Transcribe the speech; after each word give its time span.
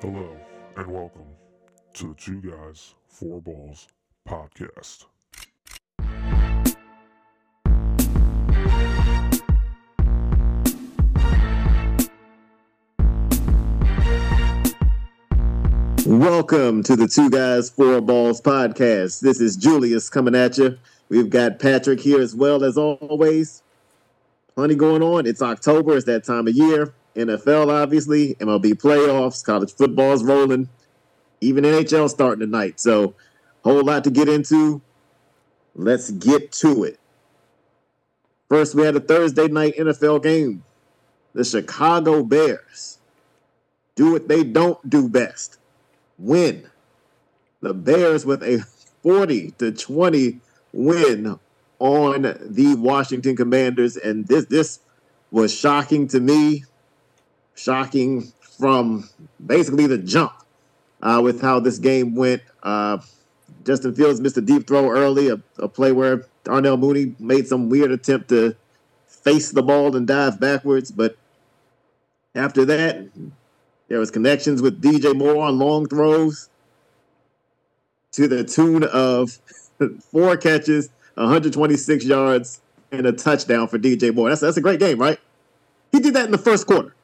Hello 0.00 0.30
and 0.76 0.86
welcome 0.86 1.26
to 1.94 2.10
the 2.10 2.14
Two 2.14 2.40
Guys, 2.40 2.94
Four 3.08 3.42
Balls 3.42 3.88
podcast. 4.28 5.06
Welcome 16.06 16.84
to 16.84 16.94
the 16.94 17.10
Two 17.12 17.28
Guys, 17.28 17.68
Four 17.68 18.00
Balls 18.00 18.40
podcast. 18.40 19.18
This 19.18 19.40
is 19.40 19.56
Julius 19.56 20.08
coming 20.08 20.36
at 20.36 20.58
you. 20.58 20.78
We've 21.08 21.28
got 21.28 21.58
Patrick 21.58 21.98
here 21.98 22.20
as 22.20 22.36
well 22.36 22.62
as 22.62 22.78
always. 22.78 23.64
Plenty 24.54 24.76
going 24.76 25.02
on. 25.02 25.26
It's 25.26 25.42
October, 25.42 25.96
it's 25.96 26.06
that 26.06 26.22
time 26.22 26.46
of 26.46 26.54
year. 26.54 26.94
NFL, 27.18 27.70
obviously, 27.70 28.34
MLB 28.36 28.74
playoffs, 28.74 29.44
college 29.44 29.72
football's 29.72 30.22
rolling, 30.22 30.68
even 31.40 31.64
NHL 31.64 32.08
starting 32.08 32.40
tonight. 32.40 32.80
So, 32.80 33.14
whole 33.64 33.84
lot 33.84 34.04
to 34.04 34.10
get 34.10 34.28
into. 34.28 34.80
Let's 35.74 36.10
get 36.10 36.52
to 36.52 36.84
it. 36.84 36.98
First, 38.48 38.74
we 38.74 38.82
had 38.82 38.96
a 38.96 39.00
Thursday 39.00 39.48
night 39.48 39.76
NFL 39.76 40.22
game. 40.22 40.64
The 41.34 41.44
Chicago 41.44 42.22
Bears 42.22 42.98
do 43.94 44.12
what 44.12 44.28
they 44.28 44.42
don't 44.42 44.88
do 44.88 45.08
best 45.08 45.58
win. 46.18 46.68
The 47.60 47.74
Bears 47.74 48.24
with 48.24 48.42
a 48.42 48.64
40 49.02 49.52
to 49.52 49.72
20 49.72 50.40
win 50.72 51.38
on 51.78 52.22
the 52.22 52.74
Washington 52.76 53.36
Commanders. 53.36 53.96
And 53.96 54.26
this 54.26 54.46
this 54.46 54.80
was 55.30 55.54
shocking 55.54 56.08
to 56.08 56.20
me. 56.20 56.64
Shocking 57.58 58.32
from 58.40 59.08
basically 59.44 59.88
the 59.88 59.98
jump 59.98 60.32
uh, 61.02 61.20
with 61.22 61.40
how 61.40 61.58
this 61.58 61.78
game 61.78 62.14
went. 62.14 62.42
Uh, 62.62 62.98
Justin 63.64 63.94
Fields 63.94 64.20
missed 64.20 64.36
a 64.36 64.40
deep 64.40 64.66
throw 64.66 64.90
early, 64.90 65.28
a, 65.28 65.40
a 65.58 65.68
play 65.68 65.90
where 65.90 66.24
Darnell 66.44 66.76
Mooney 66.76 67.16
made 67.18 67.48
some 67.48 67.68
weird 67.68 67.90
attempt 67.90 68.28
to 68.28 68.54
face 69.06 69.50
the 69.50 69.62
ball 69.62 69.96
and 69.96 70.06
dive 70.06 70.38
backwards. 70.38 70.92
But 70.92 71.16
after 72.34 72.64
that, 72.66 73.08
there 73.88 73.98
was 73.98 74.10
connections 74.10 74.62
with 74.62 74.80
DJ 74.80 75.14
Moore 75.14 75.44
on 75.44 75.58
long 75.58 75.86
throws 75.86 76.48
to 78.12 78.28
the 78.28 78.44
tune 78.44 78.84
of 78.84 79.38
four 80.12 80.36
catches, 80.36 80.90
126 81.14 82.04
yards, 82.04 82.60
and 82.92 83.06
a 83.06 83.12
touchdown 83.12 83.68
for 83.68 83.78
DJ 83.78 84.14
Moore. 84.14 84.28
That's 84.28 84.40
that's 84.40 84.56
a 84.56 84.62
great 84.62 84.80
game, 84.80 84.98
right? 84.98 85.18
He 85.92 86.00
did 86.00 86.14
that 86.14 86.26
in 86.26 86.32
the 86.32 86.38
first 86.38 86.66
quarter. 86.66 86.94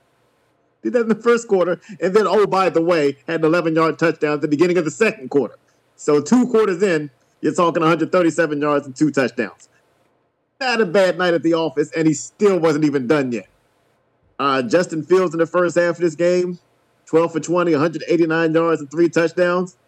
Did 0.85 0.93
that 0.93 1.01
in 1.01 1.09
the 1.09 1.15
first 1.15 1.49
quarter, 1.49 1.81
and 1.99 2.13
then 2.13 2.27
oh 2.27 2.47
by 2.47 2.69
the 2.69 2.83
way, 2.83 3.17
had 3.27 3.41
an 3.41 3.47
11 3.47 3.75
yard 3.75 3.99
touchdown 3.99 4.35
at 4.35 4.41
the 4.43 4.49
beginning 4.49 4.77
of 4.77 4.85
the 4.85 4.91
second 4.91 5.31
quarter. 5.31 5.57
So 5.97 6.21
two 6.21 6.47
quarters 6.47 6.83
in, 6.83 7.11
you're 7.41 7.55
talking 7.55 7.81
137 7.81 8.61
yards 8.61 8.85
and 8.85 8.95
two 8.95 9.11
touchdowns. 9.11 9.71
Not 10.61 10.83
a 10.83 10.87
bad 10.87 11.17
night 11.17 11.33
at 11.33 11.43
the 11.43 11.55
office, 11.55 11.91
and 11.97 12.07
he 12.07 12.13
still 12.13 12.59
wasn't 12.59 12.85
even 12.85 13.07
done 13.07 13.33
yet. 13.33 13.49
Uh, 14.39 14.61
Justin 14.61 15.03
Fields 15.03 15.33
in 15.35 15.41
the 15.41 15.47
first 15.47 15.75
half 15.75 15.95
of 15.95 16.03
this 16.03 16.15
game, 16.15 16.59
12 17.07 17.33
for 17.33 17.41
20, 17.41 17.73
189 17.73 18.53
yards 18.53 18.81
and 18.83 18.91
three 18.91 19.09
touchdowns. 19.09 19.79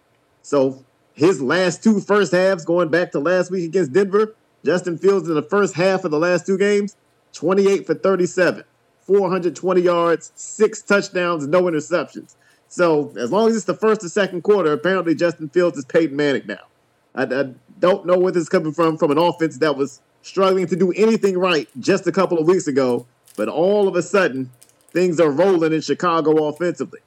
So 0.41 0.83
his 1.13 1.43
last 1.43 1.83
two 1.83 2.01
first 2.01 2.33
halves, 2.33 2.65
going 2.65 2.89
back 2.89 3.13
to 3.13 3.21
last 3.21 3.51
week 3.51 3.65
against 3.67 3.93
Denver, 3.93 4.35
Justin 4.65 4.97
Fields 4.97 5.29
in 5.29 5.35
the 5.35 5.43
first 5.43 5.75
half 5.75 6.05
of 6.05 6.11
the 6.11 6.19
last 6.19 6.47
two 6.47 6.57
games, 6.57 6.97
28 7.35 7.87
for 7.87 7.95
37, 7.95 8.65
420 9.07 9.81
yards, 9.81 10.33
six 10.35 10.83
touchdowns, 10.83 11.47
no 11.47 11.63
interceptions. 11.63 12.35
So 12.69 13.13
as 13.17 13.31
long 13.31 13.49
as 13.49 13.57
it's 13.57 13.65
the 13.65 13.75
first 13.75 14.03
or 14.05 14.09
second 14.09 14.43
quarter, 14.43 14.73
apparently 14.73 15.15
Justin 15.15 15.49
Fields 15.49 15.79
is 15.79 15.85
Peyton 15.85 16.17
Manning 16.17 16.47
now. 16.47 16.67
I, 17.15 17.23
I 17.23 17.55
don't 17.79 18.05
know 18.07 18.19
where 18.19 18.33
this 18.33 18.43
is 18.43 18.49
coming 18.49 18.73
from, 18.73 18.99
from 18.99 19.11
an 19.11 19.19
offense 19.19 19.59
that 19.59 19.77
was 19.77 20.01
struggling 20.23 20.67
to 20.67 20.77
do 20.77 20.93
anything 20.93 21.39
right 21.39 21.69
just 21.79 22.07
a 22.07 22.13
couple 22.13 22.39
of 22.39 22.47
weeks 22.47 22.67
ago, 22.67 23.07
but 23.37 23.49
all 23.49 23.87
of 23.87 23.95
a 23.95 24.03
sudden, 24.03 24.51
things 24.91 25.21
are 25.21 25.31
rolling 25.31 25.73
in 25.73 25.81
Chicago 25.81 26.49
offensively. 26.49 27.01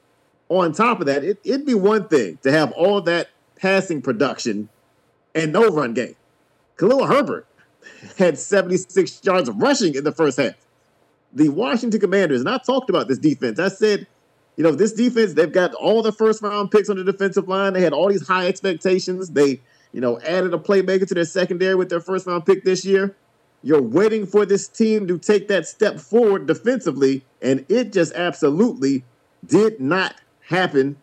On 0.48 0.72
top 0.72 1.02
of 1.02 1.06
that, 1.08 1.24
it, 1.24 1.40
it'd 1.44 1.66
be 1.66 1.76
one 1.76 2.08
thing 2.08 2.40
to 2.44 2.52
have 2.52 2.72
all 2.72 3.02
that 3.02 3.30
passing 3.56 4.02
production 4.02 4.70
and 5.36 5.52
no 5.52 5.70
run 5.70 5.94
game. 5.94 6.16
Khalil 6.78 7.06
Herbert 7.06 7.46
had 8.18 8.40
76 8.40 9.20
yards 9.24 9.50
rushing 9.50 9.96
in 9.96 10.04
the 10.04 10.12
first 10.12 10.38
half. 10.38 10.54
The 11.34 11.50
Washington 11.50 12.00
Commanders, 12.00 12.42
and 12.42 12.50
I 12.50 12.58
talked 12.58 12.90
about 12.90 13.08
this 13.08 13.20
defense. 13.20 13.60
I 13.60 13.68
said, 13.68 14.08
you 14.56 14.64
know, 14.64 14.72
this 14.72 14.94
defense, 14.94 15.34
they've 15.34 15.52
got 15.52 15.74
all 15.74 16.02
the 16.02 16.12
first 16.12 16.42
round 16.42 16.72
picks 16.72 16.90
on 16.90 16.98
the 16.98 17.04
defensive 17.04 17.48
line. 17.48 17.74
They 17.74 17.82
had 17.82 17.94
all 17.94 18.10
these 18.10 18.28
high 18.28 18.48
expectations. 18.48 19.30
They, 19.30 19.62
you 19.94 20.02
know, 20.02 20.20
added 20.22 20.54
a 20.54 20.58
playmaker 20.58 21.08
to 21.08 21.14
their 21.14 21.26
secondary 21.26 21.76
with 21.76 21.90
their 21.90 22.02
first 22.02 22.28
round 22.28 22.46
pick 22.46 22.64
this 22.64 22.84
year. 22.84 23.16
You're 23.62 23.82
waiting 23.82 24.26
for 24.26 24.46
this 24.46 24.68
team 24.68 25.08
to 25.08 25.18
take 25.18 25.48
that 25.50 25.68
step 25.68 26.00
forward 26.00 26.48
defensively, 26.48 27.24
and 27.42 27.66
it 27.70 27.94
just 27.94 28.14
absolutely 28.14 29.04
did 29.46 29.80
not 29.80 30.16
happen 30.42 30.98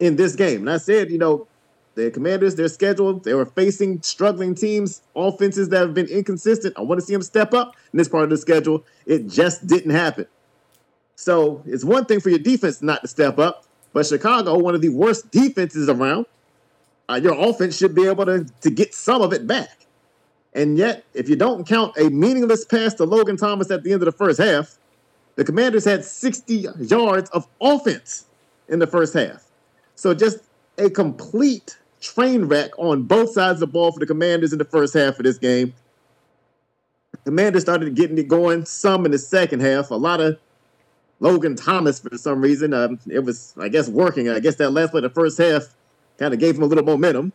in 0.00 0.16
this 0.16 0.34
game. 0.34 0.60
And 0.60 0.70
I 0.70 0.78
said, 0.78 1.10
you 1.10 1.18
know, 1.18 1.46
the 1.94 2.10
Commanders, 2.10 2.56
their 2.56 2.68
schedule, 2.68 3.20
they 3.20 3.34
were 3.34 3.46
facing 3.46 4.02
struggling 4.02 4.54
teams, 4.54 5.02
offenses 5.14 5.68
that 5.68 5.78
have 5.78 5.94
been 5.94 6.08
inconsistent. 6.08 6.74
I 6.76 6.82
want 6.82 7.00
to 7.00 7.06
see 7.06 7.12
them 7.12 7.22
step 7.22 7.54
up 7.54 7.76
in 7.92 7.98
this 7.98 8.08
part 8.08 8.24
of 8.24 8.30
the 8.30 8.36
schedule. 8.36 8.84
It 9.06 9.28
just 9.28 9.66
didn't 9.66 9.92
happen. 9.92 10.26
So 11.16 11.62
it's 11.66 11.84
one 11.84 12.06
thing 12.06 12.20
for 12.20 12.30
your 12.30 12.40
defense 12.40 12.82
not 12.82 13.02
to 13.02 13.08
step 13.08 13.38
up, 13.38 13.64
but 13.92 14.06
Chicago, 14.06 14.58
one 14.58 14.74
of 14.74 14.82
the 14.82 14.88
worst 14.88 15.30
defenses 15.30 15.88
around, 15.88 16.26
uh, 17.08 17.20
your 17.22 17.34
offense 17.34 17.76
should 17.76 17.94
be 17.94 18.06
able 18.06 18.26
to, 18.26 18.44
to 18.62 18.70
get 18.70 18.94
some 18.94 19.22
of 19.22 19.32
it 19.32 19.46
back. 19.46 19.86
And 20.54 20.78
yet, 20.78 21.04
if 21.14 21.28
you 21.28 21.36
don't 21.36 21.66
count 21.66 21.96
a 21.96 22.10
meaningless 22.10 22.64
pass 22.64 22.94
to 22.94 23.04
Logan 23.04 23.36
Thomas 23.36 23.70
at 23.70 23.82
the 23.82 23.92
end 23.92 24.02
of 24.02 24.06
the 24.06 24.12
first 24.12 24.40
half, 24.40 24.78
the 25.36 25.44
Commanders 25.44 25.84
had 25.84 26.04
60 26.04 26.66
yards 26.78 27.30
of 27.30 27.46
offense 27.60 28.26
in 28.68 28.78
the 28.78 28.86
first 28.86 29.14
half. 29.14 29.44
So 29.96 30.14
just 30.14 30.38
a 30.78 30.90
complete 30.90 31.76
train 32.04 32.44
wreck 32.44 32.78
on 32.78 33.02
both 33.02 33.32
sides 33.32 33.56
of 33.56 33.60
the 33.60 33.66
ball 33.66 33.90
for 33.90 33.98
the 33.98 34.06
Commanders 34.06 34.52
in 34.52 34.58
the 34.58 34.64
first 34.64 34.94
half 34.94 35.18
of 35.18 35.24
this 35.24 35.38
game. 35.38 35.72
Commanders 37.24 37.62
started 37.62 37.94
getting 37.94 38.18
it 38.18 38.28
going 38.28 38.66
some 38.66 39.06
in 39.06 39.10
the 39.10 39.18
second 39.18 39.60
half. 39.60 39.90
A 39.90 39.94
lot 39.94 40.20
of 40.20 40.38
Logan 41.20 41.56
Thomas 41.56 41.98
for 41.98 42.16
some 42.18 42.42
reason. 42.42 42.74
Um, 42.74 43.00
it 43.10 43.20
was, 43.20 43.54
I 43.58 43.68
guess, 43.68 43.88
working. 43.88 44.28
I 44.28 44.40
guess 44.40 44.56
that 44.56 44.70
last 44.70 44.90
play, 44.90 45.00
the 45.00 45.08
first 45.08 45.38
half, 45.38 45.74
kind 46.18 46.34
of 46.34 46.40
gave 46.40 46.56
him 46.56 46.62
a 46.62 46.66
little 46.66 46.84
momentum. 46.84 47.32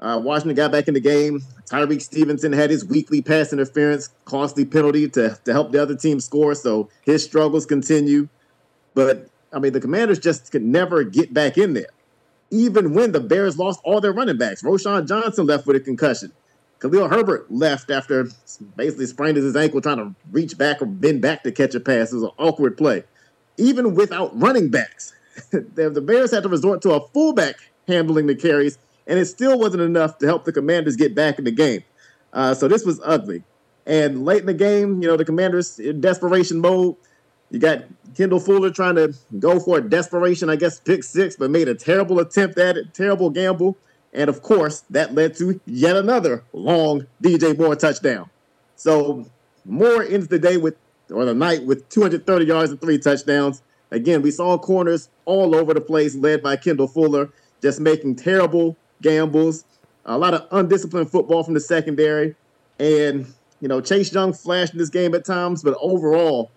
Uh, 0.00 0.20
Washington 0.22 0.56
got 0.56 0.72
back 0.72 0.88
in 0.88 0.94
the 0.94 1.00
game. 1.00 1.40
Tyrique 1.70 2.02
Stevenson 2.02 2.52
had 2.52 2.70
his 2.70 2.84
weekly 2.84 3.22
pass 3.22 3.52
interference, 3.52 4.10
costly 4.24 4.64
penalty 4.64 5.08
to, 5.10 5.38
to 5.44 5.52
help 5.52 5.70
the 5.70 5.80
other 5.80 5.94
team 5.94 6.18
score. 6.18 6.54
So 6.54 6.88
his 7.02 7.24
struggles 7.24 7.64
continue. 7.64 8.28
But, 8.94 9.28
I 9.52 9.60
mean, 9.60 9.72
the 9.72 9.80
Commanders 9.80 10.18
just 10.18 10.50
could 10.50 10.64
never 10.64 11.04
get 11.04 11.32
back 11.32 11.56
in 11.56 11.74
there 11.74 11.86
even 12.54 12.94
when 12.94 13.10
the 13.10 13.20
Bears 13.20 13.58
lost 13.58 13.80
all 13.84 14.00
their 14.00 14.12
running 14.12 14.38
backs. 14.38 14.62
Roschon 14.62 15.08
Johnson 15.08 15.46
left 15.46 15.66
with 15.66 15.76
a 15.76 15.80
concussion. 15.80 16.32
Khalil 16.78 17.08
Herbert 17.08 17.50
left 17.50 17.90
after 17.90 18.28
basically 18.76 19.06
sprained 19.06 19.36
his 19.36 19.56
ankle 19.56 19.80
trying 19.80 19.96
to 19.96 20.14
reach 20.30 20.56
back 20.56 20.80
or 20.80 20.86
bend 20.86 21.20
back 21.20 21.42
to 21.42 21.50
catch 21.50 21.74
a 21.74 21.80
pass. 21.80 22.12
It 22.12 22.16
was 22.16 22.24
an 22.24 22.30
awkward 22.38 22.76
play. 22.76 23.04
Even 23.56 23.94
without 23.94 24.38
running 24.38 24.70
backs, 24.70 25.12
the 25.50 26.02
Bears 26.04 26.30
had 26.30 26.44
to 26.44 26.48
resort 26.48 26.80
to 26.82 26.92
a 26.92 27.08
fullback 27.08 27.56
handling 27.88 28.26
the 28.26 28.34
carries, 28.34 28.78
and 29.06 29.18
it 29.18 29.26
still 29.26 29.58
wasn't 29.58 29.82
enough 29.82 30.18
to 30.18 30.26
help 30.26 30.44
the 30.44 30.52
Commanders 30.52 30.96
get 30.96 31.14
back 31.14 31.38
in 31.38 31.44
the 31.44 31.50
game. 31.50 31.82
Uh, 32.32 32.54
so 32.54 32.68
this 32.68 32.84
was 32.84 33.00
ugly. 33.04 33.42
And 33.86 34.24
late 34.24 34.40
in 34.40 34.46
the 34.46 34.54
game, 34.54 35.02
you 35.02 35.08
know, 35.08 35.16
the 35.16 35.24
Commanders 35.24 35.78
in 35.78 36.00
desperation 36.00 36.60
mode 36.60 36.96
you 37.54 37.60
got 37.60 37.84
Kendall 38.16 38.40
Fuller 38.40 38.70
trying 38.70 38.96
to 38.96 39.14
go 39.38 39.60
for 39.60 39.78
a 39.78 39.80
desperation, 39.80 40.50
I 40.50 40.56
guess, 40.56 40.80
pick 40.80 41.04
six, 41.04 41.36
but 41.36 41.52
made 41.52 41.68
a 41.68 41.74
terrible 41.74 42.18
attempt 42.18 42.58
at 42.58 42.76
it, 42.76 42.92
terrible 42.92 43.30
gamble. 43.30 43.76
And 44.12 44.28
of 44.28 44.42
course, 44.42 44.80
that 44.90 45.14
led 45.14 45.36
to 45.36 45.60
yet 45.64 45.96
another 45.96 46.42
long 46.52 47.06
DJ 47.22 47.56
Moore 47.56 47.76
touchdown. 47.76 48.28
So 48.74 49.30
Moore 49.64 50.02
ends 50.02 50.26
the 50.26 50.38
day 50.38 50.56
with, 50.56 50.76
or 51.12 51.24
the 51.24 51.34
night 51.34 51.64
with 51.64 51.88
230 51.90 52.44
yards 52.44 52.72
and 52.72 52.80
three 52.80 52.98
touchdowns. 52.98 53.62
Again, 53.92 54.20
we 54.20 54.32
saw 54.32 54.58
corners 54.58 55.08
all 55.24 55.54
over 55.54 55.74
the 55.74 55.80
place, 55.80 56.16
led 56.16 56.42
by 56.42 56.56
Kendall 56.56 56.88
Fuller, 56.88 57.30
just 57.62 57.78
making 57.78 58.16
terrible 58.16 58.76
gambles. 59.00 59.64
A 60.06 60.18
lot 60.18 60.34
of 60.34 60.48
undisciplined 60.50 61.10
football 61.10 61.44
from 61.44 61.54
the 61.54 61.60
secondary. 61.60 62.34
And, 62.80 63.32
you 63.60 63.68
know, 63.68 63.80
Chase 63.80 64.12
Young 64.12 64.32
flashed 64.32 64.72
in 64.72 64.78
this 64.80 64.90
game 64.90 65.14
at 65.14 65.24
times, 65.24 65.62
but 65.62 65.76
overall, 65.80 66.50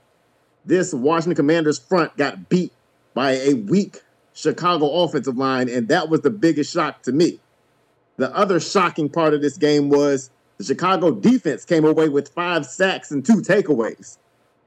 this 0.68 0.94
Washington 0.94 1.36
Commanders 1.36 1.80
front 1.80 2.16
got 2.18 2.50
beat 2.50 2.72
by 3.14 3.32
a 3.32 3.54
weak 3.56 4.02
Chicago 4.34 5.04
offensive 5.04 5.38
line, 5.38 5.70
and 5.70 5.88
that 5.88 6.10
was 6.10 6.22
the 6.22 6.30
biggest 6.30 6.72
shock 6.72 7.02
to 7.04 7.12
me. 7.12 7.40
The 8.18 8.36
other 8.36 8.60
shocking 8.60 9.10
part 9.10 9.34
of 9.34 9.42
this 9.42 9.58
game 9.58 9.90
was 9.90 10.30
the 10.58 10.64
Chicago 10.64 11.12
defense 11.12 11.66
came 11.66 11.86
away 11.86 12.10
with 12.10 12.30
five 12.30 12.66
sacks 12.66 13.12
and 13.12 13.26
two 13.26 13.42
takeaways. 13.42 14.18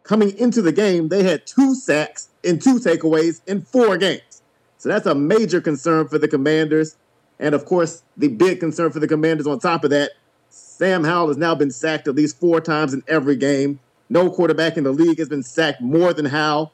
Coming 0.02 0.36
into 0.38 0.62
the 0.62 0.72
game, 0.72 1.08
they 1.08 1.22
had 1.22 1.46
two 1.46 1.74
sacks 1.74 2.28
and 2.44 2.60
two 2.60 2.80
takeaways 2.80 3.40
in 3.46 3.62
four 3.62 3.96
games. 3.96 4.42
So 4.78 4.88
that's 4.88 5.06
a 5.06 5.14
major 5.14 5.60
concern 5.60 6.08
for 6.08 6.18
the 6.18 6.26
Commanders. 6.26 6.96
And 7.38 7.54
of 7.54 7.64
course, 7.64 8.02
the 8.16 8.28
big 8.28 8.60
concern 8.60 8.90
for 8.90 8.98
the 8.98 9.08
Commanders 9.08 9.46
on 9.46 9.58
top 9.58 9.84
of 9.84 9.90
that, 9.90 10.12
Sam 10.48 11.04
Howell 11.04 11.28
has 11.28 11.36
now 11.36 11.54
been 11.54 11.70
sacked 11.70 12.08
at 12.08 12.14
least 12.14 12.40
four 12.40 12.60
times 12.60 12.94
in 12.94 13.02
every 13.06 13.36
game. 13.36 13.78
No 14.10 14.28
quarterback 14.28 14.76
in 14.76 14.84
the 14.84 14.92
league 14.92 15.18
has 15.18 15.28
been 15.28 15.44
sacked 15.44 15.80
more 15.80 16.12
than 16.12 16.26
Howell. 16.26 16.72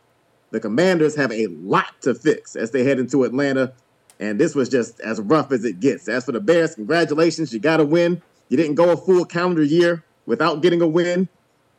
The 0.51 0.59
Commanders 0.59 1.15
have 1.17 1.31
a 1.31 1.49
lot 1.49 2.01
to 2.01 2.15
fix 2.15 2.57
as 2.57 2.71
they 2.71 2.83
head 2.83 2.99
into 2.99 3.25
Atlanta. 3.25 3.75
And 4.19 4.41
this 4.41 4.55
was 4.55 4.71
just 4.71 4.99
as 5.01 5.21
rough 5.21 5.53
as 5.53 5.65
it 5.65 5.79
gets. 5.79 6.09
As 6.09 6.25
for 6.25 6.33
the 6.33 6.41
Bears, 6.41 6.75
congratulations. 6.75 7.53
You 7.53 7.61
got 7.61 7.79
a 7.79 7.85
win. 7.85 8.23
You 8.49 8.57
didn't 8.57 8.77
go 8.77 8.91
a 8.91 8.97
full 8.97 9.27
calendar 9.27 9.63
year 9.63 10.03
without 10.25 10.63
getting 10.63 10.81
a 10.81 10.87
win. 10.87 11.29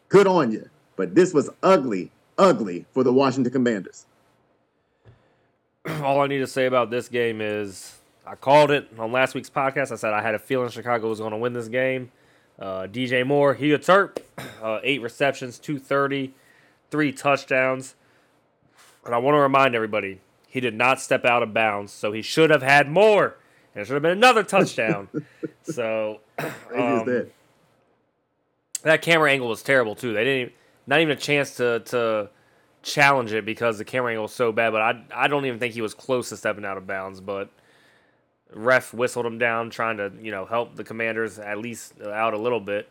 Good 0.09 0.27
on 0.27 0.51
you. 0.51 0.69
But 0.95 1.15
this 1.15 1.33
was 1.33 1.49
ugly, 1.63 2.11
ugly 2.37 2.85
for 2.91 3.03
the 3.03 3.11
Washington 3.11 3.51
Commanders. 3.51 4.05
All 6.03 6.21
I 6.21 6.27
need 6.27 6.39
to 6.39 6.47
say 6.47 6.67
about 6.67 6.91
this 6.91 7.09
game 7.09 7.41
is 7.41 7.95
I 8.25 8.35
called 8.35 8.69
it 8.69 8.89
on 8.99 9.11
last 9.11 9.33
week's 9.33 9.49
podcast. 9.49 9.91
I 9.91 9.95
said 9.95 10.13
I 10.13 10.21
had 10.21 10.35
a 10.35 10.39
feeling 10.39 10.69
Chicago 10.69 11.09
was 11.09 11.19
going 11.19 11.31
to 11.31 11.37
win 11.37 11.53
this 11.53 11.67
game. 11.67 12.11
Uh, 12.59 12.87
DJ 12.87 13.25
Moore, 13.25 13.53
he 13.53 13.71
a 13.71 13.77
Turk, 13.77 14.19
uh, 14.61 14.79
eight 14.83 15.01
receptions, 15.01 15.59
230, 15.59 16.33
three 16.89 17.11
touchdowns. 17.11 17.95
And 19.05 19.13
I 19.13 19.19
want 19.19 19.35
to 19.35 19.39
remind 19.39 19.75
everybody, 19.75 20.19
he 20.47 20.59
did 20.59 20.73
not 20.73 20.99
step 20.99 21.23
out 21.23 21.43
of 21.43 21.53
bounds, 21.53 21.91
so 21.93 22.11
he 22.11 22.21
should 22.21 22.49
have 22.49 22.63
had 22.63 22.89
more. 22.89 23.37
And 23.73 23.83
it 23.83 23.85
should 23.85 23.93
have 23.93 24.01
been 24.01 24.11
another 24.11 24.43
touchdown. 24.43 25.07
so 25.63 26.19
um, 26.75 27.27
that 28.81 29.01
camera 29.01 29.31
angle 29.31 29.47
was 29.47 29.61
terrible 29.61 29.95
too. 29.95 30.13
They 30.13 30.23
didn't, 30.23 30.41
even, 30.41 30.53
not 30.87 30.99
even 31.01 31.17
a 31.17 31.19
chance 31.19 31.55
to 31.57 31.81
to 31.81 32.29
challenge 32.81 33.33
it 33.33 33.45
because 33.45 33.77
the 33.77 33.85
camera 33.85 34.11
angle 34.11 34.23
was 34.23 34.33
so 34.33 34.51
bad. 34.51 34.71
But 34.71 34.81
I 34.81 35.03
I 35.13 35.27
don't 35.27 35.45
even 35.45 35.59
think 35.59 35.73
he 35.73 35.81
was 35.81 35.93
close 35.93 36.29
to 36.29 36.37
stepping 36.37 36.65
out 36.65 36.77
of 36.77 36.87
bounds. 36.87 37.21
But 37.21 37.49
ref 38.53 38.93
whistled 38.93 39.25
him 39.25 39.37
down, 39.37 39.69
trying 39.69 39.97
to 39.97 40.11
you 40.21 40.31
know 40.31 40.45
help 40.45 40.75
the 40.75 40.83
Commanders 40.83 41.39
at 41.39 41.57
least 41.57 42.01
out 42.01 42.33
a 42.33 42.37
little 42.37 42.59
bit. 42.59 42.89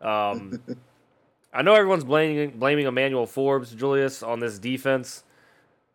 Um, 0.00 0.60
I 1.52 1.62
know 1.62 1.74
everyone's 1.74 2.04
blaming 2.04 2.58
blaming 2.58 2.86
Emmanuel 2.86 3.26
Forbes, 3.26 3.72
Julius, 3.72 4.22
on 4.22 4.40
this 4.40 4.58
defense. 4.58 5.24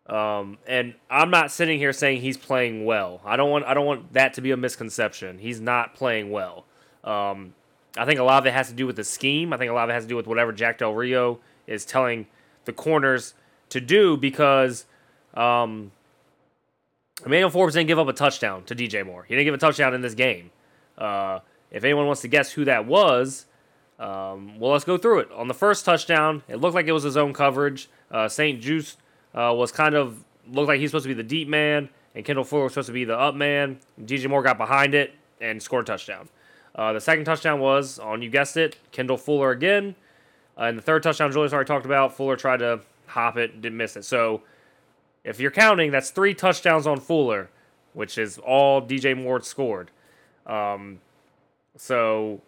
Um, 0.07 0.57
and 0.67 0.95
I'm 1.09 1.29
not 1.29 1.51
sitting 1.51 1.77
here 1.77 1.93
saying 1.93 2.21
he's 2.21 2.37
playing 2.37 2.85
well. 2.85 3.21
I 3.23 3.37
don't 3.37 3.49
want 3.49 3.65
I 3.65 3.73
don't 3.73 3.85
want 3.85 4.13
that 4.13 4.33
to 4.35 4.41
be 4.41 4.51
a 4.51 4.57
misconception. 4.57 5.37
He's 5.37 5.61
not 5.61 5.93
playing 5.93 6.31
well. 6.31 6.65
Um, 7.03 7.53
I 7.97 8.05
think 8.05 8.19
a 8.19 8.23
lot 8.23 8.39
of 8.39 8.45
it 8.47 8.53
has 8.53 8.69
to 8.69 8.73
do 8.73 8.87
with 8.87 8.95
the 8.95 9.03
scheme. 9.03 9.53
I 9.53 9.57
think 9.57 9.69
a 9.69 9.73
lot 9.73 9.83
of 9.83 9.89
it 9.89 9.93
has 9.93 10.03
to 10.05 10.09
do 10.09 10.15
with 10.15 10.27
whatever 10.27 10.51
Jack 10.51 10.79
Del 10.79 10.93
Rio 10.93 11.39
is 11.67 11.85
telling 11.85 12.27
the 12.65 12.73
corners 12.73 13.33
to 13.69 13.79
do 13.79 14.17
because 14.17 14.85
um, 15.33 15.91
Emmanuel 17.25 17.49
Forbes 17.49 17.73
didn't 17.73 17.87
give 17.87 17.99
up 17.99 18.07
a 18.07 18.13
touchdown 18.13 18.63
to 18.65 18.75
DJ 18.75 19.05
Moore. 19.05 19.23
He 19.23 19.35
didn't 19.35 19.45
give 19.45 19.53
a 19.53 19.57
touchdown 19.57 19.93
in 19.93 20.01
this 20.01 20.13
game. 20.15 20.51
Uh, 20.97 21.39
if 21.69 21.83
anyone 21.83 22.05
wants 22.05 22.21
to 22.21 22.27
guess 22.27 22.51
who 22.51 22.65
that 22.65 22.85
was, 22.85 23.45
um, 23.99 24.59
well, 24.59 24.71
let's 24.71 24.83
go 24.83 24.97
through 24.97 25.19
it. 25.19 25.31
On 25.31 25.47
the 25.47 25.53
first 25.53 25.85
touchdown, 25.85 26.43
it 26.47 26.57
looked 26.57 26.75
like 26.75 26.87
it 26.87 26.91
was 26.91 27.03
his 27.03 27.17
own 27.17 27.33
coverage. 27.33 27.89
Uh, 28.09 28.27
St-Juste 28.27 28.97
uh, 29.35 29.53
was 29.55 29.71
kind 29.71 29.95
of 29.95 30.23
looked 30.51 30.67
like 30.67 30.79
he's 30.79 30.89
supposed 30.89 31.03
to 31.03 31.09
be 31.09 31.13
the 31.13 31.23
deep 31.23 31.47
man, 31.47 31.89
and 32.15 32.25
Kendall 32.25 32.43
Fuller 32.43 32.63
was 32.63 32.73
supposed 32.73 32.87
to 32.87 32.93
be 32.93 33.05
the 33.05 33.17
up 33.17 33.35
man. 33.35 33.79
DJ 34.03 34.27
Moore 34.27 34.41
got 34.41 34.57
behind 34.57 34.95
it 34.95 35.13
and 35.39 35.61
scored 35.61 35.85
a 35.85 35.87
touchdown. 35.87 36.29
Uh, 36.73 36.93
the 36.93 37.01
second 37.01 37.25
touchdown 37.25 37.59
was 37.59 37.99
on, 37.99 38.21
you 38.21 38.29
guessed 38.29 38.57
it, 38.57 38.77
Kendall 38.91 39.17
Fuller 39.17 39.51
again. 39.51 39.95
Uh, 40.57 40.63
and 40.63 40.77
the 40.77 40.81
third 40.81 41.03
touchdown, 41.03 41.31
Julius 41.31 41.53
already 41.53 41.67
talked 41.67 41.85
about. 41.85 42.15
Fuller 42.15 42.35
tried 42.35 42.57
to 42.57 42.81
hop 43.07 43.37
it, 43.37 43.61
didn't 43.61 43.77
miss 43.77 43.95
it. 43.95 44.05
So 44.05 44.41
if 45.23 45.39
you're 45.39 45.51
counting, 45.51 45.91
that's 45.91 46.09
three 46.09 46.33
touchdowns 46.33 46.87
on 46.87 46.99
Fuller, 46.99 47.49
which 47.93 48.17
is 48.17 48.37
all 48.39 48.81
DJ 48.81 49.15
Moore 49.15 49.41
scored. 49.41 49.91
Um, 50.45 50.99
so 51.77 52.41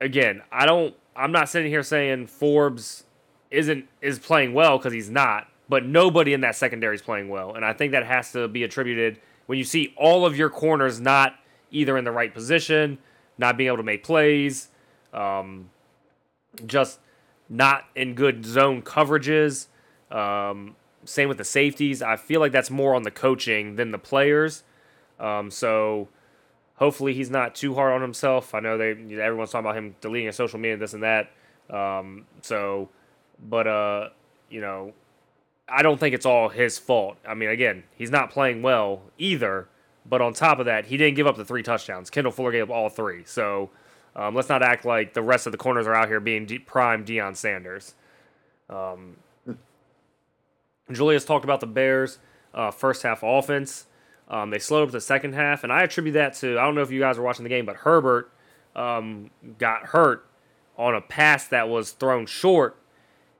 again, 0.00 0.42
I 0.50 0.66
don't. 0.66 0.94
I'm 1.14 1.32
not 1.32 1.48
sitting 1.48 1.70
here 1.70 1.82
saying 1.82 2.28
Forbes 2.28 3.04
isn't 3.50 3.86
is 4.00 4.18
playing 4.18 4.54
well 4.54 4.78
because 4.78 4.92
he's 4.92 5.10
not, 5.10 5.48
but 5.68 5.84
nobody 5.84 6.32
in 6.32 6.40
that 6.42 6.56
secondary 6.56 6.94
is 6.94 7.02
playing 7.02 7.28
well, 7.28 7.54
and 7.54 7.64
I 7.64 7.72
think 7.72 7.92
that 7.92 8.06
has 8.06 8.32
to 8.32 8.48
be 8.48 8.62
attributed 8.62 9.20
when 9.46 9.58
you 9.58 9.64
see 9.64 9.94
all 9.96 10.26
of 10.26 10.36
your 10.36 10.50
corners 10.50 11.00
not 11.00 11.34
either 11.70 11.96
in 11.96 12.04
the 12.04 12.12
right 12.12 12.32
position, 12.32 12.98
not 13.38 13.56
being 13.56 13.68
able 13.68 13.78
to 13.78 13.82
make 13.82 14.04
plays, 14.04 14.68
um, 15.12 15.70
just 16.66 17.00
not 17.48 17.84
in 17.94 18.14
good 18.14 18.44
zone 18.44 18.82
coverages. 18.82 19.66
Um, 20.10 20.76
same 21.04 21.28
with 21.28 21.38
the 21.38 21.44
safeties. 21.44 22.02
I 22.02 22.16
feel 22.16 22.40
like 22.40 22.52
that's 22.52 22.70
more 22.70 22.94
on 22.94 23.02
the 23.02 23.10
coaching 23.10 23.76
than 23.76 23.90
the 23.90 23.98
players. 23.98 24.62
Um, 25.18 25.50
so 25.50 26.08
hopefully 26.76 27.14
he's 27.14 27.30
not 27.30 27.54
too 27.54 27.74
hard 27.74 27.92
on 27.92 28.02
himself. 28.02 28.54
I 28.54 28.60
know 28.60 28.78
they 28.78 28.90
everyone's 28.90 29.50
talking 29.50 29.66
about 29.66 29.76
him 29.76 29.96
deleting 30.00 30.26
his 30.26 30.36
social 30.36 30.58
media, 30.58 30.76
this 30.76 30.94
and 30.94 31.02
that. 31.02 31.30
Um, 31.70 32.26
so, 32.42 32.88
but 33.48 33.66
uh, 33.66 34.08
you 34.50 34.60
know, 34.60 34.92
I 35.68 35.82
don't 35.82 35.98
think 35.98 36.14
it's 36.14 36.26
all 36.26 36.48
his 36.48 36.78
fault. 36.78 37.16
I 37.26 37.34
mean, 37.34 37.50
again, 37.50 37.84
he's 37.94 38.10
not 38.10 38.30
playing 38.30 38.62
well 38.62 39.02
either. 39.18 39.68
But 40.08 40.22
on 40.22 40.32
top 40.32 40.58
of 40.58 40.66
that, 40.66 40.86
he 40.86 40.96
didn't 40.96 41.16
give 41.16 41.26
up 41.26 41.36
the 41.36 41.44
three 41.44 41.62
touchdowns. 41.62 42.08
Kendall 42.08 42.32
Fuller 42.32 42.52
gave 42.52 42.64
up 42.64 42.70
all 42.70 42.88
three. 42.88 43.24
So 43.24 43.70
um, 44.16 44.34
let's 44.34 44.48
not 44.48 44.62
act 44.62 44.84
like 44.84 45.12
the 45.12 45.22
rest 45.22 45.46
of 45.46 45.52
the 45.52 45.58
corners 45.58 45.86
are 45.86 45.94
out 45.94 46.08
here 46.08 46.20
being 46.20 46.46
de- 46.46 46.58
prime 46.58 47.04
Deion 47.04 47.36
Sanders. 47.36 47.94
Um, 48.70 49.16
Julius 50.90 51.24
talked 51.24 51.44
about 51.44 51.60
the 51.60 51.66
Bears' 51.66 52.18
uh, 52.54 52.70
first 52.70 53.02
half 53.02 53.22
offense. 53.22 53.86
Um, 54.28 54.50
they 54.50 54.58
slowed 54.58 54.88
up 54.88 54.92
the 54.92 55.00
second 55.00 55.34
half, 55.34 55.64
and 55.64 55.72
I 55.72 55.82
attribute 55.82 56.14
that 56.14 56.34
to 56.34 56.58
I 56.58 56.64
don't 56.64 56.74
know 56.74 56.82
if 56.82 56.90
you 56.90 57.00
guys 57.00 57.18
were 57.18 57.24
watching 57.24 57.44
the 57.44 57.48
game, 57.48 57.64
but 57.64 57.76
Herbert 57.76 58.30
um, 58.76 59.30
got 59.58 59.86
hurt 59.86 60.26
on 60.76 60.94
a 60.94 61.00
pass 61.00 61.46
that 61.48 61.68
was 61.68 61.92
thrown 61.92 62.26
short, 62.26 62.76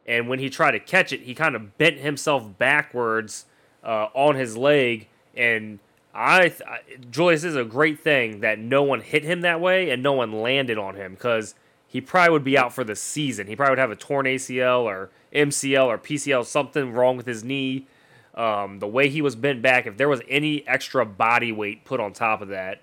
and 0.06 0.28
when 0.28 0.38
he 0.38 0.48
tried 0.48 0.72
to 0.72 0.80
catch 0.80 1.12
it, 1.12 1.22
he 1.22 1.34
kind 1.34 1.54
of 1.54 1.76
bent 1.76 1.98
himself 1.98 2.58
backwards 2.58 3.44
uh, 3.84 4.08
on 4.14 4.34
his 4.34 4.56
leg, 4.56 5.08
and 5.36 5.78
I, 6.14 6.52
I 6.66 6.80
Julius 7.10 7.44
is 7.44 7.54
a 7.54 7.64
great 7.64 8.00
thing 8.00 8.40
that 8.40 8.58
no 8.58 8.82
one 8.82 9.00
hit 9.00 9.24
him 9.24 9.42
that 9.42 9.60
way 9.60 9.90
and 9.90 10.02
no 10.02 10.12
one 10.12 10.32
landed 10.32 10.78
on 10.78 10.96
him 10.96 11.12
because 11.12 11.54
he 11.86 12.00
probably 12.00 12.32
would 12.32 12.44
be 12.44 12.58
out 12.58 12.72
for 12.72 12.82
the 12.82 12.96
season. 12.96 13.46
He 13.46 13.54
probably 13.54 13.72
would 13.72 13.78
have 13.78 13.90
a 13.90 13.96
torn 13.96 14.26
ACL 14.26 14.82
or 14.82 15.10
MCL 15.34 15.86
or 15.86 15.98
PCL, 15.98 16.44
something 16.44 16.92
wrong 16.92 17.16
with 17.16 17.26
his 17.26 17.44
knee. 17.44 17.86
Um, 18.34 18.78
the 18.78 18.86
way 18.86 19.08
he 19.08 19.20
was 19.20 19.34
bent 19.34 19.62
back, 19.62 19.86
if 19.86 19.96
there 19.96 20.08
was 20.08 20.20
any 20.28 20.66
extra 20.69 21.04
body 21.04 21.50
weight 21.50 21.84
put 21.84 21.98
on 21.98 22.12
top 22.12 22.41
of 22.41 22.48
that, 22.48 22.82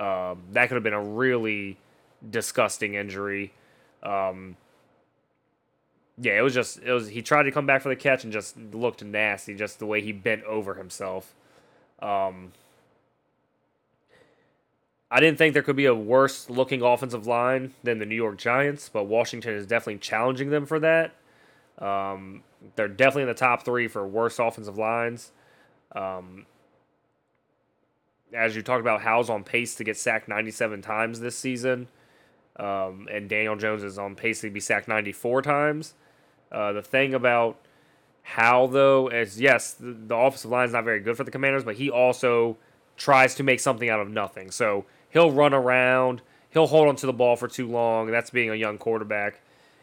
um, 0.00 0.42
that 0.52 0.68
could 0.68 0.76
have 0.76 0.82
been 0.82 0.94
a 0.94 1.04
really 1.04 1.76
disgusting 2.30 2.94
injury. 2.94 3.52
Um, 4.02 4.56
yeah, 6.20 6.38
it 6.38 6.42
was 6.42 6.54
just 6.54 6.80
it 6.82 6.92
was. 6.92 7.08
He 7.08 7.22
tried 7.22 7.44
to 7.44 7.52
come 7.52 7.66
back 7.66 7.82
for 7.82 7.88
the 7.88 7.96
catch 7.96 8.24
and 8.24 8.32
just 8.32 8.56
looked 8.56 9.04
nasty, 9.04 9.54
just 9.54 9.78
the 9.78 9.86
way 9.86 10.00
he 10.00 10.12
bent 10.12 10.42
over 10.44 10.74
himself. 10.74 11.34
Um, 12.00 12.52
I 15.10 15.20
didn't 15.20 15.38
think 15.38 15.54
there 15.54 15.62
could 15.62 15.76
be 15.76 15.86
a 15.86 15.94
worse 15.94 16.50
looking 16.50 16.82
offensive 16.82 17.26
line 17.26 17.72
than 17.82 17.98
the 17.98 18.06
New 18.06 18.14
York 18.14 18.36
Giants, 18.36 18.88
but 18.88 19.04
Washington 19.04 19.54
is 19.54 19.66
definitely 19.66 19.98
challenging 19.98 20.50
them 20.50 20.66
for 20.66 20.78
that. 20.80 21.12
Um, 21.78 22.42
they're 22.76 22.88
definitely 22.88 23.22
in 23.22 23.28
the 23.28 23.34
top 23.34 23.64
three 23.64 23.88
for 23.88 24.06
worst 24.06 24.38
offensive 24.40 24.78
lines. 24.78 25.32
Um, 25.92 26.46
as 28.32 28.56
you 28.56 28.62
talked 28.62 28.80
about, 28.80 29.00
Howell's 29.02 29.30
on 29.30 29.44
pace 29.44 29.74
to 29.76 29.84
get 29.84 29.96
sacked 29.96 30.28
97 30.28 30.82
times 30.82 31.20
this 31.20 31.36
season, 31.36 31.88
um, 32.56 33.08
and 33.10 33.28
Daniel 33.28 33.56
Jones 33.56 33.82
is 33.82 33.98
on 33.98 34.14
pace 34.14 34.40
to 34.42 34.50
be 34.50 34.60
sacked 34.60 34.88
94 34.88 35.42
times. 35.42 35.94
Uh, 36.50 36.72
the 36.72 36.82
thing 36.82 37.14
about 37.14 37.58
Howell, 38.22 38.68
though, 38.68 39.08
is 39.08 39.40
yes, 39.40 39.72
the, 39.72 39.92
the 39.92 40.14
offensive 40.14 40.50
line 40.50 40.66
is 40.66 40.72
not 40.72 40.84
very 40.84 41.00
good 41.00 41.16
for 41.16 41.24
the 41.24 41.30
Commanders, 41.30 41.64
but 41.64 41.76
he 41.76 41.90
also 41.90 42.58
tries 42.96 43.34
to 43.36 43.42
make 43.42 43.60
something 43.60 43.88
out 43.88 44.00
of 44.00 44.10
nothing. 44.10 44.50
So 44.50 44.84
he'll 45.10 45.30
run 45.30 45.54
around, 45.54 46.20
he'll 46.50 46.66
hold 46.66 46.88
onto 46.88 47.06
the 47.06 47.12
ball 47.12 47.36
for 47.36 47.48
too 47.48 47.68
long, 47.68 48.10
that's 48.10 48.30
being 48.30 48.50
a 48.50 48.54
young 48.54 48.76
quarterback, 48.76 49.40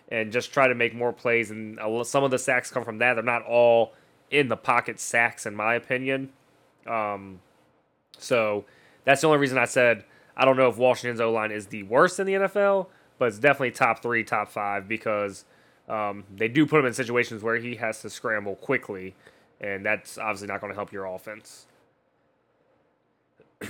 and 0.09 0.31
just 0.31 0.53
try 0.53 0.67
to 0.67 0.75
make 0.75 0.93
more 0.93 1.13
plays. 1.13 1.51
And 1.51 1.79
some 2.05 2.23
of 2.23 2.31
the 2.31 2.39
sacks 2.39 2.71
come 2.71 2.83
from 2.83 2.99
that. 2.99 3.15
They're 3.15 3.23
not 3.23 3.43
all 3.43 3.93
in 4.29 4.49
the 4.49 4.57
pocket 4.57 4.99
sacks, 4.99 5.45
in 5.45 5.55
my 5.55 5.75
opinion. 5.75 6.29
Um, 6.85 7.39
so 8.17 8.65
that's 9.03 9.21
the 9.21 9.27
only 9.27 9.39
reason 9.39 9.57
I 9.57 9.65
said 9.65 10.05
I 10.37 10.45
don't 10.45 10.57
know 10.57 10.67
if 10.67 10.77
Washington's 10.77 11.21
O 11.21 11.31
line 11.31 11.51
is 11.51 11.67
the 11.67 11.83
worst 11.83 12.19
in 12.19 12.27
the 12.27 12.33
NFL, 12.33 12.87
but 13.17 13.29
it's 13.29 13.39
definitely 13.39 13.71
top 13.71 14.01
three, 14.01 14.23
top 14.23 14.49
five 14.49 14.87
because 14.87 15.45
um, 15.87 16.25
they 16.35 16.47
do 16.47 16.65
put 16.65 16.79
him 16.79 16.85
in 16.85 16.93
situations 16.93 17.41
where 17.41 17.57
he 17.57 17.75
has 17.75 18.01
to 18.01 18.09
scramble 18.09 18.55
quickly, 18.55 19.15
and 19.61 19.85
that's 19.85 20.17
obviously 20.17 20.47
not 20.47 20.59
going 20.59 20.71
to 20.71 20.75
help 20.75 20.91
your 20.91 21.05
offense. 21.05 21.67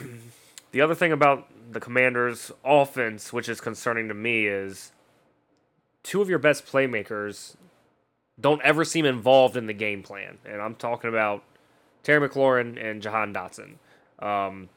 the 0.71 0.81
other 0.81 0.95
thing 0.95 1.11
about 1.11 1.47
the 1.71 1.79
Commanders' 1.79 2.51
offense, 2.63 3.31
which 3.31 3.47
is 3.47 3.61
concerning 3.61 4.07
to 4.07 4.13
me, 4.13 4.47
is 4.47 4.91
two 6.05 6.21
of 6.21 6.29
your 6.29 6.39
best 6.39 6.65
playmakers 6.67 7.55
don't 8.39 8.61
ever 8.61 8.85
seem 8.85 9.05
involved 9.05 9.57
in 9.57 9.65
the 9.65 9.73
game 9.73 10.03
plan. 10.03 10.37
And 10.45 10.61
I'm 10.61 10.75
talking 10.75 11.09
about 11.09 11.43
Terry 12.03 12.29
McLaurin 12.29 12.81
and 12.81 13.01
Jahan 13.01 13.33
Dotson. 13.33 13.75
Um, 14.19 14.69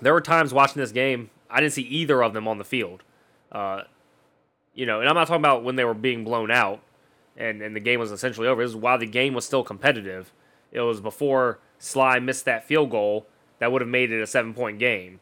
there 0.00 0.12
were 0.12 0.20
times 0.20 0.52
watching 0.52 0.80
this 0.80 0.92
game 0.92 1.30
I 1.48 1.60
didn't 1.60 1.74
see 1.74 1.82
either 1.82 2.22
of 2.22 2.32
them 2.32 2.48
on 2.48 2.58
the 2.58 2.64
field. 2.64 3.04
Uh, 3.52 3.82
you 4.74 4.84
know, 4.84 5.00
and 5.00 5.08
I'm 5.08 5.14
not 5.14 5.28
talking 5.28 5.40
about 5.40 5.62
when 5.62 5.76
they 5.76 5.84
were 5.84 5.94
being 5.94 6.24
blown 6.24 6.50
out 6.50 6.80
and, 7.36 7.62
and 7.62 7.74
the 7.74 7.80
game 7.80 8.00
was 8.00 8.10
essentially 8.10 8.48
over. 8.48 8.62
This 8.62 8.70
is 8.70 8.76
while 8.76 8.98
the 8.98 9.06
game 9.06 9.32
was 9.32 9.44
still 9.44 9.62
competitive. 9.62 10.32
It 10.72 10.80
was 10.80 11.00
before 11.00 11.60
Slye 11.80 12.22
missed 12.22 12.44
that 12.46 12.64
field 12.64 12.90
goal 12.90 13.26
that 13.60 13.70
would 13.70 13.80
have 13.80 13.88
made 13.88 14.10
it 14.10 14.20
a 14.20 14.26
seven 14.26 14.54
point 14.54 14.78
game. 14.78 15.20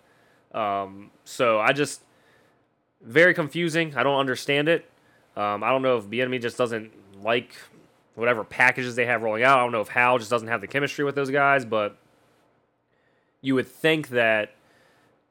Um, 0.53 1.11
so 1.25 1.61
I 1.61 1.73
just 1.73 2.03
very 3.05 3.35
confusing. 3.35 3.95
I 3.97 4.03
don't 4.03 4.19
understand 4.19 4.69
it. 4.69 4.91
Um, 5.37 5.63
I 5.63 5.71
don't 5.71 5.83
know 5.83 5.97
if 5.99 6.05
Bieniemy 6.05 6.41
just 6.41 6.57
doesn't 6.57 6.93
like 7.23 7.55
whatever 8.15 8.45
packages 8.45 8.97
they 8.97 9.07
have 9.07 9.23
rolling 9.23 9.43
out. 9.43 9.59
I 9.59 9.63
don't 9.63 9.73
know 9.73 9.81
if 9.81 9.89
Hal 9.89 10.19
just 10.19 10.31
doesn't 10.31 10.49
have 10.49 10.61
the 10.61 10.67
chemistry 10.67 11.05
with 11.05 11.15
those 11.15 11.31
guys, 11.31 11.65
but 11.65 11.97
you 13.41 13.55
would 13.55 13.67
think 13.67 14.09
that 14.09 14.53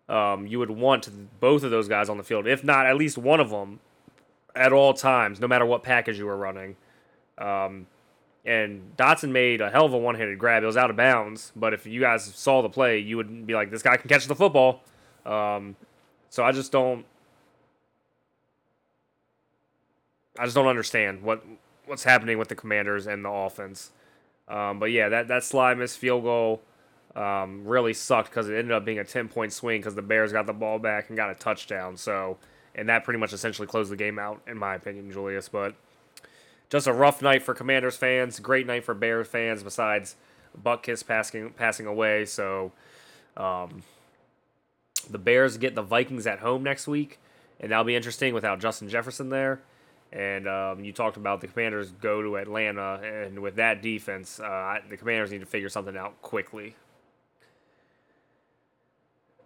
um, 0.09 0.45
you 0.45 0.59
would 0.59 0.69
want 0.69 1.09
both 1.39 1.63
of 1.63 1.71
those 1.71 1.87
guys 1.87 2.09
on 2.09 2.17
the 2.17 2.23
field, 2.23 2.45
if 2.45 2.63
not 2.63 2.85
at 2.85 2.97
least 2.97 3.17
one 3.17 3.39
of 3.39 3.49
them, 3.49 3.79
at 4.55 4.71
all 4.71 4.93
times, 4.93 5.39
no 5.39 5.47
matter 5.47 5.65
what 5.65 5.81
package 5.81 6.19
you 6.19 6.25
were 6.25 6.37
running. 6.37 6.75
Um, 7.37 7.87
and 8.45 8.95
Dotson 8.97 9.31
made 9.31 9.61
a 9.61 9.69
hell 9.69 9.85
of 9.85 9.93
a 9.93 9.97
one-handed 9.97 10.37
grab. 10.37 10.63
It 10.63 10.65
was 10.65 10.77
out 10.77 10.89
of 10.89 10.95
bounds, 10.95 11.51
but 11.55 11.73
if 11.73 11.85
you 11.85 12.01
guys 12.01 12.25
saw 12.25 12.61
the 12.61 12.69
play, 12.69 12.99
you 12.99 13.17
would 13.17 13.47
be 13.47 13.55
like, 13.55 13.71
"This 13.71 13.81
guy 13.81 13.95
can 13.95 14.09
catch 14.09 14.27
the 14.27 14.35
football." 14.35 14.83
Um, 15.25 15.75
so 16.29 16.43
I 16.43 16.51
just 16.51 16.71
don't, 16.71 17.05
I 20.37 20.45
just 20.45 20.55
don't 20.55 20.67
understand 20.67 21.21
what 21.21 21.43
what's 21.85 22.03
happening 22.03 22.37
with 22.37 22.47
the 22.47 22.55
Commanders 22.55 23.07
and 23.07 23.23
the 23.23 23.29
offense. 23.29 23.91
Um, 24.47 24.79
but 24.79 24.91
yeah, 24.91 25.09
that 25.09 25.27
that 25.27 25.43
Slye 25.43 25.77
missed 25.77 25.97
field 25.97 26.23
goal 26.23 26.61
um, 27.15 27.65
really 27.65 27.93
sucked 27.93 28.29
because 28.29 28.49
it 28.49 28.55
ended 28.55 28.71
up 28.71 28.85
being 28.85 28.99
a 28.99 29.03
10 29.03 29.27
point 29.29 29.53
swing 29.53 29.81
because 29.81 29.95
the 29.95 30.01
Bears 30.01 30.31
got 30.31 30.45
the 30.45 30.53
ball 30.53 30.79
back 30.79 31.09
and 31.09 31.17
got 31.17 31.29
a 31.29 31.35
touchdown. 31.35 31.97
So, 31.97 32.37
and 32.75 32.89
that 32.89 33.03
pretty 33.03 33.19
much 33.19 33.33
essentially 33.33 33.67
closed 33.67 33.91
the 33.91 33.95
game 33.95 34.17
out, 34.17 34.41
in 34.47 34.57
my 34.57 34.75
opinion, 34.75 35.11
Julius. 35.11 35.49
But 35.49 35.75
just 36.69 36.87
a 36.87 36.93
rough 36.93 37.21
night 37.21 37.43
for 37.43 37.53
Commanders 37.53 37.97
fans, 37.97 38.39
great 38.39 38.65
night 38.65 38.83
for 38.83 38.93
Bears 38.93 39.27
fans, 39.27 39.61
besides 39.61 40.15
Butkus 40.59 41.05
passing, 41.05 41.51
passing 41.51 41.85
away. 41.85 42.25
So, 42.25 42.71
um, 43.37 43.83
the 45.09 45.19
Bears 45.19 45.57
get 45.57 45.75
the 45.75 45.81
Vikings 45.81 46.25
at 46.25 46.39
home 46.39 46.63
next 46.63 46.87
week, 46.87 47.19
and 47.59 47.71
that'll 47.71 47.83
be 47.83 47.95
interesting 47.95 48.33
without 48.33 48.59
Justin 48.59 48.89
Jefferson 48.89 49.29
there. 49.29 49.61
And 50.13 50.47
um, 50.47 50.83
you 50.83 50.93
talked 50.93 51.17
about 51.17 51.41
the 51.41 51.47
Commanders 51.47 51.91
go 51.91 52.21
to 52.21 52.37
Atlanta, 52.37 53.01
and 53.03 53.39
with 53.39 53.55
that 53.55 53.81
defense, 53.81 54.39
uh, 54.39 54.77
the 54.87 54.95
Commanders 54.95 55.31
need 55.31 55.39
to 55.39 55.47
figure 55.47 55.69
something 55.69 55.97
out 55.97 56.21
quickly 56.21 56.75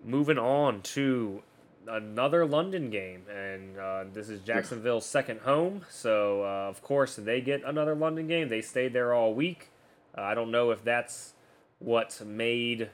moving 0.04 0.38
on 0.38 0.82
to 0.82 1.42
another 1.88 2.46
London 2.46 2.90
game, 2.90 3.24
and 3.34 3.78
uh, 3.78 4.04
this 4.14 4.30
is 4.30 4.42
Jacksonville's 4.42 5.06
second 5.06 5.42
home. 5.42 5.86
So 5.90 6.44
uh, 6.44 6.70
of 6.70 6.82
course 6.82 7.16
they 7.16 7.42
get 7.42 7.64
another 7.64 7.96
London 7.96 8.28
game. 8.28 8.50
They 8.50 8.62
stayed 8.62 8.94
there 8.94 9.14
all 9.14 9.34
week. 9.34 9.70
Uh, 10.18 10.22
I 10.22 10.34
don't 10.34 10.52
know 10.52 10.72
if 10.72 10.84
that's 10.84 11.34
what 11.80 12.22
made 12.26 12.90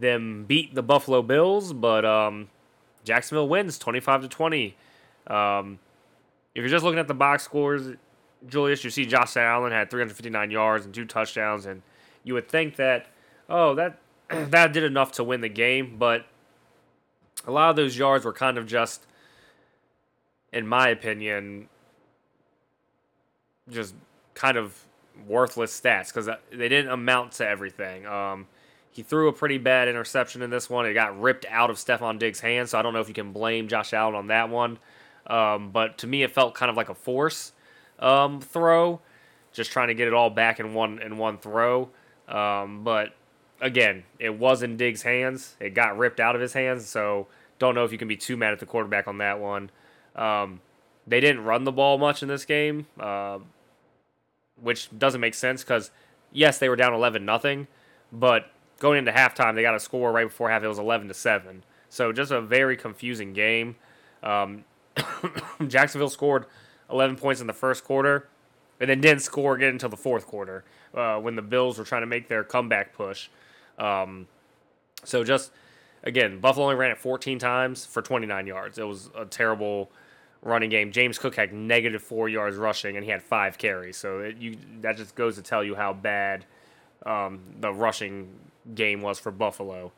them 0.00 0.44
beat 0.46 0.74
the 0.74 0.82
Buffalo 0.82 1.22
Bills, 1.22 1.72
but 1.72 2.04
um, 2.04 2.48
Jacksonville 3.04 3.48
wins 3.48 3.78
twenty 3.78 4.00
five 4.00 4.22
to 4.22 4.28
twenty. 4.28 4.76
Um, 5.26 5.78
if 6.56 6.62
you're 6.62 6.70
just 6.70 6.84
looking 6.84 6.98
at 6.98 7.06
the 7.06 7.12
box 7.12 7.42
scores, 7.42 7.94
Julius, 8.48 8.82
you 8.82 8.88
see 8.88 9.04
Josh 9.04 9.36
Allen 9.36 9.72
had 9.72 9.90
359 9.90 10.50
yards 10.50 10.86
and 10.86 10.94
two 10.94 11.04
touchdowns, 11.04 11.66
and 11.66 11.82
you 12.24 12.32
would 12.32 12.48
think 12.48 12.76
that, 12.76 13.08
oh, 13.50 13.74
that 13.74 13.98
that 14.28 14.72
did 14.72 14.82
enough 14.82 15.12
to 15.12 15.24
win 15.24 15.42
the 15.42 15.50
game, 15.50 15.96
but 15.98 16.24
a 17.46 17.50
lot 17.50 17.68
of 17.68 17.76
those 17.76 17.98
yards 17.98 18.24
were 18.24 18.32
kind 18.32 18.56
of 18.56 18.66
just, 18.66 19.06
in 20.50 20.66
my 20.66 20.88
opinion, 20.88 21.68
just 23.68 23.94
kind 24.32 24.56
of 24.56 24.82
worthless 25.28 25.78
stats 25.78 26.06
because 26.06 26.26
they 26.50 26.70
didn't 26.70 26.90
amount 26.90 27.32
to 27.32 27.46
everything. 27.46 28.06
Um, 28.06 28.46
he 28.90 29.02
threw 29.02 29.28
a 29.28 29.32
pretty 29.34 29.58
bad 29.58 29.88
interception 29.88 30.40
in 30.40 30.48
this 30.48 30.70
one. 30.70 30.86
It 30.86 30.94
got 30.94 31.20
ripped 31.20 31.44
out 31.50 31.68
of 31.68 31.76
Stefon 31.76 32.18
Diggs' 32.18 32.40
hands, 32.40 32.70
so 32.70 32.78
I 32.78 32.82
don't 32.82 32.94
know 32.94 33.00
if 33.00 33.08
you 33.08 33.14
can 33.14 33.32
blame 33.32 33.68
Josh 33.68 33.92
Allen 33.92 34.14
on 34.14 34.28
that 34.28 34.48
one. 34.48 34.78
Um, 35.26 35.70
but 35.70 35.98
to 35.98 36.06
me, 36.06 36.22
it 36.22 36.30
felt 36.30 36.54
kind 36.54 36.70
of 36.70 36.76
like 36.76 36.88
a 36.88 36.94
force 36.94 37.52
um, 37.98 38.40
throw, 38.40 39.00
just 39.52 39.70
trying 39.70 39.88
to 39.88 39.94
get 39.94 40.06
it 40.06 40.14
all 40.14 40.30
back 40.30 40.60
in 40.60 40.74
one 40.74 41.00
in 41.00 41.18
one 41.18 41.38
throw. 41.38 41.90
Um, 42.28 42.84
but 42.84 43.14
again, 43.60 44.04
it 44.18 44.38
was 44.38 44.62
in 44.62 44.76
Diggs' 44.76 45.02
hands. 45.02 45.56
It 45.60 45.74
got 45.74 45.96
ripped 45.96 46.20
out 46.20 46.34
of 46.34 46.40
his 46.40 46.52
hands, 46.52 46.86
so 46.86 47.26
don't 47.58 47.74
know 47.74 47.84
if 47.84 47.92
you 47.92 47.98
can 47.98 48.08
be 48.08 48.16
too 48.16 48.36
mad 48.36 48.52
at 48.52 48.60
the 48.60 48.66
quarterback 48.66 49.08
on 49.08 49.18
that 49.18 49.40
one. 49.40 49.70
Um, 50.14 50.60
they 51.06 51.20
didn't 51.20 51.44
run 51.44 51.64
the 51.64 51.72
ball 51.72 51.98
much 51.98 52.22
in 52.22 52.28
this 52.28 52.44
game, 52.44 52.86
uh, 52.98 53.38
which 54.60 54.88
doesn't 54.96 55.20
make 55.20 55.34
sense 55.34 55.62
because 55.62 55.90
yes, 56.32 56.58
they 56.58 56.68
were 56.68 56.76
down 56.76 56.92
eleven 56.92 57.24
nothing, 57.24 57.66
but 58.12 58.50
going 58.78 58.98
into 58.98 59.12
halftime 59.12 59.54
they 59.54 59.62
got 59.62 59.74
a 59.74 59.80
score 59.80 60.12
right 60.12 60.28
before 60.28 60.50
half. 60.50 60.62
It 60.62 60.68
was 60.68 60.78
eleven 60.78 61.08
to 61.08 61.14
seven, 61.14 61.64
so 61.88 62.12
just 62.12 62.30
a 62.30 62.40
very 62.40 62.76
confusing 62.76 63.32
game. 63.32 63.76
Um, 64.22 64.64
Jacksonville 65.68 66.10
scored 66.10 66.46
eleven 66.90 67.16
points 67.16 67.40
in 67.40 67.46
the 67.46 67.52
first 67.52 67.84
quarter, 67.84 68.28
and 68.80 68.90
then 68.90 69.00
didn't 69.00 69.22
score 69.22 69.54
again 69.54 69.70
until 69.70 69.88
the 69.88 69.96
fourth 69.96 70.26
quarter 70.26 70.64
uh, 70.94 71.18
when 71.18 71.36
the 71.36 71.42
Bills 71.42 71.78
were 71.78 71.84
trying 71.84 72.02
to 72.02 72.06
make 72.06 72.28
their 72.28 72.44
comeback 72.44 72.92
push. 72.92 73.28
Um, 73.78 74.26
so 75.04 75.24
just 75.24 75.52
again, 76.02 76.40
Buffalo 76.40 76.66
only 76.66 76.76
ran 76.76 76.90
it 76.90 76.98
14 76.98 77.38
times 77.38 77.84
for 77.84 78.02
29 78.02 78.46
yards. 78.46 78.78
It 78.78 78.86
was 78.86 79.10
a 79.16 79.24
terrible 79.24 79.90
running 80.42 80.70
game. 80.70 80.92
James 80.92 81.18
Cook 81.18 81.34
had 81.34 81.52
negative 81.52 82.02
four 82.02 82.28
yards 82.28 82.56
rushing, 82.56 82.96
and 82.96 83.04
he 83.04 83.10
had 83.10 83.22
five 83.22 83.58
carries. 83.58 83.96
So 83.96 84.20
it, 84.20 84.36
you 84.38 84.56
that 84.80 84.96
just 84.96 85.14
goes 85.14 85.36
to 85.36 85.42
tell 85.42 85.62
you 85.62 85.74
how 85.74 85.92
bad 85.92 86.46
um, 87.04 87.40
the 87.60 87.72
rushing 87.72 88.28
game 88.74 89.02
was 89.02 89.18
for 89.18 89.30
Buffalo. 89.30 89.92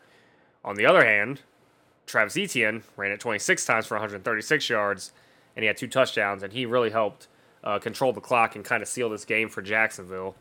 On 0.64 0.74
the 0.74 0.86
other 0.86 1.04
hand, 1.04 1.42
Travis 2.08 2.36
Etienne 2.36 2.82
ran 2.96 3.12
it 3.12 3.20
26 3.20 3.64
times 3.64 3.86
for 3.86 3.94
136 3.94 4.68
yards, 4.68 5.12
and 5.54 5.62
he 5.62 5.66
had 5.66 5.76
two 5.76 5.86
touchdowns, 5.86 6.42
and 6.42 6.52
he 6.52 6.64
really 6.66 6.90
helped 6.90 7.28
uh, 7.62 7.78
control 7.78 8.12
the 8.12 8.20
clock 8.20 8.56
and 8.56 8.64
kind 8.64 8.82
of 8.82 8.88
seal 8.88 9.10
this 9.10 9.26
game 9.26 9.48
for 9.48 9.60
Jacksonville. 9.60 10.34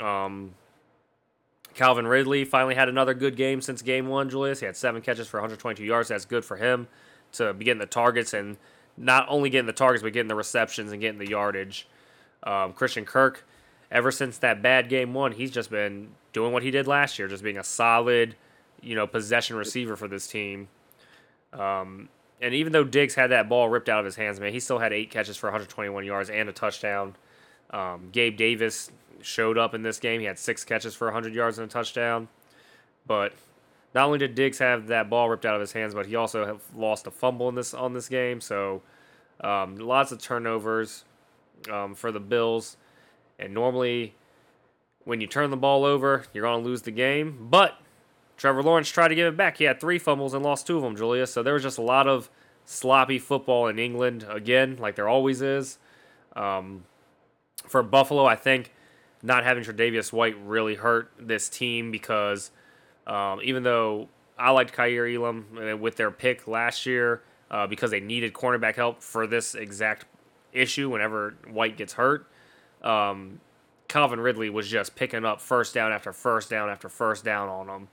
Um, 0.00 0.54
Calvin 1.74 2.06
Ridley 2.06 2.44
finally 2.44 2.74
had 2.74 2.88
another 2.88 3.14
good 3.14 3.36
game 3.36 3.60
since 3.60 3.82
game 3.82 4.08
one, 4.08 4.28
Julius. 4.28 4.60
He 4.60 4.66
had 4.66 4.76
seven 4.76 5.00
catches 5.00 5.28
for 5.28 5.38
122 5.38 5.84
yards. 5.84 6.08
That's 6.08 6.24
good 6.24 6.44
for 6.44 6.56
him 6.56 6.88
to 7.32 7.54
be 7.54 7.64
getting 7.64 7.78
the 7.78 7.86
targets 7.86 8.34
and 8.34 8.56
not 8.96 9.26
only 9.28 9.48
getting 9.50 9.66
the 9.66 9.72
targets, 9.72 10.02
but 10.02 10.12
getting 10.12 10.28
the 10.28 10.34
receptions 10.34 10.90
and 10.90 11.00
getting 11.00 11.20
the 11.20 11.28
yardage. 11.28 11.86
Um, 12.42 12.72
Christian 12.72 13.04
Kirk, 13.04 13.46
ever 13.92 14.10
since 14.10 14.38
that 14.38 14.60
bad 14.60 14.88
game 14.88 15.14
one, 15.14 15.32
he's 15.32 15.52
just 15.52 15.70
been 15.70 16.08
doing 16.32 16.52
what 16.52 16.64
he 16.64 16.72
did 16.72 16.88
last 16.88 17.18
year, 17.18 17.28
just 17.28 17.44
being 17.44 17.58
a 17.58 17.64
solid, 17.64 18.34
you 18.82 18.96
know, 18.96 19.06
possession 19.06 19.54
receiver 19.56 19.94
for 19.94 20.08
this 20.08 20.26
team. 20.26 20.68
Um, 21.52 22.08
and 22.40 22.54
even 22.54 22.72
though 22.72 22.84
Diggs 22.84 23.14
had 23.14 23.30
that 23.30 23.48
ball 23.48 23.68
ripped 23.68 23.88
out 23.88 24.00
of 24.00 24.04
his 24.04 24.16
hands, 24.16 24.40
man, 24.40 24.52
he 24.52 24.60
still 24.60 24.78
had 24.78 24.92
eight 24.92 25.10
catches 25.10 25.36
for 25.36 25.46
121 25.48 26.04
yards 26.04 26.30
and 26.30 26.48
a 26.48 26.52
touchdown. 26.52 27.16
Um, 27.70 28.08
Gabe 28.12 28.36
Davis 28.36 28.90
showed 29.20 29.58
up 29.58 29.74
in 29.74 29.82
this 29.82 29.98
game. 29.98 30.20
He 30.20 30.26
had 30.26 30.38
six 30.38 30.64
catches 30.64 30.94
for 30.94 31.06
100 31.08 31.34
yards 31.34 31.58
and 31.58 31.68
a 31.68 31.70
touchdown. 31.70 32.28
But 33.06 33.32
not 33.94 34.06
only 34.06 34.18
did 34.18 34.34
Diggs 34.34 34.58
have 34.58 34.86
that 34.88 35.10
ball 35.10 35.28
ripped 35.28 35.44
out 35.44 35.54
of 35.54 35.60
his 35.60 35.72
hands, 35.72 35.94
but 35.94 36.06
he 36.06 36.16
also 36.16 36.60
lost 36.74 37.06
a 37.06 37.10
fumble 37.10 37.48
in 37.48 37.54
this 37.54 37.74
on 37.74 37.92
this 37.92 38.08
game. 38.08 38.40
So 38.40 38.82
um, 39.42 39.76
lots 39.76 40.12
of 40.12 40.20
turnovers 40.20 41.04
um, 41.70 41.94
for 41.94 42.12
the 42.12 42.20
Bills. 42.20 42.76
And 43.38 43.52
normally, 43.54 44.14
when 45.04 45.20
you 45.20 45.26
turn 45.26 45.50
the 45.50 45.56
ball 45.56 45.84
over, 45.84 46.24
you're 46.32 46.44
going 46.44 46.62
to 46.62 46.68
lose 46.68 46.82
the 46.82 46.90
game. 46.90 47.48
But 47.50 47.78
Trevor 48.40 48.62
Lawrence 48.62 48.88
tried 48.88 49.08
to 49.08 49.14
give 49.14 49.26
it 49.26 49.36
back. 49.36 49.58
He 49.58 49.64
had 49.64 49.78
three 49.78 49.98
fumbles 49.98 50.32
and 50.32 50.42
lost 50.42 50.66
two 50.66 50.78
of 50.78 50.82
them, 50.82 50.96
Julius. 50.96 51.30
So 51.30 51.42
there 51.42 51.52
was 51.52 51.62
just 51.62 51.76
a 51.76 51.82
lot 51.82 52.08
of 52.08 52.30
sloppy 52.64 53.18
football 53.18 53.66
in 53.66 53.78
England 53.78 54.24
again, 54.30 54.78
like 54.80 54.96
there 54.96 55.10
always 55.10 55.42
is. 55.42 55.76
Um, 56.34 56.84
for 57.68 57.82
Buffalo, 57.82 58.24
I 58.24 58.36
think 58.36 58.72
not 59.22 59.44
having 59.44 59.62
Tre'Davious 59.62 60.10
White 60.10 60.36
really 60.42 60.76
hurt 60.76 61.12
this 61.20 61.50
team 61.50 61.90
because 61.90 62.50
um, 63.06 63.40
even 63.44 63.62
though 63.62 64.08
I 64.38 64.52
liked 64.52 64.72
Kaiir 64.72 65.06
Elam 65.14 65.58
uh, 65.58 65.76
with 65.76 65.96
their 65.96 66.10
pick 66.10 66.48
last 66.48 66.86
year 66.86 67.22
uh, 67.50 67.66
because 67.66 67.90
they 67.90 68.00
needed 68.00 68.32
cornerback 68.32 68.76
help 68.76 69.02
for 69.02 69.26
this 69.26 69.54
exact 69.54 70.06
issue 70.54 70.88
whenever 70.88 71.34
White 71.50 71.76
gets 71.76 71.92
hurt, 71.92 72.26
um, 72.80 73.42
Calvin 73.86 74.18
Ridley 74.18 74.48
was 74.48 74.66
just 74.66 74.96
picking 74.96 75.26
up 75.26 75.42
first 75.42 75.74
down 75.74 75.92
after 75.92 76.14
first 76.14 76.48
down 76.48 76.70
after 76.70 76.88
first 76.88 77.22
down 77.22 77.50
on 77.50 77.66
them. 77.66 77.88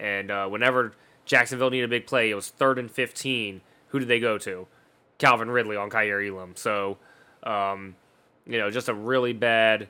And 0.00 0.30
uh, 0.30 0.48
whenever 0.48 0.94
Jacksonville 1.24 1.70
needed 1.70 1.84
a 1.84 1.88
big 1.88 2.06
play, 2.06 2.30
it 2.30 2.34
was 2.34 2.48
third 2.48 2.78
and 2.78 2.90
15. 2.90 3.60
Who 3.88 3.98
did 3.98 4.08
they 4.08 4.20
go 4.20 4.38
to? 4.38 4.66
Calvin 5.18 5.50
Ridley 5.50 5.76
on 5.76 5.90
Kaiir 5.90 6.26
Elam. 6.26 6.56
So, 6.56 6.98
um, 7.42 7.94
you 8.46 8.58
know, 8.58 8.70
just 8.70 8.88
a 8.88 8.94
really 8.94 9.32
bad 9.32 9.88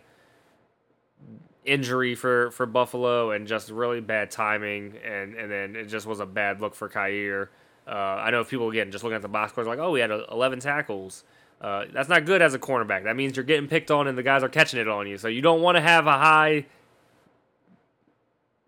injury 1.64 2.14
for, 2.14 2.50
for 2.50 2.66
Buffalo 2.66 3.30
and 3.30 3.46
just 3.46 3.70
really 3.70 4.00
bad 4.00 4.30
timing, 4.30 4.96
and, 5.04 5.34
and 5.34 5.50
then 5.50 5.76
it 5.76 5.86
just 5.86 6.06
was 6.06 6.20
a 6.20 6.26
bad 6.26 6.60
look 6.60 6.74
for 6.74 6.88
Kaiir. 6.88 7.48
Uh, 7.86 7.92
I 7.92 8.30
know 8.30 8.44
people 8.44 8.68
again 8.70 8.90
just 8.90 9.04
looking 9.04 9.16
at 9.16 9.22
the 9.22 9.28
box 9.28 9.52
scores 9.52 9.66
like, 9.66 9.78
oh, 9.78 9.90
we 9.92 10.00
had 10.00 10.10
11 10.10 10.60
tackles. 10.60 11.24
Uh, 11.60 11.84
that's 11.92 12.08
not 12.08 12.24
good 12.24 12.40
as 12.40 12.54
a 12.54 12.58
cornerback. 12.58 13.04
That 13.04 13.16
means 13.16 13.36
you're 13.36 13.44
getting 13.44 13.68
picked 13.68 13.90
on 13.90 14.06
and 14.06 14.16
the 14.16 14.22
guys 14.22 14.42
are 14.42 14.48
catching 14.48 14.80
it 14.80 14.88
on 14.88 15.06
you. 15.06 15.18
So 15.18 15.28
you 15.28 15.42
don't 15.42 15.60
want 15.60 15.76
to 15.76 15.82
have 15.82 16.06
a 16.06 16.12
high 16.12 16.66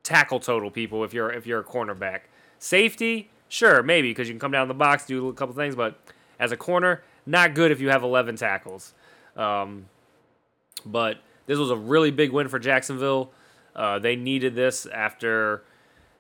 tackle 0.03 0.41
total, 0.41 0.71
people, 0.71 1.05
if 1.05 1.13
you're 1.15 1.31
if 1.33 1.47
you're 1.47 1.61
a 1.61 1.65
cornerback. 1.65 2.23
Safety, 2.59 3.31
sure, 3.49 3.83
maybe 3.83 4.11
because 4.11 4.29
you 4.29 4.35
can 4.35 4.41
come 4.41 4.53
down 4.53 4.69
the 4.69 4.75
box, 4.75 5.07
do 5.07 5.29
a 5.29 5.33
couple 5.33 5.55
things, 5.55 5.75
but 5.75 5.99
as 6.39 6.53
a 6.53 6.57
corner, 6.57 7.03
not 7.27 7.55
good 7.55 7.71
if 7.71 7.81
you 7.81 7.91
have 7.91 8.03
11 8.03 8.37
tackles. 8.37 8.95
Um, 9.37 9.87
but 10.85 11.19
this 11.47 11.59
was 11.59 11.71
a 11.71 11.77
really 11.77 12.11
big 12.11 12.33
win 12.33 12.49
for 12.49 12.59
Jacksonville. 12.59 13.31
Uh, 13.75 13.99
they 13.99 14.17
needed 14.17 14.55
this 14.55 14.87
after 14.87 15.63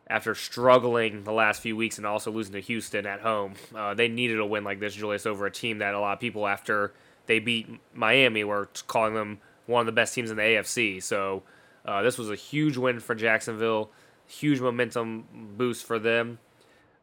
after 0.09 0.35
struggling 0.35 1.25
the 1.25 1.33
last 1.33 1.63
few 1.63 1.75
weeks 1.75 1.97
and 1.97 2.07
also 2.07 2.31
losing 2.31 2.53
to 2.53 2.61
Houston 2.61 3.07
at 3.07 3.21
home. 3.21 3.55
Uh, 3.75 3.95
they 3.95 4.09
needed 4.09 4.39
a 4.39 4.45
win 4.45 4.63
like 4.63 4.79
this, 4.79 4.95
Julius, 4.95 5.25
over 5.27 5.47
a 5.47 5.51
team 5.51 5.79
that 5.79 5.95
a 5.95 6.01
lot 6.01 6.13
of 6.13 6.21
people 6.21 6.47
after 6.47 6.93
they 7.27 7.39
beat 7.39 7.69
Miami 7.95 8.45
were 8.45 8.69
calling 8.89 9.15
them 9.15 9.39
one 9.67 9.81
of 9.81 9.87
the 9.87 9.93
best 9.93 10.15
teams 10.15 10.31
in 10.31 10.37
the 10.37 10.43
AFC. 10.43 11.03
So 11.03 11.45
uh, 11.85 12.03
this 12.03 12.19
was 12.19 12.31
a 12.31 12.35
huge 12.35 12.77
win 12.77 13.01
for 13.01 13.15
Jacksonville, 13.15 13.91
huge 14.27 14.61
momentum 14.61 15.25
boost 15.57 15.85
for 15.85 15.99
them. 15.99 16.39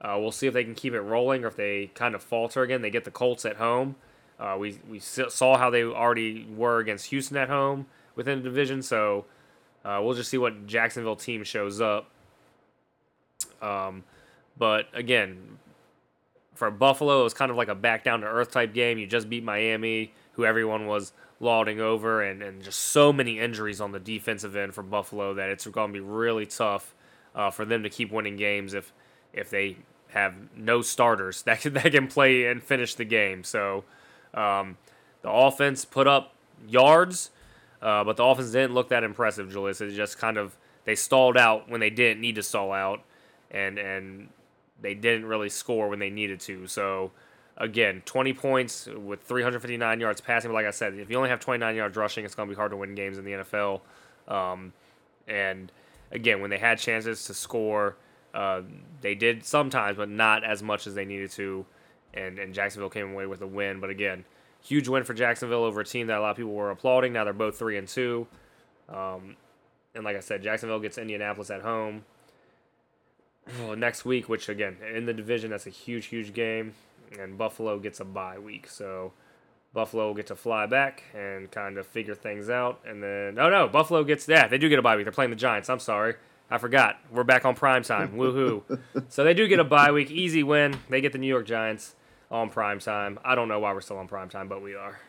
Uh, 0.01 0.15
we'll 0.17 0.31
see 0.31 0.47
if 0.47 0.53
they 0.53 0.63
can 0.63 0.75
keep 0.75 0.93
it 0.93 1.01
rolling 1.01 1.43
or 1.43 1.47
if 1.47 1.55
they 1.55 1.91
kind 1.93 2.15
of 2.15 2.23
falter 2.23 2.63
again. 2.63 2.81
They 2.81 2.89
get 2.89 3.03
the 3.03 3.11
Colts 3.11 3.45
at 3.45 3.57
home. 3.57 3.95
Uh, 4.39 4.55
we 4.57 4.79
we 4.89 4.99
saw 4.99 5.57
how 5.57 5.69
they 5.69 5.83
already 5.83 6.47
were 6.55 6.79
against 6.79 7.07
Houston 7.07 7.35
at 7.35 7.49
home 7.49 7.87
within 8.15 8.37
the 8.37 8.43
division, 8.43 8.81
so 8.81 9.25
uh, 9.83 9.99
we'll 10.01 10.13
just 10.13 10.29
see 10.29 10.37
what 10.37 10.65
Jacksonville 10.65 11.17
team 11.17 11.43
shows 11.43 11.81
up. 11.81 12.09
Um, 13.61 14.05
but 14.57 14.87
again, 14.93 15.57
for 16.55 16.71
Buffalo, 16.71 17.21
it 17.21 17.23
was 17.23 17.33
kind 17.33 17.51
of 17.51 17.57
like 17.57 17.67
a 17.67 17.75
back 17.75 18.05
down 18.05 18.21
to 18.21 18.27
earth 18.27 18.51
type 18.51 18.73
game. 18.73 18.97
You 18.97 19.07
just 19.07 19.29
beat 19.29 19.43
Miami, 19.43 20.13
who 20.33 20.45
everyone 20.45 20.87
was 20.87 21.11
lauding 21.39 21.79
over, 21.79 22.21
and, 22.21 22.41
and 22.41 22.61
just 22.61 22.79
so 22.79 23.13
many 23.13 23.39
injuries 23.39 23.79
on 23.79 23.91
the 23.91 23.99
defensive 23.99 24.55
end 24.55 24.73
for 24.73 24.83
Buffalo 24.83 25.33
that 25.35 25.49
it's 25.49 25.65
going 25.67 25.89
to 25.89 25.93
be 25.93 25.99
really 25.99 26.45
tough 26.45 26.93
uh, 27.35 27.49
for 27.49 27.65
them 27.65 27.83
to 27.83 27.89
keep 27.89 28.11
winning 28.11 28.35
games 28.35 28.73
if 28.73 28.91
if 29.31 29.49
they 29.49 29.77
have 30.09 30.33
no 30.55 30.81
starters 30.81 31.41
that 31.43 31.61
can, 31.61 31.73
that 31.73 31.91
can 31.91 32.07
play 32.07 32.45
and 32.45 32.63
finish 32.63 32.95
the 32.95 33.05
game. 33.05 33.43
So 33.43 33.83
um, 34.33 34.77
the 35.21 35.29
offense 35.29 35.85
put 35.85 36.07
up 36.07 36.33
yards, 36.67 37.29
uh, 37.81 38.03
but 38.03 38.17
the 38.17 38.23
offense 38.23 38.51
didn't 38.51 38.73
look 38.73 38.89
that 38.89 39.03
impressive, 39.03 39.51
Julius. 39.51 39.81
It 39.81 39.91
just 39.91 40.17
kind 40.17 40.37
of 40.37 40.57
they 40.85 40.95
stalled 40.95 41.37
out 41.37 41.69
when 41.69 41.79
they 41.79 41.89
didn't 41.89 42.21
need 42.21 42.35
to 42.35 42.43
stall 42.43 42.71
out, 42.71 43.03
and 43.51 43.77
and 43.77 44.29
they 44.81 44.93
didn't 44.93 45.25
really 45.25 45.49
score 45.49 45.89
when 45.89 45.99
they 45.99 46.09
needed 46.09 46.39
to. 46.41 46.67
So 46.67 47.11
again, 47.59 48.01
20 48.05 48.33
points 48.33 48.87
with 48.87 49.21
359 49.23 49.99
yards 49.99 50.21
passing. 50.21 50.49
But 50.49 50.55
like 50.55 50.65
I 50.65 50.71
said, 50.71 50.93
if 50.95 51.09
you 51.09 51.17
only 51.17 51.29
have 51.29 51.39
29 51.39 51.75
yards 51.75 51.97
rushing, 51.97 52.25
it's 52.25 52.35
going 52.35 52.47
to 52.47 52.55
be 52.55 52.57
hard 52.57 52.71
to 52.71 52.77
win 52.77 52.95
games 52.95 53.17
in 53.17 53.25
the 53.25 53.31
NFL. 53.31 53.81
Um, 54.27 54.73
and 55.27 55.71
again, 56.11 56.41
when 56.41 56.49
they 56.49 56.57
had 56.57 56.79
chances 56.79 57.25
to 57.25 57.33
score, 57.33 57.95
uh, 58.33 58.61
they 59.01 59.15
did 59.15 59.45
sometimes, 59.45 59.97
but 59.97 60.09
not 60.09 60.43
as 60.43 60.63
much 60.63 60.87
as 60.87 60.95
they 60.95 61.05
needed 61.05 61.31
to. 61.31 61.65
And, 62.13 62.39
and 62.39 62.53
Jacksonville 62.53 62.89
came 62.89 63.11
away 63.11 63.25
with 63.25 63.41
a 63.41 63.47
win. 63.47 63.79
But 63.79 63.89
again, 63.89 64.25
huge 64.63 64.87
win 64.87 65.03
for 65.03 65.13
Jacksonville 65.13 65.63
over 65.63 65.81
a 65.81 65.85
team 65.85 66.07
that 66.07 66.17
a 66.17 66.21
lot 66.21 66.31
of 66.31 66.37
people 66.37 66.53
were 66.53 66.71
applauding. 66.71 67.13
Now 67.13 67.23
they're 67.23 67.33
both 67.33 67.57
three 67.57 67.77
and 67.77 67.87
two. 67.87 68.27
Um, 68.87 69.35
and 69.93 70.03
like 70.03 70.15
I 70.15 70.21
said, 70.21 70.41
Jacksonville 70.41 70.79
gets 70.79 70.97
Indianapolis 70.97 71.49
at 71.49 71.61
home 71.61 72.05
next 73.77 74.05
week, 74.05 74.29
which 74.29 74.49
again 74.49 74.77
in 74.93 75.05
the 75.05 75.13
division, 75.13 75.49
that's 75.49 75.67
a 75.67 75.71
huge, 75.71 76.07
huge 76.07 76.33
game, 76.33 76.73
and 77.17 77.37
Buffalo 77.37 77.79
gets 77.79 77.99
a 77.99 78.05
bye 78.05 78.37
week, 78.37 78.67
so 78.67 79.13
Buffalo 79.73 80.07
will 80.07 80.13
get 80.13 80.27
to 80.27 80.35
fly 80.35 80.65
back 80.65 81.03
and 81.15 81.49
kind 81.51 81.77
of 81.77 81.87
figure 81.87 82.15
things 82.15 82.49
out, 82.49 82.79
and 82.85 83.01
then 83.01 83.37
oh 83.39 83.49
no, 83.49 83.67
Buffalo 83.67 84.03
gets 84.03 84.27
yeah, 84.27 84.47
they 84.47 84.57
do 84.57 84.69
get 84.69 84.79
a 84.79 84.81
bye 84.81 84.95
week. 84.95 85.05
They're 85.05 85.11
playing 85.11 85.31
the 85.31 85.35
Giants. 85.35 85.69
I'm 85.69 85.79
sorry, 85.79 86.15
I 86.49 86.57
forgot. 86.57 86.99
We're 87.11 87.23
back 87.23 87.45
on 87.45 87.55
prime 87.55 87.83
time. 87.83 88.13
Woohoo! 88.17 88.79
so 89.09 89.23
they 89.23 89.33
do 89.33 89.47
get 89.47 89.59
a 89.59 89.63
bye 89.63 89.91
week, 89.91 90.11
easy 90.11 90.43
win. 90.43 90.79
They 90.89 91.01
get 91.01 91.13
the 91.13 91.19
New 91.19 91.27
York 91.27 91.45
Giants 91.45 91.95
on 92.31 92.49
prime 92.49 92.79
time. 92.79 93.19
I 93.23 93.35
don't 93.35 93.47
know 93.47 93.59
why 93.59 93.73
we're 93.73 93.81
still 93.81 93.97
on 93.97 94.07
prime 94.07 94.29
time, 94.29 94.47
but 94.47 94.61
we 94.61 94.75
are 94.75 94.99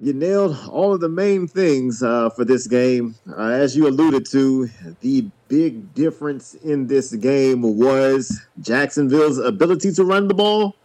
you 0.00 0.12
nailed 0.12 0.56
all 0.70 0.94
of 0.94 1.00
the 1.00 1.08
main 1.08 1.48
things 1.48 2.02
uh, 2.02 2.30
for 2.30 2.44
this 2.44 2.66
game. 2.66 3.16
Uh, 3.28 3.48
as 3.48 3.76
you 3.76 3.88
alluded 3.88 4.24
to, 4.26 4.68
the 5.00 5.26
big 5.48 5.92
difference 5.94 6.54
in 6.54 6.86
this 6.86 7.12
game 7.14 7.62
was 7.62 8.40
Jacksonville's 8.60 9.38
ability 9.38 9.92
to 9.92 10.04
run 10.04 10.28
the 10.28 10.34
ball 10.34 10.76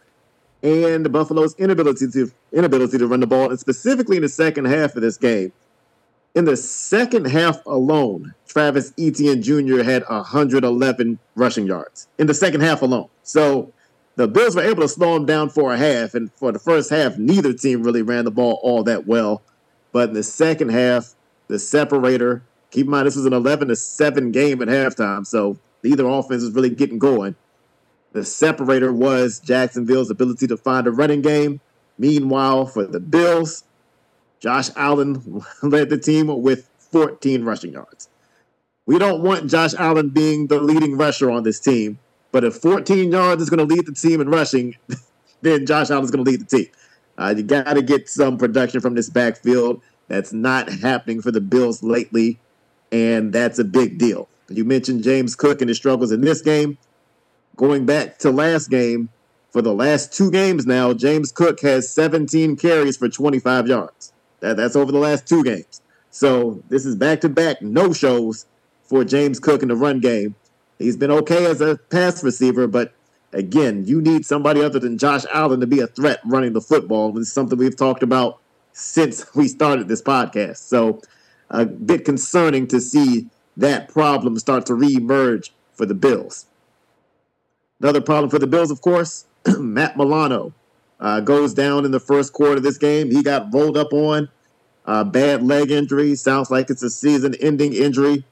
and 0.64 1.12
Buffalo's 1.12 1.54
inability 1.56 2.08
to 2.08 2.32
inability 2.54 2.98
to 2.98 3.06
run 3.06 3.20
the 3.20 3.28
ball, 3.28 3.50
and 3.50 3.60
specifically 3.60 4.16
in 4.16 4.24
the 4.24 4.30
second 4.30 4.66
half 4.66 4.96
of 4.96 5.02
this 5.02 5.18
game. 5.18 5.52
In 6.36 6.46
the 6.46 6.58
second 6.58 7.26
half 7.26 7.64
alone, 7.68 8.34
Travis 8.48 8.92
Etienne 8.98 9.44
Jr. 9.44 9.84
had 9.84 10.04
111 10.08 11.20
rushing 11.36 11.68
yards 11.68 12.08
in 12.18 12.26
the 12.26 12.34
second 12.34 12.62
half 12.62 12.82
alone. 12.82 13.08
So 13.22 13.72
the 14.16 14.28
Bills 14.28 14.56
were 14.56 14.62
able 14.62 14.84
to 14.84 14.88
slow 14.88 15.16
them 15.16 15.26
down 15.26 15.50
for 15.50 15.74
a 15.74 15.78
half, 15.78 16.14
and 16.14 16.32
for 16.34 16.52
the 16.52 16.60
first 16.60 16.90
half, 16.90 17.18
neither 17.18 17.54
team 17.54 17.84
really 17.84 18.02
ran 18.02 18.26
the 18.26 18.32
ball 18.32 18.60
all 18.62 18.84
that 18.84 19.08
well. 19.08 19.42
But 19.92 20.10
in 20.10 20.16
the 20.16 20.24
second 20.24 20.70
half, 20.70 21.16
the 21.48 21.60
separator, 21.60 22.44
keep 22.72 22.86
in 22.86 22.92
mind 22.92 23.08
this 23.08 23.16
was 23.16 23.26
an 23.26 23.34
11 23.34 23.70
to 23.70 23.76
7 23.76 24.32
game 24.32 24.62
at 24.62 24.68
halftime, 24.68 25.26
so 25.26 25.58
neither 25.84 26.08
offense 26.08 26.44
was 26.44 26.54
really 26.54 26.70
getting 26.70 27.00
going. 27.00 27.36
The 28.12 28.24
separator 28.24 28.94
was 28.94 29.40
Jacksonville's 29.40 30.12
ability 30.12 30.46
to 30.48 30.58
find 30.58 30.86
a 30.86 30.92
running 30.92 31.22
game. 31.22 31.60
Meanwhile, 31.98 32.68
for 32.68 32.86
the 32.86 33.00
Bills, 33.00 33.64
Josh 34.40 34.70
Allen 34.76 35.44
led 35.64 35.90
the 35.90 35.98
team 35.98 36.28
with 36.28 36.70
14 36.78 37.44
rushing 37.44 37.74
yards. 37.74 38.10
We 38.86 39.00
don't 39.00 39.24
want 39.24 39.50
Josh 39.50 39.74
Allen 39.74 40.10
being 40.10 40.48
the 40.48 40.60
leading 40.60 40.98
rusher 40.98 41.32
on 41.32 41.44
this 41.44 41.60
team. 41.60 41.98
But 42.34 42.44
if 42.44 42.56
14 42.56 43.12
yards 43.12 43.44
is 43.44 43.50
going 43.52 43.66
to 43.66 43.76
lead 43.76 43.86
the 43.86 43.94
team 43.94 44.20
in 44.20 44.28
rushing, 44.28 44.76
then 45.42 45.68
Josh 45.68 45.92
Allen 45.92 46.04
is 46.04 46.12
going 46.12 46.26
to 46.26 46.30
lead 46.30 46.42
the 46.42 46.58
team. 46.58 46.68
Uh, 47.16 47.36
you 47.38 47.44
got 47.44 47.72
to 47.76 47.84
get 47.84 48.10
some 48.10 48.40
production 48.40 48.82
from 48.82 48.96
this 48.96 49.08
backfield. 49.08 49.82
That's 50.08 50.34
not 50.34 50.68
happening 50.68 51.22
for 51.22 51.32
the 51.32 51.40
Bills 51.40 51.84
lately, 51.84 52.40
and 52.92 53.32
that's 53.32 53.60
a 53.60 53.64
big 53.64 54.00
deal. 54.00 54.28
You 54.50 54.66
mentioned 54.66 55.04
James 55.04 55.36
Cook 55.36 55.62
and 55.62 55.70
his 55.70 55.78
struggles 55.78 56.12
in 56.12 56.22
this 56.22 56.42
game. 56.42 56.80
Going 57.56 57.86
back 57.86 58.18
to 58.20 58.32
last 58.32 58.72
game, 58.72 59.10
for 59.52 59.62
the 59.62 59.74
last 59.74 60.12
two 60.12 60.32
games 60.32 60.66
now, 60.66 60.92
James 60.94 61.32
Cook 61.32 61.62
has 61.62 61.88
17 61.88 62.56
carries 62.56 62.98
for 62.98 63.10
25 63.10 63.68
yards. 63.68 64.12
That, 64.40 64.58
that's 64.58 64.76
over 64.76 64.92
the 64.92 64.98
last 64.98 65.28
two 65.28 65.44
games. 65.44 65.82
So 66.10 66.64
this 66.70 66.84
is 66.84 66.96
back 66.96 67.22
to 67.22 67.30
back 67.30 67.62
no 67.62 67.94
shows 67.94 68.48
for 68.82 69.06
James 69.06 69.40
Cook 69.40 69.62
in 69.62 69.68
the 69.68 69.76
run 69.76 70.00
game. 70.00 70.36
He's 70.80 70.98
been 70.98 71.12
okay 71.12 71.46
as 71.46 71.62
a 71.62 71.78
pass 71.90 72.24
receiver, 72.24 72.68
but 72.68 72.94
again, 73.32 73.86
you 73.86 74.02
need 74.02 74.26
somebody 74.26 74.62
other 74.62 74.80
than 74.80 74.98
Josh 74.98 75.26
Allen 75.34 75.60
to 75.60 75.68
be 75.68 75.80
a 75.80 75.88
threat 75.88 76.20
running 76.26 76.54
the 76.54 76.62
football. 76.62 77.18
It's 77.18 77.32
something 77.32 77.58
we've 77.58 77.76
talked 77.76 78.04
about 78.04 78.40
since 78.74 79.26
we 79.36 79.48
started 79.48 79.88
this 79.88 80.02
podcast. 80.02 80.58
So 80.58 81.02
a 81.50 81.66
bit 81.66 82.06
concerning 82.06 82.68
to 82.68 82.82
see 82.82 83.28
that 83.58 83.90
problem 83.90 84.38
start 84.40 84.66
to 84.68 84.74
reemerge 84.74 85.52
for 85.74 85.86
the 85.86 85.94
Bills. 85.94 86.48
Another 87.80 88.02
problem 88.02 88.30
for 88.30 88.40
the 88.40 88.48
Bills, 88.48 88.72
of 88.72 88.82
course, 88.82 89.26
Matt 89.60 89.98
Milano 89.98 90.54
uh, 91.00 91.20
goes 91.20 91.54
down 91.54 91.86
in 91.86 91.92
the 91.92 92.00
first 92.00 92.34
quarter 92.34 92.58
of 92.58 92.64
this 92.64 92.78
game. 92.78 93.12
He 93.12 93.22
got 93.22 93.54
rolled 93.54 93.78
up 93.78 93.94
on. 93.94 94.30
Uh, 94.86 95.04
bad 95.04 95.44
leg 95.44 95.72
injury. 95.72 96.16
Sounds 96.16 96.52
like 96.52 96.70
it's 96.70 96.84
a 96.84 96.90
season 96.90 97.36
ending 97.36 97.74
injury. 97.74 98.26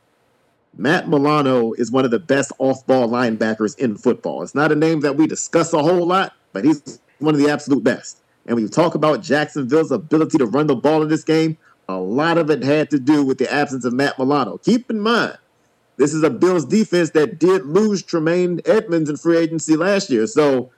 Matt 0.78 1.10
Milano 1.10 1.74
is 1.74 1.92
one 1.92 2.06
of 2.06 2.12
the 2.12 2.20
best 2.20 2.52
off 2.58 2.86
ball 2.88 3.10
linebackers 3.10 3.78
in 3.78 3.98
football. 3.98 4.42
It's 4.42 4.56
not 4.56 4.72
a 4.72 4.76
name 4.76 5.02
that 5.02 5.18
we 5.18 5.28
discuss 5.28 5.74
a 5.74 5.84
whole 5.84 6.06
lot, 6.06 6.34
but 6.54 6.64
he's 6.64 7.00
one 7.20 7.36
of 7.36 7.42
the 7.42 7.50
absolute 7.50 7.84
best. 7.84 8.22
And 8.46 8.56
when 8.56 8.64
you 8.64 8.70
talk 8.70 8.96
about 8.96 9.22
Jacksonville's 9.22 9.92
ability 9.92 10.38
to 10.38 10.46
run 10.46 10.68
the 10.68 10.76
ball 10.76 11.02
in 11.04 11.10
this 11.10 11.24
game, 11.24 11.58
a 11.88 11.98
lot 11.98 12.38
of 12.38 12.50
it 12.50 12.64
had 12.64 12.90
to 12.92 13.00
do 13.00 13.24
with 13.24 13.38
the 13.38 13.52
absence 13.52 13.86
of 13.86 13.94
Matt 13.94 14.18
Milano. 14.18 14.58
Keep 14.60 14.90
in 14.90 15.02
mind, 15.02 15.38
this 15.98 16.14
is 16.14 16.24
a 16.24 16.30
Bills 16.30 16.66
defense 16.66 17.12
that 17.12 17.38
did 17.38 17.66
lose 17.66 18.02
Tremaine 18.02 18.62
Edmunds 18.66 19.10
in 19.10 19.18
free 19.18 19.38
agency 19.38 19.76
last 19.76 20.10
year. 20.10 20.26
So 20.26 20.72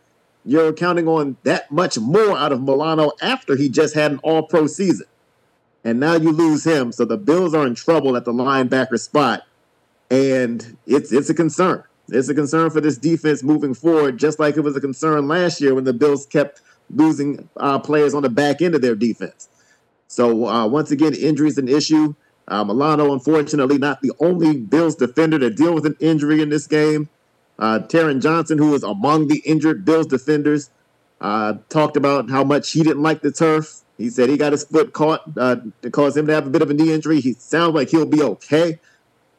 you're 0.43 0.73
counting 0.73 1.07
on 1.07 1.37
that 1.43 1.71
much 1.71 1.97
more 1.99 2.37
out 2.37 2.51
of 2.51 2.61
Milano 2.61 3.11
after 3.21 3.55
he 3.55 3.69
just 3.69 3.93
had 3.93 4.11
an 4.11 4.19
all 4.23 4.43
pro 4.43 4.67
season. 4.67 5.07
And 5.83 5.99
now 5.99 6.15
you 6.15 6.31
lose 6.31 6.65
him. 6.65 6.91
So 6.91 7.05
the 7.05 7.17
Bills 7.17 7.53
are 7.53 7.67
in 7.67 7.75
trouble 7.75 8.17
at 8.17 8.25
the 8.25 8.33
linebacker 8.33 8.99
spot 8.99 9.43
and 10.13 10.77
it's 10.85 11.11
it's 11.11 11.29
a 11.31 11.33
concern. 11.33 11.83
It's 12.09 12.29
a 12.29 12.35
concern 12.35 12.69
for 12.69 12.81
this 12.81 12.97
defense 12.97 13.41
moving 13.41 13.73
forward, 13.73 14.19
just 14.19 14.37
like 14.37 14.57
it 14.57 14.61
was 14.61 14.75
a 14.75 14.81
concern 14.81 15.27
last 15.27 15.59
year 15.59 15.73
when 15.73 15.85
the 15.85 15.93
Bills 15.93 16.27
kept 16.27 16.61
losing 16.91 17.49
uh, 17.57 17.79
players 17.79 18.13
on 18.13 18.21
the 18.21 18.29
back 18.29 18.61
end 18.61 18.75
of 18.75 18.81
their 18.81 18.93
defense. 18.93 19.49
So 20.07 20.45
uh, 20.45 20.67
once 20.67 20.91
again, 20.91 21.15
injuries 21.15 21.57
an 21.57 21.67
issue. 21.67 22.13
Uh, 22.47 22.63
Milano, 22.63 23.11
unfortunately, 23.13 23.79
not 23.79 24.01
the 24.01 24.11
only 24.19 24.57
Bills 24.57 24.95
defender 24.95 25.39
to 25.39 25.49
deal 25.49 25.73
with 25.73 25.85
an 25.85 25.95
injury 25.99 26.41
in 26.41 26.49
this 26.49 26.67
game. 26.67 27.09
Uh, 27.57 27.79
Taron 27.79 28.21
Johnson, 28.21 28.57
who 28.59 28.71
was 28.71 28.83
among 28.83 29.29
the 29.29 29.41
injured 29.45 29.85
Bills 29.85 30.05
defenders, 30.05 30.69
uh, 31.21 31.55
talked 31.69 31.97
about 31.97 32.29
how 32.29 32.43
much 32.43 32.71
he 32.71 32.83
didn't 32.83 33.01
like 33.01 33.21
the 33.21 33.31
turf. 33.31 33.79
He 33.97 34.09
said 34.09 34.29
he 34.29 34.37
got 34.37 34.51
his 34.51 34.65
foot 34.65 34.93
caught 34.93 35.23
uh, 35.37 35.55
to 35.81 35.89
cause 35.89 36.17
him 36.17 36.27
to 36.27 36.33
have 36.33 36.45
a 36.45 36.49
bit 36.49 36.61
of 36.61 36.69
a 36.69 36.73
knee 36.73 36.91
injury. 36.91 37.21
He 37.21 37.33
sounds 37.33 37.73
like 37.73 37.89
he'll 37.89 38.05
be 38.05 38.21
okay, 38.21 38.79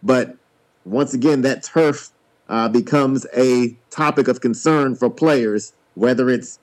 but 0.03 0.37
once 0.85 1.15
again, 1.15 1.43
that 1.43 1.63
turf 1.63 2.11
uh, 2.49 2.69
becomes 2.69 3.27
a 3.37 3.77
topic 3.91 4.29
of 4.29 4.41
concern 4.41 4.95
for 4.95 5.11
players, 5.11 5.73
whether 5.95 6.29
it's 6.29 6.59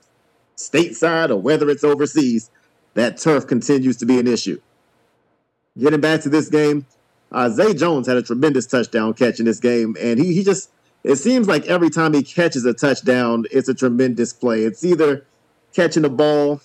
stateside 0.56 1.30
or 1.30 1.36
whether 1.36 1.68
it's 1.70 1.84
overseas. 1.84 2.50
That 2.94 3.16
turf 3.16 3.46
continues 3.46 3.96
to 3.98 4.06
be 4.06 4.18
an 4.18 4.26
issue. 4.26 4.60
Getting 5.78 6.00
back 6.00 6.20
to 6.22 6.28
this 6.28 6.48
game, 6.48 6.86
uh, 7.32 7.48
Zay 7.48 7.72
Jones 7.72 8.06
had 8.06 8.18
a 8.18 8.22
tremendous 8.22 8.66
touchdown 8.66 9.14
catch 9.14 9.40
in 9.40 9.46
this 9.46 9.58
game, 9.58 9.96
and 9.98 10.18
he 10.18 10.34
he 10.34 10.44
just 10.44 10.70
it 11.02 11.16
seems 11.16 11.48
like 11.48 11.66
every 11.66 11.90
time 11.90 12.12
he 12.12 12.22
catches 12.22 12.64
a 12.64 12.74
touchdown, 12.74 13.46
it's 13.50 13.68
a 13.68 13.74
tremendous 13.74 14.32
play. 14.32 14.62
It's 14.64 14.84
either 14.84 15.24
catching 15.72 16.02
the 16.02 16.10
ball, 16.10 16.60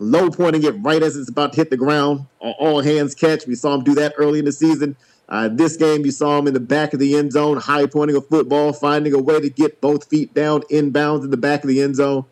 low 0.00 0.30
pointing 0.30 0.64
it 0.64 0.74
right 0.82 1.02
as 1.02 1.16
it's 1.16 1.30
about 1.30 1.52
to 1.52 1.56
hit 1.56 1.70
the 1.70 1.76
ground, 1.76 2.26
or 2.40 2.54
all 2.58 2.80
hands 2.80 3.14
catch. 3.14 3.46
We 3.46 3.54
saw 3.54 3.74
him 3.74 3.84
do 3.84 3.94
that 3.94 4.14
early 4.18 4.40
in 4.40 4.44
the 4.44 4.52
season. 4.52 4.96
Uh, 5.28 5.48
this 5.48 5.76
game, 5.76 6.04
you 6.04 6.10
saw 6.10 6.38
him 6.38 6.46
in 6.46 6.54
the 6.54 6.60
back 6.60 6.94
of 6.94 7.00
the 7.00 7.14
end 7.14 7.32
zone, 7.32 7.58
high 7.58 7.86
pointing 7.86 8.16
a 8.16 8.20
football, 8.20 8.72
finding 8.72 9.12
a 9.12 9.20
way 9.20 9.40
to 9.40 9.50
get 9.50 9.80
both 9.80 10.08
feet 10.08 10.32
down 10.32 10.62
inbounds 10.70 11.22
in 11.22 11.30
the 11.30 11.36
back 11.36 11.62
of 11.62 11.68
the 11.68 11.82
end 11.82 11.96
zone. 11.96 12.24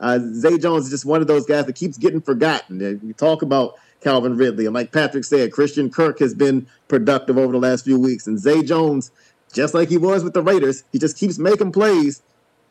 Uh, 0.00 0.18
Zay 0.18 0.58
Jones 0.58 0.86
is 0.86 0.90
just 0.90 1.04
one 1.04 1.20
of 1.20 1.26
those 1.26 1.46
guys 1.46 1.66
that 1.66 1.76
keeps 1.76 1.96
getting 1.98 2.20
forgotten. 2.20 2.80
You 2.80 3.12
talk 3.12 3.42
about 3.42 3.74
Calvin 4.00 4.36
Ridley, 4.36 4.64
and 4.64 4.74
like 4.74 4.92
Patrick 4.92 5.24
said, 5.24 5.52
Christian 5.52 5.90
Kirk 5.90 6.18
has 6.18 6.34
been 6.34 6.66
productive 6.88 7.38
over 7.38 7.52
the 7.52 7.58
last 7.58 7.84
few 7.84 8.00
weeks, 8.00 8.26
and 8.26 8.38
Zay 8.38 8.62
Jones, 8.62 9.12
just 9.52 9.74
like 9.74 9.88
he 9.88 9.98
was 9.98 10.24
with 10.24 10.32
the 10.32 10.42
Raiders, 10.42 10.84
he 10.90 10.98
just 10.98 11.18
keeps 11.18 11.38
making 11.38 11.72
plays. 11.72 12.22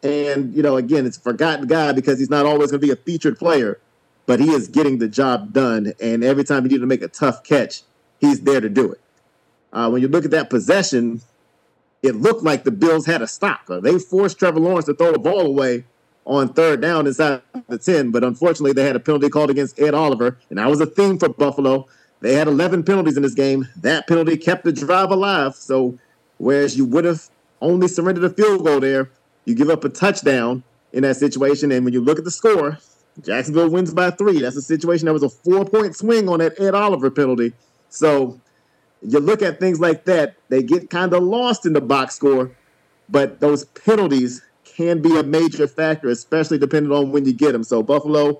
And 0.02 0.54
you 0.56 0.64
know, 0.64 0.76
again, 0.76 1.06
it's 1.06 1.18
a 1.18 1.22
forgotten 1.22 1.68
guy 1.68 1.92
because 1.92 2.20
he's 2.20 2.30
not 2.30 2.46
always 2.46 2.72
going 2.72 2.82
to 2.82 2.88
be 2.88 2.92
a 2.92 2.96
featured 2.96 3.38
player, 3.38 3.80
but 4.26 4.40
he 4.40 4.50
is 4.52 4.68
getting 4.68 4.98
the 4.98 5.08
job 5.08 5.54
done. 5.54 5.94
And 6.02 6.24
every 6.24 6.44
time 6.44 6.64
you 6.64 6.70
need 6.70 6.80
to 6.80 6.88
make 6.88 7.02
a 7.02 7.08
tough 7.08 7.44
catch, 7.44 7.84
he's 8.20 8.42
there 8.42 8.60
to 8.60 8.70
do 8.70 8.92
it. 8.92 9.00
Uh, 9.72 9.90
when 9.90 10.02
you 10.02 10.08
look 10.08 10.26
at 10.26 10.32
that 10.32 10.50
possession, 10.50 11.22
it 12.02 12.16
looked 12.16 12.44
like 12.44 12.64
the 12.64 12.72
Bills 12.72 13.06
had 13.06 13.22
a 13.22 13.28
stop. 13.28 13.68
They 13.68 14.00
forced 14.00 14.40
Trevor 14.40 14.60
Lawrence 14.60 14.86
to 14.86 14.94
throw 14.94 15.12
the 15.12 15.20
ball 15.20 15.46
away 15.46 15.84
on 16.26 16.54
third 16.54 16.82
down 16.82 17.08
inside 17.08 17.42
the 17.68 17.78
10, 17.78 18.12
but 18.12 18.24
unfortunately 18.24 18.74
they 18.74 18.86
had 18.86 18.96
a 18.96 19.00
penalty 19.00 19.30
called 19.30 19.50
against 19.50 19.80
Ed 19.80 19.94
Oliver, 19.94 20.38
and 20.50 20.60
that 20.60 20.70
was 20.70 20.80
a 20.80 20.86
theme 20.86 21.18
for 21.18 21.30
Buffalo. 21.30 21.88
They 22.22 22.34
had 22.34 22.48
11 22.48 22.84
penalties 22.84 23.18
in 23.18 23.24
this 23.24 23.34
game. 23.34 23.68
That 23.78 24.08
penalty 24.08 24.38
kept 24.38 24.64
the 24.64 24.72
drive 24.72 25.12
alive. 25.12 25.56
So, 25.56 25.98
whereas 26.38 26.78
you 26.78 26.86
would 26.86 27.06
have 27.06 27.30
only 27.62 27.88
surrendered 27.88 28.26
a 28.26 28.30
field 28.30 28.66
goal 28.66 28.80
there, 28.80 29.10
you 29.46 29.56
give 29.56 29.70
up 29.70 29.84
a 29.84 29.90
touchdown 29.90 30.64
in 30.92 31.04
that 31.04 31.16
situation. 31.16 31.72
And 31.72 31.86
when 31.86 31.94
you 31.94 32.02
look 32.02 32.20
at 32.20 32.26
the 32.26 32.32
score, 32.32 32.78
Jacksonville 33.24 33.70
wins 33.70 33.94
by 33.94 34.12
three. 34.12 34.40
That's 34.40 34.56
a 34.56 34.62
situation 34.62 35.06
that 35.06 35.14
was 35.14 35.24
a 35.24 35.30
four 35.30 35.66
point 35.66 35.96
swing 35.96 36.28
on 36.30 36.40
that 36.40 36.60
Ed 36.60 36.76
Oliver 36.76 37.10
penalty. 37.10 37.54
So, 37.90 38.40
you 39.02 39.20
look 39.20 39.42
at 39.42 39.60
things 39.60 39.80
like 39.80 40.06
that, 40.06 40.36
they 40.50 40.64
get 40.64 40.90
kind 40.90 41.14
of 41.14 41.24
lost 41.24 41.66
in 41.66 41.74
the 41.74 41.82
box 41.82 42.16
score, 42.16 42.52
but 43.08 43.40
those 43.40 43.66
penalties 43.66 44.42
can 44.66 45.02
be 45.02 45.18
a 45.18 45.24
major 45.24 45.68
factor, 45.68 46.10
especially 46.10 46.58
depending 46.58 46.92
on 46.92 47.12
when 47.12 47.26
you 47.26 47.34
get 47.34 47.54
them. 47.54 47.64
So 47.64 47.82
Buffalo 47.84 48.40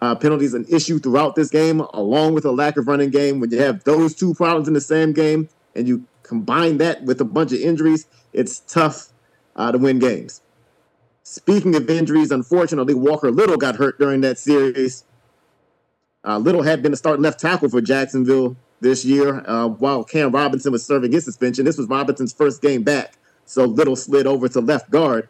uh, 0.00 0.14
penalties 0.14 0.54
an 0.54 0.64
issue 0.70 0.98
throughout 0.98 1.34
this 1.34 1.50
game, 1.50 1.80
along 1.80 2.34
with 2.34 2.44
a 2.44 2.52
lack 2.52 2.76
of 2.76 2.86
running 2.86 3.10
game. 3.10 3.40
When 3.40 3.50
you 3.50 3.58
have 3.60 3.84
those 3.84 4.14
two 4.14 4.34
problems 4.34 4.68
in 4.68 4.74
the 4.74 4.80
same 4.80 5.12
game, 5.12 5.48
and 5.74 5.88
you 5.88 6.04
combine 6.22 6.78
that 6.78 7.02
with 7.04 7.20
a 7.20 7.24
bunch 7.24 7.52
of 7.52 7.60
injuries, 7.60 8.06
it's 8.32 8.60
tough 8.60 9.08
uh, 9.56 9.72
to 9.72 9.78
win 9.78 9.98
games. 9.98 10.40
Speaking 11.22 11.74
of 11.74 11.88
injuries, 11.90 12.30
unfortunately, 12.30 12.94
Walker 12.94 13.30
Little 13.30 13.56
got 13.56 13.76
hurt 13.76 13.98
during 13.98 14.20
that 14.22 14.38
series. 14.38 15.04
Uh, 16.24 16.38
Little 16.38 16.62
had 16.62 16.82
been 16.82 16.92
a 16.92 16.96
starting 16.96 17.22
left 17.22 17.40
tackle 17.40 17.68
for 17.68 17.80
Jacksonville 17.80 18.56
this 18.80 19.04
year 19.04 19.42
uh, 19.46 19.68
while 19.68 20.04
Cam 20.04 20.30
Robinson 20.32 20.72
was 20.72 20.84
serving 20.84 21.12
his 21.12 21.24
suspension. 21.24 21.64
This 21.64 21.78
was 21.78 21.88
Robinson's 21.88 22.32
first 22.32 22.62
game 22.62 22.82
back, 22.82 23.14
so 23.44 23.64
Little 23.64 23.96
slid 23.96 24.26
over 24.26 24.48
to 24.48 24.60
left 24.60 24.90
guard. 24.90 25.28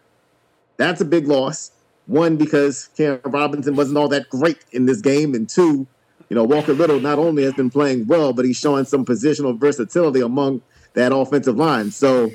That's 0.77 1.01
a 1.01 1.05
big 1.05 1.27
loss. 1.27 1.73
One, 2.07 2.37
because 2.37 2.89
Cam 2.97 3.21
Robinson 3.25 3.77
wasn't 3.77 3.99
all 3.99 4.09
that 4.09 4.29
great 4.31 4.65
in 4.73 4.87
this 4.87 5.01
game, 5.01 5.35
and 5.35 5.49
two, 5.49 5.87
you 6.29 6.35
know, 6.35 6.45
Walker 6.45 6.73
Little 6.73 7.01
not 7.01 7.19
only 7.19 7.43
has 7.45 7.55
been 7.55 7.71
playing 7.71 8.07
well, 8.07 8.33
but 8.33 8.45
he's 8.45 8.59
showing 8.59 8.85
some 8.85 9.05
positional 9.05 9.59
versatility 9.59 10.21
among 10.21 10.63
that 10.95 11.15
offensive 11.15 11.57
line. 11.57 11.91
So 11.91 12.31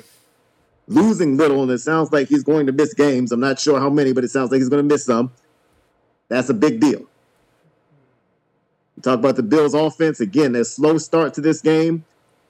losing 0.86 1.36
Little, 1.36 1.62
and 1.62 1.72
it 1.72 1.78
sounds 1.78 2.12
like 2.12 2.28
he's 2.28 2.44
going 2.44 2.66
to 2.66 2.72
miss 2.72 2.94
games. 2.94 3.32
I'm 3.32 3.40
not 3.40 3.58
sure 3.58 3.80
how 3.80 3.90
many, 3.90 4.12
but 4.12 4.24
it 4.24 4.30
sounds 4.30 4.50
like 4.50 4.58
he's 4.58 4.68
going 4.68 4.86
to 4.86 4.94
miss 4.94 5.04
some. 5.04 5.32
That's 6.28 6.48
a 6.50 6.54
big 6.54 6.80
deal. 6.80 7.06
Talk 9.02 9.18
about 9.18 9.36
the 9.36 9.42
Bills 9.42 9.74
offense. 9.74 10.20
Again, 10.20 10.54
a 10.54 10.64
slow 10.64 10.98
start 10.98 11.34
to 11.34 11.40
this 11.40 11.60
game. 11.60 12.04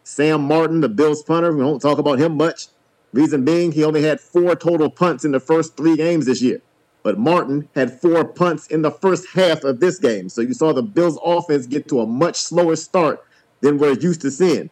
Sam 0.05 0.43
Martin, 0.43 0.81
the 0.81 0.89
Bills 0.89 1.23
punter, 1.23 1.53
we 1.53 1.63
don't 1.63 1.81
talk 1.81 1.99
about 1.99 2.19
him 2.19 2.37
much. 2.37 2.67
Reason 3.13 3.45
being, 3.45 3.73
he 3.73 3.85
only 3.85 4.03
had 4.03 4.21
four 4.21 4.55
total 4.55 4.91
punts 4.91 5.25
in 5.25 5.33
the 5.33 5.41
first 5.41 5.77
three 5.77 5.97
games 5.97 6.27
this 6.27 6.43
year. 6.43 6.61
But 7.03 7.19
Martin 7.19 7.69
had 7.75 8.01
four 8.01 8.25
punts 8.25 8.67
in 8.67 8.83
the 8.83 8.91
first 8.91 9.29
half 9.35 9.65
of 9.65 9.81
this 9.81 9.99
game. 9.99 10.29
So 10.29 10.41
you 10.41 10.53
saw 10.53 10.73
the 10.73 10.83
Bills 10.83 11.19
offense 11.25 11.67
get 11.67 11.89
to 11.89 12.01
a 12.01 12.07
much 12.07 12.37
slower 12.37 12.77
start 12.77 13.25
than 13.61 13.79
we're 13.79 13.93
used 13.93 14.21
to 14.23 14.31
seeing. 14.31 14.69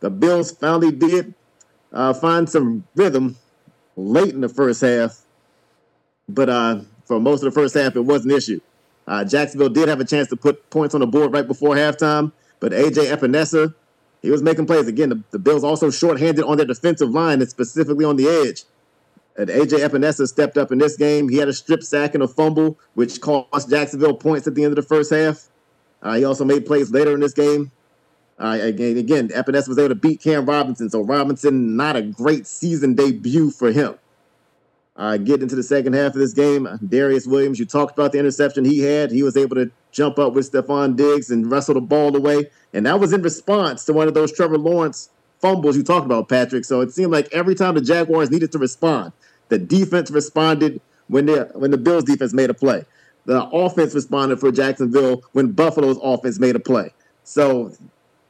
The 0.00 0.10
Bills 0.10 0.52
finally 0.52 0.92
did 0.92 1.34
uh, 1.92 2.12
find 2.12 2.48
some 2.48 2.84
rhythm 2.94 3.36
late 3.96 4.34
in 4.34 4.40
the 4.40 4.48
first 4.48 4.80
half. 4.82 5.22
But 6.28 6.48
uh, 6.48 6.80
for 7.04 7.18
most 7.18 7.42
of 7.42 7.52
the 7.52 7.60
first 7.60 7.74
half, 7.74 7.96
it 7.96 8.00
was 8.00 8.24
an 8.24 8.30
issue. 8.30 8.60
Uh, 9.06 9.24
Jacksonville 9.24 9.68
did 9.68 9.88
have 9.88 10.00
a 10.00 10.04
chance 10.04 10.28
to 10.28 10.36
put 10.36 10.68
points 10.70 10.94
on 10.94 11.00
the 11.00 11.06
board 11.06 11.32
right 11.32 11.46
before 11.46 11.74
halftime, 11.74 12.32
but 12.60 12.72
AJ 12.72 13.14
Epenesa, 13.14 13.74
he 14.22 14.30
was 14.30 14.42
making 14.42 14.66
plays. 14.66 14.88
Again, 14.88 15.10
the, 15.10 15.22
the 15.30 15.38
Bills 15.38 15.62
also 15.62 15.90
shorthanded 15.90 16.44
on 16.44 16.56
their 16.56 16.66
defensive 16.66 17.10
line 17.10 17.40
and 17.40 17.48
specifically 17.48 18.04
on 18.04 18.16
the 18.16 18.28
edge. 18.28 18.64
And 19.36 19.48
AJ 19.50 19.86
Epenesa 19.86 20.26
stepped 20.26 20.56
up 20.56 20.72
in 20.72 20.78
this 20.78 20.96
game. 20.96 21.28
He 21.28 21.36
had 21.36 21.48
a 21.48 21.52
strip 21.52 21.82
sack 21.82 22.14
and 22.14 22.22
a 22.22 22.28
fumble, 22.28 22.78
which 22.94 23.20
cost 23.20 23.70
Jacksonville 23.70 24.14
points 24.14 24.46
at 24.46 24.54
the 24.54 24.64
end 24.64 24.76
of 24.76 24.76
the 24.76 24.88
first 24.88 25.12
half. 25.12 25.48
Uh, 26.02 26.14
he 26.14 26.24
also 26.24 26.44
made 26.44 26.66
plays 26.66 26.90
later 26.90 27.12
in 27.12 27.20
this 27.20 27.34
game. 27.34 27.70
Uh, 28.38 28.58
again, 28.60 28.96
again, 28.96 29.28
Epenesa 29.28 29.68
was 29.68 29.78
able 29.78 29.90
to 29.90 29.94
beat 29.94 30.20
Cam 30.20 30.46
Robinson. 30.46 30.90
So 30.90 31.02
Robinson, 31.02 31.76
not 31.76 31.96
a 31.96 32.02
great 32.02 32.46
season 32.46 32.94
debut 32.94 33.50
for 33.50 33.72
him. 33.72 33.96
Uh, 34.96 35.18
get 35.18 35.42
into 35.42 35.54
the 35.54 35.62
second 35.62 35.92
half 35.92 36.14
of 36.14 36.18
this 36.18 36.32
game, 36.32 36.66
Darious 36.82 37.26
Williams, 37.26 37.58
you 37.58 37.66
talked 37.66 37.98
about 37.98 38.12
the 38.12 38.18
interception 38.18 38.64
he 38.64 38.80
had. 38.80 39.10
He 39.10 39.22
was 39.22 39.36
able 39.36 39.54
to 39.56 39.70
jump 39.92 40.18
up 40.18 40.32
with 40.32 40.50
Stefon 40.50 40.96
Diggs 40.96 41.30
and 41.30 41.50
wrestle 41.50 41.74
the 41.74 41.82
ball 41.82 42.16
away. 42.16 42.50
And 42.72 42.86
that 42.86 42.98
was 42.98 43.12
in 43.12 43.20
response 43.20 43.84
to 43.84 43.92
one 43.92 44.08
of 44.08 44.14
those 44.14 44.32
Trevor 44.32 44.56
Lawrence 44.56 45.10
fumbles 45.40 45.76
you 45.76 45.82
talked 45.82 46.06
about, 46.06 46.30
Patrick. 46.30 46.64
So 46.64 46.80
it 46.80 46.92
seemed 46.92 47.12
like 47.12 47.28
every 47.32 47.54
time 47.54 47.74
the 47.74 47.82
Jaguars 47.82 48.30
needed 48.30 48.52
to 48.52 48.58
respond, 48.58 49.12
the 49.48 49.58
defense 49.58 50.10
responded 50.10 50.80
when, 51.08 51.26
the 51.26 51.50
when 51.54 51.70
the 51.70 51.78
Bills 51.78 52.04
defense 52.04 52.32
made 52.32 52.48
a 52.48 52.54
play. 52.54 52.84
The 53.26 53.44
offense 53.44 53.94
responded 53.94 54.40
for 54.40 54.50
Jacksonville 54.50 55.24
when 55.32 55.52
Buffalo's 55.52 55.98
offense 56.02 56.38
made 56.38 56.56
a 56.56 56.60
play. 56.60 56.94
So 57.24 57.72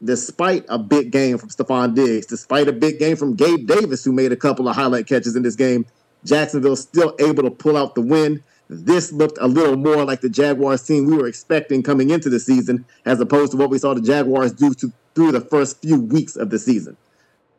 despite 0.03 0.65
a 0.69 0.79
big 0.79 1.11
game 1.11 1.39
from 1.39 1.49
Stefon 1.51 1.95
Diggs, 1.95 2.27
despite 2.27 2.69
a 2.69 2.73
big 2.73 2.99
game 2.99 3.17
from 3.17 3.35
Gabe 3.35 3.67
Davis, 3.67 4.05
who 4.05 4.13
made 4.13 4.33
a 4.33 4.37
couple 4.37 4.69
of 4.69 4.75
highlight 4.75 5.07
catches 5.07 5.37
in 5.37 5.43
this 5.43 5.57
game, 5.57 5.87
Jacksonville 6.25 6.77
still 6.77 7.15
able 7.19 7.43
to 7.43 7.51
pull 7.51 7.77
out 7.77 7.95
the 7.95 8.01
win. 8.01 8.43
This 8.69 9.13
looked 9.13 9.39
a 9.41 9.47
little 9.47 9.77
more 9.77 10.05
like 10.05 10.21
the 10.21 10.29
Jaguars 10.29 10.83
team 10.83 11.07
we 11.07 11.17
were 11.17 11.29
expecting 11.29 11.83
coming 11.83 12.11
into 12.11 12.29
the 12.29 12.41
season, 12.41 12.85
as 13.05 13.21
opposed 13.21 13.53
to 13.53 13.59
what 13.59 13.71
we 13.71 13.79
saw 13.79 13.95
the 13.95 14.01
Jaguars 14.01 14.53
do 14.53 14.75
to, 14.75 14.93
through 15.15 15.33
the 15.33 15.41
first 15.41 15.81
few 15.81 16.01
weeks 16.01 16.37
of 16.37 16.51
the 16.51 16.59
season. 16.59 16.97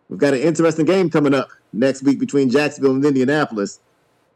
We've 0.10 0.20
got 0.20 0.34
an 0.34 0.42
interesting 0.42 0.86
game 0.86 1.10
coming 1.10 1.34
up 1.34 1.50
next 1.74 2.04
week 2.04 2.20
between 2.20 2.50
Jacksonville 2.50 2.96
and 2.96 3.06
Indianapolis. 3.06 3.80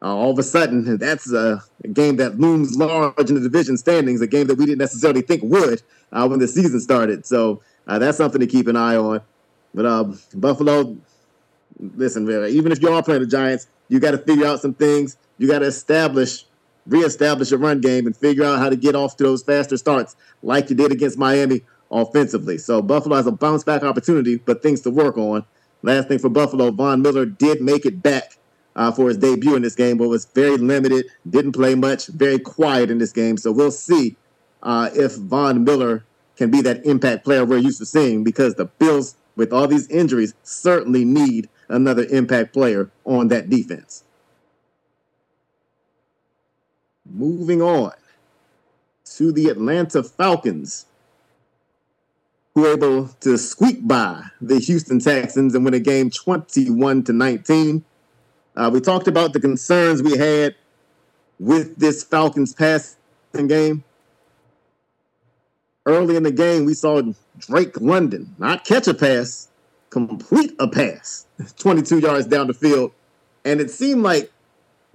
Uh, 0.02 0.16
all 0.16 0.32
of 0.32 0.40
a 0.40 0.44
sudden, 0.44 0.98
that's 0.98 1.32
a, 1.32 1.64
a, 1.84 1.88
game 1.90 2.16
that 2.16 2.40
looms 2.40 2.76
large 2.76 3.30
in 3.30 3.36
the 3.36 3.42
division 3.42 3.78
standings, 3.78 4.20
a 4.20 4.28
game 4.28 4.48
that 4.48 4.56
we 4.56 4.66
didn't 4.66 4.80
necessarily 4.80 5.22
think 5.22 5.44
would 5.44 5.82
uh, 6.12 6.28
when 6.28 6.40
the 6.40 6.48
season 6.48 6.80
started. 6.80 7.26
So 7.26 7.62
uh, 7.88 8.00
that's 8.00 8.18
something 8.18 8.42
to 8.42 8.48
keep 8.48 8.68
an 8.68 8.76
eye 8.76 8.96
on. 8.96 9.22
But 9.76 9.86
um, 9.86 10.20
Buffalo, 10.34 10.98
listen, 11.80 12.30
even 12.50 12.72
if 12.72 12.82
you 12.82 12.90
are 12.90 13.04
playing 13.04 13.22
the 13.22 13.28
Giants, 13.28 13.68
you 13.90 14.00
got 14.00 14.12
to 14.12 14.18
figure 14.18 14.46
out 14.46 14.62
some 14.62 14.74
things. 14.74 15.18
You 15.38 15.48
got 15.48 15.60
to 15.60 15.66
establish, 15.66 16.46
reestablish 16.88 17.52
a 17.52 17.58
run 17.58 17.82
game 17.82 18.06
and 18.06 18.16
figure 18.16 18.46
out 18.46 18.60
how 18.60 18.70
to 18.70 18.76
get 18.76 18.96
off 18.96 19.18
to 19.18 19.24
those 19.24 19.44
faster 19.44 19.78
starts 19.78 20.16
like 20.44 20.70
you 20.70 20.76
did 20.76 20.92
against 20.92 21.18
Miami 21.18 21.62
offensively. 21.92 22.58
So 22.58 22.82
Buffalo 22.82 23.16
has 23.16 23.28
a 23.28 23.32
bounce 23.32 23.64
back 23.64 23.84
opportunity, 23.84 24.38
but 24.38 24.64
things 24.64 24.82
to 24.82 24.90
work 24.90 25.18
on. 25.18 25.44
Last 25.84 26.08
thing 26.08 26.20
for 26.20 26.30
Buffalo, 26.30 26.72
Von 26.72 27.02
Miller 27.02 27.26
did 27.26 27.62
make 27.62 27.86
it 27.86 28.02
back 28.02 28.38
uh, 28.76 28.92
for 28.92 29.10
his 29.10 29.18
debut 29.18 29.56
in 29.56 29.62
this 29.62 29.76
game, 29.76 29.98
but 29.98 30.08
was 30.08 30.26
very 30.26 30.58
limited, 30.58 31.06
didn't 31.30 31.52
play 31.54 31.76
much, 31.76 32.08
very 32.08 32.40
quiet 32.40 32.90
in 32.90 32.98
this 32.98 33.12
game. 33.12 33.38
So 33.38 33.52
we'll 33.52 33.72
see 33.72 34.16
uh, 34.64 34.90
if 34.94 35.16
Von 35.16 35.64
Miller 35.64 36.06
can 36.38 36.50
be 36.50 36.62
that 36.62 36.86
impact 36.86 37.26
player 37.26 37.46
we're 37.46 37.58
used 37.58 37.80
to 37.80 37.86
seeing 37.86 38.24
because 38.24 38.56
the 38.56 38.66
Bills, 38.66 39.16
with 39.36 39.52
all 39.52 39.68
these 39.68 39.88
injuries, 39.90 40.34
certainly 40.44 41.04
need 41.04 41.50
another 41.72 42.06
impact 42.10 42.54
player 42.54 42.90
on 43.06 43.28
that 43.30 43.50
defense. 43.50 44.04
Moving 47.10 47.62
on 47.62 47.92
to 49.18 49.32
the 49.32 49.48
Atlanta 49.48 50.04
Falcons, 50.04 50.86
who 52.54 52.62
were 52.62 52.74
able 52.74 53.08
to 53.22 53.38
squeak 53.38 53.88
by 53.88 54.24
the 54.40 54.60
Houston 54.60 55.00
Texans 55.00 55.56
and 55.56 55.66
win 55.66 55.74
a 55.74 55.80
game 55.80 56.10
21 56.10 57.04
to 57.04 57.14
19. 57.14 57.84
Uh, 58.56 58.70
we 58.74 58.82
talked 58.82 59.08
about 59.08 59.34
the 59.34 59.40
concerns 59.40 60.04
we 60.04 60.18
had 60.18 60.56
with 61.40 61.78
this 61.78 62.04
Falcons 62.04 62.54
passing 62.54 63.48
game. 63.48 63.84
Early 65.86 66.16
in 66.16 66.24
the 66.24 66.32
game, 66.32 66.66
we 66.66 66.76
saw 66.76 67.02
Drake 67.40 67.82
London 67.82 68.36
not 68.38 68.66
catch 68.66 68.88
a 68.88 68.94
pass, 68.94 69.48
complete 69.92 70.56
a 70.58 70.68
pass 70.68 71.28
22 71.60 72.00
yards 72.00 72.26
down 72.26 72.48
the 72.48 72.54
field. 72.54 72.92
And 73.46 73.62
it 73.62 73.70
seemed 73.70 74.02
like 74.02 74.32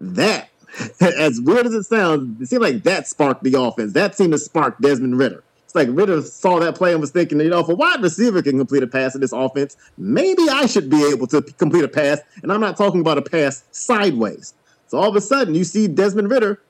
that, 0.01 0.49
as 1.01 1.41
weird 1.41 1.67
as 1.67 1.75
it 1.75 1.85
sounds, 1.85 2.41
it 2.41 2.47
seemed 2.47 2.63
like 2.63 2.83
that 2.83 3.07
sparked 3.07 3.45
the 3.45 3.61
offense. 3.61 3.93
That 3.93 4.17
seemed 4.17 4.33
to 4.33 4.39
spark 4.39 4.79
Desmond 4.81 5.19
Ridder. 5.19 5.45
It's 5.65 5.75
like 5.75 5.89
Ridder 5.91 6.23
saw 6.23 6.59
that 6.61 6.75
play 6.77 6.93
and 6.93 7.01
was 7.01 7.11
thinking, 7.11 7.41
you 7.41 7.51
know, 7.51 7.61
if 7.61 7.69
a 7.69 7.75
wide 7.75 8.03
receiver 8.03 8.43
can 8.43 8.57
complete 8.57 8.83
a 8.83 8.87
pass 8.87 9.15
in 9.15 9.21
this 9.21 9.33
offense, 9.33 9.77
maybe 9.99 10.49
I 10.49 10.67
should 10.67 10.89
be 10.89 11.05
able 11.11 11.27
to 11.29 11.43
complete 11.43 11.85
a 11.85 11.89
pass. 11.89 12.21
And 12.43 12.53
I'm 12.53 12.61
not 12.61 12.77
talking 12.77 13.01
about 13.01 13.19
a 13.19 13.23
pass 13.23 13.65
sideways. 13.73 14.55
So 14.89 14.99
all 14.99 15.09
of 15.09 15.17
a 15.17 15.21
sudden, 15.21 15.55
you 15.55 15.65
see 15.65 15.89
Desmond 15.89 16.31
Ridder 16.31 16.61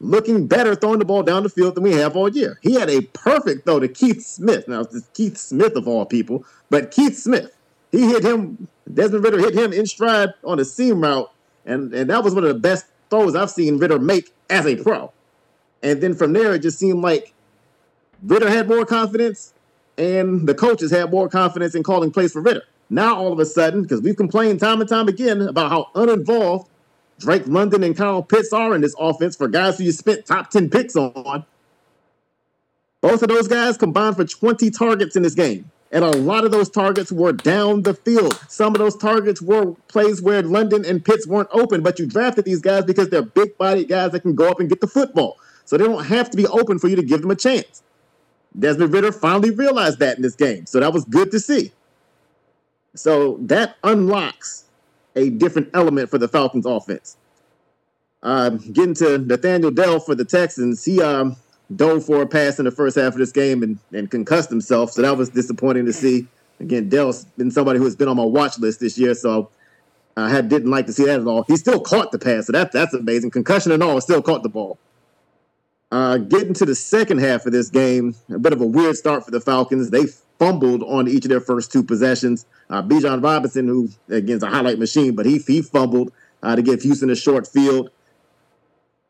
looking 0.00 0.46
better 0.46 0.74
throwing 0.74 0.98
the 0.98 1.04
ball 1.04 1.22
down 1.22 1.42
the 1.42 1.48
field 1.48 1.74
than 1.74 1.84
we 1.84 1.92
have 1.92 2.16
all 2.16 2.28
year. 2.28 2.58
He 2.62 2.74
had 2.74 2.90
a 2.90 3.02
perfect 3.02 3.64
throw 3.64 3.80
to 3.80 3.88
Keith 3.88 4.24
Smith. 4.24 4.68
Now, 4.68 4.80
it's 4.80 5.08
Keith 5.14 5.36
Smith 5.36 5.76
of 5.76 5.88
all 5.88 6.04
people, 6.04 6.44
but 6.70 6.90
Keith 6.90 7.16
Smith, 7.16 7.55
he 7.96 8.06
hit 8.06 8.24
him, 8.24 8.68
Desmond 8.92 9.24
Ridder 9.24 9.38
hit 9.38 9.54
him 9.54 9.72
in 9.72 9.86
stride 9.86 10.30
on 10.44 10.60
a 10.60 10.64
seam 10.64 11.00
route, 11.00 11.30
and, 11.64 11.92
and 11.94 12.10
that 12.10 12.22
was 12.22 12.34
one 12.34 12.44
of 12.44 12.48
the 12.48 12.60
best 12.60 12.86
throws 13.10 13.34
I've 13.34 13.50
seen 13.50 13.78
Ridder 13.78 13.98
make 13.98 14.32
as 14.50 14.66
a 14.66 14.76
pro. 14.76 15.12
And 15.82 16.00
then 16.02 16.14
from 16.14 16.32
there, 16.32 16.54
it 16.54 16.60
just 16.60 16.78
seemed 16.78 17.02
like 17.02 17.32
Ridder 18.22 18.48
had 18.48 18.68
more 18.68 18.84
confidence, 18.84 19.54
and 19.98 20.46
the 20.46 20.54
coaches 20.54 20.90
had 20.90 21.10
more 21.10 21.28
confidence 21.28 21.74
in 21.74 21.82
calling 21.82 22.10
plays 22.10 22.32
for 22.32 22.42
Ridder. 22.42 22.62
Now, 22.88 23.16
all 23.16 23.32
of 23.32 23.38
a 23.40 23.46
sudden, 23.46 23.82
because 23.82 24.00
we've 24.00 24.16
complained 24.16 24.60
time 24.60 24.80
and 24.80 24.88
time 24.88 25.08
again 25.08 25.42
about 25.42 25.70
how 25.70 25.90
uninvolved 25.94 26.68
Drake 27.18 27.46
London 27.46 27.82
and 27.82 27.96
Kyle 27.96 28.22
Pitts 28.22 28.52
are 28.52 28.74
in 28.74 28.80
this 28.80 28.94
offense 28.98 29.36
for 29.36 29.48
guys 29.48 29.78
who 29.78 29.84
you 29.84 29.92
spent 29.92 30.26
top 30.26 30.50
10 30.50 30.70
picks 30.70 30.94
on. 30.96 31.44
Both 33.00 33.22
of 33.22 33.28
those 33.28 33.48
guys 33.48 33.76
combined 33.76 34.16
for 34.16 34.24
20 34.24 34.70
targets 34.70 35.16
in 35.16 35.22
this 35.22 35.34
game. 35.34 35.70
And 35.92 36.04
a 36.04 36.10
lot 36.10 36.44
of 36.44 36.50
those 36.50 36.68
targets 36.68 37.12
were 37.12 37.32
down 37.32 37.82
the 37.82 37.94
field. 37.94 38.34
Some 38.48 38.74
of 38.74 38.80
those 38.80 38.96
targets 38.96 39.40
were 39.40 39.74
plays 39.88 40.20
where 40.20 40.42
London 40.42 40.84
and 40.84 41.04
Pitts 41.04 41.26
weren't 41.26 41.48
open, 41.52 41.82
but 41.82 41.98
you 41.98 42.06
drafted 42.06 42.44
these 42.44 42.60
guys 42.60 42.84
because 42.84 43.08
they're 43.08 43.22
big 43.22 43.56
bodied 43.56 43.88
guys 43.88 44.10
that 44.12 44.20
can 44.20 44.34
go 44.34 44.50
up 44.50 44.58
and 44.58 44.68
get 44.68 44.80
the 44.80 44.88
football. 44.88 45.38
So 45.64 45.76
they 45.76 45.84
don't 45.84 46.04
have 46.06 46.30
to 46.30 46.36
be 46.36 46.46
open 46.46 46.78
for 46.78 46.88
you 46.88 46.96
to 46.96 47.02
give 47.02 47.22
them 47.22 47.30
a 47.30 47.36
chance. 47.36 47.82
Desmond 48.58 48.92
Ridder 48.92 49.12
finally 49.12 49.50
realized 49.50 49.98
that 50.00 50.16
in 50.16 50.22
this 50.22 50.34
game. 50.34 50.66
So 50.66 50.80
that 50.80 50.92
was 50.92 51.04
good 51.04 51.30
to 51.30 51.40
see. 51.40 51.72
So 52.94 53.36
that 53.42 53.76
unlocks 53.84 54.64
a 55.14 55.30
different 55.30 55.70
element 55.74 56.10
for 56.10 56.18
the 56.18 56.28
Falcons 56.28 56.66
offense. 56.66 57.16
Uh, 58.22 58.50
getting 58.50 58.94
to 58.94 59.18
Nathaniel 59.18 59.70
Dell 59.70 60.00
for 60.00 60.14
the 60.14 60.24
Texans, 60.24 60.84
he 60.84 61.00
um, 61.00 61.36
dove 61.74 62.04
for 62.04 62.22
a 62.22 62.26
pass 62.26 62.58
in 62.58 62.64
the 62.64 62.70
first 62.70 62.96
half 62.96 63.12
of 63.12 63.18
this 63.18 63.32
game 63.32 63.62
and, 63.62 63.78
and 63.92 64.10
concussed 64.10 64.50
himself. 64.50 64.92
So 64.92 65.02
that 65.02 65.16
was 65.16 65.30
disappointing 65.30 65.86
to 65.86 65.92
see. 65.92 66.26
Again, 66.60 66.88
Dell's 66.88 67.24
been 67.36 67.50
somebody 67.50 67.78
who 67.78 67.84
has 67.84 67.96
been 67.96 68.08
on 68.08 68.16
my 68.16 68.24
watch 68.24 68.58
list 68.58 68.80
this 68.80 68.96
year, 68.96 69.14
so 69.14 69.50
I 70.16 70.30
had, 70.30 70.48
didn't 70.48 70.70
like 70.70 70.86
to 70.86 70.92
see 70.92 71.04
that 71.04 71.20
at 71.20 71.26
all. 71.26 71.42
He 71.42 71.56
still 71.56 71.80
caught 71.80 72.12
the 72.12 72.18
pass, 72.18 72.46
so 72.46 72.52
that, 72.52 72.72
that's 72.72 72.94
amazing. 72.94 73.30
Concussion 73.30 73.72
and 73.72 73.82
all, 73.82 74.00
still 74.00 74.22
caught 74.22 74.42
the 74.42 74.48
ball. 74.48 74.78
Uh, 75.92 76.16
getting 76.16 76.54
to 76.54 76.64
the 76.64 76.74
second 76.74 77.18
half 77.18 77.46
of 77.46 77.52
this 77.52 77.68
game, 77.68 78.14
a 78.30 78.38
bit 78.38 78.52
of 78.52 78.60
a 78.60 78.66
weird 78.66 78.96
start 78.96 79.24
for 79.24 79.30
the 79.30 79.40
Falcons. 79.40 79.90
They 79.90 80.06
fumbled 80.38 80.82
on 80.82 81.08
each 81.08 81.24
of 81.24 81.30
their 81.30 81.40
first 81.40 81.70
two 81.70 81.82
possessions. 81.82 82.46
Uh, 82.68 82.82
Bijan 82.82 83.22
Robinson, 83.22 83.68
who 83.68 83.88
again 84.08 84.36
is 84.36 84.42
a 84.42 84.48
highlight 84.48 84.78
machine, 84.78 85.14
but 85.14 85.26
he 85.26 85.38
he 85.38 85.62
fumbled 85.62 86.12
uh, 86.42 86.56
to 86.56 86.62
give 86.62 86.82
Houston 86.82 87.10
a 87.10 87.14
short 87.14 87.46
field. 87.46 87.90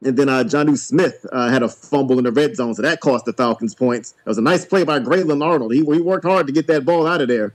And 0.04 0.16
then 0.16 0.28
uh, 0.28 0.44
Jonnu 0.44 0.76
Smith 0.76 1.24
uh, 1.32 1.48
had 1.48 1.62
a 1.62 1.68
fumble 1.68 2.18
in 2.18 2.24
the 2.24 2.32
red 2.32 2.54
zone, 2.54 2.74
so 2.74 2.82
that 2.82 3.00
cost 3.00 3.24
the 3.24 3.32
Falcons 3.32 3.74
points. 3.74 4.14
It 4.24 4.28
was 4.28 4.38
a 4.38 4.42
nice 4.42 4.64
play 4.64 4.84
by 4.84 4.98
Grayland 4.98 5.42
Arnold. 5.42 5.72
He, 5.72 5.80
he 5.80 6.00
worked 6.00 6.24
hard 6.24 6.46
to 6.46 6.52
get 6.52 6.66
that 6.66 6.84
ball 6.84 7.06
out 7.06 7.22
of 7.22 7.28
there. 7.28 7.54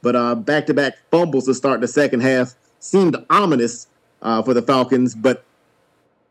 But 0.00 0.16
uh, 0.16 0.34
back-to-back 0.34 0.94
fumbles 1.10 1.44
to 1.46 1.54
start 1.54 1.80
the 1.80 1.88
second 1.88 2.20
half 2.20 2.54
seemed 2.80 3.16
ominous 3.30 3.86
uh, 4.22 4.42
for 4.42 4.54
the 4.54 4.62
Falcons. 4.62 5.14
But 5.14 5.44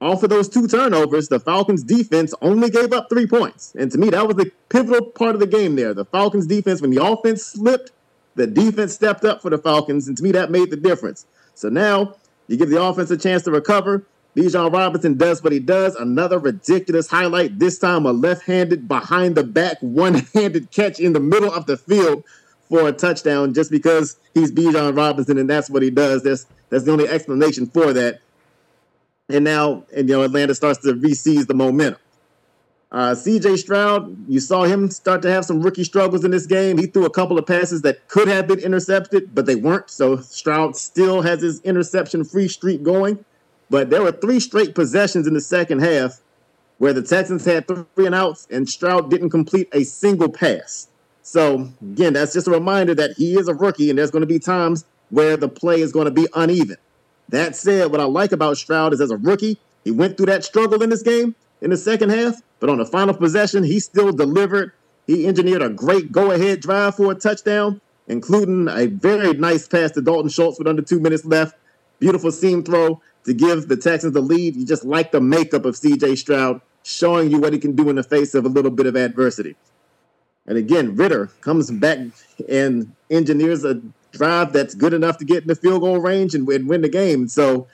off 0.02 0.24
of 0.24 0.30
those 0.32 0.50
two 0.50 0.68
turnovers, 0.68 1.28
the 1.28 1.40
Falcons 1.40 1.84
defense 1.84 2.34
only 2.42 2.70
gave 2.70 2.92
up 2.92 3.08
three 3.08 3.28
points. 3.28 3.74
And 3.78 3.92
to 3.92 3.98
me, 4.00 4.10
that 4.10 4.28
was 4.28 4.36
the 4.36 4.52
pivotal 4.70 5.06
part 5.12 5.36
of 5.36 5.40
the 5.40 5.48
game 5.48 5.76
there. 5.76 5.94
The 5.94 6.06
Falcons 6.06 6.48
defense, 6.48 6.82
when 6.82 6.90
the 6.90 7.06
offense 7.06 7.46
slipped, 7.46 7.92
the 8.36 8.48
defense 8.48 8.94
stepped 8.94 9.24
up 9.24 9.42
for 9.42 9.52
the 9.52 9.60
Falcons. 9.60 10.08
And 10.08 10.18
to 10.18 10.24
me, 10.24 10.32
that 10.32 10.50
made 10.50 10.72
the 10.72 10.76
difference. 10.76 11.28
So 11.54 11.70
now 11.70 12.16
you 12.48 12.58
give 12.58 12.70
the 12.70 12.82
offense 12.82 13.12
a 13.12 13.18
chance 13.18 13.44
to 13.44 13.52
recover. 13.52 14.06
Bijan 14.36 14.72
Robinson 14.72 15.18
does 15.18 15.44
what 15.44 15.52
he 15.52 15.60
does. 15.60 15.96
Another 15.96 16.40
ridiculous 16.40 17.10
highlight. 17.10 17.60
This 17.60 17.78
time, 17.78 18.06
a 18.06 18.12
left 18.12 18.44
handed, 18.44 18.88
behind 18.88 19.36
the 19.36 19.44
back, 19.44 19.78
one 19.82 20.14
handed 20.34 20.72
catch 20.72 21.00
in 21.00 21.14
the 21.14 21.20
middle 21.20 21.52
of 21.52 21.66
the 21.66 21.78
field 21.78 22.24
for 22.70 22.88
a 22.88 22.94
touchdown 22.94 23.54
just 23.54 23.70
because 23.70 24.18
he's 24.34 24.52
Bijan 24.52 24.96
Robinson 24.96 25.38
and 25.38 25.50
that's 25.50 25.70
what 25.70 25.84
he 25.84 25.90
does. 25.90 26.24
That's, 26.24 26.46
that's 26.70 26.86
the 26.86 26.92
only 26.92 27.08
explanation 27.08 27.66
for 27.66 27.92
that 27.94 28.22
and 29.34 29.44
now 29.44 29.84
and 29.96 30.08
you 30.10 30.16
know 30.16 30.24
Atlanta 30.24 30.56
starts 30.56 30.80
to 30.80 30.94
re-seize 30.94 31.46
the 31.48 31.54
momentum. 31.54 32.00
Uh, 32.92 33.12
CJ 33.12 33.58
Stroud, 33.58 34.18
you 34.28 34.42
saw 34.42 34.64
him 34.64 34.90
start 34.90 35.22
to 35.22 35.32
have 35.32 35.46
some 35.46 35.62
rookie 35.62 35.86
struggles 35.86 36.26
in 36.26 36.32
this 36.32 36.46
game. 36.46 36.78
He 36.78 36.88
threw 36.88 37.06
a 37.06 37.10
couple 37.10 37.40
of 37.40 37.46
passes 37.46 37.84
that 37.84 38.10
could 38.10 38.28
have 38.28 38.48
been 38.48 38.60
intercepted, 38.60 39.34
but 39.34 39.46
they 39.46 39.56
weren't. 39.56 39.90
So 39.90 40.18
Stroud 40.18 40.76
still 40.76 41.22
has 41.22 41.42
his 41.42 41.62
interception 41.62 42.26
free 42.26 42.50
streak 42.50 42.84
going. 42.84 43.24
But 43.72 43.90
there 43.90 44.02
were 44.02 44.12
three 44.12 44.42
straight 44.42 44.76
possessions 44.76 45.28
in 45.28 45.34
the 45.34 45.40
second 45.42 45.80
half 45.80 46.20
where 46.78 46.92
the 46.92 47.02
Texans 47.02 47.46
had 47.46 47.68
three 47.68 48.06
and 48.06 48.14
outs, 48.14 48.46
and 48.52 48.68
Stroud 48.68 49.10
didn't 49.10 49.30
complete 49.30 49.70
a 49.72 49.86
single 49.86 50.28
pass. 50.28 50.90
So 51.24 51.70
again, 51.82 52.14
that's 52.14 52.34
just 52.34 52.48
a 52.48 52.52
reminder 52.52 52.94
that 52.96 53.12
he 53.16 53.40
is 53.40 53.48
a 53.48 53.54
rookie, 53.54 53.90
and 53.90 53.98
there's 53.98 54.12
going 54.12 54.24
to 54.24 54.28
be 54.28 54.40
times 54.40 54.84
where 55.10 55.38
the 55.38 55.48
play 55.48 55.80
is 55.80 55.94
going 55.94 56.06
to 56.06 56.12
be 56.12 56.28
uneven. 56.36 56.76
That 57.30 57.56
said, 57.56 57.92
what 57.92 58.02
I 58.02 58.04
like 58.04 58.34
about 58.34 58.58
Stroud 58.58 58.94
is 58.94 59.00
as 59.00 59.10
a 59.10 59.16
rookie, 59.16 59.58
he 59.86 59.92
went 59.92 60.18
through 60.18 60.26
that 60.26 60.44
struggle 60.44 60.84
in 60.84 60.90
this 60.90 61.02
game 61.02 61.34
in 61.62 61.70
the 61.70 61.78
second 61.78 62.10
half, 62.10 62.42
but 62.60 62.70
on 62.70 62.78
the 62.78 62.86
final 62.86 63.14
possession, 63.14 63.64
he 63.64 63.80
still 63.80 64.12
delivered. 64.12 64.74
He 65.08 65.28
engineered 65.28 65.62
a 65.62 65.70
great 65.70 66.12
go 66.12 66.32
ahead 66.32 66.60
drive 66.60 66.96
for 66.96 67.14
a 67.14 67.16
touchdown, 67.16 67.80
including 68.10 68.68
a 68.68 68.88
very 68.88 69.34
nice 69.34 69.66
pass 69.66 69.92
to 69.92 70.02
Dalton 70.02 70.30
Schultz 70.30 70.60
with 70.60 70.68
under 70.68 70.82
two 70.82 71.00
minutes 71.00 71.24
left. 71.24 71.56
Beautiful 72.00 72.32
seam 72.32 72.64
throw 72.64 73.00
to 73.26 73.34
give 73.34 73.68
the 73.68 73.78
Texans 73.78 74.14
the 74.14 74.22
lead. 74.22 74.56
You 74.56 74.66
just 74.66 74.86
like 74.86 75.12
the 75.12 75.22
makeup 75.22 75.66
of 75.66 75.76
CJ 75.76 76.18
Stroud, 76.18 76.62
showing 76.84 77.32
you 77.32 77.40
what 77.40 77.54
he 77.54 77.60
can 77.60 77.76
do 77.76 77.90
in 77.90 77.96
the 77.96 78.04
face 78.04 78.34
of 78.34 78.46
a 78.46 78.50
little 78.50 78.72
bit 78.72 78.86
of 78.86 78.96
adversity. 78.96 79.56
And 80.48 80.58
again, 80.58 80.96
Ridder 80.96 81.28
comes 81.42 81.70
back 81.70 82.00
and 82.50 82.94
engineers 83.10 83.64
a 83.64 83.82
drive 84.12 84.54
that's 84.54 84.74
good 84.74 84.94
enough 84.94 85.18
to 85.20 85.26
get 85.26 85.44
in 85.44 85.48
the 85.48 85.56
field 85.56 85.82
goal 85.82 86.00
range 86.00 86.36
and, 86.36 86.48
and 86.50 86.68
win 86.68 86.82
the 86.82 86.90
game. 86.90 87.28
So 87.28 87.68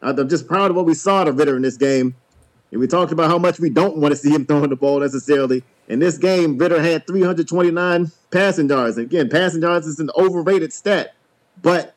I'm 0.00 0.28
just 0.28 0.46
proud 0.46 0.70
of 0.70 0.76
what 0.76 0.86
we 0.86 0.94
saw 0.94 1.24
of 1.24 1.36
Ridder 1.36 1.56
in 1.56 1.62
this 1.62 1.76
game. 1.76 2.14
And 2.70 2.80
we 2.80 2.86
talked 2.86 3.12
about 3.12 3.28
how 3.28 3.38
much 3.38 3.60
we 3.60 3.70
don't 3.70 3.98
want 3.98 4.12
to 4.12 4.16
see 4.16 4.30
him 4.30 4.46
throwing 4.46 4.70
the 4.70 4.76
ball 4.76 5.00
necessarily. 5.00 5.62
In 5.88 5.98
this 5.98 6.16
game, 6.16 6.56
Ridder 6.56 6.80
had 6.80 7.06
329 7.06 8.10
passing 8.30 8.68
yards. 8.68 8.96
Again, 8.96 9.28
passing 9.28 9.62
yards 9.62 9.86
is 9.86 9.98
an 9.98 10.10
overrated 10.16 10.72
stat, 10.72 11.14
but 11.60 11.94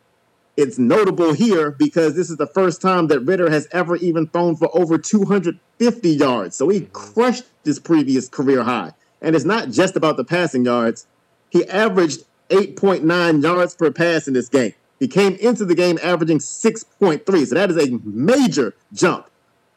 it's 0.58 0.80
notable 0.80 1.34
here 1.34 1.72
because 1.72 2.16
this 2.16 2.30
is 2.30 2.38
the 2.38 2.48
first 2.48 2.82
time 2.82 3.08
that 3.08 3.20
Ridder 3.20 3.50
has 3.50 3.68
ever 3.72 3.98
even 3.98 4.28
thrown 4.28 4.56
for 4.56 4.70
over 4.76 4.98
250 4.98 6.10
yards. 6.10 6.56
So 6.56 6.70
he 6.70 6.82
mm-hmm. 6.82 6.92
crushed 6.92 7.46
his 7.64 7.80
previous 7.80 8.30
career 8.30 8.64
high. 8.64 8.94
And 9.22 9.36
it's 9.36 9.46
not 9.46 9.70
just 9.70 9.96
about 9.96 10.18
the 10.18 10.24
passing 10.24 10.66
yards. 10.66 11.08
He 11.50 11.68
averaged 11.68 12.24
8.9 12.50 13.44
yards 13.44 13.76
per 13.76 13.92
pass 13.92 14.28
in 14.28 14.34
this 14.34 14.50
game. 14.50 14.74
He 15.00 15.08
came 15.08 15.36
into 15.36 15.66
the 15.66 15.76
game 15.76 16.00
averaging 16.02 16.40
6.3. 16.40 17.46
So 17.48 17.56
that 17.56 17.70
is 17.70 17.78
a 17.78 18.00
major 18.04 18.76
jump 18.94 19.30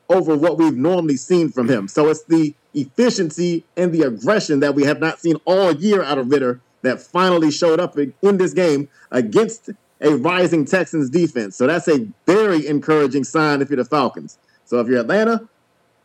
over 0.09 0.37
what 0.37 0.59
we've 0.59 0.77
normally 0.77 1.17
seen 1.17 1.51
from 1.51 1.69
him. 1.69 1.88
So 1.88 2.09
it's 2.09 2.25
the 2.25 2.55
efficiency 2.73 3.64
and 3.77 3.93
the 3.93 4.03
aggression 4.03 4.61
that 4.61 4.75
we 4.75 4.85
have 4.85 5.01
not 5.01 5.19
seen 5.19 5.37
all 5.45 5.73
year 5.73 6.03
out 6.03 6.19
of 6.19 6.31
Ridder 6.31 6.61
that 6.83 7.01
finally 7.01 7.51
showed 7.51 7.81
up 7.81 7.99
in 7.99 8.37
this 8.37 8.55
game 8.55 8.88
against 9.11 9.71
a 10.01 10.15
rising 10.17 10.65
Texans 10.65 11.11
defense. 11.11 11.57
So 11.57 11.67
that's 11.67 11.89
a 11.89 12.07
very 12.27 12.67
encouraging 12.67 13.25
sign 13.25 13.63
if 13.63 13.71
you're 13.71 13.77
the 13.77 13.85
Falcons. 13.85 14.39
So 14.65 14.81
if 14.81 14.89
you're 14.89 15.01
Atlanta, 15.01 15.49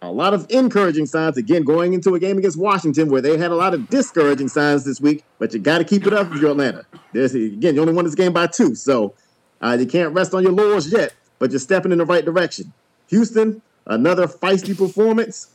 a 0.01 0.11
lot 0.11 0.33
of 0.33 0.45
encouraging 0.49 1.05
signs. 1.05 1.37
Again, 1.37 1.63
going 1.63 1.93
into 1.93 2.13
a 2.15 2.19
game 2.19 2.37
against 2.37 2.57
Washington 2.57 3.09
where 3.09 3.21
they 3.21 3.37
had 3.37 3.51
a 3.51 3.55
lot 3.55 3.73
of 3.73 3.89
discouraging 3.89 4.49
signs 4.49 4.83
this 4.83 4.99
week, 4.99 5.23
but 5.39 5.53
you 5.53 5.59
got 5.59 5.77
to 5.77 5.83
keep 5.83 6.05
it 6.05 6.13
up 6.13 6.31
if 6.31 6.41
you're 6.41 6.51
Atlanta. 6.51 6.85
There's, 7.13 7.33
again, 7.33 7.75
you 7.75 7.81
only 7.81 7.93
won 7.93 8.05
this 8.05 8.15
game 8.15 8.33
by 8.33 8.47
two, 8.47 8.75
so 8.75 9.13
uh, 9.61 9.77
you 9.79 9.85
can't 9.85 10.13
rest 10.13 10.33
on 10.33 10.43
your 10.43 10.51
laurels 10.51 10.91
yet, 10.91 11.13
but 11.39 11.51
you're 11.51 11.59
stepping 11.59 11.91
in 11.91 11.99
the 11.99 12.05
right 12.05 12.25
direction. 12.25 12.73
Houston, 13.07 13.61
another 13.87 14.27
feisty 14.27 14.77
performance. 14.77 15.49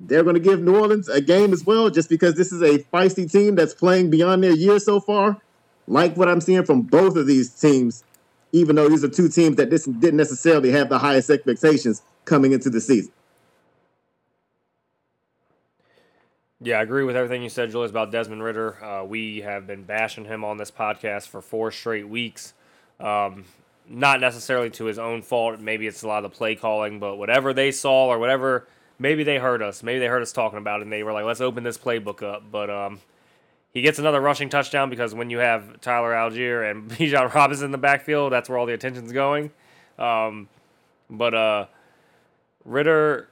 They're 0.00 0.22
going 0.22 0.34
to 0.34 0.40
give 0.40 0.62
New 0.62 0.78
Orleans 0.78 1.08
a 1.10 1.20
game 1.20 1.52
as 1.52 1.66
well, 1.66 1.90
just 1.90 2.08
because 2.08 2.34
this 2.34 2.52
is 2.52 2.62
a 2.62 2.78
feisty 2.84 3.30
team 3.30 3.54
that's 3.54 3.74
playing 3.74 4.08
beyond 4.08 4.42
their 4.42 4.52
year 4.52 4.78
so 4.78 4.98
far. 5.00 5.42
Like 5.90 6.16
what 6.16 6.28
I'm 6.28 6.40
seeing 6.40 6.64
from 6.64 6.82
both 6.82 7.16
of 7.16 7.26
these 7.26 7.50
teams, 7.50 8.04
even 8.52 8.76
though 8.76 8.88
these 8.88 9.02
are 9.02 9.08
two 9.08 9.28
teams 9.28 9.56
that 9.56 9.70
didn't 9.70 10.16
necessarily 10.16 10.70
have 10.70 10.88
the 10.88 10.98
highest 10.98 11.30
expectations 11.30 12.02
coming 12.24 12.52
into 12.52 12.70
the 12.70 12.80
season. 12.80 13.12
Yeah, 16.60 16.78
I 16.78 16.82
agree 16.82 17.02
with 17.02 17.16
everything 17.16 17.42
you 17.42 17.48
said, 17.48 17.72
Julius, 17.72 17.90
about 17.90 18.12
Desmond 18.12 18.44
Ridder. 18.44 18.84
Uh, 18.84 19.04
we 19.04 19.40
have 19.40 19.66
been 19.66 19.82
bashing 19.82 20.26
him 20.26 20.44
on 20.44 20.58
this 20.58 20.70
podcast 20.70 21.26
for 21.26 21.40
four 21.40 21.72
straight 21.72 22.08
weeks. 22.08 22.52
Um, 23.00 23.46
not 23.88 24.20
necessarily 24.20 24.70
to 24.70 24.84
his 24.84 24.98
own 24.98 25.22
fault. 25.22 25.58
Maybe 25.58 25.88
it's 25.88 26.02
a 26.02 26.06
lot 26.06 26.24
of 26.24 26.30
the 26.30 26.36
play 26.36 26.54
calling, 26.54 27.00
but 27.00 27.16
whatever 27.16 27.52
they 27.52 27.72
saw 27.72 28.06
or 28.06 28.20
whatever, 28.20 28.68
maybe 29.00 29.24
they 29.24 29.38
heard 29.38 29.60
us. 29.60 29.82
Maybe 29.82 29.98
they 29.98 30.06
heard 30.06 30.22
us 30.22 30.30
talking 30.30 30.58
about 30.58 30.80
it 30.80 30.82
and 30.84 30.92
they 30.92 31.02
were 31.02 31.12
like, 31.12 31.24
let's 31.24 31.40
open 31.40 31.64
this 31.64 31.78
playbook 31.78 32.22
up. 32.22 32.44
But 32.52 32.70
um, 32.70 33.00
he 33.72 33.82
gets 33.82 33.98
another 33.98 34.20
rushing 34.20 34.48
touchdown 34.48 34.90
because 34.90 35.14
when 35.14 35.30
you 35.30 35.38
have 35.38 35.80
Tyler 35.80 36.12
Allgeier 36.12 36.70
and 36.70 36.90
Bijan 36.90 37.32
Robinson 37.32 37.66
in 37.66 37.70
the 37.70 37.78
backfield, 37.78 38.32
that's 38.32 38.48
where 38.48 38.58
all 38.58 38.66
the 38.66 38.74
attention's 38.74 39.12
going. 39.12 39.50
Um, 39.98 40.48
but 41.08 41.34
uh, 41.34 41.66
Ridder 42.64 43.28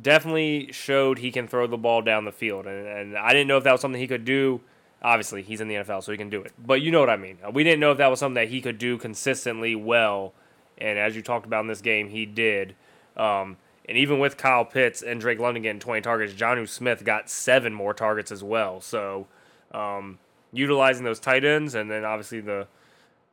definitely 0.00 0.70
showed 0.72 1.18
he 1.18 1.30
can 1.30 1.48
throw 1.48 1.66
the 1.66 1.76
ball 1.76 2.02
down 2.02 2.24
the 2.24 2.32
field, 2.32 2.66
and, 2.66 2.86
and 2.86 3.18
I 3.18 3.32
didn't 3.32 3.48
know 3.48 3.56
if 3.56 3.64
that 3.64 3.72
was 3.72 3.80
something 3.80 4.00
he 4.00 4.06
could 4.06 4.24
do. 4.24 4.60
Obviously, 5.02 5.42
he's 5.42 5.60
in 5.60 5.66
the 5.66 5.74
NFL, 5.76 6.04
so 6.04 6.12
he 6.12 6.18
can 6.18 6.30
do 6.30 6.40
it. 6.42 6.52
But 6.64 6.80
you 6.80 6.92
know 6.92 7.00
what 7.00 7.10
I 7.10 7.16
mean. 7.16 7.38
We 7.52 7.64
didn't 7.64 7.80
know 7.80 7.90
if 7.90 7.98
that 7.98 8.06
was 8.06 8.20
something 8.20 8.34
that 8.34 8.48
he 8.48 8.60
could 8.60 8.78
do 8.78 8.98
consistently 8.98 9.74
well, 9.74 10.32
and 10.78 10.98
as 10.98 11.16
you 11.16 11.22
talked 11.22 11.44
about 11.46 11.62
in 11.62 11.66
this 11.66 11.80
game, 11.80 12.08
he 12.08 12.24
did. 12.24 12.76
Um, 13.16 13.56
and 13.88 13.98
even 13.98 14.20
with 14.20 14.36
Kyle 14.36 14.64
Pitts 14.64 15.02
and 15.02 15.20
Drake 15.20 15.40
London 15.40 15.62
getting 15.62 15.80
20 15.80 16.02
targets, 16.02 16.32
Jonnu 16.32 16.68
Smith 16.68 17.04
got 17.04 17.28
seven 17.28 17.74
more 17.74 17.92
targets 17.92 18.30
as 18.30 18.44
well. 18.44 18.80
So 18.80 19.26
um, 19.72 20.18
utilizing 20.52 21.04
those 21.04 21.20
tight 21.20 21.44
ends, 21.44 21.74
and 21.74 21.90
then 21.90 22.04
obviously 22.04 22.40
the 22.40 22.66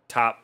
top 0.08 0.44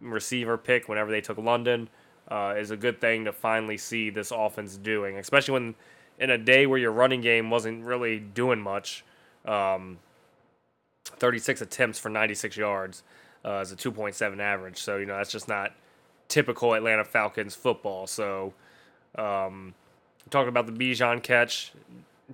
receiver 0.00 0.56
pick 0.56 0.88
whenever 0.88 1.10
they 1.10 1.20
took 1.20 1.38
London 1.38 1.88
uh, 2.30 2.54
is 2.56 2.70
a 2.70 2.76
good 2.76 3.00
thing 3.00 3.24
to 3.24 3.32
finally 3.32 3.76
see 3.76 4.10
this 4.10 4.30
offense 4.30 4.76
doing, 4.76 5.18
especially 5.18 5.52
when 5.52 5.74
in 6.18 6.30
a 6.30 6.38
day 6.38 6.66
where 6.66 6.78
your 6.78 6.92
running 6.92 7.20
game 7.20 7.50
wasn't 7.50 7.84
really 7.84 8.18
doing 8.18 8.60
much. 8.60 9.04
Um, 9.46 9.98
36 11.04 11.62
attempts 11.62 11.98
for 11.98 12.10
96 12.10 12.56
yards 12.56 13.02
uh, 13.44 13.60
is 13.60 13.72
a 13.72 13.76
2.7 13.76 14.38
average. 14.38 14.78
So, 14.78 14.98
you 14.98 15.06
know, 15.06 15.16
that's 15.16 15.32
just 15.32 15.48
not 15.48 15.72
typical 16.28 16.74
Atlanta 16.74 17.04
Falcons 17.04 17.54
football. 17.54 18.06
So, 18.06 18.52
um, 19.16 19.74
talking 20.28 20.48
about 20.48 20.66
the 20.66 20.72
Bijan 20.72 21.22
catch, 21.22 21.72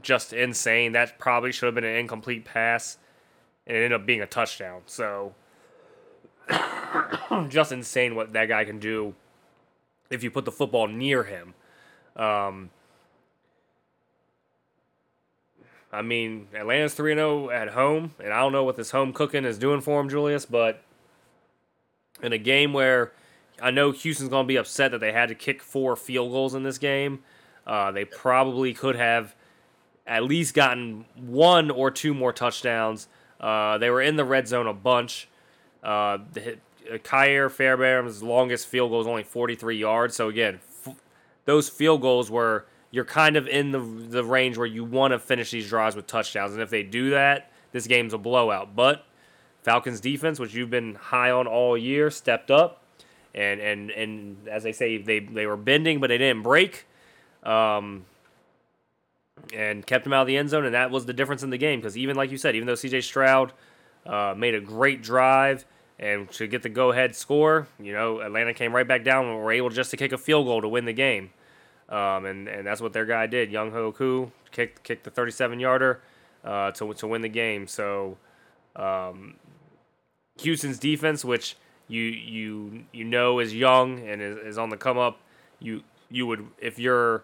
just 0.03 0.33
insane. 0.33 0.93
That 0.93 1.19
probably 1.19 1.53
should 1.53 1.67
have 1.67 1.75
been 1.75 1.85
an 1.85 1.97
incomplete 1.97 2.45
pass, 2.45 2.99
and 3.67 3.77
it 3.77 3.81
ended 3.81 4.01
up 4.01 4.07
being 4.07 4.21
a 4.21 4.27
touchdown. 4.27 4.83
So, 4.87 5.35
just 7.49 7.73
insane 7.73 8.15
what 8.15 8.33
that 8.33 8.47
guy 8.47 8.65
can 8.65 8.79
do 8.79 9.15
if 10.11 10.23
you 10.23 10.31
put 10.31 10.45
the 10.45 10.53
football 10.53 10.89
near 10.89 11.25
him. 11.25 11.55
Um, 12.17 12.71
I 15.93 16.03
mean, 16.03 16.49
Atlanta's 16.55 16.95
3 16.95 17.15
0 17.15 17.51
at 17.51 17.69
home, 17.69 18.15
and 18.23 18.33
I 18.33 18.41
don't 18.41 18.53
know 18.53 18.65
what 18.65 18.77
this 18.77 18.91
home 18.91 19.13
cooking 19.13 19.45
is 19.45 19.59
doing 19.59 19.81
for 19.81 20.01
him, 20.01 20.09
Julius, 20.09 20.45
but 20.47 20.83
in 22.23 22.33
a 22.33 22.39
game 22.39 22.73
where 22.73 23.13
I 23.61 23.71
know 23.71 23.93
Houston's 23.93 24.29
going 24.29 24.45
to 24.45 24.49
be 24.49 24.57
upset 24.57 24.91
that 24.91 24.99
they 24.99 25.13
had 25.13 25.29
to 25.29 25.35
kick 25.35 25.63
four 25.63 25.97
field 25.97 26.31
goals 26.31 26.55
in 26.55 26.63
this 26.63 26.79
game, 26.79 27.21
uh, 27.67 27.91
they 27.93 28.05
probably 28.05 28.75
could 28.75 28.97
have 28.97 29.35
at 30.07 30.25
least 30.25 30.55
gotten 30.55 31.05
one 31.16 31.71
or 31.71 31.90
two 31.90 32.14
more 32.14 32.33
touchdowns. 32.33 33.09
Uh, 33.40 33.79
they 33.79 33.90
were 33.90 34.01
in 34.01 34.16
the 34.16 34.25
red 34.25 34.49
zone 34.49 34.66
a 34.66 34.73
bunch. 34.73 35.29
Uh, 35.83 36.19
the, 36.33 36.59
Ka'imi 37.03 37.51
Fairbairn's 37.51 38.23
longest 38.23 38.66
field 38.69 38.90
goal 38.90 38.99
was 38.99 39.07
only 39.07 39.25
43 39.25 39.77
yards. 39.77 40.16
So 40.16 40.29
again, 40.29 40.61
f- 40.87 40.95
those 41.45 41.69
field 41.69 42.01
goals 42.01 42.31
were 42.31 42.66
you're 42.90 43.05
kind 43.05 43.37
of 43.37 43.47
in 43.49 43.73
the 43.73 43.79
the 43.79 44.25
range 44.25 44.57
where 44.57 44.66
you 44.66 44.85
want 44.85 45.12
to 45.12 45.19
finish 45.19 45.51
these 45.51 45.69
drives 45.69 45.97
with 45.97 46.07
touchdowns, 46.07 46.53
and 46.53 46.62
if 46.62 46.71
they 46.71 46.83
do 46.83 47.11
that, 47.11 47.51
this 47.73 47.87
game's 47.87 48.14
a 48.14 48.19
blowout. 48.19 48.75
But 48.77 49.05
Falcons 49.62 50.01
defense, 50.01 50.38
which 50.38 50.55
you've 50.55 50.71
been 50.71 50.95
high 50.95 51.31
on 51.31 51.47
all 51.47 51.77
year, 51.77 52.11
stepped 52.11 52.51
up, 52.51 52.83
and 53.35 53.61
and 53.61 53.90
and 53.90 54.49
as 54.49 54.62
they 54.62 54.73
say, 54.73 54.99
they 54.99 55.19
they 55.19 55.47
were 55.47 55.57
bending, 55.57 56.01
but 56.01 56.09
they 56.09 56.19
didn't 56.19 56.42
break. 56.42 56.87
Um, 57.42 58.07
and 59.53 59.87
kept 59.87 60.07
him 60.07 60.12
out 60.12 60.22
of 60.22 60.27
the 60.27 60.37
end 60.37 60.51
zone, 60.51 60.64
and 60.64 60.75
that 60.75 60.90
was 60.90 61.07
the 61.07 61.12
difference 61.12 61.42
in 61.42 61.51
the 61.51 61.59
game. 61.59 61.81
Because 61.81 61.96
even 61.96 62.16
like 62.16 62.31
you 62.31 62.38
said, 62.38 62.57
even 62.57 62.66
though 62.66 62.75
C.J. 62.75 63.03
Stroud 63.03 63.53
uh, 64.05 64.35
made 64.37 64.55
a 64.55 64.61
great 64.61 65.03
drive, 65.03 65.64
and 65.99 66.31
to 66.33 66.46
get 66.46 66.62
the 66.62 66.68
go 66.68 66.90
ahead 66.90 67.16
score, 67.16 67.68
you 67.81 67.92
know, 67.92 68.20
Atlanta 68.20 68.53
came 68.53 68.75
right 68.75 68.87
back 68.87 69.03
down 69.05 69.27
and 69.27 69.38
were 69.38 69.53
able 69.53 69.70
just 69.70 69.90
to 69.92 69.96
kick 69.96 70.12
a 70.12 70.18
field 70.18 70.46
goal 70.46 70.61
to 70.61 70.68
win 70.68 70.85
the 70.85 70.92
game. 70.92 71.31
Um, 71.88 72.27
and, 72.27 72.49
and 72.49 72.66
that's 72.66 72.81
what 72.81 72.92
their 72.92 73.07
guy 73.07 73.27
did. 73.27 73.51
Younghoe 73.51 73.94
Koo 73.94 74.33
kicked, 74.51 74.83
kicked 74.83 75.05
the 75.05 75.11
37 75.11 75.61
yarder 75.61 76.01
uh, 76.44 76.72
to, 76.72 76.92
to 76.94 77.07
win 77.07 77.22
the 77.22 77.29
game. 77.29 77.66
So 77.66 78.18
um, 78.75 79.37
Houston's 80.40 80.79
defense, 80.79 81.25
which 81.25 81.57
you 81.88 82.03
you 82.03 82.85
you 82.92 83.05
know 83.05 83.38
is 83.38 83.55
young 83.55 84.07
and 84.09 84.20
is, 84.20 84.38
is 84.38 84.59
on 84.59 84.70
the 84.70 84.77
come 84.77 84.99
up, 84.99 85.20
you 85.61 85.83
you 86.11 86.27
would 86.27 86.46
if 86.59 86.79
you're 86.79 87.22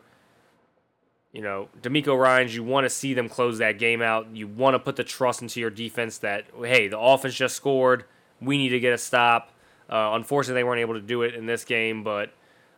you 1.33 1.43
know, 1.43 1.69
DeMeco 1.81 2.19
Ryans, 2.19 2.55
you 2.55 2.63
want 2.63 2.85
to 2.85 2.91
see 2.91 3.15
them 3.15 3.29
close 3.29 3.59
that 3.59 3.79
game 3.79 4.03
out. 4.03 4.27
You 4.35 4.47
want 4.47 4.75
to 4.75 4.79
put 4.79 4.97
the 4.97 5.05
trust 5.05 5.43
into 5.43 5.61
your 5.61 5.71
defense 5.71 6.19
that, 6.19 6.45
hey, 6.59 6.89
the 6.89 6.99
offense 6.99 7.35
just 7.35 7.57
scored 7.57 8.05
we 8.43 8.59
need 8.59 8.71
to 8.71 8.81
get 8.81 8.93
a 8.93 8.99
stop. 8.99 9.53
Uh, 9.89 10.11
unfortunately, 10.15 10.61
they 10.61 10.65
weren't 10.65 10.81
able 10.81 10.95
to 10.95 11.01
do 11.01 11.23
it 11.23 11.35
in 11.35 11.47
this 11.47 11.65
game, 11.65 12.03
but 12.03 12.33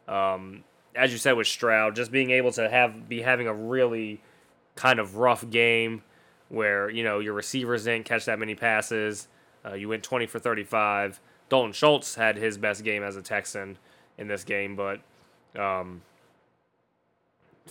um, 0.09 0.65
as 0.95 1.13
you 1.13 1.19
said 1.19 1.33
with 1.33 1.47
Stroud, 1.47 1.97
just 1.97 2.11
being 2.11 2.31
able 2.31 2.53
to 2.53 2.69
have 2.69 3.09
be 3.09 3.23
having 3.23 3.47
a 3.47 3.55
really 3.55 4.21
kind 4.77 4.99
of 4.99 5.17
rough 5.17 5.49
game 5.49 6.03
where 6.49 6.91
you 6.91 7.03
know 7.03 7.21
your 7.21 7.33
receivers 7.33 7.85
didn't 7.85 8.05
catch 8.05 8.25
that 8.27 8.39
many 8.39 8.55
passes. 8.55 9.29
Uh, 9.65 9.75
you 9.75 9.89
went 9.89 10.03
20 10.03 10.27
for 10.27 10.39
35. 10.39 11.21
Dalton 11.49 11.73
Schultz 11.73 12.17
had 12.17 12.37
his 12.37 12.59
best 12.59 12.85
game 12.85 13.03
as 13.03 13.17
a 13.17 13.23
Texan 13.23 13.79
in 14.19 14.29
this 14.29 14.45
game, 14.45 14.77
but 14.77 15.01
um, 15.59 16.03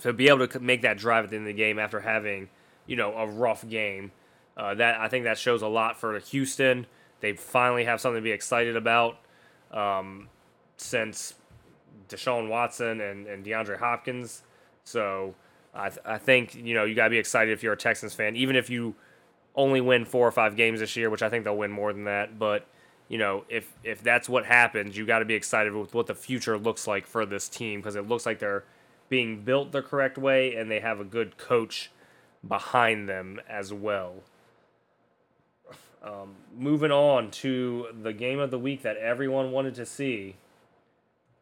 to 0.02 0.12
be 0.12 0.28
able 0.28 0.46
to 0.46 0.60
make 0.60 0.82
that 0.82 0.98
drive 0.98 1.24
at 1.24 1.30
the 1.30 1.36
end 1.36 1.44
of 1.44 1.54
the 1.54 1.58
game 1.58 1.78
after 1.78 2.00
having 2.00 2.48
you 2.86 2.96
know 2.96 3.14
a 3.16 3.26
rough 3.26 3.68
game, 3.68 4.12
uh, 4.56 4.74
that 4.74 5.00
I 5.00 5.08
think 5.08 5.24
that 5.24 5.38
shows 5.38 5.62
a 5.62 5.68
lot 5.68 5.98
for 5.98 6.18
Houston. 6.18 6.86
They 7.20 7.32
finally 7.32 7.84
have 7.84 8.00
something 8.00 8.20
to 8.20 8.24
be 8.24 8.32
excited 8.32 8.76
about 8.76 9.18
um, 9.70 10.28
since 10.76 11.34
Deshaun 12.08 12.48
Watson 12.48 13.00
and, 13.00 13.26
and 13.26 13.44
DeAndre 13.44 13.78
Hopkins. 13.78 14.42
So 14.84 15.34
I, 15.74 15.88
th- 15.88 16.00
I 16.04 16.18
think, 16.18 16.54
you 16.54 16.74
know, 16.74 16.84
you 16.84 16.94
got 16.94 17.04
to 17.04 17.10
be 17.10 17.18
excited 17.18 17.52
if 17.52 17.62
you're 17.62 17.72
a 17.72 17.76
Texans 17.78 18.14
fan, 18.14 18.36
even 18.36 18.56
if 18.56 18.70
you 18.70 18.94
only 19.56 19.80
win 19.80 20.04
four 20.04 20.26
or 20.26 20.32
five 20.32 20.56
games 20.56 20.80
this 20.80 20.96
year, 20.96 21.10
which 21.10 21.22
I 21.22 21.28
think 21.28 21.44
they'll 21.44 21.56
win 21.56 21.70
more 21.70 21.92
than 21.92 22.04
that. 22.04 22.38
But, 22.38 22.66
you 23.08 23.18
know, 23.18 23.44
if, 23.48 23.72
if 23.82 24.02
that's 24.02 24.28
what 24.28 24.44
happens, 24.44 24.96
you 24.96 25.06
got 25.06 25.20
to 25.20 25.24
be 25.24 25.34
excited 25.34 25.72
with 25.74 25.94
what 25.94 26.06
the 26.06 26.14
future 26.14 26.58
looks 26.58 26.86
like 26.86 27.06
for 27.06 27.24
this 27.24 27.48
team 27.48 27.80
because 27.80 27.96
it 27.96 28.06
looks 28.06 28.26
like 28.26 28.38
they're 28.38 28.64
being 29.08 29.42
built 29.42 29.72
the 29.72 29.82
correct 29.82 30.18
way 30.18 30.54
and 30.54 30.70
they 30.70 30.80
have 30.80 31.00
a 31.00 31.04
good 31.04 31.36
coach 31.36 31.90
behind 32.46 33.08
them 33.08 33.40
as 33.48 33.72
well. 33.72 34.16
Um, 36.02 36.34
moving 36.54 36.90
on 36.90 37.30
to 37.30 37.86
the 38.02 38.12
game 38.12 38.38
of 38.38 38.50
the 38.50 38.58
week 38.58 38.82
that 38.82 38.98
everyone 38.98 39.52
wanted 39.52 39.74
to 39.76 39.86
see 39.86 40.36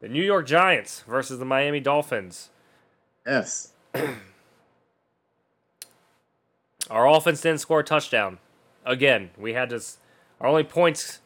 the 0.01 0.09
New 0.09 0.23
York 0.23 0.47
Giants 0.47 1.03
versus 1.07 1.39
the 1.39 1.45
Miami 1.45 1.81
Dolphins. 1.81 2.51
Yes. 3.27 3.73
our 6.91 7.09
offense 7.09 7.41
didn't 7.41 7.61
score 7.61 7.81
a 7.81 7.85
touchdown. 7.85 8.39
Again, 8.85 9.31
we 9.37 9.55
had 9.55 9.71
to. 9.71 9.81
Our 10.41 10.49
only 10.49 10.65
points 10.65 11.21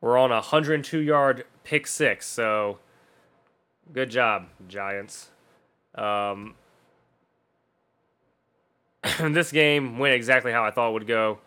were 0.00 0.16
on 0.16 0.30
a 0.30 0.36
102 0.36 0.98
yard 0.98 1.44
pick 1.64 1.86
six. 1.86 2.26
So 2.26 2.78
good 3.92 4.10
job, 4.10 4.46
Giants. 4.68 5.28
Um, 5.94 6.54
this 9.20 9.52
game 9.52 9.98
went 9.98 10.14
exactly 10.14 10.52
how 10.52 10.64
I 10.64 10.70
thought 10.70 10.90
it 10.90 10.92
would 10.92 11.06
go. 11.06 11.38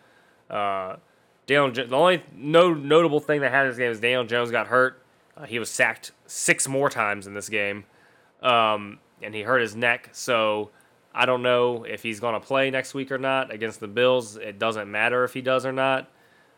Uh, 0.49 0.97
Daniel, 1.47 1.71
the 1.71 1.95
only 1.95 2.23
no 2.33 2.73
notable 2.73 3.19
thing 3.19 3.41
that 3.41 3.51
happened 3.51 3.67
in 3.67 3.71
this 3.71 3.79
game 3.79 3.91
is 3.91 3.99
Daniel 3.99 4.23
Jones 4.23 4.51
got 4.51 4.67
hurt. 4.67 5.01
Uh, 5.35 5.45
he 5.45 5.59
was 5.59 5.69
sacked 5.69 6.11
six 6.25 6.67
more 6.67 6.89
times 6.89 7.27
in 7.27 7.33
this 7.33 7.49
game. 7.49 7.85
Um, 8.41 8.99
and 9.21 9.33
he 9.33 9.41
hurt 9.41 9.59
his 9.61 9.75
neck. 9.75 10.09
So 10.11 10.71
I 11.13 11.25
don't 11.25 11.43
know 11.43 11.83
if 11.83 12.03
he's 12.03 12.19
going 12.19 12.33
to 12.33 12.39
play 12.39 12.69
next 12.71 12.93
week 12.93 13.11
or 13.11 13.17
not 13.17 13.51
against 13.51 13.79
the 13.79 13.87
Bills. 13.87 14.37
It 14.37 14.59
doesn't 14.59 14.89
matter 14.89 15.23
if 15.23 15.33
he 15.33 15.41
does 15.41 15.65
or 15.65 15.71
not. 15.71 16.09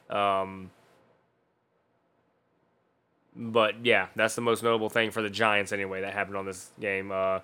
Um, 0.10 0.72
but 3.36 3.86
yeah, 3.86 4.08
that's 4.16 4.36
the 4.36 4.42
most 4.42 4.64
notable 4.64 4.90
thing 4.90 5.12
for 5.12 5.22
the 5.22 5.30
Giants 5.30 5.72
anyway 5.72 6.02
that 6.02 6.14
happened 6.14 6.38
on 6.38 6.46
this 6.46 6.72
game. 6.80 7.12
Uh, 7.12 7.40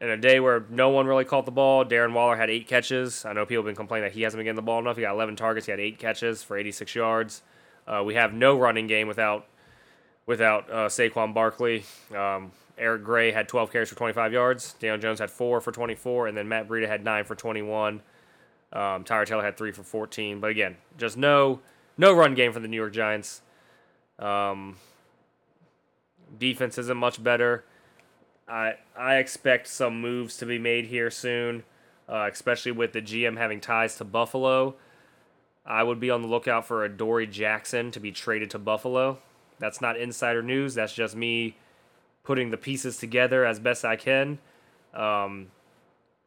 in 0.00 0.10
a 0.10 0.16
day 0.16 0.38
where 0.38 0.64
no 0.70 0.90
one 0.90 1.06
really 1.06 1.24
caught 1.24 1.44
the 1.44 1.52
ball, 1.52 1.84
Darren 1.84 2.12
Waller 2.12 2.36
had 2.36 2.50
eight 2.50 2.68
catches. 2.68 3.24
I 3.24 3.32
know 3.32 3.44
people 3.44 3.62
have 3.62 3.68
been 3.68 3.76
complaining 3.76 4.08
that 4.08 4.14
he 4.14 4.22
hasn't 4.22 4.38
been 4.38 4.44
getting 4.44 4.56
the 4.56 4.62
ball 4.62 4.78
enough. 4.78 4.96
He 4.96 5.02
got 5.02 5.14
11 5.14 5.36
targets. 5.36 5.66
He 5.66 5.72
had 5.72 5.80
eight 5.80 5.98
catches 5.98 6.42
for 6.42 6.56
86 6.56 6.94
yards. 6.94 7.42
Uh, 7.86 8.02
we 8.04 8.14
have 8.14 8.32
no 8.32 8.56
running 8.56 8.86
game 8.86 9.08
without 9.08 9.46
without 10.26 10.70
uh, 10.70 10.88
Saquon 10.88 11.32
Barkley. 11.32 11.84
Um, 12.14 12.52
Eric 12.76 13.02
Gray 13.02 13.32
had 13.32 13.48
12 13.48 13.72
carries 13.72 13.88
for 13.88 13.96
25 13.96 14.32
yards. 14.32 14.74
Daniel 14.78 14.98
Jones 14.98 15.18
had 15.18 15.30
four 15.30 15.60
for 15.60 15.72
24, 15.72 16.28
and 16.28 16.36
then 16.36 16.48
Matt 16.48 16.68
Breida 16.68 16.86
had 16.86 17.02
nine 17.02 17.24
for 17.24 17.34
21. 17.34 18.02
Um, 18.72 19.04
Tyrod 19.04 19.26
Taylor 19.26 19.42
had 19.42 19.56
three 19.56 19.72
for 19.72 19.82
14. 19.82 20.38
But 20.38 20.50
again, 20.50 20.76
just 20.96 21.16
no 21.16 21.60
no 21.96 22.12
run 22.12 22.34
game 22.34 22.52
for 22.52 22.60
the 22.60 22.68
New 22.68 22.76
York 22.76 22.92
Giants. 22.92 23.42
Um, 24.18 24.76
defense 26.36 26.78
isn't 26.78 26.96
much 26.96 27.22
better. 27.22 27.64
I 28.48 28.74
I 28.96 29.16
expect 29.16 29.66
some 29.68 30.00
moves 30.00 30.36
to 30.38 30.46
be 30.46 30.58
made 30.58 30.86
here 30.86 31.10
soon, 31.10 31.64
uh, 32.08 32.28
especially 32.32 32.72
with 32.72 32.92
the 32.92 33.02
GM 33.02 33.36
having 33.36 33.60
ties 33.60 33.96
to 33.96 34.04
Buffalo. 34.04 34.76
I 35.66 35.82
would 35.82 36.00
be 36.00 36.10
on 36.10 36.22
the 36.22 36.28
lookout 36.28 36.66
for 36.66 36.84
Adoree 36.84 37.26
Jackson 37.26 37.90
to 37.90 38.00
be 38.00 38.10
traded 38.10 38.50
to 38.50 38.58
Buffalo. 38.58 39.18
That's 39.58 39.80
not 39.80 39.98
insider 39.98 40.42
news. 40.42 40.74
That's 40.74 40.94
just 40.94 41.14
me 41.14 41.56
putting 42.24 42.50
the 42.50 42.56
pieces 42.56 42.96
together 42.96 43.44
as 43.44 43.58
best 43.58 43.84
I 43.84 43.96
can. 43.96 44.38
Um, 44.94 45.48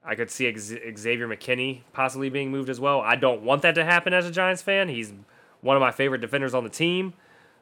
I 0.03 0.15
could 0.15 0.29
see 0.29 0.51
Xavier 0.55 1.27
McKinney 1.27 1.81
possibly 1.93 2.29
being 2.29 2.51
moved 2.51 2.69
as 2.69 2.79
well. 2.79 3.01
I 3.01 3.15
don't 3.15 3.41
want 3.41 3.61
that 3.63 3.75
to 3.75 3.85
happen 3.85 4.13
as 4.13 4.25
a 4.25 4.31
Giants 4.31 4.61
fan. 4.61 4.89
He's 4.89 5.13
one 5.61 5.75
of 5.75 5.81
my 5.81 5.91
favorite 5.91 6.21
defenders 6.21 6.53
on 6.53 6.63
the 6.63 6.69
team. 6.69 7.13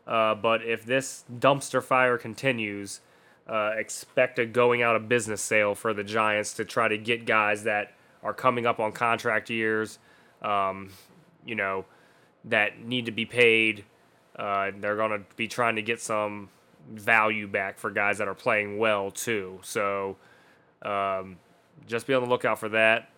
Uh, 0.07 0.35
but 0.35 0.63
if 0.63 0.85
this 0.85 1.23
dumpster 1.39 1.83
fire 1.83 2.17
continues, 2.17 3.01
uh, 3.47 3.71
expect 3.77 4.39
a 4.39 4.45
going 4.45 4.81
out 4.81 4.95
of 4.95 5.09
business 5.09 5.41
sale 5.41 5.75
for 5.75 5.93
the 5.93 6.03
Giants 6.03 6.53
to 6.53 6.65
try 6.65 6.87
to 6.87 6.97
get 6.97 7.25
guys 7.25 7.63
that 7.63 7.93
are 8.23 8.33
coming 8.33 8.65
up 8.65 8.79
on 8.79 8.91
contract 8.91 9.49
years, 9.49 9.99
um, 10.41 10.91
you 11.45 11.55
know, 11.55 11.85
that 12.45 12.79
need 12.83 13.05
to 13.05 13.11
be 13.11 13.25
paid. 13.25 13.83
Uh, 14.35 14.71
they're 14.79 14.95
going 14.95 15.11
to 15.11 15.21
be 15.35 15.47
trying 15.47 15.75
to 15.75 15.81
get 15.81 16.01
some 16.01 16.49
value 16.91 17.47
back 17.47 17.77
for 17.77 17.91
guys 17.91 18.17
that 18.17 18.27
are 18.27 18.35
playing 18.35 18.77
well, 18.77 19.11
too. 19.11 19.59
So 19.63 20.17
um, 20.81 21.37
just 21.87 22.07
be 22.07 22.13
on 22.13 22.23
the 22.23 22.29
lookout 22.29 22.59
for 22.59 22.69
that. 22.69 23.09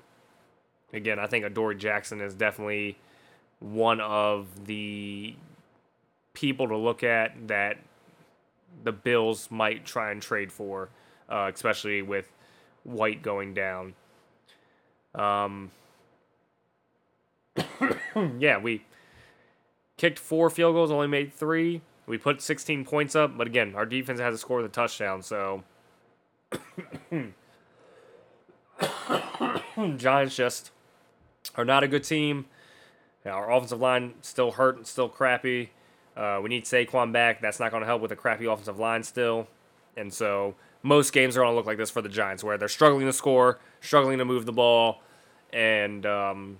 Again, 0.93 1.19
I 1.19 1.27
think 1.27 1.45
Adoree 1.45 1.77
Jackson 1.77 2.21
is 2.21 2.33
definitely 2.33 2.97
one 3.59 4.01
of 4.01 4.65
the 4.65 5.35
people 6.33 6.67
to 6.67 6.77
look 6.77 7.03
at 7.03 7.47
that 7.47 7.77
the 8.83 8.91
Bills 8.91 9.49
might 9.51 9.85
try 9.85 10.11
and 10.11 10.21
trade 10.21 10.51
for, 10.51 10.89
uh, 11.29 11.51
especially 11.53 12.01
with 12.01 12.31
White 12.83 13.21
going 13.21 13.53
down. 13.53 13.93
Um, 15.13 15.71
yeah, 18.39 18.57
we 18.57 18.85
kicked 19.97 20.19
four 20.19 20.49
field 20.49 20.73
goals, 20.75 20.89
only 20.91 21.07
made 21.07 21.33
three. 21.33 21.81
We 22.07 22.17
put 22.17 22.41
16 22.41 22.85
points 22.85 23.15
up, 23.15 23.37
but 23.37 23.45
again, 23.47 23.75
our 23.75 23.85
defense 23.85 24.19
has 24.19 24.33
to 24.33 24.37
score 24.37 24.61
the 24.61 24.69
touchdown, 24.69 25.21
so. 25.21 25.63
Giants 29.97 30.35
just 30.35 30.71
are 31.55 31.65
not 31.65 31.83
a 31.83 31.87
good 31.87 32.03
team. 32.03 32.45
Our 33.25 33.51
offensive 33.51 33.79
line 33.79 34.15
still 34.21 34.51
hurt 34.51 34.77
and 34.77 34.87
still 34.87 35.07
crappy. 35.09 35.69
Uh, 36.15 36.39
we 36.41 36.49
need 36.49 36.65
Saquon 36.65 37.11
back. 37.11 37.41
That's 37.41 37.59
not 37.59 37.71
going 37.71 37.81
to 37.81 37.87
help 37.87 38.01
with 38.01 38.11
a 38.11 38.15
crappy 38.15 38.45
offensive 38.45 38.79
line 38.79 39.03
still. 39.03 39.47
And 39.95 40.13
so 40.13 40.55
most 40.83 41.13
games 41.13 41.37
are 41.37 41.41
going 41.41 41.51
to 41.51 41.55
look 41.55 41.65
like 41.65 41.77
this 41.77 41.89
for 41.89 42.01
the 42.01 42.09
Giants, 42.09 42.43
where 42.43 42.57
they're 42.57 42.67
struggling 42.67 43.05
to 43.05 43.13
score, 43.13 43.59
struggling 43.81 44.17
to 44.17 44.25
move 44.25 44.45
the 44.45 44.51
ball, 44.51 45.01
and 45.53 46.05
um, 46.05 46.57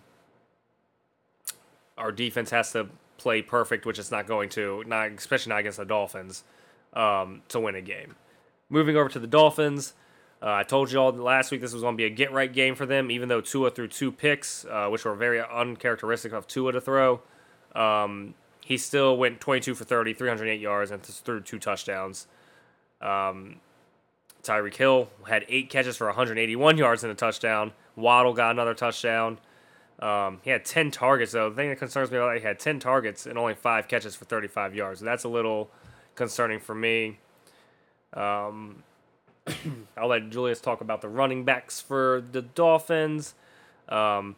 our 1.97 2.12
defense 2.12 2.49
has 2.52 2.72
to 2.74 2.89
play 3.18 3.41
perfect, 3.41 3.86
which 3.86 3.99
it's 3.99 4.12
not 4.12 4.28
going 4.28 4.49
to, 4.49 4.84
not 4.86 5.12
especially 5.12 5.52
not 5.52 5.60
against 5.60 5.78
the 5.78 5.86
Dolphins, 5.86 6.43
um, 6.93 7.41
to 7.49 7.60
win 7.60 7.76
a 7.76 7.82
game. 7.82 8.16
Moving 8.70 8.95
over 8.95 9.10
to 9.10 9.20
the 9.20 9.28
Dolphins, 9.28 9.93
uh, 10.41 10.54
I 10.54 10.64
told 10.64 10.91
you 10.91 10.99
all 10.99 11.12
last 11.12 11.52
week 11.52 11.62
this 11.62 11.74
was 11.74 11.84
going 11.84 11.93
to 11.93 11.97
be 11.97 12.06
a 12.06 12.10
get 12.10 12.32
right 12.32 12.52
game 12.52 12.76
for 12.76 12.86
them, 12.86 13.12
even 13.12 13.30
though 13.30 13.41
Tua 13.41 13.70
threw 13.70 13.88
two 13.88 14.12
picks, 14.12 14.66
uh, 14.66 14.88
which 14.89 15.06
were 15.06 15.16
very 15.16 15.41
uncharacteristic 15.41 16.34
of 16.34 16.47
Tua 16.47 16.72
to 16.72 16.82
throw. 16.82 17.22
Um, 17.76 18.34
he 18.72 18.78
still 18.78 19.17
went 19.17 19.41
22 19.41 19.76
for 19.76 19.84
30, 19.84 20.13
308 20.13 20.61
yards, 20.61 20.91
and 20.91 21.03
threw 21.03 21.41
two 21.41 21.59
touchdowns. 21.59 22.26
Um, 23.01 23.57
Tyreek 24.43 24.78
Hill 24.78 25.09
had 25.28 25.43
eight 25.49 25.69
catches 25.69 25.97
for 25.97 26.07
181 26.07 26.78
yards 26.78 27.03
and 27.03 27.11
a 27.11 27.15
touchdown. 27.15 27.74
Waddle 27.97 28.34
got 28.34 28.51
another 28.51 28.74
touchdown. 28.74 29.39
Um, 29.99 30.39
he 30.41 30.51
had 30.51 30.63
10 30.63 30.89
targets, 30.89 31.34
though. 31.34 31.49
The 31.49 31.55
thing 31.57 31.67
that 31.67 31.80
concerns 31.80 32.11
me 32.11 32.17
about 32.17 32.30
that, 32.30 32.39
he 32.39 32.45
had 32.45 32.59
10 32.59 32.80
targets 32.80 33.26
and 33.26 33.38
only 33.38 33.55
five 33.55 33.89
catches 33.89 34.15
for 34.15 34.24
35 34.24 34.74
yards. 34.74 35.01
That's 35.01 35.26
a 35.26 35.30
little 35.30 35.69
concerning 36.15 36.61
for 36.61 36.74
me. 36.74 37.19
Um, 38.13 38.84
I'll 39.97 40.07
let 40.07 40.30
Julius 40.30 40.61
talk 40.61 40.80
about 40.80 41.01
the 41.01 41.09
running 41.09 41.43
backs 41.43 41.82
for 41.82 42.24
the 42.32 42.41
Dolphins. 42.41 43.34
Um, 43.89 44.38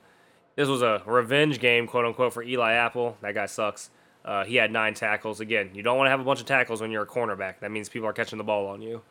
this 0.56 0.68
was 0.68 0.82
a 0.82 1.04
revenge 1.06 1.60
game, 1.60 1.86
quote 1.86 2.06
unquote, 2.06 2.34
for 2.34 2.42
Eli 2.42 2.74
Apple. 2.74 3.16
That 3.22 3.36
guy 3.36 3.46
sucks. 3.46 3.92
Uh, 4.26 4.46
he 4.46 4.56
had 4.56 4.72
nine 4.72 4.94
tackles. 4.94 5.40
Again, 5.40 5.72
you 5.74 5.84
don't 5.84 5.98
want 5.98 6.08
to 6.08 6.12
have 6.12 6.20
a 6.20 6.24
bunch 6.24 6.40
of 6.40 6.46
tackles 6.46 6.82
when 6.82 6.92
you're 6.92 7.04
a 7.04 7.08
cornerback. 7.08 7.60
That 7.60 7.72
means 7.72 7.90
people 7.90 8.08
are 8.08 8.14
catching 8.14 8.38
the 8.38 8.44
ball 8.44 8.68
on 8.68 8.82
you. 8.82 9.02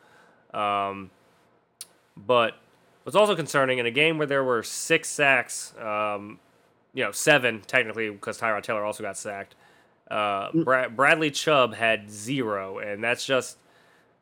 Um, 0.57 1.11
but 2.17 2.55
what's 3.03 3.15
also 3.15 3.35
concerning 3.35 3.79
in 3.79 3.85
a 3.85 3.91
game 3.91 4.17
where 4.17 4.27
there 4.27 4.43
were 4.43 4.63
six 4.63 5.09
sacks, 5.09 5.73
um, 5.79 6.39
you 6.93 7.03
know, 7.03 7.11
seven 7.11 7.61
technically 7.61 8.09
because 8.09 8.39
Tyrod 8.39 8.63
Taylor 8.63 8.83
also 8.83 9.03
got 9.03 9.17
sacked. 9.17 9.55
Uh, 10.09 10.51
mm. 10.51 10.63
Bra- 10.63 10.89
Bradley 10.89 11.31
Chubb 11.31 11.73
had 11.75 12.09
zero, 12.09 12.79
and 12.79 13.03
that's 13.03 13.25
just, 13.25 13.57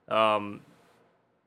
um, 0.08 0.62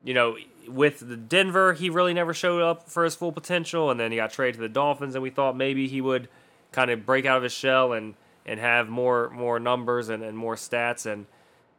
you 0.02 0.14
know, 0.14 0.36
with 0.68 1.00
the 1.00 1.16
Denver, 1.16 1.72
he 1.74 1.90
really 1.90 2.14
never 2.14 2.34
showed 2.34 2.62
up 2.62 2.88
for 2.88 3.04
his 3.04 3.14
full 3.14 3.32
potential, 3.32 3.90
and 3.90 3.98
then 3.98 4.10
he 4.10 4.16
got 4.16 4.32
traded 4.32 4.56
to 4.56 4.60
the 4.60 4.68
Dolphins, 4.68 5.14
and 5.14 5.22
we 5.22 5.30
thought 5.30 5.56
maybe 5.56 5.88
he 5.88 6.00
would 6.00 6.28
kind 6.72 6.90
of 6.90 7.06
break 7.06 7.24
out 7.24 7.36
of 7.36 7.42
his 7.42 7.52
shell 7.52 7.92
and 7.92 8.14
and 8.46 8.60
have 8.60 8.88
more 8.88 9.30
more 9.30 9.58
numbers 9.58 10.08
and, 10.08 10.22
and 10.22 10.36
more 10.36 10.54
stats 10.54 11.06
and 11.06 11.26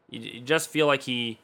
you, 0.10 0.20
you 0.20 0.42
just 0.42 0.70
feel 0.70 0.88
like 0.88 1.04
he 1.04 1.40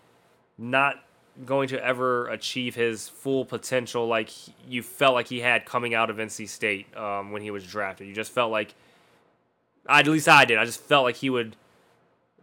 not 0.57 1.03
going 1.45 1.67
to 1.69 1.83
ever 1.83 2.27
achieve 2.27 2.75
his 2.75 3.07
full 3.07 3.45
potential 3.45 4.07
like 4.07 4.29
you 4.67 4.83
felt 4.83 5.13
like 5.13 5.27
he 5.27 5.39
had 5.39 5.65
coming 5.65 5.93
out 5.93 6.09
of 6.09 6.17
NC 6.17 6.47
State 6.47 6.95
um, 6.95 7.31
when 7.31 7.41
he 7.41 7.51
was 7.51 7.65
drafted. 7.65 8.07
You 8.07 8.13
just 8.13 8.31
felt 8.31 8.51
like, 8.51 8.73
I, 9.87 10.01
at 10.01 10.07
least 10.07 10.27
I 10.27 10.45
did. 10.45 10.57
I 10.57 10.65
just 10.65 10.81
felt 10.81 11.03
like 11.03 11.15
he 11.15 11.29
would 11.29 11.55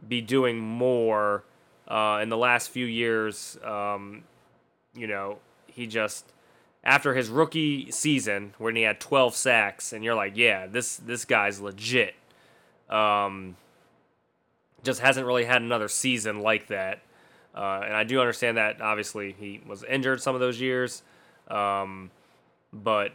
be 0.06 0.20
doing 0.20 0.58
more 0.58 1.44
uh, 1.86 2.20
in 2.22 2.28
the 2.28 2.36
last 2.36 2.70
few 2.70 2.86
years. 2.86 3.58
Um, 3.62 4.24
you 4.94 5.06
know, 5.06 5.38
he 5.66 5.86
just 5.86 6.32
after 6.82 7.14
his 7.14 7.28
rookie 7.28 7.90
season 7.90 8.54
when 8.58 8.74
he 8.74 8.82
had 8.82 9.00
12 9.00 9.34
sacks, 9.34 9.92
and 9.92 10.02
you're 10.02 10.14
like, 10.14 10.36
yeah, 10.36 10.66
this 10.66 10.96
this 10.96 11.24
guy's 11.24 11.60
legit. 11.60 12.14
Um, 12.90 13.56
just 14.82 15.00
hasn't 15.00 15.26
really 15.26 15.44
had 15.44 15.62
another 15.62 15.88
season 15.88 16.40
like 16.40 16.68
that. 16.68 17.02
Uh, 17.54 17.80
and 17.84 17.94
I 17.94 18.04
do 18.04 18.20
understand 18.20 18.56
that 18.56 18.80
obviously 18.80 19.34
he 19.38 19.60
was 19.66 19.82
injured 19.84 20.22
some 20.22 20.34
of 20.34 20.40
those 20.40 20.60
years, 20.60 21.02
um, 21.48 22.10
but 22.72 23.12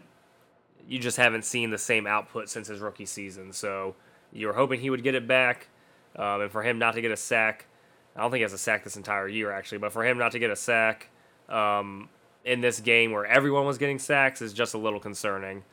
you 0.87 0.99
just 0.99 1.17
haven't 1.17 1.45
seen 1.45 1.69
the 1.69 1.77
same 1.77 2.05
output 2.05 2.49
since 2.49 2.67
his 2.67 2.79
rookie 2.79 3.05
season. 3.05 3.53
So 3.53 3.95
you 4.33 4.47
were 4.47 4.53
hoping 4.53 4.81
he 4.81 4.89
would 4.89 5.03
get 5.03 5.15
it 5.15 5.27
back, 5.27 5.69
um, 6.15 6.41
and 6.41 6.51
for 6.51 6.61
him 6.61 6.77
not 6.77 6.95
to 6.95 7.01
get 7.01 7.11
a 7.11 7.17
sack. 7.17 7.67
I 8.15 8.21
don't 8.21 8.31
think 8.31 8.39
he 8.39 8.43
has 8.43 8.53
a 8.53 8.57
sack 8.57 8.83
this 8.83 8.97
entire 8.97 9.27
year 9.27 9.51
actually, 9.51 9.77
but 9.77 9.91
for 9.91 10.05
him 10.05 10.17
not 10.17 10.33
to 10.33 10.39
get 10.39 10.51
a 10.51 10.55
sack 10.55 11.09
um, 11.49 12.09
in 12.43 12.61
this 12.61 12.79
game 12.79 13.11
where 13.11 13.25
everyone 13.25 13.65
was 13.65 13.77
getting 13.77 13.97
sacks 13.97 14.41
is 14.41 14.53
just 14.53 14.73
a 14.73 14.77
little 14.77 14.99
concerning 14.99 15.63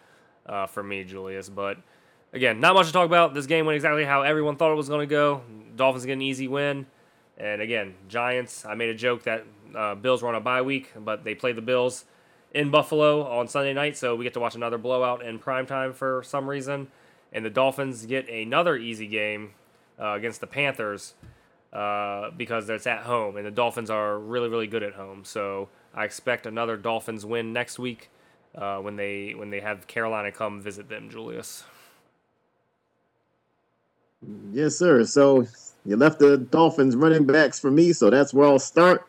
uh, 0.47 0.67
for 0.67 0.83
me, 0.83 1.05
Julius. 1.05 1.49
But 1.49 1.79
again, 2.33 2.61
not 2.61 2.75
much 2.75 2.87
to 2.87 2.93
talk 2.93 3.07
about. 3.07 3.35
This 3.35 3.47
game 3.47 3.67
went 3.67 3.77
exactly 3.77 4.05
how 4.05 4.23
everyone 4.23 4.57
thought 4.57 4.73
it 4.73 4.77
was 4.77 4.89
going 4.89 5.07
to 5.07 5.11
go. 5.11 5.43
Dolphins 5.77 6.05
get 6.07 6.15
an 6.15 6.23
easy 6.23 6.49
win. 6.49 6.87
And 7.39 7.63
again, 7.63 7.95
Giants, 8.09 8.67
I 8.67 8.75
made 8.75 8.91
a 8.91 8.95
joke 8.95 9.23
that 9.25 9.45
uh, 9.75 9.95
Bills 9.95 10.23
were 10.23 10.29
on 10.29 10.35
a 10.35 10.41
bye 10.41 10.63
week, 10.63 10.93
but 10.97 11.25
they 11.25 11.35
played 11.35 11.57
the 11.57 11.63
Bills 11.63 12.05
in 12.53 12.71
Buffalo 12.71 13.27
on 13.27 13.49
Sunday 13.49 13.73
night, 13.73 13.97
so 13.97 14.17
we 14.17 14.25
get 14.25 14.35
to 14.35 14.41
watch 14.41 14.55
another 14.55 14.79
blowout 14.79 15.25
in 15.25 15.39
prime 15.39 15.67
time 15.67 15.93
for 15.93 16.23
some 16.23 16.49
reason. 16.49 16.89
And 17.33 17.45
the 17.45 17.51
Dolphins 17.51 18.07
get 18.07 18.29
another 18.29 18.77
easy 18.77 19.07
game 19.07 19.53
uh, 19.99 20.15
against 20.15 20.41
the 20.41 20.49
Panthers 20.49 21.15
uh, 21.73 22.31
because 22.37 22.69
it's 22.69 22.87
at 22.87 23.05
home, 23.05 23.37
and 23.37 23.47
the 23.47 23.51
Dolphins 23.53 23.89
are 23.89 24.19
really, 24.19 24.49
really 24.49 24.67
good 24.67 24.83
at 24.83 24.95
home. 24.95 25.25
So 25.25 25.69
I 25.95 26.05
expect 26.05 26.47
another 26.47 26.77
Dolphins 26.77 27.25
win 27.25 27.53
next 27.53 27.79
week 27.79 28.11
uh, 28.55 28.79
when 28.79 28.97
they 28.97 29.35
when 29.37 29.51
they 29.51 29.61
have 29.61 29.87
Carolina 29.87 30.33
come 30.33 30.61
visit 30.61 30.89
them, 30.89 31.09
Julius. 31.09 31.65
Yes, 34.53 34.77
sir. 34.77 35.05
So 35.05 35.47
you 35.85 35.97
left 35.97 36.19
the 36.19 36.37
Dolphins 36.37 36.97
running 36.97 37.25
backs 37.25 37.59
for 37.59 37.71
me, 37.71 37.93
so 37.93 38.11
that's 38.11 38.35
where 38.35 38.47
I'll 38.47 38.59
start. 38.59 39.07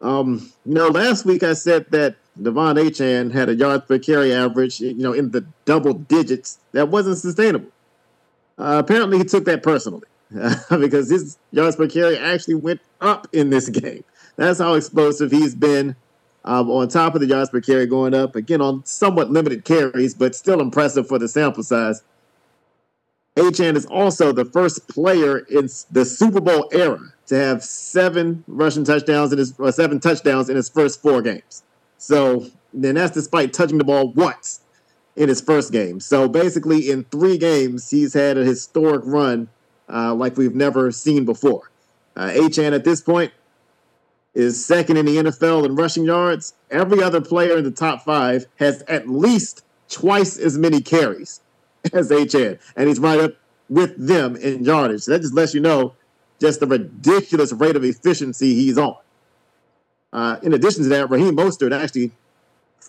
Um, 0.00 0.50
you 0.64 0.74
know, 0.74 0.88
last 0.88 1.24
week 1.24 1.42
I 1.42 1.54
said 1.54 1.86
that 1.90 2.16
De'Von 2.40 2.80
Achane 2.80 3.32
had 3.32 3.48
a 3.48 3.54
yards 3.54 3.84
per 3.86 3.98
carry 3.98 4.32
average, 4.32 4.80
you 4.80 4.94
know, 4.94 5.12
in 5.12 5.30
the 5.32 5.44
double 5.64 5.92
digits. 5.92 6.58
That 6.72 6.88
wasn't 6.88 7.18
sustainable. 7.18 7.70
Uh, 8.56 8.82
apparently, 8.84 9.18
he 9.18 9.24
took 9.24 9.44
that 9.44 9.62
personally 9.62 10.06
because 10.70 11.10
his 11.10 11.36
yards 11.50 11.76
per 11.76 11.88
carry 11.88 12.16
actually 12.16 12.54
went 12.54 12.80
up 13.00 13.26
in 13.32 13.50
this 13.50 13.68
game. 13.68 14.04
That's 14.36 14.60
how 14.60 14.74
explosive 14.74 15.30
he's 15.30 15.54
been. 15.54 15.96
Um, 16.44 16.70
on 16.70 16.88
top 16.88 17.14
of 17.14 17.20
the 17.20 17.26
yards 17.26 17.50
per 17.50 17.60
carry 17.60 17.86
going 17.86 18.14
up 18.14 18.34
again 18.36 18.60
on 18.60 18.84
somewhat 18.86 19.30
limited 19.30 19.64
carries, 19.64 20.14
but 20.14 20.34
still 20.34 20.60
impressive 20.60 21.06
for 21.06 21.18
the 21.18 21.28
sample 21.28 21.62
size. 21.62 22.02
Achane 23.38 23.76
is 23.76 23.86
also 23.86 24.32
the 24.32 24.44
first 24.44 24.88
player 24.88 25.38
in 25.38 25.68
the 25.92 26.04
Super 26.04 26.40
Bowl 26.40 26.68
era 26.72 27.00
to 27.26 27.36
have 27.36 27.62
seven 27.62 28.42
rushing 28.48 28.84
touchdowns 28.84 29.32
in 29.32 29.38
his 29.38 29.54
or 29.58 29.70
seven 29.70 30.00
touchdowns 30.00 30.48
in 30.48 30.56
his 30.56 30.68
first 30.68 31.00
four 31.00 31.22
games. 31.22 31.62
So 31.98 32.46
then 32.74 32.96
that's 32.96 33.12
despite 33.12 33.52
touching 33.52 33.78
the 33.78 33.84
ball 33.84 34.12
once 34.12 34.60
in 35.14 35.28
his 35.28 35.40
first 35.40 35.72
game. 35.72 36.00
So 36.00 36.28
basically, 36.28 36.90
in 36.90 37.04
three 37.04 37.38
games, 37.38 37.90
he's 37.90 38.14
had 38.14 38.36
a 38.38 38.44
historic 38.44 39.02
run 39.04 39.48
uh, 39.88 40.14
like 40.14 40.36
we've 40.36 40.54
never 40.54 40.90
seen 40.90 41.24
before. 41.24 41.70
Uh, 42.16 42.30
Achane 42.30 42.72
at 42.72 42.84
this 42.84 43.00
point 43.00 43.32
is 44.34 44.64
second 44.64 44.96
in 44.96 45.06
the 45.06 45.16
NFL 45.16 45.64
in 45.64 45.76
rushing 45.76 46.04
yards. 46.04 46.54
Every 46.70 47.02
other 47.02 47.20
player 47.20 47.58
in 47.58 47.64
the 47.64 47.70
top 47.70 48.04
five 48.04 48.46
has 48.56 48.82
at 48.88 49.08
least 49.08 49.64
twice 49.88 50.36
as 50.36 50.58
many 50.58 50.80
carries 50.80 51.40
as 51.92 52.10
Achane, 52.10 52.58
and 52.76 52.88
he's 52.88 53.00
right 53.00 53.20
up 53.20 53.34
with 53.68 53.94
them 53.98 54.36
in 54.36 54.64
yardage. 54.64 55.02
So 55.02 55.12
that 55.12 55.20
just 55.20 55.34
lets 55.34 55.54
you 55.54 55.60
know 55.60 55.94
just 56.40 56.60
the 56.60 56.66
ridiculous 56.66 57.52
rate 57.52 57.76
of 57.76 57.84
efficiency 57.84 58.54
he's 58.54 58.78
on. 58.78 58.96
Uh, 60.12 60.38
in 60.42 60.54
addition 60.54 60.84
to 60.84 60.88
that, 60.88 61.10
Raheem 61.10 61.36
Mostert 61.36 61.72
actually 61.72 62.12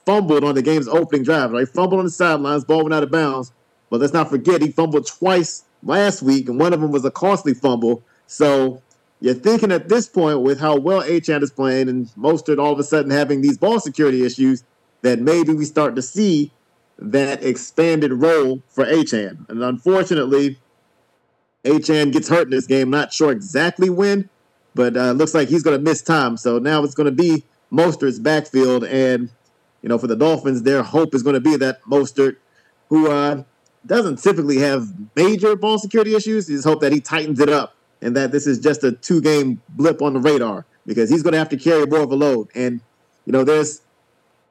fumbled 0.05 0.43
on 0.43 0.55
the 0.55 0.61
game's 0.61 0.87
opening 0.87 1.23
drive. 1.23 1.51
Right, 1.51 1.67
fumbled 1.67 1.99
on 1.99 2.05
the 2.05 2.11
sidelines, 2.11 2.63
ball 2.63 2.83
went 2.83 2.93
out 2.93 3.03
of 3.03 3.11
bounds. 3.11 3.51
But 3.89 3.99
let's 3.99 4.13
not 4.13 4.29
forget 4.29 4.61
he 4.61 4.71
fumbled 4.71 5.07
twice 5.07 5.63
last 5.83 6.21
week, 6.21 6.47
and 6.47 6.59
one 6.59 6.73
of 6.73 6.81
them 6.81 6.91
was 6.91 7.03
a 7.05 7.11
costly 7.11 7.53
fumble. 7.53 8.03
So 8.27 8.81
you're 9.19 9.33
thinking 9.33 9.71
at 9.71 9.89
this 9.89 10.07
point, 10.07 10.41
with 10.41 10.59
how 10.59 10.77
well 10.77 11.01
Achane 11.01 11.41
is 11.41 11.51
playing 11.51 11.89
and 11.89 12.07
Mostert 12.17 12.59
all 12.59 12.71
of 12.71 12.79
a 12.79 12.83
sudden 12.83 13.11
having 13.11 13.41
these 13.41 13.57
ball 13.57 13.79
security 13.79 14.23
issues, 14.23 14.63
that 15.01 15.19
maybe 15.19 15.53
we 15.53 15.65
start 15.65 15.95
to 15.95 16.01
see 16.01 16.51
that 16.99 17.43
expanded 17.43 18.11
role 18.11 18.61
for 18.67 18.85
Achane. 18.85 19.49
And 19.49 19.63
unfortunately, 19.63 20.59
Achane 21.63 22.11
gets 22.11 22.29
hurt 22.29 22.43
in 22.43 22.49
this 22.51 22.67
game. 22.67 22.89
Not 22.89 23.13
sure 23.13 23.31
exactly 23.31 23.89
when, 23.89 24.29
but 24.75 24.95
uh, 24.95 25.11
looks 25.11 25.33
like 25.33 25.47
he's 25.47 25.63
going 25.63 25.77
to 25.77 25.83
miss 25.83 26.01
time. 26.01 26.37
So 26.37 26.59
now 26.59 26.83
it's 26.83 26.95
going 26.95 27.05
to 27.05 27.11
be 27.11 27.43
Mostert's 27.71 28.19
backfield, 28.19 28.83
and 28.83 29.29
you 29.81 29.89
know, 29.89 29.97
for 29.97 30.07
the 30.07 30.15
Dolphins, 30.15 30.63
their 30.63 30.83
hope 30.83 31.13
is 31.13 31.23
going 31.23 31.35
to 31.35 31.39
be 31.39 31.55
that 31.57 31.81
Mostert, 31.83 32.37
who 32.89 33.09
uh, 33.09 33.43
doesn't 33.85 34.17
typically 34.17 34.57
have 34.57 34.87
major 35.15 35.55
ball 35.55 35.79
security 35.79 36.15
issues, 36.15 36.47
just 36.47 36.65
hope 36.65 36.81
that 36.81 36.91
he 36.91 36.99
tightens 36.99 37.39
it 37.39 37.49
up 37.49 37.75
and 38.01 38.15
that 38.15 38.31
this 38.31 38.47
is 38.47 38.59
just 38.59 38.83
a 38.83 38.91
two-game 38.93 39.61
blip 39.69 40.01
on 40.01 40.13
the 40.13 40.19
radar 40.19 40.65
because 40.85 41.09
he's 41.09 41.21
going 41.21 41.33
to 41.33 41.37
have 41.37 41.49
to 41.49 41.57
carry 41.57 41.85
more 41.85 42.01
of 42.01 42.11
a 42.11 42.15
load. 42.15 42.47
And 42.55 42.81
you 43.25 43.31
know, 43.31 43.43
there's 43.43 43.81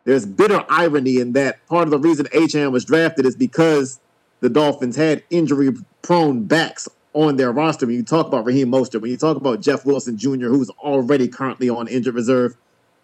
there's 0.09 0.25
bitter 0.25 0.65
irony 0.71 1.19
in 1.19 1.35
that 1.35 1.67
part 1.67 1.85
of 1.85 1.91
the 1.91 1.99
reason 1.99 2.25
Achane 2.33 2.73
was 2.73 2.87
drafted 2.87 3.27
is 3.27 3.37
because 3.37 4.01
the 4.41 4.49
Dolphins 4.49 4.97
had 4.97 5.23
injury-prone 5.29 6.45
backs 6.45 6.89
on 7.13 7.37
their 7.37 7.53
roster. 7.53 7.85
When 7.85 7.97
you 7.97 8.03
talk 8.03 8.27
about 8.27 8.47
Raheem 8.47 8.71
Mostert, 8.71 9.03
when 9.03 9.11
you 9.11 9.19
talk 9.19 9.37
about 9.37 9.61
Jeff 9.61 9.85
Wilson 9.85 10.17
Jr., 10.17 10.47
who's 10.47 10.71
already 10.71 11.29
currently 11.29 11.69
on 11.69 11.89
injured 11.89 12.15
reserve, 12.15 12.57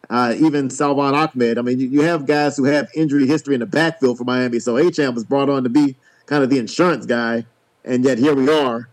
uh, 0.09 0.35
even 0.39 0.71
Salvon 0.71 1.15
Ahmed. 1.15 1.59
I 1.59 1.61
mean, 1.61 1.79
you, 1.79 1.89
you, 1.89 2.01
have 2.01 2.25
guys 2.25 2.57
who 2.57 2.65
have 2.65 2.89
injury 2.95 3.27
history 3.27 3.53
in 3.53 3.61
the 3.61 3.67
backfield 3.67 4.17
for 4.17 4.25
Miami. 4.25 4.59
So 4.59 4.77
Achane 4.77 5.13
was 5.13 5.25
brought 5.25 5.51
on 5.51 5.63
to 5.65 5.69
be 5.69 5.97
kind 6.25 6.43
of 6.43 6.49
the 6.49 6.59
insurance 6.59 7.05
guy, 7.05 7.45
and 7.85 8.03
yet 8.03 8.17
here 8.17 8.35
we 8.35 8.49
are 8.49 8.89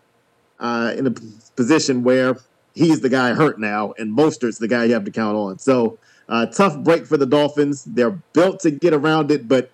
uh, 0.60 0.94
in 0.98 1.08
a 1.08 1.12
position 1.56 2.04
where 2.04 2.36
he's 2.76 3.00
the 3.00 3.10
guy 3.10 3.34
hurt 3.34 3.58
now, 3.58 3.94
and 3.98 4.12
Mostert's 4.12 4.58
the 4.58 4.68
guy 4.68 4.84
you 4.84 4.94
have 4.96 5.06
to 5.06 5.12
count 5.12 5.38
on. 5.38 5.60
So 5.60 5.98
uh, 6.32 6.46
tough 6.46 6.78
break 6.80 7.06
for 7.06 7.18
the 7.18 7.26
Dolphins. 7.26 7.84
They're 7.84 8.18
built 8.34 8.62
to 8.62 8.72
get 8.72 8.94
around 8.94 9.30
it, 9.30 9.48
but 9.48 9.70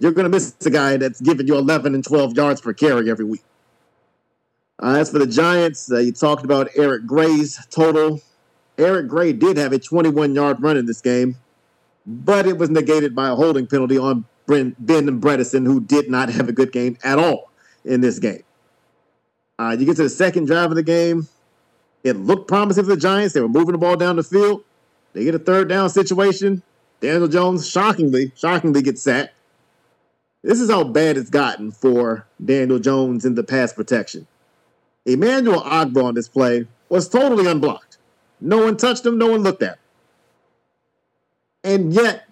you're 0.00 0.12
going 0.12 0.24
to 0.24 0.28
miss 0.28 0.54
a 0.66 0.70
guy 0.70 0.96
that's 0.96 1.20
giving 1.20 1.46
you 1.46 1.56
11 1.56 1.94
and 1.94 2.04
12 2.04 2.36
yards 2.36 2.60
per 2.60 2.74
carry 2.74 3.08
every 3.08 3.24
week. 3.24 3.44
Uh, 4.82 4.96
as 4.98 5.10
for 5.10 5.20
the 5.20 5.26
Giants, 5.26 5.90
uh, 5.92 5.98
you 5.98 6.10
talked 6.10 6.44
about 6.44 6.68
Eric 6.76 7.06
Gray's 7.06 7.64
total. 7.70 8.20
Eric 8.76 9.08
Gray 9.08 9.32
did 9.32 9.56
have 9.56 9.72
a 9.72 9.78
21 9.78 10.34
yard 10.34 10.60
run 10.60 10.76
in 10.76 10.86
this 10.86 11.00
game, 11.00 11.36
but 12.06 12.46
it 12.46 12.58
was 12.58 12.70
negated 12.70 13.14
by 13.14 13.28
a 13.28 13.34
holding 13.34 13.66
penalty 13.66 13.96
on 13.96 14.24
Ben 14.48 14.74
Bredeson, 15.20 15.64
who 15.64 15.80
did 15.80 16.10
not 16.10 16.28
have 16.30 16.48
a 16.48 16.52
good 16.52 16.72
game 16.72 16.98
at 17.04 17.20
all 17.20 17.52
in 17.84 18.00
this 18.00 18.18
game. 18.18 18.42
Uh, 19.60 19.76
you 19.78 19.86
get 19.86 19.96
to 19.96 20.02
the 20.02 20.08
second 20.08 20.46
drive 20.46 20.70
of 20.70 20.76
the 20.76 20.82
game. 20.82 21.28
It 22.02 22.16
looked 22.16 22.48
promising 22.48 22.84
for 22.84 22.90
the 22.90 22.96
Giants. 22.96 23.34
They 23.34 23.42
were 23.42 23.48
moving 23.48 23.72
the 23.72 23.78
ball 23.78 23.96
down 23.96 24.16
the 24.16 24.24
field. 24.24 24.64
They 25.12 25.24
get 25.24 25.34
a 25.34 25.38
third 25.38 25.68
down 25.68 25.90
situation. 25.90 26.62
Daniel 27.00 27.28
Jones, 27.28 27.68
shockingly, 27.68 28.32
shockingly 28.36 28.82
gets 28.82 29.02
sacked. 29.02 29.32
This 30.42 30.60
is 30.60 30.70
how 30.70 30.84
bad 30.84 31.16
it's 31.16 31.30
gotten 31.30 31.70
for 31.70 32.26
Daniel 32.42 32.78
Jones 32.78 33.24
in 33.24 33.34
the 33.34 33.44
pass 33.44 33.72
protection. 33.72 34.26
Emmanuel 35.04 35.62
Ogbah 35.62 36.04
on 36.04 36.14
this 36.14 36.28
play 36.28 36.66
was 36.88 37.08
totally 37.08 37.46
unblocked. 37.46 37.98
No 38.40 38.58
one 38.64 38.76
touched 38.76 39.04
him, 39.04 39.18
no 39.18 39.28
one 39.28 39.42
looked 39.42 39.62
at 39.62 39.72
him. 39.72 39.78
And 41.62 41.92
yet, 41.92 42.26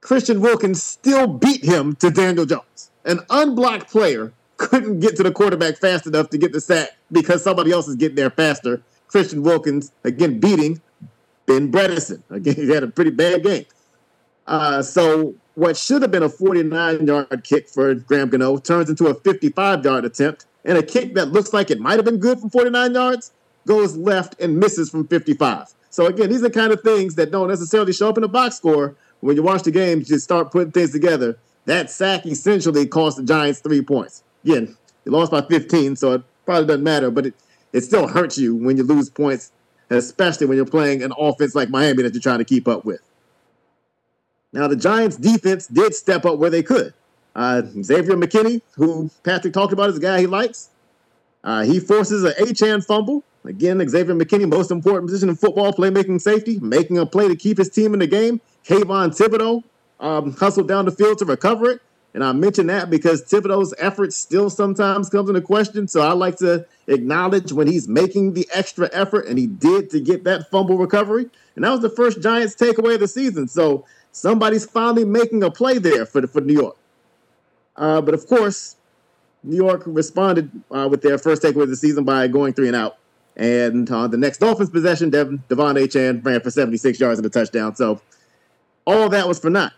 Christian 0.00 0.40
Wilkins 0.40 0.82
still 0.82 1.26
beat 1.26 1.64
him 1.64 1.96
to 1.96 2.10
Daniel 2.10 2.46
Jones. 2.46 2.90
An 3.04 3.20
unblocked 3.30 3.90
player 3.90 4.32
couldn't 4.56 5.00
get 5.00 5.16
to 5.16 5.22
the 5.22 5.32
quarterback 5.32 5.76
fast 5.78 6.06
enough 6.06 6.30
to 6.30 6.38
get 6.38 6.52
the 6.52 6.60
sack 6.60 6.90
because 7.10 7.42
somebody 7.42 7.72
else 7.72 7.88
is 7.88 7.96
getting 7.96 8.16
there 8.16 8.30
faster. 8.30 8.82
Christian 9.08 9.42
Wilkins, 9.42 9.92
again, 10.04 10.38
beating 10.38 10.80
Ben 11.48 11.72
Bredeson. 11.72 12.22
Again, 12.30 12.54
he 12.54 12.68
had 12.70 12.84
a 12.84 12.88
pretty 12.88 13.10
bad 13.10 13.42
game. 13.42 13.66
Uh, 14.46 14.82
so 14.82 15.34
what 15.56 15.76
should 15.76 16.02
have 16.02 16.10
been 16.10 16.22
a 16.22 16.28
49 16.28 17.06
yard 17.06 17.44
kick 17.44 17.68
for 17.68 17.94
Graham 17.94 18.28
Gano 18.30 18.56
turns 18.58 18.88
into 18.88 19.08
a 19.08 19.14
55 19.14 19.84
yard 19.84 20.04
attempt 20.04 20.46
and 20.64 20.78
a 20.78 20.82
kick 20.82 21.14
that 21.14 21.32
looks 21.32 21.52
like 21.52 21.70
it 21.70 21.80
might 21.80 21.96
have 21.96 22.04
been 22.04 22.18
good 22.18 22.38
from 22.38 22.50
49 22.50 22.94
yards 22.94 23.32
goes 23.66 23.96
left 23.96 24.40
and 24.40 24.58
misses 24.58 24.88
from 24.88 25.06
55. 25.06 25.74
So 25.90 26.06
again, 26.06 26.30
these 26.30 26.42
are 26.42 26.50
kind 26.50 26.72
of 26.72 26.80
things 26.82 27.16
that 27.16 27.30
don't 27.30 27.48
necessarily 27.48 27.92
show 27.92 28.08
up 28.08 28.16
in 28.16 28.22
the 28.22 28.28
box 28.28 28.56
score. 28.56 28.96
When 29.20 29.36
you 29.36 29.42
watch 29.42 29.64
the 29.64 29.70
game, 29.70 29.98
you 29.98 30.04
just 30.04 30.24
start 30.24 30.52
putting 30.52 30.70
things 30.70 30.92
together. 30.92 31.38
That 31.66 31.90
sack 31.90 32.24
essentially 32.24 32.86
cost 32.86 33.16
the 33.16 33.24
Giants 33.24 33.60
three 33.60 33.82
points. 33.82 34.22
Again, 34.44 34.76
you 35.04 35.12
lost 35.12 35.32
by 35.32 35.42
15, 35.42 35.96
so 35.96 36.12
it 36.12 36.22
probably 36.46 36.66
doesn't 36.66 36.84
matter, 36.84 37.10
but 37.10 37.26
it, 37.26 37.34
it 37.72 37.82
still 37.82 38.06
hurts 38.06 38.38
you 38.38 38.54
when 38.54 38.76
you 38.76 38.84
lose 38.84 39.10
points, 39.10 39.52
especially 39.90 40.46
when 40.46 40.56
you're 40.56 40.66
playing 40.66 41.02
an 41.02 41.12
offense 41.18 41.54
like 41.54 41.70
Miami 41.70 42.02
that 42.02 42.14
you're 42.14 42.22
trying 42.22 42.38
to 42.38 42.44
keep 42.44 42.68
up 42.68 42.84
with. 42.84 43.00
Now, 44.52 44.66
the 44.66 44.76
Giants' 44.76 45.16
defense 45.16 45.66
did 45.66 45.94
step 45.94 46.24
up 46.24 46.38
where 46.38 46.50
they 46.50 46.62
could. 46.62 46.94
Uh, 47.34 47.62
Xavier 47.82 48.16
McKinney, 48.16 48.62
who 48.72 49.10
Patrick 49.22 49.52
talked 49.52 49.72
about, 49.72 49.90
is 49.90 49.98
a 49.98 50.00
guy 50.00 50.20
he 50.20 50.26
likes. 50.26 50.70
Uh, 51.44 51.62
he 51.62 51.78
forces 51.78 52.24
an 52.24 52.32
Achane 52.32 52.84
fumble. 52.84 53.22
Again, 53.44 53.86
Xavier 53.88 54.14
McKinney, 54.14 54.48
most 54.48 54.70
important 54.70 55.06
position 55.08 55.28
in 55.28 55.36
football, 55.36 55.72
playmaking 55.72 56.20
safety, 56.20 56.58
making 56.60 56.98
a 56.98 57.06
play 57.06 57.28
to 57.28 57.36
keep 57.36 57.58
his 57.58 57.68
team 57.68 57.92
in 57.94 58.00
the 58.00 58.06
game. 58.06 58.40
Kayvon 58.64 59.16
Thibodeaux 59.16 59.62
um, 60.00 60.32
hustled 60.32 60.68
down 60.68 60.84
the 60.84 60.90
field 60.90 61.18
to 61.18 61.24
recover 61.24 61.70
it. 61.70 61.82
And 62.14 62.24
I 62.24 62.32
mention 62.32 62.66
that 62.68 62.90
because 62.90 63.22
Thibodeaux's 63.22 63.74
effort 63.78 64.12
still 64.12 64.48
sometimes 64.50 65.10
comes 65.10 65.28
into 65.28 65.40
question. 65.40 65.86
So 65.88 66.00
I 66.00 66.12
like 66.12 66.36
to 66.38 66.66
acknowledge 66.86 67.52
when 67.52 67.66
he's 67.66 67.86
making 67.86 68.32
the 68.32 68.48
extra 68.52 68.88
effort, 68.92 69.26
and 69.26 69.38
he 69.38 69.46
did 69.46 69.90
to 69.90 70.00
get 70.00 70.24
that 70.24 70.50
fumble 70.50 70.78
recovery. 70.78 71.28
And 71.54 71.64
that 71.64 71.70
was 71.70 71.80
the 71.80 71.90
first 71.90 72.22
Giants 72.22 72.54
takeaway 72.54 72.94
of 72.94 73.00
the 73.00 73.08
season. 73.08 73.46
So 73.46 73.84
somebody's 74.12 74.64
finally 74.64 75.04
making 75.04 75.42
a 75.42 75.50
play 75.50 75.78
there 75.78 76.06
for, 76.06 76.20
the, 76.20 76.28
for 76.28 76.40
New 76.40 76.54
York. 76.54 76.76
Uh, 77.76 78.00
but 78.00 78.14
of 78.14 78.26
course, 78.26 78.76
New 79.44 79.56
York 79.56 79.82
responded 79.86 80.50
uh, 80.70 80.88
with 80.90 81.02
their 81.02 81.18
first 81.18 81.42
takeaway 81.42 81.62
of 81.64 81.68
the 81.68 81.76
season 81.76 82.04
by 82.04 82.26
going 82.26 82.52
three 82.54 82.68
and 82.68 82.76
out. 82.76 82.98
And 83.36 83.88
uh, 83.90 84.08
the 84.08 84.16
next 84.16 84.38
Dolphins 84.38 84.70
possession, 84.70 85.10
Dev- 85.10 85.38
De'Von 85.48 85.76
Achane 85.76 86.24
ran 86.24 86.40
for 86.40 86.50
76 86.50 86.98
yards 86.98 87.20
and 87.20 87.26
a 87.26 87.30
touchdown. 87.30 87.76
So 87.76 88.00
all 88.84 89.08
that 89.10 89.28
was 89.28 89.38
for 89.38 89.50
naught. 89.50 89.72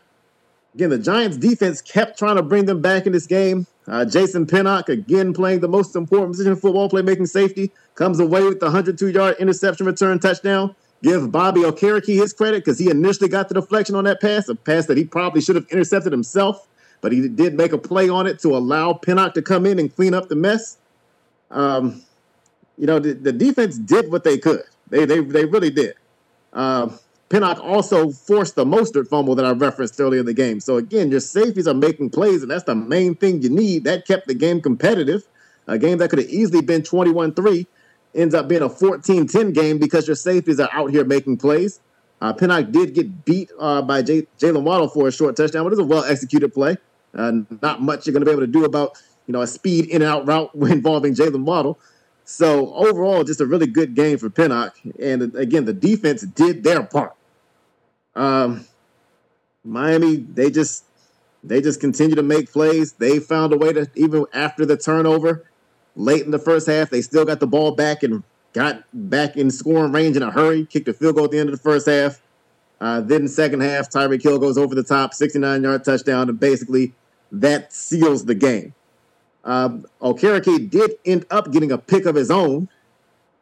Again, 0.74 0.90
the 0.90 0.98
Giants 0.98 1.36
defense 1.36 1.82
kept 1.82 2.18
trying 2.18 2.36
to 2.36 2.42
bring 2.42 2.66
them 2.66 2.80
back 2.80 3.06
in 3.06 3.12
this 3.12 3.26
game. 3.26 3.66
Uh, 3.88 4.04
Jason 4.04 4.46
Pinnock, 4.46 4.88
again 4.88 5.32
playing 5.32 5.60
the 5.60 5.68
most 5.68 5.96
important 5.96 6.32
position 6.32 6.52
in 6.52 6.58
football, 6.58 6.88
playmaking 6.88 7.28
safety, 7.28 7.72
comes 7.96 8.20
away 8.20 8.44
with 8.44 8.60
the 8.60 8.66
102 8.66 9.08
yard 9.08 9.36
interception 9.40 9.84
return 9.86 10.20
touchdown. 10.20 10.74
give 11.02 11.32
Bobby 11.32 11.62
Okereke 11.62 12.14
his 12.14 12.32
credit 12.32 12.64
because 12.64 12.78
he 12.78 12.88
initially 12.88 13.28
got 13.28 13.48
the 13.48 13.54
deflection 13.54 13.96
on 13.96 14.04
that 14.04 14.20
pass, 14.20 14.48
a 14.48 14.54
pass 14.54 14.86
that 14.86 14.96
he 14.96 15.04
probably 15.04 15.40
should 15.40 15.56
have 15.56 15.66
intercepted 15.70 16.12
himself, 16.12 16.68
but 17.00 17.10
he 17.10 17.28
did 17.28 17.54
make 17.54 17.72
a 17.72 17.78
play 17.78 18.08
on 18.08 18.28
it 18.28 18.38
to 18.40 18.56
allow 18.56 18.92
Pinnock 18.92 19.34
to 19.34 19.42
come 19.42 19.66
in 19.66 19.80
and 19.80 19.94
clean 19.94 20.14
up 20.14 20.28
the 20.28 20.36
mess. 20.36 20.78
Um, 21.50 22.02
you 22.78 22.86
know, 22.86 23.00
the, 23.00 23.14
the, 23.14 23.32
defense 23.32 23.76
did 23.76 24.12
what 24.12 24.22
they 24.22 24.38
could. 24.38 24.62
They 24.88 25.04
they, 25.04 25.20
they 25.20 25.44
really 25.44 25.70
did. 25.70 25.94
Uh, 26.52 26.90
Pinnock 27.30 27.60
also 27.60 28.10
forced 28.10 28.56
the 28.56 28.64
Mostert 28.64 29.06
fumble 29.08 29.36
that 29.36 29.46
I 29.46 29.52
referenced 29.52 29.98
earlier 30.00 30.20
in 30.20 30.26
the 30.26 30.34
game. 30.34 30.58
So 30.58 30.76
again, 30.76 31.12
your 31.12 31.20
safeties 31.20 31.68
are 31.68 31.74
making 31.74 32.10
plays, 32.10 32.42
and 32.42 32.50
that's 32.50 32.64
the 32.64 32.74
main 32.74 33.14
thing 33.14 33.40
you 33.40 33.48
need. 33.48 33.84
That 33.84 34.04
kept 34.04 34.26
the 34.26 34.34
game 34.34 34.60
competitive. 34.60 35.22
A 35.68 35.78
game 35.78 35.98
that 35.98 36.10
could 36.10 36.18
have 36.18 36.28
easily 36.28 36.60
been 36.60 36.82
21-3 36.82 37.66
ends 38.16 38.34
up 38.34 38.48
being 38.48 38.62
a 38.62 38.68
14-10 38.68 39.54
game 39.54 39.78
because 39.78 40.08
your 40.08 40.16
safeties 40.16 40.58
are 40.58 40.68
out 40.72 40.90
here 40.90 41.04
making 41.04 41.36
plays. 41.36 41.78
Uh, 42.20 42.32
Pinnock 42.32 42.72
did 42.72 42.94
get 42.94 43.24
beat 43.24 43.48
uh, 43.60 43.80
by 43.80 44.02
J- 44.02 44.26
Jalen 44.40 44.64
Waddle 44.64 44.88
for 44.88 45.06
a 45.06 45.12
short 45.12 45.36
touchdown, 45.36 45.62
but 45.62 45.72
it 45.72 45.76
was 45.76 45.78
a 45.78 45.84
well 45.84 46.04
executed 46.04 46.52
play. 46.52 46.76
Uh, 47.14 47.32
not 47.62 47.80
much 47.80 48.06
you're 48.06 48.12
going 48.12 48.22
to 48.22 48.26
be 48.26 48.32
able 48.32 48.42
to 48.42 48.46
do 48.48 48.64
about 48.64 49.00
you 49.26 49.32
know 49.32 49.40
a 49.40 49.46
speed 49.46 49.86
in 49.86 50.02
and 50.02 50.10
out 50.10 50.26
route 50.26 50.50
involving 50.54 51.14
Jalen 51.14 51.44
Waddle. 51.44 51.78
So 52.24 52.74
overall, 52.74 53.22
just 53.22 53.40
a 53.40 53.46
really 53.46 53.66
good 53.66 53.94
game 53.94 54.18
for 54.18 54.28
Pinnock. 54.30 54.76
And 54.98 55.34
again, 55.36 55.64
the 55.64 55.72
defense 55.72 56.22
did 56.22 56.64
their 56.64 56.82
part. 56.82 57.14
Um, 58.14 58.66
Miami, 59.64 60.16
they 60.16 60.50
just 60.50 60.84
they 61.42 61.60
just 61.60 61.80
continue 61.80 62.16
to 62.16 62.22
make 62.22 62.52
plays. 62.52 62.92
They 62.92 63.18
found 63.18 63.52
a 63.52 63.56
way 63.56 63.72
to 63.72 63.88
even 63.94 64.26
after 64.32 64.66
the 64.66 64.76
turnover 64.76 65.44
late 65.96 66.24
in 66.24 66.30
the 66.30 66.38
first 66.38 66.66
half, 66.66 66.90
they 66.90 67.02
still 67.02 67.24
got 67.24 67.40
the 67.40 67.46
ball 67.46 67.72
back 67.72 68.02
and 68.02 68.22
got 68.52 68.84
back 68.92 69.36
in 69.36 69.50
scoring 69.50 69.92
range 69.92 70.16
in 70.16 70.22
a 70.22 70.30
hurry. 70.30 70.66
Kicked 70.66 70.88
a 70.88 70.92
field 70.92 71.16
goal 71.16 71.24
at 71.26 71.30
the 71.30 71.38
end 71.38 71.48
of 71.48 71.56
the 71.56 71.62
first 71.62 71.86
half. 71.86 72.20
Uh, 72.80 73.00
then 73.00 73.24
the 73.24 73.28
second 73.28 73.60
half, 73.60 73.90
Tyreek 73.90 74.22
Hill 74.22 74.38
goes 74.38 74.56
over 74.56 74.74
the 74.74 74.82
top, 74.82 75.12
69 75.12 75.62
yard 75.62 75.84
touchdown, 75.84 76.28
and 76.28 76.40
basically 76.40 76.94
that 77.30 77.72
seals 77.72 78.24
the 78.24 78.34
game. 78.34 78.74
Um, 79.44 79.86
Okereke 80.00 80.70
did 80.70 80.92
end 81.04 81.26
up 81.30 81.52
getting 81.52 81.72
a 81.72 81.78
pick 81.78 82.06
of 82.06 82.14
his 82.14 82.30
own 82.30 82.68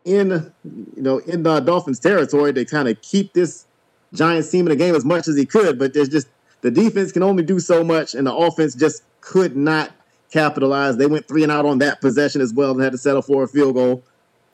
in 0.05 0.53
you 0.65 1.03
know 1.03 1.19
in 1.19 1.43
the 1.43 1.61
Dolphins 1.61 1.99
territory 1.99 2.53
to 2.53 2.65
kind 2.65 2.89
of 2.89 3.01
keep 3.03 3.33
this 3.33 3.67
Giants 4.15 4.51
team 4.51 4.67
in 4.67 4.71
the 4.71 4.77
game 4.77 4.95
as 4.95 5.05
much 5.05 5.29
as 5.29 5.37
he 5.37 5.45
could, 5.45 5.79
but 5.79 5.93
there's 5.93 6.09
just 6.09 6.29
the 6.61 6.71
defense 6.71 7.13
can 7.13 7.23
only 7.23 7.43
do 7.43 7.61
so 7.61 7.85
much, 7.85 8.15
and 8.15 8.27
the 8.27 8.35
offense 8.35 8.75
just 8.75 9.03
could 9.21 9.57
not 9.57 9.93
capitalize. 10.31 10.97
They 10.97 11.07
went 11.07 11.29
three 11.29 11.43
and 11.43 11.53
out 11.53 11.67
on 11.67 11.79
that 11.79 12.01
possession 12.01 12.41
as 12.41 12.53
well 12.53 12.73
and 12.73 12.83
had 12.83 12.93
to 12.93 12.99
settle 12.99 13.23
for 13.23 13.45
a 13.45 13.49
field 13.49 13.75
goal. 13.75 14.03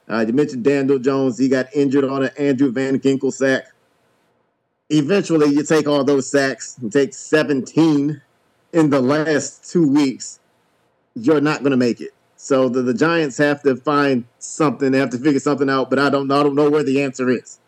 Uh, 0.08 0.24
you 0.26 0.32
mentioned 0.32 0.64
Daniel 0.64 0.98
Jones; 0.98 1.38
he 1.38 1.48
got 1.48 1.74
injured 1.74 2.04
on 2.04 2.24
an 2.24 2.30
Andrew 2.36 2.70
Van 2.72 2.98
Ginkel 2.98 3.32
sack. 3.32 3.64
Eventually, 4.90 5.48
you 5.48 5.62
take 5.62 5.88
all 5.88 6.04
those 6.04 6.30
sacks 6.30 6.76
and 6.78 6.92
take 6.92 7.14
17 7.14 8.20
in 8.74 8.90
the 8.90 9.00
last 9.00 9.70
two 9.70 9.88
weeks. 9.88 10.40
You're 11.14 11.40
not 11.40 11.60
going 11.60 11.70
to 11.70 11.76
make 11.76 12.00
it. 12.00 12.10
So 12.36 12.68
the, 12.68 12.82
the 12.82 12.92
Giants 12.92 13.38
have 13.38 13.62
to 13.62 13.76
find 13.76 14.26
something. 14.38 14.92
They 14.92 14.98
have 14.98 15.10
to 15.10 15.18
figure 15.18 15.40
something 15.40 15.70
out. 15.70 15.88
But 15.88 15.98
I 15.98 16.10
don't 16.10 16.30
I 16.30 16.42
don't 16.42 16.54
know 16.54 16.68
where 16.68 16.82
the 16.82 17.02
answer 17.02 17.30
is 17.30 17.58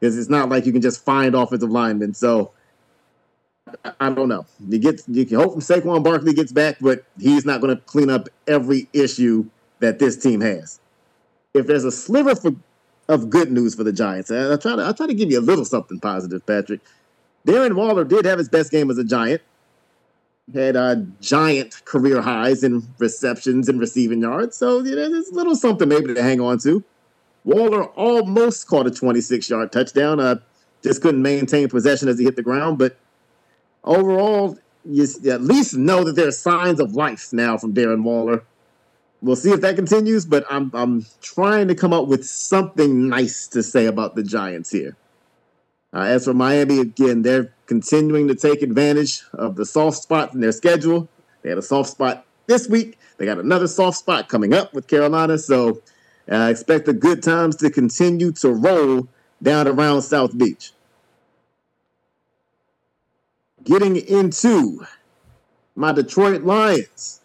because 0.00 0.16
it's 0.16 0.30
not 0.30 0.48
like 0.48 0.66
you 0.66 0.72
can 0.72 0.80
just 0.80 1.04
find 1.04 1.34
offensive 1.34 1.70
linemen. 1.70 2.14
So 2.14 2.52
I 4.00 4.10
don't 4.10 4.28
know. 4.28 4.46
You 4.68 4.78
get 4.78 5.02
you 5.06 5.26
can 5.26 5.36
hope 5.36 5.56
Saquon 5.56 6.02
Barkley 6.02 6.32
gets 6.32 6.52
back, 6.52 6.78
but 6.80 7.04
he's 7.18 7.44
not 7.44 7.60
going 7.60 7.76
to 7.76 7.82
clean 7.82 8.10
up 8.10 8.28
every 8.48 8.88
issue 8.92 9.44
that 9.80 9.98
this 9.98 10.16
team 10.16 10.40
has. 10.40 10.80
If 11.54 11.66
there's 11.66 11.84
a 11.84 11.92
sliver 11.92 12.34
for, 12.34 12.52
of 13.08 13.28
good 13.28 13.50
news 13.50 13.74
for 13.74 13.84
the 13.84 13.92
Giants, 13.92 14.30
I 14.30 14.56
try 14.56 14.76
to 14.76 14.86
I 14.86 14.92
try 14.92 15.06
to 15.06 15.14
give 15.14 15.30
you 15.30 15.38
a 15.38 15.42
little 15.42 15.64
something 15.64 16.00
positive, 16.00 16.44
Patrick. 16.46 16.80
Darren 17.46 17.74
Waller 17.74 18.04
did 18.04 18.24
have 18.24 18.38
his 18.38 18.48
best 18.48 18.70
game 18.70 18.90
as 18.90 18.98
a 18.98 19.04
Giant. 19.04 19.42
Had 20.52 20.74
uh, 20.74 20.96
giant 21.20 21.84
career 21.84 22.20
highs 22.20 22.64
in 22.64 22.82
receptions 22.98 23.68
and 23.68 23.78
receiving 23.78 24.22
yards, 24.22 24.56
so 24.56 24.80
you 24.80 24.96
know, 24.96 25.08
there's 25.08 25.28
a 25.28 25.34
little 25.34 25.54
something 25.54 25.88
maybe 25.88 26.12
to 26.12 26.22
hang 26.22 26.40
on 26.40 26.58
to. 26.60 26.82
Waller 27.44 27.84
almost 27.84 28.66
caught 28.66 28.86
a 28.86 28.90
26 28.90 29.48
yard 29.48 29.72
touchdown. 29.72 30.20
Uh, 30.20 30.36
just 30.82 31.02
couldn't 31.02 31.22
maintain 31.22 31.68
possession 31.68 32.08
as 32.08 32.18
he 32.18 32.24
hit 32.24 32.36
the 32.36 32.42
ground. 32.42 32.78
But 32.78 32.96
overall, 33.84 34.58
you 34.84 35.06
at 35.30 35.42
least 35.42 35.76
know 35.76 36.04
that 36.04 36.16
there 36.16 36.28
are 36.28 36.32
signs 36.32 36.80
of 36.80 36.94
life 36.94 37.32
now 37.32 37.58
from 37.58 37.74
Darren 37.74 38.02
Waller. 38.02 38.42
We'll 39.22 39.36
see 39.36 39.50
if 39.50 39.60
that 39.60 39.76
continues, 39.76 40.24
but 40.24 40.46
I'm 40.50 40.70
I'm 40.72 41.04
trying 41.20 41.68
to 41.68 41.74
come 41.74 41.92
up 41.92 42.06
with 42.06 42.24
something 42.24 43.08
nice 43.08 43.46
to 43.48 43.62
say 43.62 43.86
about 43.86 44.14
the 44.14 44.22
Giants 44.22 44.70
here. 44.70 44.96
Uh, 45.92 46.02
as 46.02 46.24
for 46.24 46.32
Miami, 46.32 46.78
again, 46.78 47.22
they're 47.22 47.52
continuing 47.66 48.28
to 48.28 48.34
take 48.34 48.62
advantage 48.62 49.22
of 49.34 49.56
the 49.56 49.66
soft 49.66 49.98
spots 49.98 50.34
in 50.34 50.40
their 50.40 50.52
schedule. 50.52 51.08
They 51.42 51.48
had 51.48 51.58
a 51.58 51.62
soft 51.62 51.90
spot 51.90 52.24
this 52.46 52.68
week. 52.68 52.98
They 53.18 53.26
got 53.26 53.38
another 53.38 53.66
soft 53.66 53.98
spot 53.98 54.28
coming 54.28 54.54
up 54.54 54.72
with 54.72 54.86
Carolina. 54.86 55.36
So 55.36 55.82
I 56.28 56.50
expect 56.50 56.86
the 56.86 56.92
good 56.92 57.22
times 57.22 57.56
to 57.56 57.70
continue 57.70 58.32
to 58.32 58.50
roll 58.50 59.08
down 59.42 59.66
around 59.66 60.02
South 60.02 60.36
Beach. 60.36 60.72
Getting 63.64 63.96
into 63.96 64.86
my 65.74 65.92
Detroit 65.92 66.42
Lions, 66.42 67.20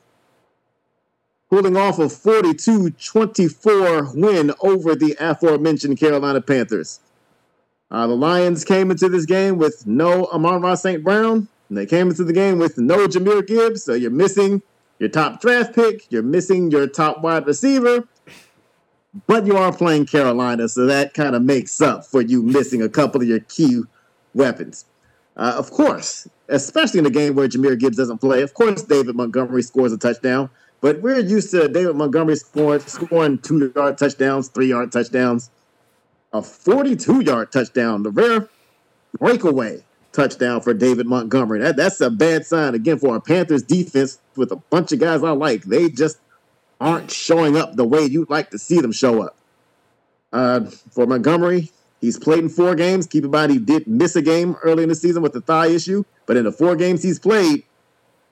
pulling 1.50 1.78
off 1.78 2.00
a 2.00 2.10
42 2.10 2.92
24 2.92 4.14
win 4.16 4.52
over 4.60 4.96
the 4.96 5.16
aforementioned 5.20 6.00
Carolina 6.00 6.42
Panthers. 6.42 7.00
Uh, 7.92 8.08
the 8.08 8.16
Lions 8.16 8.66
came 8.66 8.92
into 8.92 9.08
this 9.08 9.26
game 9.26 9.58
with 9.58 9.86
no 9.86 10.26
Amon-Ra 10.26 10.76
St. 10.76 11.04
Brown, 11.04 11.48
and 11.70 11.78
they 11.78 11.86
came 11.86 12.10
into 12.10 12.24
the 12.24 12.34
game 12.34 12.58
with 12.58 12.78
no 12.78 13.08
Jahmyr 13.08 13.46
Gibbs. 13.46 13.84
So 13.84 13.94
you're 13.94 14.12
missing 14.12 14.62
your 15.00 15.10
top 15.10 15.40
draft 15.40 15.76
pick, 15.76 16.12
you're 16.12 16.24
missing 16.24 16.72
your 16.72 16.88
top 16.88 17.22
wide 17.22 17.46
receiver, 17.46 18.08
but 19.28 19.46
you 19.46 19.58
are 19.58 19.72
playing 19.72 20.06
Carolina, 20.06 20.68
so 20.68 20.86
that 20.86 21.14
kind 21.14 21.36
of 21.36 21.42
makes 21.42 21.82
up 21.82 22.06
for 22.06 22.22
you 22.22 22.42
missing 22.44 22.82
a 22.82 22.90
couple 22.90 23.22
of 23.22 23.28
your 23.28 23.40
key 23.40 23.82
weapons. 24.34 24.86
Uh, 25.38 25.56
of 25.58 25.72
course, 25.72 26.28
especially 26.50 27.00
in 27.00 27.06
a 27.06 27.10
game 27.10 27.36
where 27.36 27.48
Jahmyr 27.48 27.80
Gibbs 27.80 27.98
doesn't 27.98 28.20
play, 28.20 28.42
of 28.42 28.54
course, 28.54 28.84
David 28.84 29.16
Montgomery 29.16 29.64
scores 29.64 29.94
a 29.94 29.98
touchdown, 29.98 30.50
but 30.82 31.02
we're 31.02 31.20
used 31.20 31.52
to 31.52 31.68
David 31.68 31.96
Montgomery 31.96 32.36
scoring, 32.36 32.82
scoring 32.82 33.38
two 33.40 33.72
yard 33.76 33.98
touchdowns, 33.98 34.50
three 34.50 34.68
yard 34.68 34.92
touchdowns, 34.92 35.50
a 36.34 36.42
42 36.42 37.22
yard 37.22 37.52
touchdown, 37.52 38.04
the 38.04 38.12
rare 38.12 38.50
breakaway 39.18 39.84
touchdown 40.12 40.62
for 40.62 40.74
David 40.74 41.06
Montgomery. 41.06 41.60
That, 41.60 41.76
that's 41.76 42.00
a 42.02 42.10
bad 42.10 42.46
sign, 42.46 42.76
again, 42.76 43.00
for 43.00 43.16
a 43.16 43.22
Panthers 43.22 43.64
defense 43.64 44.20
with 44.36 44.52
a 44.52 44.56
bunch 44.56 44.92
of 44.92 45.00
guys 45.00 45.24
I 45.24 45.32
like. 45.32 45.64
They 45.64 45.90
just 45.90 46.18
aren't 46.80 47.12
showing 47.12 47.58
up 47.58 47.76
the 47.76 47.86
way 47.86 48.04
you'd 48.04 48.30
like 48.30 48.50
to 48.52 48.60
see 48.60 48.80
them 48.80 48.92
show 48.92 49.22
up. 49.22 49.38
Uh, 50.34 50.62
for 50.92 51.06
Montgomery, 51.06 51.72
he's 52.02 52.20
played 52.20 52.40
in 52.40 52.50
four 52.50 52.76
games. 52.76 53.08
Keep 53.08 53.26
in 53.26 53.32
mind, 53.32 53.52
he 53.52 53.58
did 53.58 53.88
miss 53.88 54.16
a 54.16 54.22
game 54.22 54.56
early 54.64 54.84
in 54.84 54.90
the 54.90 54.96
season 54.96 55.22
with 55.22 55.34
the 55.34 55.42
thigh 55.42 55.68
issue, 55.68 56.04
but 56.26 56.38
in 56.38 56.44
the 56.44 56.52
four 56.52 56.76
games 56.76 57.02
he's 57.02 57.20
played, 57.20 57.64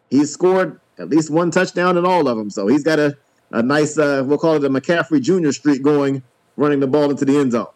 he's 0.10 0.32
scored 0.32 0.80
at 0.98 1.10
least 1.10 1.30
one 1.30 1.52
touchdown 1.52 1.98
in 1.98 2.06
all 2.06 2.28
of 2.28 2.38
them. 2.38 2.50
So 2.50 2.68
he's 2.68 2.84
got 2.84 3.00
a, 3.00 3.18
a 3.52 3.64
nice, 3.64 3.98
uh, 3.98 4.24
we'll 4.26 4.38
call 4.38 4.56
it 4.56 4.64
a 4.64 4.70
McCaffrey 4.70 5.22
Jr. 5.22 5.52
streak 5.52 5.82
going, 5.82 6.24
running 6.58 6.80
the 6.80 6.88
ball 6.88 7.10
into 7.10 7.26
the 7.26 7.38
end 7.38 7.54
zone. 7.54 7.68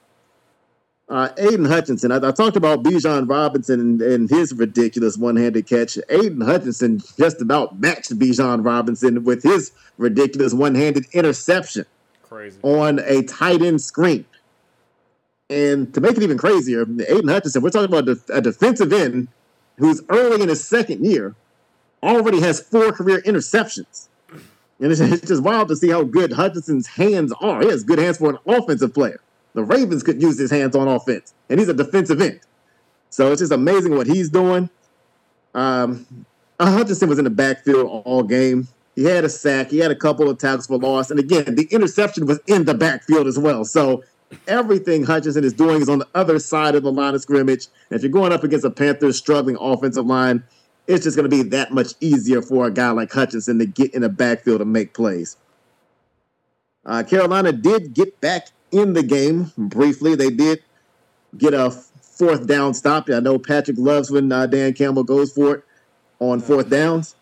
Uh, 1.10 1.30
Aidan 1.38 1.66
Hutchinson, 1.66 2.12
I, 2.12 2.18
I, 2.18 2.32
talked 2.32 2.58
about 2.58 2.84
Bijan 2.84 3.30
Robinson 3.30 3.80
and, 3.80 4.02
and 4.02 4.30
his 4.30 4.54
ridiculous 4.54 5.18
one-handed 5.18 5.66
catch. 5.66 5.98
Aidan 6.10 6.42
Hutchinson 6.42 7.02
just 7.18 7.42
about 7.42 7.80
matched 7.80 8.18
Bijan 8.20 8.66
Robinson 8.66 9.24
with 9.24 9.42
his 9.42 9.72
ridiculous 9.98 10.54
one-handed 10.54 11.06
interception 11.14 11.86
Crazy. 12.24 12.60
on 12.62 13.00
a 13.00 13.24
tight 13.24 13.62
end 13.62 13.82
screen. 13.82 14.26
And 15.50 15.94
to 15.94 16.02
make 16.02 16.18
it 16.18 16.24
even 16.24 16.38
crazier, 16.38 16.82
Aidan 16.82 17.30
Hutchinson, 17.30 17.62
we're 17.62 17.70
talking 17.70 17.96
about 17.96 18.20
a 18.30 18.42
defensive 18.42 18.92
end 18.92 19.30
who's 19.78 20.02
early 20.10 20.42
in 20.42 20.50
his 20.50 20.62
second 20.62 21.06
year, 21.06 21.36
already 22.04 22.42
has 22.42 22.60
four 22.60 22.92
career 22.92 23.22
interceptions. 23.22 24.08
And 24.80 24.92
it's, 24.92 25.00
it's 25.00 25.28
just 25.28 25.42
wild 25.42 25.70
to 25.70 25.76
see 25.78 25.90
how 25.90 26.04
good 26.04 26.34
Hutchinson's 26.34 26.88
hands 26.88 27.32
are. 27.40 27.62
He 27.62 27.70
has 27.70 27.84
good 27.84 28.00
hands 28.00 28.18
for 28.18 28.32
an 28.32 28.38
offensive 28.46 28.94
player. 28.94 29.22
The 29.58 29.64
Ravens 29.64 30.04
could 30.04 30.22
use 30.22 30.38
his 30.38 30.52
hands 30.52 30.76
on 30.76 30.88
offense, 30.88 31.34
and 31.50 31.60
he's 31.60 31.68
a 31.68 31.74
defensive 31.74 32.22
end. 32.22 32.42
So 33.10 33.32
it's 33.32 33.42
just 33.42 33.52
amazing 33.52 33.96
what 33.96 34.06
he's 34.06 34.30
doing. 34.30 34.70
Um, 35.56 36.06
Hutchinson 36.60 37.10
was 37.10 37.18
in 37.18 37.24
the 37.24 37.32
backfield 37.32 38.04
all 38.06 38.22
game. 38.22 38.68
He 38.96 39.06
had 39.06 39.26
a 39.26 39.30
sack. 39.30 39.72
He 39.72 39.80
had 39.80 39.90
a 39.90 39.96
couple 39.96 40.30
of 40.30 40.38
tackles 40.38 40.68
for 40.68 40.78
loss. 40.78 41.10
And 41.10 41.20
again, 41.20 41.56
the 41.56 41.68
interception 41.72 42.28
was 42.28 42.40
in 42.46 42.66
the 42.66 42.76
backfield 42.76 43.26
as 43.26 43.40
well. 43.40 43.66
So 43.66 44.04
everything 44.48 45.04
Hutchinson 45.04 45.44
is 45.44 45.54
doing 45.54 45.82
is 45.82 45.90
on 45.90 45.98
the 45.98 46.08
other 46.14 46.38
side 46.38 46.76
of 46.76 46.84
the 46.84 46.92
line 46.92 47.16
of 47.16 47.24
scrimmage. 47.24 47.66
And 47.90 47.98
if 47.98 48.04
you're 48.04 48.12
going 48.12 48.34
up 48.34 48.44
against 48.44 48.64
a 48.64 48.70
Panthers 48.70 49.18
struggling 49.18 49.58
offensive 49.60 50.06
line, 50.06 50.44
it's 50.86 51.04
just 51.04 51.18
going 51.18 51.28
to 51.28 51.36
be 51.36 51.50
that 51.50 51.72
much 51.72 51.94
easier 52.00 52.44
for 52.44 52.68
a 52.68 52.72
guy 52.72 52.92
like 52.92 53.12
Hutchinson 53.12 53.58
to 53.58 53.66
get 53.66 53.96
in 53.96 54.04
the 54.04 54.10
backfield 54.10 54.62
and 54.62 54.72
make 54.72 54.94
plays. 54.94 55.36
Uh, 56.86 57.02
Carolina 57.02 57.52
did 57.52 57.96
get 57.96 58.22
back 58.22 58.50
in 58.72 58.94
the 58.94 59.04
game 59.04 59.52
briefly. 59.58 60.16
They 60.16 60.30
did 60.30 60.64
get 61.38 61.54
a 61.54 61.72
fourth 61.72 62.48
down 62.48 62.74
stop. 62.74 63.10
I 63.10 63.20
know 63.20 63.38
Patrick 63.38 63.78
loves 63.78 64.10
when 64.10 64.32
uh, 64.32 64.48
Dan 64.48 64.74
Campbell 64.74 65.04
goes 65.04 65.32
for 65.32 65.56
it 65.56 65.64
on 66.20 66.40
fourth 66.40 66.70
downs. 66.70 67.16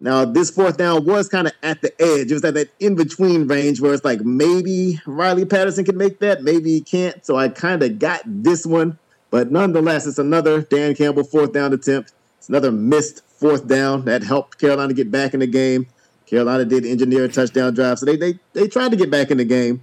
Now, 0.00 0.24
this 0.24 0.50
fourth 0.50 0.76
down 0.76 1.04
was 1.04 1.28
kind 1.28 1.46
of 1.46 1.52
at 1.62 1.80
the 1.80 1.92
edge. 2.02 2.30
It 2.30 2.34
was 2.34 2.44
at 2.44 2.54
that 2.54 2.70
in 2.80 2.96
between 2.96 3.46
range 3.46 3.80
where 3.80 3.94
it's 3.94 4.04
like 4.04 4.20
maybe 4.22 5.00
Riley 5.06 5.44
Patterson 5.44 5.84
can 5.84 5.96
make 5.96 6.18
that, 6.18 6.42
maybe 6.42 6.70
he 6.70 6.80
can't. 6.80 7.24
So 7.24 7.36
I 7.36 7.48
kind 7.48 7.82
of 7.84 8.00
got 8.00 8.22
this 8.26 8.66
one. 8.66 8.98
But 9.30 9.52
nonetheless, 9.52 10.06
it's 10.06 10.18
another 10.18 10.62
Dan 10.62 10.94
Campbell 10.96 11.22
fourth 11.22 11.52
down 11.52 11.72
attempt. 11.72 12.12
It's 12.38 12.48
another 12.48 12.72
missed 12.72 13.24
fourth 13.24 13.68
down 13.68 14.04
that 14.06 14.24
helped 14.24 14.58
Carolina 14.58 14.92
get 14.92 15.10
back 15.10 15.34
in 15.34 15.40
the 15.40 15.46
game. 15.46 15.86
Carolina 16.26 16.64
did 16.64 16.84
engineer 16.84 17.24
a 17.24 17.28
touchdown 17.28 17.72
drive, 17.72 17.98
so 17.98 18.06
they 18.06 18.16
they 18.16 18.38
they 18.54 18.66
tried 18.66 18.90
to 18.90 18.96
get 18.96 19.10
back 19.10 19.30
in 19.30 19.38
the 19.38 19.44
game. 19.44 19.82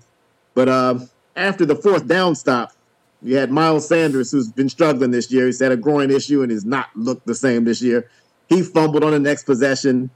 But 0.60 0.68
uh, 0.68 1.00
after 1.38 1.66
the 1.66 1.74
fourth 1.74 2.06
down 2.06 2.36
stop, 2.36 2.74
you 3.22 3.38
had 3.38 3.50
Miles 3.50 3.88
Sanders, 3.88 4.30
who's 4.30 4.52
been 4.52 4.68
struggling 4.68 5.10
this 5.10 5.32
year. 5.32 5.46
He's 5.46 5.62
had 5.62 5.72
a 5.72 5.78
groin 5.78 6.12
issue 6.12 6.42
and 6.42 6.52
has 6.52 6.66
not 6.66 6.90
looked 6.98 7.26
the 7.26 7.34
same 7.34 7.64
this 7.64 7.82
year. 7.82 8.10
He 8.50 8.62
fumbled 8.62 9.06
on 9.06 9.12
the 9.12 9.20
next 9.20 9.46
possession. 9.46 10.10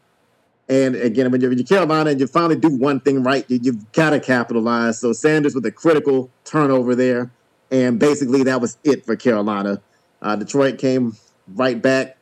And 0.67 0.97
again, 0.97 1.31
when 1.31 1.39
you're, 1.39 1.53
you're 1.53 1.65
Carolina 1.65 2.09
and 2.09 2.19
you 2.19 2.27
finally 2.27 2.57
do 2.57 2.67
one 2.67 2.99
thing 2.99 3.23
right, 3.23 3.49
you, 3.49 3.57
you've 3.63 3.89
got 3.93 4.09
to 4.09 4.19
capitalize. 4.19 4.99
So 4.99 5.13
Sanders 5.13 5.55
with 5.55 5.65
a 5.65 5.71
critical 5.71 6.29
turnover 6.43 6.93
there. 6.93 7.31
And 7.71 7.97
basically, 7.97 8.43
that 8.43 8.59
was 8.59 8.77
it 8.83 9.05
for 9.05 9.15
Carolina. 9.15 9.81
Uh, 10.21 10.35
Detroit 10.35 10.77
came 10.77 11.15
right 11.55 11.81
back, 11.81 12.17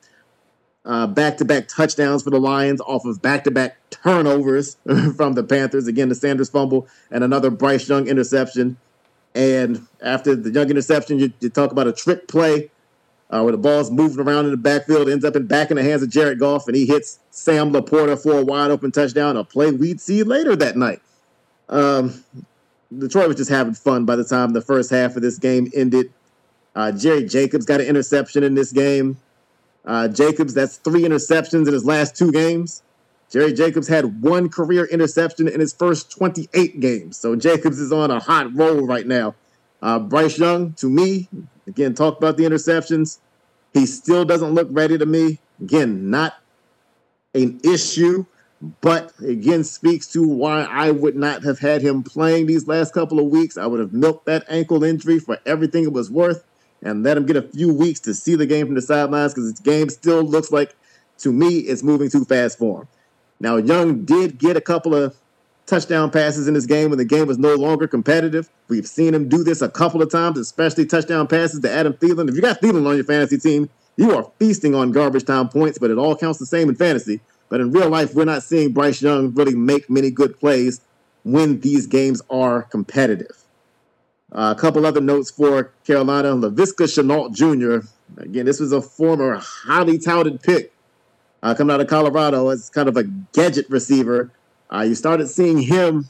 back 0.84 1.38
to 1.38 1.46
back 1.46 1.68
touchdowns 1.68 2.24
for 2.24 2.30
the 2.30 2.40
Lions 2.40 2.82
off 2.82 3.06
of 3.06 3.22
back 3.22 3.44
to 3.44 3.52
back 3.52 3.78
turnovers 3.90 4.78
from 5.16 5.34
the 5.34 5.44
Panthers. 5.44 5.88
Again, 5.88 6.10
the 6.10 6.16
Sanders 6.16 6.50
fumble 6.50 6.88
and 7.12 7.24
another 7.24 7.50
Bryce 7.50 7.88
Young 7.88 8.08
interception. 8.08 8.78
And 9.34 9.88
after 10.02 10.36
the 10.36 10.52
Young 10.52 10.70
interception, 10.70 11.20
you, 11.20 11.32
you 11.40 11.50
talk 11.50 11.72
about 11.72 11.88
a 11.88 11.94
trick 11.94 12.28
play 12.28 12.70
uh, 13.32 13.42
where 13.42 13.52
the 13.52 13.58
ball's 13.58 13.90
moving 13.90 14.20
around 14.20 14.46
in 14.46 14.52
the 14.52 14.58
backfield, 14.58 15.10
ends 15.10 15.24
up 15.24 15.36
in 15.36 15.48
back 15.48 15.72
in 15.72 15.78
the 15.78 15.84
hands 15.84 16.04
of 16.04 16.10
Jared 16.10 16.38
Goff, 16.38 16.68
and 16.68 16.76
he 16.76 16.86
hits 16.86 17.20
Sam 17.32 17.72
LaPorta 17.72 18.22
for 18.22 18.40
a 18.40 18.44
wide 18.44 18.72
open 18.72 18.92
touchdown, 18.92 19.38
a 19.38 19.44
play 19.44 19.72
we'd 19.72 20.02
see 20.02 20.24
later 20.24 20.56
that 20.58 20.76
night. 20.76 21.02
Um, 21.70 22.24
Detroit 22.98 23.30
was 23.30 23.38
just 23.38 23.50
having 23.50 23.74
fun 23.74 24.04
by 24.04 24.18
the 24.18 24.26
time 24.26 24.52
the 24.52 24.62
first 24.62 24.92
half 24.92 25.16
of 25.16 25.22
this 25.22 25.38
game 25.38 25.72
ended. 25.74 26.12
Uh, 26.76 26.92
Jerry 26.92 27.24
Jacobs 27.24 27.66
got 27.66 27.80
an 27.80 27.88
interception 27.88 28.44
in 28.44 28.54
this 28.54 28.74
game. 28.74 29.18
Uh, 29.86 30.08
Jacobs, 30.08 30.54
that's 30.54 30.78
three 30.78 31.04
interceptions 31.04 31.68
in 31.68 31.74
his 31.74 31.86
last 31.86 32.16
two 32.16 32.32
games. 32.32 32.84
Jerry 33.30 33.54
Jacobs 33.54 33.88
had 33.88 34.22
one 34.22 34.50
career 34.50 34.86
interception 34.86 35.48
in 35.48 35.60
his 35.60 35.74
first 35.74 36.12
28 36.12 36.80
games. 36.80 37.18
So 37.18 37.36
Jacobs 37.36 37.80
is 37.80 37.92
on 37.92 38.12
a 38.12 38.20
hot 38.20 38.54
roll 38.54 38.86
right 38.86 39.08
now. 39.08 39.36
Uh, 39.82 40.00
Bryce 40.00 40.38
Young, 40.38 40.74
to 40.74 40.90
me, 40.90 41.30
again, 41.66 41.96
talk 41.96 42.18
about 42.18 42.38
the 42.38 42.44
interceptions. 42.44 43.20
He 43.74 43.86
still 43.86 44.26
doesn't 44.26 44.54
look 44.54 44.68
ready 44.72 44.98
to 44.98 45.06
me. 45.06 45.40
Again, 45.62 46.10
not 46.10 46.36
an 47.34 47.62
issue 47.64 48.26
but 48.82 49.12
again 49.22 49.64
speaks 49.64 50.08
to 50.08 50.28
why 50.28 50.64
I 50.64 50.92
would 50.92 51.16
not 51.16 51.44
have 51.44 51.60
had 51.60 51.82
him 51.82 52.04
playing 52.04 52.46
these 52.46 52.68
last 52.68 52.94
couple 52.94 53.20
of 53.20 53.26
weeks. 53.26 53.58
I 53.58 53.66
would 53.66 53.80
have 53.80 53.94
milked 53.94 54.26
that 54.28 54.46
ankle 54.48 54.84
injury 54.84 55.20
for 55.20 55.40
everything 55.46 55.84
it 55.84 55.94
was 55.94 56.12
worth 56.12 56.44
and 56.84 57.04
let 57.04 57.18
him 57.18 57.26
get 57.26 57.36
a 57.36 57.42
few 57.42 57.74
weeks 57.74 58.00
to 58.02 58.14
see 58.14 58.36
the 58.36 58.46
game 58.46 58.66
from 58.66 58.76
the 58.76 58.82
sidelines 58.82 59.34
because 59.34 59.52
his 59.52 59.60
game 59.60 59.90
still 59.90 60.24
looks 60.24 60.52
like, 60.52 60.76
to 61.20 61.32
me, 61.32 61.60
it's 61.60 61.84
moving 61.84 62.10
too 62.10 62.26
fast 62.26 62.58
for 62.58 62.82
him. 62.82 62.88
Now, 63.40 63.58
Young 63.58 64.06
did 64.06 64.38
get 64.38 64.58
a 64.58 64.62
couple 64.62 64.96
of 64.96 65.16
touchdown 65.66 66.12
passes 66.12 66.48
in 66.48 66.54
this 66.54 66.66
game 66.66 66.90
when 66.90 66.98
the 66.98 67.06
game 67.06 67.28
was 67.28 67.38
no 67.38 67.56
longer 67.56 67.88
competitive. 67.88 68.50
We've 68.68 68.88
seen 68.88 69.14
him 69.14 69.30
do 69.30 69.44
this 69.44 69.62
a 69.62 69.70
couple 69.70 70.02
of 70.02 70.12
times, 70.12 70.38
especially 70.38 70.86
touchdown 70.86 71.28
passes 71.28 71.60
to 71.62 71.72
Adam 71.72 71.94
Thielen. 71.94 72.30
If 72.30 72.36
you 72.36 72.42
got 72.42 72.62
Thielen 72.62 72.88
on 72.88 72.96
your 72.96 73.06
fantasy 73.06 73.38
team, 73.38 73.70
you 73.98 74.16
are 74.16 74.30
feasting 74.40 74.76
on 74.76 74.92
garbage 74.92 75.26
time 75.26 75.50
points, 75.50 75.78
but 75.78 75.92
it 75.92 75.98
all 75.98 76.16
counts 76.16 76.40
the 76.40 76.46
same 76.46 76.70
in 76.70 76.76
fantasy. 76.76 77.22
But 77.50 77.62
in 77.62 77.72
real 77.72 77.90
life, 77.90 78.14
we're 78.16 78.26
not 78.26 78.44
seeing 78.44 78.72
Bryce 78.72 79.02
Young 79.02 79.34
really 79.34 79.56
make 79.56 79.90
many 79.90 80.10
good 80.10 80.40
plays 80.40 80.82
when 81.24 81.60
these 81.60 81.86
games 81.88 82.22
are 82.30 82.64
competitive. 82.64 83.44
Uh, 84.32 84.54
a 84.56 84.60
couple 84.60 84.86
other 84.86 85.02
notes 85.02 85.30
for 85.30 85.72
Carolina. 85.86 86.30
Laviska 86.30 86.88
Shenault 86.88 87.34
Jr. 87.34 87.86
Again, 88.18 88.46
this 88.46 88.60
was 88.60 88.72
a 88.72 88.82
former 88.82 89.38
highly 89.38 89.98
touted 89.98 90.42
pick 90.42 90.74
uh, 91.44 91.54
coming 91.54 91.74
out 91.74 91.82
of 91.82 91.88
Colorado 91.88 92.48
as 92.50 92.70
kind 92.70 92.88
of 92.88 92.98
a 92.98 93.04
gadget 93.34 93.70
receiver. 93.70 94.32
Uh, 94.74 94.82
you 94.82 94.96
started 94.96 95.28
seeing 95.28 95.60
him 95.60 96.10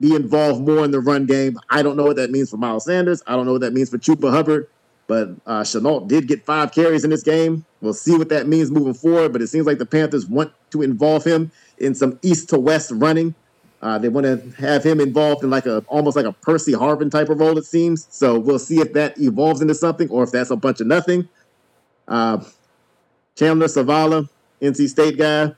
be 0.00 0.14
involved 0.14 0.66
more 0.66 0.84
in 0.84 0.90
the 0.90 1.00
run 1.00 1.26
game. 1.26 1.58
I 1.68 1.82
don't 1.82 1.96
know 1.96 2.04
what 2.04 2.16
that 2.16 2.30
means 2.30 2.50
for 2.50 2.56
Miles 2.56 2.86
Sanders. 2.86 3.22
I 3.26 3.36
don't 3.36 3.46
know 3.46 3.52
what 3.52 3.60
that 3.60 3.72
means 3.72 3.90
for 3.90 3.98
Chuba 3.98 4.30
Hubbard. 4.30 4.68
But 5.06 5.30
uh, 5.44 5.62
Shenault 5.62 6.08
did 6.08 6.28
get 6.28 6.44
five 6.44 6.72
carries 6.72 7.04
in 7.04 7.10
this 7.10 7.22
game. 7.22 7.64
We'll 7.80 7.94
see 7.94 8.16
what 8.16 8.28
that 8.28 8.46
means 8.46 8.70
moving 8.70 8.94
forward. 8.94 9.32
But 9.32 9.42
it 9.42 9.48
seems 9.48 9.66
like 9.66 9.78
the 9.78 9.86
Panthers 9.86 10.26
want 10.26 10.52
to 10.70 10.82
involve 10.82 11.24
him 11.24 11.50
in 11.78 11.94
some 11.94 12.18
east 12.22 12.48
to 12.50 12.58
west 12.58 12.92
running. 12.92 13.34
Uh, 13.82 13.98
they 13.98 14.08
want 14.08 14.26
to 14.26 14.62
have 14.62 14.84
him 14.84 15.00
involved 15.00 15.42
in 15.42 15.48
like 15.48 15.64
a 15.66 15.78
almost 15.88 16.16
like 16.16 16.26
a 16.26 16.32
Percy 16.32 16.72
Harvin 16.72 17.10
type 17.10 17.30
of 17.30 17.40
role. 17.40 17.56
It 17.56 17.64
seems. 17.64 18.06
So 18.10 18.38
we'll 18.38 18.58
see 18.58 18.80
if 18.80 18.92
that 18.92 19.18
evolves 19.18 19.62
into 19.62 19.74
something 19.74 20.08
or 20.10 20.22
if 20.22 20.32
that's 20.32 20.50
a 20.50 20.56
bunch 20.56 20.80
of 20.80 20.86
nothing. 20.86 21.28
Uh, 22.06 22.44
Chandler 23.36 23.66
Zavala, 23.66 24.28
NC 24.60 24.88
State 24.88 25.16
guy. 25.16 25.54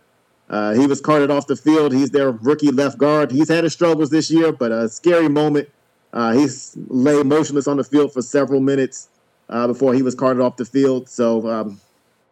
Uh, 0.48 0.74
he 0.74 0.86
was 0.86 1.00
carted 1.00 1.30
off 1.30 1.46
the 1.46 1.56
field. 1.56 1.92
He's 1.92 2.10
their 2.10 2.30
rookie 2.30 2.70
left 2.70 2.98
guard. 2.98 3.30
He's 3.30 3.48
had 3.48 3.64
his 3.64 3.72
struggles 3.72 4.10
this 4.10 4.30
year, 4.30 4.52
but 4.52 4.70
a 4.70 4.88
scary 4.88 5.28
moment. 5.28 5.68
Uh, 6.12 6.32
he's 6.32 6.76
lay 6.88 7.22
motionless 7.22 7.66
on 7.66 7.78
the 7.78 7.84
field 7.84 8.12
for 8.12 8.20
several 8.20 8.60
minutes 8.60 9.08
uh, 9.48 9.66
before 9.66 9.94
he 9.94 10.02
was 10.02 10.14
carted 10.14 10.42
off 10.42 10.56
the 10.56 10.64
field. 10.64 11.08
So 11.08 11.48
um, 11.48 11.80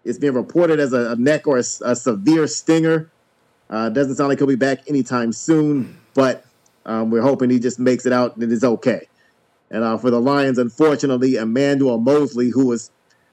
it's 0.04 0.18
being 0.18 0.34
reported 0.34 0.78
as 0.80 0.92
a, 0.92 1.12
a 1.12 1.16
neck 1.16 1.46
or 1.46 1.56
a, 1.56 1.64
a 1.84 1.96
severe 1.96 2.46
stinger. 2.46 3.10
Uh, 3.70 3.88
doesn't 3.88 4.16
sound 4.16 4.28
like 4.28 4.38
he'll 4.38 4.48
be 4.48 4.56
back 4.56 4.80
anytime 4.88 5.32
soon, 5.32 5.96
but 6.12 6.44
um, 6.84 7.10
we're 7.10 7.22
hoping 7.22 7.48
he 7.48 7.60
just 7.60 7.78
makes 7.78 8.04
it 8.04 8.12
out 8.12 8.34
and 8.34 8.42
it 8.42 8.50
is 8.50 8.64
okay. 8.64 9.06
And 9.70 9.84
uh, 9.84 9.96
for 9.96 10.10
the 10.10 10.20
Lions, 10.20 10.58
unfortunately, 10.58 11.36
Emmanuel 11.36 11.98
Moseley, 11.98 12.50
who 12.50 12.66
was 12.66 12.90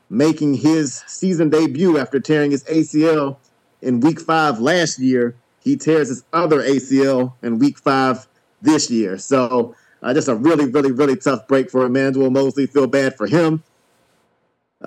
making 0.09 0.53
his 0.53 1.03
season 1.07 1.49
debut 1.49 1.97
after 1.97 2.19
tearing 2.19 2.51
his 2.51 2.63
ACL 2.65 3.37
in 3.81 3.99
week 3.99 4.21
five 4.21 4.59
last 4.59 4.99
year, 4.99 5.35
he 5.59 5.75
tears 5.75 6.09
his 6.09 6.23
other 6.31 6.61
ACL 6.61 7.33
in 7.41 7.57
week 7.57 7.79
five 7.79 8.27
this 8.61 8.91
year. 8.91 9.17
So 9.17 9.75
uh, 10.03 10.13
just 10.13 10.27
a 10.27 10.35
really, 10.35 10.67
really, 10.69 10.91
really 10.91 11.15
tough 11.15 11.47
break 11.47 11.71
for 11.71 11.83
Emmanuel 11.83 12.29
Moseley. 12.29 12.67
Feel 12.67 12.87
bad 12.87 13.17
for 13.17 13.25
him. 13.25 13.63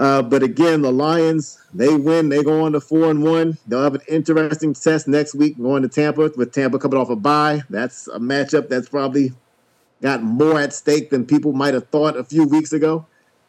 Uh, 0.01 0.23
but 0.23 0.43
again, 0.43 0.81
the 0.81 0.91
Lions, 0.91 1.61
they 1.75 1.95
win. 1.95 2.31
They 2.31 2.43
go 2.43 2.65
on 2.65 2.73
to 2.73 2.81
four 2.81 3.11
and 3.11 3.23
one. 3.23 3.59
They'll 3.67 3.83
have 3.83 3.95
an 3.95 4.01
interesting 4.09 4.73
test 4.73 5.07
next 5.07 5.35
week 5.35 5.59
going 5.59 5.83
to 5.83 5.89
Tampa 5.89 6.33
with 6.37 6.53
Tampa 6.55 6.79
coming 6.79 6.99
off 6.99 7.11
a 7.11 7.17
bye. 7.17 7.61
That's 7.69 8.09
a 8.09 8.19
matchup 8.19 8.71
that's 8.71 8.89
probably 8.89 9.35
got 10.01 10.23
more 10.23 10.59
at 10.59 10.73
stake 10.73 11.11
than 11.11 11.27
people 11.27 11.53
might 11.53 11.75
have 11.75 11.89
thought 11.89 12.17
a 12.17 12.25
few 12.25 12.49
weeks 12.49 12.73
ago. 12.73 13.05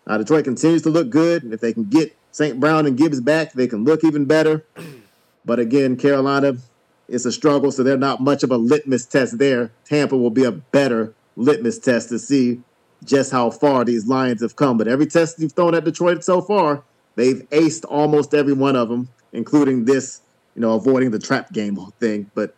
Uh, 0.05 0.17
Detroit 0.17 0.43
continues 0.43 0.81
to 0.81 0.89
look 0.89 1.09
good. 1.09 1.43
And 1.43 1.53
if 1.53 1.61
they 1.61 1.71
can 1.71 1.85
get 1.85 2.13
St. 2.33 2.59
Brown 2.59 2.85
and 2.85 2.97
Gibbs 2.97 3.21
back, 3.21 3.53
they 3.53 3.67
can 3.67 3.85
look 3.85 4.03
even 4.03 4.25
better. 4.25 4.65
But 5.45 5.59
again, 5.59 5.95
Carolina, 5.95 6.57
it's 7.07 7.23
a 7.23 7.31
struggle, 7.31 7.71
so 7.71 7.81
they're 7.81 7.95
not 7.95 8.19
much 8.19 8.43
of 8.43 8.51
a 8.51 8.57
litmus 8.57 9.05
test 9.05 9.37
there. 9.37 9.71
Tampa 9.85 10.17
will 10.17 10.29
be 10.29 10.43
a 10.43 10.51
better 10.51 11.13
litmus 11.37 11.79
test 11.79 12.09
to 12.09 12.19
see 12.19 12.59
just 13.03 13.31
how 13.31 13.49
far 13.49 13.83
these 13.83 14.07
Lions 14.07 14.41
have 14.41 14.55
come. 14.55 14.77
But 14.77 14.87
every 14.87 15.07
test 15.07 15.39
you've 15.39 15.53
thrown 15.53 15.75
at 15.75 15.83
Detroit 15.83 16.23
so 16.23 16.41
far, 16.41 16.83
they've 17.15 17.47
aced 17.49 17.85
almost 17.89 18.33
every 18.33 18.53
one 18.53 18.75
of 18.75 18.89
them, 18.89 19.09
including 19.33 19.85
this, 19.85 20.21
you 20.55 20.61
know, 20.61 20.73
avoiding 20.73 21.11
the 21.11 21.19
trap 21.19 21.51
game 21.51 21.77
thing. 21.99 22.29
But 22.35 22.55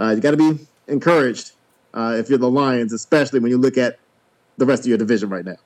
uh, 0.00 0.10
you 0.10 0.20
got 0.20 0.32
to 0.32 0.36
be 0.36 0.66
encouraged 0.88 1.52
uh, 1.94 2.16
if 2.18 2.28
you're 2.28 2.38
the 2.38 2.50
Lions, 2.50 2.92
especially 2.92 3.40
when 3.40 3.50
you 3.50 3.58
look 3.58 3.78
at 3.78 3.98
the 4.56 4.66
rest 4.66 4.82
of 4.82 4.86
your 4.86 4.98
division 4.98 5.28
right 5.28 5.44
now. 5.44 5.56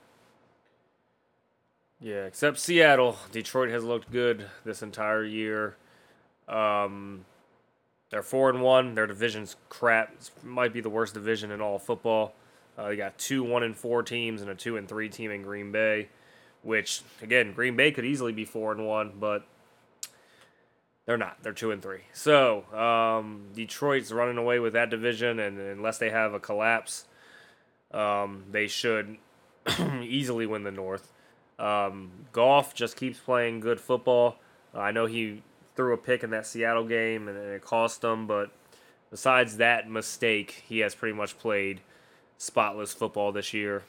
Yeah, 2.00 2.24
except 2.24 2.58
Seattle. 2.58 3.16
Detroit 3.30 3.70
has 3.70 3.84
looked 3.84 4.10
good 4.10 4.46
this 4.64 4.82
entire 4.82 5.22
year. 5.22 5.76
Um, 6.48 7.26
they're 8.10 8.22
four 8.22 8.48
and 8.48 8.62
one. 8.62 8.94
Their 8.94 9.06
division's 9.06 9.56
crap. 9.68 10.14
It 10.14 10.30
might 10.42 10.72
be 10.72 10.80
the 10.80 10.88
worst 10.88 11.14
division 11.14 11.50
in 11.50 11.60
all 11.60 11.78
football. 11.78 12.34
Uh, 12.76 12.88
they 12.88 12.96
got 12.96 13.18
two 13.18 13.42
one 13.42 13.62
and 13.62 13.76
four 13.76 14.02
teams 14.02 14.42
and 14.42 14.50
a 14.50 14.54
two 14.54 14.76
and 14.76 14.88
three 14.88 15.08
team 15.08 15.30
in 15.30 15.42
Green 15.42 15.72
Bay, 15.72 16.08
which 16.62 17.02
again 17.22 17.52
Green 17.52 17.76
Bay 17.76 17.90
could 17.92 18.04
easily 18.04 18.32
be 18.32 18.44
four 18.44 18.72
and 18.72 18.86
one, 18.86 19.12
but 19.18 19.44
they're 21.06 21.18
not. 21.18 21.42
They're 21.42 21.52
two 21.52 21.72
and 21.72 21.82
three. 21.82 22.02
So 22.12 22.64
um, 22.72 23.48
Detroit's 23.54 24.12
running 24.12 24.38
away 24.38 24.58
with 24.58 24.74
that 24.74 24.90
division, 24.90 25.40
and 25.40 25.58
unless 25.58 25.98
they 25.98 26.10
have 26.10 26.34
a 26.34 26.40
collapse, 26.40 27.04
um, 27.92 28.44
they 28.50 28.66
should 28.68 29.16
easily 30.02 30.46
win 30.46 30.62
the 30.62 30.70
North. 30.70 31.12
Um, 31.58 32.10
Goff 32.32 32.74
just 32.74 32.96
keeps 32.96 33.18
playing 33.18 33.60
good 33.60 33.80
football. 33.80 34.36
Uh, 34.74 34.78
I 34.78 34.92
know 34.92 35.06
he 35.06 35.42
threw 35.76 35.92
a 35.92 35.98
pick 35.98 36.22
in 36.22 36.30
that 36.30 36.46
Seattle 36.46 36.84
game 36.84 37.28
and 37.28 37.36
it 37.36 37.62
cost 37.62 38.00
them, 38.00 38.26
but 38.26 38.50
besides 39.10 39.58
that 39.58 39.90
mistake, 39.90 40.64
he 40.66 40.78
has 40.78 40.94
pretty 40.94 41.16
much 41.16 41.38
played 41.38 41.80
spotless 42.40 42.94
football 42.94 43.32
this 43.32 43.52
year. 43.52 43.82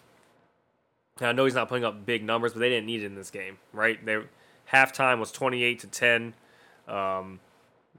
I 1.21 1.31
know 1.31 1.45
he's 1.45 1.55
not 1.55 1.69
putting 1.69 1.85
up 1.85 2.05
big 2.05 2.21
numbers, 2.21 2.51
but 2.51 2.59
they 2.59 2.67
didn't 2.69 2.85
need 2.85 3.01
it 3.01 3.05
in 3.05 3.15
this 3.15 3.31
game, 3.31 3.57
right? 3.71 4.03
They 4.05 4.17
halftime 4.71 5.19
was 5.19 5.31
28 5.31 5.79
to 5.79 5.87
10. 5.87 6.33
Um, 6.87 7.39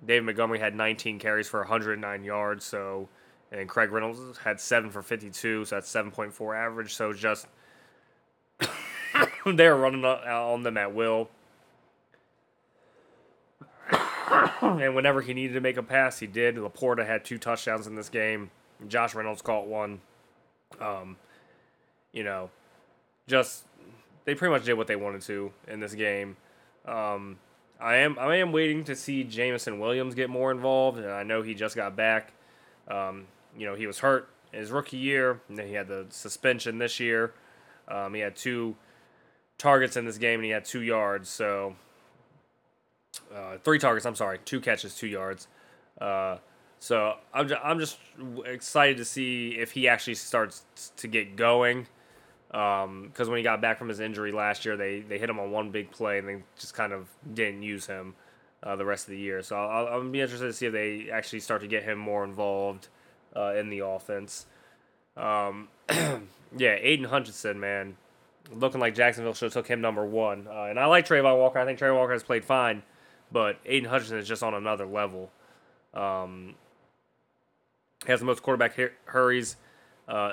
David 0.05 0.27
Montgomery 0.27 0.59
had 0.59 0.75
19 0.75 1.19
carries 1.19 1.49
for 1.49 1.61
109 1.61 2.25
yards, 2.25 2.65
so 2.67 3.09
and 3.51 3.67
Craig 3.67 3.91
Reynolds 3.93 4.39
had 4.39 4.61
seven 4.61 4.91
for 4.91 5.01
52, 5.01 5.65
so 5.65 5.75
that's 5.75 5.91
7.4 5.91 6.57
average. 6.57 6.95
So 6.95 7.15
just 7.15 7.47
they're 9.47 9.77
running 9.77 10.05
on 10.05 10.63
them 10.65 10.77
at 10.77 10.95
will. 10.95 11.31
and 14.61 14.95
whenever 14.95 15.23
he 15.23 15.33
needed 15.33 15.55
to 15.55 15.61
make 15.61 15.79
a 15.79 15.83
pass, 15.83 16.19
he 16.19 16.27
did. 16.27 16.57
Laporta 16.57 17.07
had 17.07 17.25
two 17.25 17.39
touchdowns 17.39 17.87
in 17.87 17.95
this 17.95 18.11
game. 18.11 18.51
Josh 18.87 19.15
Reynolds 19.15 19.41
caught 19.41 19.67
one. 19.67 20.01
Um, 20.81 21.17
you 22.13 22.25
know, 22.25 22.51
just 23.27 23.65
they 24.25 24.35
pretty 24.35 24.53
much 24.53 24.65
did 24.65 24.75
what 24.75 24.87
they 24.87 24.97
wanted 24.97 25.23
to 25.23 25.53
in 25.69 25.81
this 25.81 25.95
game. 25.95 26.37
Um, 26.87 27.39
I 27.81 27.97
am 27.97 28.17
I 28.19 28.37
am 28.37 28.53
waiting 28.53 28.85
to 28.85 28.97
see 28.97 29.25
Jameson 29.25 29.81
Williams 29.81 30.15
get 30.15 30.31
more 30.31 30.51
involved, 30.51 30.99
and 30.99 31.11
I 31.11 31.23
know 31.23 31.43
he 31.43 31.55
just 31.55 31.75
got 31.75 31.97
back. 31.97 32.33
Um, 32.89 33.27
you 33.57 33.67
know, 33.67 33.75
he 33.75 33.87
was 33.87 33.99
hurt 33.99 34.29
in 34.53 34.61
his 34.61 34.71
rookie 34.71 34.97
year, 34.97 35.41
and 35.49 35.59
then 35.59 35.67
he 35.67 35.75
had 35.75 35.89
the 35.89 36.07
suspension 36.11 36.79
this 36.79 37.01
year. 37.01 37.33
Um, 37.89 38.15
he 38.15 38.21
had 38.21 38.37
two 38.37 38.77
targets 39.59 39.97
in 39.97 40.05
this 40.05 40.19
game, 40.19 40.41
and 40.41 40.45
he 40.45 40.51
had 40.51 40.65
two 40.65 40.83
yards. 40.83 41.29
So, 41.29 41.75
uh, 43.35 43.59
three 43.65 43.79
targets. 43.79 44.07
I'm 44.07 44.15
sorry, 44.15 44.39
two 44.45 44.61
catches, 44.61 44.95
two 44.95 45.09
yards. 45.09 45.49
Uh, 46.01 46.39
so 46.83 47.15
I'm 47.33 47.47
just, 47.47 47.61
I'm 47.65 47.79
just 47.79 47.97
excited 48.45 48.97
to 48.97 49.05
see 49.05 49.51
if 49.51 49.71
he 49.71 49.87
actually 49.87 50.17
starts 50.17 50.65
to 50.97 51.07
get 51.07 51.37
going. 51.37 51.87
Because 52.49 52.85
um, 52.85 53.29
when 53.29 53.37
he 53.37 53.45
got 53.45 53.61
back 53.61 53.79
from 53.79 53.89
his 53.89 54.01
injury 54.01 54.33
last 54.33 54.65
year, 54.65 54.77
they, 54.77 54.99
they 54.99 55.17
hit 55.17 55.31
him 55.31 55.39
on 55.39 55.53
one 55.53 55.71
big 55.71 55.93
play 55.93 56.19
and 56.19 56.29
they 56.29 56.43
just 56.59 56.75
kind 56.75 56.93
of 56.93 57.07
didn't 57.35 57.63
use 57.63 57.87
him 57.87 58.17
uh, 58.65 58.75
the 58.75 58.85
rest 58.85 59.05
of 59.07 59.13
the 59.13 59.19
year. 59.19 59.43
So 59.43 59.55
I'll, 59.55 59.87
I'll 59.87 60.09
be 60.09 60.21
interested 60.21 60.47
to 60.47 60.53
see 60.53 60.67
if 60.67 60.73
they 60.73 61.09
actually 61.09 61.39
start 61.39 61.61
to 61.61 61.69
get 61.69 61.85
him 61.85 61.99
more 61.99 62.25
involved 62.25 62.89
uh, 63.37 63.55
in 63.55 63.71
the 63.71 63.79
offense. 63.79 64.47
Um, 65.17 65.69
yeah, 65.89 66.79
Aidan 66.81 67.05
Hutchinson, 67.05 67.61
man, 67.61 67.97
looking 68.53 68.81
like 68.81 68.97
Jacksonville 68.97 69.35
should 69.35 69.47
have 69.47 69.53
took 69.53 69.69
him 69.69 69.81
number 69.81 70.05
one. 70.05 70.49
Uh, 70.51 70.65
and 70.65 70.81
I 70.81 70.87
like 70.87 71.07
Travon 71.07 71.39
Walker. 71.39 71.61
I 71.61 71.65
think 71.65 71.79
Travon 71.79 71.95
Walker 71.95 72.13
has 72.13 72.25
played 72.25 72.45
fine, 72.45 72.83
but 73.31 73.61
Aidan 73.67 73.89
Hutchinson 73.89 74.19
is 74.19 74.27
just 74.27 74.43
on 74.43 74.53
another 74.53 74.85
level. 74.85 75.31
Um, 75.95 76.57
has 78.07 78.21
the 78.21 78.27
most 78.27 78.43
quarterback 78.43 78.79
hurries 79.07 79.57
uh, 80.09 80.33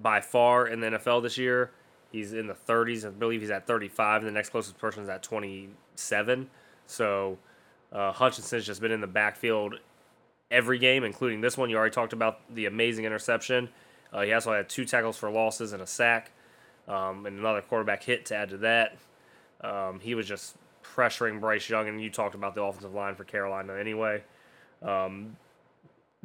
by 0.00 0.20
far 0.20 0.66
in 0.66 0.80
the 0.80 0.88
NFL 0.88 1.22
this 1.22 1.38
year. 1.38 1.70
He's 2.10 2.32
in 2.32 2.46
the 2.46 2.54
30s. 2.54 3.06
I 3.06 3.10
believe 3.10 3.40
he's 3.40 3.50
at 3.50 3.66
35, 3.66 4.22
and 4.22 4.28
the 4.28 4.32
next 4.32 4.50
closest 4.50 4.78
person 4.78 5.02
is 5.02 5.08
at 5.08 5.22
27. 5.22 6.48
So 6.86 7.38
uh, 7.92 8.12
Hutchinson's 8.12 8.64
just 8.64 8.80
been 8.80 8.92
in 8.92 9.00
the 9.00 9.06
backfield 9.06 9.74
every 10.50 10.78
game, 10.78 11.04
including 11.04 11.40
this 11.40 11.58
one. 11.58 11.70
You 11.70 11.76
already 11.76 11.94
talked 11.94 12.12
about 12.12 12.40
the 12.54 12.66
amazing 12.66 13.04
interception. 13.04 13.68
Uh, 14.12 14.22
he 14.22 14.32
also 14.32 14.52
had 14.52 14.68
two 14.68 14.84
tackles 14.84 15.16
for 15.16 15.30
losses 15.30 15.72
and 15.72 15.82
a 15.82 15.86
sack, 15.86 16.30
um, 16.88 17.26
and 17.26 17.38
another 17.38 17.60
quarterback 17.60 18.02
hit 18.04 18.24
to 18.26 18.36
add 18.36 18.50
to 18.50 18.56
that. 18.58 18.96
Um, 19.62 20.00
he 20.00 20.14
was 20.14 20.26
just 20.26 20.56
pressuring 20.82 21.40
Bryce 21.40 21.68
Young, 21.68 21.88
and 21.88 22.00
you 22.00 22.10
talked 22.10 22.34
about 22.34 22.54
the 22.54 22.62
offensive 22.62 22.94
line 22.94 23.14
for 23.14 23.24
Carolina 23.24 23.74
anyway. 23.74 24.22
Um, 24.82 25.36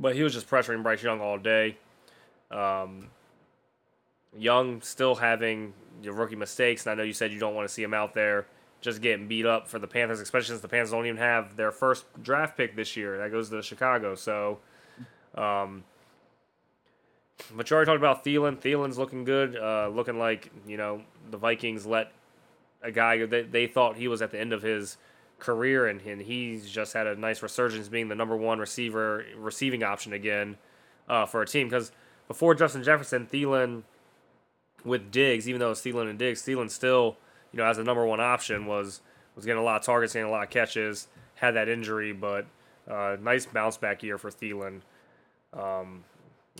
but 0.02 0.16
he 0.16 0.24
was 0.24 0.34
just 0.34 0.49
pressuring 0.49 0.82
Bryce 0.82 1.04
Young 1.04 1.22
all 1.22 1.38
day. 1.38 1.78
Um, 2.49 3.10
Young 4.38 4.82
still 4.82 5.16
having 5.16 5.74
your 6.02 6.16
rookie 6.16 6.36
mistakes, 6.36 6.86
and 6.86 6.91
I 6.91 6.95
know 6.95 7.04
you 7.04 7.14
said 7.14 7.32
you 7.32 7.39
don't 7.39 7.54
want 7.54 7.68
to 7.68 7.74
see 7.74 7.84
him 7.84 7.93
out 7.93 8.14
there 8.14 8.47
just 8.82 9.02
getting 9.02 9.28
beat 9.28 9.45
up 9.45 9.68
for 9.68 9.78
the 9.78 9.88
Panthers, 9.88 10.20
especially 10.20 10.47
since 10.47 10.62
the 10.62 10.68
Panthers 10.68 10.91
don't 10.91 11.06
even 11.06 11.18
have 11.18 11.56
their 11.56 11.72
first 11.72 12.06
draft 12.24 12.58
pick 12.58 12.76
this 12.76 12.97
year. 12.97 13.20
That 13.20 13.32
goes 13.32 13.49
to 13.52 13.62
Chicago. 13.62 14.16
So, 14.16 14.58
um, 15.36 15.84
but 17.56 17.70
you 17.70 17.76
already 17.76 17.88
talked 17.88 17.99
about 17.99 18.26
Thielen. 18.26 18.58
Thielen's 18.58 18.97
looking 18.97 19.24
good, 19.24 19.56
uh, 19.56 19.89
looking 19.89 20.18
like 20.18 20.52
you 20.66 20.78
know 20.78 21.04
the 21.30 21.38
Vikings 21.38 21.86
let 21.86 22.12
a 22.82 22.91
guy 22.91 23.24
that 23.24 23.52
they 23.52 23.68
thought 23.68 23.97
he 23.97 24.08
was 24.08 24.24
at 24.24 24.32
the 24.32 24.39
end 24.39 24.52
of 24.52 24.64
his 24.64 24.97
career, 25.42 25.88
and, 25.88 26.00
and 26.02 26.22
he's 26.22 26.70
just 26.70 26.94
had 26.94 27.08
a 27.08 27.16
nice 27.16 27.44
resurgence, 27.44 27.89
being 27.89 28.08
the 28.08 28.16
number 28.16 28.38
one 28.38 28.60
receiver 28.60 29.26
receiving 29.36 29.84
option 29.84 30.14
again 30.14 30.58
uh, 31.10 31.26
for 31.26 31.42
a 31.42 31.46
team. 31.46 31.68
Because 31.68 31.92
before 32.30 32.56
Justin 32.56 32.84
Jefferson, 32.84 33.28
Thielen 33.28 33.84
with 34.86 35.12
Diggs, 35.12 35.50
even 35.50 35.60
though 35.60 35.72
it's 35.72 35.82
Thielen 35.82 36.10
and 36.10 36.18
Diggs, 36.18 36.42
Thielen 36.42 36.70
still 36.70 37.18
you 37.52 37.58
know, 37.58 37.66
as 37.66 37.78
the 37.78 37.84
number 37.84 38.06
one 38.06 38.20
option 38.20 38.66
was 38.66 39.02
was 39.36 39.46
getting 39.46 39.62
a 39.62 39.64
lot 39.64 39.78
of 39.78 39.86
targets, 39.86 40.14
getting 40.14 40.28
a 40.28 40.32
lot 40.32 40.44
of 40.44 40.50
catches. 40.50 41.08
Had 41.36 41.56
that 41.56 41.70
injury, 41.70 42.14
but 42.14 42.46
uh, 42.89 43.18
nice 43.20 43.46
bounce 43.46 43.78
back 43.78 44.04
year 44.04 44.18
for 44.18 44.30
Thielen. 44.30 44.82
Um, 45.54 46.04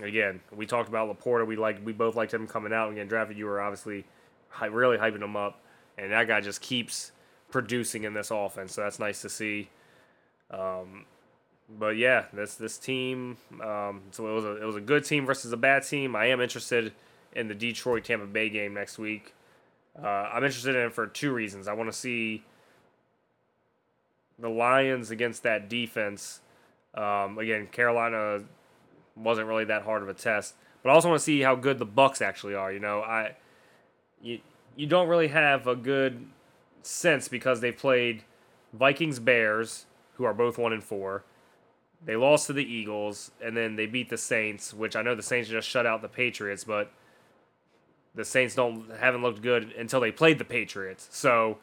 again, 0.02 0.42
we 0.52 0.66
talked 0.66 0.90
about 0.90 1.08
Laporta. 1.08 1.46
We 1.46 1.56
like 1.56 1.86
we 1.86 1.94
both 1.94 2.16
liked 2.16 2.34
him 2.34 2.48
coming 2.48 2.74
out 2.74 2.88
and 2.88 2.96
getting 2.96 3.10
drafted. 3.10 3.38
You 3.38 3.46
were 3.46 3.62
obviously 3.62 4.06
really 4.60 4.98
hyping 4.98 5.22
him 5.22 5.36
up, 5.36 5.62
and 5.98 6.12
that 6.12 6.28
guy 6.28 6.42
just 6.42 6.62
keeps 6.62 7.12
producing 7.52 8.04
in 8.04 8.14
this 8.14 8.32
offense. 8.32 8.74
So 8.74 8.82
that's 8.82 9.00
nice 9.00 9.22
to 9.22 9.30
see. 9.30 9.70
Um, 10.50 11.06
but 11.70 11.98
yeah, 11.98 12.26
this 12.34 12.56
this 12.56 12.78
team. 12.78 13.38
Um, 13.64 14.02
so 14.12 14.28
it 14.28 14.34
was 14.34 14.46
a 14.46 14.62
it 14.62 14.66
was 14.66 14.76
a 14.76 14.82
good 14.82 15.06
team 15.06 15.26
versus 15.26 15.52
a 15.52 15.58
bad 15.58 15.84
team. 15.84 16.16
I 16.16 16.26
am 16.28 16.42
interested 16.42 16.94
in 17.34 17.48
the 17.48 17.56
Detroit 17.56 18.04
Tampa 18.04 18.26
Bay 18.26 18.50
game 18.50 18.74
next 18.74 18.98
week. 18.98 19.34
Uh, 20.02 20.08
I'm 20.08 20.44
interested 20.44 20.76
in 20.76 20.88
it 20.88 20.94
for 20.94 21.08
two 21.08 21.34
reasons. 21.34 21.68
I 21.68 21.74
want 21.74 21.92
to 21.92 21.98
see 21.98 22.44
the 24.40 24.50
Lions 24.50 25.12
against 25.12 25.44
that 25.44 25.70
defense. 25.70 26.40
Um, 26.94 27.38
again, 27.38 27.68
Carolina 27.68 28.44
wasn't 29.16 29.48
really 29.48 29.66
that 29.66 29.84
hard 29.84 30.02
of 30.02 30.10
a 30.10 30.14
test, 30.14 30.56
but 30.82 30.90
I 30.90 30.94
also 30.94 31.10
want 31.10 31.20
to 31.20 31.24
see 31.24 31.42
how 31.42 31.56
good 31.56 31.80
the 31.80 31.86
Bucs 31.86 32.22
actually 32.22 32.56
are. 32.56 32.72
You 32.72 32.80
know, 32.80 33.02
I 33.02 33.36
you 34.22 34.40
you 34.76 34.88
don't 34.88 35.08
really 35.08 35.30
have 35.30 35.68
a 35.68 35.76
good 35.76 36.26
sense 36.88 37.28
because 37.28 37.62
they've 37.62 37.78
played 37.78 38.24
Vikings 38.74 39.20
Bears, 39.20 39.86
who 40.16 40.24
are 40.24 40.34
both 40.34 40.58
one 40.58 40.74
and 40.74 40.84
four. 40.84 41.24
They 42.04 42.16
lost 42.16 42.48
to 42.48 42.54
the 42.54 42.64
Eagles, 42.64 43.32
and 43.44 43.56
then 43.56 43.76
they 43.76 43.86
beat 43.86 44.10
the 44.10 44.18
Saints, 44.18 44.74
which 44.74 44.96
I 44.96 45.02
know 45.02 45.14
the 45.14 45.22
Saints 45.22 45.50
just 45.50 45.68
shut 45.68 45.86
out 45.86 46.02
the 46.02 46.08
Patriots, 46.08 46.64
but 46.64 46.92
the 48.16 48.26
Saints 48.26 48.56
don't 48.56 48.90
haven't 49.00 49.22
looked 49.22 49.42
good 49.42 49.72
until 49.74 50.00
they 50.00 50.12
played 50.12 50.38
the 50.38 50.46
Patriots. 50.46 51.08
So 51.12 51.60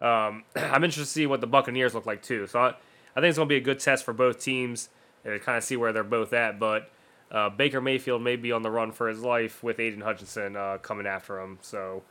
um, 0.00 0.44
I'm 0.56 0.84
interested 0.84 1.00
to 1.02 1.06
see 1.06 1.26
what 1.26 1.40
the 1.40 1.46
Buccaneers 1.46 1.94
look 1.94 2.06
like 2.06 2.22
too. 2.22 2.46
So 2.46 2.60
I, 2.60 2.68
I 2.68 3.20
think 3.20 3.26
it's 3.26 3.38
going 3.38 3.48
to 3.48 3.52
be 3.52 3.56
a 3.56 3.60
good 3.60 3.80
test 3.80 4.04
for 4.04 4.12
both 4.12 4.40
teams 4.40 4.88
and 5.24 5.40
kind 5.42 5.58
of 5.58 5.64
see 5.64 5.76
where 5.76 5.92
they're 5.92 6.04
both 6.04 6.32
at. 6.32 6.58
But 6.58 6.90
uh, 7.30 7.50
Baker 7.50 7.80
Mayfield 7.80 8.22
may 8.22 8.36
be 8.36 8.52
on 8.52 8.62
the 8.62 8.70
run 8.70 8.92
for 8.92 9.08
his 9.08 9.20
life 9.20 9.62
with 9.62 9.78
Aidan 9.78 10.00
Hutchinson 10.00 10.56
uh, 10.56 10.78
coming 10.78 11.06
after 11.06 11.40
him. 11.40 11.58
So 11.62 12.02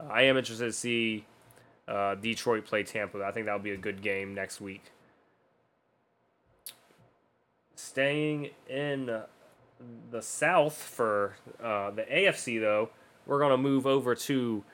I 0.00 0.22
am 0.22 0.36
interested 0.36 0.66
to 0.66 0.72
see 0.72 1.26
uh, 1.88 2.14
Detroit 2.16 2.64
play 2.64 2.82
Tampa. 2.82 3.22
I 3.24 3.32
think 3.32 3.46
that'll 3.46 3.60
be 3.60 3.72
a 3.72 3.76
good 3.76 4.02
game 4.02 4.34
next 4.34 4.60
week. 4.60 4.82
Staying 7.74 8.50
in 8.68 9.22
the 10.10 10.22
South 10.22 10.74
for 10.74 11.36
uh, 11.62 11.90
the 11.90 12.02
AFC 12.02 12.60
though 12.60 12.90
we're 13.26 13.38
going 13.38 13.50
to 13.50 13.56
move 13.56 13.86
over 13.86 14.14
to 14.14 14.64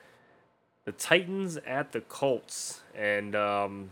the 0.85 0.91
Titans 0.91 1.57
at 1.65 1.91
the 1.91 2.01
Colts. 2.01 2.81
And 2.95 3.35
um, 3.35 3.91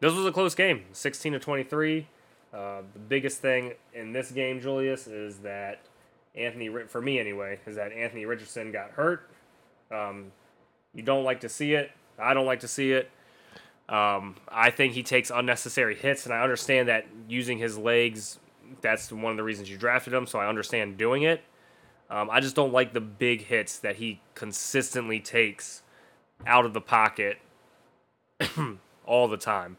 this 0.00 0.12
was 0.12 0.26
a 0.26 0.32
close 0.32 0.54
game 0.54 0.84
16 0.92 1.34
to 1.34 1.38
23. 1.38 2.08
Uh, 2.52 2.82
the 2.92 2.98
biggest 2.98 3.40
thing 3.40 3.72
in 3.94 4.12
this 4.12 4.30
game, 4.30 4.60
Julius, 4.60 5.06
is 5.06 5.38
that 5.38 5.80
Anthony, 6.34 6.68
for 6.88 7.00
me 7.00 7.18
anyway, 7.18 7.60
is 7.66 7.76
that 7.76 7.92
Anthony 7.92 8.26
Richardson 8.26 8.72
got 8.72 8.90
hurt. 8.90 9.30
Um, 9.90 10.32
you 10.94 11.02
don't 11.02 11.24
like 11.24 11.40
to 11.40 11.48
see 11.48 11.74
it. 11.74 11.92
I 12.22 12.34
don't 12.34 12.46
like 12.46 12.60
to 12.60 12.68
see 12.68 12.92
it. 12.92 13.10
Um, 13.88 14.36
I 14.48 14.70
think 14.70 14.94
he 14.94 15.02
takes 15.02 15.30
unnecessary 15.30 15.94
hits, 15.94 16.24
and 16.24 16.34
I 16.34 16.42
understand 16.42 16.88
that 16.88 17.06
using 17.28 17.58
his 17.58 17.76
legs, 17.76 18.38
that's 18.80 19.12
one 19.12 19.32
of 19.32 19.36
the 19.36 19.42
reasons 19.42 19.68
you 19.68 19.76
drafted 19.76 20.14
him, 20.14 20.26
so 20.26 20.38
I 20.38 20.48
understand 20.48 20.96
doing 20.96 21.22
it. 21.22 21.42
Um, 22.08 22.28
I 22.30 22.40
just 22.40 22.54
don't 22.54 22.72
like 22.72 22.92
the 22.92 23.00
big 23.00 23.46
hits 23.46 23.78
that 23.78 23.96
he 23.96 24.20
consistently 24.34 25.18
takes 25.18 25.82
out 26.46 26.64
of 26.64 26.74
the 26.74 26.80
pocket 26.80 27.38
all 29.06 29.28
the 29.28 29.36
time. 29.36 29.76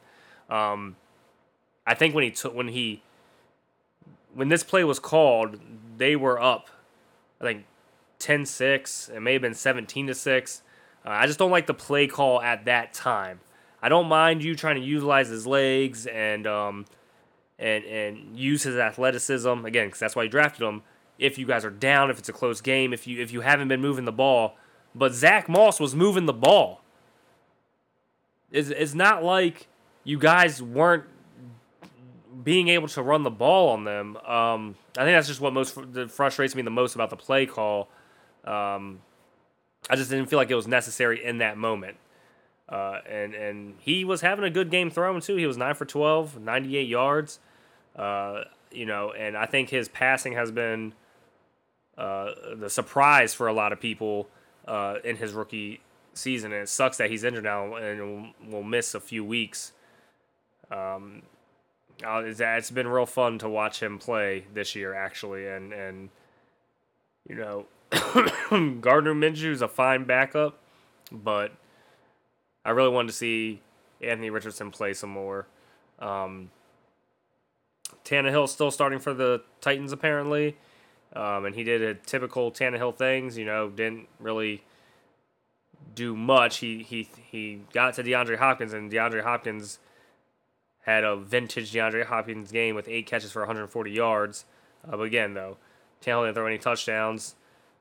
Um, 0.50 0.96
I 1.86 1.94
think 1.94 2.16
when 2.16 2.24
he 2.24 2.32
took 2.32 2.56
when 2.56 2.70
he 2.70 3.04
when 4.34 4.50
this 4.50 4.64
play 4.64 4.84
was 4.84 5.00
called, 5.00 5.60
they 5.98 6.16
were 6.16 6.42
up. 6.42 6.70
I 7.40 7.44
think 7.44 7.66
10-6. 8.20 9.12
It 9.12 9.20
may 9.20 9.34
have 9.34 9.42
been 9.42 9.54
17 9.54 10.08
to 10.08 10.16
six. 10.16 10.63
Uh, 11.06 11.10
I 11.10 11.28
just 11.28 11.40
don't 11.40 11.52
like 11.52 11.68
the 11.68 11.74
play 11.74 12.08
call 12.08 12.42
at 12.42 12.66
that 12.66 12.94
time. 12.94 13.40
I 13.82 13.90
don't 13.90 14.08
mind 14.08 14.44
you 14.44 14.56
trying 14.56 14.76
to 14.76 14.82
utilize 14.82 15.28
his 15.28 15.46
legs 15.46 16.06
and 16.08 16.48
um, 16.48 16.86
and 17.60 17.84
and 17.86 18.38
use 18.38 18.64
his 18.64 18.78
athleticism 18.78 19.66
again 19.66 19.88
because 19.88 20.00
that's 20.00 20.16
why 20.16 20.24
you 20.24 20.30
drafted 20.30 20.62
him 20.66 20.84
if 21.20 21.38
you 21.38 21.46
guys 21.46 21.64
are 21.64 21.70
down, 21.70 22.10
if 22.10 22.20
it's 22.20 22.30
a 22.30 22.34
close 22.34 22.62
game, 22.62 22.94
if 22.94 23.08
you 23.08 23.22
if 23.22 23.32
you 23.32 23.42
haven't 23.42 23.68
been 23.68 23.82
moving 23.82 24.06
the 24.06 24.12
ball, 24.12 24.56
but 24.96 25.14
Zach 25.14 25.48
Moss 25.48 25.80
was 25.80 25.96
moving 25.96 26.26
the 26.26 26.34
ball. 26.34 26.82
It's, 28.52 28.70
it's 28.70 28.94
not 28.94 29.24
like 29.24 29.68
you 30.04 30.20
guys 30.20 30.62
weren't 30.62 31.06
being 32.44 32.68
able 32.68 32.88
to 32.90 33.02
run 33.02 33.24
the 33.24 33.32
ball 33.32 33.70
on 33.70 33.84
them. 33.84 34.18
Um, 34.18 34.76
I 34.98 35.04
think 35.04 35.16
that's 35.16 35.28
just 35.28 35.42
what 35.42 35.54
most 35.54 35.78
frustrates 36.10 36.56
me 36.56 36.62
the 36.62 36.70
most 36.70 36.96
about 36.96 37.10
the 37.10 37.16
play 37.16 37.46
call. 37.46 37.90
Um, 38.44 39.00
I 39.90 39.96
just 39.96 40.10
didn't 40.10 40.28
feel 40.28 40.38
like 40.38 40.50
it 40.50 40.56
was 40.56 40.68
necessary 40.68 41.24
in 41.24 41.40
that 41.40 41.58
moment. 41.58 41.98
Uh, 42.70 43.00
and 43.10 43.34
and 43.36 43.76
he 43.80 44.06
was 44.06 44.22
having 44.22 44.46
a 44.46 44.50
good 44.50 44.72
game 44.72 44.90
throwing 44.90 45.22
too. 45.22 45.36
He 45.36 45.46
was 45.46 45.58
nine 45.58 45.76
for 45.76 45.86
12, 45.86 46.40
98 46.40 46.88
yards. 46.88 47.40
Uh, 47.96 48.44
you 48.72 48.86
know, 48.86 49.12
and 49.12 49.38
I 49.38 49.46
think 49.46 49.70
his 49.70 49.88
passing 49.88 50.34
has 50.34 50.52
been 50.52 50.94
uh, 51.98 52.32
the 52.56 52.70
surprise 52.70 53.34
for 53.34 53.48
a 53.48 53.54
lot 53.54 53.72
of 53.72 53.80
people 53.80 54.28
uh, 54.68 54.96
in 55.04 55.18
his 55.18 55.34
rookie 55.34 55.82
season. 56.14 56.52
And 56.52 56.64
it 56.64 56.70
sucks 56.70 56.98
that 56.98 57.12
he's 57.12 57.24
injured 57.24 57.44
now 57.44 57.76
and 57.76 58.34
will 58.50 58.64
miss 58.64 58.96
a 58.96 59.00
few 59.00 59.24
weeks. 59.24 59.74
Um, 60.72 61.24
uh, 62.04 62.24
it's 62.26 62.72
been 62.72 62.88
real 62.88 63.06
fun 63.06 63.38
to 63.40 63.50
watch 63.50 63.82
him 63.82 64.00
play 64.00 64.46
this 64.54 64.76
year, 64.76 64.94
actually, 64.94 65.48
and 65.48 65.72
and 65.72 66.10
you 67.30 67.36
know, 67.36 67.66
Gardner 68.82 69.14
Minshew 69.14 69.52
is 69.52 69.62
a 69.62 69.68
fine 69.68 70.04
backup, 70.06 70.60
but 71.12 71.52
I 72.66 72.72
really 72.72 72.90
wanted 72.90 73.10
to 73.10 73.14
see 73.14 73.62
Anthony 74.02 74.30
Richardson 74.30 74.72
play 74.72 74.94
some 74.94 75.10
more. 75.10 75.48
Um, 76.00 76.50
Tannehill 78.04 78.50
still 78.50 78.72
starting 78.72 79.00
for 79.00 79.14
the 79.14 79.44
Titans 79.62 79.92
apparently, 79.92 80.58
um, 81.16 81.46
and 81.46 81.56
he 81.56 81.64
did 81.64 81.82
a 81.82 81.94
typical 81.94 82.52
Tannehill 82.52 82.96
things. 82.96 83.38
You 83.38 83.46
know, 83.46 83.70
didn't 83.70 84.08
really 84.20 84.64
do 85.94 86.16
much. 86.16 86.58
He 86.58 86.84
he 86.84 87.08
he 87.30 87.62
got 87.74 87.94
to 87.96 88.04
DeAndre 88.04 88.38
Hopkins, 88.38 88.74
and 88.74 88.92
DeAndre 88.92 89.24
Hopkins 89.24 89.80
had 90.82 91.04
a 91.04 91.16
vintage 91.16 91.72
DeAndre 91.72 92.06
Hopkins 92.06 92.52
game 92.52 92.76
with 92.76 92.88
eight 92.90 93.06
catches 93.06 93.32
for 93.32 93.42
140 93.42 93.92
yards. 93.92 94.46
Uh, 94.86 94.98
but 94.98 95.04
again, 95.04 95.34
though, 95.34 95.58
Tannehill 96.02 96.26
didn't 96.26 96.36
throw 96.36 96.48
any 96.48 96.58
touchdowns. 96.58 97.36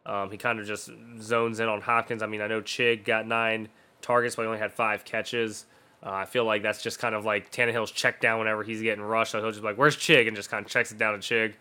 Um, 0.04 0.30
he 0.30 0.36
kind 0.36 0.58
of 0.58 0.66
just 0.66 0.90
zones 1.20 1.60
in 1.60 1.68
on 1.68 1.80
Hopkins. 1.80 2.22
I 2.22 2.26
mean, 2.26 2.40
I 2.40 2.46
know 2.46 2.60
Chig 2.60 3.04
got 3.04 3.26
nine 3.26 3.68
targets, 4.00 4.34
but 4.34 4.42
he 4.42 4.46
only 4.46 4.58
had 4.58 4.72
five 4.72 5.04
catches. 5.04 5.66
Uh, 6.04 6.10
I 6.10 6.24
feel 6.24 6.44
like 6.44 6.62
that's 6.62 6.82
just 6.82 6.98
kind 6.98 7.14
of 7.14 7.24
like 7.24 7.52
Tannehill's 7.52 7.92
check 7.92 8.20
down 8.20 8.40
whenever 8.40 8.64
he's 8.64 8.82
getting 8.82 9.04
rushed. 9.04 9.32
So 9.32 9.40
he'll 9.40 9.50
just 9.50 9.62
be 9.62 9.68
like, 9.68 9.78
"Where's 9.78 9.96
Chig?" 9.96 10.26
and 10.26 10.36
just 10.36 10.50
kind 10.50 10.64
of 10.66 10.70
checks 10.70 10.90
it 10.90 10.98
down 10.98 11.18
to 11.18 11.20
Chig. 11.20 11.54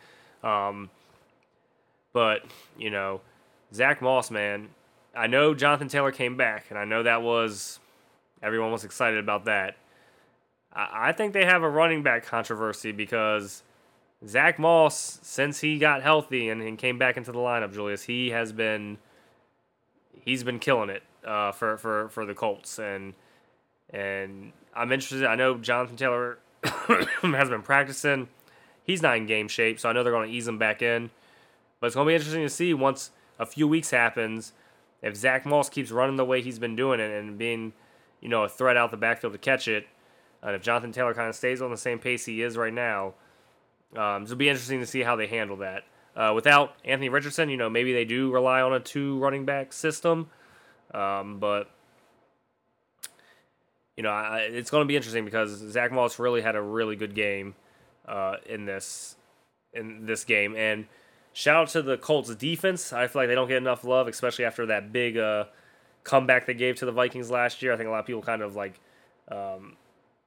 Um, 0.48 0.90
but 2.14 2.44
you 2.78 2.90
know, 2.90 3.22
Zack 3.74 4.02
Moss, 4.02 4.32
man, 4.32 4.70
I 5.16 5.28
know 5.28 5.54
Jonathan 5.54 5.88
Taylor 5.88 6.12
came 6.12 6.38
back, 6.38 6.66
and 6.70 6.80
I 6.80 6.86
know 6.86 7.04
that 7.04 7.22
was 7.22 7.80
everyone 8.42 8.72
was 8.72 8.84
excited 8.84 9.20
about 9.20 9.46
that. 9.46 9.76
I, 10.74 11.10
I 11.10 11.12
think 11.12 11.34
they 11.34 11.46
have 11.46 11.62
a 11.62 11.70
running 11.70 12.02
back 12.02 12.26
controversy 12.26 12.92
because 12.92 13.62
Zack 14.28 14.60
Moss, 14.60 15.20
since 15.24 15.62
he 15.62 15.80
got 15.80 16.04
healthy 16.04 16.50
and, 16.50 16.62
and 16.62 16.78
came 16.78 16.98
back 16.98 17.18
into 17.18 17.32
the 17.32 17.40
lineup, 17.40 17.74
Julius, 17.74 18.04
he 18.04 18.30
has 18.30 18.52
been 18.52 18.98
he's 20.24 20.44
been 20.44 20.60
killing 20.60 20.90
it 20.90 21.04
uh, 21.26 21.52
for, 21.52 21.78
for, 21.78 22.10
for 22.10 22.26
the 22.26 22.34
Colts, 22.34 22.80
and 22.80 23.14
and 23.90 24.54
I'm 24.76 24.92
interested. 24.92 25.26
I 25.26 25.36
know 25.36 25.58
Jonathan 25.58 25.98
Taylor 25.98 26.38
has 26.64 27.50
been 27.50 27.64
practicing. 27.64 28.30
He's 28.84 29.02
not 29.02 29.18
in 29.18 29.26
game 29.26 29.48
shape, 29.48 29.80
so 29.80 29.90
I 29.90 29.94
know 29.94 30.04
they're 30.04 30.14
going 30.14 30.30
to 30.30 30.36
ease 30.36 30.48
him 30.48 30.58
back 30.58 30.82
in. 30.82 31.10
But 31.80 31.88
it's 31.88 31.96
going 31.96 32.06
to 32.06 32.10
be 32.10 32.16
interesting 32.16 32.44
to 32.44 32.50
see 32.50 32.74
once 32.74 33.12
a 33.40 33.46
few 33.46 33.68
weeks 33.68 33.92
happens 33.92 34.54
if 35.02 35.16
Zack 35.16 35.46
Moss 35.46 35.70
keeps 35.70 35.92
running 35.92 36.16
the 36.16 36.26
way 36.26 36.42
he's 36.42 36.60
been 36.60 36.76
doing 36.76 37.00
it 37.00 37.12
and 37.12 37.38
being, 37.38 37.74
you 38.22 38.30
know, 38.30 38.44
a 38.44 38.50
threat 38.50 38.78
out 38.78 38.92
the 38.92 38.98
backfield 38.98 39.34
to 39.34 39.40
catch 39.40 39.68
it. 39.68 39.88
And 40.44 40.56
if 40.56 40.62
Jonathan 40.62 40.92
Taylor 40.92 41.14
kind 41.14 41.30
of 41.30 41.36
stays 41.36 41.62
on 41.62 41.72
the 41.72 41.78
same 41.78 42.00
pace 42.00 42.26
he 42.26 42.42
is 42.42 42.56
right 42.56 42.74
now, 42.74 43.14
um, 43.96 44.24
it'll 44.24 44.36
be 44.36 44.50
interesting 44.50 44.80
to 44.80 44.86
see 44.86 45.02
how 45.02 45.16
they 45.16 45.28
handle 45.28 45.58
that. 45.58 45.84
Uh, 46.16 46.34
without 46.36 46.76
Anthony 46.84 47.10
Richardson, 47.10 47.50
you 47.50 47.58
know, 47.58 47.70
maybe 47.70 47.94
they 47.94 48.06
do 48.06 48.32
rely 48.32 48.62
on 48.62 48.74
a 48.74 48.80
two 48.80 49.18
running 49.20 49.46
back 49.46 49.72
system. 49.72 50.30
Um, 50.94 51.40
but 51.40 51.70
you 53.96 54.04
know, 54.04 54.10
I, 54.10 54.40
it's 54.40 54.70
going 54.70 54.82
to 54.82 54.88
be 54.88 54.96
interesting 54.96 55.26
because 55.26 55.52
Zack 55.72 55.92
Moss 55.92 56.20
really 56.20 56.42
had 56.42 56.56
a 56.56 56.62
really 56.62 56.96
good 56.96 57.14
game 57.14 57.56
uh, 58.08 58.38
in 58.48 58.66
this 58.66 59.16
in 59.74 60.06
this 60.06 60.24
game, 60.26 60.56
and 60.56 60.86
shout 61.34 61.56
out 61.56 61.70
to 61.70 61.82
the 61.82 61.98
Colts 61.98 62.34
defense. 62.36 62.92
I 62.92 63.08
feel 63.08 63.22
like 63.22 63.30
they 63.30 63.36
don't 63.36 63.48
get 63.48 63.58
enough 63.58 63.84
love, 63.84 64.08
especially 64.08 64.46
after 64.46 64.66
that 64.66 64.92
big 64.92 65.18
uh, 65.18 65.46
comeback 66.04 66.46
they 66.46 66.54
gave 66.54 66.78
to 66.78 66.86
the 66.86 66.92
Vikings 66.92 67.30
last 67.30 67.62
year. 67.62 67.74
I 67.74 67.78
think 67.78 67.88
a 67.88 67.92
lot 67.92 68.00
of 68.00 68.06
people 68.06 68.22
kind 68.22 68.42
of 68.42 68.56
like 68.56 68.80
um, 69.30 69.78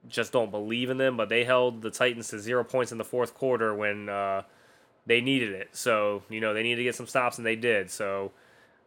just 0.07 0.31
don't 0.31 0.51
believe 0.51 0.89
in 0.89 0.97
them, 0.97 1.17
but 1.17 1.29
they 1.29 1.43
held 1.43 1.81
the 1.81 1.91
Titans 1.91 2.27
to 2.29 2.39
zero 2.39 2.63
points 2.63 2.91
in 2.91 2.97
the 2.97 3.03
fourth 3.03 3.33
quarter 3.33 3.73
when 3.73 4.09
uh, 4.09 4.43
they 5.05 5.21
needed 5.21 5.53
it. 5.53 5.69
So 5.73 6.23
you 6.29 6.41
know 6.41 6.53
they 6.53 6.63
needed 6.63 6.77
to 6.77 6.83
get 6.83 6.95
some 6.95 7.07
stops, 7.07 7.37
and 7.37 7.45
they 7.45 7.55
did. 7.55 7.89
So 7.91 8.31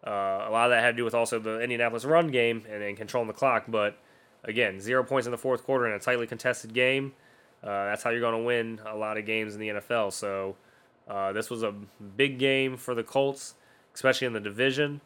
uh, 0.06 0.10
a 0.10 0.50
lot 0.50 0.66
of 0.66 0.70
that 0.70 0.82
had 0.82 0.92
to 0.92 0.96
do 0.96 1.04
with 1.04 1.14
also 1.14 1.38
the 1.38 1.60
Indianapolis 1.60 2.04
run 2.04 2.28
game 2.28 2.64
and, 2.70 2.82
and 2.82 2.96
controlling 2.96 3.28
the 3.28 3.34
clock. 3.34 3.64
But 3.68 3.98
again, 4.44 4.80
zero 4.80 5.02
points 5.04 5.26
in 5.26 5.30
the 5.30 5.38
fourth 5.38 5.64
quarter 5.64 5.86
in 5.86 5.92
a 5.92 5.98
tightly 5.98 6.26
contested 6.26 6.72
game. 6.72 7.12
Uh, 7.62 7.86
that's 7.86 8.02
how 8.02 8.10
you're 8.10 8.20
going 8.20 8.38
to 8.38 8.44
win 8.44 8.80
a 8.86 8.96
lot 8.96 9.18
of 9.18 9.26
games 9.26 9.54
in 9.54 9.60
the 9.60 9.68
NFL. 9.68 10.12
So 10.12 10.56
uh, 11.08 11.32
this 11.32 11.50
was 11.50 11.62
a 11.62 11.74
big 12.16 12.38
game 12.38 12.76
for 12.76 12.94
the 12.94 13.02
Colts, 13.02 13.54
especially 13.94 14.26
in 14.26 14.32
the 14.32 14.40
division. 14.40 15.00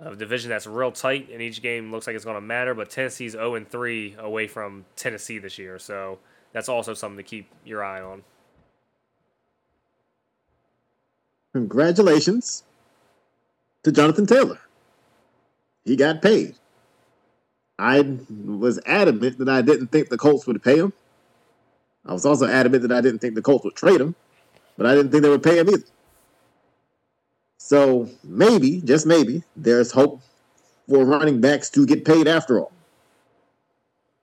A 0.00 0.14
division 0.14 0.48
that's 0.48 0.66
real 0.66 0.92
tight, 0.92 1.28
and 1.32 1.42
each 1.42 1.60
game 1.60 1.90
looks 1.90 2.06
like 2.06 2.14
it's 2.14 2.24
going 2.24 2.36
to 2.36 2.40
matter. 2.40 2.72
But 2.74 2.88
Tennessee's 2.88 3.32
0 3.32 3.64
3 3.64 4.16
away 4.18 4.46
from 4.46 4.84
Tennessee 4.94 5.38
this 5.38 5.58
year, 5.58 5.78
so 5.78 6.18
that's 6.52 6.68
also 6.68 6.94
something 6.94 7.16
to 7.16 7.22
keep 7.24 7.48
your 7.64 7.84
eye 7.84 8.00
on. 8.00 8.22
Congratulations 11.52 12.62
to 13.82 13.90
Jonathan 13.90 14.26
Taylor. 14.26 14.60
He 15.84 15.96
got 15.96 16.22
paid. 16.22 16.54
I 17.78 18.18
was 18.30 18.80
adamant 18.86 19.38
that 19.38 19.48
I 19.48 19.62
didn't 19.62 19.88
think 19.88 20.08
the 20.08 20.18
Colts 20.18 20.46
would 20.46 20.62
pay 20.62 20.78
him. 20.78 20.92
I 22.04 22.12
was 22.12 22.24
also 22.24 22.46
adamant 22.46 22.82
that 22.82 22.92
I 22.92 23.00
didn't 23.00 23.20
think 23.20 23.34
the 23.34 23.42
Colts 23.42 23.64
would 23.64 23.74
trade 23.74 24.00
him, 24.00 24.14
but 24.76 24.86
I 24.86 24.94
didn't 24.94 25.10
think 25.10 25.22
they 25.22 25.28
would 25.28 25.42
pay 25.42 25.58
him 25.58 25.68
either. 25.68 25.84
So 27.58 28.08
maybe, 28.24 28.80
just 28.80 29.04
maybe, 29.04 29.42
there's 29.56 29.92
hope 29.92 30.22
for 30.88 31.04
running 31.04 31.40
backs 31.40 31.68
to 31.70 31.84
get 31.84 32.04
paid 32.04 32.26
after 32.26 32.58
all. 32.58 32.72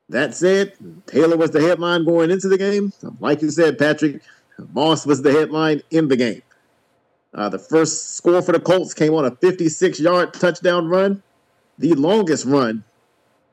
That 0.09 0.33
said, 0.33 0.73
Taylor 1.05 1.35
was 1.35 1.51
the 1.51 1.61
headline 1.61 2.05
going 2.05 2.31
into 2.31 2.47
the 2.47 2.57
game. 2.57 2.93
Like 3.19 3.41
you 3.41 3.49
said, 3.49 3.77
Patrick, 3.77 4.21
Moss 4.73 5.05
was 5.05 5.21
the 5.21 5.31
headline 5.31 5.81
in 5.91 6.07
the 6.07 6.15
game. 6.15 6.41
Uh, 7.33 7.49
the 7.49 7.59
first 7.59 8.15
score 8.15 8.41
for 8.41 8.53
the 8.53 8.59
Colts 8.59 8.93
came 8.93 9.13
on 9.13 9.25
a 9.25 9.31
56 9.31 9.99
yard 9.99 10.33
touchdown 10.33 10.87
run, 10.87 11.21
the 11.77 11.93
longest 11.95 12.45
run 12.45 12.83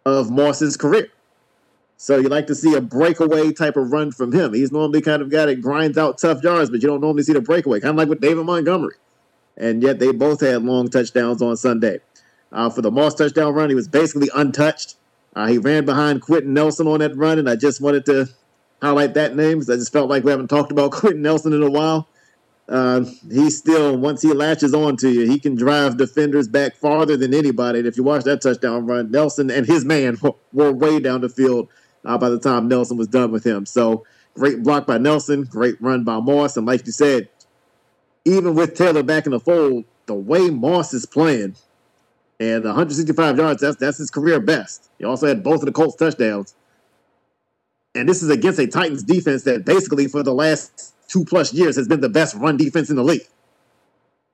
of 0.07 0.31
Moss's 0.31 0.77
career. 0.77 1.09
So 1.97 2.19
you 2.19 2.29
like 2.29 2.47
to 2.49 2.55
see 2.55 2.75
a 2.75 2.81
breakaway 2.81 3.53
type 3.53 3.77
of 3.77 3.93
run 3.93 4.13
from 4.13 4.33
him. 4.33 4.55
He's 4.55 4.73
normally 4.73 5.01
kind 5.01 5.23
of 5.23 5.31
guy 5.31 5.47
that 5.47 5.61
grinds 5.61 5.99
out 5.99 6.19
tough 6.19 6.43
yards, 6.43 6.71
but 6.71 6.83
you 6.83 6.89
don't 6.89 7.01
normally 7.01 7.23
see 7.25 7.33
the 7.33 7.41
breakaway, 7.41 7.81
kind 7.81 7.91
of 7.91 7.97
like 7.97 8.09
with 8.09 8.21
David 8.21 8.45
Montgomery. 8.45 8.95
And 9.57 9.83
yet 9.83 9.99
they 9.99 10.13
both 10.13 10.41
had 10.41 10.63
long 10.63 10.89
touchdowns 10.89 11.43
on 11.43 11.57
Sunday. 11.57 12.01
Uh, 12.51 12.69
for 12.69 12.83
the 12.83 12.91
Moss 12.91 13.15
touchdown 13.15 13.55
run, 13.55 13.69
he 13.69 13.75
was 13.75 13.89
basically 13.89 14.29
untouched. 14.35 14.97
Uh, 15.35 15.47
he 15.47 15.59
ran 15.59 15.85
behind 15.85 16.21
Quenton 16.21 16.53
Nelson 16.53 16.87
on 16.87 17.01
that 17.01 17.17
run, 17.17 17.39
and 17.39 17.49
I 17.49 17.57
just 17.57 17.81
wanted 17.81 18.05
to 18.07 18.29
highlight 18.83 19.15
that 19.15 19.35
name 19.35 19.59
because 19.59 19.71
I 19.71 19.77
just 19.77 19.93
felt 19.93 20.11
like 20.11 20.25
we 20.25 20.31
haven't 20.31 20.49
talked 20.49 20.73
about 20.73 20.91
Quenton 20.93 21.23
Nelson 21.23 21.53
in 21.53 21.63
a 21.63 21.71
while. 21.71 22.09
Uh, 22.69 23.05
he 23.31 23.51
still, 23.51 23.97
once 23.97 24.23
he 24.23 24.33
latches 24.33 24.73
on 24.73 24.97
to 24.97 25.11
you, 25.11 25.29
he 25.29 25.39
can 25.39 25.55
drive 25.55 25.97
defenders 25.97 26.49
back 26.49 26.77
farther 26.77 27.17
than 27.17 27.35
anybody. 27.35 27.81
And 27.81 27.89
if 27.89 27.97
you 27.97 28.03
watch 28.03 28.25
that 28.25 28.41
touchdown 28.41 28.87
run, 28.87 29.11
Nelson 29.11 29.51
and 29.51 29.67
his 29.67 29.85
man 29.85 30.17
were 30.53 30.73
way 30.73 31.01
down 31.01 31.23
the 31.23 31.29
field 31.29 31.69
uh, 32.05 32.19
by 32.19 32.29
the 32.29 32.39
time 32.39 32.69
Nelson 32.69 32.97
was 32.97 33.09
done 33.09 33.31
with 33.33 33.45
him. 33.45 33.67
So 33.67 34.05
great 34.35 34.63
block 34.63 34.87
by 34.87 34.99
Nelson, 34.99 35.45
great 35.45 35.81
run 35.81 36.05
by 36.05 36.21
Moss. 36.21 36.57
And 36.57 36.67
like 36.67 36.87
you 36.87 36.93
said, 36.93 37.29
even 38.25 38.55
with 38.55 38.75
Taylor 38.75 39.03
back 39.03 39.27
in 39.27 39.33
the 39.33 39.41
fold, 39.41 39.85
the 40.07 40.15
way 40.15 40.51
Moss 40.51 40.95
is 40.95 41.07
playing 41.07 41.57
and 42.43 42.65
165 42.65 43.39
yards, 43.39 43.61
that's, 43.61 43.77
that's 43.77 43.99
his 43.99 44.11
career 44.11 44.41
best. 44.41 44.91
He 44.99 45.05
also 45.05 45.29
had 45.29 45.45
both 45.45 45.61
of 45.61 45.67
the 45.67 45.73
Colts 45.73 45.95
touchdowns. 45.95 46.57
And 47.95 48.09
this 48.09 48.21
is 48.21 48.31
against 48.31 48.59
a 48.59 48.67
Titans 48.67 49.05
defense 49.05 49.45
that 49.45 49.65
basically 49.65 50.09
for 50.09 50.25
the 50.25 50.35
last 50.35 50.93
two 51.07 51.25
plus 51.25 51.53
years 51.53 51.77
has 51.77 51.87
been 51.87 52.01
the 52.01 52.09
best 52.09 52.35
run 52.35 52.57
defense 52.57 52.91
in 52.91 52.97
the 52.97 53.05
league. 53.05 53.29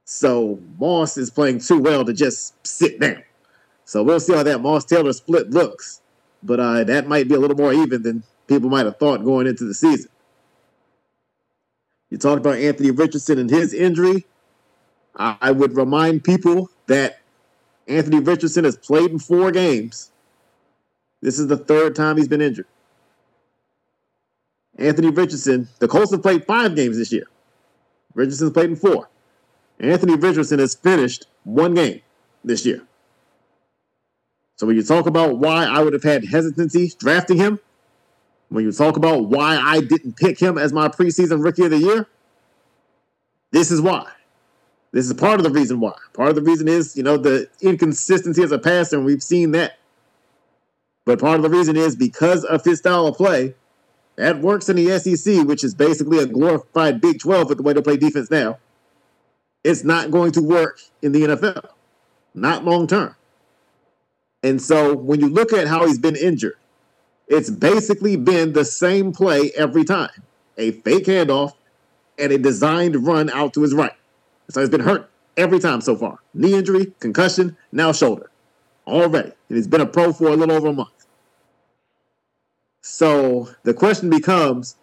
So 0.06 0.58
Moss 0.78 1.18
is 1.18 1.28
playing 1.28 1.58
too 1.58 1.80
well 1.80 2.02
to 2.04 2.14
just 2.14 2.54
sit 2.66 2.98
down. 2.98 3.22
So 3.84 4.02
we'll 4.02 4.20
see 4.20 4.34
how 4.34 4.42
that 4.42 4.60
Moss 4.60 4.86
Taylor 4.86 5.12
split 5.12 5.50
looks. 5.50 6.00
But 6.42 6.60
uh, 6.60 6.84
that 6.84 7.08
might 7.08 7.28
be 7.28 7.34
a 7.34 7.38
little 7.38 7.56
more 7.56 7.74
even 7.74 8.02
than 8.02 8.22
people 8.46 8.70
might 8.70 8.86
have 8.86 8.96
thought 8.96 9.22
going 9.22 9.46
into 9.46 9.64
the 9.64 9.74
season. 9.74 10.10
You 12.10 12.18
talked 12.18 12.38
about 12.38 12.56
Anthony 12.56 12.90
Richardson 12.90 13.38
and 13.38 13.50
his 13.50 13.74
injury. 13.74 14.26
I 15.14 15.50
would 15.50 15.76
remind 15.76 16.22
people 16.22 16.70
that 16.86 17.18
Anthony 17.88 18.20
Richardson 18.20 18.64
has 18.64 18.76
played 18.76 19.10
in 19.10 19.18
four 19.18 19.50
games. 19.50 20.12
This 21.20 21.40
is 21.40 21.48
the 21.48 21.56
third 21.56 21.96
time 21.96 22.16
he's 22.16 22.28
been 22.28 22.40
injured. 22.40 22.66
Anthony 24.78 25.10
Richardson, 25.10 25.68
the 25.80 25.88
Colts 25.88 26.12
have 26.12 26.22
played 26.22 26.46
five 26.46 26.76
games 26.76 26.96
this 26.96 27.10
year. 27.10 27.26
Richardson's 28.14 28.52
played 28.52 28.70
in 28.70 28.76
four. 28.76 29.08
Anthony 29.80 30.14
Richardson 30.14 30.60
has 30.60 30.76
finished 30.76 31.26
one 31.42 31.74
game 31.74 32.00
this 32.44 32.64
year. 32.64 32.82
So 34.54 34.66
when 34.66 34.76
you 34.76 34.82
talk 34.84 35.06
about 35.06 35.38
why 35.38 35.66
I 35.66 35.82
would 35.82 35.92
have 35.92 36.02
had 36.04 36.24
hesitancy 36.24 36.92
drafting 36.98 37.38
him, 37.38 37.58
when 38.48 38.64
you 38.64 38.72
talk 38.72 38.96
about 38.96 39.26
why 39.26 39.56
I 39.56 39.80
didn't 39.80 40.16
pick 40.16 40.38
him 40.38 40.58
as 40.58 40.72
my 40.72 40.88
preseason 40.88 41.44
rookie 41.44 41.64
of 41.64 41.70
the 41.70 41.78
year, 41.78 42.06
this 43.50 43.70
is 43.70 43.80
why. 43.80 44.10
This 44.92 45.06
is 45.06 45.14
part 45.14 45.38
of 45.38 45.44
the 45.44 45.50
reason 45.50 45.80
why. 45.80 45.94
Part 46.14 46.30
of 46.30 46.34
the 46.34 46.42
reason 46.42 46.66
is, 46.66 46.96
you 46.96 47.02
know, 47.02 47.18
the 47.18 47.48
inconsistency 47.60 48.42
as 48.42 48.52
a 48.52 48.58
passer, 48.58 48.96
and 48.96 49.04
we've 49.04 49.22
seen 49.22 49.52
that. 49.52 49.78
But 51.04 51.20
part 51.20 51.36
of 51.36 51.42
the 51.42 51.50
reason 51.50 51.76
is 51.76 51.94
because 51.94 52.44
of 52.44 52.64
his 52.64 52.78
style 52.78 53.06
of 53.06 53.16
play, 53.16 53.54
that 54.16 54.40
works 54.40 54.68
in 54.68 54.76
the 54.76 54.98
SEC, 54.98 55.46
which 55.46 55.62
is 55.62 55.74
basically 55.74 56.18
a 56.18 56.26
glorified 56.26 57.00
Big 57.00 57.20
12 57.20 57.50
with 57.50 57.58
the 57.58 57.62
way 57.62 57.72
they 57.72 57.82
play 57.82 57.96
defense 57.96 58.30
now. 58.30 58.58
It's 59.62 59.84
not 59.84 60.10
going 60.10 60.32
to 60.32 60.42
work 60.42 60.80
in 61.02 61.12
the 61.12 61.22
NFL, 61.22 61.68
not 62.34 62.64
long 62.64 62.86
term. 62.86 63.14
And 64.42 64.60
so 64.60 64.94
when 64.94 65.20
you 65.20 65.28
look 65.28 65.52
at 65.52 65.68
how 65.68 65.86
he's 65.86 65.98
been 65.98 66.16
injured, 66.16 66.56
it's 67.28 67.50
basically 67.50 68.16
been 68.16 68.52
the 68.52 68.64
same 68.64 69.12
play 69.12 69.50
every 69.56 69.84
time 69.84 70.10
a 70.56 70.72
fake 70.72 71.04
handoff 71.04 71.52
and 72.18 72.32
a 72.32 72.38
designed 72.38 73.06
run 73.06 73.30
out 73.30 73.54
to 73.54 73.62
his 73.62 73.72
right. 73.72 73.92
So 74.50 74.60
he's 74.60 74.70
been 74.70 74.80
hurt 74.80 75.08
every 75.36 75.60
time 75.60 75.80
so 75.80 75.96
far. 75.96 76.18
Knee 76.34 76.54
injury, 76.54 76.92
concussion, 77.00 77.56
now 77.70 77.92
shoulder. 77.92 78.30
Already. 78.86 79.32
And 79.48 79.56
he's 79.56 79.68
been 79.68 79.80
a 79.80 79.86
pro 79.86 80.12
for 80.12 80.28
a 80.28 80.36
little 80.36 80.56
over 80.56 80.68
a 80.68 80.72
month. 80.72 81.06
So 82.82 83.50
the 83.62 83.74
question 83.74 84.10
becomes 84.10 84.76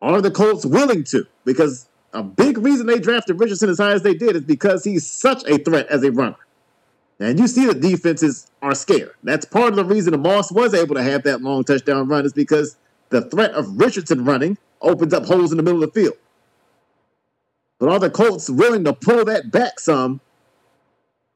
are 0.00 0.20
the 0.20 0.30
Colts 0.30 0.66
willing 0.66 1.04
to? 1.04 1.26
Because 1.44 1.88
a 2.12 2.22
big 2.22 2.58
reason 2.58 2.86
they 2.86 2.98
drafted 2.98 3.38
Richardson 3.40 3.70
as 3.70 3.78
high 3.78 3.92
as 3.92 4.02
they 4.02 4.14
did 4.14 4.36
is 4.36 4.42
because 4.42 4.84
he's 4.84 5.06
such 5.06 5.44
a 5.48 5.58
threat 5.58 5.86
as 5.88 6.02
a 6.02 6.10
runner. 6.10 6.36
And 7.22 7.38
you 7.38 7.46
see 7.46 7.66
the 7.66 7.74
defenses 7.74 8.50
are 8.62 8.74
scared. 8.74 9.14
That's 9.22 9.44
part 9.44 9.68
of 9.68 9.76
the 9.76 9.84
reason 9.84 10.10
the 10.10 10.18
Moss 10.18 10.50
was 10.50 10.74
able 10.74 10.96
to 10.96 11.02
have 11.02 11.22
that 11.22 11.40
long 11.40 11.62
touchdown 11.62 12.08
run 12.08 12.26
is 12.26 12.32
because 12.32 12.76
the 13.10 13.22
threat 13.22 13.52
of 13.52 13.78
Richardson 13.78 14.24
running 14.24 14.58
opens 14.80 15.14
up 15.14 15.24
holes 15.24 15.52
in 15.52 15.56
the 15.56 15.62
middle 15.62 15.82
of 15.84 15.92
the 15.92 16.00
field. 16.00 16.16
But 17.78 17.90
are 17.90 17.98
the 18.00 18.10
Colts 18.10 18.50
willing 18.50 18.84
to 18.84 18.92
pull 18.92 19.24
that 19.26 19.52
back 19.52 19.78
some 19.78 20.20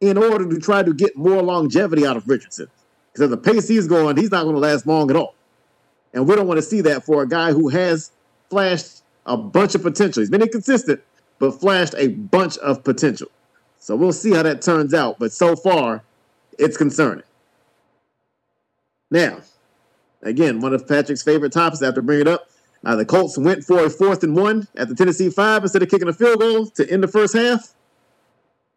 in 0.01 0.19
order 0.19 0.49
to 0.49 0.59
try 0.59 0.83
to 0.83 0.93
get 0.93 1.17
more 1.17 1.43
longevity 1.43 2.05
out 2.05 2.17
of 2.17 2.29
Richardson? 2.29 2.69
Because 3.13 3.31
the 3.31 3.37
pace 3.37 3.69
he's 3.69 3.87
going, 3.87 4.17
he's 4.17 4.31
not 4.31 4.43
going 4.43 4.55
to 4.55 4.61
last 4.61 4.87
long 4.87 5.11
at 5.11 5.17
all. 5.17 5.35
And 6.13 6.27
we 6.27 6.35
don't 6.35 6.49
want 6.49 6.59
to 6.59 6.63
see 6.63 6.81
that 6.83 7.05
for 7.05 7.23
a 7.23 7.29
guy 7.29 7.53
who 7.53 7.69
has 7.69 8.11
flashed 8.51 9.03
a 9.25 9.37
bunch 9.37 9.75
of 9.75 9.83
potential. 9.83 10.21
He's 10.21 10.31
been 10.31 10.43
inconsistent, 10.43 11.01
but 11.39 11.53
flashed 11.53 11.95
a 11.97 12.09
bunch 12.09 12.59
of 12.59 12.83
potential. 12.83 13.29
So 13.79 13.95
we'll 13.97 14.13
see 14.13 14.33
how 14.33 14.43
that 14.43 14.63
turns 14.63 14.95
out. 14.95 15.19
But 15.19 15.33
so 15.33 15.57
far, 15.57 16.03
it's 16.59 16.77
concerning. 16.77 17.25
Now, 19.11 19.41
again, 20.23 20.61
one 20.61 20.75
of 20.75 20.89
Patrick's 20.89 21.23
favorite 21.23 21.53
topics 21.53 21.83
after 21.83 22.03
bringing 22.03 22.27
it 22.27 22.33
up 22.33 22.49
uh, 22.87 22.95
the 22.95 23.05
Colts 23.05 23.37
went 23.37 23.65
for 23.65 23.85
a 23.85 23.91
fourth 23.91 24.23
and 24.23 24.37
one 24.37 24.69
at 24.77 24.89
the 24.89 24.95
Tennessee 24.95 25.29
five 25.29 25.63
instead 25.63 25.83
of 25.83 25.89
kicking 25.89 26.09
a 26.09 26.13
field 26.13 26.39
goal 26.39 26.67
to 26.67 26.89
end 26.89 27.03
the 27.03 27.09
first 27.09 27.35
half. 27.35 27.75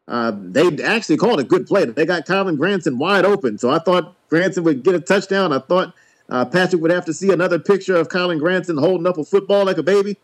Uh, 0.07 0.31
they 0.35 0.81
actually 0.83 1.17
called 1.17 1.39
a 1.39 1.43
good 1.43 1.67
play. 1.67 1.85
They 1.85 2.05
got 2.07 2.25
Kylen 2.25 2.57
Granson 2.57 2.97
wide 2.97 3.23
open. 3.23 3.59
So 3.59 3.69
I 3.69 3.77
thought 3.77 4.15
Granson 4.29 4.63
would 4.63 4.83
get 4.83 4.95
a 4.95 4.99
touchdown. 4.99 5.53
I 5.53 5.59
thought 5.59 5.93
uh, 6.27 6.45
Patrick 6.45 6.81
would 6.81 6.89
have 6.89 7.05
to 7.05 7.13
see 7.13 7.31
another 7.31 7.59
picture 7.59 7.95
of 7.95 8.09
Kylen 8.09 8.39
Granson 8.39 8.77
holding 8.77 9.05
up 9.05 9.19
a 9.19 9.23
football 9.23 9.65
like 9.65 9.77
a 9.77 9.83
baby. 9.83 10.17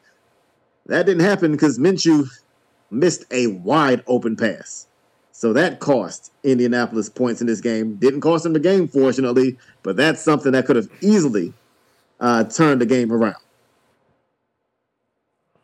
That 0.87 1.05
didn't 1.05 1.23
happen 1.23 1.51
because 1.51 1.77
Minshew 1.77 2.27
missed 2.91 3.25
a 3.31 3.47
wide 3.47 4.03
open 4.07 4.35
pass. 4.35 4.87
So 5.31 5.51
that 5.53 5.79
cost 5.79 6.31
Indianapolis 6.43 7.09
points 7.09 7.41
in 7.41 7.47
this 7.47 7.59
game. 7.59 7.95
Didn't 7.95 8.21
cost 8.21 8.43
them 8.43 8.53
the 8.53 8.59
game, 8.59 8.87
fortunately, 8.87 9.57
but 9.83 9.97
that's 9.97 10.21
something 10.21 10.53
that 10.53 10.65
could 10.65 10.77
have 10.77 10.89
easily 11.01 11.53
uh, 12.19 12.45
turned 12.45 12.79
the 12.79 12.85
game 12.85 13.11
around. 13.11 13.35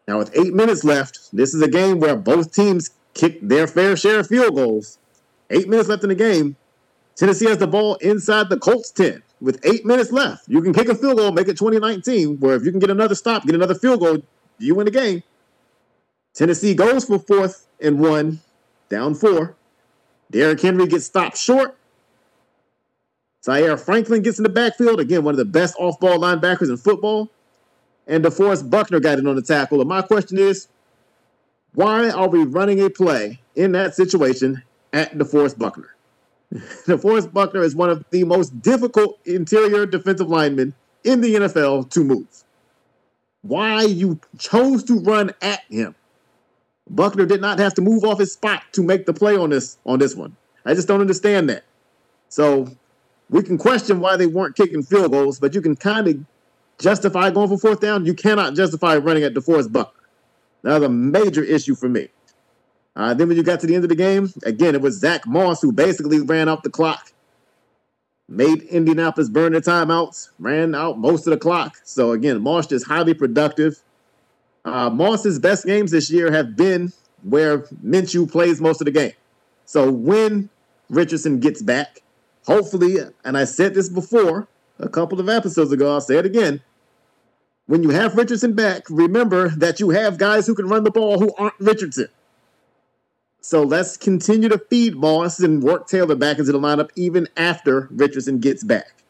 Now, 0.07 0.17
with 0.17 0.35
eight 0.37 0.53
minutes 0.53 0.83
left, 0.83 1.29
this 1.31 1.53
is 1.53 1.61
a 1.61 1.69
game 1.69 1.99
where 1.99 2.17
both 2.17 2.53
teams 2.53 2.89
kicked 3.13 3.47
their 3.47 3.65
fair 3.67 3.95
share 3.95 4.19
of 4.19 4.27
field 4.27 4.55
goals. 4.55 4.97
Eight 5.49 5.69
minutes 5.69 5.87
left 5.87 6.03
in 6.03 6.09
the 6.09 6.15
game. 6.15 6.57
Tennessee 7.15 7.47
has 7.47 7.57
the 7.57 7.67
ball 7.67 7.95
inside 7.95 8.49
the 8.49 8.57
Colts 8.57 8.91
10 8.91 9.21
with 9.41 9.59
eight 9.65 9.85
minutes 9.85 10.11
left. 10.11 10.47
You 10.47 10.61
can 10.61 10.73
kick 10.73 10.89
a 10.89 10.95
field 10.95 11.17
goal, 11.17 11.31
make 11.31 11.47
it 11.47 11.57
2019, 11.57 12.39
where 12.39 12.55
if 12.55 12.63
you 12.63 12.71
can 12.71 12.79
get 12.79 12.89
another 12.89 13.15
stop, 13.15 13.45
get 13.45 13.55
another 13.55 13.75
field 13.75 13.99
goal, 13.99 14.19
you 14.59 14.75
win 14.75 14.85
the 14.85 14.91
game. 14.91 15.23
Tennessee 16.33 16.73
goes 16.73 17.05
for 17.05 17.19
fourth 17.19 17.67
and 17.79 17.99
one, 17.99 18.39
down 18.89 19.15
four. 19.15 19.55
Derrick 20.31 20.61
Henry 20.61 20.87
gets 20.87 21.05
stopped 21.05 21.37
short. 21.37 21.77
Zaire 23.43 23.77
Franklin 23.77 24.21
gets 24.21 24.39
in 24.39 24.43
the 24.43 24.49
backfield. 24.49 24.99
Again, 24.99 25.23
one 25.23 25.33
of 25.33 25.37
the 25.37 25.45
best 25.45 25.75
off 25.77 25.99
ball 25.99 26.19
linebackers 26.19 26.69
in 26.69 26.77
football 26.77 27.29
and 28.07 28.23
DeForest 28.23 28.69
Buckner 28.69 28.99
got 28.99 29.19
in 29.19 29.27
on 29.27 29.35
the 29.35 29.41
tackle. 29.41 29.79
And 29.79 29.89
my 29.89 30.01
question 30.01 30.37
is, 30.37 30.67
why 31.73 32.09
are 32.09 32.27
we 32.27 32.43
running 32.43 32.81
a 32.81 32.89
play 32.89 33.39
in 33.55 33.71
that 33.71 33.95
situation 33.95 34.61
at 34.93 35.13
DeForest 35.13 35.57
Buckner? 35.57 35.95
DeForest 36.53 37.31
Buckner 37.31 37.61
is 37.61 37.75
one 37.75 37.89
of 37.89 38.03
the 38.09 38.23
most 38.25 38.61
difficult 38.61 39.19
interior 39.25 39.85
defensive 39.85 40.29
linemen 40.29 40.73
in 41.03 41.21
the 41.21 41.35
NFL 41.35 41.89
to 41.91 42.03
move. 42.03 42.43
Why 43.41 43.83
you 43.83 44.19
chose 44.37 44.83
to 44.83 44.99
run 44.99 45.31
at 45.41 45.61
him? 45.69 45.95
Buckner 46.89 47.25
did 47.25 47.41
not 47.41 47.59
have 47.59 47.73
to 47.75 47.81
move 47.81 48.03
off 48.03 48.19
his 48.19 48.33
spot 48.33 48.63
to 48.73 48.83
make 48.83 49.05
the 49.05 49.13
play 49.13 49.37
on 49.37 49.49
this 49.49 49.77
on 49.85 49.99
this 49.99 50.15
one. 50.15 50.35
I 50.65 50.73
just 50.73 50.87
don't 50.87 51.01
understand 51.01 51.49
that. 51.49 51.63
So 52.29 52.67
we 53.29 53.43
can 53.43 53.57
question 53.57 53.99
why 53.99 54.17
they 54.17 54.27
weren't 54.27 54.55
kicking 54.55 54.83
field 54.83 55.11
goals, 55.11 55.39
but 55.39 55.53
you 55.53 55.61
can 55.61 55.75
kind 55.75 56.07
of 56.07 56.17
justify 56.79 57.29
going 57.29 57.49
for 57.49 57.57
fourth 57.57 57.79
down. 57.79 58.05
You 58.05 58.13
cannot 58.13 58.55
justify 58.55 58.97
running 58.97 59.23
at 59.23 59.33
DeForest 59.33 59.71
Buckner. 59.71 60.01
That 60.63 60.75
was 60.75 60.83
a 60.83 60.89
major 60.89 61.43
issue 61.43 61.75
for 61.75 61.89
me. 61.89 62.09
Uh, 62.95 63.13
then 63.13 63.27
when 63.27 63.37
you 63.37 63.43
got 63.43 63.59
to 63.61 63.67
the 63.67 63.75
end 63.75 63.85
of 63.85 63.89
the 63.89 63.95
game, 63.95 64.31
again, 64.43 64.75
it 64.75 64.81
was 64.81 64.97
Zack 64.97 65.25
Moss 65.25 65.61
who 65.61 65.71
basically 65.71 66.19
ran 66.19 66.49
off 66.49 66.61
the 66.61 66.69
clock, 66.69 67.13
made 68.27 68.63
Indianapolis 68.63 69.29
burn 69.29 69.53
their 69.53 69.61
timeouts, 69.61 70.29
ran 70.39 70.75
out 70.75 70.99
most 70.99 71.25
of 71.25 71.31
the 71.31 71.37
clock. 71.37 71.77
So 71.83 72.11
again, 72.11 72.41
Moss 72.41 72.71
is 72.71 72.83
highly 72.83 73.13
productive. 73.13 73.81
Uh, 74.63 74.89
Moss's 74.89 75.39
best 75.39 75.65
games 75.65 75.91
this 75.91 76.11
year 76.11 76.31
have 76.31 76.55
been 76.55 76.93
where 77.23 77.59
Minshew 77.83 78.31
plays 78.31 78.61
most 78.61 78.81
of 78.81 78.85
the 78.85 78.91
game. 78.91 79.13
So 79.65 79.91
when 79.91 80.49
Richardson 80.89 81.39
gets 81.39 81.61
back, 81.61 82.01
hopefully, 82.45 82.97
and 83.23 83.37
I 83.37 83.45
said 83.45 83.73
this 83.73 83.89
before 83.89 84.47
a 84.79 84.89
couple 84.89 85.19
of 85.19 85.29
episodes 85.29 85.71
ago, 85.71 85.93
I'll 85.93 86.01
say 86.01 86.17
it 86.17 86.25
again 86.25 86.61
when 87.71 87.83
you 87.83 87.91
have 87.91 88.17
Richardson 88.17 88.51
back, 88.51 88.83
remember 88.89 89.47
that 89.47 89.79
you 89.79 89.91
have 89.91 90.17
guys 90.17 90.45
who 90.45 90.55
can 90.55 90.67
run 90.67 90.83
the 90.83 90.91
ball 90.91 91.19
who 91.19 91.33
aren't 91.37 91.57
Richardson. 91.57 92.09
So 93.39 93.63
let's 93.63 93.95
continue 93.95 94.49
to 94.49 94.57
feed 94.57 94.95
Moss 94.95 95.39
and 95.39 95.63
work 95.63 95.87
Taylor 95.87 96.15
back 96.15 96.37
into 96.37 96.51
the 96.51 96.59
lineup 96.59 96.89
even 96.97 97.29
after 97.37 97.87
Richardson 97.91 98.39
gets 98.39 98.61
back. 98.61 99.00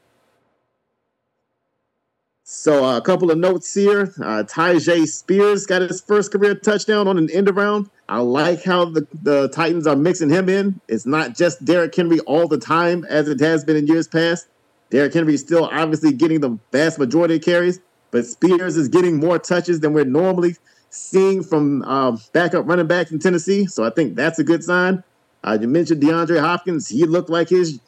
So 2.53 2.84
uh, 2.84 2.98
a 2.98 3.02
couple 3.02 3.32
of 3.32 3.38
notes 3.38 3.73
here. 3.73 4.14
Uh, 4.22 4.44
Tyjae 4.44 5.07
Spears 5.07 5.65
got 5.65 5.84
his 5.84 6.02
first 6.02 6.34
career 6.34 6.53
touchdown 6.53 7.07
on 7.07 7.18
an 7.18 7.30
end 7.32 7.48
around. 7.48 7.90
I 8.10 8.19
like 8.19 8.61
how 8.61 8.84
the, 8.84 9.07
the 9.23 9.48
Titans 9.48 9.88
are 9.88 9.95
mixing 9.95 10.30
him 10.30 10.49
in. 10.49 10.82
It's 10.90 11.06
not 11.06 11.34
just 11.34 11.64
Derrick 11.64 11.95
Henry 11.95 12.19
all 12.19 12.49
the 12.49 12.57
time 12.57 13.06
as 13.06 13.30
it 13.30 13.40
has 13.40 13.64
been 13.64 13.78
in 13.78 13.88
years 13.88 14.06
past. 14.06 14.48
Derrick 14.90 15.14
Henry 15.14 15.36
is 15.36 15.40
still 15.40 15.69
obviously 15.72 16.11
getting 16.11 16.41
the 16.41 16.60
vast 16.73 16.99
majority 16.99 17.38
of 17.38 17.41
carries, 17.41 17.80
but 18.11 18.26
Spears 18.26 18.76
is 18.76 18.90
getting 18.90 19.18
more 19.18 19.40
touches 19.40 19.80
than 19.80 19.94
we're 19.94 20.03
normally 20.03 20.57
seeing 20.90 21.44
from 21.44 21.84
uh, 21.84 22.18
backup 22.34 22.68
running 22.68 22.86
backs 22.86 23.14
in 23.14 23.19
Tennessee. 23.19 23.65
So 23.65 23.86
I 23.86 23.91
think 23.91 24.18
that's 24.18 24.40
a 24.40 24.44
good 24.44 24.61
sign. 24.61 25.06
Uh, 25.41 25.57
you 25.60 25.69
mentioned 25.69 26.03
DeAndre 26.03 26.41
Hopkins. 26.41 26.90
He 26.90 27.06
looked 27.06 27.30
like 27.30 27.48
his 27.48 27.80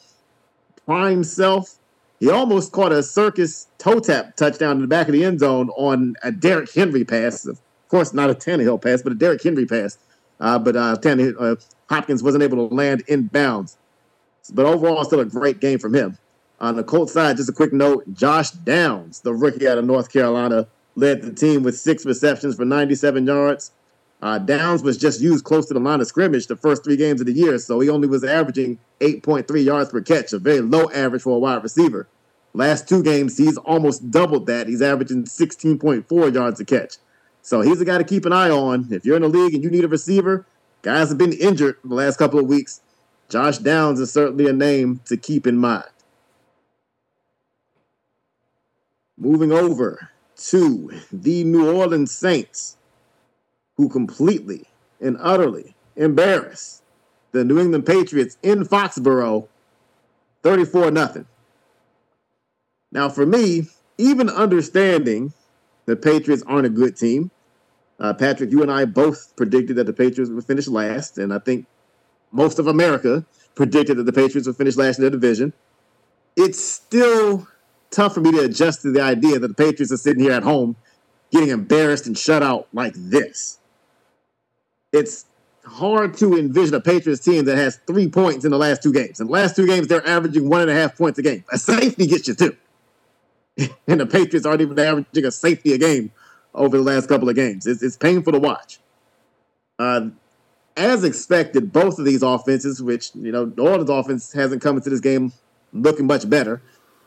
prime 0.85 1.25
self. 1.25 1.79
He 2.23 2.29
almost 2.29 2.71
caught 2.71 2.93
a 2.93 3.03
circus 3.03 3.67
toe 3.79 3.99
tap 3.99 4.37
touchdown 4.37 4.77
in 4.77 4.81
the 4.81 4.87
back 4.87 5.09
of 5.09 5.13
the 5.13 5.25
end 5.25 5.41
zone 5.41 5.69
on 5.71 6.15
a 6.23 6.31
Derrick 6.31 6.71
Henry 6.73 7.03
pass. 7.03 7.45
Of 7.45 7.59
course, 7.89 8.13
not 8.13 8.29
a 8.29 8.33
Tannehill 8.33 8.81
pass, 8.81 9.01
but 9.01 9.11
a 9.11 9.15
Derrick 9.15 9.43
Henry 9.43 9.65
pass. 9.65 9.97
Uh, 10.39 10.57
but 10.57 10.77
uh, 10.77 10.95
Tannehill, 11.01 11.35
uh, 11.37 11.55
Hopkins 11.89 12.23
wasn't 12.23 12.41
able 12.41 12.69
to 12.69 12.73
land 12.73 13.03
in 13.09 13.23
bounds. 13.23 13.77
But 14.53 14.65
overall, 14.65 15.03
still 15.03 15.19
a 15.19 15.25
great 15.25 15.59
game 15.59 15.79
from 15.79 15.93
him. 15.93 16.17
On 16.61 16.77
the 16.77 16.83
Colts 16.85 17.11
side, 17.11 17.35
just 17.35 17.49
a 17.49 17.51
quick 17.51 17.73
note 17.73 18.05
Josh 18.13 18.51
Downs, 18.51 19.19
the 19.19 19.33
rookie 19.33 19.67
out 19.67 19.77
of 19.77 19.83
North 19.83 20.09
Carolina, 20.09 20.67
led 20.95 21.23
the 21.23 21.33
team 21.33 21.61
with 21.61 21.77
six 21.77 22.05
receptions 22.05 22.55
for 22.55 22.63
97 22.63 23.27
yards. 23.27 23.71
Uh, 24.23 24.37
Downs 24.37 24.81
was 24.81 24.97
just 24.97 25.19
used 25.19 25.43
close 25.43 25.65
to 25.65 25.73
the 25.73 25.81
line 25.81 25.99
of 25.99 26.07
scrimmage 26.07 26.47
the 26.47 26.55
first 26.55 26.81
three 26.81 26.95
games 26.95 27.19
of 27.19 27.27
the 27.27 27.33
year, 27.33 27.57
so 27.57 27.81
he 27.81 27.89
only 27.89 28.07
was 28.07 28.23
averaging 28.23 28.79
8.3 29.01 29.65
yards 29.65 29.89
per 29.89 29.99
catch, 29.99 30.31
a 30.31 30.39
very 30.39 30.61
low 30.61 30.89
average 30.91 31.23
for 31.23 31.35
a 31.35 31.39
wide 31.39 31.61
receiver. 31.61 32.07
Last 32.53 32.87
two 32.87 33.03
games, 33.03 33.37
he's 33.37 33.57
almost 33.57 34.11
doubled 34.11 34.45
that. 34.45 34.67
He's 34.67 34.81
averaging 34.81 35.25
16.4 35.25 36.33
yards 36.33 36.57
a 36.61 36.63
catch. 36.63 36.95
So 37.41 37.59
he's 37.59 37.81
a 37.81 37.85
guy 37.85 37.97
to 37.97 38.05
keep 38.05 38.25
an 38.25 38.31
eye 38.31 38.49
on. 38.49 38.87
If 38.91 39.03
you're 39.03 39.17
in 39.17 39.23
the 39.23 39.27
league 39.27 39.55
and 39.55 39.61
you 39.61 39.69
need 39.69 39.83
a 39.83 39.89
receiver, 39.89 40.45
guys 40.83 41.09
have 41.09 41.17
been 41.17 41.33
injured 41.33 41.75
the 41.83 41.93
last 41.93 42.15
couple 42.15 42.39
of 42.39 42.45
weeks. 42.45 42.79
Josh 43.27 43.57
Downs 43.57 43.99
is 43.99 44.13
certainly 44.13 44.47
a 44.47 44.53
name 44.53 45.01
to 45.03 45.17
keep 45.17 45.45
in 45.45 45.57
mind. 45.57 45.83
Moving 49.17 49.51
over 49.51 50.11
to 50.45 50.93
the 51.11 51.43
New 51.43 51.75
Orleans 51.75 52.13
Saints, 52.13 52.77
who 53.77 53.89
completely 53.89 54.65
and 55.01 55.17
utterly 55.19 55.75
embarrassed 55.95 56.83
the 57.31 57.43
New 57.43 57.59
England 57.59 57.85
Patriots 57.85 58.37
in 58.43 58.63
Foxborough 58.63 59.47
34 60.43 60.95
0. 60.95 61.25
Now, 62.91 63.09
for 63.09 63.25
me, 63.25 63.67
even 63.97 64.29
understanding 64.29 65.33
the 65.85 65.95
Patriots 65.95 66.43
aren't 66.45 66.67
a 66.67 66.69
good 66.69 66.95
team, 66.95 67.31
uh, 67.99 68.13
Patrick, 68.13 68.51
you 68.51 68.61
and 68.61 68.71
I 68.71 68.85
both 68.85 69.35
predicted 69.35 69.77
that 69.77 69.85
the 69.85 69.93
Patriots 69.93 70.31
would 70.31 70.45
finish 70.45 70.67
last, 70.67 71.17
and 71.17 71.33
I 71.33 71.39
think 71.39 71.65
most 72.31 72.59
of 72.59 72.67
America 72.67 73.25
predicted 73.55 73.97
that 73.97 74.03
the 74.03 74.13
Patriots 74.13 74.47
would 74.47 74.57
finish 74.57 74.75
last 74.75 74.97
in 74.97 75.03
their 75.03 75.11
division. 75.11 75.53
It's 76.35 76.59
still 76.59 77.47
tough 77.91 78.15
for 78.15 78.21
me 78.21 78.31
to 78.31 78.41
adjust 78.41 78.81
to 78.81 78.91
the 78.91 79.01
idea 79.01 79.39
that 79.39 79.47
the 79.47 79.53
Patriots 79.53 79.91
are 79.91 79.97
sitting 79.97 80.23
here 80.23 80.33
at 80.33 80.43
home 80.43 80.75
getting 81.31 81.49
embarrassed 81.49 82.07
and 82.07 82.17
shut 82.17 82.43
out 82.43 82.67
like 82.73 82.93
this. 82.95 83.59
It's 84.93 85.25
hard 85.65 86.15
to 86.17 86.37
envision 86.37 86.75
a 86.75 86.79
Patriots 86.79 87.23
team 87.23 87.45
that 87.45 87.57
has 87.57 87.79
three 87.87 88.07
points 88.07 88.45
in 88.45 88.51
the 88.51 88.57
last 88.57 88.83
two 88.83 88.93
games. 88.93 89.19
In 89.19 89.27
the 89.27 89.33
last 89.33 89.55
two 89.55 89.65
games, 89.65 89.87
they're 89.87 90.07
averaging 90.07 90.47
one 90.49 90.61
and 90.61 90.69
a 90.69 90.73
half 90.73 90.97
points 90.97 91.19
a 91.19 91.23
game. 91.23 91.43
A 91.51 91.57
safety 91.57 92.05
gets 92.05 92.27
you 92.27 92.35
two. 92.35 92.55
and 93.87 93.99
the 93.99 94.05
Patriots 94.05 94.45
aren't 94.45 94.61
even 94.61 94.77
averaging 94.77 95.25
a 95.25 95.31
safety 95.31 95.73
a 95.73 95.77
game 95.77 96.11
over 96.53 96.77
the 96.77 96.83
last 96.83 97.09
couple 97.09 97.27
of 97.27 97.35
games. 97.35 97.65
It's, 97.65 97.81
it's 97.81 97.97
painful 97.97 98.33
to 98.33 98.39
watch. 98.39 98.79
Uh, 99.79 100.09
as 100.77 101.03
expected, 101.03 101.71
both 101.71 101.99
of 101.99 102.05
these 102.05 102.23
offenses, 102.23 102.81
which, 102.81 103.11
you 103.15 103.31
know, 103.31 103.45
the 103.45 103.61
Orleans 103.61 103.89
offense 103.89 104.31
hasn't 104.33 104.61
come 104.61 104.77
into 104.77 104.89
this 104.89 104.99
game 104.99 105.31
looking 105.71 106.07
much 106.07 106.29
better. 106.29 106.61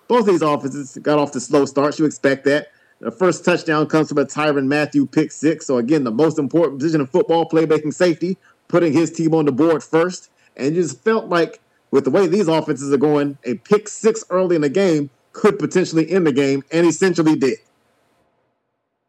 Both 0.08 0.20
of 0.20 0.26
these 0.26 0.42
offenses 0.42 0.98
got 1.02 1.18
off 1.18 1.32
to 1.32 1.40
slow 1.40 1.64
starts. 1.64 1.98
You 1.98 2.04
expect 2.04 2.44
that. 2.44 2.68
The 3.01 3.10
first 3.10 3.44
touchdown 3.44 3.86
comes 3.86 4.09
from 4.09 4.18
a 4.18 4.24
Tyrann 4.24 4.66
Mathieu 4.66 5.06
pick 5.06 5.31
six. 5.31 5.66
So, 5.66 5.77
again, 5.78 6.05
the 6.05 6.10
most 6.10 6.39
important 6.39 6.78
position 6.78 7.01
in 7.01 7.06
football, 7.06 7.48
playmaking 7.48 7.93
safety, 7.93 8.39
putting 8.68 8.93
his 8.93 9.12
team 9.12 9.35
on 9.35 9.44
the 9.44 9.52
board 9.52 9.82
first. 9.85 10.31
And 10.56 10.74
you 10.74 10.82
just 10.82 11.02
felt 11.05 11.28
like, 11.28 11.60
with 11.90 12.05
the 12.05 12.10
way 12.10 12.27
these 12.27 12.48
offenses 12.48 12.93
are 12.93 12.98
going, 12.98 13.39
a 13.44 13.55
pick 13.55 13.89
six 13.89 14.24
early 14.31 14.56
in 14.56 14.62
the 14.62 14.70
game 14.70 15.10
could 15.32 15.59
potentially 15.59 16.10
end 16.10 16.27
the 16.27 16.32
game, 16.32 16.64
and 16.73 16.86
essentially 16.86 17.36
did. 17.36 17.59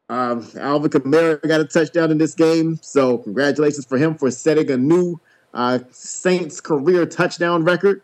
Um, 0.10 0.48
Alvin 0.58 0.90
Kamara 0.90 1.46
got 1.48 1.62
a 1.62 1.66
touchdown 1.66 2.12
in 2.12 2.18
this 2.18 2.34
game, 2.34 2.80
so 2.82 3.18
congratulations 3.20 3.86
for 3.86 3.98
him 3.98 4.16
for 4.16 4.30
setting 4.32 4.70
a 4.72 4.78
new 4.78 5.20
uh, 5.54 5.80
Saints 5.92 6.62
career 6.62 7.06
touchdown 7.06 7.64
record. 7.64 8.02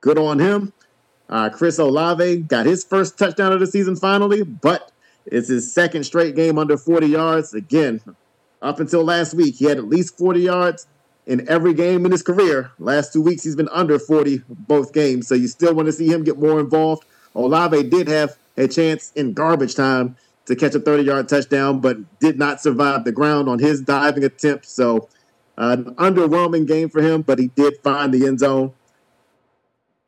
Good 0.00 0.18
on 0.18 0.38
him. 0.38 0.72
Uh, 1.28 1.50
Chris 1.50 1.78
Olave 1.78 2.38
got 2.42 2.66
his 2.66 2.84
first 2.84 3.18
touchdown 3.18 3.52
of 3.52 3.60
the 3.60 3.66
season 3.66 3.96
finally, 3.96 4.42
but 4.42 4.92
it's 5.26 5.48
his 5.48 5.72
second 5.72 6.04
straight 6.04 6.36
game 6.36 6.58
under 6.58 6.76
40 6.76 7.06
yards. 7.06 7.54
Again, 7.54 8.00
up 8.60 8.80
until 8.80 9.04
last 9.04 9.34
week, 9.34 9.56
he 9.56 9.64
had 9.66 9.78
at 9.78 9.88
least 9.88 10.18
40 10.18 10.40
yards 10.40 10.86
in 11.26 11.48
every 11.48 11.74
game 11.74 12.04
in 12.04 12.12
his 12.12 12.22
career. 12.22 12.70
Last 12.78 13.12
two 13.12 13.22
weeks, 13.22 13.42
he's 13.42 13.56
been 13.56 13.68
under 13.70 13.98
40 13.98 14.42
both 14.48 14.92
games, 14.92 15.26
so 15.26 15.34
you 15.34 15.48
still 15.48 15.74
want 15.74 15.86
to 15.86 15.92
see 15.92 16.06
him 16.06 16.24
get 16.24 16.38
more 16.38 16.60
involved. 16.60 17.04
Olave 17.34 17.88
did 17.88 18.08
have 18.08 18.36
a 18.56 18.68
chance 18.68 19.12
in 19.16 19.32
garbage 19.32 19.74
time 19.74 20.16
to 20.46 20.54
catch 20.54 20.74
a 20.74 20.80
30 20.80 21.04
yard 21.04 21.28
touchdown, 21.28 21.80
but 21.80 21.96
did 22.20 22.38
not 22.38 22.60
survive 22.60 23.04
the 23.04 23.12
ground 23.12 23.48
on 23.48 23.58
his 23.58 23.80
diving 23.80 24.24
attempt. 24.24 24.66
So, 24.66 25.08
uh, 25.56 25.76
an 25.78 25.94
underwhelming 25.94 26.66
game 26.66 26.88
for 26.88 27.00
him, 27.00 27.22
but 27.22 27.38
he 27.38 27.48
did 27.48 27.74
find 27.82 28.12
the 28.12 28.26
end 28.26 28.40
zone. 28.40 28.72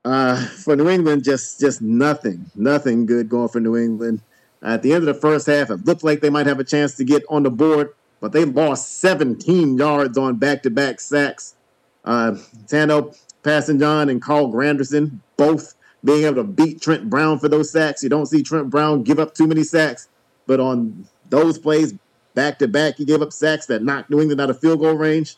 Uh, 0.07 0.37
for 0.37 0.77
New 0.77 0.89
England, 0.89 1.24
just 1.24 1.59
just 1.59 1.83
nothing, 1.83 2.49
nothing 2.55 3.07
good 3.07 3.28
going 3.28 3.49
for 3.49 3.59
New 3.59 3.77
England. 3.77 4.23
At 4.62 4.83
the 4.83 4.93
end 4.93 5.07
of 5.07 5.12
the 5.12 5.20
first 5.20 5.49
half, 5.49 5.69
it 5.69 5.85
looked 5.85 6.05
like 6.05 6.20
they 6.20 6.31
might 6.31 6.47
have 6.47 6.61
a 6.61 6.65
chance 6.65 6.95
to 6.99 7.05
get 7.05 7.24
on 7.28 7.43
the 7.43 7.51
board, 7.51 7.93
but 8.20 8.31
they 8.31 8.45
lost 8.45 9.01
17 9.01 9.77
yards 9.77 10.16
on 10.16 10.37
back-to-back 10.37 11.01
sacks. 11.01 11.57
Uh, 12.05 12.37
Tanoh 12.69 13.19
Kpassagnon 13.43 14.09
and 14.09 14.23
Carl 14.23 14.53
Granderson 14.53 15.19
both 15.37 15.74
being 16.05 16.24
able 16.24 16.37
to 16.37 16.45
beat 16.45 16.81
Trent 16.81 17.11
Brown 17.11 17.41
for 17.41 17.49
those 17.49 17.73
sacks. 17.73 18.05
You 18.05 18.09
don't 18.09 18.27
see 18.27 18.45
Trent 18.45 18.70
Brown 18.70 19.03
give 19.03 19.19
up 19.19 19.35
too 19.35 19.49
many 19.49 19.65
sacks. 19.65 20.09
But 20.47 20.61
on 20.61 21.09
those 21.31 21.59
plays, 21.59 21.95
back 22.35 22.61
to 22.61 22.69
back, 22.69 22.99
he 22.99 23.05
gave 23.05 23.23
up 23.23 23.33
sacks 23.33 23.66
that 23.66 23.83
knocked 23.83 24.11
New 24.11 24.20
England 24.20 24.41
out 24.41 24.51
of 24.51 24.61
field 24.61 24.78
goal 24.78 24.95
range. 24.95 25.37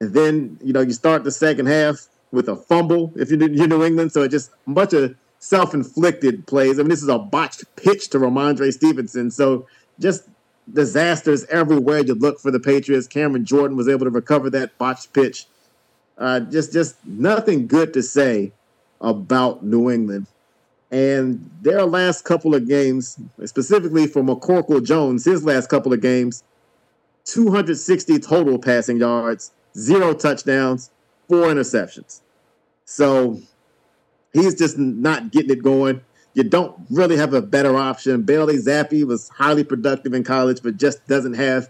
And 0.00 0.14
then, 0.14 0.58
you 0.62 0.72
know, 0.72 0.80
you 0.80 0.92
start 0.92 1.22
the 1.22 1.30
second 1.30 1.66
half 1.66 2.08
with 2.36 2.48
a 2.48 2.54
fumble 2.54 3.12
if 3.16 3.30
you're, 3.30 3.38
New 3.48 3.84
England. 3.84 4.12
So 4.12 4.22
it 4.22 4.28
just 4.28 4.50
a 4.66 4.70
bunch 4.70 4.92
of 4.92 5.16
self 5.40 5.74
inflicted 5.74 6.46
plays. 6.46 6.78
I 6.78 6.82
mean, 6.82 6.90
this 6.90 7.02
is 7.02 7.08
a 7.08 7.18
botched 7.18 7.64
pitch 7.74 8.10
to 8.10 8.18
Rhamondre 8.18 8.72
Stevenson. 8.72 9.30
So 9.30 9.66
just 9.98 10.28
disasters 10.72 11.44
everywhere 11.46 12.00
you 12.00 12.14
look 12.14 12.38
for 12.38 12.50
the 12.50 12.60
Patriots. 12.60 13.06
Cameron 13.06 13.44
Jordan 13.44 13.76
was 13.76 13.88
able 13.88 14.04
to 14.04 14.10
recover 14.10 14.50
that 14.50 14.76
botched 14.78 15.12
pitch. 15.12 15.46
Uh, 16.18 16.40
just, 16.40 16.72
just 16.72 16.96
nothing 17.04 17.66
good 17.66 17.92
to 17.94 18.02
say 18.02 18.52
about 19.00 19.64
New 19.64 19.90
England. 19.90 20.26
And 20.90 21.50
their 21.62 21.84
last 21.84 22.24
couple 22.24 22.54
of 22.54 22.68
games, 22.68 23.18
specifically 23.44 24.06
for 24.06 24.22
McCorkle 24.22 24.84
Jones, 24.84 25.24
his 25.24 25.44
last 25.44 25.68
couple 25.68 25.92
of 25.92 26.00
games, 26.00 26.44
260 27.24 28.18
total 28.20 28.58
passing 28.58 28.98
yards, 28.98 29.50
zero 29.76 30.14
touchdowns, 30.14 30.90
four 31.28 31.46
interceptions. 31.46 32.20
So 32.86 33.40
he's 34.32 34.54
just 34.54 34.78
not 34.78 35.30
getting 35.30 35.50
it 35.50 35.62
going. 35.62 36.00
You 36.34 36.44
don't 36.44 36.74
really 36.90 37.16
have 37.16 37.34
a 37.34 37.42
better 37.42 37.76
option. 37.76 38.22
Bailey 38.22 38.56
Zappe 38.56 39.04
was 39.04 39.28
highly 39.28 39.64
productive 39.64 40.14
in 40.14 40.24
college, 40.24 40.62
but 40.62 40.76
just 40.76 41.06
doesn't 41.06 41.34
have 41.34 41.68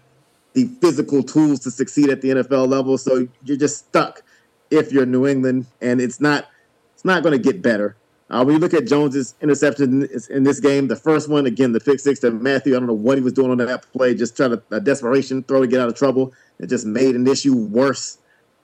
the 0.53 0.67
physical 0.81 1.23
tools 1.23 1.61
to 1.61 1.71
succeed 1.71 2.11
at 2.11 2.21
the 2.21 2.31
NFL 2.31 2.69
level. 2.69 2.99
So 2.99 3.29
you're 3.45 3.57
just 3.57 3.79
stuck 3.79 4.23
if 4.71 4.93
you're 4.93 5.07
New 5.07 5.27
England, 5.27 5.67
and 5.81 6.01
it's 6.01 6.21
not 6.21 6.47
it's 6.95 7.05
not 7.05 7.23
going 7.23 7.33
to 7.33 7.43
get 7.43 7.63
better. 7.63 7.97
Uh, 8.29 8.43
when 8.43 8.55
you 8.55 8.59
look 8.59 8.75
at 8.75 8.87
Jones's 8.87 9.37
interception 9.41 10.09
in 10.31 10.43
this 10.43 10.59
game, 10.59 10.89
the 10.89 10.97
first 10.97 11.29
one, 11.29 11.47
again, 11.47 11.71
the 11.73 11.79
pick 11.79 12.01
six 12.01 12.19
to 12.21 12.31
Mathieu, 12.33 12.75
I 12.75 12.81
don't 12.81 12.89
know 12.89 12.95
what 12.95 13.19
he 13.19 13.23
was 13.23 13.33
doing 13.33 13.53
on 13.53 13.59
that 13.59 13.87
play, 13.93 14.15
just 14.15 14.37
trying 14.37 14.51
to, 14.51 14.63
a 14.73 14.81
desperation 14.81 15.45
throw 15.45 15.61
to 15.61 15.69
get 15.69 15.81
out 15.81 15.89
of 15.89 15.95
trouble. 15.95 16.33
It 16.59 16.67
just 16.67 16.87
made 16.87 17.15
an 17.15 17.29
issue 17.29 17.55
worse. 17.55 18.19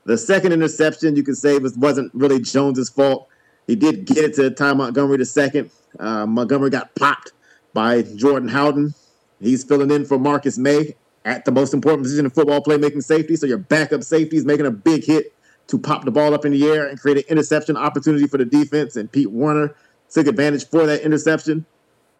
The 0.05 0.19
second 0.19 0.53
interception, 0.53 1.17
you 1.17 1.23
can 1.23 1.35
say, 1.35 1.59
was, 1.59 1.77
wasn't 1.77 2.13
really 2.15 2.41
Jones's 2.41 2.89
fault. 2.89 3.29
He 3.67 3.77
did 3.77 4.05
get 4.05 4.19
it 4.19 4.35
to 4.35 4.51
Ty 4.51 4.75
Montgomery 4.75 5.19
the 5.19 5.25
second. 5.25 5.71
Uh, 5.99 6.27
Montgomery 6.27 6.71
got 6.71 6.95
popped 6.95 7.33
by 7.73 8.03
Jordan 8.03 8.49
Howden. 8.49 8.95
He's 9.41 9.65
filling 9.65 9.91
in 9.91 10.05
for 10.05 10.19
Marcus 10.19 10.59
Maye 10.59 10.97
at 11.25 11.45
the 11.45 11.53
most 11.53 11.73
important 11.73 12.03
position 12.03 12.25
in 12.25 12.31
football, 12.31 12.63
playmaking 12.63 13.03
safety. 13.03 13.37
So 13.37 13.47
your 13.47 13.59
backup 13.59 14.03
safety 14.03 14.37
is 14.37 14.45
making 14.45 14.67
a 14.67 14.71
big 14.71 15.05
hit 15.05 15.33
to 15.69 15.79
pop 15.79 16.05
the 16.05 16.11
ball 16.11 16.35
up 16.35 16.45
in 16.45 16.53
the 16.53 16.69
air 16.69 16.87
and 16.87 17.01
create 17.01 17.19
an 17.19 17.25
interception 17.29 17.77
opportunity 17.77 18.27
for 18.27 18.39
the 18.39 18.45
defense. 18.45 18.97
And 18.97 19.11
Pete 19.11 19.31
Werner 19.31 19.75
took 20.11 20.27
advantage 20.27 20.69
for 20.69 20.87
that 20.87 21.03
interception. 21.03 21.65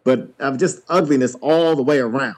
But 0.05 0.29
uh, 0.39 0.55
just 0.57 0.81
ugliness 0.89 1.35
all 1.35 1.75
the 1.75 1.83
way 1.83 1.99
around. 1.99 2.35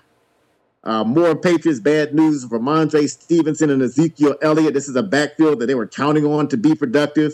Uh, 0.86 1.04
more 1.04 1.36
Patriots 1.36 1.80
bad 1.80 2.14
news. 2.14 2.46
Rhamondre 2.46 3.10
Stevenson 3.10 3.70
and 3.70 3.82
Ezekiel 3.82 4.36
Elliott. 4.42 4.74
This 4.74 4.88
is 4.88 4.96
a 4.96 5.04
backfield 5.04 5.60
that 5.60 5.66
they 5.66 5.76
were 5.76 5.88
counting 5.88 6.26
on 6.26 6.48
to 6.50 6.58
be 6.58 6.76
productive. 6.76 7.34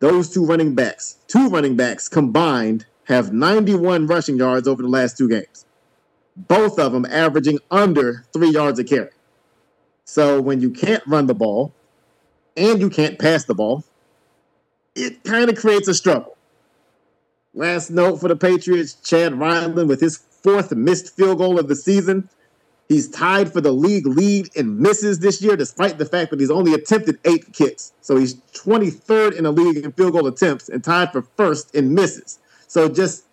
Those 0.00 0.30
two 0.30 0.44
running 0.44 0.74
backs, 0.74 1.16
two 1.26 1.48
running 1.48 1.76
backs 1.76 2.08
combined, 2.08 2.86
have 3.04 3.32
91 3.32 4.06
rushing 4.06 4.36
yards 4.36 4.68
over 4.68 4.82
the 4.82 4.88
last 4.88 5.16
two 5.16 5.28
games. 5.28 5.64
Both 6.36 6.78
of 6.78 6.92
them 6.92 7.06
averaging 7.06 7.58
under 7.70 8.24
three 8.32 8.50
yards 8.50 8.78
a 8.78 8.84
carry. 8.84 9.10
So 10.04 10.40
when 10.40 10.60
you 10.60 10.70
can't 10.70 11.06
run 11.06 11.26
the 11.26 11.34
ball, 11.34 11.72
and 12.56 12.80
you 12.80 12.90
can't 12.90 13.18
pass 13.18 13.44
the 13.44 13.54
ball, 13.54 13.84
it 14.94 15.22
kind 15.24 15.48
of 15.48 15.56
creates 15.56 15.88
a 15.88 15.94
struggle. 15.94 16.36
Last 17.54 17.90
note 17.90 18.20
for 18.20 18.28
the 18.28 18.36
Patriots 18.36 18.94
Chad 18.94 19.38
Ryland 19.38 19.88
with 19.88 20.00
his 20.00 20.18
fourth 20.18 20.72
missed 20.72 21.16
field 21.16 21.38
goal 21.38 21.58
of 21.58 21.68
the 21.68 21.76
season. 21.76 22.28
He's 22.90 23.08
tied 23.08 23.52
for 23.52 23.60
the 23.60 23.70
league 23.70 24.04
lead 24.04 24.48
in 24.56 24.82
misses 24.82 25.20
this 25.20 25.40
year, 25.40 25.54
despite 25.54 25.96
the 25.96 26.04
fact 26.04 26.32
that 26.32 26.40
he's 26.40 26.50
only 26.50 26.74
attempted 26.74 27.20
eight 27.24 27.52
kicks. 27.52 27.92
So 28.00 28.16
he's 28.16 28.34
23rd 28.34 29.38
in 29.38 29.44
the 29.44 29.52
league 29.52 29.76
in 29.76 29.92
field 29.92 30.14
goal 30.14 30.26
attempts 30.26 30.68
and 30.68 30.82
tied 30.82 31.12
for 31.12 31.22
first 31.36 31.72
in 31.72 31.94
misses. 31.94 32.40
So 32.66 32.88
just 32.88 33.26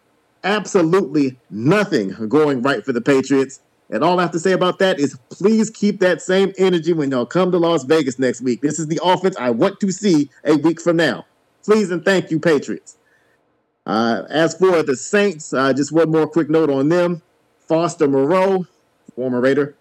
absolutely 0.44 1.40
nothing 1.50 2.12
going 2.30 2.62
right 2.62 2.86
for 2.86 2.94
the 2.94 3.02
Patriots. 3.02 3.60
And 3.90 4.04
all 4.04 4.20
I 4.20 4.22
have 4.22 4.32
to 4.34 4.40
say 4.40 4.52
about 4.52 4.78
that 4.78 5.00
is 5.00 5.18
please 5.32 5.72
keep 5.72 6.02
that 6.02 6.22
same 6.22 6.54
energy 6.60 6.94
when 6.94 7.10
y'all 7.10 7.26
come 7.26 7.52
to 7.52 7.58
Las 7.58 7.84
Vegas 7.84 8.20
next 8.20 8.42
week. 8.42 8.62
This 8.62 8.78
is 8.78 8.86
the 8.86 9.00
offense 9.04 9.36
I 9.40 9.50
want 9.50 9.80
to 9.80 9.92
see 9.92 10.30
a 10.44 10.56
week 10.58 10.80
from 10.80 10.98
now. 10.98 11.26
Please 11.64 11.90
and 11.90 12.06
thank 12.06 12.30
you, 12.30 12.40
Patriots. 12.40 12.98
Uh, 13.88 14.22
as 14.30 14.56
for 14.56 14.84
the 14.84 14.96
Saints, 14.96 15.52
uh, 15.52 15.74
just 15.74 15.92
one 15.92 16.12
more 16.12 16.28
quick 16.28 16.48
note 16.48 16.70
on 16.70 16.90
them. 16.90 17.24
Foster 17.68 18.08
Moreau, 18.08 18.68
former 19.18 19.42
Raider, 19.42 19.76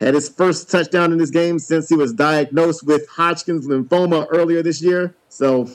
had 0.00 0.14
his 0.14 0.28
first 0.28 0.70
touchdown 0.70 1.10
in 1.10 1.18
this 1.18 1.30
game 1.30 1.58
since 1.58 1.88
he 1.88 1.96
was 1.96 2.12
diagnosed 2.12 2.86
with 2.86 3.08
Hodgkin's 3.08 3.66
lymphoma 3.66 4.28
earlier 4.30 4.62
this 4.62 4.80
year. 4.80 5.12
So 5.28 5.68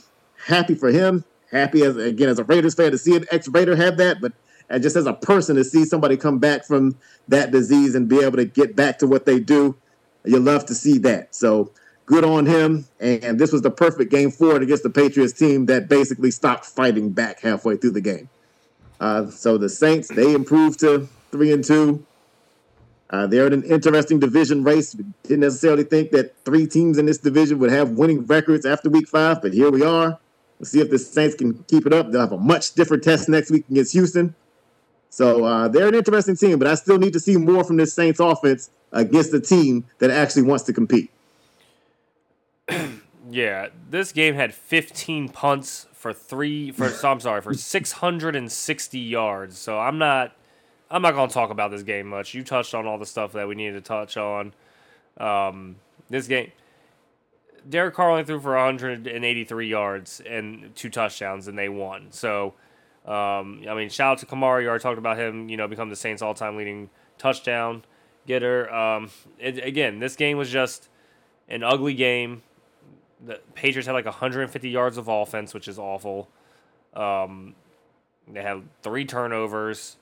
happy 0.48 0.74
for 0.74 0.90
him. 0.90 1.26
Happy 1.52 1.84
as 1.84 1.98
again 1.98 2.30
as 2.30 2.40
a 2.40 2.44
Raiders 2.46 2.74
fan 2.74 2.92
to 2.92 2.98
see 2.98 3.16
an 3.16 3.26
ex-Raider 3.30 3.76
have 3.76 3.98
that, 3.98 4.22
but 4.22 4.32
and 4.70 4.82
just 4.82 4.96
as 4.96 5.06
a 5.06 5.14
person 5.14 5.58
to 5.58 5.64
see 5.64 5.84
somebody 5.84 6.18
come 6.18 6.40
back 6.40 6.66
from 6.66 6.98
that 7.28 7.52
disease 7.52 7.94
and 7.96 8.08
be 8.08 8.22
able 8.22 8.38
to 8.38 8.46
get 8.46 8.76
back 8.76 8.98
to 9.00 9.08
what 9.08 9.26
they 9.26 9.40
do, 9.40 9.76
you 10.24 10.40
love 10.40 10.66
to 10.68 10.74
see 10.74 10.98
that. 11.00 11.36
So 11.36 11.70
good 12.06 12.24
on 12.24 12.46
him. 12.46 12.86
And 13.00 13.38
this 13.40 13.52
was 13.52 13.62
the 13.62 13.70
perfect 13.70 14.10
game 14.10 14.32
for 14.32 14.56
it 14.56 14.64
against 14.64 14.84
the 14.84 14.90
Patriots 14.90 15.34
team 15.34 15.68
that 15.68 15.90
basically 15.90 16.32
stopped 16.32 16.66
fighting 16.66 17.12
back 17.12 17.42
halfway 17.42 17.76
through 17.76 17.92
the 17.92 18.02
game. 18.02 18.30
Uh, 19.00 19.30
so 19.30 19.58
the 19.58 19.70
Saints 19.70 20.08
they 20.08 20.34
improved 20.34 20.80
to 20.80 21.10
three 21.32 21.52
and 21.52 21.64
two. 21.64 22.06
Uh, 23.14 23.28
they're 23.28 23.46
in 23.46 23.54
an 23.54 23.64
interesting 23.66 24.20
division 24.20 24.64
race. 24.64 24.94
Didn't 25.22 25.42
necessarily 25.42 25.84
think 25.84 26.10
that 26.12 26.36
three 26.46 26.66
teams 26.66 26.98
in 26.98 27.06
this 27.06 27.20
division 27.20 27.60
would 27.60 27.70
have 27.70 27.92
winning 27.92 28.26
records 28.26 28.66
after 28.66 28.90
week 28.90 29.08
five, 29.08 29.40
but 29.40 29.54
here 29.54 29.70
we 29.70 29.84
are. 29.84 30.18
We'll 30.58 30.66
see 30.66 30.80
if 30.80 30.90
the 30.90 30.98
Saints 30.98 31.36
can 31.36 31.64
keep 31.66 31.86
it 31.86 31.94
up. 31.94 32.12
They'll 32.12 32.22
have 32.22 32.32
a 32.32 32.40
much 32.40 32.74
different 32.74 33.04
test 33.04 33.30
next 33.30 33.52
week 33.52 33.66
against 33.70 33.94
Houston. 33.94 34.34
So 35.12 35.46
uh, 35.46 35.68
they're 35.68 35.90
an 35.90 35.94
interesting 35.94 36.36
team, 36.36 36.58
but 36.58 36.68
I 36.68 36.74
still 36.74 36.98
need 36.98 37.14
to 37.14 37.20
see 37.20 37.38
more 37.38 37.64
from 37.64 37.78
this 37.78 37.94
Saints 37.94 38.20
offense 38.20 38.72
against 38.92 39.32
a 39.32 39.40
team 39.40 39.86
that 40.00 40.10
actually 40.10 40.42
wants 40.42 40.64
to 40.64 40.74
compete. 40.74 41.12
yeah, 43.30 43.68
this 43.92 44.12
game 44.12 44.34
had 44.34 44.56
15 44.56 45.30
punts 45.30 45.86
for 45.94 46.14
three 46.14 46.72
for 46.72 46.92
I'm 47.06 47.20
sorry 47.20 47.42
for 47.42 47.54
660 47.54 49.00
yards. 49.00 49.60
So 49.60 49.78
I'm 49.78 50.00
not 50.00 50.36
I'm 50.94 51.02
not 51.02 51.16
going 51.16 51.28
to 51.28 51.34
talk 51.34 51.50
about 51.50 51.72
this 51.72 51.82
game 51.82 52.08
much. 52.08 52.36
You 52.36 52.44
touched 52.44 52.76
on 52.76 52.86
all 52.86 53.00
the 53.00 53.06
stuff 53.08 53.32
that 53.32 53.48
we 53.48 53.56
needed 53.56 53.74
to 53.74 53.82
touch 53.82 54.16
on. 54.16 54.54
Um, 55.18 55.78
this 56.08 56.28
game, 56.28 56.52
Derek 57.68 57.96
Carr 57.96 58.12
only 58.12 58.24
threw 58.24 58.40
for 58.40 58.52
183 58.52 59.68
yards 59.68 60.22
and 60.22 60.70
two 60.76 60.92
touchdowns, 60.92 61.48
and 61.48 61.58
they 61.58 61.68
won. 61.68 62.12
So, 62.12 62.54
um, 63.08 63.64
I 63.68 63.74
mean, 63.74 63.90
shout 63.90 64.12
out 64.12 64.18
to 64.20 64.28
Kamara. 64.28 64.62
You 64.62 64.70
already 64.70 64.84
talked 64.84 65.00
about 65.00 65.18
him. 65.18 65.50
You 65.50 65.58
know, 65.58 65.68
become 65.68 65.90
the 65.90 65.96
Saints' 65.96 66.22
all-time 66.22 66.58
leading 66.58 66.92
touchdown 67.18 67.84
getter. 68.28 68.72
Um, 68.72 69.10
it, 69.40 69.66
again, 69.66 69.98
this 69.98 70.16
game 70.16 70.38
was 70.38 70.52
just 70.52 70.90
an 71.50 71.64
ugly 71.64 71.96
game. 71.96 72.44
The 73.26 73.40
Patriots 73.56 73.88
had 73.88 73.94
like 73.94 74.06
150 74.06 74.70
yards 74.70 75.00
of 75.00 75.08
offense, 75.08 75.56
which 75.56 75.68
is 75.68 75.80
awful. 75.80 76.30
Um, 76.94 77.56
they 78.32 78.44
had 78.44 78.62
three 78.84 79.06
turnovers 79.06 79.98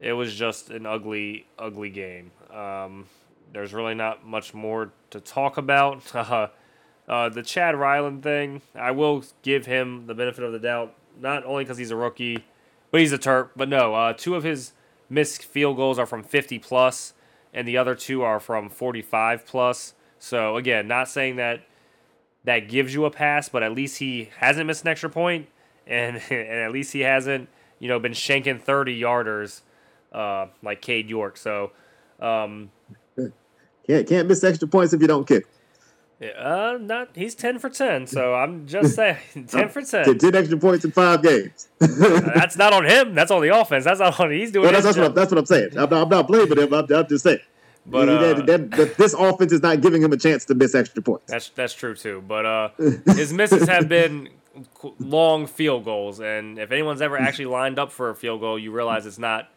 it 0.00 0.12
was 0.12 0.34
just 0.34 0.70
an 0.70 0.86
ugly, 0.86 1.46
ugly 1.58 1.90
game. 1.90 2.32
Um, 2.50 3.06
there's 3.52 3.74
really 3.74 3.94
not 3.94 4.26
much 4.26 4.54
more 4.54 4.92
to 5.10 5.20
talk 5.20 5.56
about. 5.56 6.50
Uh, 7.08 7.28
the 7.28 7.42
Chad 7.42 7.74
Ryland 7.74 8.22
thing, 8.22 8.62
I 8.72 8.92
will 8.92 9.24
give 9.42 9.66
him 9.66 10.06
the 10.06 10.14
benefit 10.14 10.44
of 10.44 10.52
the 10.52 10.60
doubt, 10.60 10.94
not 11.20 11.44
only 11.44 11.64
because 11.64 11.76
he's 11.76 11.90
a 11.90 11.96
rookie, 11.96 12.44
but 12.92 13.00
he's 13.00 13.12
a 13.12 13.18
Terp. 13.18 13.48
But 13.56 13.68
no, 13.68 13.94
uh, 13.94 14.12
two 14.12 14.36
of 14.36 14.44
his 14.44 14.74
missed 15.08 15.44
field 15.44 15.76
goals 15.76 15.98
are 15.98 16.06
from 16.06 16.22
50 16.22 16.60
plus, 16.60 17.14
and 17.52 17.66
the 17.66 17.76
other 17.76 17.96
two 17.96 18.22
are 18.22 18.38
from 18.38 18.70
45 18.70 19.44
plus. 19.44 19.94
So 20.20 20.56
again, 20.56 20.86
not 20.86 21.08
saying 21.08 21.34
that 21.34 21.62
that 22.44 22.68
gives 22.68 22.94
you 22.94 23.04
a 23.06 23.10
pass, 23.10 23.48
but 23.48 23.64
at 23.64 23.72
least 23.72 23.98
he 23.98 24.30
hasn't 24.38 24.68
missed 24.68 24.82
an 24.82 24.88
extra 24.88 25.10
point, 25.10 25.48
and 25.88 26.22
and 26.30 26.48
at 26.48 26.70
least 26.70 26.92
he 26.92 27.00
hasn't 27.00 27.48
you 27.80 27.88
know 27.88 27.98
been 27.98 28.12
shanking 28.12 28.60
30 28.60 29.00
yarders 29.00 29.62
uh, 30.12 30.46
like 30.62 30.80
Cade 30.82 31.08
York. 31.08 31.36
So 31.36 31.72
um, 32.20 32.70
can't 33.86 34.06
can't 34.06 34.28
miss 34.28 34.44
extra 34.44 34.68
points 34.68 34.92
if 34.92 35.00
you 35.00 35.06
don't 35.06 35.26
kick. 35.26 35.46
Uh, 36.38 36.76
not 36.78 37.08
he's 37.14 37.34
ten 37.34 37.58
for 37.58 37.70
ten. 37.70 38.06
So 38.06 38.34
I'm 38.34 38.66
just 38.66 38.94
saying 38.94 39.16
ten 39.48 39.68
for 39.70 39.82
ten. 39.82 40.18
Ten 40.18 40.34
extra 40.34 40.58
points 40.58 40.84
in 40.84 40.90
five 40.90 41.22
games. 41.22 41.68
that's 41.78 42.56
not 42.56 42.74
on 42.74 42.84
him. 42.84 43.14
That's 43.14 43.30
on 43.30 43.40
the 43.40 43.56
offense. 43.56 43.84
That's 43.84 44.00
not 44.00 44.20
on 44.20 44.30
he's 44.30 44.52
doing. 44.52 44.64
Well, 44.64 44.72
that's, 44.72 44.84
that's, 44.84 44.98
what 44.98 45.06
I'm, 45.06 45.14
that's 45.14 45.30
what 45.32 45.38
I'm 45.38 45.46
saying. 45.46 45.70
I'm 45.78 45.88
not, 45.88 46.02
I'm 46.02 46.08
not 46.08 46.26
blaming 46.26 46.58
him. 46.58 46.74
I'm, 46.74 46.92
I'm 46.92 47.08
just 47.08 47.24
saying. 47.24 47.40
But 47.86 48.08
uh, 48.10 48.34
that, 48.34 48.46
that, 48.46 48.70
that, 48.72 48.96
this 48.98 49.14
offense 49.14 49.52
is 49.52 49.62
not 49.62 49.80
giving 49.80 50.02
him 50.02 50.12
a 50.12 50.16
chance 50.18 50.44
to 50.46 50.54
miss 50.54 50.74
extra 50.74 51.02
points. 51.02 51.24
That's 51.26 51.48
that's 51.48 51.72
true 51.72 51.94
too. 51.94 52.22
But 52.26 52.44
uh, 52.44 52.68
his 53.06 53.32
misses 53.32 53.66
have 53.66 53.88
been 53.88 54.28
long 54.98 55.46
field 55.46 55.86
goals, 55.86 56.20
and 56.20 56.58
if 56.58 56.70
anyone's 56.70 57.00
ever 57.00 57.18
actually 57.18 57.46
lined 57.46 57.78
up 57.78 57.90
for 57.90 58.10
a 58.10 58.14
field 58.14 58.40
goal, 58.40 58.58
you 58.58 58.72
realize 58.72 59.06
it's 59.06 59.18
not 59.18 59.48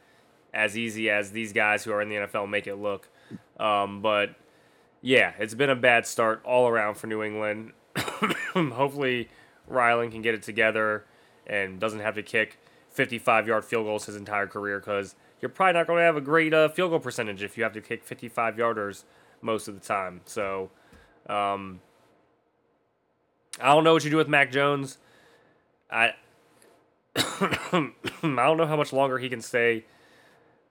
as 0.53 0.77
easy 0.77 1.09
as 1.09 1.31
these 1.31 1.51
guys 1.51 1.83
who 1.83 1.91
are 1.91 2.01
in 2.01 2.09
the 2.09 2.15
NFL 2.15 2.49
make 2.49 2.67
it 2.67 2.75
look. 2.75 3.09
Um, 3.59 4.01
but 4.01 4.35
yeah, 5.01 5.33
it's 5.39 5.55
been 5.55 5.69
a 5.69 5.75
bad 5.75 6.05
start 6.05 6.41
all 6.45 6.67
around 6.67 6.95
for 6.95 7.07
New 7.07 7.23
England. 7.23 7.73
Hopefully, 8.53 9.29
Ryland 9.67 10.11
can 10.11 10.21
get 10.21 10.35
it 10.35 10.43
together 10.43 11.05
and 11.47 11.79
doesn't 11.79 11.99
have 11.99 12.15
to 12.15 12.23
kick 12.23 12.59
55 12.91 13.47
yard 13.47 13.65
field 13.65 13.85
goals 13.85 14.05
his 14.05 14.15
entire 14.15 14.47
career 14.47 14.79
because 14.79 15.15
you're 15.41 15.49
probably 15.49 15.73
not 15.73 15.87
going 15.87 15.97
to 15.97 16.03
have 16.03 16.15
a 16.15 16.21
great 16.21 16.53
uh, 16.53 16.69
field 16.69 16.91
goal 16.91 16.99
percentage 16.99 17.43
if 17.43 17.57
you 17.57 17.63
have 17.63 17.73
to 17.73 17.81
kick 17.81 18.03
55 18.03 18.55
yarders 18.55 19.03
most 19.41 19.67
of 19.67 19.73
the 19.73 19.85
time. 19.85 20.21
So, 20.25 20.69
um, 21.27 21.81
I 23.59 23.73
don't 23.73 23.83
know 23.83 23.93
what 23.93 24.03
you 24.03 24.09
do 24.09 24.17
with 24.17 24.29
Mac 24.29 24.51
Jones. 24.51 24.99
I 25.91 26.13
I 27.15 27.91
don't 28.21 28.57
know 28.57 28.67
how 28.67 28.77
much 28.77 28.93
longer 28.93 29.17
he 29.17 29.29
can 29.29 29.41
stay 29.41 29.85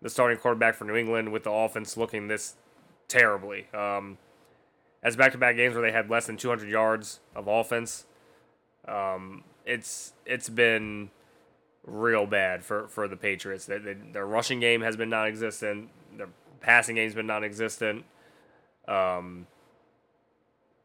the 0.03 0.11
starting 0.11 0.37
quarterback 0.37 0.75
for 0.75 0.85
New 0.85 0.97
England 0.97 1.33
with 1.33 1.45
the 1.45 1.51
offense 1.51 1.97
looking 1.97 2.29
this 2.29 2.57
terribly. 3.09 3.67
Um, 3.73 4.19
as 5.03 5.17
back-to-back 5.17 5.57
games 5.57 5.75
where 5.75 5.83
they 5.83 5.93
had 5.93 6.11
less 6.11 6.27
than 6.27 6.37
200 6.37 6.69
yards 6.69 7.21
of 7.35 7.49
offense, 7.49 8.05
um, 8.87 9.45
it's 9.65 10.13
it's 10.27 10.49
been 10.49 11.11
real 11.85 12.27
bad 12.27 12.65
for, 12.65 12.89
for 12.89 13.09
the 13.09 13.17
Patriots. 13.17 13.67
They, 13.67 13.79
they, 13.79 13.95
their 13.95 14.27
rushing 14.27 14.61
game 14.61 14.83
has 14.83 14.97
been 14.97 15.11
non-existent. 15.11 15.89
Their 16.17 16.29
passing 16.61 16.95
game's 16.97 17.15
been 17.15 17.27
non-existent. 17.27 18.05
Um, 18.87 19.47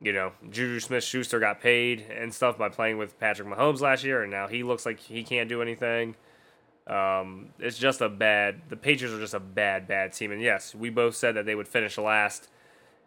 you 0.01 0.13
know, 0.13 0.31
Juju 0.43 0.79
Smith-Schuster 0.79 1.39
got 1.39 1.59
paid 1.59 2.05
and 2.09 2.33
stuff 2.33 2.57
by 2.57 2.69
playing 2.69 2.97
with 2.97 3.19
Patrick 3.19 3.47
Mahomes 3.47 3.81
last 3.81 4.03
year, 4.03 4.21
and 4.21 4.31
now 4.31 4.47
he 4.47 4.63
looks 4.63 4.85
like 4.85 4.99
he 4.99 5.23
can't 5.23 5.49
do 5.49 5.61
anything. 5.61 6.15
Um, 6.87 7.49
it's 7.59 7.77
just 7.77 8.01
a 8.01 8.09
bad. 8.09 8.61
The 8.69 8.77
Patriots 8.77 9.15
are 9.15 9.19
just 9.19 9.33
a 9.33 9.39
bad, 9.39 9.87
bad 9.87 10.13
team. 10.13 10.31
And 10.31 10.41
yes, 10.41 10.73
we 10.73 10.89
both 10.89 11.15
said 11.15 11.35
that 11.35 11.45
they 11.45 11.55
would 11.55 11.67
finish 11.67 11.97
last 11.97 12.47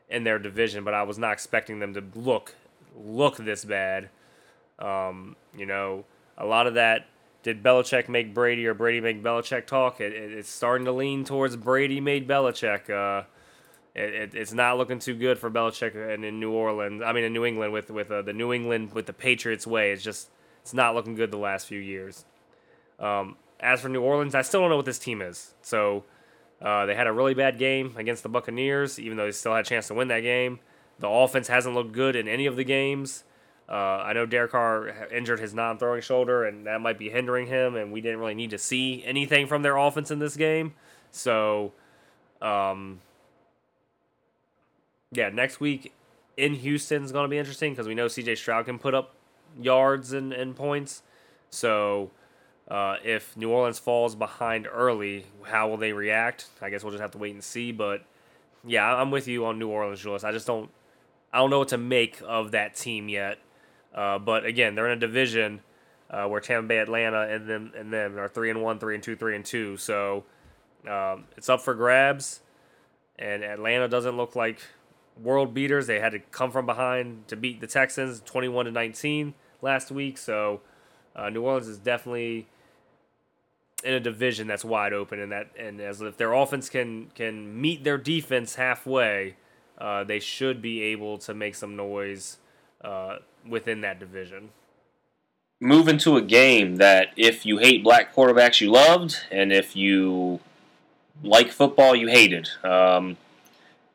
in 0.09 0.25
their 0.25 0.39
division, 0.39 0.85
but 0.85 0.93
I 0.93 1.03
was 1.03 1.19
not 1.19 1.33
expecting 1.33 1.79
them 1.79 1.95
to 1.95 2.03
look 2.15 2.55
look 2.97 3.37
this 3.37 3.65
bad. 3.65 4.11
Um, 4.79 5.37
you 5.57 5.67
know, 5.67 6.05
a 6.37 6.45
lot 6.45 6.67
of 6.67 6.75
that. 6.75 7.07
Did 7.43 7.63
Belichick 7.63 8.11
make 8.11 8.35
Brady 8.35 8.67
or 8.67 8.75
Brady 8.75 9.01
make 9.01 9.23
Belichick 9.23 9.67
talk? 9.67 10.01
It, 10.01 10.13
it, 10.13 10.33
it's 10.33 10.51
starting 10.51 10.85
to 10.85 10.93
lean 10.93 11.25
towards 11.25 11.57
Brady 11.57 11.99
made 11.99 12.29
Belichick. 12.29 12.91
Uh, 12.91 13.25
it, 13.95 14.35
it's 14.35 14.53
not 14.53 14.77
looking 14.77 14.99
too 14.99 15.15
good 15.15 15.39
for 15.39 15.51
Belichick 15.51 15.95
and 15.97 16.23
in 16.23 16.39
New 16.39 16.53
Orleans. 16.53 17.03
I 17.03 17.15
mean, 17.15 17.25
in 17.25 17.33
New 17.33 17.47
England 17.47 17.73
with 17.73 17.91
with 17.91 18.11
uh, 18.11 18.21
the 18.21 18.35
New 18.35 18.53
England 18.53 18.93
with 18.93 19.07
the 19.07 19.15
Patriots 19.15 19.67
way. 19.67 19.93
It's 19.93 20.03
just 20.03 20.29
it's 20.61 20.75
not 20.75 20.95
looking 20.95 21.15
good 21.15 21.31
the 21.31 21.39
last 21.39 21.67
few 21.67 21.81
years. 21.81 22.27
Um, 22.99 23.37
as 23.61 23.81
for 23.81 23.89
New 23.89 24.03
Orleans, 24.03 24.35
I 24.35 24.43
still 24.43 24.61
don't 24.61 24.71
know 24.71 24.77
what 24.77 24.87
this 24.87 24.99
team 24.99 25.23
is. 25.23 25.55
So 25.63 26.05
uh, 26.61 26.87
they 26.87 26.95
had 26.95 27.07
a 27.07 27.13
really 27.13 27.35
bad 27.35 27.59
game 27.59 27.95
against 27.97 28.23
the 28.23 28.29
Buccaneers, 28.29 28.99
even 28.99 29.17
though 29.17 29.27
they 29.27 29.33
still 29.33 29.55
had 29.55 29.67
a 29.67 29.69
chance 29.69 29.89
to 29.89 29.95
win 29.95 30.09
that 30.09 30.21
game. 30.21 30.61
The 30.99 31.09
offense 31.09 31.49
hasn't 31.49 31.75
looked 31.75 31.93
good 31.93 32.17
in 32.17 32.29
any 32.29 32.47
of 32.47 32.57
the 32.57 32.65
games. 32.65 33.25
Uh, 33.69 34.03
I 34.05 34.13
know 34.13 34.27
Derek 34.27 34.51
Carr 34.51 34.89
injured 35.13 35.39
his 35.39 35.55
non-throwing 35.55 36.03
shoulder, 36.03 36.45
and 36.45 36.67
that 36.67 36.81
might 36.81 36.99
be 36.99 37.09
hindering 37.09 37.47
him. 37.47 37.77
And 37.77 37.93
we 37.93 38.01
didn't 38.01 38.19
really 38.19 38.35
need 38.35 38.51
to 38.51 38.59
see 38.59 39.03
anything 39.05 39.47
from 39.47 39.63
their 39.63 39.77
offense 39.77 40.11
in 40.11 40.19
this 40.19 40.37
game. 40.37 40.75
So, 41.13 41.73
um, 42.43 43.01
yeah, 45.13 45.29
next 45.29 45.61
week 45.61 45.93
in 46.37 46.55
Houston 46.55 47.05
is 47.05 47.13
going 47.13 47.25
to 47.25 47.29
be 47.29 47.39
interesting 47.39 47.73
because 47.73 47.87
we 47.87 47.95
know 47.95 48.09
C.J. 48.09 48.35
Stroud 48.35 48.65
can 48.65 48.79
put 48.79 48.95
up 48.95 49.15
yards 49.59 50.13
and, 50.13 50.33
and 50.33 50.57
points. 50.57 51.03
So 51.51 52.11
uh, 52.71 52.97
if 53.05 53.37
New 53.37 53.51
Orleans 53.51 53.79
falls 53.79 54.15
behind 54.15 54.69
early, 54.71 55.27
how 55.43 55.69
will 55.69 55.77
they 55.77 55.93
react? 55.93 56.47
I 56.63 56.71
guess 56.71 56.83
we'll 56.83 56.93
just 56.93 57.03
have 57.03 57.11
to 57.13 57.19
wait 57.19 57.35
and 57.35 57.45
see. 57.45 57.73
But 57.73 58.05
yeah, 58.65 58.95
I'm 58.95 59.11
with 59.11 59.27
you 59.29 59.45
on 59.45 59.59
New 59.59 59.69
Orleans, 59.69 60.01
Julius. 60.01 60.25
I 60.25 60.33
just 60.33 60.47
don't, 60.47 60.71
I 61.33 61.39
don't 61.39 61.51
know 61.51 61.59
what 61.59 61.69
to 61.69 61.79
make 61.79 62.23
of 62.27 62.53
that 62.53 62.77
team 62.77 63.09
yet. 63.09 63.39
Uh, 63.95 64.19
but 64.19 64.47
again, 64.47 64.75
they're 64.75 64.87
in 64.87 64.97
a 64.97 65.01
division 65.01 65.61
uh, 66.09 66.27
where 66.27 66.41
Tampa 66.41 66.69
Bay, 66.69 66.79
Atlanta, 66.79 67.23
and 67.29 67.47
them 67.49 67.73
and 67.77 67.93
them 67.93 68.19
are 68.19 68.29
three 68.29 68.51
and 68.51 68.63
one, 68.63 68.79
three 68.79 68.95
and 68.95 69.03
two, 69.03 69.17
three 69.17 69.35
and 69.35 69.45
two. 69.45 69.77
So 69.77 70.25
Um, 70.89 71.27
it's 71.37 71.51
up 71.51 71.61
for 71.61 71.75
grabs, 71.75 72.41
and 73.19 73.45
Atlanta 73.45 73.87
doesn't 73.87 74.17
look 74.17 74.35
like 74.35 74.61
world 75.23 75.53
beaters. 75.53 75.87
They 75.87 76.01
had 76.01 76.13
to 76.13 76.21
come 76.21 76.51
from 76.51 76.65
behind 76.65 77.29
to 77.29 77.37
beat 77.37 77.61
the 77.61 77.67
Texans, 77.67 78.23
twenty-one 78.25 78.65
to 78.65 78.71
nineteen 78.71 79.35
last 79.61 79.91
week. 79.91 80.17
So 80.17 80.63
uh, 81.15 81.29
New 81.29 81.43
Orleans 81.43 81.69
is 81.69 81.77
definitely 81.77 82.47
in 83.83 83.95
a 83.95 84.01
division 84.01 84.47
that's 84.47 84.65
wide 84.65 84.93
open, 84.93 85.21
and 85.21 85.33
that 85.33 85.49
and 85.59 85.81
as 85.81 86.01
if 86.01 86.17
their 86.17 86.33
offense 86.33 86.69
can 86.69 87.11
can 87.15 87.61
meet 87.61 87.85
their 87.85 87.99
defense 87.99 88.57
halfway, 88.57 89.37
uh, 89.79 90.05
they 90.05 90.21
should 90.21 90.61
be 90.61 90.83
able 90.83 91.19
to 91.19 91.35
make 91.35 91.55
some 91.55 91.77
noise 91.77 92.39
uh, 92.83 93.17
within 93.49 93.81
that 93.81 93.99
division. 93.99 94.51
Move 95.61 95.89
into 95.89 96.17
a 96.17 96.23
game 96.23 96.77
that 96.77 97.09
if 97.17 97.45
you 97.45 97.59
hate 97.59 97.85
black 97.85 98.15
quarterbacks, 98.15 98.61
you 98.61 98.71
loved, 98.71 99.17
and 99.31 99.53
if 99.53 99.77
you 99.77 100.41
like 101.23 101.51
football, 101.51 101.95
you 101.95 102.09
hated. 102.09 102.49
Um, 102.65 103.17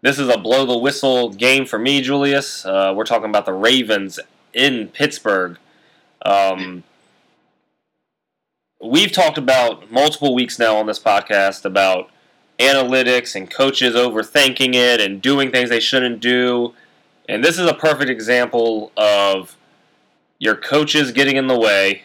this 0.01 0.19
is 0.19 0.29
a 0.29 0.37
blow 0.37 0.65
the 0.65 0.77
whistle 0.77 1.29
game 1.29 1.65
for 1.65 1.79
me, 1.79 2.01
Julius. 2.01 2.65
Uh, 2.65 2.93
we're 2.95 3.05
talking 3.05 3.29
about 3.29 3.47
the 3.47 3.53
Ravens 3.53 4.19
in 4.53 4.87
Pittsburgh. 4.89 5.57
Um, 6.23 6.83
we've 8.85 9.11
talked 9.11 9.37
about 9.37 9.91
multiple 9.91 10.33
weeks 10.33 10.59
now 10.59 10.77
on 10.77 10.85
this 10.85 10.99
podcast 10.99 11.65
about 11.65 12.09
analytics 12.59 13.35
and 13.35 13.49
coaches 13.49 13.95
overthinking 13.95 14.73
it 14.73 15.01
and 15.01 15.21
doing 15.21 15.51
things 15.51 15.69
they 15.69 15.79
shouldn't 15.79 16.19
do. 16.19 16.73
And 17.27 17.43
this 17.43 17.57
is 17.59 17.67
a 17.67 17.73
perfect 17.73 18.09
example 18.09 18.91
of 18.95 19.57
your 20.39 20.55
coaches 20.55 21.11
getting 21.11 21.35
in 21.35 21.47
the 21.47 21.59
way. 21.59 22.03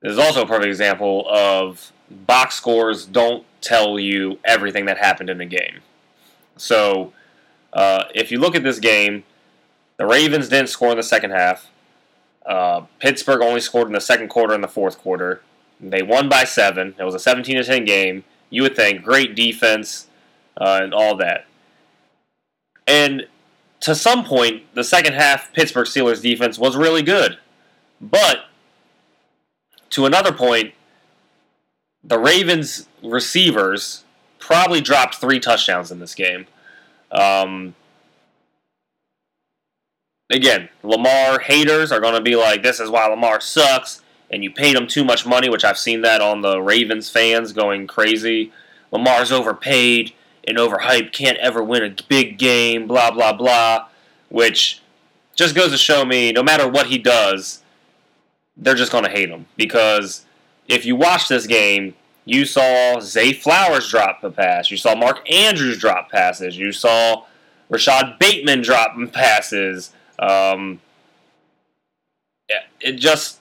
This 0.00 0.12
is 0.12 0.18
also 0.18 0.42
a 0.42 0.46
perfect 0.46 0.68
example 0.68 1.26
of 1.28 1.92
box 2.10 2.54
scores 2.54 3.04
don't 3.04 3.44
tell 3.60 3.98
you 3.98 4.38
everything 4.44 4.86
that 4.86 4.98
happened 4.98 5.30
in 5.30 5.38
the 5.38 5.44
game. 5.44 5.80
So, 6.56 7.12
uh, 7.72 8.04
if 8.14 8.32
you 8.32 8.38
look 8.38 8.54
at 8.54 8.62
this 8.62 8.78
game, 8.78 9.24
the 9.98 10.06
Ravens 10.06 10.48
didn't 10.48 10.68
score 10.68 10.90
in 10.90 10.96
the 10.96 11.02
second 11.02 11.32
half. 11.32 11.68
Uh, 12.46 12.82
Pittsburgh 12.98 13.42
only 13.42 13.60
scored 13.60 13.88
in 13.88 13.92
the 13.92 14.00
second 14.00 14.28
quarter 14.28 14.54
and 14.54 14.64
the 14.64 14.68
fourth 14.68 14.98
quarter. 14.98 15.42
They 15.80 16.02
won 16.02 16.28
by 16.28 16.44
seven. 16.44 16.94
It 16.98 17.04
was 17.04 17.14
a 17.14 17.18
17 17.18 17.56
to 17.56 17.64
10 17.64 17.84
game. 17.84 18.24
You 18.50 18.62
would 18.62 18.76
think 18.76 19.02
great 19.02 19.34
defense 19.34 20.08
uh, 20.56 20.80
and 20.82 20.92
all 20.92 21.16
that. 21.16 21.46
And 22.86 23.26
to 23.80 23.94
some 23.94 24.24
point, 24.24 24.62
the 24.74 24.82
second 24.82 25.14
half 25.14 25.52
Pittsburgh 25.52 25.86
Steelers 25.86 26.22
defense 26.22 26.58
was 26.58 26.76
really 26.76 27.02
good. 27.02 27.38
But 28.00 28.46
to 29.90 30.06
another 30.06 30.32
point, 30.32 30.74
the 32.02 32.18
Ravens 32.18 32.88
receivers 33.02 34.04
probably 34.38 34.80
dropped 34.80 35.16
three 35.16 35.38
touchdowns 35.38 35.90
in 35.90 36.00
this 36.00 36.14
game. 36.14 36.46
Um, 37.12 37.74
again, 40.30 40.68
Lamar 40.82 41.40
haters 41.40 41.92
are 41.92 42.00
going 42.00 42.14
to 42.14 42.20
be 42.20 42.36
like, 42.36 42.62
this 42.62 42.80
is 42.80 42.90
why 42.90 43.06
Lamar 43.06 43.40
sucks 43.40 44.02
and 44.30 44.44
you 44.44 44.50
paid 44.50 44.76
him 44.76 44.86
too 44.86 45.04
much 45.04 45.26
money, 45.26 45.48
which 45.48 45.64
I've 45.64 45.78
seen 45.78 46.02
that 46.02 46.20
on 46.20 46.42
the 46.42 46.60
Ravens 46.60 47.10
fans 47.10 47.52
going 47.52 47.86
crazy. 47.86 48.52
Lamar's 48.90 49.32
overpaid 49.32 50.12
and 50.46 50.58
overhyped, 50.58 51.12
can't 51.12 51.38
ever 51.38 51.62
win 51.62 51.82
a 51.82 51.94
big 52.08 52.38
game, 52.38 52.86
blah, 52.86 53.10
blah, 53.10 53.32
blah. 53.32 53.86
Which 54.28 54.80
just 55.34 55.54
goes 55.54 55.70
to 55.70 55.78
show 55.78 56.04
me 56.04 56.32
no 56.32 56.42
matter 56.42 56.68
what 56.68 56.88
he 56.88 56.98
does, 56.98 57.62
they're 58.56 58.74
just 58.74 58.92
going 58.92 59.04
to 59.04 59.10
hate 59.10 59.30
him. 59.30 59.46
Because 59.56 60.24
if 60.66 60.84
you 60.84 60.96
watch 60.96 61.28
this 61.28 61.46
game, 61.46 61.94
you 62.24 62.44
saw 62.44 63.00
Zay 63.00 63.32
Flowers 63.32 63.90
drop 63.90 64.22
a 64.22 64.30
pass. 64.30 64.70
You 64.70 64.76
saw 64.76 64.94
Mark 64.94 65.30
Andrews 65.30 65.78
drop 65.78 66.10
passes. 66.10 66.58
You 66.58 66.72
saw 66.72 67.24
Rashod 67.70 68.18
Bateman 68.18 68.60
drop 68.60 68.94
passes. 69.12 69.92
Um, 70.18 70.80
it 72.80 72.92
just 72.92 73.37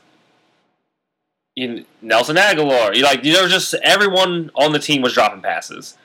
in 1.58 1.86
Nelson 2.04 2.36
Agholor. 2.36 2.96
You 2.96 3.04
like 3.04 3.26
you 3.26 3.34
know 3.34 3.48
just 3.48 3.74
everyone 3.84 4.52
on 4.56 4.72
the 4.72 4.80
team 4.80 5.02
was 5.02 5.14
dropping 5.14 5.42
passes. 5.42 5.98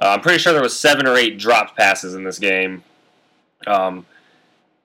Uh, 0.00 0.10
I'm 0.10 0.20
pretty 0.20 0.38
sure 0.38 0.52
there 0.52 0.62
was 0.62 0.78
seven 0.78 1.08
or 1.08 1.16
eight 1.16 1.38
dropped 1.38 1.76
passes 1.76 2.14
in 2.14 2.22
this 2.22 2.38
game. 2.38 2.84
Um, 3.66 4.06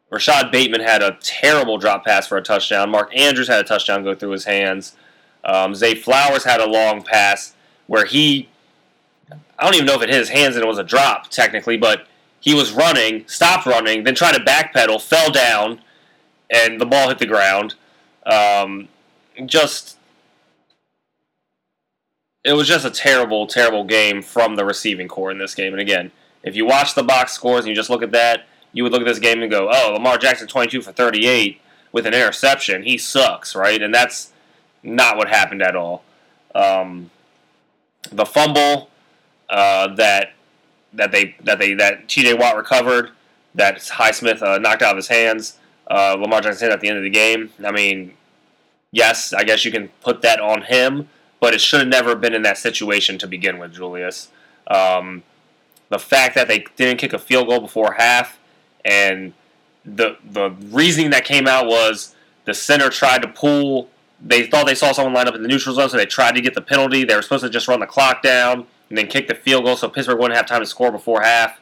Rashod 0.09 0.51
Bateman 0.51 0.81
had 0.81 1.03
a 1.03 1.17
terrible 1.21 1.77
drop 1.77 2.05
pass 2.05 2.25
for 2.25 2.37
a 2.37 2.41
touchdown. 2.41 2.89
Mark 2.89 3.15
Andrews 3.15 3.47
had 3.47 3.59
a 3.59 3.63
touchdown 3.67 4.03
go 4.03 4.15
through 4.15 4.31
his 4.31 4.45
hands. 4.45 4.95
Um, 5.43 5.75
Zay 5.75 5.93
Flowers 5.93 6.45
had 6.45 6.61
a 6.61 6.65
long 6.65 7.03
pass 7.03 7.53
where 7.87 8.05
he, 8.05 8.47
I 9.59 9.65
don't 9.65 9.75
even 9.75 9.85
know 9.85 9.95
if 9.95 10.01
it 10.01 10.09
hit 10.09 10.17
his 10.17 10.29
hands 10.29 10.55
and 10.55 10.63
it 10.63 10.67
was 10.67 10.77
a 10.77 10.83
drop 10.83 11.29
technically, 11.29 11.77
but 11.77 12.07
he 12.39 12.53
was 12.53 12.71
running, 12.71 13.27
stopped 13.27 13.65
running, 13.65 14.03
then 14.03 14.15
tried 14.15 14.35
to 14.35 14.43
backpedal, 14.43 15.01
fell 15.01 15.31
down, 15.31 15.81
and 16.49 16.79
the 16.79 16.85
ball 16.85 17.09
hit 17.09 17.19
the 17.19 17.25
ground. 17.25 17.75
Um, 18.25 18.87
just 19.45 19.97
it 22.43 22.53
was 22.53 22.67
just 22.67 22.85
a 22.85 22.89
terrible, 22.89 23.47
terrible 23.47 23.83
game 23.83 24.21
from 24.21 24.55
the 24.55 24.65
receiving 24.65 25.07
corps 25.07 25.31
in 25.31 25.37
this 25.37 25.55
game. 25.55 25.73
And 25.73 25.81
again, 25.81 26.11
if 26.43 26.55
you 26.55 26.65
watch 26.65 26.93
the 26.93 27.03
box 27.03 27.31
scores 27.31 27.61
and 27.61 27.69
you 27.69 27.75
just 27.75 27.89
look 27.89 28.03
at 28.03 28.11
that, 28.11 28.45
you 28.73 28.83
would 28.83 28.91
look 28.91 29.01
at 29.01 29.07
this 29.07 29.19
game 29.19 29.41
and 29.41 29.49
go, 29.49 29.69
"Oh, 29.71 29.93
Lamar 29.93 30.17
Jackson 30.17 30.47
22 30.47 30.81
for 30.81 30.91
38 30.91 31.61
with 31.91 32.05
an 32.05 32.13
interception. 32.13 32.83
He 32.83 32.97
sucks, 32.97 33.55
right?" 33.55 33.81
And 33.81 33.93
that's 33.93 34.31
not 34.81 35.15
what 35.15 35.29
happened 35.29 35.61
at 35.61 35.75
all. 35.75 36.03
Um, 36.53 37.11
the 38.11 38.25
fumble 38.25 38.89
uh, 39.49 39.93
that 39.95 40.33
that 40.91 41.11
they 41.11 41.35
that 41.41 41.59
they 41.59 41.73
that 41.75 42.09
T.J. 42.09 42.33
Watt 42.33 42.57
recovered, 42.57 43.11
that 43.55 43.77
Highsmith 43.77 44.41
uh, 44.41 44.57
knocked 44.57 44.81
out 44.81 44.91
of 44.91 44.97
his 44.97 45.07
hands. 45.07 45.59
Uh, 45.89 46.15
Lamar 46.19 46.41
Jackson 46.41 46.71
at 46.71 46.81
the 46.81 46.87
end 46.87 46.97
of 46.97 47.03
the 47.03 47.09
game. 47.09 47.51
I 47.63 47.71
mean, 47.71 48.13
yes, 48.91 49.33
I 49.33 49.43
guess 49.43 49.63
you 49.63 49.71
can 49.71 49.89
put 50.01 50.21
that 50.23 50.39
on 50.39 50.63
him 50.63 51.09
but 51.43 51.53
it 51.53 51.59
should 51.59 51.81
have 51.81 51.89
never 51.89 52.15
been 52.15 52.33
in 52.33 52.41
that 52.43 52.57
situation 52.57 53.17
to 53.17 53.27
begin 53.27 53.57
with, 53.57 53.73
Julius. 53.73 54.29
Um, 54.67 55.23
the 55.89 55.99
fact 55.99 56.35
that 56.35 56.47
they 56.47 56.63
didn't 56.77 56.99
kick 56.99 57.11
a 57.11 57.19
field 57.19 57.49
goal 57.49 57.59
before 57.59 57.95
half, 57.97 58.39
and 58.85 59.33
the 59.83 60.15
the 60.23 60.51
reasoning 60.71 61.09
that 61.09 61.25
came 61.25 61.45
out 61.45 61.67
was 61.67 62.15
the 62.45 62.53
center 62.53 62.89
tried 62.89 63.23
to 63.23 63.27
pull. 63.27 63.89
They 64.25 64.47
thought 64.47 64.67
they 64.67 64.73
saw 64.73 64.93
someone 64.93 65.13
line 65.13 65.27
up 65.27 65.35
in 65.35 65.41
the 65.41 65.49
neutral 65.49 65.75
zone, 65.75 65.89
so 65.89 65.97
they 65.97 66.05
tried 66.05 66.35
to 66.35 66.41
get 66.41 66.53
the 66.53 66.61
penalty. 66.61 67.03
They 67.03 67.13
were 67.13 67.21
supposed 67.21 67.43
to 67.43 67.49
just 67.49 67.67
run 67.67 67.81
the 67.81 67.87
clock 67.87 68.23
down 68.23 68.65
and 68.87 68.97
then 68.97 69.07
kick 69.07 69.27
the 69.27 69.35
field 69.35 69.65
goal, 69.65 69.75
so 69.75 69.89
Pittsburgh 69.89 70.19
wouldn't 70.19 70.37
have 70.37 70.45
time 70.45 70.61
to 70.61 70.65
score 70.65 70.93
before 70.93 71.23
half. 71.23 71.59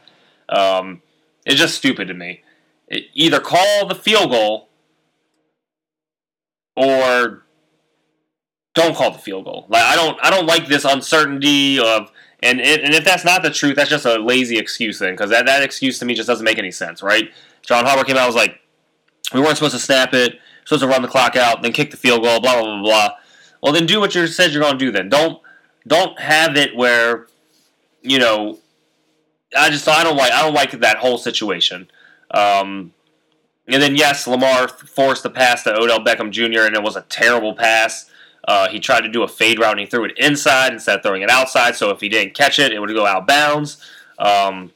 Um, 0.47 1.01
it's 1.43 1.59
just 1.59 1.73
stupid 1.73 2.07
to 2.07 2.13
me. 2.13 2.43
It, 2.87 3.05
either 3.15 3.39
call 3.39 3.87
the 3.87 3.95
field 3.95 4.29
goal 4.29 4.69
or 6.75 7.45
don't 8.73 8.95
call 8.95 9.11
the 9.11 9.19
field 9.19 9.45
goal. 9.45 9.65
Like 9.69 9.83
I 9.83 9.95
don't 9.95 10.17
I 10.21 10.29
don't 10.29 10.45
like 10.45 10.67
this 10.67 10.85
uncertainty 10.85 11.79
of 11.79 12.11
and 12.43 12.59
it, 12.59 12.83
and 12.83 12.93
if 12.93 13.03
that's 13.03 13.25
not 13.25 13.43
the 13.43 13.49
truth, 13.49 13.75
that's 13.75 13.89
just 13.89 14.05
a 14.05 14.17
lazy 14.17 14.57
excuse 14.57 14.99
then 14.99 15.13
because 15.13 15.29
that, 15.29 15.45
that 15.45 15.63
excuse 15.63 15.99
to 15.99 16.05
me 16.05 16.13
just 16.13 16.27
doesn't 16.27 16.45
make 16.45 16.57
any 16.57 16.71
sense, 16.71 17.03
right? 17.03 17.31
John 17.61 17.85
Harbaugh 17.85 18.05
came 18.05 18.17
out 18.17 18.25
and 18.25 18.27
was 18.27 18.35
like, 18.35 18.59
we 19.33 19.39
weren't 19.39 19.57
supposed 19.57 19.75
to 19.75 19.79
snap 19.79 20.13
it, 20.13 20.39
supposed 20.65 20.81
to 20.81 20.87
run 20.87 21.01
the 21.01 21.07
clock 21.07 21.35
out, 21.35 21.61
then 21.61 21.71
kick 21.71 21.91
the 21.91 21.97
field 21.97 22.23
goal, 22.23 22.39
blah 22.39 22.61
blah 22.61 22.63
blah 22.63 22.81
blah. 22.81 23.09
Well, 23.61 23.73
then 23.73 23.85
do 23.85 23.99
what 23.99 24.15
you 24.15 24.25
said 24.27 24.51
you're 24.51 24.61
going 24.63 24.77
to 24.77 24.85
do. 24.85 24.91
Then 24.91 25.09
don't 25.09 25.41
don't 25.87 26.19
have 26.19 26.57
it 26.57 26.75
where 26.75 27.27
you 28.01 28.19
know. 28.19 28.59
I 29.55 29.69
just 29.69 29.85
I 29.87 30.03
don't 30.03 30.15
like 30.15 30.31
I 30.31 30.41
don't 30.41 30.53
like 30.53 30.71
that 30.71 30.97
whole 30.97 31.17
situation. 31.17 31.89
Um, 32.33 32.93
and 33.67 33.81
then 33.81 33.95
yes, 33.95 34.25
Lamar 34.25 34.67
forced 34.69 35.23
the 35.23 35.29
pass 35.29 35.63
to 35.63 35.75
Odell 35.75 35.99
Beckham 35.99 36.31
Jr. 36.31 36.61
and 36.61 36.75
it 36.75 36.81
was 36.81 36.95
a 36.95 37.01
terrible 37.01 37.53
pass. 37.53 38.09
Uh, 38.47 38.67
he 38.69 38.79
tried 38.79 39.01
to 39.01 39.09
do 39.09 39.23
a 39.23 39.27
fade 39.27 39.59
route 39.59 39.71
and 39.71 39.79
he 39.79 39.85
threw 39.85 40.03
it 40.05 40.17
inside 40.17 40.73
instead 40.73 40.97
of 40.97 41.03
throwing 41.03 41.21
it 41.21 41.29
outside. 41.29 41.75
So 41.75 41.89
if 41.91 42.01
he 42.01 42.09
didn't 42.09 42.33
catch 42.33 42.59
it, 42.59 42.71
it 42.71 42.79
would 42.79 42.89
go 42.89 43.05
out 43.05 43.27
bounds. 43.27 43.85
Um, 44.17 44.71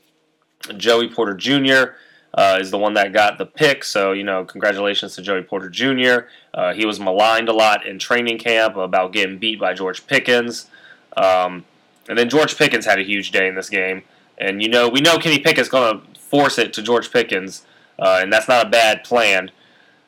Joey 0.77 1.09
Porter 1.09 1.35
Jr. 1.35 1.93
Uh, 2.33 2.57
is 2.59 2.69
the 2.69 2.77
one 2.77 2.93
that 2.93 3.13
got 3.13 3.37
the 3.37 3.45
pick. 3.45 3.83
So, 3.83 4.11
you 4.11 4.23
know, 4.23 4.43
congratulations 4.43 5.15
to 5.15 5.21
Joey 5.21 5.41
Porter 5.41 5.69
Jr. 5.69 6.27
Uh, 6.53 6.73
he 6.73 6.85
was 6.85 6.99
maligned 6.99 7.47
a 7.47 7.53
lot 7.53 7.85
in 7.85 7.97
training 7.97 8.39
camp 8.39 8.75
about 8.75 9.13
getting 9.13 9.37
beat 9.37 9.59
by 9.59 9.73
George 9.73 10.05
Pickens. 10.05 10.69
Um, 11.15 11.63
and 12.09 12.17
then 12.17 12.29
George 12.29 12.57
Pickens 12.57 12.85
had 12.85 12.99
a 12.99 13.03
huge 13.03 13.31
day 13.31 13.47
in 13.47 13.55
this 13.55 13.69
game. 13.69 14.03
And, 14.37 14.61
you 14.61 14.67
know, 14.67 14.89
we 14.89 14.99
know 14.99 15.17
Kenny 15.17 15.39
Pickett's 15.39 15.69
going 15.69 16.01
to 16.01 16.19
force 16.19 16.57
it 16.57 16.73
to 16.73 16.81
George 16.81 17.11
Pickens, 17.11 17.65
uh, 17.97 18.19
and 18.21 18.31
that's 18.31 18.47
not 18.47 18.65
a 18.65 18.69
bad 18.69 19.03
plan. 19.03 19.51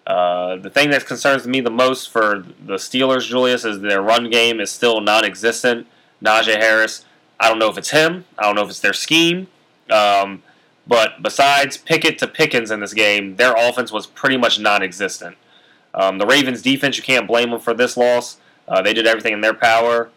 Uh, 0.07 0.55
the 0.55 0.69
thing 0.69 0.89
that 0.89 1.05
concerns 1.05 1.45
me 1.45 1.59
the 1.59 1.69
most 1.69 2.09
for 2.09 2.45
the 2.65 2.75
Steelers, 2.75 3.27
Julius, 3.27 3.65
is 3.65 3.81
their 3.81 4.01
run 4.01 4.29
game 4.29 4.61
is 4.61 4.71
still 4.71 5.01
non-existent. 5.01 5.85
Najee 6.23 6.55
Harris, 6.55 7.03
I 7.38 7.49
don't 7.49 7.59
know 7.59 7.69
if 7.69 7.77
it's 7.77 7.89
him. 7.89 8.23
I 8.39 8.43
don't 8.43 8.55
know 8.55 8.63
if 8.63 8.69
it's 8.69 8.79
their 8.79 8.93
scheme. 8.93 9.47
Um, 9.89 10.43
but 10.88 11.21
besides 11.21 11.75
Pickett 11.75 12.17
to 12.19 12.27
Pickens 12.27 12.71
in 12.71 12.79
this 12.79 12.93
game, 12.93 13.35
their 13.35 13.53
offense 13.57 13.91
was 13.91 14.07
pretty 14.07 14.38
much 14.38 14.59
non-existent. 14.59 15.35
Um, 15.93 16.19
the 16.19 16.25
Ravens' 16.25 16.61
defense, 16.61 16.95
you 16.95 17.03
can't 17.03 17.27
blame 17.27 17.51
them 17.51 17.59
for 17.59 17.73
this 17.73 17.97
loss. 17.97 18.38
Uh, 18.65 18.81
they 18.81 18.93
did 18.93 19.05
everything 19.05 19.34
in 19.34 19.41
their 19.41 19.53
power 19.53 20.09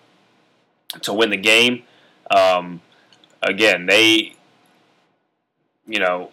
to 1.03 1.13
win 1.13 1.31
the 1.31 1.37
game. 1.37 1.83
Um, 2.31 2.81
again, 3.43 3.87
they, 3.87 4.35
you 5.89 5.99
know, 5.99 6.31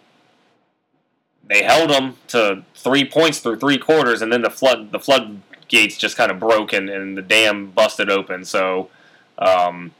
they 1.48 1.62
held 1.62 1.90
them 1.90 2.16
to 2.28 2.62
three 2.74 3.04
points 3.04 3.40
through 3.40 3.58
three 3.58 3.78
quarters, 3.78 4.22
and 4.22 4.32
then 4.32 4.42
the 4.42 4.50
flood 4.50 4.92
the 4.92 4.98
floodgates 4.98 5.96
just 5.96 6.16
kind 6.16 6.30
of 6.30 6.38
broke 6.38 6.72
and, 6.72 6.88
and 6.88 7.16
the 7.16 7.22
dam 7.22 7.70
busted 7.70 8.10
open. 8.10 8.44
So 8.44 8.90
um, 9.38 9.92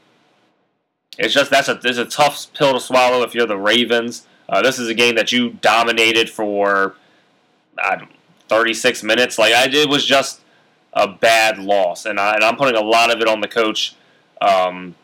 it's 1.17 1.33
just 1.33 1.49
that's 1.49 1.67
a 1.67 1.79
it's 1.83 1.97
a 1.97 2.05
tough 2.05 2.47
pill 2.53 2.73
to 2.73 2.79
swallow 2.79 3.23
if 3.23 3.33
you're 3.33 3.47
the 3.47 3.57
Ravens. 3.57 4.27
Uh, 4.47 4.61
this 4.61 4.79
is 4.79 4.87
a 4.87 4.93
game 4.93 5.15
that 5.15 5.31
you 5.31 5.51
dominated 5.61 6.29
for 6.29 6.95
I 7.83 7.97
don't, 7.97 8.11
36 8.47 9.03
minutes. 9.03 9.37
Like 9.37 9.53
I, 9.53 9.65
it 9.65 9.89
was 9.89 10.05
just 10.05 10.41
a 10.93 11.07
bad 11.07 11.59
loss, 11.59 12.05
and, 12.05 12.19
I, 12.19 12.33
and 12.35 12.43
I'm 12.43 12.55
putting 12.55 12.75
a 12.75 12.83
lot 12.83 13.13
of 13.13 13.21
it 13.21 13.27
on 13.27 13.41
the 13.41 13.47
coach. 13.47 13.95
Um, 14.41 14.95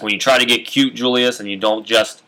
when 0.00 0.12
you 0.12 0.18
try 0.18 0.38
to 0.38 0.46
get 0.46 0.66
cute, 0.66 0.94
Julius, 0.94 1.40
and 1.40 1.50
you 1.50 1.56
don't 1.56 1.86
just 1.86 2.22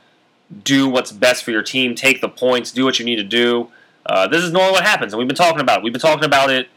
do 0.64 0.88
what's 0.88 1.12
best 1.12 1.44
for 1.44 1.50
your 1.50 1.62
team, 1.62 1.94
take 1.94 2.20
the 2.20 2.28
points, 2.28 2.72
do 2.72 2.84
what 2.84 2.98
you 2.98 3.04
need 3.04 3.16
to 3.16 3.24
do. 3.24 3.70
Uh, 4.04 4.26
this 4.26 4.42
is 4.42 4.52
normally 4.52 4.72
what 4.72 4.84
happens, 4.84 5.12
and 5.12 5.18
we've 5.18 5.28
been 5.28 5.36
talking 5.36 5.60
about 5.60 5.78
it. 5.78 5.84
We've 5.84 5.92
been 5.92 6.00
talking 6.00 6.24
about 6.24 6.50
it 6.50 6.68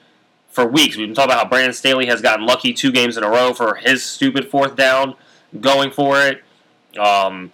for 0.49 0.65
weeks. 0.65 0.95
We've 0.95 1.07
been 1.07 1.15
talking 1.15 1.31
about 1.31 1.43
how 1.43 1.49
Brandon 1.49 1.73
Staley 1.73 2.05
has 2.05 2.21
gotten 2.21 2.45
lucky 2.45 2.73
two 2.73 2.91
games 2.91 3.17
in 3.17 3.23
a 3.23 3.29
row 3.29 3.53
for 3.53 3.75
his 3.75 4.03
stupid 4.03 4.49
fourth 4.49 4.75
down, 4.75 5.15
going 5.59 5.91
for 5.91 6.21
it. 6.21 6.43
Um, 6.97 7.51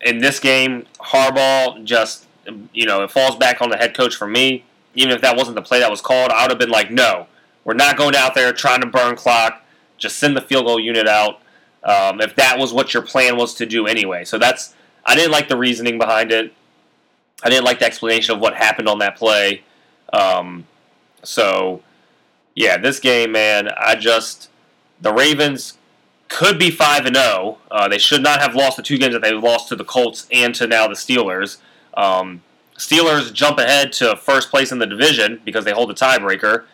in 0.00 0.18
this 0.18 0.40
game, 0.40 0.86
Harbaugh 0.98 1.84
just, 1.84 2.26
you 2.72 2.86
know, 2.86 3.02
it 3.02 3.10
falls 3.10 3.36
back 3.36 3.60
on 3.60 3.70
the 3.70 3.76
head 3.76 3.94
coach 3.94 4.16
for 4.16 4.26
me. 4.26 4.64
Even 4.94 5.14
if 5.14 5.20
that 5.22 5.36
wasn't 5.36 5.56
the 5.56 5.62
play 5.62 5.80
that 5.80 5.90
was 5.90 6.00
called, 6.00 6.30
I 6.30 6.42
would 6.42 6.50
have 6.50 6.58
been 6.58 6.70
like, 6.70 6.90
no, 6.90 7.26
we're 7.64 7.74
not 7.74 7.96
going 7.96 8.14
out 8.14 8.34
there 8.34 8.52
trying 8.52 8.80
to 8.80 8.86
burn 8.86 9.16
clock. 9.16 9.64
Just 9.96 10.16
send 10.16 10.36
the 10.36 10.40
field 10.40 10.66
goal 10.66 10.80
unit 10.80 11.06
out. 11.06 11.40
Um, 11.84 12.20
if 12.20 12.34
that 12.36 12.58
was 12.58 12.72
what 12.72 12.94
your 12.94 13.02
plan 13.02 13.36
was 13.36 13.54
to 13.54 13.66
do 13.66 13.86
anyway. 13.86 14.24
So 14.24 14.38
that's 14.38 14.74
I 15.04 15.14
didn't 15.14 15.32
like 15.32 15.48
the 15.48 15.56
reasoning 15.56 15.98
behind 15.98 16.32
it. 16.32 16.52
I 17.42 17.48
didn't 17.48 17.64
like 17.64 17.80
the 17.80 17.86
explanation 17.86 18.34
of 18.34 18.40
what 18.40 18.54
happened 18.54 18.88
on 18.88 18.98
that 19.00 19.16
play. 19.16 19.62
Um, 20.12 20.66
so 21.22 21.82
yeah, 22.54 22.76
this 22.76 23.00
game, 23.00 23.32
man, 23.32 23.68
I 23.76 23.94
just 23.96 24.48
the 25.00 25.12
Ravens 25.12 25.78
could 26.28 26.58
be 26.58 26.70
five 26.70 27.04
and 27.06 27.16
zero. 27.16 27.58
Uh, 27.70 27.88
they 27.88 27.98
should 27.98 28.22
not 28.22 28.40
have 28.40 28.54
lost 28.54 28.76
the 28.76 28.82
two 28.82 28.98
games 28.98 29.12
that 29.14 29.22
they 29.22 29.32
lost 29.32 29.68
to 29.68 29.76
the 29.76 29.84
Colts 29.84 30.26
and 30.30 30.54
to 30.54 30.66
now 30.66 30.86
the 30.86 30.94
Steelers. 30.94 31.58
Um, 31.94 32.42
Steelers 32.76 33.32
jump 33.32 33.58
ahead 33.58 33.92
to 33.94 34.16
first 34.16 34.50
place 34.50 34.72
in 34.72 34.78
the 34.78 34.86
division 34.86 35.40
because 35.44 35.64
they 35.64 35.72
hold 35.72 35.90
the 35.90 35.94
tiebreaker. 35.94 36.64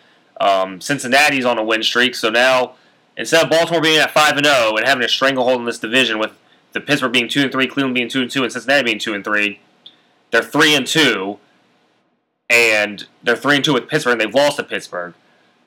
Um, 0.40 0.80
Cincinnati's 0.80 1.44
on 1.44 1.58
a 1.58 1.64
win 1.64 1.82
streak, 1.82 2.14
so 2.14 2.30
now 2.30 2.74
instead 3.16 3.42
of 3.42 3.50
Baltimore 3.50 3.82
being 3.82 3.98
at 3.98 4.12
five 4.12 4.36
and 4.36 4.46
zero 4.46 4.76
and 4.76 4.86
having 4.86 5.04
a 5.04 5.08
stranglehold 5.08 5.58
in 5.58 5.66
this 5.66 5.78
division 5.78 6.18
with 6.18 6.32
the 6.72 6.80
Pittsburgh 6.80 7.12
being 7.12 7.28
two 7.28 7.42
and 7.42 7.52
three, 7.52 7.66
Cleveland 7.66 7.94
being 7.94 8.08
two 8.08 8.22
and 8.22 8.30
two, 8.30 8.42
and 8.42 8.52
Cincinnati 8.52 8.84
being 8.84 8.98
two 8.98 9.14
and 9.14 9.24
three, 9.24 9.60
they're 10.30 10.42
three 10.42 10.74
and 10.74 10.86
two, 10.86 11.38
and 12.50 13.06
they're 13.22 13.36
three 13.36 13.56
and 13.56 13.64
two 13.64 13.74
with 13.74 13.88
Pittsburgh, 13.88 14.12
and 14.12 14.20
they've 14.20 14.34
lost 14.34 14.56
to 14.56 14.62
Pittsburgh. 14.62 15.14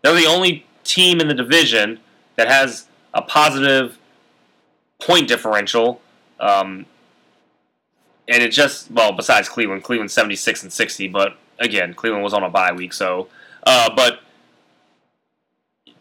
They're 0.02 0.16
the 0.16 0.26
only 0.26 0.66
team 0.84 1.20
in 1.20 1.28
the 1.28 1.34
division 1.34 2.00
that 2.36 2.48
has 2.48 2.88
a 3.14 3.22
positive 3.22 3.98
point 5.00 5.28
differential. 5.28 6.02
Um, 6.40 6.86
and 8.28 8.42
it 8.42 8.50
just 8.50 8.90
well, 8.92 9.12
besides 9.12 9.50
Cleveland, 9.50 9.84
Cleveland 9.84 10.12
seventy 10.12 10.36
six 10.36 10.64
and 10.64 10.72
sixty, 10.72 11.08
but 11.08 11.38
again, 11.60 11.94
Cleveland 11.94 12.24
was 12.24 12.34
on 12.34 12.44
a 12.44 12.50
bye 12.50 12.72
week, 12.72 12.94
so 12.94 13.28
uh, 13.66 13.90
but 13.96 14.22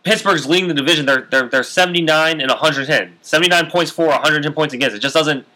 Pittsburgh's 0.03 0.47
leading 0.47 0.69
the 0.69 0.75
division. 0.75 1.07
They're 1.07 1.27
they're 1.31 1.49
they're 1.49 1.63
79 1.63 2.41
and 2.41 2.51
110. 2.51 3.19
79 3.21 3.71
points 3.71 3.91
for, 3.91 4.07
110 4.07 4.53
points 4.53 4.75
against. 4.75 4.97
It 4.97 5.01
just 5.01 5.15
doesn't 5.15 5.47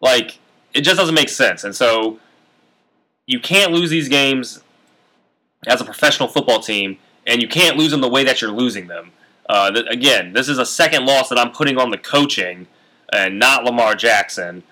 like 0.00 0.38
it 0.74 0.82
just 0.82 0.96
doesn't 0.96 1.14
make 1.14 1.28
sense. 1.28 1.64
And 1.64 1.74
so 1.74 2.18
you 3.26 3.40
can't 3.40 3.72
lose 3.72 3.90
these 3.90 4.08
games 4.08 4.60
as 5.66 5.80
a 5.80 5.84
professional 5.84 6.28
football 6.28 6.60
team, 6.60 6.98
and 7.26 7.42
you 7.42 7.48
can't 7.48 7.76
lose 7.76 7.90
them 7.90 8.00
the 8.00 8.08
way 8.08 8.24
that 8.24 8.40
you're 8.40 8.50
losing 8.50 8.86
them. 8.86 9.12
Uh, 9.48 9.70
th- 9.70 9.86
again, 9.90 10.32
this 10.32 10.48
is 10.48 10.58
a 10.58 10.66
second 10.66 11.06
loss 11.06 11.28
that 11.28 11.38
I'm 11.38 11.52
putting 11.52 11.78
on 11.78 11.90
the 11.90 11.98
coaching 11.98 12.66
and 13.12 13.38
not 13.38 13.64
Lamar 13.64 13.94
Jackson. 13.94 14.62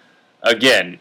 Again, 0.43 0.99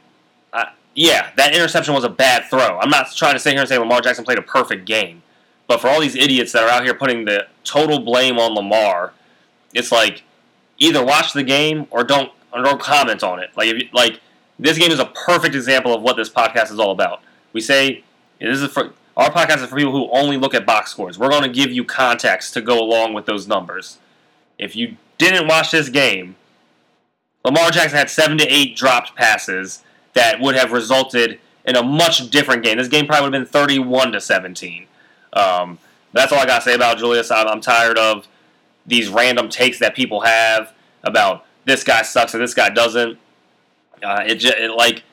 I, 0.53 0.71
yeah, 0.93 1.31
that 1.35 1.53
interception 1.53 1.93
was 1.93 2.03
a 2.03 2.09
bad 2.09 2.45
throw. 2.45 2.79
I'm 2.79 2.89
not 2.89 3.11
trying 3.15 3.33
to 3.33 3.39
sit 3.39 3.51
here 3.51 3.61
and 3.61 3.69
say 3.69 3.77
Lamar 3.77 4.01
Jackson 4.01 4.23
played 4.25 4.39
a 4.39 4.43
perfect 4.43 4.85
game. 4.85 5.21
But 5.67 5.81
for 5.81 5.87
all 5.87 5.99
these 5.99 6.15
idiots 6.15 6.51
that 6.51 6.63
are 6.63 6.69
out 6.69 6.83
here 6.83 6.93
putting 6.93 7.25
the 7.25 7.47
total 7.63 7.99
blame 7.99 8.37
on 8.37 8.53
Lamar, 8.53 9.13
it's 9.73 9.91
like 9.91 10.23
either 10.77 11.03
watch 11.03 11.33
the 11.33 11.43
game 11.43 11.87
or 11.91 12.03
don't 12.03 12.31
or 12.53 12.61
don't 12.63 12.79
comment 12.79 13.23
on 13.23 13.39
it. 13.39 13.49
Like 13.55 13.69
if, 13.69 13.93
like 13.93 14.21
this 14.59 14.77
game 14.77 14.91
is 14.91 14.99
a 14.99 15.05
perfect 15.05 15.55
example 15.55 15.93
of 15.93 16.01
what 16.01 16.15
this 16.15 16.29
podcast 16.29 16.71
is 16.71 16.79
all 16.79 16.91
about. 16.91 17.21
We 17.53 17.61
say 17.61 18.03
this 18.39 18.61
is 18.61 18.71
for 18.71 18.93
our 19.17 19.31
podcast 19.31 19.63
is 19.63 19.69
for 19.69 19.77
people 19.77 19.93
who 19.93 20.09
only 20.11 20.37
look 20.37 20.53
at 20.53 20.65
box 20.65 20.91
scores. 20.91 21.17
We're 21.17 21.29
going 21.29 21.43
to 21.43 21.49
give 21.49 21.71
you 21.71 21.83
context 21.83 22.53
to 22.53 22.61
go 22.61 22.79
along 22.79 23.13
with 23.13 23.25
those 23.25 23.47
numbers. 23.47 23.97
If 24.57 24.75
you 24.75 24.97
didn't 25.17 25.47
watch 25.47 25.71
this 25.71 25.89
game, 25.89 26.35
Lamar 27.43 27.71
Jackson 27.71 27.97
had 27.97 28.09
seven 28.09 28.37
to 28.39 28.47
eight 28.47 28.75
dropped 28.75 29.15
passes 29.15 29.83
that 30.13 30.39
would 30.41 30.55
have 30.55 30.71
resulted 30.71 31.39
in 31.65 31.75
a 31.75 31.83
much 31.83 32.29
different 32.29 32.63
game. 32.63 32.77
This 32.77 32.87
game 32.87 33.05
probably 33.05 33.29
would 33.29 33.33
have 33.33 33.43
been 33.43 33.51
31 33.51 34.11
to 34.13 34.21
17. 34.21 34.87
Um, 35.35 35.77
that's 36.13 36.31
all 36.31 36.39
I 36.39 36.45
got 36.45 36.59
to 36.59 36.63
say 36.63 36.75
about 36.75 36.97
Julius. 36.97 37.29
I'm, 37.29 37.47
I'm, 37.47 37.61
tired 37.61 37.97
of 37.97 38.27
these 38.85 39.09
random 39.09 39.49
takes 39.49 39.79
that 39.79 39.95
people 39.95 40.21
have 40.21 40.73
about 41.03 41.45
this 41.65 41.83
guy 41.83 42.03
sucks 42.03 42.33
and 42.33 42.41
this 42.41 42.53
guy 42.53 42.69
doesn't. 42.69 43.19
Uh, 44.01 44.23
it, 44.25 44.35
just, 44.35 44.57
it 44.57 44.71
like 44.71 45.03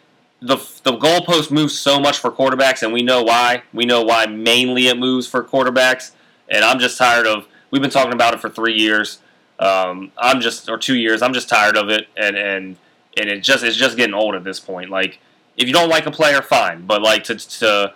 the 0.40 0.56
the 0.82 0.92
goalpost 0.92 1.50
moves 1.50 1.78
so 1.78 1.98
much 2.00 2.18
for 2.18 2.30
quarterbacks, 2.30 2.82
and 2.82 2.92
we 2.92 3.02
know 3.02 3.22
why. 3.22 3.62
We 3.72 3.84
know 3.84 4.02
why 4.02 4.26
mainly 4.26 4.88
it 4.88 4.98
moves 4.98 5.26
for 5.26 5.42
quarterbacks, 5.42 6.12
and 6.48 6.64
I'm 6.64 6.78
just 6.78 6.98
tired 6.98 7.26
of. 7.26 7.46
We've 7.70 7.80
been 7.80 7.90
talking 7.90 8.12
about 8.12 8.34
it 8.34 8.40
for 8.40 8.50
three 8.50 8.74
years. 8.74 9.20
Um, 9.58 10.12
I'm 10.18 10.40
just 10.40 10.68
or 10.68 10.78
two 10.78 10.96
years. 10.96 11.22
I'm 11.22 11.32
just 11.32 11.48
tired 11.48 11.76
of 11.76 11.88
it, 11.88 12.08
and 12.16 12.36
and 12.36 12.76
and 13.16 13.28
it 13.28 13.40
just 13.40 13.62
it's 13.64 13.76
just 13.76 13.96
getting 13.96 14.14
old 14.14 14.34
at 14.34 14.44
this 14.44 14.58
point. 14.58 14.90
Like 14.90 15.20
if 15.56 15.68
you 15.68 15.72
don't 15.72 15.88
like 15.88 16.06
a 16.06 16.10
player, 16.10 16.42
fine, 16.42 16.86
but 16.86 17.02
like 17.02 17.24
to 17.24 17.36
to 17.36 17.94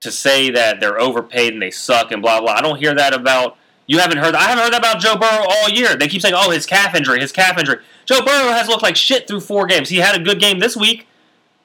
to 0.00 0.12
say 0.12 0.50
that 0.50 0.80
they're 0.80 1.00
overpaid 1.00 1.52
and 1.52 1.62
they 1.62 1.70
suck 1.70 2.12
and 2.12 2.22
blah 2.22 2.40
blah. 2.40 2.52
I 2.52 2.60
don't 2.60 2.78
hear 2.78 2.94
that 2.94 3.12
about. 3.12 3.56
You 3.86 3.98
haven't 3.98 4.18
heard. 4.18 4.34
I 4.34 4.42
haven't 4.42 4.64
heard 4.64 4.72
that 4.74 4.80
about 4.80 5.00
Joe 5.00 5.16
Burrow 5.16 5.46
all 5.48 5.70
year. 5.70 5.96
They 5.96 6.08
keep 6.08 6.20
saying, 6.20 6.34
"Oh, 6.36 6.50
his 6.50 6.66
calf 6.66 6.94
injury, 6.94 7.20
his 7.20 7.32
calf 7.32 7.58
injury." 7.58 7.78
Joe 8.04 8.20
Burrow 8.22 8.52
has 8.52 8.68
looked 8.68 8.82
like 8.82 8.96
shit 8.96 9.26
through 9.26 9.40
four 9.40 9.66
games. 9.66 9.88
He 9.88 9.96
had 9.96 10.14
a 10.14 10.22
good 10.22 10.40
game 10.40 10.58
this 10.58 10.76
week, 10.76 11.06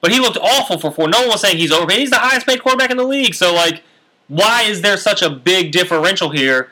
but 0.00 0.10
he 0.10 0.18
looked 0.18 0.38
awful 0.38 0.78
for 0.78 0.90
four. 0.90 1.08
No 1.08 1.20
one 1.20 1.28
was 1.28 1.42
saying 1.42 1.58
he's 1.58 1.72
overpaid. 1.72 2.00
He's 2.00 2.10
the 2.10 2.18
highest 2.18 2.46
paid 2.46 2.62
quarterback 2.62 2.90
in 2.90 2.96
the 2.96 3.04
league. 3.04 3.34
So 3.34 3.54
like, 3.54 3.82
why 4.28 4.62
is 4.62 4.80
there 4.80 4.96
such 4.96 5.22
a 5.22 5.30
big 5.30 5.70
differential 5.70 6.30
here? 6.30 6.70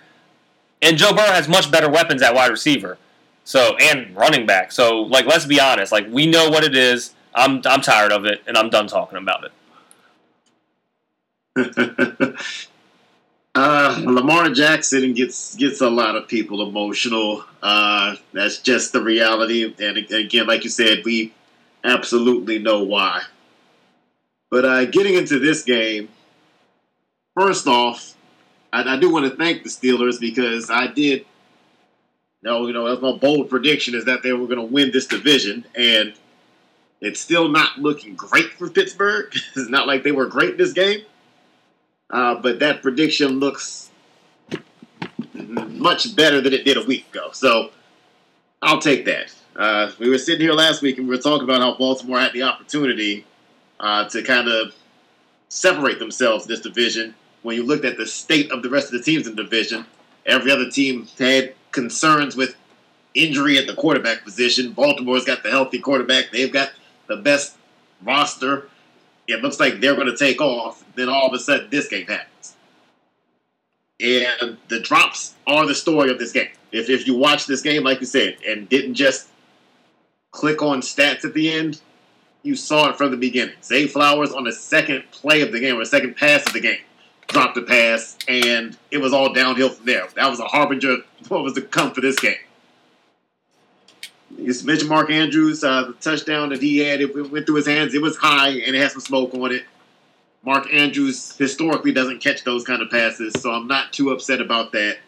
And 0.80 0.96
Joe 0.96 1.12
Burrow 1.12 1.32
has 1.32 1.48
much 1.48 1.70
better 1.70 1.88
weapons 1.88 2.22
at 2.22 2.34
wide 2.34 2.50
receiver, 2.50 2.98
so 3.44 3.76
and 3.76 4.16
running 4.16 4.46
back. 4.46 4.72
So 4.72 5.02
like, 5.02 5.26
let's 5.26 5.44
be 5.44 5.60
honest. 5.60 5.92
Like, 5.92 6.06
we 6.10 6.26
know 6.26 6.48
what 6.48 6.64
it 6.64 6.74
is. 6.74 7.14
I'm 7.34 7.60
I'm 7.66 7.82
tired 7.82 8.10
of 8.10 8.24
it, 8.24 8.42
and 8.46 8.56
I'm 8.56 8.70
done 8.70 8.86
talking 8.86 9.18
about 9.18 9.44
it. 9.44 9.52
uh, 13.54 14.02
Lamar 14.04 14.50
Jackson 14.50 15.12
gets 15.12 15.54
gets 15.56 15.80
a 15.80 15.90
lot 15.90 16.16
of 16.16 16.28
people 16.28 16.66
emotional. 16.66 17.44
Uh, 17.62 18.16
that's 18.32 18.58
just 18.58 18.92
the 18.92 19.02
reality. 19.02 19.74
And 19.78 19.98
again, 19.98 20.46
like 20.46 20.64
you 20.64 20.70
said, 20.70 21.04
we 21.04 21.34
absolutely 21.84 22.58
know 22.58 22.84
why. 22.84 23.22
But 24.50 24.64
uh, 24.64 24.84
getting 24.86 25.14
into 25.14 25.38
this 25.38 25.62
game, 25.62 26.08
first 27.34 27.66
off, 27.66 28.14
I, 28.72 28.94
I 28.94 28.96
do 28.98 29.10
want 29.10 29.30
to 29.30 29.36
thank 29.36 29.62
the 29.62 29.68
Steelers 29.68 30.18
because 30.20 30.70
I 30.70 30.86
did. 30.86 31.26
No, 32.42 32.66
you 32.66 32.72
know, 32.72 32.88
that's 32.88 33.00
my 33.00 33.12
bold 33.12 33.48
prediction 33.50 33.94
is 33.94 34.06
that 34.06 34.22
they 34.22 34.32
were 34.32 34.46
going 34.46 34.58
to 34.58 34.64
win 34.64 34.90
this 34.90 35.06
division, 35.06 35.64
and 35.76 36.12
it's 37.00 37.20
still 37.20 37.48
not 37.48 37.78
looking 37.78 38.14
great 38.14 38.50
for 38.52 38.68
Pittsburgh. 38.68 39.32
it's 39.56 39.68
not 39.68 39.86
like 39.86 40.02
they 40.02 40.12
were 40.12 40.26
great 40.26 40.58
this 40.58 40.72
game. 40.72 41.02
Uh, 42.12 42.34
but 42.34 42.58
that 42.60 42.82
prediction 42.82 43.40
looks 43.40 43.90
much 45.34 46.14
better 46.14 46.40
than 46.40 46.52
it 46.52 46.64
did 46.64 46.76
a 46.76 46.84
week 46.84 47.08
ago. 47.10 47.30
So 47.32 47.70
I'll 48.60 48.80
take 48.80 49.06
that. 49.06 49.34
Uh, 49.56 49.90
we 49.98 50.08
were 50.08 50.18
sitting 50.18 50.40
here 50.40 50.52
last 50.52 50.82
week 50.82 50.98
and 50.98 51.08
we 51.08 51.16
were 51.16 51.22
talking 51.22 51.44
about 51.44 51.60
how 51.60 51.74
Baltimore 51.74 52.20
had 52.20 52.32
the 52.32 52.42
opportunity 52.42 53.24
uh, 53.80 54.08
to 54.10 54.22
kind 54.22 54.48
of 54.48 54.74
separate 55.48 55.98
themselves 55.98 56.44
in 56.44 56.50
this 56.50 56.60
division. 56.60 57.14
When 57.42 57.56
you 57.56 57.64
looked 57.64 57.84
at 57.84 57.96
the 57.96 58.06
state 58.06 58.52
of 58.52 58.62
the 58.62 58.70
rest 58.70 58.86
of 58.86 58.92
the 58.92 59.02
teams 59.02 59.26
in 59.26 59.34
the 59.34 59.42
division, 59.42 59.84
every 60.26 60.50
other 60.50 60.70
team 60.70 61.08
had 61.18 61.54
concerns 61.72 62.36
with 62.36 62.54
injury 63.14 63.58
at 63.58 63.66
the 63.66 63.74
quarterback 63.74 64.24
position. 64.24 64.72
Baltimore's 64.72 65.24
got 65.24 65.42
the 65.42 65.50
healthy 65.50 65.78
quarterback. 65.78 66.26
They've 66.30 66.52
got 66.52 66.70
the 67.08 67.16
best 67.16 67.56
roster 68.02 68.68
it 69.32 69.42
looks 69.42 69.58
like 69.58 69.80
they're 69.80 69.94
going 69.94 70.06
to 70.06 70.16
take 70.16 70.40
off. 70.40 70.84
Then 70.94 71.08
all 71.08 71.26
of 71.26 71.32
a 71.32 71.38
sudden, 71.38 71.68
this 71.70 71.88
game 71.88 72.06
happens. 72.06 72.56
And 74.00 74.58
the 74.68 74.80
drops 74.80 75.34
are 75.46 75.66
the 75.66 75.74
story 75.74 76.10
of 76.10 76.18
this 76.18 76.32
game. 76.32 76.50
If, 76.72 76.88
if 76.90 77.06
you 77.06 77.14
watch 77.14 77.46
this 77.46 77.62
game, 77.62 77.84
like 77.84 78.00
you 78.00 78.06
said, 78.06 78.36
and 78.46 78.68
didn't 78.68 78.94
just 78.94 79.28
click 80.32 80.62
on 80.62 80.80
stats 80.80 81.24
at 81.24 81.34
the 81.34 81.52
end, 81.52 81.80
you 82.42 82.56
saw 82.56 82.90
it 82.90 82.96
from 82.96 83.10
the 83.10 83.16
beginning. 83.16 83.54
Zay 83.62 83.86
Flowers 83.86 84.32
on 84.32 84.44
the 84.44 84.52
second 84.52 85.04
play 85.12 85.42
of 85.42 85.52
the 85.52 85.60
game 85.60 85.78
or 85.78 85.84
second 85.84 86.16
pass 86.16 86.44
of 86.46 86.52
the 86.52 86.60
game 86.60 86.80
dropped 87.28 87.56
a 87.56 87.62
pass, 87.62 88.16
and 88.28 88.76
it 88.90 88.98
was 88.98 89.12
all 89.12 89.32
downhill 89.32 89.70
from 89.70 89.86
there. 89.86 90.06
That 90.16 90.28
was 90.28 90.40
a 90.40 90.44
harbinger 90.44 90.92
of 90.92 91.30
what 91.30 91.42
was 91.42 91.54
to 91.54 91.62
come 91.62 91.92
for 91.92 92.00
this 92.00 92.18
game. 92.18 92.36
You 94.38 94.54
mentioned 94.64 94.88
Mark 94.88 95.10
Andrews, 95.10 95.62
uh, 95.62 95.84
the 95.84 95.92
touchdown 95.94 96.48
that 96.50 96.62
he 96.62 96.78
had, 96.78 97.00
it 97.00 97.14
went 97.30 97.46
through 97.46 97.56
his 97.56 97.66
hands. 97.66 97.94
It 97.94 98.02
was 98.02 98.16
high 98.16 98.48
and 98.48 98.74
it 98.74 98.80
had 98.80 98.90
some 98.92 99.00
smoke 99.00 99.34
on 99.34 99.52
it. 99.52 99.64
Mark 100.44 100.72
Andrews 100.72 101.36
historically 101.36 101.92
doesn't 101.92 102.20
catch 102.20 102.42
those 102.42 102.64
kind 102.64 102.82
of 102.82 102.90
passes, 102.90 103.32
so 103.40 103.52
I'm 103.52 103.68
not 103.68 103.92
too 103.92 104.10
upset 104.10 104.40
about 104.40 104.72
that. 104.72 104.98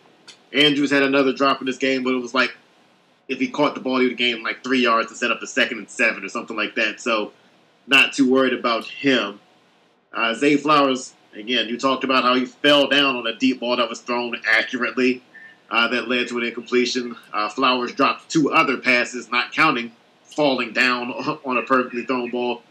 Andrews 0.52 0.92
had 0.92 1.02
another 1.02 1.32
drop 1.32 1.60
in 1.60 1.66
this 1.66 1.78
game, 1.78 2.04
but 2.04 2.14
it 2.14 2.20
was 2.20 2.34
like 2.34 2.54
if 3.26 3.40
he 3.40 3.48
caught 3.48 3.74
the 3.74 3.80
ball, 3.80 3.98
he 3.98 4.06
would 4.06 4.16
gain 4.16 4.42
like 4.42 4.62
three 4.62 4.80
yards 4.80 5.08
to 5.08 5.16
set 5.16 5.32
up 5.32 5.42
a 5.42 5.46
second 5.46 5.78
and 5.78 5.90
seven 5.90 6.24
or 6.24 6.28
something 6.28 6.56
like 6.56 6.76
that. 6.76 7.00
So 7.00 7.32
not 7.86 8.12
too 8.12 8.30
worried 8.30 8.52
about 8.52 8.84
him. 8.84 9.40
Uh, 10.12 10.34
Zay 10.34 10.56
Flowers, 10.56 11.14
again, 11.34 11.68
you 11.68 11.78
talked 11.78 12.04
about 12.04 12.22
how 12.22 12.34
he 12.34 12.46
fell 12.46 12.86
down 12.86 13.16
on 13.16 13.26
a 13.26 13.34
deep 13.34 13.60
ball 13.60 13.76
that 13.76 13.88
was 13.88 14.00
thrown 14.00 14.36
accurately 14.48 15.22
uh, 15.70 15.88
that 15.88 16.08
led 16.08 16.28
to 16.28 16.38
an 16.38 16.44
incompletion. 16.44 17.16
Uh, 17.32 17.48
Flowers 17.48 17.92
dropped 17.92 18.30
two 18.30 18.50
other 18.52 18.76
passes, 18.78 19.30
not 19.30 19.52
counting 19.52 19.92
falling 20.24 20.72
down 20.72 21.10
on 21.44 21.56
a 21.56 21.62
perfectly 21.62 22.04
thrown 22.04 22.30
ball. 22.30 22.62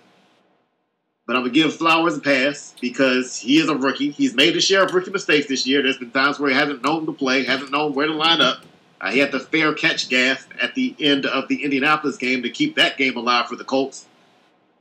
But 1.26 1.38
I'm 1.38 1.44
gonna 1.44 1.54
give 1.54 1.76
Flowers 1.76 2.18
a 2.18 2.22
pass 2.22 2.74
because 2.82 3.38
he 3.38 3.58
is 3.58 3.70
a 3.70 3.76
rookie. 3.76 4.12
He's 4.12 4.34
made 4.34 4.56
a 4.58 4.62
share 4.62 4.84
of 4.84 4.94
rookie 4.94 5.12
mistakes 5.12 5.48
this 5.48 5.66
year. 5.66 5.82
There's 5.82 5.98
been 5.98 6.12
times 6.12 6.40
where 6.40 6.50
he 6.50 6.56
hasn't 6.56 6.84
known 6.84 7.06
to 7.06 7.14
play, 7.14 7.44
hasn't 7.46 7.72
known 7.72 7.94
where 7.94 8.08
to 8.08 8.14
line 8.14 8.42
up. 8.42 8.60
Uh, 9.00 9.12
he 9.12 9.20
had 9.20 9.32
the 9.32 9.40
fair 9.40 9.74
catch 9.74 10.10
gaff 10.10 10.48
at 10.62 10.76
the 10.76 10.96
end 11.00 11.26
of 11.26 11.48
the 11.48 11.64
Indianapolis 11.64 12.18
game 12.18 12.44
to 12.44 12.50
keep 12.50 12.76
that 12.76 12.98
game 12.98 13.18
alive 13.18 13.48
for 13.48 13.56
the 13.56 13.64
Colts. 13.64 14.06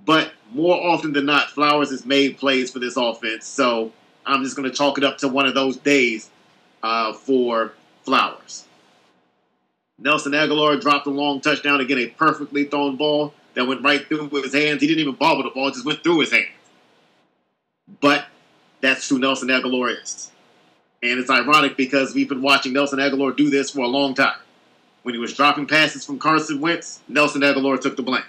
But 0.05 0.33
more 0.53 0.77
often 0.77 1.13
than 1.13 1.27
not, 1.27 1.51
Flowers 1.51 1.91
has 1.91 2.05
made 2.05 2.39
plays 2.39 2.71
for 2.71 2.79
this 2.79 2.97
offense. 2.97 3.47
So 3.47 3.93
I'm 4.27 4.43
just 4.43 4.57
going 4.57 4.69
to 4.69 4.75
chalk 4.75 4.99
it 4.99 5.05
up 5.05 5.19
to 5.19 5.29
one 5.29 5.47
of 5.47 5.55
those 5.55 5.77
days 5.77 6.31
uh, 6.83 7.13
for 7.13 7.73
Flowers. 8.05 8.67
Nelson 9.99 10.33
Agholor 10.33 10.81
dropped 10.81 11.07
a 11.07 11.11
long 11.11 11.41
touchdown 11.41 11.81
again, 11.81 11.99
a 11.99 12.09
perfectly 12.09 12.65
thrown 12.65 12.97
ball 12.97 13.35
that 13.55 13.67
went 13.67 13.83
right 13.83 14.07
through 14.07 14.27
with 14.27 14.45
his 14.45 14.55
hands. 14.55 14.81
He 14.81 14.89
didn't 14.89 15.01
even 15.01 15.15
bobble 15.15 15.45
the 15.45 15.51
ball; 15.51 15.69
it 15.69 15.75
just 15.75 15.87
went 15.87 16.03
through 16.03 16.21
his 16.21 16.33
hands. 16.33 16.49
But 18.01 18.27
that's 18.81 19.09
who 19.09 19.19
Nelson 19.19 19.49
Agholor 19.49 20.03
is, 20.03 20.31
and 21.03 21.21
it's 21.21 21.31
ironic 21.31 21.77
because 21.77 22.15
we've 22.15 22.29
been 22.29 22.43
watching 22.43 22.73
Nelson 22.73 22.99
Agholor 22.99 23.37
do 23.37 23.51
this 23.51 23.71
for 23.71 23.81
a 23.81 23.89
long 23.89 24.15
time. 24.15 24.39
When 25.03 25.15
he 25.15 25.21
was 25.21 25.35
dropping 25.35 25.67
passes 25.67 26.05
from 26.05 26.19
Carson 26.19 26.61
Wentz, 26.61 27.01
Nelson 27.09 27.43
Agholor 27.43 27.81
took 27.81 27.97
the 27.97 28.03
blame. 28.03 28.25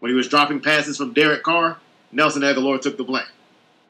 When 0.00 0.10
he 0.10 0.16
was 0.16 0.28
dropping 0.28 0.60
passes 0.60 0.96
from 0.96 1.12
Derek 1.12 1.42
Carr, 1.42 1.78
Nelson 2.12 2.42
Agholor 2.42 2.80
took 2.80 2.96
the 2.96 3.04
blame. 3.04 3.24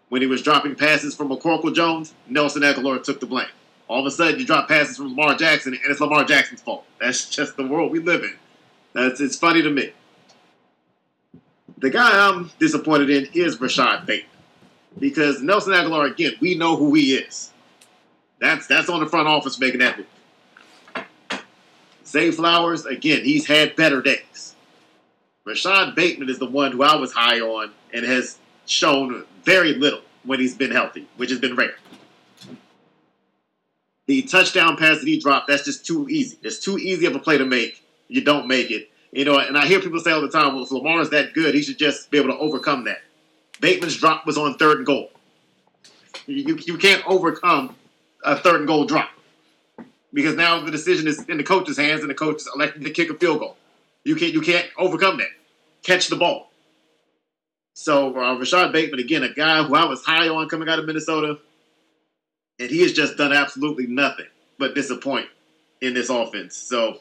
When 0.09 0.21
he 0.21 0.27
was 0.27 0.43
dropping 0.43 0.75
passes 0.75 1.15
from 1.15 1.29
McCorkle 1.29 1.75
Jones, 1.75 2.13
Nelson 2.29 2.63
Agholor 2.63 3.03
took 3.03 3.21
the 3.21 3.27
blame. 3.27 3.47
All 3.91 3.99
of 3.99 4.07
a 4.07 4.11
sudden, 4.13 4.39
you 4.39 4.47
drop 4.47 4.69
passes 4.69 4.99
from 4.99 5.09
Lamar 5.09 5.35
Jackson, 5.35 5.75
and 5.75 5.83
it's 5.91 6.01
Lamar 6.01 6.23
Jackson's 6.23 6.63
fault. 6.63 6.85
That's 7.01 7.29
just 7.29 7.57
the 7.57 7.67
world 7.67 7.91
we 7.91 7.99
live 7.99 8.23
in. 8.23 8.37
That's 8.93 9.21
it's 9.21 9.35
funny 9.35 9.63
to 9.63 9.71
me. 9.71 9.93
The 11.77 11.91
guy 11.91 12.29
I'm 12.29 12.53
disappointed 12.61 13.11
in 13.11 13.27
is 13.35 13.61
Rashod 13.61 14.07
Bateman 14.07 14.31
because 15.01 15.43
Nelson 15.43 15.73
Agholor 15.73 16.09
again. 16.09 16.35
We 16.41 16.55
know 16.55 16.77
who 16.77 16.95
he 16.95 17.17
is. 17.17 17.51
That's 18.39 18.69
that's 18.69 18.89
on 18.89 19.01
the 19.01 19.09
front 19.09 19.27
office 19.27 19.59
making 19.59 19.81
that 19.81 19.99
move. 19.99 20.07
Zay 22.07 22.31
Flowers 22.31 22.87
again. 22.87 23.25
He's 23.25 23.49
had 23.49 23.75
better 23.75 24.01
days. 24.01 24.55
Rashod 25.45 25.97
Bateman 25.97 26.29
is 26.29 26.39
the 26.39 26.47
one 26.47 26.71
who 26.71 26.85
I 26.85 26.95
was 26.95 27.13
high 27.13 27.41
on 27.41 27.73
and 27.93 28.07
has 28.07 28.39
shown 28.67 29.25
very 29.43 29.75
little 29.75 30.03
when 30.23 30.39
he's 30.39 30.55
been 30.55 30.71
healthy, 30.71 31.09
which 31.17 31.31
has 31.31 31.41
been 31.41 31.57
rare 31.57 31.75
the 34.11 34.23
touchdown 34.23 34.77
pass 34.77 34.99
that 34.99 35.07
he 35.07 35.21
dropped, 35.21 35.47
that's 35.47 35.65
just 35.65 35.87
too 35.87 36.09
easy. 36.09 36.37
It's 36.43 36.59
too 36.59 36.77
easy 36.79 37.07
of 37.07 37.15
a 37.15 37.21
play 37.21 37.39
to 37.39 37.45
make. 37.45 37.81
You 38.09 38.25
don't 38.25 38.49
make 38.49 38.73
it. 38.73 38.91
You 39.13 39.25
know, 39.25 39.39
and 39.39 39.57
I 39.57 39.67
hear 39.67 39.79
people 39.79 40.01
say 40.01 40.11
all 40.11 40.21
the 40.21 40.29
time, 40.29 40.53
well, 40.53 40.65
if 40.65 40.73
Lamar's 40.73 41.11
that 41.11 41.33
good, 41.33 41.55
he 41.55 41.63
should 41.63 41.79
just 41.79 42.11
be 42.11 42.19
able 42.19 42.31
to 42.31 42.39
overcome 42.39 42.87
that. 42.87 43.03
Bateman's 43.61 43.97
drop 43.97 44.27
was 44.27 44.37
on 44.37 44.55
third 44.55 44.79
and 44.79 44.87
goal. 44.87 45.11
You, 46.27 46.59
you 46.67 46.77
can't 46.77 47.07
overcome 47.07 47.77
a 48.25 48.35
third 48.35 48.57
and 48.57 48.67
goal 48.67 48.85
drop 48.85 49.11
because 50.13 50.35
now 50.35 50.61
the 50.65 50.73
decision 50.73 51.07
is 51.07 51.25
in 51.27 51.37
the 51.37 51.45
coach's 51.45 51.77
hands 51.77 52.01
and 52.01 52.11
the 52.11 52.15
coach 52.15 52.39
is 52.39 52.51
elected 52.53 52.83
to 52.83 52.91
kick 52.91 53.11
a 53.11 53.15
field 53.15 53.39
goal. 53.39 53.57
You 54.03 54.17
can't 54.17 54.33
you 54.33 54.41
can't 54.41 54.67
overcome 54.77 55.19
that. 55.19 55.31
Catch 55.85 56.09
the 56.09 56.17
ball. 56.17 56.51
So 57.75 58.09
uh, 58.21 58.37
Rashod 58.37 58.73
Bateman 58.73 58.99
again, 58.99 59.23
a 59.23 59.33
guy 59.33 59.63
who 59.63 59.77
I 59.77 59.85
was 59.85 60.05
high 60.05 60.29
on 60.29 60.49
coming 60.49 60.69
out 60.69 60.81
of 60.81 60.87
Minnesota, 60.87 61.39
and 62.61 62.71
he 62.71 62.83
has 62.83 62.93
just 62.93 63.17
done 63.17 63.33
absolutely 63.33 63.87
nothing 63.87 64.27
but 64.59 64.75
disappoint 64.75 65.27
in 65.81 65.95
this 65.95 66.11
offense. 66.11 66.55
So 66.55 67.01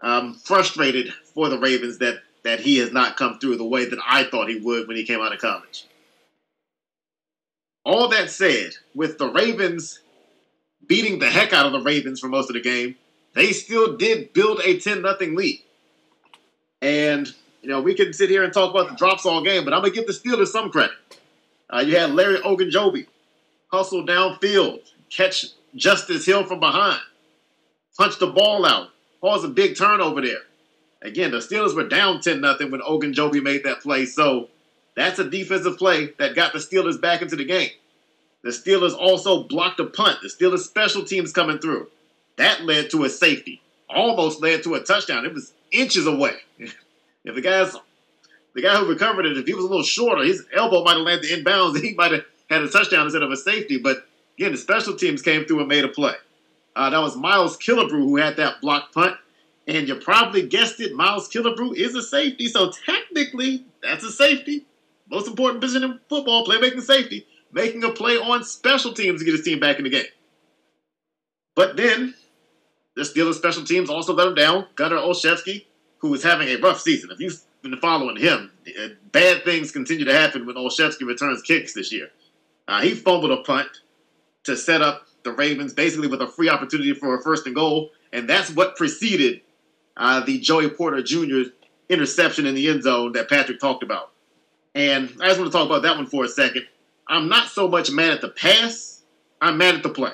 I'm 0.00 0.34
frustrated 0.34 1.12
for 1.34 1.48
the 1.48 1.58
Ravens 1.58 1.98
that 1.98 2.20
that 2.44 2.60
he 2.60 2.78
has 2.78 2.92
not 2.92 3.16
come 3.16 3.38
through 3.38 3.56
the 3.56 3.66
way 3.66 3.86
that 3.86 3.98
I 4.06 4.24
thought 4.24 4.48
he 4.48 4.60
would 4.60 4.86
when 4.86 4.96
he 4.96 5.04
came 5.04 5.20
out 5.20 5.32
of 5.32 5.40
college. 5.40 5.86
All 7.84 8.08
that 8.08 8.30
said, 8.30 8.74
with 8.94 9.18
the 9.18 9.28
Ravens 9.28 10.00
beating 10.86 11.18
the 11.18 11.28
heck 11.28 11.52
out 11.52 11.66
of 11.66 11.72
the 11.72 11.80
Ravens 11.80 12.20
for 12.20 12.28
most 12.28 12.48
of 12.48 12.54
the 12.54 12.60
game, 12.60 12.94
they 13.34 13.52
still 13.52 13.96
did 13.96 14.32
build 14.32 14.60
a 14.64 14.78
10 14.78 15.02
nothing 15.02 15.34
lead. 15.34 15.60
And, 16.80 17.26
you 17.60 17.68
know, 17.68 17.80
we 17.80 17.94
can 17.94 18.12
sit 18.12 18.30
here 18.30 18.44
and 18.44 18.52
talk 18.52 18.70
about 18.70 18.88
the 18.88 18.94
drops 18.94 19.26
all 19.26 19.42
game, 19.42 19.64
but 19.64 19.74
I'm 19.74 19.80
going 19.80 19.92
to 19.92 19.98
give 19.98 20.06
the 20.06 20.12
Steelers 20.12 20.48
some 20.48 20.70
credit. 20.70 20.96
Uh, 21.68 21.80
you 21.80 21.96
had 21.96 22.14
Larry 22.14 22.38
Ogunjobi 22.38 23.08
hustle 23.68 24.04
downfield, 24.04 24.80
catch 25.10 25.46
Justice 25.74 26.26
Hill 26.26 26.44
from 26.44 26.60
behind, 26.60 27.00
punch 27.96 28.18
the 28.18 28.26
ball 28.26 28.66
out, 28.66 28.88
cause 29.20 29.44
a 29.44 29.48
big 29.48 29.76
turnover 29.76 30.20
there. 30.22 30.42
Again, 31.02 31.30
the 31.30 31.38
Steelers 31.38 31.76
were 31.76 31.88
down 31.88 32.20
10 32.20 32.40
nothing 32.40 32.70
when 32.70 32.80
Ogunjobi 32.80 33.42
made 33.42 33.64
that 33.64 33.80
play. 33.80 34.04
So 34.04 34.48
that's 34.96 35.20
a 35.20 35.30
defensive 35.30 35.78
play 35.78 36.12
that 36.18 36.34
got 36.34 36.52
the 36.52 36.58
Steelers 36.58 37.00
back 37.00 37.22
into 37.22 37.36
the 37.36 37.44
game. 37.44 37.70
The 38.42 38.50
Steelers 38.50 38.96
also 38.96 39.44
blocked 39.44 39.80
a 39.80 39.84
punt. 39.84 40.18
The 40.22 40.28
Steelers 40.28 40.60
special 40.60 41.04
teams 41.04 41.32
coming 41.32 41.58
through. 41.58 41.88
That 42.36 42.64
led 42.64 42.90
to 42.90 43.04
a 43.04 43.08
safety. 43.08 43.60
Almost 43.88 44.42
led 44.42 44.64
to 44.64 44.74
a 44.74 44.80
touchdown. 44.80 45.24
It 45.24 45.34
was 45.34 45.52
inches 45.70 46.06
away. 46.06 46.34
if 46.58 47.34
the 47.34 47.40
guy's 47.40 47.74
the 48.54 48.62
guy 48.62 48.76
who 48.76 48.88
recovered 48.88 49.26
it, 49.26 49.36
if 49.36 49.46
he 49.46 49.54
was 49.54 49.64
a 49.64 49.68
little 49.68 49.84
shorter, 49.84 50.24
his 50.24 50.44
elbow 50.52 50.82
might 50.82 50.96
have 50.96 51.02
landed 51.02 51.30
inbounds. 51.30 51.76
And 51.76 51.84
he 51.84 51.94
might 51.94 52.12
have 52.12 52.24
had 52.48 52.62
a 52.62 52.68
touchdown 52.68 53.04
instead 53.04 53.22
of 53.22 53.30
a 53.30 53.36
safety. 53.36 53.78
But 53.78 54.06
again, 54.38 54.52
the 54.52 54.58
special 54.58 54.96
teams 54.96 55.22
came 55.22 55.44
through 55.44 55.60
and 55.60 55.68
made 55.68 55.84
a 55.84 55.88
play. 55.88 56.14
Uh, 56.74 56.90
that 56.90 56.98
was 56.98 57.16
Miles 57.16 57.56
Killebrew 57.56 57.90
who 57.90 58.16
had 58.16 58.36
that 58.36 58.60
block 58.60 58.92
punt. 58.92 59.16
And 59.66 59.86
you 59.86 59.96
probably 59.96 60.46
guessed 60.46 60.80
it, 60.80 60.94
Miles 60.94 61.28
Killebrew 61.28 61.76
is 61.76 61.94
a 61.94 62.02
safety. 62.02 62.48
So 62.48 62.70
technically, 62.86 63.66
that's 63.82 64.04
a 64.04 64.10
safety. 64.10 64.64
Most 65.10 65.28
important 65.28 65.60
position 65.60 65.90
in 65.90 66.00
football, 66.08 66.46
playmaking 66.46 66.82
safety. 66.82 67.26
Making 67.52 67.84
a 67.84 67.90
play 67.90 68.16
on 68.16 68.44
special 68.44 68.92
teams 68.92 69.20
to 69.20 69.24
get 69.24 69.32
his 69.34 69.44
team 69.44 69.58
back 69.58 69.78
in 69.78 69.84
the 69.84 69.90
game. 69.90 70.04
But 71.54 71.76
then, 71.76 72.14
the 72.94 73.02
Steelers 73.02 73.34
special 73.34 73.64
teams 73.64 73.90
also 73.90 74.14
let 74.14 74.28
him 74.28 74.34
down. 74.34 74.66
Gunnar 74.74 74.96
Olszewski, 74.96 75.64
who 75.98 76.12
is 76.14 76.22
having 76.22 76.48
a 76.48 76.56
rough 76.56 76.80
season. 76.80 77.10
If 77.10 77.20
you've 77.20 77.40
been 77.62 77.76
following 77.78 78.16
him, 78.16 78.52
uh, 78.80 78.88
bad 79.12 79.44
things 79.44 79.72
continue 79.72 80.04
to 80.04 80.12
happen 80.12 80.46
when 80.46 80.56
Olszewski 80.56 81.06
returns 81.06 81.42
kicks 81.42 81.74
this 81.74 81.92
year. 81.92 82.10
Uh, 82.68 82.82
he 82.82 82.94
fumbled 82.94 83.32
a 83.32 83.38
punt 83.38 83.68
to 84.44 84.56
set 84.56 84.82
up 84.82 85.06
the 85.24 85.32
Ravens 85.32 85.72
basically 85.72 86.06
with 86.06 86.20
a 86.20 86.28
free 86.28 86.50
opportunity 86.50 86.92
for 86.92 87.16
a 87.16 87.22
first 87.22 87.46
and 87.46 87.54
goal, 87.54 87.90
and 88.12 88.28
that's 88.28 88.50
what 88.50 88.76
preceded 88.76 89.40
uh, 89.96 90.20
the 90.20 90.38
Joey 90.38 90.68
Porter 90.68 91.02
Jr. 91.02 91.50
interception 91.88 92.46
in 92.46 92.54
the 92.54 92.68
end 92.68 92.82
zone 92.82 93.12
that 93.12 93.28
Patrick 93.28 93.58
talked 93.58 93.82
about. 93.82 94.12
And 94.74 95.10
I 95.20 95.28
just 95.28 95.40
want 95.40 95.50
to 95.50 95.58
talk 95.58 95.66
about 95.66 95.82
that 95.82 95.96
one 95.96 96.06
for 96.06 96.24
a 96.24 96.28
second. 96.28 96.66
I'm 97.08 97.28
not 97.28 97.48
so 97.48 97.68
much 97.68 97.90
mad 97.90 98.12
at 98.12 98.20
the 98.20 98.28
pass, 98.28 99.02
I'm 99.40 99.56
mad 99.56 99.74
at 99.74 99.82
the 99.82 99.88
play. 99.88 100.12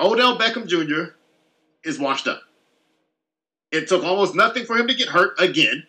Odell 0.00 0.38
Beckham 0.38 0.66
Jr. 0.66 1.14
is 1.84 1.98
washed 1.98 2.28
up. 2.28 2.40
It 3.72 3.88
took 3.88 4.04
almost 4.04 4.34
nothing 4.34 4.64
for 4.64 4.76
him 4.76 4.88
to 4.88 4.94
get 4.94 5.08
hurt 5.08 5.38
again. 5.38 5.86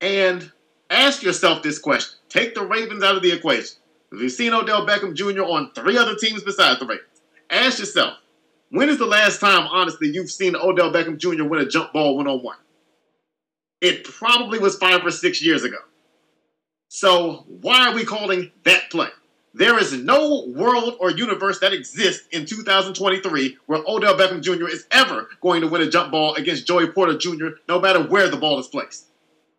And 0.00 0.50
ask 0.88 1.22
yourself 1.22 1.62
this 1.62 1.78
question 1.78 2.18
take 2.28 2.54
the 2.54 2.64
Ravens 2.64 3.02
out 3.02 3.16
of 3.16 3.22
the 3.22 3.32
equation. 3.32 3.76
We've 4.16 4.32
seen 4.32 4.52
Odell 4.52 4.86
Beckham 4.86 5.14
Jr. 5.14 5.42
on 5.42 5.72
three 5.74 5.96
other 5.96 6.14
teams 6.14 6.42
besides 6.42 6.80
the 6.80 6.86
Ravens. 6.86 7.08
Ask 7.50 7.78
yourself, 7.78 8.18
when 8.70 8.88
is 8.88 8.98
the 8.98 9.06
last 9.06 9.40
time, 9.40 9.66
honestly, 9.66 10.08
you've 10.08 10.30
seen 10.30 10.56
Odell 10.56 10.92
Beckham 10.92 11.18
Jr. 11.18 11.44
win 11.44 11.60
a 11.60 11.66
jump 11.66 11.92
ball 11.92 12.16
one 12.16 12.26
on 12.26 12.42
one? 12.42 12.56
It 13.80 14.04
probably 14.04 14.58
was 14.58 14.76
five 14.76 15.04
or 15.04 15.10
six 15.10 15.42
years 15.42 15.62
ago. 15.64 15.76
So 16.88 17.44
why 17.48 17.88
are 17.88 17.94
we 17.94 18.04
calling 18.04 18.50
that 18.64 18.90
play? 18.90 19.08
There 19.52 19.78
is 19.78 19.92
no 19.92 20.46
world 20.48 20.96
or 20.98 21.10
universe 21.10 21.60
that 21.60 21.72
exists 21.72 22.26
in 22.32 22.46
2023 22.46 23.58
where 23.66 23.82
Odell 23.86 24.16
Beckham 24.16 24.42
Jr. 24.42 24.68
is 24.68 24.86
ever 24.90 25.28
going 25.40 25.60
to 25.60 25.68
win 25.68 25.82
a 25.82 25.90
jump 25.90 26.10
ball 26.10 26.34
against 26.34 26.66
Joey 26.66 26.88
Porter 26.88 27.16
Jr., 27.16 27.48
no 27.68 27.80
matter 27.80 28.02
where 28.02 28.28
the 28.28 28.36
ball 28.36 28.58
is 28.58 28.66
placed. 28.66 29.06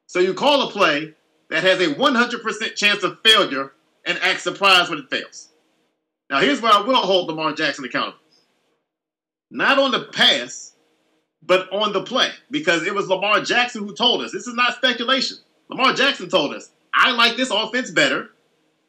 So 0.07 0.19
you 0.19 0.33
call 0.33 0.67
a 0.67 0.71
play 0.71 1.13
that 1.49 1.63
has 1.63 1.79
a 1.79 1.93
100% 1.93 2.75
chance 2.75 3.03
of 3.03 3.19
failure 3.23 3.71
and 4.05 4.17
act 4.19 4.41
surprised 4.41 4.89
when 4.89 4.99
it 4.99 5.09
fails. 5.09 5.49
Now, 6.29 6.39
here's 6.39 6.61
where 6.61 6.71
I 6.71 6.81
will 6.81 6.95
hold 6.95 7.27
Lamar 7.27 7.53
Jackson 7.53 7.85
accountable. 7.85 8.19
Not 9.51 9.77
on 9.77 9.91
the 9.91 10.05
pass, 10.05 10.73
but 11.41 11.71
on 11.71 11.93
the 11.93 12.03
play, 12.03 12.31
because 12.49 12.83
it 12.85 12.95
was 12.95 13.07
Lamar 13.07 13.41
Jackson 13.41 13.83
who 13.87 13.93
told 13.93 14.21
us. 14.23 14.31
This 14.31 14.47
is 14.47 14.55
not 14.55 14.75
speculation. 14.75 15.37
Lamar 15.69 15.93
Jackson 15.93 16.29
told 16.29 16.53
us, 16.53 16.71
I 16.93 17.11
like 17.11 17.35
this 17.37 17.51
offense 17.51 17.91
better 17.91 18.29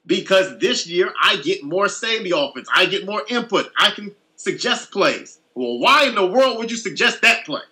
because 0.06 0.58
this 0.58 0.86
year 0.86 1.12
I 1.22 1.36
get 1.36 1.62
more 1.62 1.88
say 1.88 2.16
in 2.16 2.24
the 2.24 2.38
offense. 2.38 2.68
I 2.74 2.86
get 2.86 3.04
more 3.04 3.22
input. 3.28 3.70
I 3.78 3.90
can 3.90 4.14
suggest 4.36 4.90
plays. 4.90 5.40
Well, 5.54 5.78
why 5.78 6.06
in 6.06 6.14
the 6.14 6.26
world 6.26 6.58
would 6.58 6.70
you 6.70 6.76
suggest 6.76 7.22
that 7.22 7.44
play? 7.44 7.62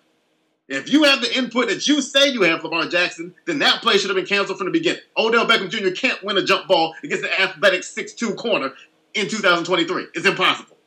If 0.69 0.91
you 0.91 1.03
have 1.05 1.20
the 1.20 1.36
input 1.36 1.69
that 1.69 1.86
you 1.86 2.01
say 2.01 2.28
you 2.28 2.43
have, 2.43 2.65
Lamar 2.65 2.86
Jackson, 2.86 3.35
then 3.47 3.59
that 3.59 3.82
play 3.82 3.99
should 3.99 4.09
have 4.09 4.16
been 4.16 4.24
canceled 4.24 4.57
from 4.59 4.66
the 4.66 4.73
beginning. 4.73 5.03
Odell 5.16 5.47
Beckham 5.47 5.69
Jr. 5.69 5.91
can't 5.91 6.23
win 6.24 6.39
a 6.39 6.45
jump 6.45 6.66
ball 6.66 6.95
against 7.03 7.23
the 7.23 7.41
athletic 7.41 7.82
6'2 7.82 8.35
corner 8.36 8.73
in 9.12 9.28
2023. 9.28 10.07
It's 10.15 10.27
impossible. 10.27 10.78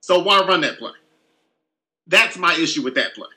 So 0.00 0.18
why 0.18 0.40
run 0.40 0.60
that 0.60 0.78
play? 0.78 0.92
That's 2.06 2.36
my 2.36 2.54
issue 2.54 2.82
with 2.82 2.96
that 2.96 3.14
play. 3.14 3.28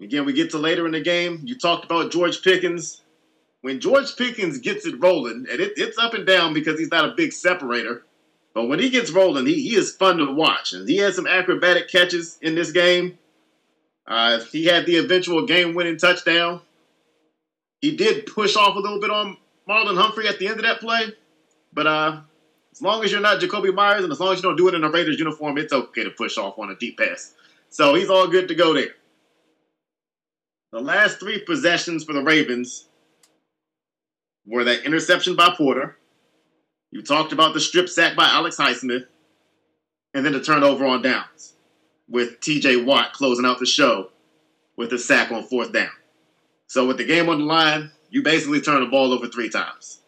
Again, 0.00 0.24
we 0.24 0.32
get 0.32 0.50
to 0.50 0.58
later 0.58 0.86
in 0.86 0.92
the 0.92 1.00
game. 1.00 1.40
You 1.44 1.58
talked 1.58 1.84
about 1.84 2.12
George 2.12 2.42
Pickens. 2.42 3.02
When 3.62 3.80
George 3.80 4.16
Pickens 4.16 4.58
gets 4.58 4.86
it 4.86 4.94
rolling, 5.02 5.46
and 5.50 5.60
it, 5.60 5.72
it's 5.76 5.98
up 5.98 6.14
and 6.14 6.26
down 6.26 6.54
because 6.54 6.78
he's 6.78 6.90
not 6.90 7.04
a 7.04 7.14
big 7.14 7.32
separator, 7.32 8.04
but 8.54 8.66
when 8.66 8.78
he 8.78 8.90
gets 8.90 9.10
rolling, 9.10 9.46
he, 9.46 9.54
he 9.54 9.76
is 9.76 9.94
fun 9.94 10.18
to 10.18 10.32
watch. 10.32 10.72
And 10.72 10.88
he 10.88 10.96
had 10.96 11.14
some 11.14 11.26
acrobatic 11.26 11.88
catches 11.88 12.38
in 12.42 12.54
this 12.54 12.72
game. 12.72 13.18
Uh, 14.06 14.40
he 14.40 14.64
had 14.64 14.86
the 14.86 14.96
eventual 14.96 15.46
game 15.46 15.74
winning 15.74 15.96
touchdown. 15.96 16.60
He 17.80 17.96
did 17.96 18.26
push 18.26 18.56
off 18.56 18.76
a 18.76 18.80
little 18.80 19.00
bit 19.00 19.10
on 19.10 19.36
Marlon 19.68 19.96
Humphrey 19.96 20.26
at 20.26 20.38
the 20.38 20.48
end 20.48 20.56
of 20.56 20.64
that 20.64 20.80
play. 20.80 21.12
But 21.72 21.86
uh, 21.86 22.20
as 22.72 22.82
long 22.82 23.04
as 23.04 23.12
you're 23.12 23.20
not 23.20 23.40
Jakobi 23.40 23.72
Meyers 23.72 24.02
and 24.02 24.12
as 24.12 24.18
long 24.18 24.32
as 24.32 24.38
you 24.38 24.42
don't 24.42 24.56
do 24.56 24.68
it 24.68 24.74
in 24.74 24.82
a 24.82 24.90
Raiders 24.90 25.18
uniform, 25.18 25.56
it's 25.58 25.72
okay 25.72 26.02
to 26.04 26.10
push 26.10 26.36
off 26.36 26.58
on 26.58 26.70
a 26.70 26.76
deep 26.76 26.98
pass. 26.98 27.34
So 27.68 27.94
he's 27.94 28.10
all 28.10 28.26
good 28.26 28.48
to 28.48 28.54
go 28.54 28.74
there. 28.74 28.90
The 30.72 30.80
last 30.80 31.20
three 31.20 31.40
possessions 31.40 32.04
for 32.04 32.12
the 32.12 32.22
Ravens 32.22 32.88
were 34.46 34.64
that 34.64 34.84
interception 34.84 35.36
by 35.36 35.54
Porter. 35.56 35.96
You 36.90 37.02
talked 37.02 37.32
about 37.32 37.54
the 37.54 37.60
strip 37.60 37.88
sack 37.88 38.16
by 38.16 38.26
Alex 38.26 38.56
Highsmith, 38.56 39.04
and 40.12 40.24
then 40.24 40.32
the 40.32 40.42
turnover 40.42 40.84
on 40.86 41.02
downs 41.02 41.54
with 42.08 42.40
TJ 42.40 42.84
Watt 42.84 43.12
closing 43.12 43.44
out 43.44 43.60
the 43.60 43.66
show 43.66 44.10
with 44.76 44.92
a 44.92 44.98
sack 44.98 45.30
on 45.30 45.44
fourth 45.44 45.72
down. 45.72 45.90
So 46.66 46.86
with 46.86 46.96
the 46.96 47.04
game 47.04 47.28
on 47.28 47.38
the 47.38 47.44
line, 47.44 47.90
you 48.10 48.22
basically 48.22 48.60
turn 48.60 48.80
the 48.80 48.86
ball 48.86 49.12
over 49.12 49.28
three 49.28 49.48
times. 49.48 50.00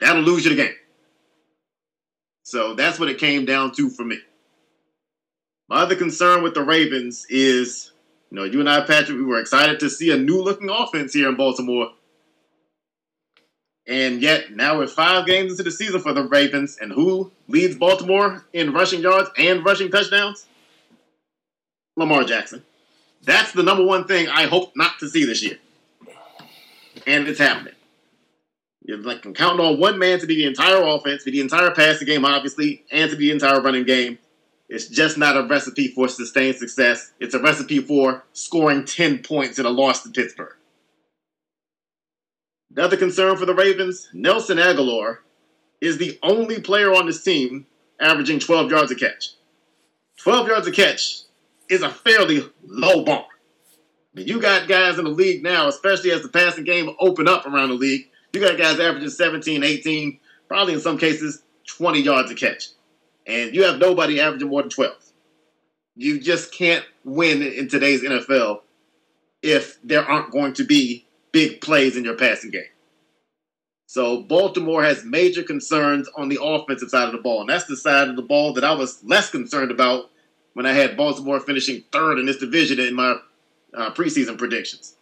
That'll 0.00 0.22
lose 0.22 0.44
you 0.44 0.50
the 0.50 0.56
game. 0.56 0.74
So 2.42 2.74
that's 2.74 2.98
what 2.98 3.08
it 3.08 3.18
came 3.18 3.44
down 3.44 3.72
to 3.72 3.90
for 3.90 4.04
me. 4.04 4.18
My 5.68 5.82
other 5.82 5.96
concern 5.96 6.42
with 6.42 6.54
the 6.54 6.62
Ravens 6.62 7.26
is 7.28 7.92
you 8.30 8.36
know, 8.36 8.44
you 8.44 8.60
and 8.60 8.68
I, 8.68 8.80
Patrick, 8.82 9.16
we 9.16 9.24
were 9.24 9.40
excited 9.40 9.80
to 9.80 9.88
see 9.88 10.10
a 10.10 10.16
new 10.16 10.42
looking 10.42 10.68
offense 10.68 11.14
here 11.14 11.28
in 11.28 11.36
Baltimore. 11.36 11.92
And 13.88 14.20
yet, 14.20 14.54
now 14.54 14.76
we're 14.76 14.86
five 14.86 15.26
games 15.26 15.52
into 15.52 15.62
the 15.62 15.70
season 15.70 16.02
for 16.02 16.12
the 16.12 16.22
Ravens, 16.22 16.76
and 16.78 16.92
who 16.92 17.32
leads 17.48 17.74
Baltimore 17.74 18.44
in 18.52 18.74
rushing 18.74 19.00
yards 19.00 19.30
and 19.38 19.64
rushing 19.64 19.90
touchdowns? 19.90 20.46
Lamar 21.96 22.24
Jackson. 22.24 22.62
That's 23.22 23.52
the 23.52 23.62
number 23.62 23.82
one 23.82 24.06
thing 24.06 24.28
I 24.28 24.44
hope 24.44 24.72
not 24.76 24.98
to 25.00 25.08
see 25.08 25.24
this 25.24 25.42
year. 25.42 25.56
And 27.06 27.26
it's 27.26 27.38
happening. 27.38 27.74
You're 28.82 28.98
like 28.98 29.22
counting 29.34 29.64
on 29.64 29.80
one 29.80 29.98
man 29.98 30.18
to 30.18 30.26
be 30.26 30.36
the 30.36 30.46
entire 30.46 30.82
offense, 30.82 31.24
be 31.24 31.30
the 31.30 31.40
entire 31.40 31.70
passing 31.70 32.06
game, 32.06 32.26
obviously, 32.26 32.84
and 32.92 33.10
to 33.10 33.16
be 33.16 33.28
the 33.28 33.32
entire 33.32 33.60
running 33.60 33.84
game. 33.84 34.18
It's 34.68 34.88
just 34.88 35.16
not 35.16 35.36
a 35.36 35.46
recipe 35.46 35.88
for 35.88 36.08
sustained 36.08 36.56
success. 36.56 37.12
It's 37.20 37.34
a 37.34 37.40
recipe 37.40 37.80
for 37.80 38.24
scoring 38.34 38.84
10 38.84 39.22
points 39.22 39.58
in 39.58 39.64
a 39.64 39.70
loss 39.70 40.02
to 40.02 40.10
Pittsburgh. 40.10 40.57
Another 42.78 42.96
concern 42.96 43.36
for 43.36 43.44
the 43.44 43.56
Ravens 43.56 44.08
Nelson 44.12 44.56
Agholor 44.56 45.16
is 45.80 45.98
the 45.98 46.16
only 46.22 46.60
player 46.60 46.94
on 46.94 47.06
this 47.06 47.24
team 47.24 47.66
averaging 48.00 48.38
12 48.38 48.70
yards 48.70 48.92
a 48.92 48.94
catch. 48.94 49.30
12 50.18 50.46
yards 50.46 50.68
a 50.68 50.70
catch 50.70 51.22
is 51.68 51.82
a 51.82 51.90
fairly 51.90 52.48
low 52.64 53.02
bar. 53.02 53.26
You 54.14 54.40
got 54.40 54.68
guys 54.68 54.96
in 54.96 55.06
the 55.06 55.10
league 55.10 55.42
now, 55.42 55.66
especially 55.66 56.12
as 56.12 56.22
the 56.22 56.28
passing 56.28 56.62
game 56.62 56.94
open 57.00 57.26
up 57.26 57.46
around 57.46 57.70
the 57.70 57.74
league. 57.74 58.10
You 58.32 58.40
got 58.40 58.56
guys 58.56 58.78
averaging 58.78 59.10
17, 59.10 59.64
18, 59.64 60.20
probably 60.46 60.74
in 60.74 60.80
some 60.80 60.98
cases 60.98 61.42
20 61.66 62.00
yards 62.00 62.30
a 62.30 62.36
catch 62.36 62.68
and 63.26 63.56
you 63.56 63.64
have 63.64 63.80
nobody 63.80 64.20
averaging 64.20 64.50
more 64.50 64.62
than 64.62 64.70
12. 64.70 64.94
You 65.96 66.20
just 66.20 66.54
can't 66.54 66.84
win 67.02 67.42
in 67.42 67.66
today's 67.66 68.04
NFL 68.04 68.60
if 69.42 69.82
there 69.82 70.08
aren't 70.08 70.30
going 70.30 70.52
to 70.52 70.64
be 70.64 71.07
big 71.32 71.60
plays 71.60 71.96
in 71.96 72.04
your 72.04 72.16
passing 72.16 72.50
game. 72.50 72.62
So 73.86 74.22
Baltimore 74.22 74.82
has 74.82 75.04
major 75.04 75.42
concerns 75.42 76.08
on 76.16 76.28
the 76.28 76.38
offensive 76.42 76.90
side 76.90 77.06
of 77.06 77.12
the 77.12 77.22
ball, 77.22 77.40
and 77.40 77.48
that's 77.48 77.64
the 77.64 77.76
side 77.76 78.08
of 78.08 78.16
the 78.16 78.22
ball 78.22 78.52
that 78.54 78.64
I 78.64 78.74
was 78.74 79.02
less 79.02 79.30
concerned 79.30 79.70
about 79.70 80.10
when 80.52 80.66
I 80.66 80.72
had 80.72 80.96
Baltimore 80.96 81.40
finishing 81.40 81.84
third 81.90 82.18
in 82.18 82.26
this 82.26 82.38
division 82.38 82.80
in 82.80 82.94
my 82.94 83.16
uh, 83.74 83.90
preseason 83.92 84.36
predictions. 84.36 84.96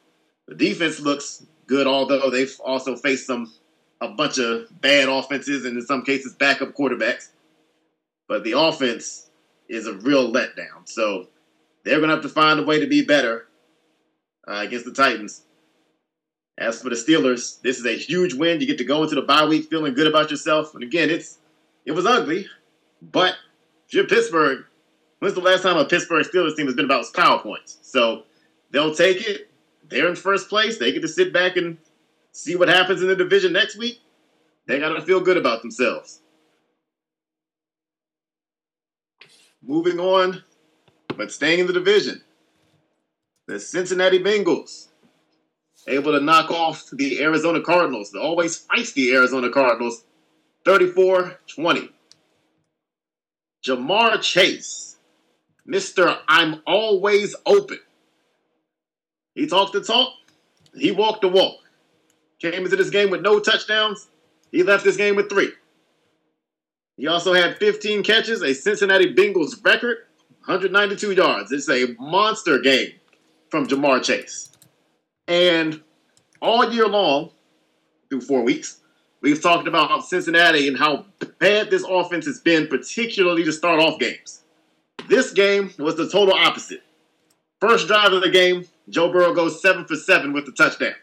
The 0.46 0.54
defense 0.54 1.00
looks 1.00 1.44
good, 1.66 1.86
although 1.86 2.30
they've 2.30 2.54
also 2.64 2.94
faced 2.94 3.26
some 3.26 3.52
a 4.00 4.08
bunch 4.08 4.38
of 4.38 4.68
bad 4.80 5.08
offenses 5.08 5.64
and 5.64 5.76
in 5.76 5.84
some 5.84 6.02
cases 6.02 6.34
backup 6.34 6.74
quarterbacks. 6.74 7.30
But 8.28 8.44
the 8.44 8.52
offense 8.52 9.30
is 9.68 9.86
a 9.86 9.94
real 9.94 10.30
letdown. 10.30 10.86
So 10.86 11.28
they're 11.84 11.98
going 11.98 12.10
to 12.10 12.16
have 12.16 12.24
to 12.24 12.28
find 12.28 12.60
a 12.60 12.64
way 12.64 12.80
to 12.80 12.86
be 12.86 13.04
better 13.04 13.46
uh, 14.46 14.62
against 14.66 14.84
the 14.84 14.92
Titans. 14.92 15.42
As 16.58 16.80
for 16.80 16.88
the 16.88 16.96
Steelers, 16.96 17.60
this 17.60 17.78
is 17.78 17.84
a 17.84 17.96
huge 17.96 18.32
win. 18.32 18.60
You 18.60 18.66
get 18.66 18.78
to 18.78 18.84
go 18.84 19.02
into 19.02 19.14
the 19.14 19.22
bye 19.22 19.44
week 19.44 19.68
feeling 19.68 19.94
good 19.94 20.06
about 20.06 20.30
yourself. 20.30 20.74
And 20.74 20.82
again, 20.82 21.10
it's 21.10 21.38
it 21.84 21.92
was 21.92 22.06
ugly, 22.06 22.46
but 23.02 23.36
if 23.86 23.94
you're 23.94 24.06
Pittsburgh, 24.06 24.64
when's 25.18 25.34
the 25.34 25.40
last 25.40 25.62
time 25.62 25.76
a 25.76 25.84
Pittsburgh 25.84 26.26
Steelers 26.26 26.56
team 26.56 26.66
has 26.66 26.74
been 26.74 26.86
about 26.86 27.04
power 27.14 27.38
points? 27.38 27.78
So 27.82 28.24
they'll 28.70 28.94
take 28.94 29.28
it. 29.28 29.50
They're 29.88 30.08
in 30.08 30.16
first 30.16 30.48
place. 30.48 30.78
They 30.78 30.92
get 30.92 31.02
to 31.02 31.08
sit 31.08 31.32
back 31.32 31.56
and 31.56 31.78
see 32.32 32.56
what 32.56 32.68
happens 32.68 33.02
in 33.02 33.08
the 33.08 33.16
division 33.16 33.52
next 33.52 33.76
week. 33.76 34.00
They 34.66 34.80
got 34.80 34.94
to 34.94 35.02
feel 35.02 35.20
good 35.20 35.36
about 35.36 35.62
themselves. 35.62 36.20
Moving 39.62 40.00
on, 40.00 40.42
but 41.16 41.30
staying 41.30 41.60
in 41.60 41.66
the 41.66 41.72
division. 41.72 42.22
The 43.46 43.60
Cincinnati 43.60 44.18
Bengals 44.18 44.88
able 45.88 46.12
to 46.12 46.20
knock 46.20 46.50
off 46.50 46.88
the 46.92 47.20
Arizona 47.22 47.60
Cardinals, 47.60 48.10
the 48.10 48.20
always 48.20 48.66
feisty 48.66 49.12
Arizona 49.12 49.50
Cardinals, 49.50 50.04
34 50.64 51.38
20. 51.46 51.90
Ja'Marr 53.64 54.22
Chase, 54.22 54.96
Mr. 55.68 56.18
I'm 56.28 56.62
always 56.66 57.34
open. 57.44 57.80
He 59.34 59.46
talked 59.46 59.72
the 59.72 59.82
talk, 59.82 60.12
he 60.74 60.92
walked 60.92 61.22
the 61.22 61.28
walk. 61.28 61.58
Came 62.40 62.64
into 62.64 62.76
this 62.76 62.90
game 62.90 63.10
with 63.10 63.22
no 63.22 63.40
touchdowns, 63.40 64.08
he 64.52 64.62
left 64.62 64.84
this 64.84 64.96
game 64.96 65.16
with 65.16 65.28
three. 65.28 65.52
He 66.96 67.06
also 67.06 67.34
had 67.34 67.58
15 67.58 68.02
catches, 68.02 68.42
a 68.42 68.54
Cincinnati 68.54 69.14
Bengals 69.14 69.62
record, 69.64 69.98
192 70.46 71.12
yards. 71.12 71.52
It's 71.52 71.68
a 71.68 71.94
monster 71.98 72.58
game 72.60 72.92
from 73.50 73.66
Ja'Marr 73.66 74.02
Chase. 74.02 74.55
And 75.28 75.82
all 76.40 76.72
year 76.72 76.86
long, 76.86 77.30
through 78.08 78.20
four 78.20 78.42
weeks, 78.42 78.80
we've 79.20 79.42
talked 79.42 79.66
about 79.66 80.04
Cincinnati 80.04 80.68
and 80.68 80.78
how 80.78 81.06
bad 81.38 81.70
this 81.70 81.84
offense 81.88 82.26
has 82.26 82.40
been, 82.40 82.68
particularly 82.68 83.44
to 83.44 83.52
start 83.52 83.80
off 83.80 83.98
games. 83.98 84.42
This 85.08 85.32
game 85.32 85.72
was 85.78 85.96
the 85.96 86.08
total 86.08 86.34
opposite. 86.34 86.82
First 87.60 87.86
drive 87.86 88.12
of 88.12 88.22
the 88.22 88.30
game, 88.30 88.66
Joe 88.88 89.10
Burrow 89.10 89.34
goes 89.34 89.62
seven 89.62 89.84
for 89.86 89.96
seven 89.96 90.32
with 90.32 90.46
the 90.46 90.52
touchdown. 90.52 90.94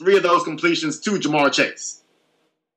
Three 0.00 0.16
of 0.16 0.22
those 0.22 0.42
completions 0.42 0.98
to 1.00 1.12
Ja'Marr 1.12 1.52
Chase. 1.52 2.02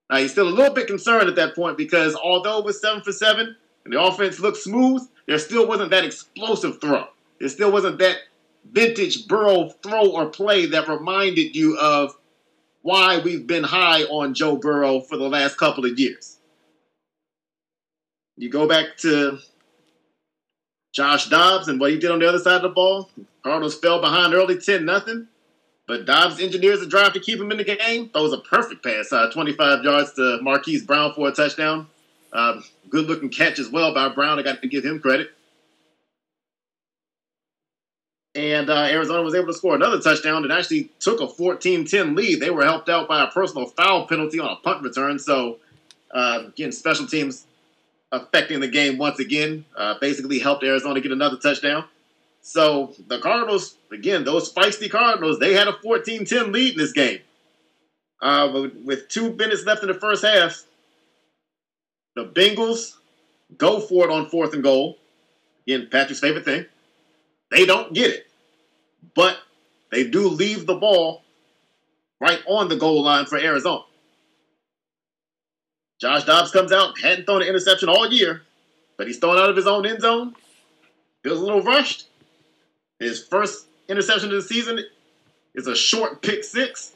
Now, 0.09 0.17
he's 0.17 0.31
still 0.31 0.47
a 0.47 0.49
little 0.49 0.73
bit 0.73 0.87
concerned 0.87 1.27
at 1.27 1.35
that 1.35 1.55
point 1.55 1.77
because 1.77 2.15
although 2.15 2.59
it 2.59 2.65
was 2.65 2.79
seven 2.79 3.01
for 3.01 3.11
seven 3.11 3.55
and 3.83 3.93
the 3.93 4.01
offense 4.01 4.39
looked 4.39 4.57
smooth, 4.57 5.01
there 5.25 5.39
still 5.39 5.67
wasn't 5.67 5.91
that 5.91 6.05
explosive 6.05 6.79
throw. 6.79 7.07
There 7.39 7.49
still 7.49 7.71
wasn't 7.71 7.99
that 7.99 8.17
vintage 8.72 9.27
Burrow 9.27 9.69
throw 9.84 10.10
or 10.10 10.27
play 10.27 10.65
that 10.68 10.88
reminded 10.88 11.56
you 11.56 11.77
of 11.77 12.15
why 12.81 13.19
we've 13.19 13.48
been 13.48 13.64
high 13.64 14.03
on 14.03 14.34
Joe 14.34 14.56
Burrow 14.56 15.02
for 15.02 15.18
the 15.18 15.27
last 15.27 15.57
couple 15.57 15.85
of 15.85 15.99
years. 15.99 16.38
You 18.38 18.49
go 18.49 18.68
back 18.68 18.98
to 18.98 19.39
Josh 20.94 21.30
Dobbs 21.30 21.68
and 21.68 21.80
what 21.80 21.91
he 21.91 21.98
did 21.98 22.11
on 22.11 22.19
the 22.19 22.30
other 22.30 22.39
side 22.39 22.57
of 22.57 22.61
the 22.61 22.69
ball. 22.69 23.10
Cardinals 23.44 23.80
fell 23.80 23.99
behind 23.99 24.34
early 24.34 24.57
10 24.57 24.85
nothing. 24.85 25.27
But 25.88 26.06
Dobbs 26.06 26.41
engineers 26.41 26.81
a 26.81 26.85
drive 26.85 27.14
to 27.14 27.19
keep 27.19 27.39
him 27.39 27.49
in 27.49 27.57
the 27.57 27.64
game. 27.64 28.10
That 28.14 28.22
was 28.22 28.34
a 28.34 28.39
perfect 28.39 28.84
pass, 28.84 29.11
uh, 29.14 29.31
25 29.31 29.84
yards 29.85 30.14
to 30.14 30.39
Marquise 30.41 30.84
Brown 30.84 31.14
for 31.14 31.30
a 31.30 31.31
touchdown. 31.31 31.88
Uh, 32.34 32.60
good 32.89 33.06
looking 33.06 33.30
catch 33.30 33.57
as 33.57 33.69
well 33.69 33.94
by 33.94 34.10
Brown. 34.10 34.38
I 34.38 34.44
got 34.44 34.61
to 34.61 34.68
give 34.68 34.84
him 34.84 34.99
credit. 34.99 35.31
And 38.38 38.69
uh, 38.69 38.84
Arizona 38.84 39.23
was 39.23 39.34
able 39.34 39.47
to 39.47 39.53
score 39.53 39.73
another 39.73 39.99
touchdown 39.99 40.43
and 40.43 40.53
actually 40.53 40.91
took 40.99 41.22
a 41.22 41.27
14 41.27 41.85
10 41.85 42.14
lead. 42.14 42.39
They 42.39 42.51
were 42.51 42.64
helped 42.64 42.88
out 42.88 43.07
by 43.07 43.23
a 43.23 43.31
personal 43.31 43.65
foul 43.65 44.05
penalty 44.05 44.39
on 44.39 44.51
a 44.51 44.55
punt 44.57 44.84
return. 44.84 45.18
So, 45.18 45.57
uh, 46.14 46.43
again, 46.49 46.72
special 46.72 47.07
teams 47.07 47.47
affecting 48.11 48.59
the 48.59 48.68
game 48.68 48.99
once 48.99 49.18
again 49.18 49.65
uh, 49.76 49.95
basically 49.99 50.38
helped 50.38 50.64
Arizona 50.64 51.01
get 51.01 51.11
another 51.11 51.38
touchdown. 51.38 51.85
So, 52.41 52.93
the 53.07 53.19
Cardinals, 53.19 53.76
again, 53.91 54.23
those 54.23 54.53
feisty 54.53 54.89
Cardinals, 54.89 55.39
they 55.39 55.53
had 55.53 55.68
a 55.68 55.73
14 55.73 56.23
10 56.23 56.51
lead 56.51 56.73
in 56.73 56.77
this 56.77 56.91
game. 56.91 57.22
Uh, 58.22 58.68
with 58.85 59.09
two 59.09 59.34
minutes 59.34 59.65
left 59.65 59.81
in 59.81 59.88
the 59.88 59.95
first 59.95 60.23
half, 60.23 60.64
the 62.15 62.26
Bengals 62.26 62.97
go 63.57 63.80
for 63.80 64.05
it 64.05 64.11
on 64.11 64.30
fourth 64.30 64.53
and 64.53 64.61
goal. 64.61 64.99
Again, 65.68 65.88
Patrick's 65.91 66.19
favorite 66.19 66.45
thing. 66.45 66.65
They 67.49 67.65
don't 67.65 67.93
get 67.93 68.11
it. 68.11 68.26
But 69.15 69.38
they 69.91 70.10
do 70.10 70.28
leave 70.28 70.65
the 70.65 70.76
ball 70.76 71.24
right 72.19 72.41
on 72.48 72.68
the 72.68 72.76
goal 72.76 73.03
line 73.03 73.26
for 73.26 73.38
Arizona. 73.38 73.84
Josh 75.99 76.26
Dobbs 76.26 76.52
comes 76.52 76.72
out, 76.72 76.99
hadn't 76.99 77.26
thrown 77.26 77.41
an 77.41 77.48
interception 77.48 77.90
all 77.90 78.11
year, 78.11 78.44
but 78.98 79.07
he's 79.07 79.18
thrown 79.18 79.38
out 79.38 79.49
of 79.49 79.56
his 79.56 79.68
own 79.68 79.86
end 79.86 80.02
zone. 80.02 80.36
Feels 81.24 81.40
a 81.40 81.44
little 81.44 81.64
rushed. 81.64 82.07
His 82.99 83.24
first 83.24 83.65
interception 83.88 84.30
of 84.30 84.36
the 84.36 84.41
season 84.41 84.80
is 85.56 85.68
a 85.68 85.76
short 85.76 86.22
pick 86.22 86.44
six. 86.44 86.94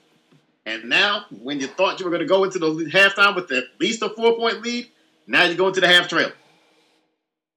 And 0.65 0.86
now, 0.86 1.26
when 1.41 1.60
you 1.60 1.68
thought 1.68 1.99
you 1.99 2.06
were 2.06 2.11
going 2.11 2.22
to 2.22 2.28
go 2.28 2.44
into 2.44 2.60
the 2.60 2.68
halftime 2.91 3.36
with 3.36 3.52
at 3.52 3.64
least 3.80 4.03
a 4.03 4.10
four 4.10 4.38
point 4.38 4.61
lead, 4.61 4.88
now 5.26 5.45
you 5.45 5.56
go 5.56 5.68
into 5.68 5.82
the 5.82 5.88
half 5.88 6.07
trail. 6.07 6.32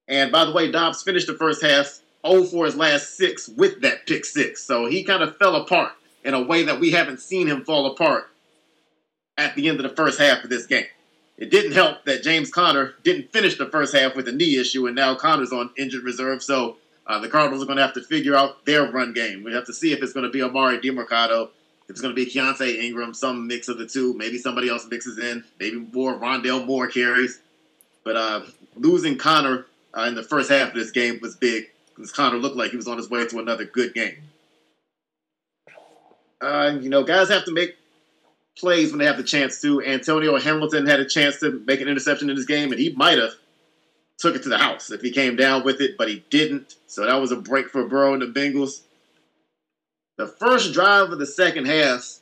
And 0.08 0.32
by 0.32 0.44
the 0.44 0.52
way, 0.52 0.70
Dobbs 0.70 1.02
finished 1.02 1.26
the 1.26 1.34
first 1.34 1.62
half 1.62 2.00
0 2.26 2.44
for 2.44 2.66
his 2.66 2.76
last 2.76 3.16
six 3.16 3.48
with 3.48 3.80
that 3.82 4.06
pick 4.06 4.24
six. 4.24 4.62
So 4.62 4.86
he 4.86 5.04
kind 5.04 5.22
of 5.22 5.36
fell 5.36 5.56
apart 5.56 5.92
in 6.24 6.34
a 6.34 6.42
way 6.42 6.64
that 6.64 6.80
we 6.80 6.90
haven't 6.90 7.20
seen 7.20 7.46
him 7.46 7.64
fall 7.64 7.86
apart 7.86 8.30
at 9.36 9.54
the 9.54 9.68
end 9.68 9.78
of 9.78 9.88
the 9.88 9.94
first 9.94 10.18
half 10.18 10.44
of 10.44 10.50
this 10.50 10.66
game. 10.66 10.86
It 11.36 11.50
didn't 11.50 11.72
help 11.72 12.04
that 12.04 12.22
James 12.22 12.50
Conner 12.50 12.94
didn't 13.02 13.32
finish 13.32 13.58
the 13.58 13.66
first 13.66 13.94
half 13.94 14.14
with 14.14 14.28
a 14.28 14.32
knee 14.32 14.56
issue, 14.56 14.86
and 14.86 14.94
now 14.94 15.14
Conner's 15.16 15.52
on 15.52 15.70
injured 15.76 16.04
reserve. 16.04 16.42
So 16.42 16.76
uh, 17.06 17.18
the 17.18 17.28
Cardinals 17.28 17.62
are 17.62 17.66
going 17.66 17.76
to 17.76 17.82
have 17.82 17.94
to 17.94 18.02
figure 18.02 18.36
out 18.36 18.64
their 18.64 18.90
run 18.90 19.12
game. 19.12 19.42
We 19.42 19.52
have 19.52 19.66
to 19.66 19.74
see 19.74 19.92
if 19.92 20.02
it's 20.02 20.12
going 20.12 20.24
to 20.24 20.30
be 20.30 20.38
Emari 20.38 20.80
Demercado, 20.80 21.48
if 21.84 21.90
it's 21.90 22.00
going 22.00 22.14
to 22.14 22.24
be 22.24 22.30
Keaontay 22.30 22.82
Ingram, 22.82 23.14
some 23.14 23.48
mix 23.48 23.68
of 23.68 23.78
the 23.78 23.86
two. 23.86 24.14
Maybe 24.14 24.38
somebody 24.38 24.68
else 24.68 24.86
mixes 24.88 25.18
in. 25.18 25.44
Maybe 25.58 25.76
more 25.92 26.14
Rondale 26.14 26.64
Moore 26.64 26.86
carries. 26.86 27.40
But 28.04 28.16
uh, 28.16 28.42
losing 28.76 29.18
Conner 29.18 29.66
uh, 29.92 30.02
in 30.02 30.14
the 30.14 30.22
first 30.22 30.50
half 30.50 30.68
of 30.68 30.74
this 30.74 30.92
game 30.92 31.18
was 31.20 31.34
big 31.34 31.70
because 31.94 32.10
Conner 32.10 32.38
looked 32.38 32.56
like 32.56 32.70
he 32.70 32.76
was 32.76 32.88
on 32.88 32.96
his 32.96 33.08
way 33.08 33.26
to 33.26 33.38
another 33.38 33.64
good 33.64 33.94
game. 33.94 34.16
Uh, 36.40 36.78
you 36.80 36.88
know, 36.88 37.04
guys 37.04 37.28
have 37.28 37.44
to 37.44 37.52
make 37.52 37.76
plays 38.56 38.90
when 38.90 38.98
they 38.98 39.06
have 39.06 39.16
the 39.16 39.22
chance 39.22 39.60
to. 39.62 39.82
Antonio 39.82 40.38
Hamilton 40.38 40.86
had 40.86 41.00
a 41.00 41.08
chance 41.08 41.38
to 41.40 41.62
make 41.66 41.80
an 41.80 41.88
interception 41.88 42.30
in 42.30 42.36
this 42.36 42.44
game, 42.44 42.70
and 42.72 42.80
he 42.80 42.90
might 42.90 43.18
have 43.18 43.32
took 44.18 44.36
it 44.36 44.42
to 44.42 44.48
the 44.48 44.58
house 44.58 44.90
if 44.90 45.00
he 45.00 45.10
came 45.10 45.36
down 45.36 45.64
with 45.64 45.80
it, 45.80 45.96
but 45.96 46.08
he 46.08 46.24
didn't. 46.30 46.76
So 46.86 47.04
that 47.04 47.20
was 47.20 47.32
a 47.32 47.36
break 47.36 47.68
for 47.68 47.86
Burrow 47.86 48.14
and 48.14 48.22
the 48.22 48.26
Bengals. 48.26 48.82
The 50.16 50.26
first 50.26 50.72
drive 50.72 51.10
of 51.10 51.18
the 51.18 51.26
second 51.26 51.66
half 51.66 52.20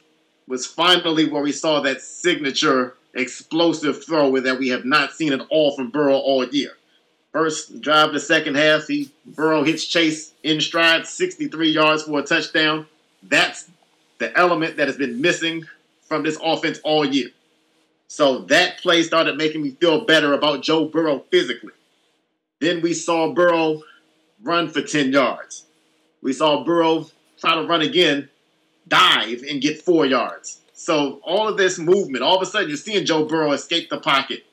was 0.49 0.67
finally 0.67 1.29
where 1.29 1.43
we 1.43 1.53
saw 1.53 1.81
that 1.81 2.01
signature 2.01 2.95
explosive 3.15 4.05
throw 4.05 4.41
that 4.41 4.59
we 4.59 4.69
have 4.69 4.85
not 4.85 5.13
seen 5.13 5.33
at 5.33 5.47
all 5.51 5.77
from 5.77 5.91
Burrow 5.91 6.17
all 6.17 6.47
year. 6.47 6.73
First 7.33 7.81
drive 7.81 8.13
the 8.13 8.21
second 8.21 8.57
half, 8.57 8.87
he 8.87 9.11
Burrow 9.25 9.65
hits 9.65 9.87
Chase 9.87 10.33
in 10.43 10.61
stride, 10.61 11.07
63 11.07 11.71
yards 11.71 12.03
for 12.03 12.21
a 12.21 12.23
touchdown. 12.23 12.87
That's 13.23 13.71
the 14.19 14.37
element 14.39 14.77
that 14.77 14.87
has 14.87 14.99
been 14.99 15.21
missing 15.21 15.65
from 16.07 16.23
this 16.23 16.39
offense 16.43 16.79
all 16.85 17.05
year. 17.07 17.31
So 18.09 18.41
that 18.41 18.79
play 18.83 19.03
started 19.03 19.39
making 19.39 19.63
me 19.63 19.71
feel 19.71 20.05
better 20.05 20.35
about 20.35 20.63
Joe 20.63 20.85
Burrow 20.85 21.21
physically. 21.31 21.73
Then 22.61 22.83
we 22.83 22.93
saw 22.93 23.33
Burrow 23.33 23.83
run 24.43 24.69
for 24.69 24.83
10 24.83 25.13
yards. 25.13 25.65
We 26.21 26.35
saw 26.35 26.63
Burrow 26.63 27.07
try 27.41 27.55
to 27.55 27.67
run 27.67 27.81
again, 27.81 28.29
dive, 28.87 29.43
and 29.49 29.63
get 29.63 29.81
four 29.81 30.05
yards. 30.05 30.61
So 30.75 31.21
all 31.25 31.49
of 31.49 31.57
this 31.57 31.79
movement, 31.79 32.23
all 32.23 32.37
of 32.37 32.43
a 32.43 32.47
sudden 32.47 32.69
you're 32.69 32.77
seeing 32.77 33.07
Joe 33.07 33.25
Burrow 33.25 33.53
escape 33.53 33.89
the 33.89 33.99
pocket, 33.99 34.45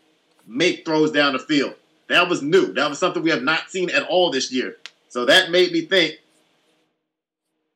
make 0.48 0.86
throws 0.86 1.12
down 1.12 1.34
the 1.34 1.40
field. 1.40 1.76
That 2.10 2.28
was 2.28 2.42
new. 2.42 2.74
That 2.74 2.90
was 2.90 3.00
something 3.00 3.24
we 3.24 3.30
have 3.30 3.44
not 3.44 3.70
seen 3.70 3.90
at 3.90 4.04
all 4.04 4.32
this 4.32 4.52
year. 4.52 4.78
So 5.10 5.26
that 5.26 5.52
made 5.52 5.72
me 5.72 5.82
think 5.82 6.20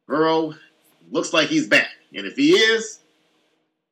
Burrow 0.08 0.56
looks 1.12 1.34
like 1.34 1.48
he's 1.48 1.68
back. 1.68 1.90
And 2.14 2.26
if 2.28 2.36
he 2.36 2.52
is, 2.52 3.00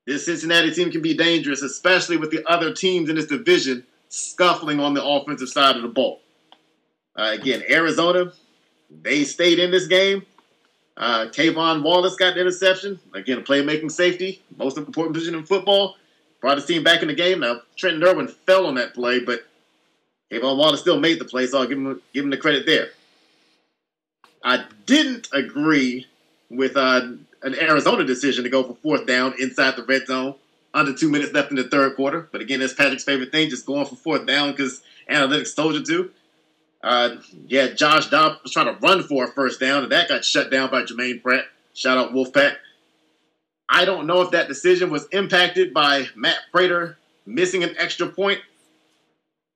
this 0.05 0.25
Cincinnati 0.25 0.71
team 0.71 0.91
can 0.91 1.01
be 1.01 1.13
dangerous, 1.13 1.61
especially 1.61 2.17
with 2.17 2.31
the 2.31 2.43
other 2.49 2.73
teams 2.73 3.09
in 3.09 3.15
this 3.15 3.27
division 3.27 3.85
scuffling 4.09 4.79
on 4.79 4.93
the 4.93 5.03
offensive 5.03 5.49
side 5.49 5.75
of 5.75 5.83
the 5.83 5.87
ball. 5.87 6.21
Uh, 7.15 7.35
again, 7.39 7.63
Arizona, 7.69 8.31
they 8.89 9.23
stayed 9.23 9.59
in 9.59 9.71
this 9.71 9.87
game. 9.87 10.25
Uh, 10.97 11.27
K'Von 11.27 11.83
Wallace 11.83 12.15
got 12.15 12.33
the 12.33 12.41
interception. 12.41 12.99
Again, 13.13 13.37
a 13.37 13.41
playmaking 13.41 13.91
safety, 13.91 14.41
most 14.57 14.77
important 14.77 15.13
position 15.13 15.35
in 15.35 15.45
football. 15.45 15.95
Brought 16.41 16.57
his 16.57 16.65
team 16.65 16.83
back 16.83 17.03
in 17.03 17.07
the 17.07 17.13
game. 17.13 17.39
Now, 17.39 17.61
Trenton 17.77 18.03
Irwin 18.03 18.27
fell 18.27 18.65
on 18.65 18.75
that 18.75 18.95
play, 18.95 19.19
but 19.19 19.45
K'Von 20.31 20.57
Wallace 20.57 20.79
still 20.79 20.99
made 20.99 21.19
the 21.19 21.25
play, 21.25 21.45
so 21.45 21.59
I'll 21.59 21.67
give 21.67 21.77
him 21.77 22.01
give 22.13 22.23
him 22.23 22.29
the 22.29 22.37
credit 22.37 22.65
there. 22.65 22.89
I 24.43 24.65
didn't 24.85 25.27
agree 25.33 26.07
with 26.49 26.77
uh, 26.77 27.01
an 27.43 27.55
Arizona 27.55 28.03
decision 28.05 28.43
to 28.45 28.49
go 28.49 28.63
for 28.63 28.75
fourth 28.75 29.05
down 29.05 29.33
inside 29.39 29.75
the 29.75 29.83
red 29.83 30.07
zone, 30.07 30.35
under 30.73 30.93
two 30.93 31.09
minutes 31.09 31.33
left 31.33 31.51
in 31.51 31.57
the 31.57 31.65
third 31.65 31.95
quarter. 31.95 32.29
But 32.31 32.41
again, 32.41 32.59
that's 32.59 32.73
Patrick's 32.73 33.03
favorite 33.03 33.31
thing, 33.31 33.49
just 33.49 33.65
going 33.65 33.85
for 33.85 33.95
fourth 33.95 34.25
down 34.25 34.51
because 34.51 34.81
analytics 35.09 35.55
told 35.55 35.75
you 35.75 35.83
to. 35.85 36.11
Uh, 36.83 37.15
yeah, 37.47 37.67
Josh 37.67 38.09
Dobbs 38.09 38.41
was 38.41 38.53
trying 38.53 38.73
to 38.73 38.79
run 38.81 39.03
for 39.03 39.25
a 39.25 39.27
first 39.27 39.59
down, 39.59 39.83
and 39.83 39.91
that 39.91 40.09
got 40.09 40.25
shut 40.25 40.49
down 40.49 40.71
by 40.71 40.83
Germaine 40.83 41.19
Pratt. 41.19 41.45
Shout 41.73 41.97
out 41.97 42.13
Wolfpack. 42.13 42.55
I 43.69 43.85
don't 43.85 44.07
know 44.07 44.21
if 44.21 44.31
that 44.31 44.47
decision 44.47 44.89
was 44.89 45.07
impacted 45.11 45.73
by 45.73 46.07
Matt 46.15 46.39
Prater 46.51 46.97
missing 47.25 47.63
an 47.63 47.75
extra 47.77 48.07
point 48.07 48.39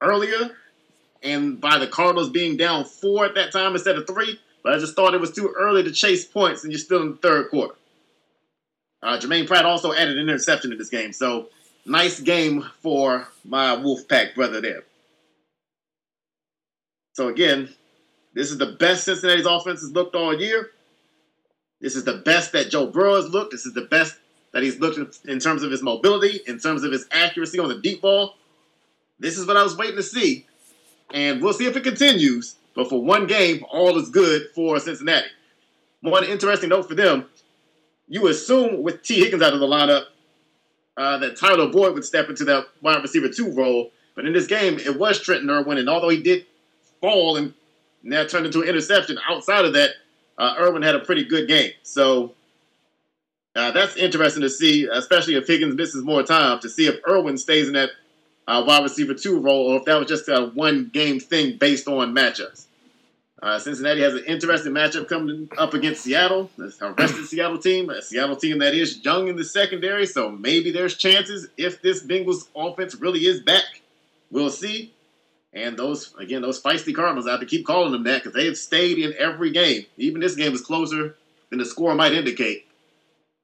earlier 0.02 0.56
and 1.26 1.60
by 1.60 1.78
the 1.78 1.88
Cardinals 1.88 2.30
being 2.30 2.56
down 2.56 2.86
four 2.86 3.26
at 3.26 3.36
that 3.36 3.52
time 3.52 3.74
instead 3.74 3.98
of 3.98 4.08
three. 4.08 4.40
But 4.64 4.74
I 4.74 4.80
just 4.80 4.96
thought 4.96 5.14
it 5.14 5.22
was 5.22 5.32
too 5.32 5.54
early 5.58 5.84
to 5.84 5.92
chase 5.92 6.26
points, 6.26 6.64
and 6.64 6.72
you're 6.72 6.80
still 6.80 7.02
in 7.02 7.12
the 7.12 7.18
third 7.18 7.50
quarter. 7.50 7.76
Uh, 9.04 9.20
Germaine 9.20 9.46
Pratt 9.46 9.66
also 9.66 9.94
added 9.94 10.18
an 10.18 10.30
interception 10.30 10.72
in 10.72 10.78
this 10.78 10.90
game, 10.90 11.14
so 11.14 11.50
nice 11.86 12.20
game 12.20 12.66
for 12.82 13.28
my 13.44 13.76
Wolfpack 13.76 14.34
brother 14.34 14.62
there. 14.62 14.84
So 17.14 17.28
again, 17.28 17.70
this 18.34 18.52
is 18.52 18.58
the 18.58 18.66
best 18.66 19.06
Cincinnati's 19.06 19.46
offense 19.46 19.82
has 19.82 19.92
looked 19.92 20.16
all 20.16 20.38
year. 20.38 20.72
This 21.80 21.96
is 21.96 22.04
the 22.04 22.18
best 22.18 22.52
that 22.54 22.70
Joe 22.70 22.88
Burrow 22.88 23.16
has 23.16 23.30
looked. 23.30 23.52
This 23.52 23.66
is 23.66 23.74
the 23.74 23.82
best 23.82 24.16
that 24.54 24.64
he's 24.64 24.80
looked 24.80 24.98
in 25.26 25.40
terms 25.40 25.62
of 25.62 25.70
his 25.70 25.84
mobility, 25.84 26.40
in 26.48 26.58
terms 26.58 26.84
of 26.84 26.92
his 26.92 27.06
accuracy 27.12 27.60
on 27.60 27.70
the 27.70 27.80
deep 27.80 28.02
ball. 28.02 28.36
This 29.20 29.38
is 29.38 29.46
what 29.46 29.58
I 29.58 29.64
was 29.64 29.78
waiting 29.78 29.98
to 29.98 30.04
see 30.04 30.46
and 31.14 31.42
we'll 31.42 31.54
see 31.54 31.66
if 31.66 31.76
it 31.76 31.84
continues. 31.84 32.56
But 32.76 32.90
for 32.90 33.02
one 33.02 33.28
game, 33.28 33.66
all 33.72 33.98
is 33.98 34.10
good 34.10 34.48
for 34.54 34.80
Cincinnati. 34.80 35.28
One 36.02 36.24
interesting 36.24 36.70
note 36.70 36.88
for 36.88 36.96
them: 36.96 37.26
you 38.08 38.28
assume 38.28 38.84
with 38.84 39.02
Tee 39.02 39.24
Higgins 39.24 39.42
out 39.42 39.54
of 39.54 39.60
the 39.60 39.68
lineup 39.68 40.06
uh, 40.98 41.18
that 41.20 41.38
Tyler 41.38 41.68
Boyd 41.68 41.94
would 41.94 42.06
step 42.06 42.30
into 42.30 42.46
that 42.46 42.66
wide 42.82 43.02
receiver 43.02 43.30
two 43.30 43.52
role. 43.52 43.92
But 44.16 44.26
in 44.26 44.34
this 44.34 44.48
game, 44.48 44.80
it 44.80 44.98
was 44.98 45.20
Trenton 45.20 45.50
Irwin, 45.50 45.78
and 45.78 45.90
although 45.90 46.10
he 46.10 46.22
did 46.22 46.46
fall 47.02 47.36
and 47.36 47.54
now 48.04 48.26
turned 48.26 48.46
into 48.46 48.62
an 48.62 48.68
interception, 48.68 49.18
outside 49.28 49.66
of 49.66 49.74
that, 49.74 49.92
uh, 50.38 50.56
Irwin 50.58 50.84
had 50.84 50.96
a 50.96 51.00
pretty 51.00 51.26
good 51.26 51.48
game. 51.48 51.72
So 51.84 52.34
uh, 53.56 53.72
that's 53.72 53.96
interesting 53.98 54.42
to 54.42 54.50
see, 54.50 54.88
especially 54.92 55.36
if 55.36 55.48
Higgins 55.48 55.76
misses 55.76 56.04
more 56.04 56.24
time, 56.24 56.60
to 56.60 56.70
see 56.70 56.88
if 56.88 56.96
Irwin 57.08 57.38
stays 57.38 57.68
in 57.68 57.74
that 57.74 57.90
uh, 58.48 58.64
wide 58.66 58.84
receiver 58.84 59.14
two 59.14 59.40
role, 59.40 59.68
or 59.72 59.78
if 59.78 59.86
that 59.86 60.00
was 60.00 60.08
just 60.08 60.28
a 60.28 60.52
one 60.54 60.90
game 60.94 61.20
thing 61.20 61.58
based 61.58 61.88
on 61.88 62.14
matchups. 62.14 62.66
Uh, 63.42 63.60
Cincinnati 63.60 64.02
has 64.02 64.14
an 64.14 64.24
interesting 64.26 64.72
matchup 64.72 65.08
coming 65.08 65.50
up 65.58 65.74
against 65.74 66.04
Seattle. 66.04 66.50
It's 66.58 66.82
a 66.82 66.92
rested 66.92 67.26
Seattle 67.26 67.60
team, 67.60 67.90
a 67.90 68.02
Seattle 68.02 68.38
team 68.38 68.60
that 68.60 68.74
is 68.74 69.04
young 69.04 69.28
in 69.28 69.36
the 69.36 69.44
secondary, 69.44 70.06
so 70.06 70.32
maybe 70.32 70.72
there's 70.72 70.98
chances 70.98 71.48
if 71.58 71.82
this 71.82 72.04
Bengals 72.04 72.48
offense 72.56 72.96
really 72.96 73.20
is 73.26 73.42
back. 73.42 73.82
We'll 74.32 74.50
see. 74.50 74.94
And 75.54 75.78
those, 75.78 76.14
again, 76.20 76.42
those 76.42 76.62
feisty 76.62 76.94
Cardinals, 76.94 77.28
I 77.28 77.32
have 77.32 77.40
to 77.40 77.46
keep 77.46 77.66
calling 77.66 77.92
them 77.92 78.04
that 78.06 78.24
because 78.24 78.34
they 78.34 78.46
have 78.46 78.58
stayed 78.58 78.98
in 78.98 79.14
every 79.18 79.52
game. 79.52 79.86
Even 79.98 80.22
this 80.22 80.36
game 80.36 80.54
is 80.54 80.62
closer 80.62 81.16
than 81.50 81.60
the 81.60 81.66
score 81.66 81.94
might 81.96 82.14
indicate. 82.14 82.66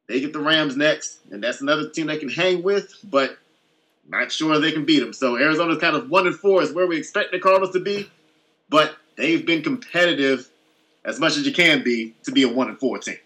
They 0.08 0.20
get 0.20 0.34
the 0.34 0.40
Rams 0.40 0.76
next, 0.76 1.20
and 1.32 1.44
that's 1.44 1.62
another 1.62 1.90
team 1.90 2.08
they 2.08 2.18
can 2.18 2.30
hang 2.30 2.64
with, 2.64 2.94
but 3.04 3.38
not 4.08 4.32
sure 4.32 4.60
they 4.60 4.72
can 4.72 4.86
beat 4.86 5.00
them. 5.00 5.14
So 5.14 5.38
Arizona's 5.38 5.80
kind 5.80 5.96
of 5.96 6.10
one 6.10 6.28
and 6.28 6.36
four 6.36 6.62
is 6.62 6.74
where 6.74 6.88
we 6.88 6.98
expect 6.98 7.32
the 7.32 7.40
Cardinals 7.40 7.74
to 7.74 7.80
be, 7.80 8.10
but 8.70 8.96
they've 9.18 9.46
been 9.46 9.62
competitive 9.62 10.50
as 11.06 11.20
much 11.20 11.38
as 11.38 11.46
you 11.46 11.54
can 11.54 11.84
be 11.84 12.14
to 12.24 12.32
be 12.32 12.44
a 12.44 12.50
one 12.50 12.70
and 12.70 12.80
four 12.80 12.98
team. 13.00 13.18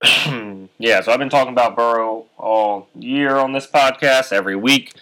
yeah, 0.78 1.00
so 1.00 1.12
I've 1.12 1.18
been 1.18 1.28
talking 1.28 1.52
about 1.52 1.74
Burrow 1.74 2.26
all 2.38 2.88
year 2.94 3.36
on 3.36 3.52
this 3.52 3.66
podcast, 3.66 4.32
every 4.32 4.54
week, 4.54 4.92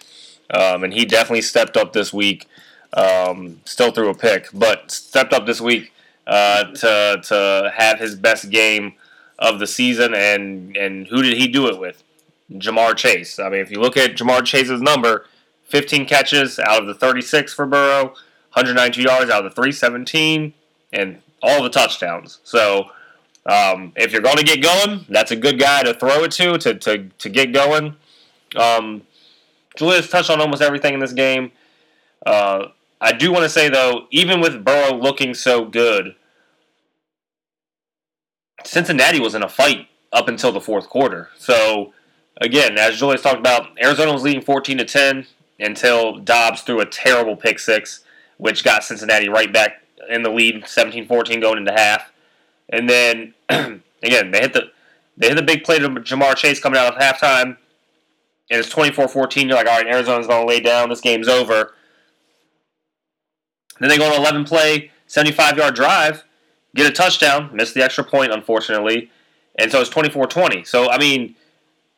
um, 0.49 0.83
and 0.83 0.91
he 0.93 1.05
definitely 1.05 1.43
stepped 1.43 1.77
up 1.77 1.93
this 1.93 2.11
week. 2.11 2.47
Um, 2.93 3.61
still 3.65 3.91
threw 3.91 4.09
a 4.09 4.15
pick, 4.15 4.47
but 4.53 4.89
stepped 4.89 5.33
up 5.33 5.45
this 5.45 5.61
week 5.61 5.93
uh, 6.25 6.63
to 6.65 7.21
to 7.23 7.71
have 7.75 7.99
his 7.99 8.15
best 8.15 8.49
game 8.49 8.93
of 9.37 9.59
the 9.59 9.67
season. 9.67 10.15
And 10.15 10.75
and 10.75 11.07
who 11.07 11.21
did 11.21 11.37
he 11.37 11.47
do 11.47 11.67
it 11.67 11.79
with? 11.79 12.03
Ja'Marr 12.51 12.95
Chase. 12.95 13.39
I 13.39 13.49
mean, 13.49 13.61
if 13.61 13.71
you 13.71 13.79
look 13.79 13.97
at 13.97 14.15
Ja'Marr 14.15 14.45
Chase's 14.45 14.81
number, 14.81 15.25
15 15.65 16.05
catches 16.05 16.59
out 16.59 16.81
of 16.81 16.87
the 16.87 16.93
36 16.93 17.53
for 17.53 17.65
Burrow, 17.65 18.05
192 18.53 19.01
yards 19.01 19.29
out 19.29 19.45
of 19.45 19.51
the 19.51 19.55
317, 19.55 20.53
and 20.93 21.21
all 21.43 21.61
the 21.61 21.69
touchdowns. 21.69 22.39
So 22.43 22.89
um, 23.45 23.93
if 23.95 24.11
you're 24.11 24.21
going 24.21 24.37
to 24.37 24.43
get 24.43 24.61
going, 24.61 25.05
that's 25.09 25.31
a 25.31 25.35
good 25.35 25.59
guy 25.59 25.83
to 25.83 25.93
throw 25.93 26.23
it 26.23 26.31
to 26.31 26.57
to 26.57 26.73
to, 26.75 27.09
to 27.09 27.29
get 27.29 27.53
going. 27.53 27.95
Um, 28.55 29.03
Julius 29.77 30.09
touched 30.09 30.29
on 30.29 30.41
almost 30.41 30.61
everything 30.61 30.93
in 30.93 30.99
this 30.99 31.13
game. 31.13 31.51
Uh, 32.25 32.67
I 32.99 33.11
do 33.13 33.31
want 33.31 33.43
to 33.43 33.49
say 33.49 33.69
though, 33.69 34.07
even 34.11 34.41
with 34.41 34.63
Burrow 34.63 34.95
looking 34.95 35.33
so 35.33 35.65
good, 35.65 36.15
Cincinnati 38.63 39.19
was 39.19 39.35
in 39.35 39.43
a 39.43 39.49
fight 39.49 39.87
up 40.11 40.27
until 40.27 40.51
the 40.51 40.61
fourth 40.61 40.89
quarter. 40.89 41.29
So 41.37 41.93
again, 42.41 42.77
as 42.77 42.97
Julius 42.97 43.21
talked 43.21 43.39
about, 43.39 43.69
Arizona 43.81 44.13
was 44.13 44.23
leading 44.23 44.41
14 44.41 44.77
to 44.79 44.85
10 44.85 45.25
until 45.59 46.17
Dobbs 46.17 46.61
threw 46.61 46.79
a 46.79 46.85
terrible 46.85 47.35
pick 47.35 47.59
six, 47.59 48.03
which 48.37 48.63
got 48.63 48.83
Cincinnati 48.83 49.29
right 49.29 49.51
back 49.51 49.83
in 50.09 50.23
the 50.23 50.29
lead, 50.29 50.63
17-14 50.63 51.41
going 51.41 51.57
into 51.57 51.71
half. 51.71 52.11
And 52.69 52.89
then 52.89 53.33
again, 53.49 54.31
they 54.31 54.39
hit 54.39 54.53
the 54.53 54.71
they 55.17 55.29
hit 55.29 55.35
the 55.35 55.43
big 55.43 55.63
play 55.63 55.79
to 55.79 55.89
Ja'Marr 55.89 56.35
Chase 56.35 56.59
coming 56.59 56.79
out 56.79 56.93
of 56.93 57.01
halftime. 57.01 57.57
And 58.49 58.59
it's 58.59 58.73
24-14. 58.73 59.47
You're 59.47 59.55
like, 59.55 59.67
all 59.67 59.77
right, 59.77 59.87
Arizona's 59.87 60.27
going 60.27 60.45
to 60.45 60.47
lay 60.47 60.59
down. 60.59 60.89
This 60.89 61.01
game's 61.01 61.27
over. 61.27 61.73
Then 63.79 63.89
they 63.89 63.97
go 63.97 64.05
on 64.05 64.13
an 64.13 64.21
11 64.21 64.45
play, 64.45 64.91
75 65.07 65.57
yard 65.57 65.75
drive, 65.75 66.23
get 66.75 66.89
a 66.89 66.93
touchdown, 66.93 67.49
miss 67.51 67.73
the 67.73 67.83
extra 67.83 68.03
point, 68.03 68.31
unfortunately. 68.31 69.09
And 69.57 69.71
so 69.71 69.81
it's 69.81 69.89
24 69.89 70.27
20. 70.27 70.63
So, 70.63 70.89
I 70.89 70.99
mean, 70.99 71.35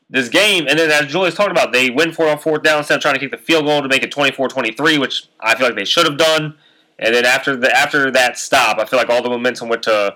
this 0.09 0.29
game, 0.29 0.67
and 0.67 0.79
then 0.79 0.89
as 0.89 1.11
Julius 1.11 1.35
talked 1.35 1.51
about, 1.51 1.71
they 1.71 1.89
win 1.89 2.11
for 2.11 2.27
on 2.27 2.39
fourth 2.39 2.63
down 2.63 2.79
instead 2.79 2.95
of 2.95 3.01
trying 3.01 3.13
to 3.13 3.19
kick 3.19 3.31
the 3.31 3.37
field 3.37 3.65
goal 3.65 3.81
to 3.81 3.87
make 3.87 4.03
it 4.03 4.11
24 4.11 4.47
23, 4.47 4.97
which 4.97 5.27
I 5.39 5.55
feel 5.55 5.67
like 5.67 5.75
they 5.75 5.85
should 5.85 6.05
have 6.05 6.17
done. 6.17 6.55
And 6.97 7.13
then 7.13 7.25
after 7.25 7.55
the 7.55 7.71
after 7.75 8.11
that 8.11 8.37
stop, 8.37 8.79
I 8.79 8.85
feel 8.85 8.97
like 8.97 9.09
all 9.09 9.21
the 9.21 9.29
momentum 9.29 9.69
went 9.69 9.83
to 9.83 10.15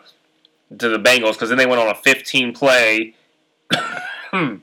to 0.78 0.90
the 0.90 0.98
Bengals 0.98 1.34
because 1.34 1.50
then 1.50 1.58
they 1.58 1.68
went 1.68 1.80
on 1.80 1.88
a 1.88 1.96
15 1.96 2.54
play, 2.54 3.14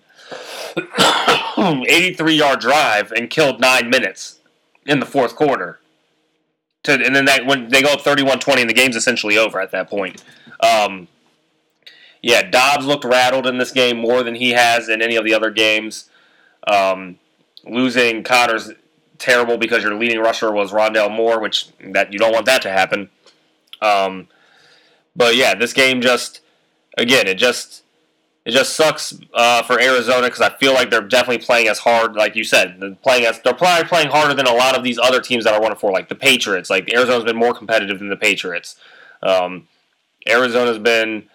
83 1.58 2.34
yard 2.34 2.60
drive 2.60 3.12
and 3.12 3.30
killed 3.30 3.60
nine 3.60 3.88
minutes 3.88 4.40
in 4.84 4.98
the 4.98 5.06
fourth 5.06 5.36
quarter 5.36 5.80
to, 6.84 6.92
and 6.92 7.14
then 7.14 7.26
that 7.26 7.46
when 7.46 7.68
they 7.68 7.82
go 7.82 7.92
up 7.92 8.00
31-20 8.00 8.60
and 8.60 8.70
the 8.70 8.74
game's 8.74 8.96
essentially 8.96 9.36
over 9.38 9.60
at 9.60 9.70
that 9.72 9.88
point. 9.88 10.22
Um, 10.60 11.08
yeah, 12.22 12.42
Dobbs 12.42 12.86
looked 12.86 13.04
rattled 13.04 13.46
in 13.46 13.58
this 13.58 13.72
game 13.72 13.98
more 13.98 14.22
than 14.22 14.34
he 14.34 14.50
has 14.50 14.88
in 14.88 15.02
any 15.02 15.16
of 15.16 15.24
the 15.24 15.34
other 15.34 15.50
games. 15.50 16.10
Um, 16.66 17.18
losing 17.64 18.22
Conner's 18.22 18.72
terrible 19.18 19.56
because 19.56 19.82
your 19.82 19.94
leading 19.94 20.18
rusher 20.18 20.52
was 20.52 20.72
Rondale 20.72 21.14
Moore, 21.14 21.40
which 21.40 21.68
that 21.80 22.12
you 22.12 22.18
don't 22.18 22.32
want 22.32 22.46
that 22.46 22.62
to 22.62 22.70
happen. 22.70 23.10
Um, 23.80 24.28
but 25.16 25.36
yeah, 25.36 25.54
this 25.54 25.72
game 25.72 26.00
just 26.00 26.40
again 26.98 27.26
it 27.26 27.36
just 27.36 27.82
it 28.44 28.52
just 28.52 28.74
sucks 28.74 29.18
uh, 29.34 29.62
for 29.62 29.80
Arizona 29.80 30.26
because 30.26 30.40
I 30.40 30.50
feel 30.56 30.72
like 30.72 30.90
they're 30.90 31.02
definitely 31.02 31.44
playing 31.44 31.68
as 31.68 31.78
hard, 31.78 32.14
like 32.14 32.34
you 32.34 32.44
said, 32.44 32.76
they're 32.80 32.94
playing 32.94 33.26
as 33.26 33.40
they're 33.40 33.52
probably 33.52 33.86
playing 33.86 34.08
harder 34.08 34.34
than 34.34 34.46
a 34.46 34.52
lot 34.52 34.76
of 34.76 34.82
these 34.82 34.98
other 34.98 35.20
teams 35.20 35.44
that 35.44 35.54
are 35.54 35.60
one 35.60 35.76
for, 35.76 35.92
like 35.92 36.08
the 36.08 36.14
Patriots. 36.14 36.70
Like 36.70 36.90
Arizona's 36.92 37.24
been 37.24 37.36
more 37.36 37.52
competitive 37.52 37.98
than 37.98 38.08
the 38.08 38.16
Patriots. 38.16 38.76
Um, 39.22 39.68
Arizona's 40.26 40.78
been 40.78 41.28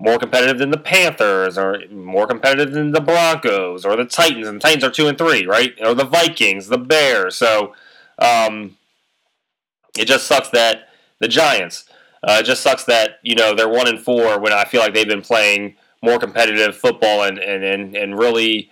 more 0.00 0.18
competitive 0.18 0.58
than 0.58 0.70
the 0.70 0.78
Panthers, 0.78 1.56
or 1.56 1.82
more 1.90 2.26
competitive 2.26 2.72
than 2.72 2.92
the 2.92 3.00
Broncos, 3.00 3.84
or 3.84 3.96
the 3.96 4.04
Titans. 4.04 4.48
And 4.48 4.56
the 4.56 4.60
Titans 4.60 4.82
are 4.82 4.90
two 4.90 5.06
and 5.06 5.16
three, 5.16 5.46
right? 5.46 5.74
Or 5.80 5.94
the 5.94 6.04
Vikings, 6.04 6.68
the 6.68 6.78
Bears. 6.78 7.36
So 7.36 7.74
um, 8.18 8.76
it 9.96 10.06
just 10.06 10.26
sucks 10.26 10.48
that 10.48 10.88
the 11.18 11.28
Giants. 11.28 11.84
Uh, 12.22 12.38
it 12.40 12.46
just 12.46 12.62
sucks 12.62 12.84
that 12.84 13.18
you 13.22 13.34
know 13.34 13.54
they're 13.54 13.68
one 13.68 13.88
and 13.88 14.00
four 14.00 14.40
when 14.40 14.52
I 14.52 14.64
feel 14.64 14.80
like 14.80 14.94
they've 14.94 15.06
been 15.06 15.22
playing 15.22 15.76
more 16.02 16.18
competitive 16.18 16.76
football 16.76 17.22
and, 17.22 17.38
and, 17.38 17.62
and, 17.62 17.94
and 17.94 18.18
really 18.18 18.70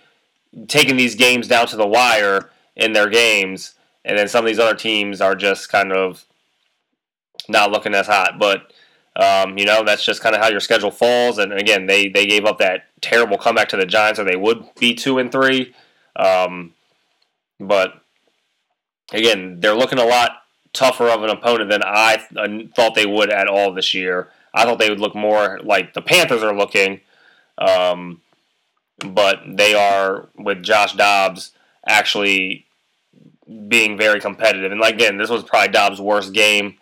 taking 0.67 0.97
these 0.97 1.15
games 1.15 1.47
down 1.47 1.67
to 1.67 1.77
the 1.77 1.87
wire 1.87 2.49
in 2.75 2.93
their 2.93 3.09
games. 3.09 3.75
And 4.03 4.17
then 4.17 4.27
some 4.27 4.43
of 4.43 4.47
these 4.47 4.59
other 4.59 4.75
teams 4.75 5.21
are 5.21 5.35
just 5.35 5.69
kind 5.69 5.91
of 5.91 6.25
not 7.47 7.71
looking 7.71 7.93
as 7.93 8.07
hot. 8.07 8.39
But, 8.39 8.73
um, 9.19 9.57
you 9.57 9.65
know, 9.65 9.83
that's 9.83 10.05
just 10.05 10.21
kind 10.21 10.33
of 10.33 10.41
how 10.41 10.47
your 10.47 10.61
schedule 10.61 10.91
falls. 10.91 11.39
And 11.39 11.51
again, 11.51 11.87
they, 11.87 12.07
they 12.07 12.25
gave 12.25 12.45
up 12.45 12.57
that 12.59 12.85
terrible 13.01 13.37
comeback 13.37 13.67
to 13.69 13.77
the 13.77 13.85
Giants, 13.85 14.17
or 14.17 14.23
they 14.23 14.37
would 14.37 14.63
be 14.79 14.93
two 14.93 15.17
and 15.17 15.29
three. 15.29 15.75
Um, 16.15 16.73
but 17.59 18.01
again, 19.11 19.59
they're 19.59 19.75
looking 19.75 19.99
a 19.99 20.05
lot 20.05 20.31
tougher 20.71 21.09
of 21.09 21.21
an 21.23 21.29
opponent 21.29 21.69
than 21.69 21.81
I 21.83 22.17
thought 22.75 22.95
they 22.95 23.05
would 23.05 23.29
at 23.29 23.49
all 23.49 23.73
this 23.73 23.93
year. 23.93 24.29
I 24.53 24.63
thought 24.63 24.79
they 24.79 24.89
would 24.89 25.01
look 25.01 25.15
more 25.15 25.59
like 25.63 25.93
the 25.93 26.01
Panthers 26.01 26.41
are 26.41 26.55
looking, 26.55 27.01
um, 27.57 28.21
but 29.05 29.41
they 29.45 29.73
are 29.73 30.29
with 30.37 30.63
Josh 30.63 30.93
Dobbs 30.93 31.51
actually 31.85 32.65
being 33.67 33.97
very 33.97 34.21
competitive. 34.21 34.71
And 34.71 34.79
like 34.79 34.95
again, 34.95 35.17
this 35.17 35.29
was 35.29 35.43
probably 35.43 35.73
Dobbs' 35.73 35.99
worst 35.99 36.33
game 36.33 36.75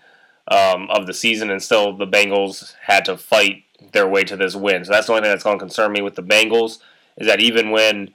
um, 0.48 0.90
of 0.90 1.07
the 1.07 1.14
season, 1.14 1.49
and 1.49 1.61
still 1.61 1.95
the 1.95 2.07
Bengals 2.07 2.74
had 2.82 3.06
to 3.06 3.18
fight 3.18 3.64
their 3.91 4.07
way 4.07 4.24
to 4.24 4.36
this 4.36 4.56
win. 4.56 4.86
So 4.86 4.91
that's 4.91 5.07
the 5.07 5.14
only 5.14 5.24
thing 5.24 5.32
that's 5.32 5.44
going 5.44 5.57
to 5.57 5.64
concern 5.64 5.91
me 5.91 6.02
with 6.02 6.15
the 6.15 6.24
Bengals 6.24 6.80
is 7.18 7.28
that 7.28 7.40
even 7.40 7.72
when 7.72 8.14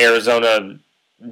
Arizona 0.00 0.78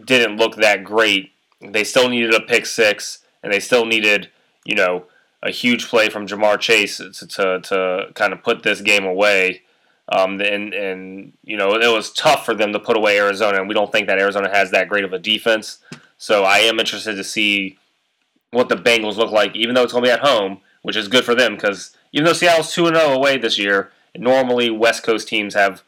didn't 0.05 0.37
look 0.37 0.57
that 0.57 0.85
great, 0.85 1.33
they 1.61 1.85
still 1.85 2.09
needed 2.09 2.35
a 2.35 2.41
pick 2.41 2.67
six, 2.67 3.19
and 3.43 3.53
they 3.53 3.61
still 3.61 3.87
needed, 3.87 4.31
you 4.65 4.75
know, 4.75 5.05
a 5.43 5.51
huge 5.51 5.89
play 5.89 6.09
from 6.09 6.27
Ja'Marr 6.27 6.59
Chase 6.59 6.97
to, 6.97 7.13
to, 7.13 7.61
to 7.61 8.07
kind 8.15 8.33
of 8.33 8.43
put 8.43 8.63
this 8.63 8.81
game 8.81 9.05
away. 9.05 9.63
Um, 10.09 10.41
and 10.41 10.73
and 10.73 11.33
you 11.43 11.57
know 11.57 11.75
it 11.75 11.93
was 11.93 12.13
tough 12.13 12.47
for 12.47 12.55
them 12.55 12.73
to 12.73 12.79
put 12.79 12.97
away 12.97 13.19
Arizona, 13.19 13.59
and 13.59 13.69
we 13.69 13.75
don't 13.75 13.91
think 13.91 14.07
that 14.07 14.21
Arizona 14.21 14.49
has 14.49 14.71
that 14.71 14.89
great 14.89 15.03
of 15.03 15.13
a 15.13 15.19
defense. 15.19 15.79
So 16.17 16.45
I 16.45 16.59
am 16.59 16.79
interested 16.79 17.17
to 17.17 17.25
see 17.25 17.77
what 18.51 18.69
the 18.69 18.77
Bengals 18.77 19.17
look 19.17 19.31
like, 19.31 19.55
even 19.57 19.75
though 19.75 19.83
it's 19.83 19.93
be 19.93 20.11
at 20.11 20.21
home, 20.21 20.61
which 20.83 20.97
is 20.97 21.09
good 21.09 21.25
for 21.25 21.35
them 21.35 21.55
because 21.55 21.97
even 22.13 22.25
though 22.25 22.33
Seattle's 22.33 22.73
two 22.73 22.87
and 22.87 22.97
zero 22.97 23.11
away 23.11 23.39
this 23.39 23.59
year, 23.59 23.91
normally 24.17 24.71
West 24.71 25.03
Coast 25.03 25.29
teams 25.29 25.55
have 25.55 25.83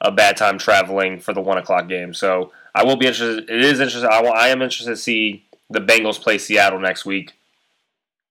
a 0.00 0.12
bad 0.12 0.36
time 0.36 0.58
traveling 0.58 1.18
for 1.18 1.32
the 1.32 1.40
one 1.40 1.58
o'clock 1.58 1.88
game. 1.88 2.14
So 2.14 2.52
I 2.74 2.84
will 2.84 2.96
be 2.96 3.06
interested. 3.06 3.48
It 3.48 3.64
is 3.64 3.80
interesting. 3.80 4.10
I, 4.10 4.20
I 4.20 4.48
am 4.48 4.62
interested 4.62 4.90
to 4.90 4.96
see 4.96 5.44
the 5.70 5.80
Bengals 5.80 6.20
play 6.20 6.38
Seattle 6.38 6.78
next 6.78 7.04
week, 7.04 7.32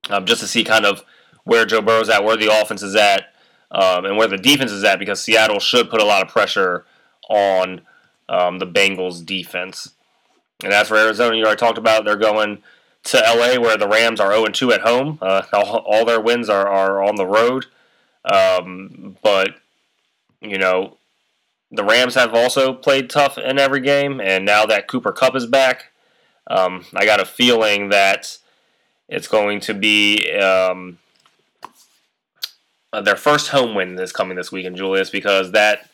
um, 0.10 0.26
just 0.26 0.42
to 0.42 0.48
see 0.48 0.64
kind 0.64 0.86
of 0.86 1.04
where 1.46 1.66
Joe 1.66 1.82
Burrow's 1.82 2.10
at, 2.10 2.24
where 2.24 2.38
the 2.38 2.62
offense 2.62 2.84
is 2.84 2.96
at 2.96 3.34
um, 3.72 4.06
and 4.06 4.18
where 4.18 4.28
the 4.28 4.38
defense 4.38 4.72
is 4.72 4.84
at 4.84 5.00
because 5.00 5.22
Seattle 5.22 5.60
should 5.60 5.90
put 5.90 6.02
a 6.02 6.06
lot 6.06 6.22
of 6.22 6.30
pressure 6.30 6.86
on 7.30 7.82
um, 8.30 8.60
the 8.60 8.68
Bengals 8.68 9.26
defense. 9.26 9.94
And 10.64 10.72
as 10.72 10.88
for 10.88 10.98
Arizona, 10.98 11.36
you 11.36 11.44
already 11.44 11.60
talked 11.60 11.78
about 11.78 12.06
they're 12.06 12.16
going 12.16 12.62
to 13.06 13.18
LA 13.18 13.60
where 13.62 13.78
the 13.78 13.88
Rams 13.88 14.20
are 14.20 14.32
0 14.34 14.46
2 14.48 14.74
at 14.74 14.82
home. 14.82 15.20
Uh, 15.22 15.44
all, 15.54 15.78
all, 15.80 16.06
their 16.06 16.22
wins 16.22 16.50
are, 16.50 16.68
are 16.68 17.04
on 17.04 17.16
the 17.16 17.28
road. 17.28 17.66
Um, 18.26 19.18
but, 19.24 19.56
you 20.42 20.58
know, 20.58 20.98
the 21.72 21.84
Rams 21.84 22.16
have 22.16 22.34
also 22.34 22.74
played 22.74 23.10
tough 23.10 23.38
in 23.38 23.60
every 23.60 23.82
game. 23.82 24.22
And 24.22 24.46
now 24.46 24.66
that 24.68 24.88
Cooper 24.88 25.12
Kupp 25.12 25.36
is 25.36 25.46
back, 25.48 25.92
um, 26.50 26.86
I 26.96 27.06
got 27.06 27.22
a 27.22 27.26
feeling 27.26 27.90
that 27.90 28.38
It's 29.10 29.28
going 29.28 29.60
to 29.62 29.74
be 29.74 30.32
um, 30.40 31.00
uh, 32.94 33.02
their 33.02 33.16
first 33.16 33.50
home 33.50 33.76
win 33.76 33.96
this 33.96 34.12
coming 34.12 34.38
this 34.38 34.52
weekend, 34.52 34.78
Julius, 34.78 35.10
because 35.10 35.52
that 35.52 35.90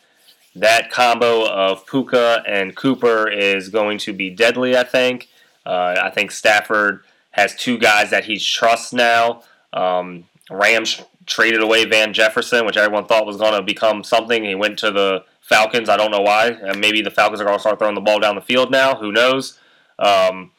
that 0.56 0.92
combo 0.92 1.48
of 1.50 1.86
Puka 1.88 2.44
and 2.48 2.76
Cooper 2.76 3.30
is 3.30 3.70
going 3.70 3.98
to 4.00 4.14
be 4.14 4.30
deadly. 4.30 4.78
I 4.78 4.84
think. 4.84 5.28
Uh, 5.70 6.02
I 6.02 6.10
think 6.10 6.32
Stafford 6.32 7.04
has 7.30 7.56
two 7.56 7.78
guys 7.78 8.10
that 8.10 8.26
he 8.26 8.40
trusts 8.40 8.92
now. 8.92 9.44
Um, 9.72 10.26
Rams 10.50 11.04
traded 11.28 11.62
away 11.62 11.86
Van 11.86 12.12
Jefferson, 12.12 12.66
which 12.66 12.76
everyone 12.76 13.06
thought 13.06 13.28
was 13.28 13.38
going 13.38 13.54
to 13.54 13.62
become 13.62 14.04
something. 14.04 14.44
He 14.44 14.56
went 14.56 14.80
to 14.80 14.90
the 14.90 15.24
Falcons. 15.42 15.88
I 15.88 15.96
don't 15.96 16.10
know 16.10 16.22
why. 16.22 16.48
And 16.48 16.80
maybe 16.80 17.04
the 17.04 17.12
Falcons 17.12 17.40
are 17.40 17.44
going 17.46 17.58
to 17.58 17.62
start 17.62 17.78
throwing 17.78 17.94
the 17.94 18.02
ball 18.02 18.20
down 18.20 18.34
the 18.34 18.42
field 18.42 18.72
now. 18.72 18.96
Who 18.96 19.12
knows? 19.12 19.60
Um, 20.00 20.52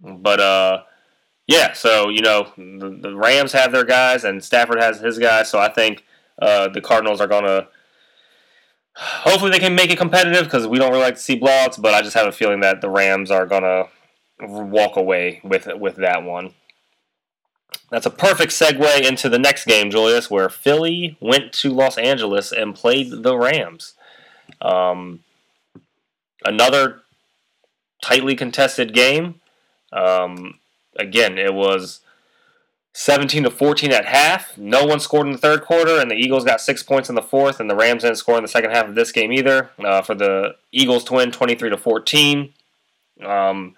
but 0.00 0.38
uh, 0.38 0.82
yeah, 1.48 1.72
so 1.72 2.08
you 2.08 2.20
know 2.20 2.52
the, 2.56 2.96
the, 3.02 3.16
Rams 3.16 3.52
have 3.52 3.72
their 3.72 3.84
guys 3.84 4.22
and 4.22 4.44
Stafford 4.44 4.80
has 4.80 5.00
his 5.00 5.18
guys. 5.18 5.50
So 5.50 5.58
I 5.58 5.68
think 5.68 6.04
uh, 6.40 6.68
the 6.68 6.80
Cardinals 6.80 7.20
are 7.20 7.26
going 7.26 7.44
to. 7.44 7.66
Hopefully 8.94 9.50
they 9.50 9.58
can 9.58 9.74
make 9.74 9.90
it 9.90 9.98
competitive 9.98 10.44
because 10.44 10.66
we 10.66 10.78
don't 10.78 10.90
really 10.90 11.02
like 11.02 11.14
to 11.14 11.20
see 11.20 11.38
blowouts. 11.38 11.80
But 11.80 11.94
I 11.94 12.02
just 12.02 12.14
have 12.14 12.28
a 12.28 12.32
feeling 12.32 12.60
that 12.60 12.80
the 12.80 12.90
Rams 12.90 13.32
are 13.32 13.46
going 13.46 13.62
to 13.62 13.88
walk 14.40 14.96
away 14.96 15.40
with 15.42 15.68
with 15.78 15.96
that 15.96 16.22
one. 16.22 16.54
That's 17.90 18.06
a 18.06 18.10
perfect 18.10 18.52
segue 18.52 19.06
into 19.06 19.28
the 19.28 19.38
next 19.38 19.64
game, 19.64 19.90
Julius, 19.90 20.30
where 20.30 20.48
Philly 20.48 21.16
went 21.20 21.52
to 21.54 21.70
Los 21.70 21.96
Angeles 21.98 22.52
and 22.52 22.74
played 22.74 23.22
the 23.22 23.36
Rams. 23.36 23.94
Um, 24.60 25.20
another 26.44 27.02
tightly 28.02 28.34
contested 28.36 28.94
game. 28.94 29.40
Um, 29.92 30.60
again, 30.96 31.38
it 31.38 31.54
was 31.54 32.00
17 32.92 33.44
to 33.44 33.50
14 33.50 33.92
at 33.92 34.06
half. 34.06 34.56
No 34.58 34.84
one 34.84 35.00
scored 35.00 35.26
in 35.26 35.32
the 35.32 35.38
third 35.38 35.62
quarter, 35.62 35.98
and 35.98 36.10
the 36.10 36.16
Eagles 36.16 36.44
got 36.44 36.60
six 36.60 36.82
points 36.82 37.08
in 37.08 37.14
the 37.14 37.22
fourth, 37.22 37.60
and 37.60 37.70
the 37.70 37.76
Rams 37.76 38.02
didn't 38.02 38.16
score 38.16 38.36
in 38.36 38.42
the 38.42 38.48
second 38.48 38.70
half 38.70 38.88
of 38.88 38.94
this 38.94 39.12
game 39.12 39.32
either. 39.32 39.70
Uh, 39.78 40.02
for 40.02 40.14
the 40.14 40.56
Eagles 40.72 41.04
to 41.04 41.14
win 41.14 41.30
23 41.30 41.70
to 41.70 41.76
14. 41.76 42.52
Um, 43.24 43.74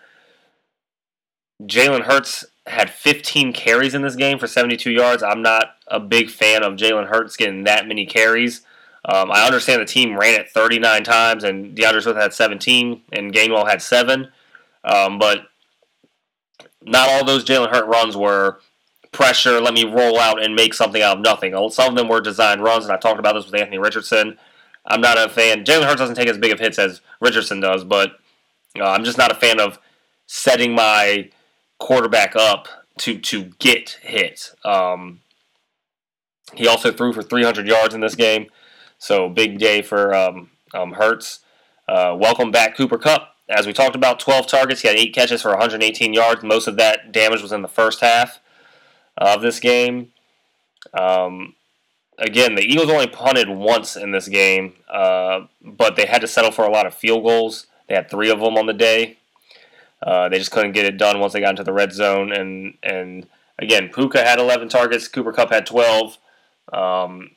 Jalen 1.66 2.02
Hurts 2.02 2.44
had 2.66 2.90
15 2.90 3.52
carries 3.52 3.94
in 3.94 4.02
this 4.02 4.16
game 4.16 4.38
for 4.38 4.46
72 4.46 4.90
yards. 4.90 5.22
I'm 5.22 5.42
not 5.42 5.76
a 5.88 6.00
big 6.00 6.30
fan 6.30 6.62
of 6.62 6.74
Jalen 6.74 7.08
Hurts 7.08 7.36
getting 7.36 7.64
that 7.64 7.86
many 7.88 8.06
carries. 8.06 8.62
Um, 9.04 9.30
I 9.32 9.46
understand 9.46 9.80
the 9.80 9.86
team 9.86 10.18
ran 10.18 10.38
it 10.38 10.50
39 10.50 11.04
times, 11.04 11.44
and 11.44 11.74
D'Andre 11.74 12.00
Swift 12.00 12.18
had 12.18 12.34
17, 12.34 13.02
and 13.12 13.32
Gainwell 13.32 13.68
had 13.68 13.80
seven. 13.80 14.28
Um, 14.84 15.18
but 15.18 15.48
not 16.82 17.08
all 17.08 17.24
those 17.24 17.44
Jalen 17.44 17.70
Hurt 17.70 17.86
runs 17.86 18.16
were 18.16 18.60
pressure. 19.12 19.60
Let 19.60 19.74
me 19.74 19.84
roll 19.84 20.18
out 20.18 20.42
and 20.42 20.54
make 20.54 20.74
something 20.74 21.02
out 21.02 21.18
of 21.18 21.22
nothing. 21.22 21.52
Some 21.70 21.90
of 21.90 21.96
them 21.96 22.08
were 22.08 22.20
designed 22.20 22.62
runs, 22.62 22.84
and 22.84 22.92
I 22.92 22.96
talked 22.98 23.18
about 23.18 23.34
this 23.34 23.46
with 23.46 23.54
Anthony 23.54 23.78
Richardson. 23.78 24.38
I'm 24.86 25.00
not 25.00 25.18
a 25.18 25.28
fan. 25.28 25.64
Jalen 25.64 25.84
Hurts 25.84 26.00
doesn't 26.00 26.16
take 26.16 26.28
as 26.28 26.38
big 26.38 26.52
of 26.52 26.60
hits 26.60 26.78
as 26.78 27.00
Richardson 27.20 27.60
does, 27.60 27.84
but 27.84 28.12
uh, 28.78 28.84
I'm 28.84 29.04
just 29.04 29.18
not 29.18 29.32
a 29.32 29.34
fan 29.34 29.60
of 29.60 29.78
setting 30.26 30.74
my 30.74 31.30
quarterback 31.80 32.36
up 32.36 32.68
to 32.98 33.18
to 33.18 33.46
get 33.58 33.98
hits. 34.02 34.54
Um, 34.64 35.22
he 36.54 36.68
also 36.68 36.92
threw 36.92 37.12
for 37.12 37.22
300 37.22 37.66
yards 37.66 37.94
in 37.94 38.00
this 38.00 38.14
game, 38.14 38.46
so 38.98 39.28
big 39.28 39.58
day 39.58 39.82
for 39.82 40.14
um, 40.14 40.50
um, 40.72 40.92
Hurts. 40.92 41.40
Uh, 41.88 42.16
welcome 42.16 42.52
back, 42.52 42.76
Cooper 42.76 42.98
Kupp. 42.98 43.34
As 43.48 43.66
we 43.66 43.72
talked 43.72 43.96
about, 43.96 44.20
12 44.20 44.46
targets. 44.46 44.82
He 44.82 44.88
had 44.88 44.96
eight 44.96 45.12
catches 45.12 45.42
for 45.42 45.48
118 45.48 46.14
yards. 46.14 46.44
Most 46.44 46.68
of 46.68 46.76
that 46.76 47.10
damage 47.10 47.42
was 47.42 47.50
in 47.50 47.62
the 47.62 47.68
first 47.68 48.00
half 48.00 48.38
of 49.18 49.42
this 49.42 49.58
game. 49.58 50.12
Um, 50.94 51.54
again, 52.18 52.54
the 52.54 52.62
Eagles 52.62 52.90
only 52.90 53.08
punted 53.08 53.48
once 53.48 53.96
in 53.96 54.12
this 54.12 54.28
game, 54.28 54.74
uh, 54.88 55.46
but 55.60 55.96
they 55.96 56.06
had 56.06 56.20
to 56.20 56.28
settle 56.28 56.52
for 56.52 56.64
a 56.64 56.70
lot 56.70 56.86
of 56.86 56.94
field 56.94 57.24
goals. 57.24 57.66
They 57.88 57.96
had 57.96 58.08
three 58.08 58.30
of 58.30 58.38
them 58.38 58.56
on 58.56 58.66
the 58.66 58.72
day. 58.72 59.18
Uh, 60.02 60.28
they 60.28 60.38
just 60.38 60.50
couldn't 60.50 60.72
get 60.72 60.86
it 60.86 60.96
done 60.96 61.20
once 61.20 61.32
they 61.32 61.40
got 61.40 61.50
into 61.50 61.64
the 61.64 61.72
red 61.72 61.92
zone. 61.92 62.32
And 62.32 62.76
and 62.82 63.26
again, 63.58 63.88
Puka 63.88 64.22
had 64.24 64.38
11 64.38 64.68
targets. 64.68 65.08
Cooper 65.08 65.32
Kupp 65.32 65.50
had 65.50 65.66
12. 65.66 66.18
Um, 66.72 67.30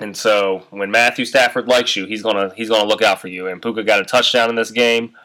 and 0.00 0.16
so 0.16 0.64
when 0.70 0.90
Matthew 0.90 1.24
Stafford 1.24 1.68
likes 1.68 1.96
you, 1.96 2.06
he's 2.06 2.22
gonna 2.22 2.52
he's 2.54 2.68
gonna 2.68 2.88
look 2.88 3.02
out 3.02 3.20
for 3.20 3.28
you. 3.28 3.48
And 3.48 3.60
Puka 3.60 3.82
got 3.82 4.00
a 4.00 4.04
touchdown 4.04 4.48
in 4.48 4.56
this 4.56 4.70
game, 4.70 5.16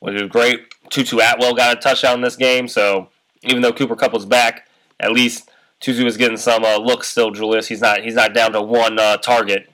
which 0.00 0.20
was 0.20 0.30
great. 0.30 0.62
Tutu 0.90 1.18
Atwell 1.18 1.54
got 1.54 1.76
a 1.76 1.80
touchdown 1.80 2.16
in 2.16 2.20
this 2.22 2.36
game. 2.36 2.66
So 2.68 3.08
even 3.42 3.62
though 3.62 3.72
Cooper 3.72 3.96
Kupp 3.96 4.12
was 4.12 4.26
back, 4.26 4.66
at 4.98 5.12
least 5.12 5.50
Tutu 5.80 6.06
is 6.06 6.16
getting 6.16 6.36
some 6.36 6.64
uh, 6.64 6.78
looks 6.78 7.08
still. 7.08 7.30
Julius, 7.30 7.68
he's 7.68 7.80
not 7.80 8.02
he's 8.02 8.14
not 8.14 8.32
down 8.32 8.52
to 8.52 8.62
one 8.62 8.98
uh, 8.98 9.18
target. 9.18 9.70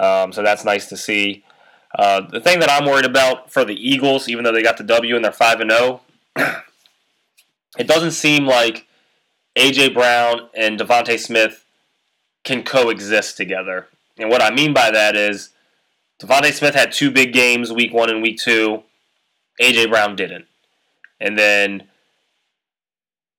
Um, 0.00 0.32
so 0.32 0.42
that's 0.42 0.64
nice 0.64 0.88
to 0.88 0.96
see. 0.96 1.44
Uh, 1.96 2.20
the 2.20 2.40
thing 2.40 2.60
that 2.60 2.70
I'm 2.70 2.84
worried 2.84 3.06
about 3.06 3.50
for 3.50 3.64
the 3.64 3.74
Eagles, 3.74 4.28
even 4.28 4.44
though 4.44 4.52
they 4.52 4.62
got 4.62 4.76
the 4.76 4.84
W 4.84 5.16
and 5.16 5.24
they're 5.24 5.32
five 5.32 5.60
and 5.60 5.70
zero, 5.70 6.02
oh, 6.36 6.62
it 7.78 7.88
doesn't 7.88 8.10
seem 8.10 8.46
like 8.46 8.86
AJ 9.56 9.94
Brown 9.94 10.50
and 10.54 10.78
DeVonta 10.78 11.18
Smith 11.18 11.64
can 12.44 12.62
coexist 12.62 13.38
together. 13.38 13.86
And 14.18 14.28
what 14.28 14.42
I 14.42 14.50
mean 14.50 14.74
by 14.74 14.90
that 14.90 15.16
is 15.16 15.50
DeVonta 16.20 16.52
Smith 16.52 16.74
had 16.74 16.92
two 16.92 17.10
big 17.10 17.32
games, 17.32 17.72
week 17.72 17.94
one 17.94 18.10
and 18.10 18.20
week 18.20 18.38
two. 18.38 18.82
AJ 19.60 19.88
Brown 19.88 20.16
didn't, 20.16 20.44
and 21.18 21.38
then 21.38 21.84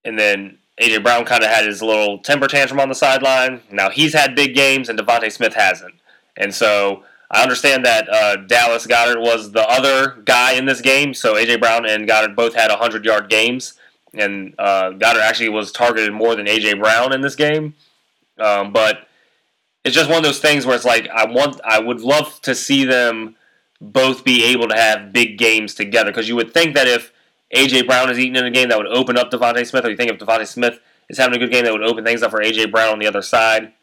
and 0.04 0.18
then 0.18 0.58
AJ 0.82 1.04
Brown 1.04 1.26
kind 1.26 1.44
of 1.44 1.50
had 1.52 1.66
his 1.66 1.84
little 1.84 2.18
temper 2.18 2.48
tantrum 2.48 2.80
on 2.80 2.90
the 2.90 2.96
sideline. 2.96 3.62
Now 3.72 3.92
he's 3.92 4.14
had 4.14 4.36
big 4.36 4.56
games, 4.56 4.90
and 4.90 4.98
DeVonta 4.98 5.32
Smith 5.32 5.54
hasn't, 5.54 5.94
and 6.36 6.56
so 6.56 7.04
I 7.30 7.44
understand 7.44 7.86
that 7.86 8.08
uh, 8.10 8.36
Dallas 8.38 8.88
Goedert 8.88 9.22
was 9.22 9.52
the 9.52 9.68
other 9.68 10.22
guy 10.24 10.54
in 10.54 10.66
this 10.66 10.80
game, 10.80 11.14
so 11.14 11.36
AJ 11.36 11.60
Brown 11.60 11.86
and 11.86 12.08
Goedert 12.08 12.36
both 12.36 12.56
had 12.56 12.70
100 12.70 13.04
yard 13.04 13.30
games, 13.30 13.74
and 14.14 14.56
uh, 14.58 14.91
Goedert 14.91 15.22
actually 15.22 15.49
was 15.49 15.72
targeted 15.72 16.14
more 16.14 16.36
than 16.36 16.45
AJ 16.45 16.80
Brown 16.80 17.14
in 17.14 17.22
this 17.22 17.36
game. 17.36 17.76
Um, 18.40 18.72
but 18.72 19.08
it's 19.84 19.95
just 19.95 20.10
one 20.10 20.20
of 20.20 20.24
those 20.24 20.40
things 20.40 20.66
where 20.66 20.76
it's 20.76 20.86
like 20.86 21.08
I 21.10 21.26
want, 21.26 21.60
I 21.66 21.80
would 21.80 22.02
love 22.02 22.41
to 22.41 22.56
see 22.56 22.86
them 22.86 23.36
both 23.82 24.24
be 24.24 24.45
able 24.45 24.68
to 24.70 24.76
have 24.76 25.14
big 25.14 25.38
games 25.38 25.76
together 25.76 26.12
because 26.12 26.28
you 26.28 26.36
would 26.36 26.54
think 26.54 26.76
that 26.76 26.88
if 26.88 27.12
AJ 27.56 27.88
Brown 27.88 28.10
is 28.10 28.20
eating 28.20 28.36
in 28.36 28.45
a 28.45 28.52
game, 28.52 28.70
that 28.70 28.78
would 28.78 28.88
open 28.88 29.18
up 29.18 29.32
DeVonta 29.32 29.66
Smith, 29.66 29.86
or 29.86 29.90
you 29.90 29.98
think 29.98 30.12
if 30.12 30.18
DeVonta 30.18 30.48
Smith 30.48 30.80
is 31.10 31.18
having 31.18 31.36
a 31.36 31.40
good 31.40 31.52
game, 31.52 31.66
that 31.66 31.74
would 31.74 31.84
open 31.84 32.04
things 32.04 32.24
up 32.24 32.32
for 32.32 32.41
AJ 32.41 32.72
Brown 32.72 32.94
on 32.94 32.99
the 32.99 33.08
other 33.08 33.22
side, 33.22 33.74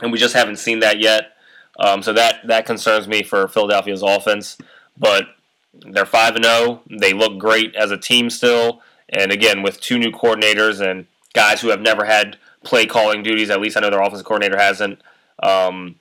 and 0.00 0.12
we 0.12 0.18
just 0.18 0.34
haven't 0.34 0.56
seen 0.56 0.80
that 0.80 1.00
yet. 1.00 1.36
Um, 1.78 2.02
so 2.02 2.12
that 2.12 2.46
that 2.46 2.66
concerns 2.66 3.08
me 3.08 3.22
for 3.22 3.48
Philadelphia's 3.48 4.02
offense. 4.02 4.58
But 4.98 5.28
they're 5.72 6.06
five 6.06 6.36
and 6.36 6.44
zero. 6.44 6.56
Oh. 6.56 6.82
They 6.90 7.12
look 7.12 7.38
great 7.38 7.74
as 7.74 7.90
a 7.90 7.96
team 7.96 8.30
still. 8.30 8.82
And 9.08 9.32
again, 9.32 9.62
with 9.62 9.80
two 9.80 9.98
new 9.98 10.10
coordinators 10.10 10.80
and 10.80 11.06
guys 11.34 11.60
who 11.60 11.68
have 11.68 11.80
never 11.80 12.04
had 12.04 12.38
play 12.64 12.86
calling 12.86 13.22
duties, 13.22 13.50
at 13.50 13.60
least 13.60 13.76
I 13.76 13.80
know 13.80 13.90
their 13.90 14.02
offensive 14.02 14.26
coordinator 14.26 14.58
hasn't. 14.58 15.00
Um, 15.42 15.96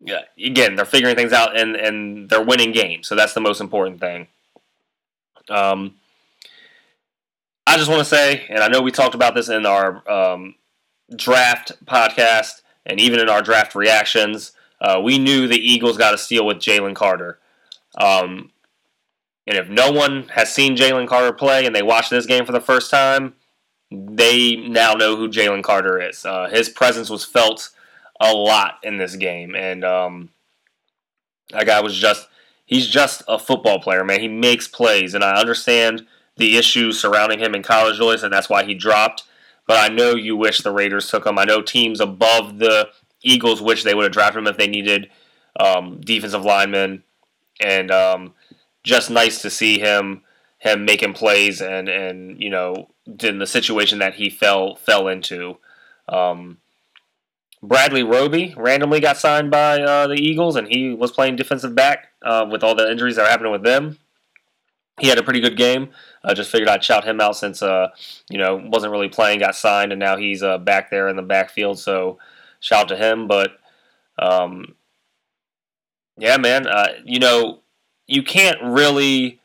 yeah, 0.00 0.22
again, 0.44 0.76
they're 0.76 0.84
figuring 0.84 1.16
things 1.16 1.32
out 1.32 1.56
and 1.58 1.74
and 1.74 2.28
they're 2.28 2.44
winning 2.44 2.72
games. 2.72 3.08
So 3.08 3.14
that's 3.14 3.34
the 3.34 3.40
most 3.40 3.60
important 3.60 4.00
thing. 4.00 4.28
Um, 5.48 5.94
I 7.66 7.76
just 7.76 7.88
want 7.88 8.00
to 8.00 8.04
say, 8.04 8.46
and 8.48 8.60
I 8.60 8.68
know 8.68 8.80
we 8.80 8.92
talked 8.92 9.14
about 9.14 9.34
this 9.34 9.48
in 9.48 9.66
our 9.66 10.08
um, 10.10 10.54
draft 11.14 11.72
podcast 11.86 12.62
and 12.84 13.00
even 13.00 13.20
in 13.20 13.28
our 13.28 13.42
draft 13.42 13.74
reactions. 13.74 14.52
Uh, 14.80 15.00
we 15.02 15.18
knew 15.18 15.46
the 15.46 15.56
Eagles 15.56 15.96
got 15.96 16.14
a 16.14 16.18
steal 16.18 16.46
with 16.46 16.58
Jalen 16.58 16.94
Carter. 16.94 17.38
Um, 17.98 18.50
and 19.46 19.56
if 19.56 19.68
no 19.68 19.92
one 19.92 20.28
has 20.34 20.52
seen 20.52 20.76
Jalen 20.76 21.08
Carter 21.08 21.32
play 21.32 21.66
and 21.66 21.74
they 21.74 21.82
watch 21.82 22.10
this 22.10 22.26
game 22.26 22.44
for 22.44 22.52
the 22.52 22.60
first 22.60 22.90
time, 22.90 23.34
they 23.90 24.56
now 24.56 24.94
know 24.94 25.16
who 25.16 25.28
Jalen 25.28 25.62
Carter 25.62 26.00
is. 26.00 26.24
Uh, 26.24 26.48
his 26.48 26.68
presence 26.68 27.08
was 27.08 27.24
felt 27.24 27.70
a 28.20 28.32
lot 28.32 28.78
in 28.82 28.96
this 28.98 29.14
game, 29.16 29.54
and 29.54 29.84
um, 29.84 30.30
that 31.50 31.66
guy 31.66 31.80
was 31.80 31.96
just—he's 31.96 32.88
just 32.88 33.22
a 33.28 33.38
football 33.38 33.78
player, 33.78 34.04
man. 34.04 34.20
He 34.20 34.28
makes 34.28 34.66
plays, 34.66 35.14
and 35.14 35.22
I 35.22 35.38
understand 35.38 36.06
the 36.36 36.56
issues 36.56 37.00
surrounding 37.00 37.38
him 37.38 37.54
in 37.54 37.62
college, 37.62 37.98
Joyce, 37.98 38.22
and 38.22 38.32
that's 38.32 38.48
why 38.48 38.64
he 38.64 38.74
dropped. 38.74 39.22
But 39.66 39.78
I 39.78 39.94
know 39.94 40.14
you 40.14 40.36
wish 40.36 40.60
the 40.60 40.70
Raiders 40.70 41.10
took 41.10 41.26
him. 41.26 41.38
I 41.38 41.44
know 41.44 41.62
teams 41.62 42.00
above 42.00 42.58
the 42.58 42.88
Eagles 43.22 43.62
wish 43.62 43.82
they 43.82 43.94
would 43.94 44.04
have 44.04 44.12
drafted 44.12 44.40
him 44.40 44.46
if 44.46 44.56
they 44.56 44.68
needed 44.68 45.10
um, 45.58 46.00
defensive 46.00 46.44
linemen, 46.44 47.02
and 47.60 47.90
um, 47.90 48.34
just 48.82 49.10
nice 49.10 49.42
to 49.42 49.50
see 49.50 49.78
him 49.78 50.22
him 50.58 50.84
making 50.84 51.12
plays 51.12 51.60
and 51.60 51.88
and 51.88 52.42
you 52.42 52.50
know 52.50 52.88
in 53.22 53.38
the 53.38 53.46
situation 53.46 53.98
that 53.98 54.14
he 54.14 54.30
fell 54.30 54.76
fell 54.76 55.08
into. 55.08 55.58
Um, 56.08 56.58
Bradley 57.62 58.02
Roby 58.02 58.54
randomly 58.56 59.00
got 59.00 59.16
signed 59.16 59.50
by 59.50 59.80
uh, 59.80 60.06
the 60.06 60.14
Eagles, 60.14 60.56
and 60.56 60.68
he 60.68 60.90
was 60.94 61.10
playing 61.10 61.36
defensive 61.36 61.74
back 61.74 62.08
uh, 62.22 62.46
with 62.50 62.62
all 62.62 62.74
the 62.74 62.90
injuries 62.90 63.16
that 63.16 63.26
are 63.26 63.30
happening 63.30 63.52
with 63.52 63.64
them. 63.64 63.98
he 65.00 65.08
had 65.08 65.18
a 65.18 65.22
pretty 65.22 65.40
good 65.40 65.56
game. 65.56 65.90
I 66.24 66.30
uh, 66.30 66.34
just 66.34 66.50
figured 66.50 66.68
I'd 66.68 66.84
shout 66.84 67.04
him 67.04 67.20
out 67.20 67.36
since 67.36 67.62
uh, 67.62 67.88
you 68.30 68.38
know 68.38 68.56
wasn't 68.56 68.92
really 68.92 69.08
playing, 69.08 69.40
got 69.40 69.56
signed, 69.56 69.92
and 69.92 69.98
now 69.98 70.16
he's 70.16 70.42
uh, 70.42 70.58
back 70.58 70.90
there 70.90 71.08
in 71.08 71.16
the 71.16 71.22
backfield. 71.22 71.78
So 71.78 72.18
shout 72.66 72.82
out 72.82 72.88
to 72.88 72.96
him. 72.96 73.26
But 73.26 73.52
um, 74.18 74.74
yeah, 76.16 76.36
man, 76.36 76.66
uh, 76.66 76.88
you 77.04 77.18
know 77.18 77.60
you 78.06 78.22
can't 78.22 78.58
really 78.62 79.40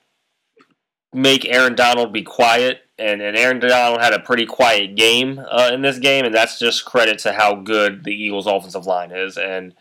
make 1.13 1.45
Aaron 1.45 1.75
Donald 1.75 2.13
be 2.13 2.23
quiet. 2.23 2.81
And, 2.97 3.19
and 3.19 3.35
Aaron 3.35 3.57
Donald 3.57 3.99
had 3.99 4.13
a 4.13 4.19
pretty 4.19 4.45
quiet 4.45 4.95
game 4.95 5.39
uh, 5.49 5.71
in 5.73 5.81
this 5.81 5.97
game, 5.97 6.23
and 6.23 6.35
that's 6.35 6.59
just 6.59 6.85
credit 6.85 7.17
to 7.19 7.33
how 7.33 7.55
good 7.55 8.03
the 8.03 8.11
Eagles' 8.11 8.45
offensive 8.45 8.85
line 8.85 9.09
is. 9.09 9.39
And 9.39 9.73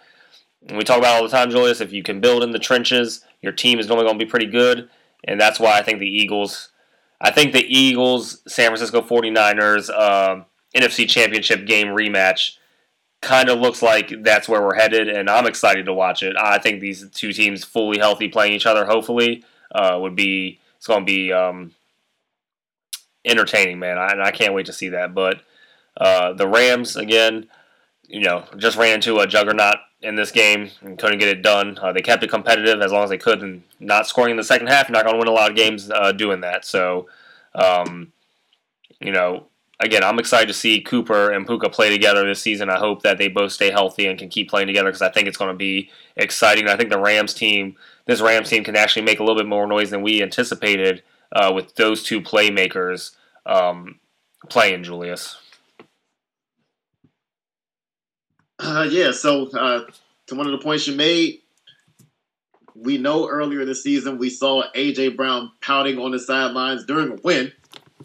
we 0.74 0.84
talk 0.84 0.96
about 0.96 1.16
all 1.16 1.22
the 1.22 1.28
time, 1.28 1.50
Julius. 1.50 1.82
If 1.82 1.92
you 1.92 2.02
can 2.02 2.22
build 2.22 2.42
in 2.42 2.52
the 2.52 2.58
trenches, 2.58 3.22
your 3.42 3.52
team 3.52 3.78
is 3.78 3.88
normally 3.88 4.06
going 4.06 4.18
to 4.18 4.24
be 4.24 4.30
pretty 4.30 4.46
good 4.46 4.88
and 5.24 5.40
that's 5.40 5.60
why 5.60 5.78
I 5.78 5.82
think 5.82 5.98
the 5.98 6.06
Eagles. 6.06 6.70
I 7.20 7.30
think 7.30 7.52
the 7.52 7.64
Eagles, 7.66 8.42
San 8.48 8.68
Francisco 8.68 9.02
49ers 9.02 9.90
uh, 9.90 10.42
NFC 10.74 11.08
Championship 11.08 11.66
game 11.66 11.88
rematch 11.88 12.56
kind 13.20 13.48
of 13.50 13.58
looks 13.58 13.82
like 13.82 14.12
that's 14.22 14.48
where 14.48 14.62
we're 14.62 14.74
headed, 14.74 15.08
and 15.08 15.28
I'm 15.28 15.46
excited 15.46 15.86
to 15.86 15.94
watch 15.94 16.22
it. 16.22 16.36
I 16.38 16.58
think 16.58 16.80
these 16.80 17.08
two 17.10 17.32
teams 17.32 17.64
fully 17.64 17.98
healthy 17.98 18.28
playing 18.28 18.54
each 18.54 18.66
other, 18.66 18.86
hopefully, 18.86 19.44
uh, 19.74 19.98
would 20.00 20.16
be 20.16 20.58
it's 20.76 20.86
going 20.86 21.02
to 21.02 21.06
be 21.06 21.32
um, 21.32 21.72
entertaining, 23.24 23.78
man. 23.78 23.98
I, 23.98 24.28
I 24.28 24.30
can't 24.30 24.54
wait 24.54 24.66
to 24.66 24.72
see 24.72 24.88
that. 24.90 25.14
But 25.14 25.42
uh, 25.96 26.32
the 26.32 26.48
Rams 26.48 26.96
again, 26.96 27.48
you 28.08 28.20
know, 28.20 28.44
just 28.56 28.78
ran 28.78 28.94
into 28.94 29.18
a 29.18 29.26
juggernaut 29.26 29.76
in 30.00 30.14
this 30.14 30.30
game 30.30 30.70
and 30.80 30.98
couldn't 30.98 31.18
get 31.18 31.28
it 31.28 31.42
done. 31.42 31.78
Uh, 31.80 31.92
they 31.92 32.00
kept 32.00 32.22
it 32.22 32.30
competitive 32.30 32.80
as 32.80 32.90
long 32.90 33.04
as 33.04 33.10
they 33.10 33.18
could, 33.18 33.42
and 33.42 33.62
not 33.78 34.06
scoring 34.06 34.30
in 34.30 34.36
the 34.38 34.44
second 34.44 34.68
half. 34.68 34.88
You're 34.88 34.94
not 34.94 35.04
going 35.04 35.14
to 35.14 35.18
win 35.18 35.28
a 35.28 35.32
lot 35.32 35.50
of 35.50 35.56
games 35.56 35.90
uh, 35.90 36.12
doing 36.12 36.40
that. 36.40 36.64
So, 36.64 37.08
um, 37.54 38.12
you 38.98 39.12
know, 39.12 39.46
again, 39.80 40.04
I'm 40.04 40.18
excited 40.18 40.46
to 40.48 40.54
see 40.54 40.80
Cooper 40.80 41.30
and 41.30 41.46
Puka 41.46 41.70
play 41.70 41.90
together 41.90 42.26
this 42.26 42.42
season. 42.42 42.70
I 42.70 42.78
hope 42.78 43.02
that 43.02 43.18
they 43.18 43.28
both 43.28 43.52
stay 43.52 43.70
healthy 43.70 44.06
and 44.06 44.18
can 44.18 44.28
keep 44.28 44.48
playing 44.48 44.66
together 44.66 44.88
because 44.88 45.02
I 45.02 45.10
think 45.10 45.26
it's 45.26 45.38
going 45.38 45.50
to 45.50 45.56
be 45.56 45.90
exciting. 46.16 46.68
I 46.68 46.76
think 46.76 46.90
the 46.90 47.00
Rams 47.00 47.34
team, 47.34 47.76
this 48.06 48.20
Rams 48.20 48.48
team, 48.48 48.62
can 48.62 48.76
actually 48.76 49.02
make 49.02 49.18
a 49.18 49.24
little 49.24 49.40
bit 49.40 49.48
more 49.48 49.66
noise 49.66 49.90
than 49.90 50.02
we 50.02 50.22
anticipated 50.22 51.02
uh, 51.34 51.52
with 51.54 51.74
those 51.74 52.02
two 52.02 52.20
playmakers 52.20 53.16
um, 53.46 53.98
playing, 54.48 54.84
Julius. 54.84 55.38
Uh, 58.58 58.86
yeah, 58.90 59.10
so 59.10 59.48
uh, 59.50 59.84
to 60.26 60.34
one 60.34 60.46
of 60.46 60.52
the 60.52 60.62
points 60.62 60.86
you 60.86 60.94
made, 60.94 61.38
we 62.74 62.98
know 62.98 63.28
earlier 63.28 63.64
this 63.64 63.82
season 63.82 64.18
we 64.18 64.28
saw 64.28 64.62
AJ 64.74 65.16
Brown 65.16 65.50
pouting 65.62 65.98
on 65.98 66.10
the 66.10 66.18
sidelines 66.18 66.84
during 66.84 67.12
a 67.12 67.16
win 67.22 67.52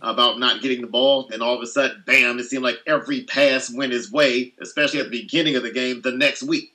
about 0.01 0.39
not 0.39 0.61
getting 0.61 0.81
the 0.81 0.87
ball, 0.87 1.29
and 1.31 1.41
all 1.41 1.55
of 1.55 1.61
a 1.61 1.67
sudden, 1.67 2.03
bam! 2.05 2.39
It 2.39 2.45
seemed 2.45 2.63
like 2.63 2.79
every 2.85 3.23
pass 3.23 3.73
went 3.73 3.93
his 3.93 4.11
way, 4.11 4.53
especially 4.61 4.99
at 4.99 5.11
the 5.11 5.21
beginning 5.21 5.55
of 5.55 5.63
the 5.63 5.71
game 5.71 6.01
the 6.01 6.11
next 6.11 6.43
week. 6.43 6.73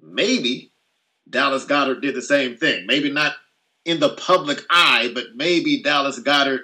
Maybe 0.00 0.72
Dallas 1.28 1.64
Goedert 1.64 2.02
did 2.02 2.14
the 2.14 2.22
same 2.22 2.56
thing. 2.56 2.86
Maybe 2.86 3.10
not 3.10 3.34
in 3.84 4.00
the 4.00 4.10
public 4.10 4.64
eye, 4.70 5.10
but 5.14 5.34
maybe 5.34 5.82
Dallas 5.82 6.18
Goedert 6.18 6.62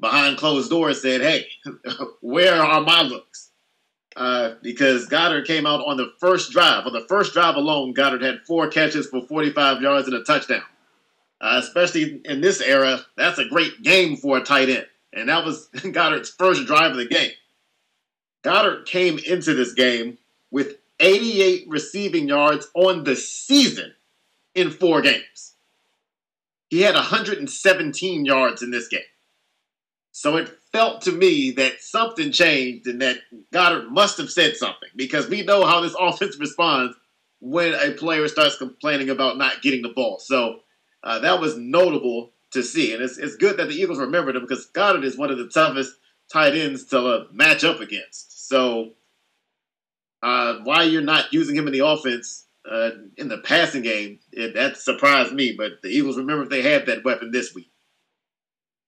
behind 0.00 0.38
closed 0.38 0.70
doors 0.70 1.02
said, 1.02 1.20
"Hey, 1.20 1.46
where 2.20 2.54
are 2.54 2.80
my 2.80 3.02
looks?" 3.02 3.48
uh, 4.18 4.54
because 4.62 5.06
Goedert 5.06 5.46
came 5.46 5.64
out 5.64 5.80
on 5.86 5.96
the 5.96 6.12
first 6.18 6.50
drive. 6.50 6.86
On 6.86 6.92
the 6.92 7.06
first 7.08 7.32
drive 7.32 7.54
alone, 7.54 7.94
Goedert 7.94 8.22
had 8.22 8.40
four 8.46 8.68
catches 8.68 9.06
for 9.06 9.22
45 9.22 9.80
yards 9.80 10.08
and 10.08 10.16
a 10.16 10.24
touchdown. 10.24 10.62
Uh, 11.40 11.60
especially 11.62 12.20
in 12.24 12.40
this 12.40 12.60
era, 12.60 13.00
that's 13.16 13.38
a 13.38 13.48
great 13.48 13.82
game 13.82 14.16
for 14.16 14.38
a 14.38 14.42
tight 14.42 14.68
end. 14.68 14.86
And 15.12 15.28
that 15.28 15.44
was 15.44 15.68
Goedert's 15.74 16.30
first 16.30 16.66
drive 16.66 16.92
of 16.92 16.96
the 16.96 17.06
game. 17.06 17.30
Goedert 18.42 18.86
came 18.86 19.18
into 19.18 19.54
this 19.54 19.72
game 19.72 20.18
with 20.50 20.76
88 21.00 21.66
receiving 21.68 22.28
yards 22.28 22.68
on 22.74 23.04
the 23.04 23.14
season 23.14 23.94
in 24.54 24.70
four 24.70 25.00
games. 25.00 25.54
He 26.70 26.80
had 26.82 26.94
117 26.94 28.24
yards 28.24 28.62
in 28.62 28.70
this 28.70 28.88
game. 28.88 29.00
So 30.12 30.36
it 30.36 30.48
felt 30.72 31.02
to 31.02 31.12
me 31.12 31.52
that 31.52 31.80
something 31.80 32.32
changed 32.32 32.86
and 32.88 33.00
that 33.00 33.18
Goedert 33.52 33.90
must 33.90 34.18
have 34.18 34.30
said 34.30 34.56
something 34.56 34.88
because 34.96 35.28
we 35.28 35.42
know 35.42 35.64
how 35.64 35.80
this 35.80 35.94
offense 36.00 36.38
responds 36.38 36.96
when 37.40 37.72
a 37.74 37.92
player 37.92 38.26
starts 38.26 38.58
complaining 38.58 39.10
about 39.10 39.38
not 39.38 39.62
getting 39.62 39.82
the 39.82 39.90
ball. 39.90 40.18
So 40.18 40.60
uh, 41.02 41.20
that 41.20 41.40
was 41.40 41.56
notable 41.56 42.32
to 42.52 42.62
see. 42.62 42.92
And 42.92 43.02
it's, 43.02 43.18
it's 43.18 43.36
good 43.36 43.56
that 43.58 43.68
the 43.68 43.74
Eagles 43.74 43.98
remembered 43.98 44.36
him 44.36 44.42
because 44.42 44.68
Goedert 44.72 45.04
is 45.04 45.16
one 45.16 45.30
of 45.30 45.38
the 45.38 45.48
toughest 45.48 45.94
tight 46.32 46.54
ends 46.54 46.84
to 46.86 46.98
uh, 46.98 47.24
match 47.32 47.64
up 47.64 47.80
against. 47.80 48.48
So 48.48 48.92
uh, 50.22 50.58
why 50.64 50.84
you're 50.84 51.02
not 51.02 51.32
using 51.32 51.56
him 51.56 51.66
in 51.66 51.72
the 51.72 51.86
offense 51.86 52.46
uh, 52.70 52.90
in 53.16 53.28
the 53.28 53.38
passing 53.38 53.82
game, 53.82 54.18
it, 54.32 54.54
that 54.54 54.76
surprised 54.76 55.32
me. 55.32 55.54
But 55.56 55.82
the 55.82 55.88
Eagles 55.88 56.16
remembered 56.16 56.50
they 56.50 56.62
had 56.62 56.86
that 56.86 57.04
weapon 57.04 57.30
this 57.30 57.54
week. 57.54 57.70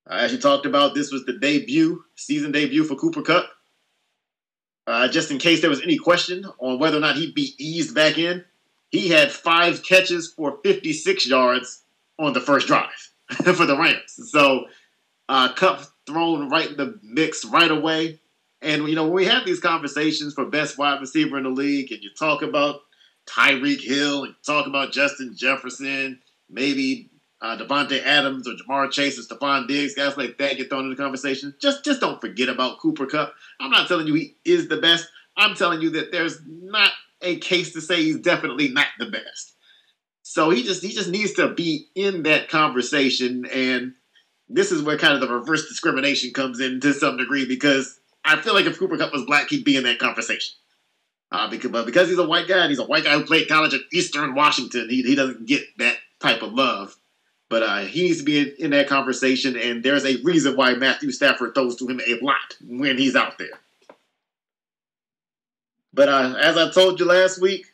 Uh, 0.08 0.14
as 0.14 0.32
you 0.32 0.38
talked 0.38 0.66
about, 0.66 0.94
this 0.94 1.12
was 1.12 1.24
the 1.24 1.38
debut, 1.38 2.04
season 2.16 2.52
debut 2.52 2.84
for 2.84 2.96
Cooper 2.96 3.22
Kupp. 3.22 3.48
Uh, 4.86 5.08
just 5.08 5.30
in 5.30 5.38
case 5.38 5.60
there 5.60 5.70
was 5.70 5.82
any 5.82 5.96
question 5.96 6.44
on 6.58 6.78
whether 6.78 6.96
or 6.96 7.00
not 7.00 7.16
he'd 7.16 7.34
be 7.34 7.54
eased 7.58 7.94
back 7.94 8.18
in, 8.18 8.44
he 8.90 9.08
had 9.08 9.30
five 9.30 9.84
catches 9.84 10.32
for 10.32 10.58
56 10.64 11.28
yards 11.28 11.82
on 12.20 12.32
the 12.32 12.40
first 12.40 12.66
drive 12.66 12.90
for 13.30 13.66
the 13.66 13.76
Rams. 13.76 14.30
So 14.30 14.66
uh, 15.28 15.52
Kupp 15.54 15.82
thrown 16.06 16.48
right 16.48 16.70
in 16.70 16.76
the 16.76 16.98
mix 17.02 17.44
right 17.44 17.70
away. 17.70 18.20
And, 18.62 18.86
you 18.88 18.94
know, 18.94 19.04
when 19.04 19.14
we 19.14 19.24
have 19.24 19.46
these 19.46 19.60
conversations 19.60 20.34
for 20.34 20.44
best 20.44 20.76
wide 20.76 21.00
receiver 21.00 21.38
in 21.38 21.44
the 21.44 21.50
league, 21.50 21.92
and 21.92 22.02
you 22.02 22.10
talk 22.18 22.42
about 22.42 22.80
Tyreek 23.26 23.80
Hill, 23.80 24.24
and 24.24 24.34
talk 24.44 24.66
about 24.66 24.92
Justin 24.92 25.34
Jefferson, 25.34 26.20
maybe 26.50 27.10
uh, 27.40 27.56
Davante 27.56 28.02
Adams 28.04 28.46
or 28.46 28.52
Ja'Marr 28.52 28.90
Chase 28.90 29.18
or 29.18 29.22
Stefon 29.22 29.66
Diggs, 29.66 29.94
guys 29.94 30.16
like 30.16 30.36
that 30.38 30.56
get 30.56 30.68
thrown 30.68 30.84
in 30.84 30.90
the 30.90 30.96
conversation. 30.96 31.54
Just 31.60 31.84
just 31.84 32.00
don't 32.00 32.20
forget 32.20 32.48
about 32.48 32.80
Cooper 32.80 33.06
Kupp. 33.06 33.32
I'm 33.60 33.70
not 33.70 33.88
telling 33.88 34.06
you 34.06 34.14
he 34.14 34.36
is 34.44 34.68
the 34.68 34.76
best. 34.76 35.08
I'm 35.36 35.54
telling 35.54 35.80
you 35.80 35.90
that 35.90 36.12
there's 36.12 36.38
not 36.46 36.90
a 37.22 37.36
case 37.36 37.72
to 37.72 37.80
say 37.80 38.02
he's 38.02 38.20
definitely 38.20 38.68
not 38.68 38.88
the 38.98 39.06
best. 39.06 39.54
So 40.22 40.50
he 40.50 40.62
just 40.62 40.82
he 40.82 40.90
just 40.90 41.08
needs 41.08 41.32
to 41.34 41.54
be 41.54 41.88
in 41.94 42.24
that 42.24 42.48
conversation, 42.48 43.46
and 43.46 43.94
this 44.48 44.72
is 44.72 44.82
where 44.82 44.98
kind 44.98 45.14
of 45.14 45.20
the 45.20 45.32
reverse 45.32 45.68
discrimination 45.68 46.32
comes 46.32 46.60
in 46.60 46.80
to 46.80 46.92
some 46.92 47.16
degree 47.16 47.46
because 47.46 47.98
I 48.24 48.40
feel 48.40 48.54
like 48.54 48.66
if 48.66 48.78
Cooper 48.78 48.98
Kupp 48.98 49.12
was 49.12 49.24
black, 49.24 49.48
he'd 49.48 49.64
be 49.64 49.76
in 49.76 49.84
that 49.84 49.98
conversation. 49.98 50.54
Uh, 51.32 51.48
because, 51.48 51.70
but 51.70 51.86
because 51.86 52.08
he's 52.08 52.18
a 52.18 52.26
white 52.26 52.48
guy 52.48 52.58
and 52.58 52.70
he's 52.70 52.80
a 52.80 52.84
white 52.84 53.04
guy 53.04 53.12
who 53.12 53.24
played 53.24 53.48
college 53.48 53.72
at 53.72 53.80
Eastern 53.92 54.34
Washington, 54.34 54.88
he, 54.90 55.02
he 55.02 55.14
doesn't 55.14 55.46
get 55.46 55.62
that 55.78 55.96
type 56.18 56.42
of 56.42 56.52
love. 56.52 56.96
But 57.48 57.62
uh, 57.62 57.78
he 57.78 58.02
needs 58.02 58.18
to 58.18 58.24
be 58.24 58.40
in, 58.40 58.54
in, 58.58 58.70
that 58.70 58.88
conversation, 58.88 59.56
and 59.56 59.82
there's 59.82 60.04
a 60.04 60.20
reason 60.22 60.56
why 60.56 60.74
Matthew 60.74 61.10
Stafford 61.10 61.54
throws 61.54 61.76
to 61.76 61.86
him 61.86 62.00
a 62.00 62.24
lot 62.24 62.56
when 62.64 62.98
he's 62.98 63.16
out 63.16 63.38
there. 63.38 63.48
But 65.92 66.08
uh, 66.08 66.36
as 66.38 66.56
I 66.56 66.70
told 66.70 67.00
you 67.00 67.06
last 67.06 67.40
week, 67.40 67.66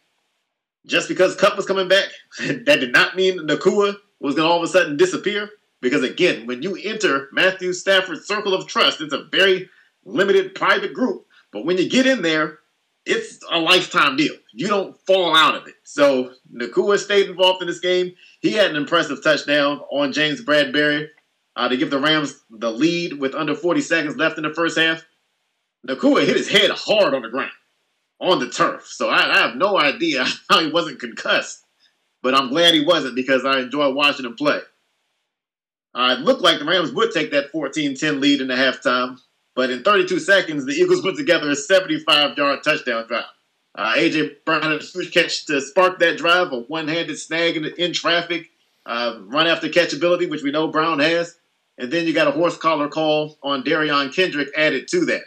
just 0.87 1.09
because 1.09 1.37
Kupp 1.37 1.57
was 1.57 1.67
coming 1.67 1.89
back, 1.89 2.09
that 2.39 2.81
did 2.81 2.93
not 2.93 3.17
mean 3.17 3.39
Nacua 3.41 3.97
was 4.21 4.35
going 4.35 4.47
to 4.47 4.51
all 4.51 4.59
of 4.59 4.65
a 4.65 4.69
sudden 4.69 4.97
disappear. 4.97 5.51
Because 5.83 6.03
again, 6.03 6.47
when 6.47 6.63
you 6.63 6.77
enter 6.83 7.29
Matthew 7.33 7.73
Stafford's 7.73 8.27
circle 8.27 8.55
of 8.55 8.67
trust, 8.67 9.01
it's 9.01 9.13
a 9.13 9.25
very 9.31 9.69
limited 10.05 10.55
private 10.55 10.95
group. 10.95 11.27
But 11.53 11.65
when 11.65 11.77
you 11.77 11.89
get 11.89 12.07
in 12.07 12.23
there, 12.23 12.59
it's 13.05 13.39
a 13.53 13.59
lifetime 13.59 14.17
deal. 14.17 14.35
You 14.53 14.69
don't 14.69 14.99
fall 15.07 15.37
out 15.37 15.55
of 15.55 15.69
it. 15.69 15.75
So 15.85 16.33
Nacua 16.53 16.99
stayed 16.99 17.29
involved 17.29 17.63
in 17.63 17.69
this 17.69 17.79
game. 17.79 18.13
He 18.41 18.53
had 18.53 18.71
an 18.71 18.77
impressive 18.77 19.23
touchdown 19.23 19.81
on 19.93 20.13
James 20.13 20.45
Bradberry 20.45 21.09
uh, 21.55 21.69
to 21.69 21.77
give 21.77 21.91
the 21.91 22.01
Rams 22.01 22.43
the 22.51 22.71
lead 22.71 23.21
with 23.21 23.35
under 23.35 23.55
40 23.55 23.81
seconds 23.81 24.17
left 24.17 24.39
in 24.39 24.45
the 24.45 24.55
first 24.55 24.77
half. 24.77 25.05
Nacua 25.87 26.27
hit 26.27 26.37
his 26.37 26.49
head 26.49 26.71
hard 26.71 27.15
on 27.15 27.23
the 27.23 27.29
ground, 27.29 27.53
on 28.21 28.39
the 28.39 28.49
turf. 28.49 28.87
So 28.87 29.09
I, 29.09 29.35
I 29.35 29.39
have 29.47 29.57
no 29.57 29.79
idea 29.79 30.25
how 30.51 30.61
he 30.61 30.71
wasn't 30.71 31.01
concussed. 31.01 31.63
But 32.23 32.35
I'm 32.35 32.49
glad 32.49 32.75
he 32.75 32.85
wasn't 32.85 33.15
because 33.15 33.45
I 33.45 33.61
enjoy 33.61 33.93
watching 33.93 34.27
him 34.27 34.35
play. 34.35 34.61
Uh, 35.95 36.17
it 36.19 36.23
looked 36.23 36.43
like 36.43 36.59
the 36.59 36.65
Rams 36.65 36.93
would 36.93 37.13
take 37.13 37.31
that 37.31 37.53
14-10 37.53 38.21
lead 38.21 38.41
in 38.41 38.49
the 38.49 38.55
halftime. 38.55 39.19
But 39.55 39.71
in 39.71 39.83
32 39.83 40.19
seconds, 40.21 40.67
the 40.67 40.73
Eagles 40.73 41.01
put 41.01 41.17
together 41.17 41.51
a 41.51 41.57
75 41.57 42.37
yard 42.37 42.61
touchdown 42.63 43.07
drive. 43.07 43.25
Uh, 43.75 43.95
AJ 43.95 44.45
Brown 44.45 44.63
had 44.63 44.73
a 44.73 44.79
huge 44.79 45.13
catch 45.13 45.47
to 45.47 45.61
spark 45.61 45.99
that 45.99 46.19
drive, 46.19 46.53
a 46.53 46.61
one 46.61 46.89
handed 46.89 47.19
snag 47.19 47.57
in, 47.57 47.65
in 47.79 47.93
traffic, 47.93 48.51
uh, 48.85 49.19
run 49.21 49.47
after 49.47 49.69
catchability, 49.69 50.29
which 50.29 50.43
we 50.43 50.51
know 50.51 50.69
Brown 50.69 50.99
has. 50.99 51.39
And 51.79 51.91
then 51.91 52.07
you 52.07 52.15
got 52.15 52.29
a 52.29 52.33
horse 52.33 52.57
collar 52.57 52.89
call 52.89 53.39
on 53.43 53.63
Derion 53.63 54.15
Kendrick 54.15 54.49
added 54.57 54.89
to 54.89 55.05
that. 55.07 55.23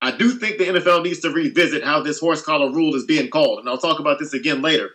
I 0.00 0.12
do 0.12 0.30
think 0.30 0.58
the 0.58 0.66
NFL 0.66 1.02
needs 1.02 1.20
to 1.20 1.30
revisit 1.30 1.84
how 1.84 2.02
this 2.02 2.20
horse 2.20 2.42
collar 2.42 2.70
rule 2.70 2.94
is 2.94 3.04
being 3.04 3.30
called, 3.30 3.58
and 3.58 3.68
I'll 3.68 3.78
talk 3.78 3.98
about 3.98 4.18
this 4.18 4.32
again 4.32 4.62
later. 4.62 4.90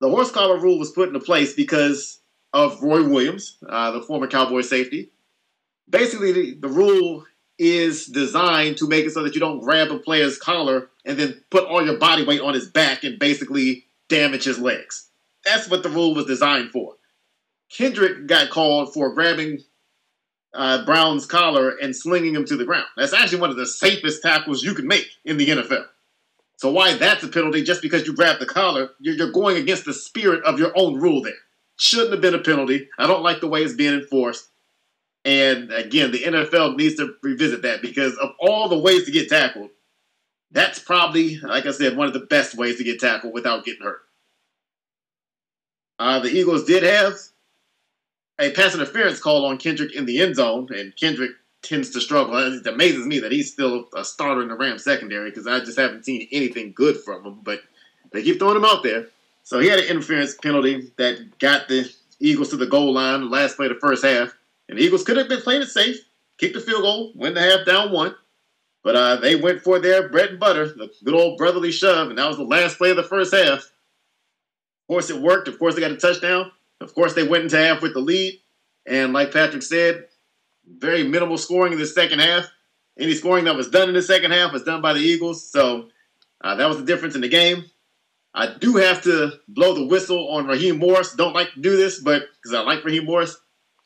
The 0.00 0.08
horse 0.08 0.30
collar 0.30 0.58
rule 0.58 0.78
was 0.78 0.92
put 0.92 1.08
into 1.08 1.20
place 1.20 1.54
because 1.54 2.20
of 2.52 2.80
Roy 2.82 3.02
Williams, 3.02 3.56
uh, 3.68 3.90
the 3.90 4.02
former 4.02 4.28
Cowboy 4.28 4.60
safety. 4.60 5.10
Basically, 5.88 6.32
the, 6.32 6.54
the 6.54 6.68
rule 6.68 7.24
is 7.58 8.06
designed 8.06 8.76
to 8.78 8.88
make 8.88 9.04
it 9.04 9.12
so 9.12 9.22
that 9.22 9.34
you 9.34 9.40
don't 9.40 9.60
grab 9.60 9.90
a 9.90 9.98
player's 9.98 10.38
collar 10.38 10.90
and 11.04 11.18
then 11.18 11.42
put 11.50 11.64
all 11.64 11.84
your 11.84 11.98
body 11.98 12.24
weight 12.24 12.40
on 12.40 12.54
his 12.54 12.68
back 12.68 13.04
and 13.04 13.18
basically 13.18 13.86
damage 14.08 14.44
his 14.44 14.58
legs. 14.58 15.10
That's 15.44 15.68
what 15.68 15.82
the 15.82 15.88
rule 15.88 16.14
was 16.14 16.26
designed 16.26 16.70
for. 16.70 16.94
Kendrick 17.70 18.26
got 18.26 18.50
called 18.50 18.92
for 18.92 19.12
grabbing 19.14 19.60
uh, 20.54 20.84
Brown's 20.84 21.26
collar 21.26 21.70
and 21.82 21.94
slinging 21.94 22.34
him 22.34 22.44
to 22.46 22.56
the 22.56 22.64
ground. 22.64 22.86
That's 22.96 23.12
actually 23.12 23.40
one 23.40 23.50
of 23.50 23.56
the 23.56 23.66
safest 23.66 24.22
tackles 24.22 24.62
you 24.62 24.74
can 24.74 24.86
make 24.86 25.08
in 25.24 25.36
the 25.36 25.48
NFL. 25.48 25.86
So 26.56 26.70
why 26.70 26.94
that's 26.94 27.24
a 27.24 27.28
penalty 27.28 27.62
just 27.62 27.82
because 27.82 28.06
you 28.06 28.14
grabbed 28.14 28.40
the 28.40 28.46
collar? 28.46 28.90
You're, 29.00 29.16
you're 29.16 29.32
going 29.32 29.56
against 29.56 29.84
the 29.84 29.92
spirit 29.92 30.44
of 30.44 30.58
your 30.58 30.72
own 30.76 30.94
rule 31.00 31.22
there. 31.22 31.34
Shouldn't 31.76 32.12
have 32.12 32.20
been 32.20 32.34
a 32.34 32.38
penalty. 32.38 32.88
I 32.98 33.06
don't 33.06 33.22
like 33.22 33.40
the 33.40 33.48
way 33.48 33.62
it's 33.62 33.74
being 33.74 33.94
enforced. 33.94 34.48
And 35.24 35.72
again, 35.72 36.12
the 36.12 36.22
NFL 36.22 36.76
needs 36.76 36.96
to 36.96 37.14
revisit 37.22 37.62
that 37.62 37.82
because 37.82 38.16
of 38.18 38.30
all 38.38 38.68
the 38.68 38.78
ways 38.78 39.04
to 39.06 39.10
get 39.10 39.28
tackled, 39.28 39.70
that's 40.52 40.78
probably, 40.78 41.38
like 41.40 41.66
I 41.66 41.72
said, 41.72 41.96
one 41.96 42.06
of 42.06 42.12
the 42.12 42.20
best 42.20 42.54
ways 42.54 42.76
to 42.76 42.84
get 42.84 43.00
tackled 43.00 43.34
without 43.34 43.64
getting 43.64 43.82
hurt. 43.82 44.02
Uh, 45.98 46.20
the 46.20 46.28
Eagles 46.28 46.64
did 46.64 46.82
have 46.82 47.14
a 48.38 48.50
pass 48.50 48.74
interference 48.74 49.20
call 49.20 49.46
on 49.46 49.58
Kendrick 49.58 49.94
in 49.94 50.06
the 50.06 50.20
end 50.20 50.36
zone, 50.36 50.68
and 50.74 50.94
Kendrick 50.96 51.32
tends 51.62 51.90
to 51.90 52.00
struggle. 52.00 52.36
It 52.36 52.66
amazes 52.66 53.06
me 53.06 53.20
that 53.20 53.32
he's 53.32 53.52
still 53.52 53.88
a 53.96 54.04
starter 54.04 54.42
in 54.42 54.48
the 54.48 54.56
Rams 54.56 54.84
secondary 54.84 55.30
because 55.30 55.46
I 55.46 55.60
just 55.60 55.78
haven't 55.78 56.04
seen 56.04 56.28
anything 56.30 56.72
good 56.72 56.96
from 56.98 57.24
him. 57.24 57.40
But 57.42 57.60
they 58.12 58.22
keep 58.22 58.38
throwing 58.38 58.56
him 58.56 58.64
out 58.64 58.82
there. 58.82 59.06
So 59.42 59.58
he 59.58 59.68
had 59.68 59.78
an 59.78 59.86
interference 59.86 60.34
penalty 60.36 60.90
that 60.96 61.38
got 61.38 61.68
the 61.68 61.90
Eagles 62.20 62.50
to 62.50 62.56
the 62.56 62.66
goal 62.66 62.92
line, 62.92 63.30
last 63.30 63.56
play 63.56 63.66
of 63.66 63.74
the 63.74 63.80
first 63.80 64.04
half. 64.04 64.34
And 64.68 64.78
the 64.78 64.82
Eagles 64.82 65.04
could 65.04 65.16
have 65.16 65.28
been 65.28 65.42
playing 65.42 65.62
it 65.62 65.68
safe, 65.68 65.98
kicked 66.38 66.54
the 66.54 66.60
field 66.60 66.82
goal, 66.82 67.12
win 67.14 67.34
the 67.34 67.40
half 67.40 67.66
down 67.66 67.92
one. 67.92 68.14
But 68.82 68.96
uh, 68.96 69.16
they 69.16 69.36
went 69.36 69.62
for 69.62 69.78
their 69.78 70.08
bread 70.08 70.30
and 70.30 70.40
butter, 70.40 70.66
the 70.66 70.90
good 71.02 71.14
old 71.14 71.38
brotherly 71.38 71.72
shove, 71.72 72.08
and 72.08 72.18
that 72.18 72.28
was 72.28 72.36
the 72.36 72.44
last 72.44 72.76
play 72.76 72.90
of 72.90 72.96
the 72.96 73.02
first 73.02 73.34
half. 73.34 73.58
Of 73.58 74.88
course, 74.88 75.08
it 75.08 75.20
worked. 75.20 75.48
Of 75.48 75.58
course, 75.58 75.74
they 75.74 75.80
got 75.80 75.90
a 75.90 75.96
touchdown. 75.96 76.52
Of 76.80 76.94
course, 76.94 77.14
they 77.14 77.26
went 77.26 77.44
into 77.44 77.58
half 77.58 77.82
with 77.82 77.94
the 77.94 78.00
lead. 78.00 78.40
And 78.86 79.12
like 79.12 79.32
Patrick 79.32 79.62
said, 79.62 80.06
very 80.66 81.02
minimal 81.02 81.38
scoring 81.38 81.72
in 81.72 81.78
the 81.78 81.86
second 81.86 82.20
half. 82.20 82.46
Any 82.98 83.14
scoring 83.14 83.44
that 83.46 83.56
was 83.56 83.70
done 83.70 83.88
in 83.88 83.94
the 83.94 84.02
second 84.02 84.30
half 84.30 84.52
was 84.52 84.62
done 84.62 84.80
by 84.80 84.92
the 84.92 85.00
Eagles. 85.00 85.50
So 85.50 85.88
uh, 86.42 86.54
that 86.56 86.68
was 86.68 86.78
the 86.78 86.84
difference 86.84 87.14
in 87.14 87.20
the 87.20 87.28
game. 87.28 87.64
I 88.34 88.52
do 88.58 88.76
have 88.76 89.02
to 89.02 89.32
blow 89.46 89.74
the 89.74 89.86
whistle 89.86 90.28
on 90.30 90.46
Raheem 90.46 90.78
Morris. 90.78 91.14
Don't 91.14 91.34
like 91.34 91.52
to 91.54 91.60
do 91.60 91.76
this, 91.76 92.00
but 92.00 92.24
because 92.36 92.52
I 92.52 92.60
like 92.62 92.84
Raheem 92.84 93.04
Morris. 93.04 93.36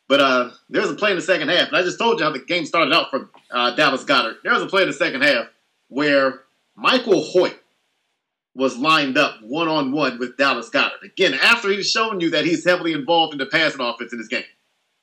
But 0.08 0.20
uh, 0.20 0.50
there 0.70 0.80
was 0.80 0.90
a 0.90 0.94
play 0.94 1.10
in 1.10 1.16
the 1.16 1.22
second 1.22 1.50
half, 1.50 1.68
and 1.68 1.76
I 1.76 1.82
just 1.82 1.98
told 1.98 2.18
you 2.18 2.24
how 2.24 2.32
the 2.32 2.38
game 2.38 2.64
started 2.64 2.94
out 2.94 3.10
for 3.10 3.28
uh, 3.50 3.74
Dallas 3.74 4.04
Goedert. 4.04 4.36
There 4.42 4.54
was 4.54 4.62
a 4.62 4.66
play 4.66 4.82
in 4.82 4.88
the 4.88 4.94
second 4.94 5.20
half 5.20 5.48
where 5.88 6.44
Michael 6.74 7.22
Hoecht 7.22 7.57
was 8.54 8.76
lined 8.76 9.16
up 9.16 9.36
one 9.42 9.68
on 9.68 9.92
one 9.92 10.18
with 10.18 10.36
Dallas 10.36 10.70
Goedert. 10.70 11.02
Again, 11.04 11.34
after 11.34 11.70
he's 11.70 11.90
shown 11.90 12.20
you 12.20 12.30
that 12.30 12.44
he's 12.44 12.64
heavily 12.64 12.92
involved 12.92 13.32
in 13.32 13.38
the 13.38 13.46
passing 13.46 13.80
offense 13.80 14.12
in 14.12 14.18
this 14.18 14.28
game. 14.28 14.44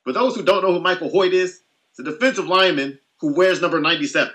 For 0.04 0.14
those 0.14 0.36
who 0.36 0.44
don't 0.44 0.64
know 0.64 0.74
who 0.74 0.80
Michael 0.82 1.10
Hoecht 1.10 1.34
is, 1.34 1.62
it's 1.92 2.00
a 2.00 2.04
defensive 2.04 2.48
lineman 2.48 3.00
who 3.20 3.34
wears 3.34 3.62
number 3.62 3.80
97. 3.80 4.34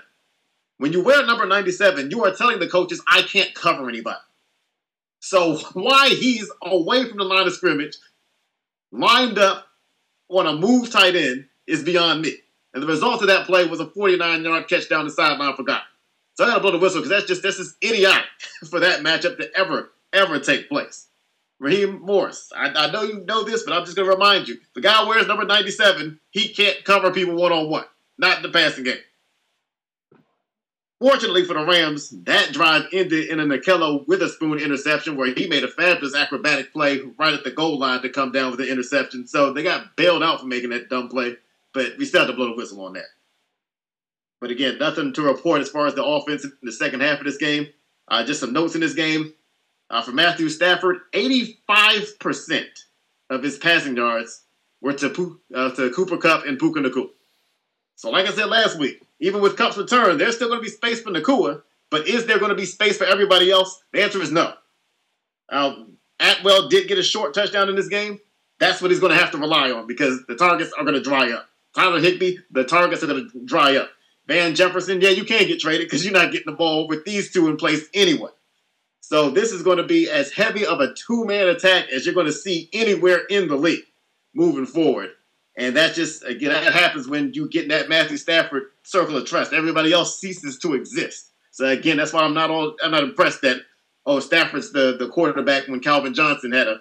When 0.77 0.93
you 0.93 1.03
wear 1.03 1.25
number 1.25 1.45
97, 1.45 2.09
you 2.09 2.25
are 2.25 2.35
telling 2.35 2.59
the 2.59 2.67
coaches, 2.67 3.01
I 3.07 3.21
can't 3.21 3.53
cover 3.53 3.87
anybody. 3.87 4.17
So 5.19 5.57
why 5.73 6.09
he's 6.09 6.51
away 6.63 7.07
from 7.07 7.19
the 7.19 7.23
line 7.23 7.47
of 7.47 7.53
scrimmage, 7.53 7.97
lined 8.91 9.37
up 9.37 9.67
on 10.29 10.47
a 10.47 10.53
move 10.53 10.89
tight 10.89 11.15
end, 11.15 11.45
is 11.67 11.83
beyond 11.83 12.23
me. 12.23 12.37
And 12.73 12.81
the 12.81 12.87
result 12.87 13.21
of 13.21 13.27
that 13.27 13.45
play 13.45 13.65
was 13.65 13.79
a 13.79 13.85
49 13.85 14.43
yard 14.43 14.67
catch 14.67 14.89
down 14.89 15.05
the 15.05 15.11
sideline 15.11 15.55
for 15.55 15.63
God. 15.63 15.81
So 16.33 16.45
I 16.45 16.47
got 16.47 16.55
to 16.55 16.59
blow 16.61 16.71
the 16.71 16.77
whistle 16.77 17.01
because 17.01 17.09
that's 17.09 17.27
just 17.27 17.43
this 17.43 17.59
is 17.59 17.75
idiotic 17.83 18.25
for 18.69 18.79
that 18.79 19.01
matchup 19.01 19.37
to 19.37 19.49
ever 19.55 19.91
ever 20.13 20.39
take 20.39 20.69
place. 20.69 21.07
Raheem 21.59 22.01
Morris, 22.01 22.51
I, 22.55 22.69
I 22.69 22.91
know 22.91 23.03
you 23.03 23.23
know 23.25 23.43
this, 23.43 23.63
but 23.63 23.73
I'm 23.73 23.85
just 23.85 23.95
going 23.95 24.09
to 24.09 24.15
remind 24.15 24.47
you: 24.47 24.57
the 24.73 24.81
guy 24.81 25.07
wears 25.07 25.27
number 25.27 25.45
97. 25.45 26.19
He 26.31 26.49
can't 26.49 26.83
cover 26.83 27.11
people 27.11 27.35
one 27.35 27.51
on 27.51 27.69
one, 27.69 27.85
not 28.17 28.37
in 28.37 28.43
the 28.43 28.49
passing 28.49 28.83
game. 28.83 28.97
Fortunately 31.01 31.43
for 31.43 31.55
the 31.55 31.65
Rams, 31.65 32.11
that 32.25 32.53
drive 32.53 32.85
ended 32.93 33.29
in 33.29 33.39
a 33.39 33.45
Ahkello 33.45 34.07
Witherspoon 34.07 34.59
interception 34.59 35.17
where 35.17 35.33
he 35.33 35.47
made 35.47 35.63
a 35.63 35.67
fabulous 35.67 36.15
acrobatic 36.15 36.71
play 36.71 37.01
right 37.17 37.33
at 37.33 37.43
the 37.43 37.49
goal 37.49 37.79
line 37.79 38.03
to 38.03 38.09
come 38.09 38.31
down 38.31 38.51
with 38.51 38.59
the 38.59 38.71
interception. 38.71 39.25
So 39.25 39.51
they 39.51 39.63
got 39.63 39.95
bailed 39.95 40.21
out 40.21 40.41
for 40.41 40.45
making 40.45 40.69
that 40.69 40.89
dumb 40.89 41.09
play, 41.09 41.37
but 41.73 41.97
we 41.97 42.05
still 42.05 42.21
have 42.21 42.29
to 42.29 42.35
blow 42.35 42.49
the 42.49 42.55
whistle 42.55 42.85
on 42.85 42.93
that. 42.93 43.05
But 44.41 44.49
again, 44.51 44.79
nothing 44.79 45.13
to 45.13 45.21
report 45.21 45.61
as 45.61 45.69
far 45.69 45.85
as 45.85 45.93
the 45.93 46.03
offense 46.03 46.43
in 46.43 46.51
the 46.63 46.71
second 46.71 47.01
half 47.01 47.19
of 47.19 47.25
this 47.25 47.37
game. 47.37 47.67
Uh, 48.07 48.25
just 48.25 48.39
some 48.39 48.51
notes 48.51 48.75
in 48.75 48.81
this 48.81 48.95
game. 48.95 49.33
Uh, 49.89 50.01
for 50.01 50.11
Matthew 50.11 50.49
Stafford, 50.49 50.97
85% 51.13 52.65
of 53.29 53.43
his 53.43 53.57
passing 53.57 53.95
yards 53.95 54.43
were 54.81 54.93
to, 54.93 55.39
uh, 55.53 55.71
to 55.71 55.91
Cooper 55.91 56.17
Kupp 56.17 56.45
and 56.45 56.57
Puka 56.57 56.79
Nacua. 56.79 57.09
So, 57.95 58.09
like 58.09 58.25
I 58.25 58.31
said 58.31 58.45
last 58.45 58.79
week, 58.79 59.01
even 59.19 59.41
with 59.41 59.57
Kupp's 59.57 59.77
return, 59.77 60.17
there's 60.17 60.35
still 60.35 60.47
going 60.47 60.59
to 60.59 60.63
be 60.63 60.69
space 60.69 61.01
for 61.01 61.11
Nacua, 61.11 61.61
but 61.91 62.07
is 62.07 62.25
there 62.25 62.39
going 62.39 62.49
to 62.49 62.55
be 62.55 62.65
space 62.65 62.97
for 62.97 63.05
everybody 63.05 63.51
else? 63.51 63.83
The 63.93 64.01
answer 64.01 64.21
is 64.21 64.31
no. 64.31 64.53
Atwell 66.19 66.69
did 66.69 66.87
get 66.87 66.97
a 66.97 67.03
short 67.03 67.33
touchdown 67.33 67.69
in 67.69 67.75
this 67.75 67.89
game. 67.89 68.19
That's 68.59 68.81
what 68.81 68.91
he's 68.91 68.99
going 68.99 69.11
to 69.11 69.19
have 69.19 69.31
to 69.31 69.37
rely 69.37 69.71
on 69.71 69.87
because 69.87 70.23
the 70.27 70.35
targets 70.35 70.71
are 70.77 70.83
going 70.83 70.95
to 70.95 71.01
dry 71.01 71.31
up. 71.31 71.47
Tyler 71.75 71.99
Higbee, 71.99 72.37
the 72.51 72.63
targets 72.63 73.03
are 73.03 73.07
going 73.07 73.29
to 73.29 73.45
dry 73.45 73.75
up. 73.75 73.89
Van 74.31 74.55
Jefferson, 74.55 75.01
yeah, 75.01 75.09
you 75.09 75.25
can't 75.25 75.49
get 75.49 75.59
traded 75.59 75.87
because 75.87 76.05
you're 76.05 76.13
not 76.13 76.31
getting 76.31 76.49
the 76.49 76.57
ball 76.57 76.87
with 76.87 77.03
these 77.03 77.33
two 77.33 77.49
in 77.49 77.57
place 77.57 77.89
anyway. 77.93 78.29
So 79.01 79.29
this 79.29 79.51
is 79.51 79.61
going 79.61 79.75
to 79.75 79.83
be 79.83 80.09
as 80.09 80.31
heavy 80.31 80.65
of 80.65 80.79
a 80.79 80.93
two-man 80.93 81.49
attack 81.49 81.89
as 81.89 82.05
you're 82.05 82.15
going 82.15 82.27
to 82.27 82.31
see 82.31 82.69
anywhere 82.71 83.25
in 83.29 83.49
the 83.49 83.57
league 83.57 83.83
moving 84.33 84.65
forward. 84.65 85.09
And 85.57 85.75
that 85.75 85.95
just 85.95 86.23
again 86.23 86.53
that 86.53 86.71
happens 86.71 87.09
when 87.09 87.33
you 87.33 87.49
get 87.49 87.67
that 87.67 87.89
Matthew 87.89 88.15
Stafford 88.15 88.63
circle 88.83 89.17
of 89.17 89.25
trust. 89.25 89.51
Everybody 89.51 89.91
else 89.91 90.17
ceases 90.17 90.57
to 90.59 90.75
exist. 90.75 91.31
So 91.51 91.67
again, 91.67 91.97
that's 91.97 92.13
why 92.13 92.21
I'm 92.21 92.33
not 92.33 92.49
all 92.49 92.73
I'm 92.81 92.91
not 92.91 93.03
impressed 93.03 93.41
that 93.41 93.57
oh 94.05 94.21
Stafford's 94.21 94.71
the, 94.71 94.95
the 94.97 95.09
quarterback 95.09 95.67
when 95.67 95.81
Calvin 95.81 96.13
Johnson 96.13 96.53
had 96.53 96.69
a, 96.69 96.79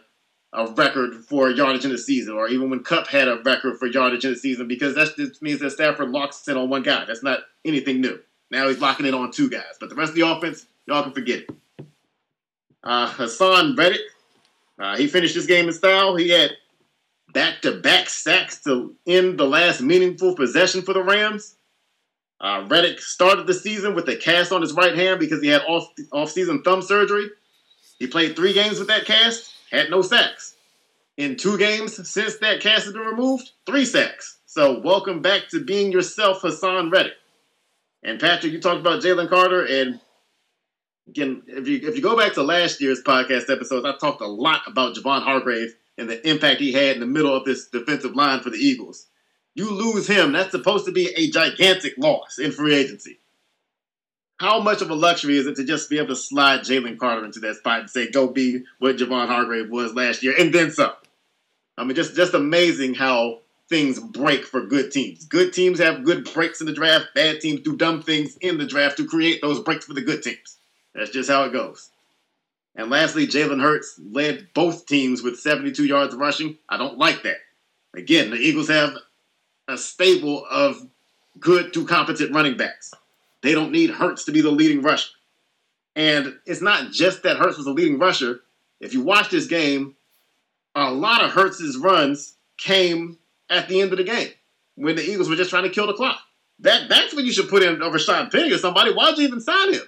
a 0.53 0.67
record 0.67 1.15
for 1.15 1.51
yardage 1.51 1.85
in 1.85 1.93
the 1.93 1.99
season, 1.99 2.35
or 2.35 2.49
even 2.49 2.71
when 2.71 2.83
Kupp 2.83 3.07
had 3.07 3.29
a 3.29 3.41
record 3.45 3.79
for 3.79 3.87
yardage 3.87 4.25
in 4.25 4.33
the 4.33 4.37
season, 4.37 4.67
because 4.67 4.95
that 4.97 5.17
just 5.17 5.41
means 5.43 5.61
that 5.61 5.71
Stafford 5.71 6.11
locks 6.11 6.47
in 6.49 6.57
on 6.57 6.69
one 6.69 6.83
guy. 6.83 7.05
That's 7.05 7.23
not 7.23 7.41
anything 7.65 8.01
new. 8.01 8.19
Now 8.51 8.69
he's 8.69 8.81
locking 8.81 9.07
in 9.07 9.15
on 9.15 9.31
two 9.31 9.49
guys. 9.49 9.77
But 9.79 9.91
the 9.91 9.95
rest 9.95 10.11
of 10.11 10.17
the 10.17 10.29
offense, 10.29 10.67
y'all 10.87 11.05
can 11.05 11.13
forget 11.13 11.41
it. 11.41 11.51
Uh, 12.83 13.11
Haason 13.13 13.77
Reddick, 13.77 14.01
uh, 14.79 14.97
he 14.97 15.07
finished 15.07 15.35
this 15.35 15.47
game 15.47 15.67
in 15.67 15.73
style. 15.73 16.17
He 16.17 16.31
had 16.31 16.53
back 17.33 17.63
to 17.63 17.81
back 17.81 18.09
sacks 18.09 18.63
to 18.65 18.95
end 19.07 19.39
the 19.39 19.47
last 19.47 19.81
meaningful 19.81 20.35
possession 20.35 20.83
for 20.83 20.95
the 20.95 21.03
Rams. 21.03 21.55
Uh, 22.41 22.65
Reddick 22.69 23.01
started 23.01 23.47
the 23.47 23.55
season 23.55 23.95
with 23.95 24.09
a 24.09 24.17
cast 24.17 24.51
on 24.51 24.63
his 24.63 24.73
right 24.73 24.97
hand 24.97 25.21
because 25.21 25.43
he 25.43 25.49
had 25.49 25.63
off 25.63 25.89
off 26.11 26.31
season 26.31 26.63
thumb 26.63 26.83
surgery. 26.83 27.29
He 27.99 28.07
played 28.07 28.35
three 28.35 28.55
games 28.55 28.79
with 28.79 28.89
that 28.89 29.05
cast, 29.05 29.53
had 29.71 29.91
no 29.91 30.03
sacks. 30.03 30.55
In 31.17 31.37
two 31.37 31.59
games 31.59 32.09
since 32.09 32.39
that 32.39 32.61
cast 32.61 32.85
has 32.85 32.93
been 32.93 33.03
removed, 33.03 33.51
three 33.67 33.85
sacks. 33.85 34.39
So 34.47 34.81
welcome 34.81 35.23
back 35.23 35.49
to 35.51 35.65
being 35.65 35.93
yourself, 35.93 36.43
Haason 36.43 36.91
Reddick. 36.91 37.13
And 38.03 38.19
Patrick, 38.19 38.53
you 38.53 38.61
talked 38.61 38.81
about 38.81 39.03
Jalen 39.03 39.29
Carter, 39.29 39.65
and 39.65 40.01
again, 41.07 41.43
if 41.47 41.69
you 41.69 41.81
if 41.83 41.95
you 41.95 42.03
go 42.03 42.17
back 42.17 42.33
to 42.35 42.43
last 42.43 42.81
year's 42.81 43.03
podcast 43.03 43.51
episodes, 43.51 43.85
I 43.85 43.97
talked 43.97 44.23
a 44.23 44.27
lot 44.27 44.63
about 44.67 44.97
Javon 44.97 45.23
Hargrave 45.23 45.75
and 45.99 46.09
the 46.09 46.29
impact 46.29 46.61
he 46.61 46.73
had 46.73 46.95
in 46.95 47.01
the 47.01 47.07
middle 47.07 47.35
of 47.35 47.45
this 47.45 47.69
defensive 47.69 48.17
line 48.17 48.41
for 48.41 48.51
the 48.51 48.59
Eagles. 48.59 49.07
You 49.55 49.71
lose 49.71 50.07
him, 50.07 50.33
that's 50.33 50.53
supposed 50.53 50.87
to 50.87 50.93
be 50.93 51.13
a 51.15 51.31
gigantic 51.31 51.95
loss 51.99 52.39
in 52.39 52.53
free 52.53 52.75
agency. 52.75 53.20
How 54.41 54.59
much 54.59 54.81
of 54.81 54.89
a 54.89 54.95
luxury 54.95 55.37
is 55.37 55.47
it 55.47 55.57
to 55.57 55.65
just 55.65 55.91
be 55.91 55.99
able 55.99 56.09
to 56.09 56.17
slide 56.17 56.61
Jalen 56.61 56.97
Carter 56.97 57.27
into 57.27 57.41
that 57.41 57.57
spot 57.57 57.81
and 57.81 57.91
say, 57.91 58.11
go 58.11 58.27
be 58.27 58.65
what 58.79 58.97
Javon 58.97 59.27
Hargrave 59.27 59.69
was 59.69 59.93
last 59.93 60.23
year, 60.23 60.35
and 60.39 60.51
then 60.51 60.71
some? 60.71 60.95
I 61.77 61.85
mean, 61.85 61.95
just, 61.95 62.17
just 62.17 62.33
amazing 62.33 62.95
how 62.95 63.41
things 63.69 64.01
break 64.01 64.47
for 64.47 64.65
good 64.65 64.93
teams. 64.93 65.27
Good 65.27 65.53
teams 65.53 65.79
have 65.79 66.05
good 66.05 66.27
breaks 66.33 66.63
in 66.63 66.67
the 66.67 66.73
draft, 66.73 67.09
bad 67.15 67.43
teams 67.43 67.61
do 67.61 67.77
dumb 67.77 68.01
things 68.01 68.39
in 68.41 68.57
the 68.57 68.65
draft 68.65 68.97
to 68.97 69.07
create 69.07 69.43
those 69.43 69.61
breaks 69.61 69.85
for 69.85 69.93
the 69.93 70.01
good 70.01 70.23
teams. 70.23 70.57
That's 70.95 71.11
just 71.11 71.29
how 71.29 71.45
it 71.45 71.53
goes. 71.53 71.91
And 72.75 72.89
lastly, 72.89 73.27
Jalen 73.27 73.61
Hurts 73.61 74.01
led 74.11 74.49
both 74.55 74.87
teams 74.87 75.23
with 75.23 75.39
72 75.39 75.85
yards 75.85 76.15
rushing. 76.15 76.57
I 76.67 76.79
don't 76.79 76.97
like 76.97 77.25
that. 77.25 77.37
Again, 77.95 78.31
the 78.31 78.39
Eagles 78.39 78.71
have 78.71 78.95
a 79.69 79.77
stable 79.77 80.47
of 80.51 80.89
good 81.39 81.75
to 81.75 81.85
competent 81.85 82.33
running 82.35 82.57
backs. 82.57 82.95
They 83.43 83.53
don't 83.53 83.73
need 83.73 83.91
Hurts 83.91 84.25
to 84.25 84.33
be 84.33 84.41
the 84.41 84.51
leading 84.51 84.83
rusher. 84.83 85.11
And 85.97 86.39
it's 86.47 86.63
not 86.63 86.93
just 86.93 87.23
that 87.23 87.37
Hurts 87.37 87.57
was 87.57 87.67
the 87.67 87.73
leading 87.73 87.99
rusher. 87.99 88.41
If 88.81 88.95
you 88.95 89.03
watch 89.03 89.31
this 89.31 89.47
game, 89.47 89.97
a 90.75 90.91
lot 90.91 91.25
of 91.25 91.33
Hurts's 91.33 91.77
runs 91.77 92.35
came 92.57 93.19
at 93.49 93.69
the 93.69 93.81
end 93.81 93.93
of 93.93 93.99
the 93.99 94.05
game 94.05 94.31
when 94.77 94.97
the 94.97 95.03
Eagles 95.03 95.29
were 95.29 95.37
just 95.37 95.51
trying 95.51 95.65
to 95.65 95.71
kill 95.71 95.87
the 95.87 95.95
clock. 95.95 96.21
That 96.61 96.89
that's 96.89 97.15
when 97.15 97.25
you 97.25 97.33
should 97.33 97.49
put 97.49 97.63
in 97.63 97.83
a 97.83 97.91
Rashaad 97.91 98.31
Penny 98.31 98.53
or 98.53 98.59
somebody. 98.59 98.93
Why'd 98.93 99.19
you 99.19 99.25
even 99.25 99.41
sign 99.41 99.75
him? 99.75 99.83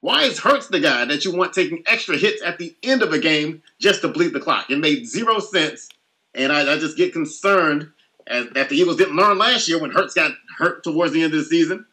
Why 0.00 0.24
is 0.24 0.38
Hurts 0.38 0.68
the 0.68 0.80
guy 0.80 1.06
that 1.06 1.24
you 1.24 1.34
want 1.34 1.54
taking 1.54 1.82
extra 1.86 2.18
hits 2.18 2.42
at 2.42 2.58
the 2.58 2.76
end 2.82 3.02
of 3.02 3.14
a 3.14 3.18
game 3.18 3.62
just 3.80 4.02
to 4.02 4.08
bleed 4.08 4.34
the 4.34 4.40
clock? 4.40 4.70
It 4.70 4.78
made 4.78 5.06
zero 5.06 5.38
sense, 5.38 5.88
and 6.34 6.52
I, 6.52 6.74
I 6.74 6.78
just 6.78 6.98
get 6.98 7.14
concerned 7.14 7.90
as, 8.26 8.50
that 8.50 8.68
the 8.68 8.76
Eagles 8.76 8.96
didn't 8.96 9.16
learn 9.16 9.38
last 9.38 9.66
year 9.66 9.80
when 9.80 9.90
Hurts 9.90 10.12
got 10.12 10.32
hurt 10.58 10.84
towards 10.84 11.14
the 11.14 11.22
end 11.22 11.32
of 11.32 11.38
the 11.38 11.44
season 11.46 11.86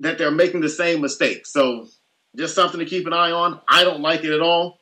that 0.00 0.18
they're 0.18 0.30
making 0.30 0.60
the 0.60 0.68
same 0.68 1.00
mistake. 1.00 1.46
So 1.46 1.86
just 2.36 2.54
something 2.54 2.80
to 2.80 2.86
keep 2.86 3.06
an 3.06 3.12
eye 3.12 3.30
on. 3.30 3.60
I 3.68 3.84
don't 3.84 4.00
like 4.00 4.24
it 4.24 4.32
at 4.32 4.40
all. 4.40 4.80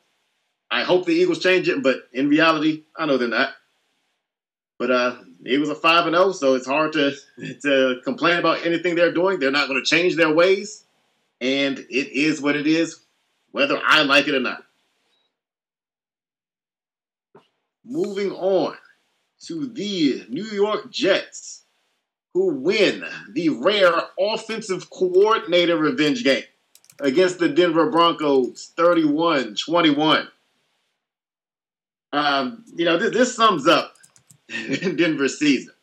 I 0.71 0.83
hope 0.83 1.05
the 1.05 1.13
Eagles 1.13 1.39
change 1.39 1.67
it, 1.67 1.81
but 1.83 1.97
in 2.13 2.29
reality, 2.29 2.83
I 2.95 3.05
know 3.05 3.17
they're 3.17 3.27
not. 3.27 3.53
But 4.77 4.91
uh, 4.91 5.15
Eagles 5.45 5.69
are 5.69 5.75
five 5.75 6.05
and 6.05 6.15
zero, 6.15 6.27
oh, 6.27 6.31
so 6.31 6.55
it's 6.55 6.67
hard 6.67 6.93
to 6.93 7.13
to 7.63 8.01
complain 8.03 8.37
about 8.37 8.65
anything 8.65 8.95
they're 8.95 9.11
doing. 9.11 9.39
They're 9.39 9.51
not 9.51 9.67
going 9.67 9.81
to 9.83 9.85
change 9.85 10.15
their 10.15 10.33
ways, 10.33 10.85
and 11.41 11.79
it 11.79 12.13
is 12.13 12.41
what 12.41 12.55
it 12.55 12.67
is, 12.67 13.01
whether 13.51 13.81
I 13.83 14.03
like 14.03 14.27
it 14.27 14.35
or 14.35 14.39
not. 14.39 14.63
Moving 17.83 18.31
on 18.31 18.75
to 19.47 19.67
the 19.67 20.25
New 20.29 20.45
York 20.45 20.91
Jets, 20.91 21.63
who 22.33 22.55
win 22.55 23.03
the 23.33 23.49
rare 23.49 23.93
offensive 24.19 24.89
coordinator 24.89 25.77
revenge 25.77 26.23
game 26.23 26.43
against 26.99 27.39
the 27.39 27.49
Denver 27.49 27.89
Broncos 27.89 28.71
31 28.75 29.55
21. 29.55 30.27
Um, 32.11 32.63
you 32.75 32.85
know, 32.85 32.97
this, 32.97 33.11
this 33.11 33.35
sums 33.35 33.67
up 33.67 33.93
Denver's 34.49 35.37
season. 35.37 35.73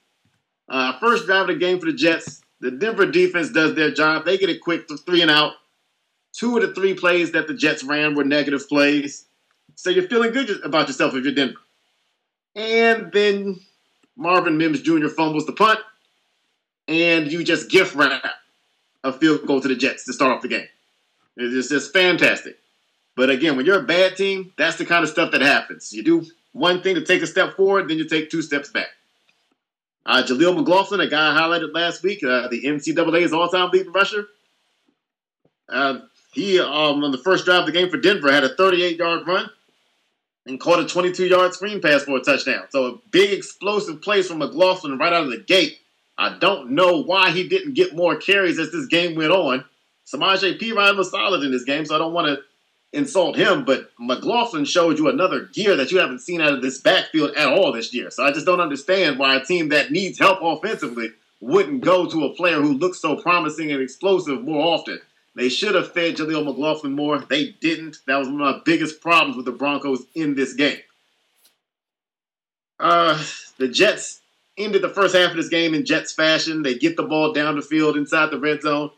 Uh, 0.68 0.98
first 0.98 1.27
drive 1.27 1.43
of 1.43 1.48
the 1.48 1.55
game 1.55 1.78
for 1.78 1.86
the 1.86 1.93
Jets. 1.93 2.43
The 2.60 2.70
Denver 2.70 3.06
defense 3.06 3.52
does 3.52 3.74
their 3.74 3.93
job. 3.93 4.24
They 4.24 4.39
get 4.39 4.51
a 4.51 4.59
quick 4.59 4.89
three 5.05 5.23
and 5.23 5.31
out. 5.31 5.52
Two 6.32 6.56
of 6.56 6.62
the 6.62 6.74
three 6.74 6.94
plays 6.94 7.32
that 7.32 7.47
the 7.47 7.55
Jets 7.55 7.85
ran 7.85 8.14
were 8.14 8.24
negative 8.24 8.68
plays. 8.68 9.27
So 9.74 9.90
you're 9.90 10.09
feeling 10.09 10.32
good 10.32 10.51
about 10.64 10.89
yourself 10.89 11.14
if 11.14 11.24
you're 11.24 11.35
Denver. 11.35 11.60
And 12.55 13.12
then 13.12 13.60
Marvin 14.16 14.56
Mims 14.56 14.81
Jr. 14.81 15.09
fumbles 15.09 15.47
the 15.47 15.52
punt, 15.52 15.78
and 16.89 17.31
you 17.31 17.45
just 17.45 17.71
gift 17.71 17.95
wrap 17.95 18.23
a 19.05 19.13
field 19.13 19.47
goal 19.47 19.61
to 19.61 19.69
the 19.69 19.77
Jets 19.77 20.05
to 20.05 20.13
start 20.13 20.33
off 20.33 20.43
the 20.43 20.49
game. 20.49 20.67
It's 21.37 21.69
just 21.69 21.93
fantastic. 21.93 22.59
But 23.15 23.31
again, 23.31 23.57
when 23.57 23.67
you're 23.67 23.81
a 23.81 23.85
bad 23.85 24.17
team, 24.17 24.53
that's 24.57 24.77
the 24.77 24.85
kind 24.85 25.03
of 25.03 25.11
stuff 25.11 25.33
that 25.33 25.41
happens. 25.41 25.93
You 25.93 26.03
do 26.03 26.27
one 26.53 26.83
thing 26.83 26.95
to 26.95 27.05
take 27.05 27.23
a 27.23 27.27
step 27.27 27.57
forward, 27.57 27.89
then 27.89 27.99
you 27.99 28.09
take 28.09 28.31
two 28.31 28.43
steps 28.43 28.71
back. 28.71 28.89
Uh, 30.05 30.23
Jaleel 30.23 30.55
McLaughlin, 30.55 31.01
a 31.01 31.09
guy 31.09 31.35
I 31.35 31.41
highlighted 31.41 31.75
last 31.75 32.03
week, 32.03 32.23
uh, 32.23 32.49
the 32.49 32.63
NCAA's 32.63 33.33
all-time 33.33 33.71
leading 33.71 33.93
rusher. 33.93 34.27
Uh, 35.69 36.01
he, 36.33 36.61
um, 36.61 37.03
on 37.03 37.11
the 37.11 37.19
first 37.19 37.45
drive 37.45 37.61
of 37.61 37.67
the 37.67 37.73
game 37.73 37.91
for 37.91 37.97
Denver, 37.97 38.31
had 38.31 38.45
a 38.45 38.55
38-yard 38.55 39.27
run 39.27 39.51
and 40.47 40.61
caught 40.61 40.79
a 40.79 40.85
22-yard 40.85 41.55
screen 41.55 41.81
pass 41.81 42.05
for 42.05 42.17
a 42.17 42.21
touchdown. 42.21 42.67
So 42.71 42.85
a 42.87 42.99
big 43.11 43.33
explosive 43.33 44.01
play 44.01 44.23
from 44.23 44.39
McLaughlin 44.39 44.99
right 44.99 45.13
out 45.13 45.25
of 45.25 45.31
the 45.31 45.39
gate. 45.39 45.81
I 46.19 46.39
don't 46.39 46.71
know 46.71 47.03
why 47.03 47.31
he 47.31 47.49
didn't 47.49 47.75
get 47.75 47.95
more 47.95 48.17
carries 48.17 48.59
as 48.59 48.73
this 48.73 48.87
game 48.87 49.15
went 49.15 49.33
on. 49.33 49.65
Samaje 50.07 50.59
Perine 50.59 50.97
was 50.97 51.11
solid 51.11 51.43
in 51.43 51.53
this 51.53 51.65
game, 51.65 51.85
so 51.85 51.95
I 51.95 51.99
don't 51.99 52.15
want 52.15 52.29
to 52.29 52.43
insult 52.93 53.37
him, 53.37 53.65
but 53.65 53.91
McLaughlin 53.99 54.65
showed 54.65 54.99
you 54.99 55.09
another 55.09 55.47
gear 55.53 55.77
that 55.77 55.91
you 55.91 55.99
haven't 55.99 56.21
seen 56.21 56.41
out 56.41 56.55
of 56.55 56.63
this 56.63 56.81
backfield 56.81 57.37
at 57.37 57.49
all 57.49 57.73
this 57.73 57.93
year. 57.93 58.11
So 58.11 58.25
I 58.25 58.33
just 58.33 58.47
don't 58.47 58.61
understand 58.61 59.19
why 59.19 59.37
a 59.37 59.45
team 59.45 59.69
that 59.71 59.91
needs 59.91 60.19
help 60.19 60.39
offensively 60.41 61.11
wouldn't 61.41 61.83
go 61.85 62.07
to 62.07 62.25
a 62.25 62.35
player 62.35 62.61
who 62.61 62.75
looks 62.75 63.01
so 63.01 63.17
promising 63.17 63.71
and 63.71 63.83
explosive 63.83 64.43
more 64.43 64.75
often. 64.75 65.01
They 65.35 65.51
should 65.51 65.75
have 65.75 65.93
fed 65.93 66.17
Jaleel 66.17 66.45
McLaughlin 66.45 66.95
more. 66.95 67.19
They 67.19 67.55
didn't. 67.61 67.99
That 68.07 68.17
was 68.17 68.29
one 68.29 68.41
of 68.41 68.57
my 68.57 68.63
biggest 68.65 69.03
problems 69.03 69.37
with 69.37 69.45
the 69.45 69.53
Broncos 69.53 70.05
in 70.15 70.35
this 70.35 70.55
game. 70.55 70.79
Uh, 72.81 73.23
the 73.59 73.69
Jets 73.69 74.21
ended 74.59 74.83
the 74.83 74.89
first 74.89 75.15
half 75.15 75.31
of 75.31 75.37
this 75.37 75.49
game 75.49 75.74
in 75.74 75.85
Jets 75.85 76.12
fashion. 76.12 76.62
They 76.62 76.74
get 76.74 76.97
the 76.97 77.03
ball 77.03 77.33
down 77.33 77.57
the 77.57 77.62
field 77.62 77.97
inside 77.97 78.31
the 78.31 78.39
red 78.39 78.62
zone 78.62 78.91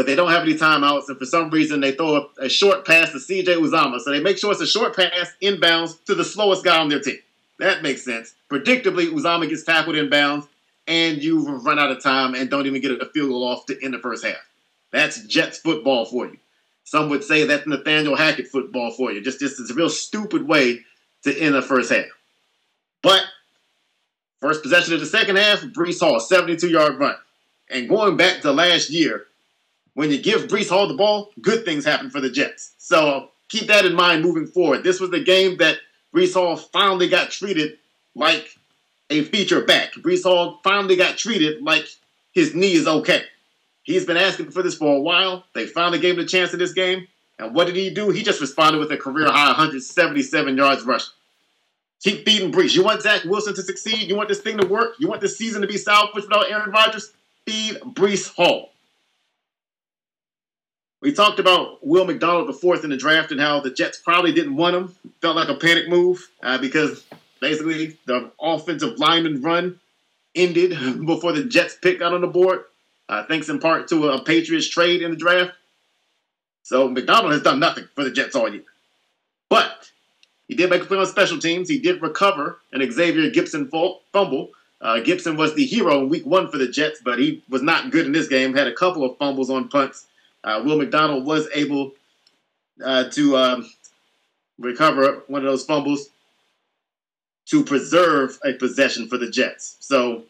but 0.00 0.06
they 0.06 0.14
don't 0.14 0.30
have 0.30 0.44
any 0.44 0.54
timeouts. 0.54 1.08
And 1.08 1.18
for 1.18 1.26
some 1.26 1.50
reason, 1.50 1.80
they 1.80 1.92
throw 1.92 2.16
a, 2.16 2.44
a 2.44 2.48
short 2.48 2.86
pass 2.86 3.12
to 3.12 3.18
CJ 3.18 3.44
Uzomah. 3.44 4.00
So 4.00 4.10
they 4.10 4.20
make 4.20 4.38
sure 4.38 4.50
it's 4.50 4.60
a 4.60 4.66
short 4.66 4.96
pass 4.96 5.32
inbounds 5.42 6.02
to 6.04 6.14
the 6.14 6.24
slowest 6.24 6.64
guy 6.64 6.78
on 6.78 6.88
their 6.88 7.00
team. 7.00 7.18
That 7.58 7.82
makes 7.82 8.02
sense. 8.02 8.34
Predictably, 8.50 9.12
Uzomah 9.12 9.46
gets 9.46 9.64
tackled 9.64 9.96
inbounds, 9.96 10.48
and 10.86 11.22
you 11.22 11.46
run 11.58 11.78
out 11.78 11.90
of 11.90 12.02
time 12.02 12.34
and 12.34 12.48
don't 12.48 12.66
even 12.66 12.80
get 12.80 12.92
a 12.92 13.06
field 13.12 13.28
goal 13.28 13.46
off 13.46 13.66
to 13.66 13.84
end 13.84 13.92
the 13.92 13.98
first 13.98 14.24
half. 14.24 14.38
That's 14.90 15.22
Jets 15.24 15.58
football 15.58 16.06
for 16.06 16.26
you. 16.26 16.38
Some 16.84 17.10
would 17.10 17.22
say 17.22 17.44
that's 17.44 17.66
Nathaniel 17.66 18.16
Hackett 18.16 18.48
football 18.48 18.90
for 18.92 19.12
you. 19.12 19.20
Just 19.20 19.38
this 19.38 19.60
is 19.60 19.70
a 19.70 19.74
real 19.74 19.90
stupid 19.90 20.48
way 20.48 20.80
to 21.24 21.38
end 21.38 21.54
the 21.54 21.60
first 21.60 21.92
half. 21.92 22.06
But 23.02 23.22
first 24.40 24.62
possession 24.62 24.94
of 24.94 25.00
the 25.00 25.06
second 25.06 25.36
half, 25.36 25.60
Breece 25.60 26.00
Hall, 26.00 26.18
72 26.18 26.68
yard 26.68 26.98
run. 26.98 27.16
And 27.68 27.88
going 27.88 28.16
back 28.16 28.40
to 28.42 28.52
last 28.52 28.90
year, 28.90 29.26
when 29.94 30.10
you 30.10 30.20
give 30.20 30.48
Breece 30.48 30.70
Hall 30.70 30.88
the 30.88 30.94
ball, 30.94 31.30
good 31.40 31.64
things 31.64 31.84
happen 31.84 32.10
for 32.10 32.20
the 32.20 32.30
Jets. 32.30 32.74
So 32.78 33.30
keep 33.48 33.68
that 33.68 33.84
in 33.84 33.94
mind 33.94 34.22
moving 34.22 34.46
forward. 34.46 34.82
This 34.82 35.00
was 35.00 35.10
the 35.10 35.22
game 35.22 35.58
that 35.58 35.78
Breece 36.14 36.34
Hall 36.34 36.56
finally 36.56 37.08
got 37.08 37.30
treated 37.30 37.78
like 38.14 38.56
a 39.10 39.24
feature 39.24 39.64
back. 39.64 39.92
Breece 39.94 40.24
Hall 40.24 40.60
finally 40.64 40.96
got 40.96 41.16
treated 41.16 41.62
like 41.62 41.86
his 42.32 42.54
knee 42.54 42.72
is 42.72 42.86
okay. 42.86 43.22
He's 43.82 44.06
been 44.06 44.16
asking 44.16 44.50
for 44.50 44.62
this 44.62 44.76
for 44.76 44.96
a 44.96 45.00
while. 45.00 45.44
They 45.54 45.66
finally 45.66 45.98
gave 45.98 46.14
him 46.14 46.24
a 46.24 46.28
chance 46.28 46.52
in 46.52 46.58
this 46.58 46.72
game. 46.72 47.06
And 47.38 47.54
what 47.54 47.66
did 47.66 47.76
he 47.76 47.90
do? 47.90 48.10
He 48.10 48.22
just 48.22 48.40
responded 48.40 48.78
with 48.78 48.92
a 48.92 48.96
career 48.96 49.26
high 49.26 49.48
177 49.48 50.56
yards 50.56 50.84
rushing. 50.84 51.12
Keep 52.02 52.24
feeding 52.24 52.50
Breece. 52.50 52.74
You 52.74 52.82
want 52.82 53.02
Zach 53.02 53.24
Wilson 53.24 53.54
to 53.54 53.62
succeed? 53.62 54.08
You 54.08 54.16
want 54.16 54.28
this 54.28 54.40
thing 54.40 54.56
to 54.58 54.66
work? 54.66 54.94
You 54.98 55.08
want 55.08 55.20
this 55.20 55.36
season 55.36 55.60
to 55.60 55.68
be 55.68 55.76
salvaged 55.76 56.26
without 56.28 56.50
Aaron 56.50 56.70
Rodgers? 56.70 57.12
Feed 57.46 57.76
Breece 57.80 58.34
Hall. 58.34 58.70
We 61.02 61.12
talked 61.12 61.38
about 61.38 61.86
Will 61.86 62.04
McDonald 62.04 62.48
the 62.48 62.52
fourth 62.52 62.84
in 62.84 62.90
the 62.90 62.96
draft 62.96 63.32
and 63.32 63.40
how 63.40 63.60
the 63.60 63.70
Jets 63.70 63.98
probably 63.98 64.32
didn't 64.32 64.56
want 64.56 64.76
him. 64.76 64.94
Felt 65.22 65.36
like 65.36 65.48
a 65.48 65.54
panic 65.54 65.88
move 65.88 66.28
uh, 66.42 66.58
because 66.58 67.04
basically 67.40 67.98
the 68.06 68.30
offensive 68.40 68.98
lineman 68.98 69.40
run 69.42 69.80
ended 70.34 70.70
before 71.06 71.32
the 71.32 71.44
Jets 71.44 71.76
pick 71.80 71.98
got 71.98 72.12
on 72.12 72.20
the 72.20 72.26
board, 72.26 72.64
uh, 73.08 73.24
thanks 73.24 73.48
in 73.48 73.58
part 73.58 73.88
to 73.88 74.08
a 74.08 74.22
Patriots 74.22 74.68
trade 74.68 75.02
in 75.02 75.10
the 75.10 75.16
draft. 75.16 75.52
So 76.62 76.88
McDonald 76.88 77.32
has 77.32 77.42
done 77.42 77.58
nothing 77.58 77.88
for 77.94 78.04
the 78.04 78.10
Jets 78.10 78.36
all 78.36 78.52
year. 78.52 78.62
But 79.48 79.89
he 80.50 80.56
did 80.56 80.68
make 80.68 80.82
a 80.82 80.84
play 80.84 80.98
on 80.98 81.06
special 81.06 81.38
teams. 81.38 81.68
He 81.68 81.78
did 81.78 82.02
recover 82.02 82.58
an 82.72 82.82
Xavier 82.90 83.30
Gipson 83.30 83.70
fumble. 84.12 84.50
Uh, 84.80 84.96
Gipson 84.96 85.36
was 85.36 85.54
the 85.54 85.64
hero 85.64 86.00
in 86.00 86.08
week 86.08 86.26
one 86.26 86.50
for 86.50 86.58
the 86.58 86.66
Jets, 86.66 87.00
but 87.04 87.20
he 87.20 87.40
was 87.48 87.62
not 87.62 87.92
good 87.92 88.04
in 88.04 88.10
this 88.10 88.26
game. 88.26 88.52
Had 88.52 88.66
a 88.66 88.74
couple 88.74 89.04
of 89.04 89.16
fumbles 89.18 89.48
on 89.48 89.68
punts 89.68 90.06
uh, 90.42 90.62
Will 90.64 90.78
McDonald 90.78 91.24
was 91.24 91.48
able 91.54 91.92
uh, 92.84 93.08
to 93.10 93.36
um, 93.36 93.70
recover 94.58 95.22
one 95.28 95.42
of 95.42 95.50
those 95.50 95.64
fumbles 95.64 96.08
to 97.46 97.64
preserve 97.64 98.38
a 98.44 98.54
possession 98.54 99.08
for 99.08 99.18
the 99.18 99.30
Jets. 99.30 99.76
So 99.80 100.24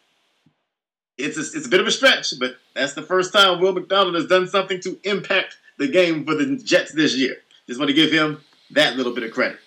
it's 1.17 1.37
a, 1.37 1.41
it's 1.41 1.67
a 1.67 1.69
bit 1.71 1.81
of 1.81 1.87
a 1.87 1.91
stretch, 1.91 2.35
but 2.39 2.57
that's 2.75 2.95
the 2.95 3.03
first 3.03 3.33
time 3.33 3.61
Will 3.61 3.73
McDonald 3.73 4.15
has 4.17 4.27
done 4.27 4.49
something 4.49 4.81
to 4.81 4.99
impact 5.05 5.57
the 5.79 5.89
game 5.89 6.27
for 6.27 6.35
the 6.35 6.57
Jets 6.57 6.93
this 6.93 7.17
year. 7.17 7.37
Just 7.67 7.79
want 7.79 7.89
to 7.89 7.95
give 7.95 8.11
him 8.11 8.41
that 8.73 8.97
little 8.97 9.15
bit 9.15 9.25
of 9.25 9.33
credit. 9.33 9.59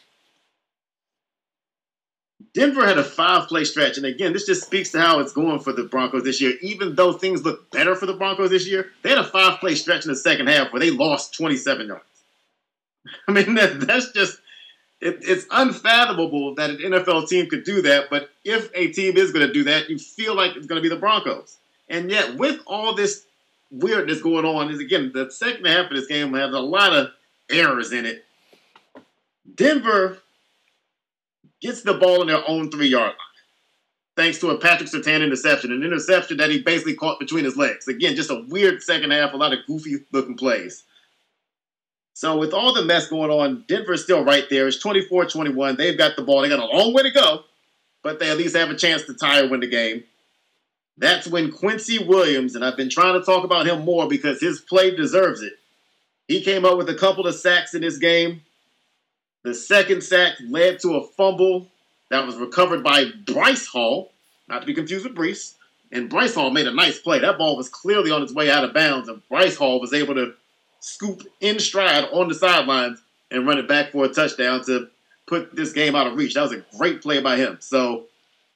Denver 2.53 2.85
had 2.85 2.99
a 2.99 3.03
five 3.03 3.47
play 3.47 3.63
stretch. 3.63 3.97
And 3.97 4.05
again, 4.05 4.31
this 4.31 4.45
just 4.45 4.63
speaks 4.63 4.91
to 4.91 5.01
how 5.01 5.19
it's 5.19 5.33
going 5.33 5.59
for 5.59 5.73
the 5.73 5.83
Broncos 5.83 6.23
this 6.23 6.39
year. 6.39 6.53
Even 6.61 6.95
though 6.95 7.13
things 7.13 7.43
look 7.43 7.71
better 7.71 7.95
for 7.95 8.05
the 8.05 8.13
Broncos 8.13 8.51
this 8.51 8.67
year, 8.67 8.91
they 9.01 9.09
had 9.09 9.17
a 9.17 9.23
five 9.23 9.59
play 9.59 9.75
stretch 9.75 10.05
in 10.05 10.11
the 10.11 10.15
second 10.15 10.47
half 10.47 10.71
where 10.71 10.79
they 10.79 10.91
lost 10.91 11.33
27 11.35 11.87
yards. 11.87 12.03
I 13.27 13.31
mean, 13.31 13.55
that, 13.55 13.81
that's 13.81 14.11
just, 14.11 14.37
it, 15.01 15.17
it's 15.21 15.45
unfathomable 15.49 16.53
that 16.55 16.69
an 16.69 16.77
NFL 16.77 17.27
team 17.27 17.49
could 17.49 17.63
do 17.63 17.81
that. 17.81 18.09
But 18.11 18.29
if 18.43 18.69
a 18.75 18.89
team 18.89 19.17
is 19.17 19.31
going 19.31 19.47
to 19.47 19.53
do 19.53 19.63
that, 19.63 19.89
you 19.89 19.97
feel 19.97 20.35
like 20.35 20.55
it's 20.55 20.67
going 20.67 20.81
to 20.81 20.87
be 20.87 20.93
the 20.93 20.99
Broncos. 20.99 21.57
And 21.89 22.11
yet, 22.11 22.35
with 22.35 22.61
all 22.67 22.93
this 22.93 23.25
weirdness 23.71 24.21
going 24.21 24.45
on, 24.45 24.69
is 24.69 24.79
again, 24.79 25.11
the 25.13 25.31
second 25.31 25.65
half 25.65 25.89
of 25.89 25.97
this 25.97 26.07
game 26.07 26.33
has 26.33 26.53
a 26.53 26.59
lot 26.59 26.93
of 26.93 27.09
errors 27.49 27.91
in 27.91 28.05
it. 28.05 28.23
Denver 29.55 30.19
gets 31.63 31.81
the 31.81 31.95
ball 31.95 32.21
in 32.21 32.27
their 32.27 32.47
own 32.47 32.69
three 32.69 32.89
yard 32.89 33.07
line. 33.07 33.15
Thanks 34.15 34.39
to 34.39 34.51
a 34.51 34.59
Patrick 34.59 34.89
Surtain 34.89 35.23
interception, 35.23 35.71
an 35.71 35.83
interception 35.83 36.37
that 36.37 36.51
he 36.51 36.61
basically 36.61 36.95
caught 36.95 37.19
between 37.19 37.45
his 37.45 37.57
legs. 37.57 37.87
Again, 37.87 38.15
just 38.15 38.29
a 38.29 38.45
weird 38.49 38.83
second 38.83 39.11
half, 39.11 39.33
a 39.33 39.37
lot 39.37 39.53
of 39.53 39.59
goofy 39.65 40.05
looking 40.11 40.37
plays. 40.37 40.83
So, 42.13 42.37
with 42.37 42.53
all 42.53 42.75
the 42.75 42.85
mess 42.85 43.07
going 43.07 43.31
on, 43.31 43.65
Denver's 43.67 44.03
still 44.03 44.23
right 44.23 44.45
there. 44.49 44.67
It's 44.67 44.77
24 44.77 45.25
21. 45.25 45.77
They've 45.77 45.97
got 45.97 46.15
the 46.15 46.23
ball. 46.23 46.41
They 46.41 46.49
got 46.49 46.59
a 46.59 46.77
long 46.77 46.93
way 46.93 47.03
to 47.03 47.11
go. 47.11 47.43
but 48.03 48.19
they 48.19 48.29
at 48.29 48.37
least 48.37 48.55
have 48.55 48.69
a 48.69 48.75
chance 48.75 49.03
to 49.05 49.13
tie 49.15 49.41
or 49.41 49.49
win 49.49 49.61
the 49.61 49.67
game. 49.67 50.03
That's 50.97 51.27
when 51.27 51.51
Quincy 51.51 51.99
Williams, 52.03 52.55
and 52.55 52.63
I've 52.63 52.77
been 52.77 52.89
trying 52.89 53.19
to 53.19 53.25
talk 53.25 53.43
about 53.43 53.65
him 53.67 53.83
more 53.83 54.07
because 54.07 54.41
his 54.41 54.61
play 54.61 54.95
deserves 54.95 55.41
it. 55.41 55.53
He 56.27 56.41
came 56.43 56.65
up 56.65 56.77
with 56.77 56.89
a 56.89 56.95
couple 56.95 57.25
of 57.25 57.35
sacks 57.35 57.73
in 57.73 57.81
this 57.81 57.97
game. 57.97 58.41
The 59.43 59.53
second 59.53 60.03
sack 60.03 60.35
led 60.47 60.79
to 60.79 60.95
a 60.95 61.07
fumble 61.07 61.67
that 62.09 62.25
was 62.25 62.35
recovered 62.37 62.83
by 62.83 63.05
Bryce 63.25 63.67
Hall, 63.67 64.11
not 64.47 64.59
to 64.59 64.65
be 64.65 64.73
confused 64.73 65.05
with 65.05 65.15
Breece. 65.15 65.55
And 65.91 66.09
Bryce 66.09 66.33
Hall 66.33 66.49
made 66.49 66.67
a 66.67 66.73
nice 66.73 66.99
play. 66.99 67.19
That 67.19 67.37
ball 67.37 67.55
was 67.55 67.69
clearly 67.69 68.09
on 68.09 68.23
its 68.23 68.33
way 68.33 68.49
out 68.49 68.63
of 68.63 68.73
bounds, 68.73 69.09
and 69.09 69.27
Bryce 69.29 69.55
Hall 69.55 69.79
was 69.79 69.93
able 69.93 70.15
to 70.15 70.33
scoop 70.79 71.21
in 71.39 71.59
stride 71.59 72.05
on 72.11 72.27
the 72.27 72.35
sidelines 72.35 72.99
and 73.31 73.47
run 73.47 73.57
it 73.57 73.67
back 73.67 73.91
for 73.91 74.05
a 74.05 74.09
touchdown 74.09 74.63
to 74.65 74.89
put 75.27 75.55
this 75.55 75.73
game 75.73 75.95
out 75.95 76.07
of 76.07 76.15
reach. 76.15 76.33
That 76.33 76.41
was 76.41 76.51
a 76.51 76.65
great 76.77 77.01
play 77.01 77.21
by 77.21 77.37
him. 77.37 77.57
So 77.61 78.05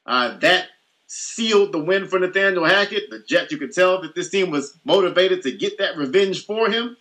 uh, 0.05 0.37
that 0.39 0.67
sealed 1.07 1.71
the 1.71 1.79
win 1.79 2.07
for 2.07 2.19
Nathaniel 2.19 2.65
Hackett. 2.65 3.09
The 3.09 3.19
Jets, 3.19 3.51
you 3.51 3.57
could 3.57 3.73
tell 3.73 4.01
that 4.01 4.15
this 4.15 4.29
team 4.29 4.51
was 4.51 4.77
motivated 4.83 5.41
to 5.43 5.51
get 5.51 5.77
that 5.79 5.97
revenge 5.97 6.45
for 6.45 6.69
him. 6.69 6.97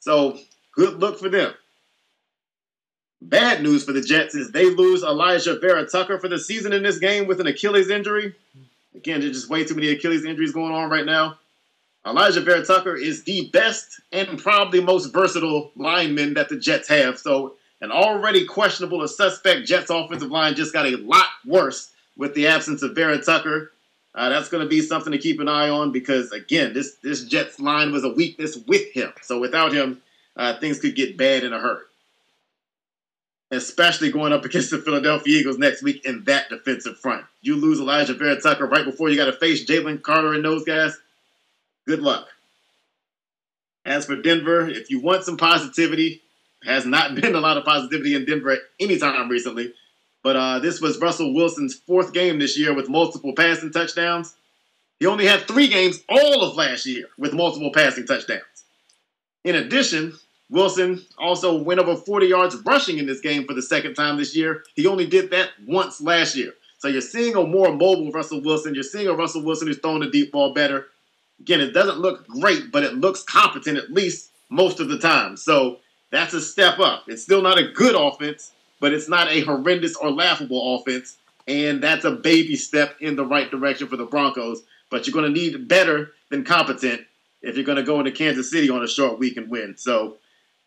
So 0.00 0.38
good 0.74 1.00
look 1.00 1.18
for 1.18 1.28
them. 1.28 1.54
Bad 3.24 3.62
news 3.62 3.84
for 3.84 3.92
the 3.92 4.02
Jets 4.02 4.34
is 4.34 4.50
they 4.50 4.68
lose 4.68 5.02
Alijah 5.02 5.58
Vera-Tucker 5.58 6.18
for 6.18 6.28
the 6.28 6.38
season 6.38 6.74
in 6.74 6.82
this 6.82 6.98
game 6.98 7.26
with 7.26 7.40
an 7.40 7.46
Achilles 7.46 7.88
injury. 7.88 8.34
Again, 8.94 9.20
there's 9.20 9.32
just 9.32 9.48
way 9.48 9.64
too 9.64 9.74
many 9.74 9.88
Achilles 9.88 10.26
injuries 10.26 10.52
going 10.52 10.74
on 10.74 10.90
right 10.90 11.06
now. 11.06 11.38
Alijah 12.04 12.44
Vera-Tucker 12.44 12.94
is 12.94 13.24
the 13.24 13.48
best 13.50 13.98
and 14.12 14.38
probably 14.38 14.80
most 14.80 15.06
versatile 15.06 15.72
lineman 15.74 16.34
that 16.34 16.50
the 16.50 16.58
Jets 16.58 16.86
have. 16.88 17.18
So, 17.18 17.54
an 17.80 17.90
already 17.90 18.44
questionable 18.44 19.02
or 19.02 19.08
suspect 19.08 19.66
Jets 19.66 19.90
offensive 19.90 20.30
line 20.30 20.54
just 20.54 20.74
got 20.74 20.86
a 20.86 20.96
lot 20.96 21.26
worse 21.46 21.92
with 22.18 22.34
the 22.34 22.46
absence 22.46 22.82
of 22.82 22.94
Vera 22.94 23.22
Tucker. 23.22 23.72
Uh, 24.14 24.28
that's 24.28 24.50
going 24.50 24.62
to 24.62 24.68
be 24.68 24.82
something 24.82 25.12
to 25.12 25.18
keep 25.18 25.40
an 25.40 25.48
eye 25.48 25.70
on 25.70 25.92
because, 25.92 26.30
again, 26.30 26.74
this 26.74 26.96
this 26.96 27.24
Jets 27.24 27.58
line 27.58 27.90
was 27.90 28.04
a 28.04 28.10
weakness 28.10 28.58
with 28.66 28.92
him. 28.92 29.14
So, 29.22 29.40
without 29.40 29.72
him, 29.72 30.02
uh, 30.36 30.58
things 30.58 30.78
could 30.78 30.94
get 30.94 31.16
bad 31.16 31.42
in 31.42 31.54
a 31.54 31.58
hurry. 31.58 31.84
Especially 33.54 34.10
going 34.10 34.32
up 34.32 34.44
against 34.44 34.70
the 34.70 34.78
Philadelphia 34.78 35.38
Eagles 35.38 35.58
next 35.58 35.82
week 35.82 36.04
in 36.04 36.24
that 36.24 36.48
defensive 36.48 36.98
front. 36.98 37.24
You 37.40 37.56
lose 37.56 37.80
Alijah 37.80 38.18
Vera-Tucker 38.18 38.66
right 38.66 38.84
before 38.84 39.08
you 39.08 39.16
got 39.16 39.26
to 39.26 39.32
face 39.32 39.64
Jalen 39.64 40.02
Carter 40.02 40.34
and 40.34 40.44
those 40.44 40.64
guys 40.64 40.98
good 41.86 42.00
luck. 42.00 42.28
As 43.84 44.06
for 44.06 44.16
Denver, 44.16 44.68
if 44.68 44.90
you 44.90 45.00
want 45.00 45.24
some 45.24 45.36
positivity, 45.36 46.22
has 46.64 46.86
not 46.86 47.14
been 47.20 47.34
a 47.34 47.40
lot 47.40 47.56
of 47.56 47.64
positivity 47.64 48.14
in 48.14 48.24
Denver 48.24 48.50
at 48.50 48.60
any 48.80 48.98
time 48.98 49.28
recently. 49.28 49.72
But 50.22 50.36
uh, 50.36 50.58
this 50.60 50.80
was 50.80 50.98
Russell 50.98 51.34
Wilson's 51.34 51.74
fourth 51.74 52.14
game 52.14 52.38
this 52.38 52.58
year 52.58 52.74
with 52.74 52.88
multiple 52.88 53.34
passing 53.34 53.70
touchdowns. 53.70 54.34
He 54.98 55.06
only 55.06 55.26
had 55.26 55.42
three 55.42 55.68
games 55.68 56.00
all 56.08 56.42
of 56.42 56.56
last 56.56 56.86
year 56.86 57.06
with 57.18 57.34
multiple 57.34 57.70
passing 57.72 58.06
touchdowns. 58.06 58.64
In 59.44 59.54
addition, 59.54 60.14
Wilson 60.50 61.02
also 61.18 61.56
went 61.62 61.80
over 61.80 61.96
40 61.96 62.26
yards 62.26 62.56
rushing 62.64 62.98
in 62.98 63.06
this 63.06 63.20
game 63.20 63.46
for 63.46 63.54
the 63.54 63.62
second 63.62 63.94
time 63.94 64.16
this 64.16 64.36
year. 64.36 64.64
He 64.74 64.86
only 64.86 65.06
did 65.06 65.30
that 65.30 65.50
once 65.66 66.00
last 66.00 66.36
year. 66.36 66.54
So 66.78 66.88
you're 66.88 67.00
seeing 67.00 67.34
a 67.34 67.42
more 67.42 67.72
mobile 67.72 68.12
Russell 68.12 68.42
Wilson. 68.42 68.74
You're 68.74 68.82
seeing 68.82 69.08
a 69.08 69.14
Russell 69.14 69.42
Wilson 69.42 69.68
who's 69.68 69.78
throwing 69.78 70.00
the 70.00 70.10
deep 70.10 70.32
ball 70.32 70.52
better. 70.52 70.88
Again, 71.40 71.60
it 71.60 71.72
doesn't 71.72 71.98
look 71.98 72.26
great, 72.28 72.70
but 72.70 72.84
it 72.84 72.94
looks 72.94 73.22
competent 73.22 73.78
at 73.78 73.90
least 73.90 74.30
most 74.50 74.80
of 74.80 74.88
the 74.88 74.98
time. 74.98 75.36
So 75.36 75.78
that's 76.10 76.34
a 76.34 76.40
step 76.40 76.78
up. 76.78 77.04
It's 77.08 77.22
still 77.22 77.42
not 77.42 77.58
a 77.58 77.72
good 77.72 77.94
offense, 77.94 78.52
but 78.80 78.92
it's 78.92 79.08
not 79.08 79.28
a 79.28 79.40
horrendous 79.40 79.96
or 79.96 80.10
laughable 80.10 80.76
offense. 80.76 81.16
And 81.48 81.82
that's 81.82 82.04
a 82.04 82.12
baby 82.12 82.56
step 82.56 82.96
in 83.00 83.16
the 83.16 83.24
right 83.24 83.50
direction 83.50 83.88
for 83.88 83.96
the 83.96 84.06
Broncos. 84.06 84.62
But 84.90 85.06
you're 85.06 85.14
going 85.14 85.32
to 85.32 85.40
need 85.40 85.66
better 85.66 86.12
than 86.30 86.44
competent 86.44 87.02
if 87.42 87.56
you're 87.56 87.64
going 87.64 87.76
to 87.76 87.82
go 87.82 87.98
into 87.98 88.12
Kansas 88.12 88.50
City 88.50 88.70
on 88.70 88.82
a 88.82 88.88
short 88.88 89.18
week 89.18 89.36
and 89.36 89.50
win. 89.50 89.76
So 89.76 90.18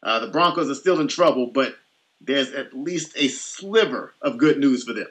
uh, 0.03 0.19
the 0.19 0.28
Broncos 0.28 0.69
are 0.69 0.76
still 0.76 0.99
in 0.99 1.07
trouble, 1.07 1.48
but 1.48 1.76
there's 2.22 2.52
at 2.53 2.74
least 2.74 3.14
a 3.15 3.28
sliver 3.28 4.14
of 4.22 4.38
good 4.38 4.57
news 4.57 4.84
for 4.84 4.94
them. 4.94 5.07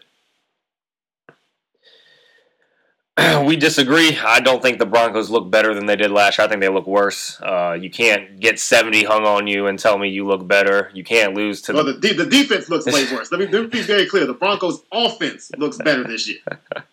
we 3.47 3.57
disagree. 3.57 4.19
I 4.19 4.41
don't 4.41 4.61
think 4.61 4.79
the 4.79 4.87
Broncos 4.87 5.31
look 5.31 5.51
better 5.51 5.73
than 5.73 5.87
they 5.87 5.97
did 5.97 6.11
last 6.11 6.37
year. 6.37 6.47
I 6.47 6.51
think 6.51 6.61
they 6.61 6.69
look 6.69 6.87
worse. 6.87 7.41
Uh, 7.41 7.77
you 7.81 7.89
can't 7.89 8.39
get 8.41 8.59
70 8.59 9.05
hung 9.05 9.25
on 9.25 9.47
you 9.47 9.69
and 9.69 9.79
tell 9.79 9.97
me 9.97 10.09
you 10.09 10.27
look 10.27 10.47
better. 10.47 10.91
You 10.93 11.03
can't 11.03 11.35
lose 11.35 11.63
to 11.63 11.73
well, 11.73 11.85
the... 11.85 11.95
the, 11.95 12.13
the 12.13 12.27
defense 12.27 12.69
looks 12.69 12.85
way 12.85 13.11
worse. 13.11 13.33
Let 13.33 13.41
me, 13.41 13.47
let 13.47 13.63
me 13.63 13.69
be 13.69 13.81
very 13.81 14.07
clear. 14.07 14.27
The 14.27 14.35
Broncos' 14.35 14.83
offense 14.93 15.51
looks 15.57 15.79
better 15.79 16.05
this 16.05 16.29
year. 16.29 16.41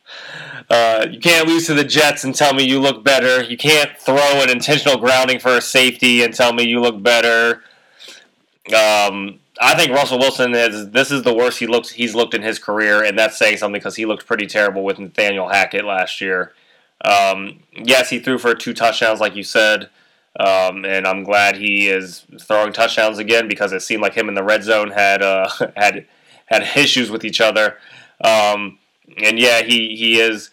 Uh, 0.69 1.07
you 1.11 1.19
can't 1.19 1.47
lose 1.47 1.65
to 1.65 1.73
the 1.73 1.83
Jets 1.83 2.23
and 2.23 2.33
tell 2.33 2.53
me 2.53 2.63
you 2.63 2.79
look 2.79 3.03
better. 3.03 3.43
You 3.43 3.57
can't 3.57 3.97
throw 3.97 4.41
an 4.41 4.49
intentional 4.49 4.97
grounding 4.97 5.39
for 5.39 5.57
a 5.57 5.61
safety 5.61 6.23
and 6.23 6.33
tell 6.33 6.53
me 6.53 6.63
you 6.63 6.79
look 6.79 7.01
better. 7.01 7.63
Um, 8.67 9.39
I 9.59 9.75
think 9.75 9.91
Russell 9.91 10.19
Wilson 10.19 10.55
is 10.55 10.89
this 10.91 11.11
is 11.11 11.23
the 11.23 11.33
worst 11.33 11.59
he 11.59 11.67
looks 11.67 11.89
he's 11.89 12.15
looked 12.15 12.33
in 12.33 12.41
his 12.41 12.59
career, 12.59 13.03
and 13.03 13.17
that's 13.19 13.37
saying 13.37 13.57
something 13.57 13.79
because 13.79 13.95
he 13.95 14.05
looked 14.05 14.25
pretty 14.25 14.47
terrible 14.47 14.83
with 14.83 14.99
Nathaniel 14.99 15.49
Hackett 15.49 15.85
last 15.85 16.21
year. 16.21 16.53
Um, 17.03 17.59
yes, 17.73 18.09
he 18.09 18.19
threw 18.19 18.37
for 18.37 18.55
two 18.55 18.73
touchdowns, 18.73 19.19
like 19.19 19.35
you 19.35 19.43
said, 19.43 19.89
um, 20.39 20.85
and 20.85 21.05
I'm 21.05 21.23
glad 21.23 21.57
he 21.57 21.87
is 21.89 22.25
throwing 22.41 22.73
touchdowns 22.73 23.19
again 23.19 23.47
because 23.47 23.73
it 23.73 23.81
seemed 23.81 24.01
like 24.01 24.15
him 24.15 24.29
in 24.29 24.35
the 24.35 24.43
red 24.43 24.63
zone 24.63 24.91
had 24.91 25.21
uh, 25.21 25.49
had 25.75 26.05
had 26.45 26.63
issues 26.77 27.11
with 27.11 27.25
each 27.25 27.41
other. 27.41 27.77
Um, 28.23 28.79
and 29.17 29.37
yeah, 29.37 29.61
he 29.61 29.95
he 29.95 30.19
is 30.19 30.49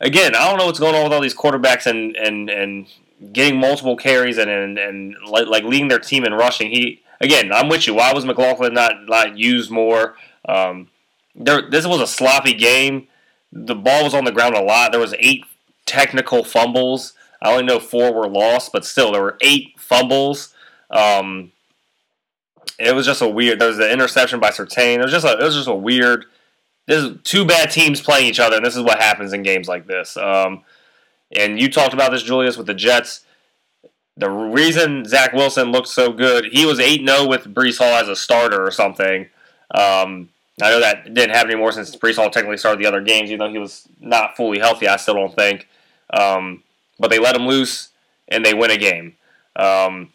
again. 0.00 0.34
I 0.34 0.48
don't 0.48 0.58
know 0.58 0.66
what's 0.66 0.78
going 0.78 0.94
on 0.94 1.04
with 1.04 1.12
all 1.12 1.20
these 1.20 1.34
quarterbacks 1.34 1.86
and 1.86 2.14
and 2.16 2.50
and 2.50 2.86
getting 3.32 3.58
multiple 3.58 3.96
carries 3.96 4.38
and 4.38 4.50
and, 4.50 4.78
and 4.78 5.16
like, 5.26 5.46
like 5.46 5.64
leading 5.64 5.88
their 5.88 5.98
team 5.98 6.24
in 6.24 6.34
rushing. 6.34 6.70
He 6.70 7.00
again, 7.20 7.52
I'm 7.52 7.68
with 7.68 7.86
you. 7.86 7.94
Why 7.94 8.12
was 8.12 8.24
McLaughlin 8.24 8.74
not 8.74 9.06
not 9.06 9.38
used 9.38 9.70
more? 9.70 10.16
Um, 10.48 10.88
there, 11.34 11.62
this 11.68 11.86
was 11.86 12.00
a 12.00 12.06
sloppy 12.06 12.54
game. 12.54 13.08
The 13.52 13.74
ball 13.74 14.04
was 14.04 14.14
on 14.14 14.24
the 14.24 14.32
ground 14.32 14.56
a 14.56 14.62
lot. 14.62 14.92
There 14.92 15.00
was 15.00 15.14
eight 15.18 15.44
technical 15.86 16.44
fumbles. 16.44 17.14
I 17.40 17.50
only 17.52 17.64
know 17.64 17.78
four 17.78 18.12
were 18.12 18.28
lost, 18.28 18.72
but 18.72 18.84
still, 18.84 19.12
there 19.12 19.22
were 19.22 19.38
eight 19.40 19.78
fumbles. 19.78 20.54
Um, 20.90 21.52
it 22.78 22.94
was 22.94 23.06
just 23.06 23.22
a 23.22 23.28
weird. 23.28 23.60
There 23.60 23.68
was 23.68 23.78
an 23.78 23.90
interception 23.90 24.40
by 24.40 24.50
Surtain. 24.50 24.98
It 24.98 25.02
was 25.02 25.12
just 25.12 25.26
a. 25.26 25.32
It 25.32 25.42
was 25.42 25.54
just 25.54 25.68
a 25.68 25.74
weird. 25.74 26.26
This 26.86 27.02
is 27.02 27.16
two 27.22 27.44
bad 27.46 27.70
teams 27.70 28.00
playing 28.00 28.26
each 28.26 28.40
other, 28.40 28.56
and 28.56 28.64
this 28.64 28.76
is 28.76 28.82
what 28.82 29.00
happens 29.00 29.32
in 29.32 29.42
games 29.42 29.68
like 29.68 29.86
this. 29.86 30.16
Um, 30.16 30.64
and 31.34 31.58
you 31.58 31.70
talked 31.70 31.94
about 31.94 32.10
this, 32.10 32.22
Julius, 32.22 32.56
with 32.56 32.66
the 32.66 32.74
Jets. 32.74 33.23
The 34.16 34.30
reason 34.30 35.04
Zach 35.04 35.32
Wilson 35.32 35.72
looked 35.72 35.88
so 35.88 36.12
good, 36.12 36.46
he 36.46 36.64
was 36.66 36.78
8 36.78 37.06
0 37.06 37.26
with 37.26 37.52
Breece 37.52 37.78
Hall 37.78 37.94
as 37.94 38.08
a 38.08 38.14
starter 38.14 38.64
or 38.64 38.70
something. 38.70 39.28
Um, 39.74 40.28
I 40.62 40.70
know 40.70 40.80
that 40.80 41.12
didn't 41.12 41.34
happen 41.34 41.50
anymore 41.50 41.72
since 41.72 41.96
Breece 41.96 42.16
Hall 42.16 42.30
technically 42.30 42.58
started 42.58 42.80
the 42.80 42.86
other 42.86 43.00
games, 43.00 43.30
even 43.30 43.40
though 43.40 43.52
he 43.52 43.58
was 43.58 43.88
not 44.00 44.36
fully 44.36 44.60
healthy, 44.60 44.86
I 44.86 44.96
still 44.96 45.14
don't 45.14 45.34
think. 45.34 45.68
Um, 46.12 46.62
but 46.98 47.10
they 47.10 47.18
let 47.18 47.34
him 47.34 47.46
loose 47.46 47.88
and 48.28 48.44
they 48.44 48.54
win 48.54 48.70
a 48.70 48.76
game. 48.76 49.16
Um, 49.56 50.12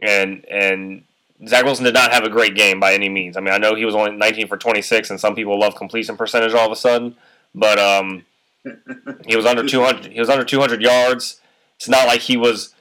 and 0.00 0.44
and 0.50 1.04
Zach 1.46 1.64
Wilson 1.64 1.84
did 1.84 1.94
not 1.94 2.12
have 2.12 2.24
a 2.24 2.30
great 2.30 2.54
game 2.54 2.78
by 2.78 2.94
any 2.94 3.08
means. 3.08 3.36
I 3.36 3.40
mean, 3.40 3.54
I 3.54 3.58
know 3.58 3.74
he 3.74 3.84
was 3.84 3.94
only 3.94 4.12
19 4.12 4.48
for 4.48 4.56
26, 4.56 5.10
and 5.10 5.20
some 5.20 5.34
people 5.34 5.58
love 5.58 5.76
completion 5.76 6.16
percentage 6.16 6.52
all 6.52 6.66
of 6.66 6.72
a 6.72 6.76
sudden, 6.76 7.16
but 7.54 7.78
um, 7.78 8.24
he 9.26 9.36
was 9.36 9.46
under 9.46 9.66
200. 9.66 10.12
He 10.12 10.20
was 10.20 10.28
under 10.28 10.44
200 10.44 10.82
yards. 10.82 11.40
It's 11.76 11.88
not 11.88 12.06
like 12.06 12.20
he 12.20 12.36
was 12.36 12.74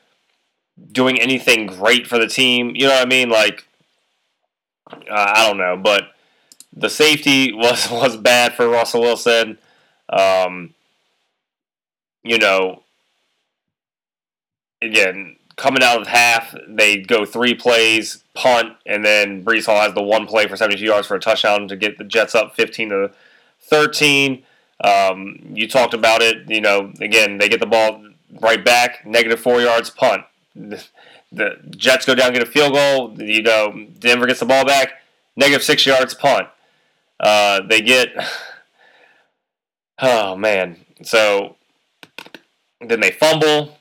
doing 0.91 1.19
anything 1.19 1.67
great 1.67 2.07
for 2.07 2.17
the 2.17 2.27
team. 2.27 2.73
You 2.75 2.87
know 2.87 2.93
what 2.93 3.05
I 3.05 3.09
mean? 3.09 3.29
Like, 3.29 3.65
uh, 4.91 4.97
I 5.09 5.47
don't 5.47 5.57
know, 5.57 5.77
but 5.77 6.11
the 6.75 6.89
safety 6.89 7.53
was 7.53 7.89
was 7.89 8.17
bad 8.17 8.53
for 8.53 8.67
Russell 8.67 9.01
Wilson. 9.01 9.57
Um, 10.09 10.73
you 12.23 12.37
know, 12.37 12.83
again, 14.81 15.37
coming 15.55 15.83
out 15.83 16.01
of 16.01 16.07
half, 16.07 16.55
they 16.67 16.97
go 16.97 17.25
three 17.25 17.53
plays, 17.53 18.23
punt, 18.33 18.73
and 18.85 19.03
then 19.03 19.43
Breece 19.43 19.65
Hall 19.65 19.81
has 19.81 19.93
the 19.93 20.03
one 20.03 20.25
play 20.25 20.47
for 20.47 20.55
72 20.55 20.83
yards 20.83 21.07
for 21.07 21.15
a 21.15 21.19
touchdown 21.19 21.67
to 21.67 21.75
get 21.75 21.97
the 21.97 22.03
Jets 22.03 22.35
up 22.35 22.55
15 22.55 22.89
to 22.89 23.11
13. 23.61 24.43
Um, 24.83 25.39
you 25.53 25.67
talked 25.67 25.93
about 25.93 26.21
it. 26.21 26.49
You 26.49 26.61
know, 26.61 26.93
again, 26.99 27.37
they 27.37 27.49
get 27.49 27.59
the 27.59 27.65
ball 27.65 28.05
right 28.41 28.63
back, 28.63 29.05
negative 29.05 29.39
four 29.39 29.61
yards, 29.61 29.89
punt 29.89 30.23
the, 30.55 31.57
Jets 31.71 32.05
go 32.05 32.15
down, 32.15 32.33
get 32.33 32.43
a 32.43 32.45
field 32.45 32.73
goal. 32.73 33.15
You 33.19 33.41
know, 33.41 33.87
Denver 33.99 34.27
gets 34.27 34.39
the 34.39 34.45
ball 34.45 34.65
back, 34.65 35.01
negative 35.35 35.63
six 35.63 35.85
yards 35.85 36.13
punt. 36.13 36.47
Uh, 37.19 37.61
they 37.61 37.81
get, 37.81 38.09
oh 40.01 40.35
man. 40.35 40.77
So 41.03 41.55
then 42.81 42.99
they 42.99 43.11
fumble. 43.11 43.77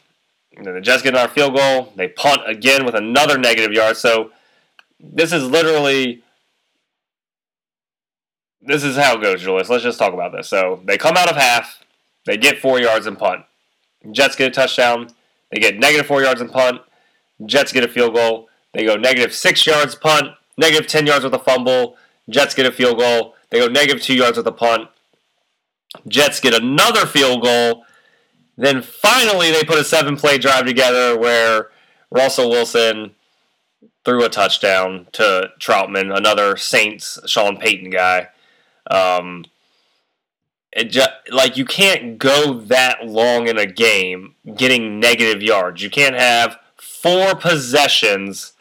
then 0.57 0.75
the 0.75 0.81
Jets 0.81 1.03
get 1.03 1.15
another 1.15 1.33
field 1.33 1.55
goal. 1.55 1.93
They 1.97 2.09
punt 2.09 2.43
again 2.47 2.85
with 2.85 2.95
another 2.95 3.39
negative 3.39 3.73
yard. 3.73 3.97
So 3.97 4.31
this 5.01 5.33
is 5.33 5.45
literally 5.45 6.23
this 8.65 8.85
is 8.85 8.97
how 8.97 9.17
it 9.17 9.23
goes, 9.23 9.43
Julius. 9.43 9.69
Let's 9.69 9.83
just 9.83 9.99
talk 9.99 10.15
about 10.15 10.33
this. 10.33 10.49
So 10.49 10.81
they 10.85 10.97
come 10.97 11.17
out 11.17 11.29
of 11.29 11.37
half, 11.37 11.85
they 12.27 12.37
get 12.37 12.61
four 12.61 12.81
yards 12.81 13.07
and 13.07 13.19
punt. 13.19 13.45
Jets 14.13 14.37
get 14.37 14.49
a 14.49 14.51
touchdown. 14.51 15.09
They 15.53 15.61
get 15.61 15.79
negative 15.79 16.07
four 16.07 16.23
yards 16.23 16.41
and 16.41 16.51
punt. 16.51 16.81
Jets 17.45 17.73
get 17.73 17.85
a 17.85 17.89
field 17.89 18.15
goal. 18.15 18.49
They 18.73 18.85
go 18.85 18.97
negative 18.97 19.35
six 19.35 19.67
yards 19.67 19.95
punt, 19.95 20.33
negative 20.57 20.87
ten 20.87 21.07
yards 21.07 21.25
with 21.25 21.35
a 21.35 21.39
fumble. 21.39 21.97
Jets 22.29 22.55
get 22.55 22.67
a 22.67 22.73
field 22.73 22.99
goal. 22.99 23.35
They 23.51 23.59
go 23.59 23.67
negative 23.67 24.03
two 24.03 24.15
yards 24.15 24.39
with 24.39 24.47
a 24.47 24.53
punt. 24.53 24.89
Jets 26.09 26.41
get 26.41 26.55
another 26.55 27.05
field 27.05 27.43
goal. 27.43 27.85
Then 28.57 28.81
finally, 28.81 29.51
they 29.51 29.63
put 29.65 29.79
a 29.79 29.85
seven 29.85 30.17
play 30.17 30.39
drive 30.39 30.65
together 30.65 31.19
where 31.19 31.69
Russell 32.11 32.49
Wilson 32.49 33.15
threw 34.05 34.25
a 34.25 34.29
touchdown 34.29 35.07
to 35.13 35.51
Trautman, 35.61 36.17
another 36.17 36.57
Saints 36.57 37.19
Sean 37.27 37.59
Payton 37.59 37.91
guy. 37.91 38.29
Um, 38.91 39.45
it 40.73 40.85
just 40.85 41.11
like 41.31 41.57
you 41.57 41.65
can't 41.65 42.19
go 42.19 42.55
that 42.55 43.07
long 43.07 43.47
in 43.47 43.59
a 43.59 43.67
game 43.67 44.35
getting 44.57 44.99
negative 44.99 45.43
yards. 45.43 45.83
You 45.83 45.91
can't 45.91 46.17
have 46.17 46.59
four 46.77 47.35
possessions 47.35 48.55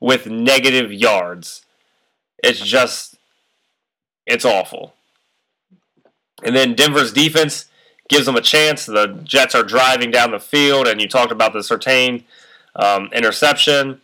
with 0.00 0.26
negative 0.26 0.92
yards. 0.92 1.64
It's 2.42 2.60
just 2.60 3.16
it's 4.26 4.44
awful. 4.44 4.94
And 6.44 6.54
then 6.54 6.74
Denver's 6.74 7.12
defense 7.12 7.64
gives 8.08 8.26
them 8.26 8.36
a 8.36 8.40
chance. 8.40 8.86
The 8.86 9.18
Jets 9.24 9.54
are 9.56 9.64
driving 9.64 10.12
down 10.12 10.30
the 10.30 10.38
field, 10.38 10.86
and 10.86 11.00
you 11.00 11.08
talked 11.08 11.32
about 11.32 11.52
the 11.52 11.60
Surtain 11.60 12.22
um, 12.76 13.08
interception, 13.12 14.00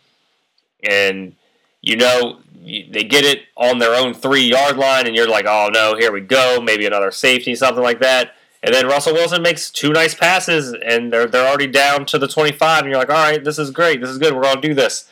and 0.83 1.35
you 1.81 1.95
know 1.95 2.39
they 2.65 3.03
get 3.03 3.23
it 3.23 3.43
on 3.55 3.79
their 3.79 3.95
own 3.95 4.13
three 4.13 4.47
yard 4.47 4.77
line, 4.77 5.07
and 5.07 5.15
you're 5.15 5.29
like, 5.29 5.45
oh 5.45 5.69
no, 5.71 5.95
here 5.95 6.11
we 6.11 6.21
go, 6.21 6.59
maybe 6.61 6.85
another 6.85 7.11
safety, 7.11 7.55
something 7.55 7.83
like 7.83 7.99
that. 7.99 8.33
And 8.63 8.73
then 8.73 8.87
Russell 8.87 9.13
Wilson 9.13 9.43
makes 9.43 9.69
two 9.69 9.91
nice 9.91 10.15
passes, 10.15 10.73
and 10.73 11.13
they're 11.13 11.27
they're 11.27 11.47
already 11.47 11.67
down 11.67 12.05
to 12.07 12.17
the 12.17 12.27
25, 12.27 12.79
and 12.79 12.89
you're 12.89 12.97
like, 12.97 13.09
all 13.09 13.15
right, 13.15 13.43
this 13.43 13.59
is 13.59 13.71
great, 13.71 14.01
this 14.01 14.09
is 14.09 14.17
good, 14.17 14.33
we're 14.33 14.41
gonna 14.41 14.61
do 14.61 14.73
this. 14.73 15.09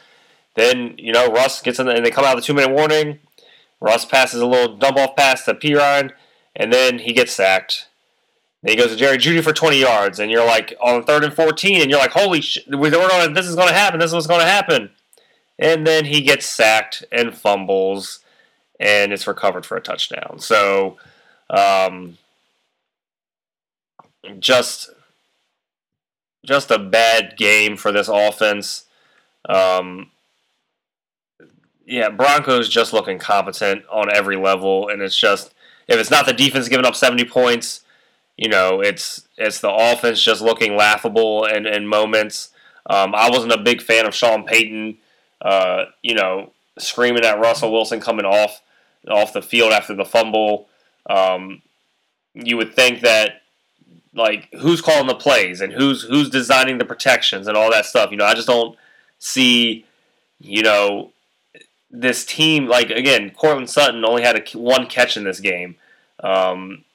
Then 0.55 0.95
you 0.97 1.13
know 1.13 1.31
Russ 1.31 1.61
gets 1.61 1.79
in, 1.79 1.85
the, 1.85 1.95
and 1.95 2.05
they 2.05 2.11
come 2.11 2.25
out 2.25 2.35
the 2.35 2.41
two 2.41 2.53
minute 2.53 2.75
warning. 2.75 3.19
Russ 3.79 4.05
passes 4.05 4.41
a 4.41 4.47
little 4.47 4.77
dump 4.77 4.97
off 4.97 5.15
pass 5.15 5.45
to 5.45 5.53
Perine, 5.53 6.11
and 6.55 6.71
then 6.71 6.99
he 6.99 7.13
gets 7.13 7.33
sacked. 7.33 7.87
Then 8.63 8.71
he 8.71 8.81
goes 8.81 8.91
to 8.91 8.95
Jerry 8.95 9.17
Jeudy 9.17 9.43
for 9.43 9.51
20 9.51 9.77
yards, 9.77 10.19
and 10.19 10.31
you're 10.31 10.45
like 10.45 10.73
on 10.81 11.03
third 11.03 11.25
and 11.25 11.33
14, 11.33 11.81
and 11.81 11.89
you're 11.89 11.99
like, 11.99 12.11
holy 12.11 12.39
shit, 12.39 12.63
this 12.69 13.45
is 13.45 13.55
going 13.55 13.67
to 13.67 13.73
happen, 13.73 13.99
this 13.99 14.07
is 14.07 14.13
what's 14.13 14.27
going 14.27 14.39
to 14.39 14.47
happen. 14.47 14.89
And 15.63 15.87
then 15.87 16.03
he 16.03 16.21
gets 16.21 16.45
sacked 16.45 17.05
and 17.09 17.33
fumbles, 17.33 18.19
and 18.81 19.13
it's 19.13 19.25
recovered 19.25 19.65
for 19.65 19.77
a 19.77 19.81
touchdown. 19.81 20.39
So, 20.39 20.97
um, 21.49 22.17
just, 24.39 24.89
just 26.45 26.69
a 26.69 26.77
bad 26.77 27.37
game 27.37 27.77
for 27.77 27.93
this 27.93 28.09
offense. 28.09 28.87
Um, 29.47 30.11
yeah, 31.85 32.09
Broncos 32.09 32.67
just 32.67 32.91
look 32.91 33.07
incompetent 33.07 33.83
on 33.89 34.13
every 34.13 34.35
level, 34.35 34.89
and 34.89 35.01
it's 35.01 35.17
just 35.17 35.53
if 35.87 35.97
it's 35.97 36.11
not 36.11 36.25
the 36.25 36.33
defense 36.33 36.67
giving 36.67 36.85
up 36.85 36.95
70 36.95 37.23
points, 37.25 37.85
you 38.37 38.49
know, 38.49 38.81
it's 38.81 39.27
it's 39.37 39.61
the 39.61 39.71
offense 39.71 40.21
just 40.21 40.41
looking 40.41 40.75
laughable 40.75 41.45
in, 41.45 41.65
in 41.65 41.87
moments. 41.87 42.49
Um, 42.89 43.15
I 43.15 43.29
wasn't 43.29 43.53
a 43.53 43.57
big 43.57 43.81
fan 43.81 44.05
of 44.05 44.13
Sean 44.13 44.43
Payton, 44.43 44.97
uh, 45.43 45.85
you 46.01 46.15
know, 46.15 46.51
screaming 46.79 47.23
at 47.23 47.39
Russell 47.39 47.71
Wilson 47.71 47.99
coming 47.99 48.25
off 48.25 48.61
off 49.07 49.33
the 49.33 49.41
field 49.41 49.73
after 49.73 49.93
the 49.93 50.05
fumble. 50.05 50.69
Um, 51.09 51.61
you 52.33 52.57
would 52.57 52.73
think 52.73 53.01
that 53.01 53.41
like 54.15 54.47
who's 54.53 54.81
calling 54.81 55.07
the 55.07 55.15
plays 55.15 55.61
and 55.61 55.73
who's 55.73 56.03
who's 56.03 56.29
designing 56.29 56.77
the 56.77 56.85
protections 56.85 57.47
and 57.47 57.57
all 57.57 57.69
that 57.71 57.85
stuff. 57.85 58.11
You 58.11 58.17
know, 58.17 58.25
I 58.25 58.33
just 58.33 58.47
don't 58.47 58.77
see, 59.19 59.85
you 60.39 60.63
know, 60.63 61.11
this 61.91 62.25
team, 62.25 62.67
like 62.67 62.89
again, 62.89 63.31
Courtland 63.31 63.69
Sutton 63.69 64.05
only 64.05 64.23
had 64.23 64.37
a, 64.37 64.57
one 64.57 64.87
catch 64.87 65.17
in 65.17 65.23
this 65.23 65.39
game. 65.39 65.75
Um, 66.23 66.85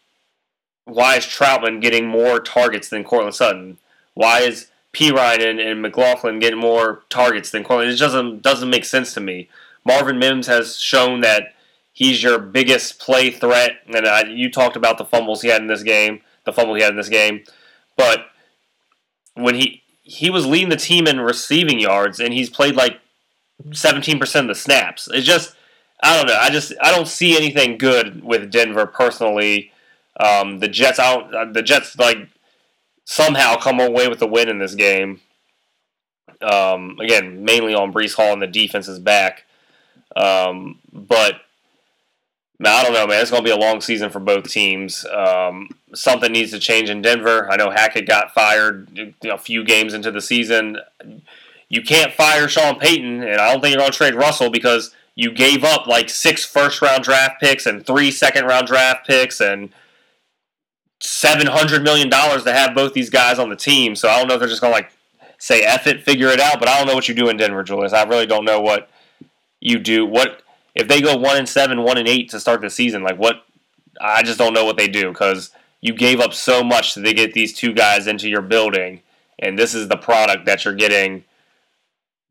why 0.84 1.16
is 1.16 1.24
Trautman 1.24 1.82
getting 1.82 2.06
more 2.06 2.40
targets 2.40 2.88
than 2.88 3.04
Courtland 3.04 3.34
Sutton? 3.34 3.78
Why 4.14 4.40
is 4.40 4.68
Perine 4.92 5.48
and, 5.48 5.60
and 5.60 5.82
McLaughlin 5.82 6.38
getting 6.38 6.58
more 6.58 7.02
targets 7.08 7.50
than 7.50 7.64
Courtland? 7.64 7.92
It 7.92 7.98
doesn't 7.98 8.42
doesn't 8.42 8.70
make 8.70 8.84
sense 8.84 9.14
to 9.14 9.20
me. 9.20 9.48
Marvin 9.84 10.18
Mims 10.18 10.46
has 10.46 10.78
shown 10.78 11.20
that 11.20 11.54
he's 11.92 12.22
your 12.22 12.38
biggest 12.38 12.98
play 12.98 13.30
threat, 13.30 13.78
and 13.86 14.06
uh, 14.06 14.24
you 14.28 14.50
talked 14.50 14.76
about 14.76 14.98
the 14.98 15.04
fumbles 15.04 15.42
he 15.42 15.48
had 15.48 15.62
in 15.62 15.68
this 15.68 15.82
game, 15.82 16.20
the 16.44 16.52
fumble 16.52 16.74
he 16.74 16.82
had 16.82 16.90
in 16.90 16.96
this 16.96 17.08
game, 17.08 17.44
but 17.96 18.26
when 19.34 19.54
he 19.54 19.82
he 20.08 20.30
was 20.30 20.46
leading 20.46 20.70
the 20.70 20.76
team 20.76 21.06
in 21.06 21.20
receiving 21.20 21.78
yards, 21.78 22.18
and 22.18 22.32
he's 22.32 22.48
played 22.48 22.74
like 22.74 22.98
17% 23.66 24.40
of 24.40 24.46
the 24.46 24.54
snaps. 24.54 25.06
It's 25.12 25.26
just, 25.26 25.54
I 26.02 26.16
don't 26.16 26.26
know. 26.26 26.38
I 26.40 26.48
just, 26.48 26.72
I 26.80 26.90
don't 26.90 27.06
see 27.06 27.36
anything 27.36 27.76
good 27.76 28.24
with 28.24 28.50
Denver 28.50 28.86
personally. 28.86 29.70
Um, 30.18 30.60
the 30.60 30.68
Jets 30.68 30.98
out, 30.98 31.34
uh, 31.34 31.52
the 31.52 31.62
Jets 31.62 31.98
like 31.98 32.28
somehow 33.08 33.56
come 33.56 33.80
away 33.80 34.08
with 34.08 34.18
the 34.18 34.26
win 34.26 34.48
in 34.48 34.58
this 34.58 34.74
game. 34.74 35.20
Um, 36.42 36.98
again, 37.00 37.44
mainly 37.44 37.74
on 37.74 37.92
Breece 37.92 38.14
Hall 38.14 38.32
and 38.32 38.42
the 38.42 38.46
defense's 38.46 38.98
back. 38.98 39.44
Um, 40.14 40.78
but 40.92 41.36
I 42.64 42.84
don't 42.84 42.92
know, 42.92 43.06
man. 43.06 43.20
It's 43.20 43.30
going 43.30 43.42
to 43.42 43.48
be 43.48 43.54
a 43.54 43.56
long 43.56 43.80
season 43.80 44.10
for 44.10 44.20
both 44.20 44.48
teams. 44.48 45.04
Um, 45.06 45.70
something 45.94 46.32
needs 46.32 46.50
to 46.52 46.58
change 46.58 46.90
in 46.90 47.02
Denver. 47.02 47.50
I 47.50 47.56
know 47.56 47.70
Hackett 47.70 48.06
got 48.06 48.34
fired 48.34 49.14
a 49.24 49.38
few 49.38 49.64
games 49.64 49.94
into 49.94 50.10
the 50.10 50.20
season 50.20 50.78
you 51.68 51.82
can't 51.82 52.12
fire 52.12 52.48
Sean 52.48 52.78
Payton, 52.78 53.22
and 53.22 53.40
I 53.40 53.52
don't 53.52 53.60
think 53.60 53.74
you're 53.74 53.80
going 53.80 53.92
to 53.92 53.96
trade 53.96 54.14
Russell 54.14 54.50
because 54.50 54.94
you 55.14 55.30
gave 55.30 55.64
up 55.64 55.86
like 55.86 56.08
six 56.08 56.44
first 56.44 56.80
round 56.80 57.04
draft 57.04 57.40
picks 57.40 57.66
and 57.66 57.84
three 57.84 58.10
second 58.10 58.46
round 58.46 58.66
draft 58.66 59.06
picks 59.06 59.40
and 59.40 59.70
seven 61.00 61.46
hundred 61.46 61.82
million 61.82 62.08
dollars 62.08 62.44
to 62.44 62.52
have 62.52 62.74
both 62.74 62.92
these 62.92 63.10
guys 63.10 63.38
on 63.38 63.48
the 63.48 63.56
team. 63.56 63.94
So 63.94 64.08
I 64.08 64.18
don't 64.18 64.28
know 64.28 64.34
if 64.34 64.40
they're 64.40 64.48
just 64.48 64.62
to 64.62 64.68
like 64.68 64.92
say 65.38 65.62
F 65.62 65.86
it, 65.86 66.02
figure 66.02 66.28
it 66.28 66.40
out. 66.40 66.58
But 66.58 66.68
I 66.68 66.78
don't 66.78 66.86
know 66.86 66.94
what 66.94 67.08
you 67.08 67.14
do 67.14 67.28
in 67.28 67.36
Denver, 67.36 67.62
Julius. 67.62 67.92
I 67.92 68.04
really 68.04 68.26
don't 68.26 68.44
know 68.44 68.60
what 68.60 68.90
you 69.60 69.78
do. 69.78 70.06
What 70.06 70.42
if 70.74 70.88
they 70.88 71.00
go 71.00 71.16
one 71.16 71.36
and 71.36 71.48
seven, 71.48 71.82
one 71.82 71.98
and 71.98 72.08
eight 72.08 72.30
to 72.30 72.40
start 72.40 72.60
the 72.60 72.70
season? 72.70 73.02
Like 73.02 73.18
what? 73.18 73.44
I 74.00 74.22
just 74.22 74.38
don't 74.38 74.54
know 74.54 74.64
what 74.64 74.76
they 74.76 74.86
do 74.88 75.08
because 75.08 75.50
you 75.80 75.92
gave 75.92 76.20
up 76.20 76.32
so 76.32 76.62
much 76.62 76.94
to 76.94 77.14
get 77.14 77.32
these 77.32 77.52
two 77.52 77.72
guys 77.72 78.06
into 78.06 78.28
your 78.28 78.42
building, 78.42 79.02
and 79.38 79.58
this 79.58 79.74
is 79.74 79.88
the 79.88 79.96
product 79.96 80.46
that 80.46 80.64
you're 80.64 80.74
getting 80.74 81.24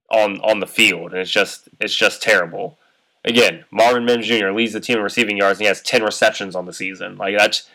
on 0.09 0.39
on 0.41 0.59
the 0.59 0.67
field, 0.67 1.11
and 1.11 1.21
it's 1.21 1.31
just 1.31 1.67
it's 1.79 1.95
just 1.95 2.21
terrible. 2.21 2.77
Again, 3.25 3.65
Marvin 3.71 4.05
Mims 4.05 4.25
Jr. 4.25 4.51
leads 4.51 4.71
the 4.71 4.79
team 4.79 4.97
in 4.97 5.03
receiving 5.03 5.37
yards, 5.37 5.59
and 5.59 5.63
he 5.63 5.67
has 5.67 5.81
ten 5.81 6.03
receptions 6.03 6.55
on 6.55 6.65
the 6.65 6.73
season. 6.73 7.17
Like 7.17 7.37
that's 7.37 7.69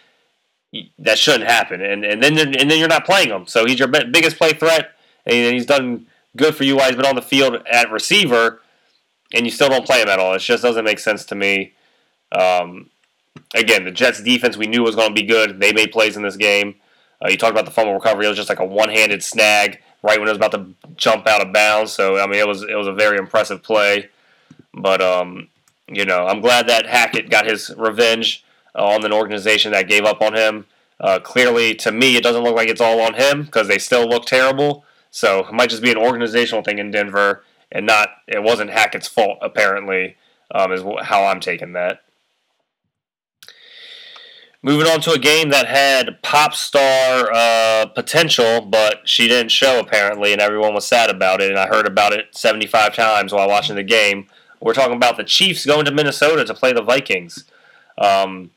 that 0.98 1.18
shouldn't 1.18 1.48
happen, 1.48 1.80
and 1.80 2.04
and 2.04 2.22
then 2.22 2.38
and 2.38 2.70
then 2.70 2.78
you're 2.78 2.88
not 2.88 3.04
playing 3.04 3.28
him. 3.28 3.46
So 3.46 3.66
he's 3.66 3.78
your 3.78 3.88
biggest 3.88 4.38
play 4.38 4.52
threat, 4.52 4.92
and 5.26 5.54
he's 5.54 5.66
done 5.66 6.06
good 6.36 6.54
for 6.54 6.64
you 6.64 6.76
while 6.76 6.86
he's 6.86 6.96
been 6.96 7.06
on 7.06 7.14
the 7.14 7.22
field 7.22 7.62
at 7.70 7.90
receiver, 7.90 8.62
and 9.34 9.44
you 9.44 9.50
still 9.50 9.68
don't 9.68 9.84
play 9.84 10.00
him 10.00 10.08
at 10.08 10.18
all. 10.18 10.34
It 10.34 10.38
just 10.38 10.62
doesn't 10.62 10.84
make 10.84 10.98
sense 10.98 11.24
to 11.26 11.34
me. 11.34 11.74
Um, 12.32 12.88
again, 13.54 13.84
the 13.84 13.90
Jets 13.90 14.22
defense 14.22 14.56
we 14.56 14.66
knew 14.66 14.82
was 14.82 14.96
going 14.96 15.14
to 15.14 15.20
be 15.20 15.26
good. 15.26 15.60
They 15.60 15.72
made 15.72 15.92
plays 15.92 16.16
in 16.16 16.22
this 16.22 16.36
game. 16.36 16.76
Uh, 17.22 17.28
you 17.28 17.36
talked 17.36 17.52
about 17.52 17.66
the 17.66 17.70
fumble 17.70 17.94
recovery; 17.94 18.26
it 18.26 18.30
was 18.30 18.38
just 18.38 18.48
like 18.48 18.60
a 18.60 18.64
one-handed 18.64 19.22
snag 19.22 19.78
right 20.02 20.18
when 20.18 20.26
it 20.26 20.32
was 20.32 20.38
about 20.38 20.52
to 20.52 20.74
jump 20.96 21.26
out 21.28 21.46
of 21.46 21.52
bounds. 21.52 21.92
So 21.92 22.18
I 22.18 22.26
mean, 22.26 22.40
it 22.40 22.48
was 22.48 22.62
it 22.62 22.74
was 22.74 22.86
a 22.86 22.92
very 22.92 23.18
impressive 23.18 23.62
play. 23.62 24.08
But 24.74 25.02
um, 25.02 25.48
you 25.86 26.06
know, 26.06 26.26
I'm 26.26 26.40
glad 26.40 26.68
that 26.68 26.86
Hackett 26.86 27.30
got 27.30 27.46
his 27.46 27.70
revenge 27.76 28.44
on 28.74 29.04
an 29.04 29.12
organization 29.12 29.72
that 29.72 29.88
gave 29.88 30.04
up 30.04 30.20
on 30.20 30.34
him. 30.34 30.66
Uh, 31.00 31.18
clearly, 31.18 31.74
to 31.74 31.90
me, 31.90 32.16
it 32.16 32.22
doesn't 32.22 32.44
look 32.44 32.54
like 32.54 32.68
it's 32.68 32.80
all 32.80 33.00
on 33.00 33.14
him 33.14 33.42
because 33.42 33.68
they 33.68 33.78
still 33.78 34.08
look 34.08 34.24
terrible. 34.24 34.84
So 35.10 35.40
it 35.40 35.52
might 35.52 35.70
just 35.70 35.82
be 35.82 35.90
an 35.90 35.98
organizational 35.98 36.62
thing 36.62 36.78
in 36.78 36.90
Denver, 36.90 37.44
and 37.70 37.86
not 37.86 38.08
it 38.28 38.42
wasn't 38.42 38.70
Hackett's 38.70 39.08
fault. 39.08 39.38
Apparently, 39.42 40.16
um, 40.54 40.72
is 40.72 40.82
how 41.02 41.24
I'm 41.24 41.40
taking 41.40 41.72
that. 41.72 42.02
Moving 44.64 44.86
on 44.86 45.00
to 45.00 45.10
a 45.10 45.18
game 45.18 45.50
that 45.50 45.66
had 45.66 46.22
pop 46.22 46.54
star 46.54 47.28
uh, 47.34 47.86
potential, 47.86 48.60
but 48.60 49.08
she 49.08 49.26
didn't 49.26 49.50
show 49.50 49.80
apparently, 49.80 50.32
and 50.32 50.40
everyone 50.40 50.72
was 50.72 50.86
sad 50.86 51.10
about 51.10 51.40
it. 51.40 51.50
And 51.50 51.58
I 51.58 51.66
heard 51.66 51.86
about 51.86 52.12
it 52.12 52.26
75 52.30 52.94
times 52.94 53.32
while 53.32 53.48
watching 53.48 53.74
the 53.74 53.82
game. 53.82 54.28
We're 54.60 54.72
talking 54.72 54.96
about 54.96 55.16
the 55.16 55.24
Chiefs 55.24 55.66
going 55.66 55.84
to 55.86 55.90
Minnesota 55.90 56.44
to 56.44 56.54
play 56.54 56.72
the 56.72 56.82
Vikings. 56.82 57.44
Um, 57.98 58.52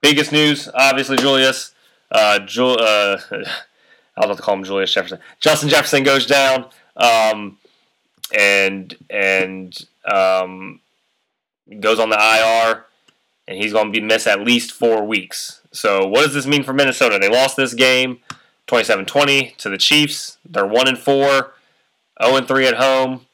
biggest 0.00 0.32
news, 0.32 0.68
obviously, 0.74 1.16
Julius. 1.16 1.74
Uh, 2.10 2.38
Ju- 2.40 2.66
uh, 2.66 3.20
I 3.30 3.36
was 3.36 4.24
about 4.24 4.36
to 4.36 4.42
call 4.42 4.54
him 4.54 4.64
Julius 4.64 4.92
Jefferson. 4.92 5.20
Justin 5.40 5.68
Jefferson 5.68 6.02
goes 6.02 6.26
down, 6.26 6.66
um, 6.96 7.58
and 8.36 8.96
and 9.10 9.78
um, 10.10 10.80
goes 11.80 12.00
on 12.00 12.10
the 12.10 12.16
IR 12.16 12.84
and 13.48 13.56
he's 13.56 13.72
going 13.72 13.90
to 13.90 14.00
be 14.00 14.04
miss 14.04 14.26
at 14.26 14.40
least 14.40 14.72
four 14.72 15.02
weeks. 15.04 15.62
So 15.72 16.06
what 16.06 16.22
does 16.22 16.34
this 16.34 16.46
mean 16.46 16.62
for 16.62 16.74
Minnesota? 16.74 17.18
They 17.18 17.30
lost 17.30 17.56
this 17.56 17.72
game 17.72 18.20
27-20 18.68 19.56
to 19.56 19.70
the 19.70 19.78
Chiefs. 19.78 20.36
They're 20.44 20.66
one 20.66 20.86
and 20.86 20.98
four, 20.98 21.54
0 22.22 22.36
and 22.36 22.46
three 22.46 22.66
at 22.66 22.74
home. 22.74 23.26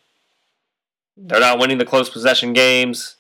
They're 1.16 1.40
not 1.40 1.58
winning 1.58 1.78
the 1.78 1.84
close 1.84 2.08
possession 2.08 2.52
games. 2.52 3.16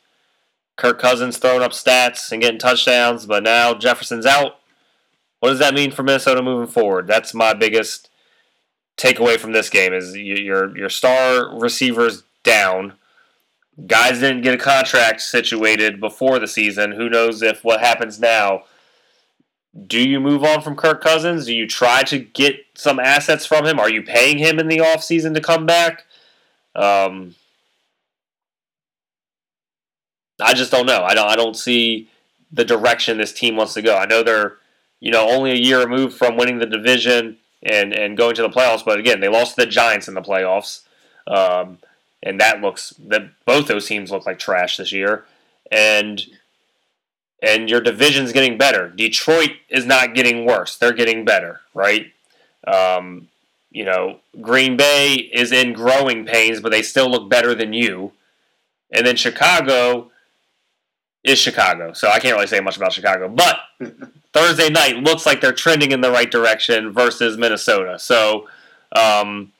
Kirk 0.76 0.98
Cousins 0.98 1.38
throwing 1.38 1.62
up 1.62 1.72
stats 1.72 2.32
and 2.32 2.42
getting 2.42 2.58
touchdowns, 2.58 3.26
but 3.26 3.42
now 3.42 3.74
Jefferson's 3.74 4.26
out. 4.26 4.56
What 5.40 5.50
does 5.50 5.58
that 5.58 5.74
mean 5.74 5.90
for 5.90 6.02
Minnesota 6.02 6.42
moving 6.42 6.66
forward? 6.66 7.06
That's 7.06 7.34
my 7.34 7.52
biggest 7.54 8.08
takeaway 8.96 9.38
from 9.38 9.52
this 9.52 9.70
game 9.70 9.92
is 9.92 10.16
your 10.16 10.76
your 10.76 10.88
star 10.88 11.58
receivers 11.58 12.24
down. 12.42 12.94
Guys 13.86 14.20
didn't 14.20 14.42
get 14.42 14.54
a 14.54 14.58
contract 14.58 15.20
situated 15.20 16.00
before 16.00 16.38
the 16.38 16.46
season. 16.46 16.92
Who 16.92 17.08
knows 17.08 17.42
if 17.42 17.64
what 17.64 17.80
happens 17.80 18.20
now? 18.20 18.64
Do 19.86 20.00
you 20.00 20.20
move 20.20 20.44
on 20.44 20.62
from 20.62 20.76
Kirk 20.76 21.02
Cousins? 21.02 21.46
Do 21.46 21.54
you 21.54 21.66
try 21.66 22.04
to 22.04 22.20
get 22.20 22.56
some 22.74 23.00
assets 23.00 23.44
from 23.44 23.66
him? 23.66 23.80
Are 23.80 23.90
you 23.90 24.02
paying 24.02 24.38
him 24.38 24.60
in 24.60 24.68
the 24.68 24.78
offseason 24.78 25.34
to 25.34 25.40
come 25.40 25.66
back? 25.66 26.04
Um, 26.76 27.34
I 30.40 30.54
just 30.54 30.70
don't 30.70 30.86
know. 30.86 31.02
I 31.02 31.14
don't 31.14 31.28
I 31.28 31.36
don't 31.36 31.56
see 31.56 32.08
the 32.52 32.64
direction 32.64 33.18
this 33.18 33.32
team 33.32 33.56
wants 33.56 33.74
to 33.74 33.82
go. 33.82 33.96
I 33.96 34.06
know 34.06 34.22
they're 34.22 34.56
you 35.00 35.10
know 35.10 35.28
only 35.28 35.52
a 35.52 35.56
year 35.56 35.80
removed 35.80 36.16
from 36.16 36.36
winning 36.36 36.58
the 36.58 36.66
division 36.66 37.38
and 37.62 37.92
and 37.92 38.16
going 38.16 38.34
to 38.36 38.42
the 38.42 38.50
playoffs, 38.50 38.84
but 38.84 38.98
again 38.98 39.20
they 39.20 39.28
lost 39.28 39.56
to 39.56 39.64
the 39.64 39.70
Giants 39.70 40.08
in 40.08 40.14
the 40.14 40.22
playoffs, 40.22 40.82
um, 41.26 41.78
and 42.22 42.40
that 42.40 42.60
looks 42.60 42.94
that 42.98 43.30
both 43.44 43.68
those 43.68 43.86
teams 43.86 44.10
look 44.10 44.26
like 44.26 44.38
trash 44.38 44.76
this 44.76 44.92
year, 44.92 45.24
and 45.70 46.22
and 47.42 47.68
your 47.68 47.80
division's 47.80 48.32
getting 48.32 48.56
better. 48.56 48.88
Detroit 48.88 49.52
is 49.68 49.86
not 49.86 50.14
getting 50.14 50.44
worse; 50.44 50.76
they're 50.76 50.92
getting 50.92 51.24
better, 51.24 51.60
right? 51.74 52.12
Um, 52.66 53.28
you 53.70 53.84
know, 53.84 54.20
Green 54.40 54.76
Bay 54.76 55.14
is 55.14 55.52
in 55.52 55.72
growing 55.72 56.24
pains, 56.24 56.60
but 56.60 56.70
they 56.70 56.82
still 56.82 57.10
look 57.10 57.28
better 57.28 57.54
than 57.54 57.72
you. 57.72 58.12
And 58.92 59.04
then 59.04 59.16
Chicago 59.16 60.12
is 61.24 61.38
Chicago. 61.38 61.92
So 61.92 62.08
I 62.08 62.20
can't 62.20 62.34
really 62.34 62.46
say 62.46 62.60
much 62.60 62.76
about 62.76 62.92
Chicago. 62.92 63.28
But 63.28 63.58
Thursday 64.32 64.68
night 64.68 64.96
looks 64.96 65.26
like 65.26 65.40
they're 65.40 65.52
trending 65.52 65.90
in 65.90 66.00
the 66.00 66.10
right 66.10 66.30
direction 66.30 66.92
versus 66.92 67.36
Minnesota. 67.38 67.98
So 67.98 68.48
um, 68.92 69.52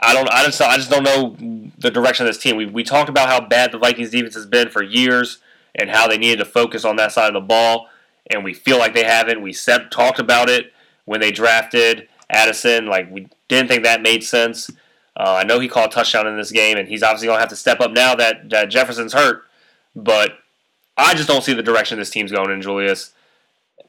I 0.00 0.14
don't. 0.14 0.28
I 0.30 0.44
just. 0.44 0.60
I 0.60 0.76
just 0.76 0.90
don't 0.90 1.02
know 1.02 1.36
the 1.78 1.90
direction 1.90 2.26
of 2.26 2.32
this 2.32 2.42
team. 2.42 2.56
We 2.56 2.66
we 2.66 2.82
talked 2.82 3.08
about 3.08 3.28
how 3.28 3.40
bad 3.40 3.72
the 3.72 3.78
Vikings 3.78 4.10
defense 4.10 4.34
has 4.34 4.46
been 4.46 4.70
for 4.70 4.82
years 4.82 5.38
and 5.74 5.90
how 5.90 6.06
they 6.06 6.18
needed 6.18 6.38
to 6.38 6.44
focus 6.44 6.84
on 6.84 6.96
that 6.96 7.12
side 7.12 7.28
of 7.28 7.34
the 7.34 7.46
ball, 7.46 7.88
and 8.30 8.44
we 8.44 8.54
feel 8.54 8.78
like 8.78 8.94
they 8.94 9.04
haven't. 9.04 9.42
We 9.42 9.52
said 9.52 9.90
talked 9.90 10.18
about 10.18 10.48
it 10.48 10.72
when 11.04 11.20
they 11.20 11.30
drafted 11.30 12.08
Addison. 12.30 12.86
Like 12.86 13.10
we 13.10 13.28
didn't 13.48 13.68
think 13.68 13.84
that 13.84 14.02
made 14.02 14.24
sense. 14.24 14.70
Uh, 15.16 15.34
I 15.40 15.44
know 15.44 15.60
he 15.60 15.68
caught 15.68 15.92
a 15.92 15.94
touchdown 15.94 16.26
in 16.26 16.36
this 16.36 16.50
game, 16.50 16.76
and 16.76 16.88
he's 16.88 17.02
obviously 17.02 17.26
going 17.28 17.36
to 17.36 17.40
have 17.40 17.50
to 17.50 17.56
step 17.56 17.80
up 17.80 17.92
now 17.92 18.16
that, 18.16 18.50
that 18.50 18.68
Jefferson's 18.68 19.12
hurt. 19.12 19.44
But 19.94 20.32
I 20.96 21.14
just 21.14 21.28
don't 21.28 21.42
see 21.42 21.54
the 21.54 21.62
direction 21.62 21.98
this 21.98 22.10
team's 22.10 22.32
going 22.32 22.50
in, 22.50 22.62
Julius. 22.62 23.12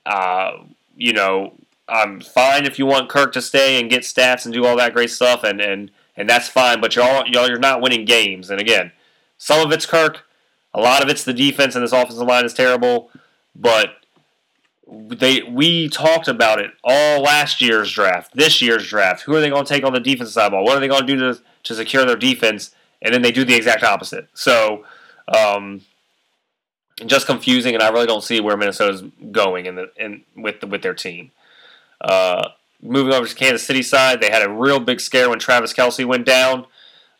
Uh, 0.05 0.51
you 0.95 1.13
know, 1.13 1.53
I'm 1.87 2.19
fine 2.19 2.65
if 2.65 2.79
you 2.79 2.85
want 2.85 3.09
Kirk 3.09 3.31
to 3.33 3.41
stay 3.41 3.79
and 3.79 3.89
get 3.89 4.01
stats 4.01 4.45
and 4.45 4.53
do 4.53 4.65
all 4.65 4.75
that 4.77 4.93
great 4.93 5.11
stuff, 5.11 5.43
and 5.43 5.61
and 5.61 5.91
and 6.17 6.29
that's 6.29 6.47
fine. 6.49 6.81
But 6.81 6.95
you're 6.95 7.05
all, 7.05 7.25
you're 7.27 7.59
not 7.59 7.81
winning 7.81 8.05
games. 8.05 8.49
And 8.49 8.59
again, 8.59 8.91
some 9.37 9.65
of 9.65 9.71
it's 9.71 9.85
Kirk, 9.85 10.25
a 10.73 10.81
lot 10.81 11.03
of 11.03 11.09
it's 11.09 11.23
the 11.23 11.33
defense, 11.33 11.75
and 11.75 11.83
this 11.83 11.91
offensive 11.91 12.27
line 12.27 12.45
is 12.45 12.53
terrible. 12.53 13.11
But 13.55 13.95
they 14.87 15.43
we 15.43 15.89
talked 15.89 16.27
about 16.27 16.59
it 16.59 16.71
all 16.83 17.21
last 17.21 17.61
year's 17.61 17.91
draft, 17.91 18.35
this 18.35 18.61
year's 18.61 18.87
draft. 18.87 19.21
Who 19.23 19.35
are 19.35 19.41
they 19.41 19.49
going 19.49 19.65
to 19.65 19.73
take 19.73 19.83
on 19.83 19.93
the 19.93 19.99
defensive 19.99 20.33
side 20.33 20.51
ball? 20.51 20.63
What 20.63 20.77
are 20.77 20.79
they 20.79 20.87
going 20.87 21.05
to 21.05 21.15
do 21.15 21.19
to 21.19 21.41
to 21.63 21.75
secure 21.75 22.05
their 22.05 22.15
defense? 22.15 22.71
And 23.01 23.13
then 23.13 23.21
they 23.21 23.31
do 23.31 23.43
the 23.43 23.55
exact 23.55 23.83
opposite. 23.83 24.27
So. 24.33 24.85
Um, 25.27 25.81
just 27.05 27.25
confusing, 27.25 27.73
and 27.73 27.83
I 27.83 27.89
really 27.89 28.07
don't 28.07 28.23
see 28.23 28.39
where 28.39 28.55
Minnesota's 28.55 29.03
going 29.31 29.65
in 29.65 29.75
the 29.75 29.91
in 29.97 30.23
with 30.35 30.61
the, 30.61 30.67
with 30.67 30.81
their 30.81 30.93
team. 30.93 31.31
Uh, 31.99 32.49
moving 32.81 33.13
over 33.13 33.27
to 33.27 33.35
Kansas 33.35 33.65
City 33.65 33.81
side, 33.81 34.21
they 34.21 34.29
had 34.29 34.43
a 34.43 34.49
real 34.49 34.79
big 34.79 34.99
scare 35.01 35.29
when 35.29 35.39
Travis 35.39 35.73
Kelce 35.73 36.05
went 36.05 36.25
down. 36.25 36.65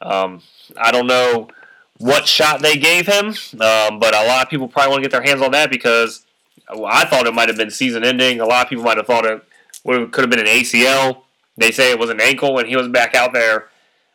Um, 0.01 0.41
I 0.77 0.91
don't 0.91 1.07
know 1.07 1.49
what 1.97 2.27
shot 2.27 2.61
they 2.61 2.77
gave 2.77 3.07
him, 3.07 3.27
um, 3.59 3.99
but 3.99 4.13
a 4.13 4.25
lot 4.27 4.43
of 4.43 4.49
people 4.49 4.67
probably 4.67 4.91
want 4.91 5.03
to 5.03 5.09
get 5.09 5.11
their 5.11 5.23
hands 5.23 5.41
on 5.41 5.51
that 5.51 5.69
because 5.69 6.25
I 6.69 7.05
thought 7.05 7.27
it 7.27 7.33
might 7.33 7.49
have 7.49 7.57
been 7.57 7.71
season 7.71 8.03
ending. 8.03 8.39
A 8.39 8.45
lot 8.45 8.65
of 8.65 8.69
people 8.69 8.83
might 8.83 8.97
have 8.97 9.07
thought 9.07 9.25
it 9.25 9.41
could 9.83 10.21
have 10.21 10.29
been 10.29 10.39
an 10.39 10.45
ACL. 10.45 11.23
They 11.57 11.71
say 11.71 11.91
it 11.91 11.99
was 11.99 12.09
an 12.09 12.19
ankle, 12.19 12.59
and 12.59 12.67
he 12.67 12.75
was 12.75 12.87
back 12.87 13.15
out 13.15 13.33
there 13.33 13.69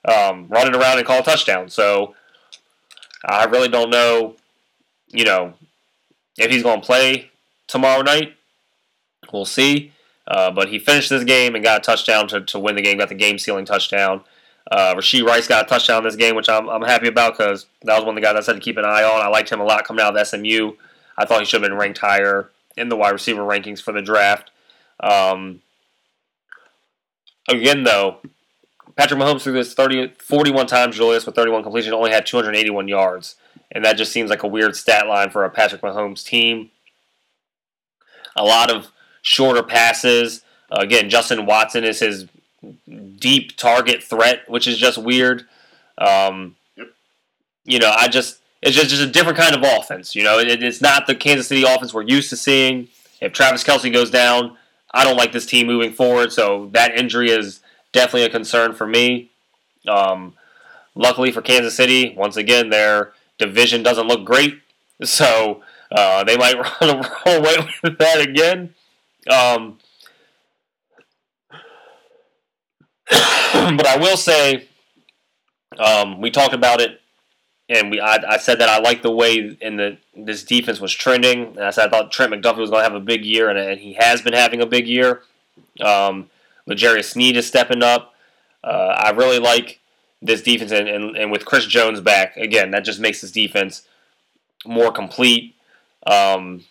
um, 0.05 0.47
running 0.49 0.75
around 0.75 0.99
and 0.99 1.07
call 1.07 1.21
a 1.21 1.23
touchdown. 1.23 1.69
So 1.69 2.15
I 3.25 3.45
really 3.45 3.69
don't 3.69 3.91
know 3.91 4.37
you 5.13 5.25
know, 5.25 5.55
if 6.39 6.51
he's 6.51 6.63
going 6.63 6.81
to 6.81 6.87
play 6.87 7.31
tomorrow 7.67 8.03
night, 8.03 8.35
we'll 9.33 9.45
see. 9.45 9.93
Uh, 10.27 10.51
but 10.51 10.69
he 10.69 10.79
finished 10.79 11.11
this 11.11 11.25
game 11.25 11.55
and 11.55 11.65
got 11.65 11.79
a 11.79 11.83
touchdown 11.83 12.29
to, 12.29 12.41
to 12.43 12.59
win 12.59 12.77
the 12.77 12.83
game, 12.83 12.99
got 12.99 13.09
the 13.09 13.15
game 13.15 13.39
sealing 13.39 13.65
touchdown. 13.65 14.23
Uh, 14.71 14.95
Rashee 14.95 15.27
Rice 15.27 15.49
got 15.49 15.67
a 15.67 15.69
touchdown 15.69 16.05
this 16.05 16.15
game, 16.15 16.37
which 16.37 16.49
I'm, 16.49 16.69
I'm 16.69 16.83
happy 16.83 17.09
about 17.09 17.37
because 17.37 17.67
that 17.83 17.97
was 17.97 18.05
one 18.05 18.17
of 18.17 18.23
the 18.23 18.27
guys 18.27 18.37
I 18.37 18.41
said 18.41 18.53
to 18.53 18.61
keep 18.61 18.77
an 18.77 18.85
eye 18.85 19.03
on. 19.03 19.21
I 19.21 19.29
liked 19.29 19.51
him 19.51 19.61
a 19.61 19.65
lot 19.65 19.85
coming 19.85 20.05
out 20.05 20.17
of 20.17 20.27
SMU. 20.27 20.73
I 21.19 21.25
thought 21.25 21.41
he 21.41 21.47
should 21.47 21.61
have 21.61 21.69
been 21.69 21.79
ranked 21.79 21.99
higher 21.99 22.51
in 22.77 22.89
the 22.89 22.97
wide 22.97 23.11
receiver 23.11 23.43
rankings 23.43 23.83
for 23.83 23.93
the 23.93 24.03
draft. 24.03 24.53
Um, 25.01 25.63
again, 27.49 27.83
though, 27.83 28.19
Patrick 28.95 29.19
Mahomes 29.19 29.43
threw 29.43 29.55
this 29.55 29.75
30, 29.75 30.13
41 30.19 30.67
times, 30.69 30.97
Julius, 30.97 31.27
with 31.27 31.35
31 31.35 31.65
completion, 31.65 31.93
only 31.93 32.13
had 32.13 32.27
281 32.27 32.87
yards 32.87 33.35
and 33.73 33.85
that 33.85 33.97
just 33.97 34.13
seems 34.13 34.31
like 34.31 34.43
a 34.43 34.49
weird 34.49 34.77
stat 34.77 35.07
line 35.07 35.31
for 35.31 35.45
a 35.45 35.51
Patrick 35.51 35.83
Mahomes 35.83 36.25
team. 36.25 36.71
A 38.37 38.45
lot 38.45 38.71
of 38.71 38.91
shorter 39.23 39.63
passes. 39.63 40.43
Uh, 40.71 40.81
again, 40.81 41.11
Justin 41.11 41.47
Watson 41.47 41.85
is 41.85 42.01
his 42.01 42.27
deep 43.19 43.57
target 43.57 44.03
threat, 44.03 44.49
which 44.49 44.67
is 44.67 44.79
just 44.79 44.99
weird. 44.99 45.47
Um, 45.99 46.57
you 47.65 47.79
know, 47.79 47.93
I 47.97 48.09
just 48.09 48.39
it's 48.63 48.77
just, 48.77 48.91
just 48.91 49.03
a 49.03 49.07
different 49.07 49.39
kind 49.39 49.55
of 49.55 49.63
offense. 49.63 50.15
You 50.15 50.23
know, 50.23 50.39
it, 50.39 50.63
it's 50.63 50.81
not 50.81 51.07
the 51.07 51.15
Kansas 51.15 51.49
City 51.49 51.63
offense 51.63 51.95
we're 51.95 52.03
used 52.03 52.31
to 52.31 52.37
seeing. 52.37 52.89
If 53.21 53.33
Travis 53.33 53.65
Kelce 53.65 53.93
goes 53.93 54.11
down, 54.11 54.57
I 54.93 55.05
don't 55.05 55.17
like 55.17 55.33
this 55.33 55.47
team 55.47 55.67
moving 55.67 55.93
forward. 55.93 56.33
So 56.33 56.69
that 56.73 56.97
injury 56.97 57.31
is 57.31 57.61
definitely 57.93 58.25
a 58.25 58.31
concern 58.31 58.75
for 58.75 58.87
me. 58.87 59.31
Um, 59.89 60.35
luckily 60.95 61.33
for 61.33 61.43
Kansas 61.43 61.75
City, 61.75 62.15
once 62.17 62.37
again, 62.37 62.71
they're 62.71 63.13
division 63.41 63.83
doesn't 63.83 64.07
look 64.07 64.25
great, 64.25 64.61
so 65.03 65.63
uh, 65.91 66.23
they 66.23 66.37
might 66.37 66.55
run, 66.81 67.05
away 67.27 67.57
with 67.83 67.99
that 67.99 68.21
again. 68.21 68.75
Um, 69.29 69.79
but 73.11 73.87
I 73.87 73.97
will 73.99 74.17
say, 74.17 74.69
um, 75.79 76.21
we 76.21 76.31
talked 76.31 76.55
about 76.55 76.81
it, 76.81 77.01
and 77.69 77.91
we 77.91 78.01
I, 78.01 78.19
I, 78.29 78.39
said 78.39 78.61
that 78.61 78.69
I 78.69 78.79
like 78.79 79.03
the 79.03 79.11
way 79.11 79.57
in 79.61 79.77
the 79.77 79.99
this 80.17 80.45
defense 80.45 80.81
was 80.81 80.93
trending. 80.93 81.57
And 81.57 81.65
I 81.65 81.71
said 81.71 81.89
I 81.89 81.91
thought 81.91 82.13
Trent 82.13 82.33
McDuffie 82.33 82.59
was 82.59 82.71
going 82.71 82.85
to 82.85 82.89
have 82.89 82.95
a 82.95 83.05
big 83.05 83.25
year, 83.25 83.49
and, 83.49 83.59
and, 83.59 83.81
he 83.81 83.95
has 83.95 84.23
been 84.23 84.33
having 84.33 84.61
a 84.61 84.67
big 84.67 84.87
year. 84.87 85.23
Um, 85.81 86.31
L'Jarius 86.67 87.11
Sneed 87.11 87.37
is 87.37 87.47
stepping 87.47 87.83
up. 87.83 88.15
Uh, 88.63 88.95
I 88.97 89.11
really 89.11 89.39
like 89.39 89.80
this 90.23 90.43
defense, 90.43 90.71
and, 90.73 90.89
and, 90.89 91.17
and, 91.17 91.31
with 91.31 91.45
Chris 91.45 91.67
Jones 91.67 92.01
back, 92.01 92.37
again, 92.37 92.71
that 92.73 92.85
just 92.85 93.01
makes 93.01 93.21
this 93.21 93.33
defense 93.33 93.83
more 94.67 94.93
complete. 94.93 95.55
Um, 96.07 96.65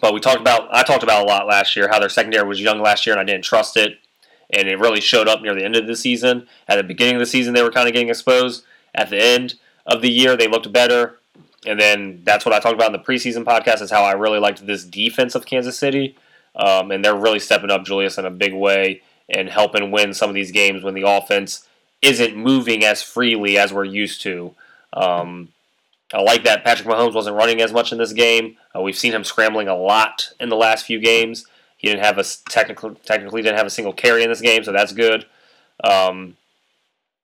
but 0.00 0.12
we 0.12 0.20
talked 0.20 0.40
about, 0.40 0.68
I 0.72 0.82
talked 0.82 1.02
about 1.02 1.22
a 1.22 1.26
lot 1.26 1.46
last 1.46 1.74
year 1.74 1.88
how 1.88 1.98
their 1.98 2.08
secondary 2.08 2.46
was 2.46 2.60
young 2.60 2.80
last 2.80 3.06
year, 3.06 3.14
and 3.14 3.20
I 3.20 3.24
didn't 3.24 3.44
trust 3.44 3.76
it, 3.76 3.98
and 4.50 4.68
it 4.68 4.78
really 4.78 5.00
showed 5.00 5.28
up 5.28 5.40
near 5.40 5.54
the 5.54 5.64
end 5.64 5.76
of 5.76 5.86
the 5.86 5.96
season. 5.96 6.46
At 6.68 6.76
the 6.76 6.82
beginning 6.82 7.16
of 7.16 7.20
the 7.20 7.26
season, 7.26 7.54
they 7.54 7.62
were 7.62 7.72
kind 7.72 7.88
of 7.88 7.94
getting 7.94 8.10
exposed. 8.10 8.64
At 8.94 9.10
the 9.10 9.22
end 9.22 9.54
of 9.86 10.02
the 10.02 10.10
year, 10.10 10.36
they 10.36 10.48
looked 10.48 10.72
better, 10.72 11.18
and 11.66 11.80
then 11.80 12.20
that's 12.24 12.44
what 12.44 12.54
I 12.54 12.60
talked 12.60 12.74
about 12.74 12.94
in 12.94 13.00
the 13.00 13.06
preseason 13.06 13.44
podcast. 13.44 13.80
Is 13.80 13.90
how 13.90 14.04
I 14.04 14.12
really 14.12 14.38
liked 14.38 14.66
this 14.66 14.84
defense 14.84 15.34
of 15.34 15.46
Kansas 15.46 15.78
City, 15.78 16.16
um, 16.54 16.90
and 16.90 17.04
they're 17.04 17.16
really 17.16 17.40
stepping 17.40 17.70
up, 17.70 17.84
Julius, 17.84 18.18
in 18.18 18.26
a 18.26 18.30
big 18.30 18.52
way 18.52 19.02
and 19.30 19.48
helping 19.48 19.90
win 19.90 20.12
some 20.12 20.28
of 20.28 20.34
these 20.34 20.50
games 20.50 20.82
when 20.82 20.94
the 20.94 21.08
offense 21.08 21.66
isn't 22.02 22.36
moving 22.36 22.84
as 22.84 23.02
freely 23.02 23.58
as 23.58 23.72
we're 23.72 23.84
used 23.84 24.22
to. 24.22 24.54
Um, 24.92 25.48
I 26.12 26.22
like 26.22 26.44
that 26.44 26.64
Patrick 26.64 26.88
Mahomes 26.88 27.14
wasn't 27.14 27.36
running 27.36 27.60
as 27.60 27.72
much 27.72 27.92
in 27.92 27.98
this 27.98 28.12
game. 28.12 28.56
Uh, 28.74 28.80
we've 28.80 28.96
seen 28.96 29.12
him 29.12 29.24
scrambling 29.24 29.68
a 29.68 29.76
lot 29.76 30.32
in 30.40 30.48
the 30.48 30.56
last 30.56 30.86
few 30.86 30.98
games. 30.98 31.46
He 31.76 31.88
didn't 31.88 32.04
have 32.04 32.18
a 32.18 32.24
technically 32.48 32.96
technically 33.04 33.42
didn't 33.42 33.58
have 33.58 33.66
a 33.66 33.70
single 33.70 33.92
carry 33.92 34.22
in 34.22 34.28
this 34.28 34.40
game, 34.40 34.64
so 34.64 34.72
that's 34.72 34.92
good. 34.92 35.26
Um, 35.82 36.36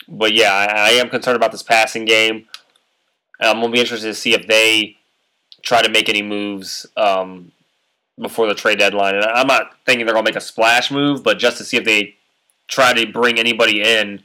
but 0.08 0.32
yeah, 0.32 0.52
I, 0.52 0.64
I, 0.64 0.88
am 0.92 1.10
concerned 1.10 1.36
about 1.36 1.52
this 1.52 1.62
passing 1.62 2.05
game. 2.06 2.46
I'm 3.40 3.60
gonna 3.60 3.72
be 3.72 3.80
interested 3.80 4.06
to 4.06 4.14
see 4.14 4.32
if 4.32 4.46
they 4.46 4.96
try 5.62 5.82
to 5.82 5.90
make 5.90 6.08
any 6.08 6.22
moves 6.22 6.86
um, 6.96 7.52
before 8.18 8.46
the 8.46 8.55
trade 8.55 8.78
deadline. 8.78 9.16
And 9.16 9.24
I'm 9.24 9.46
not 9.46 9.72
thinking 9.84 10.06
they're 10.06 10.14
to 10.14 10.22
make 10.22 10.36
a 10.36 10.40
splash 10.40 10.90
move, 10.90 11.22
but 11.22 11.38
just 11.38 11.58
to 11.58 11.64
see 11.64 11.76
if 11.76 11.84
they 11.84 12.16
try 12.68 12.94
to 12.94 13.12
bring 13.12 13.38
anybody 13.38 13.82
in 13.82 14.22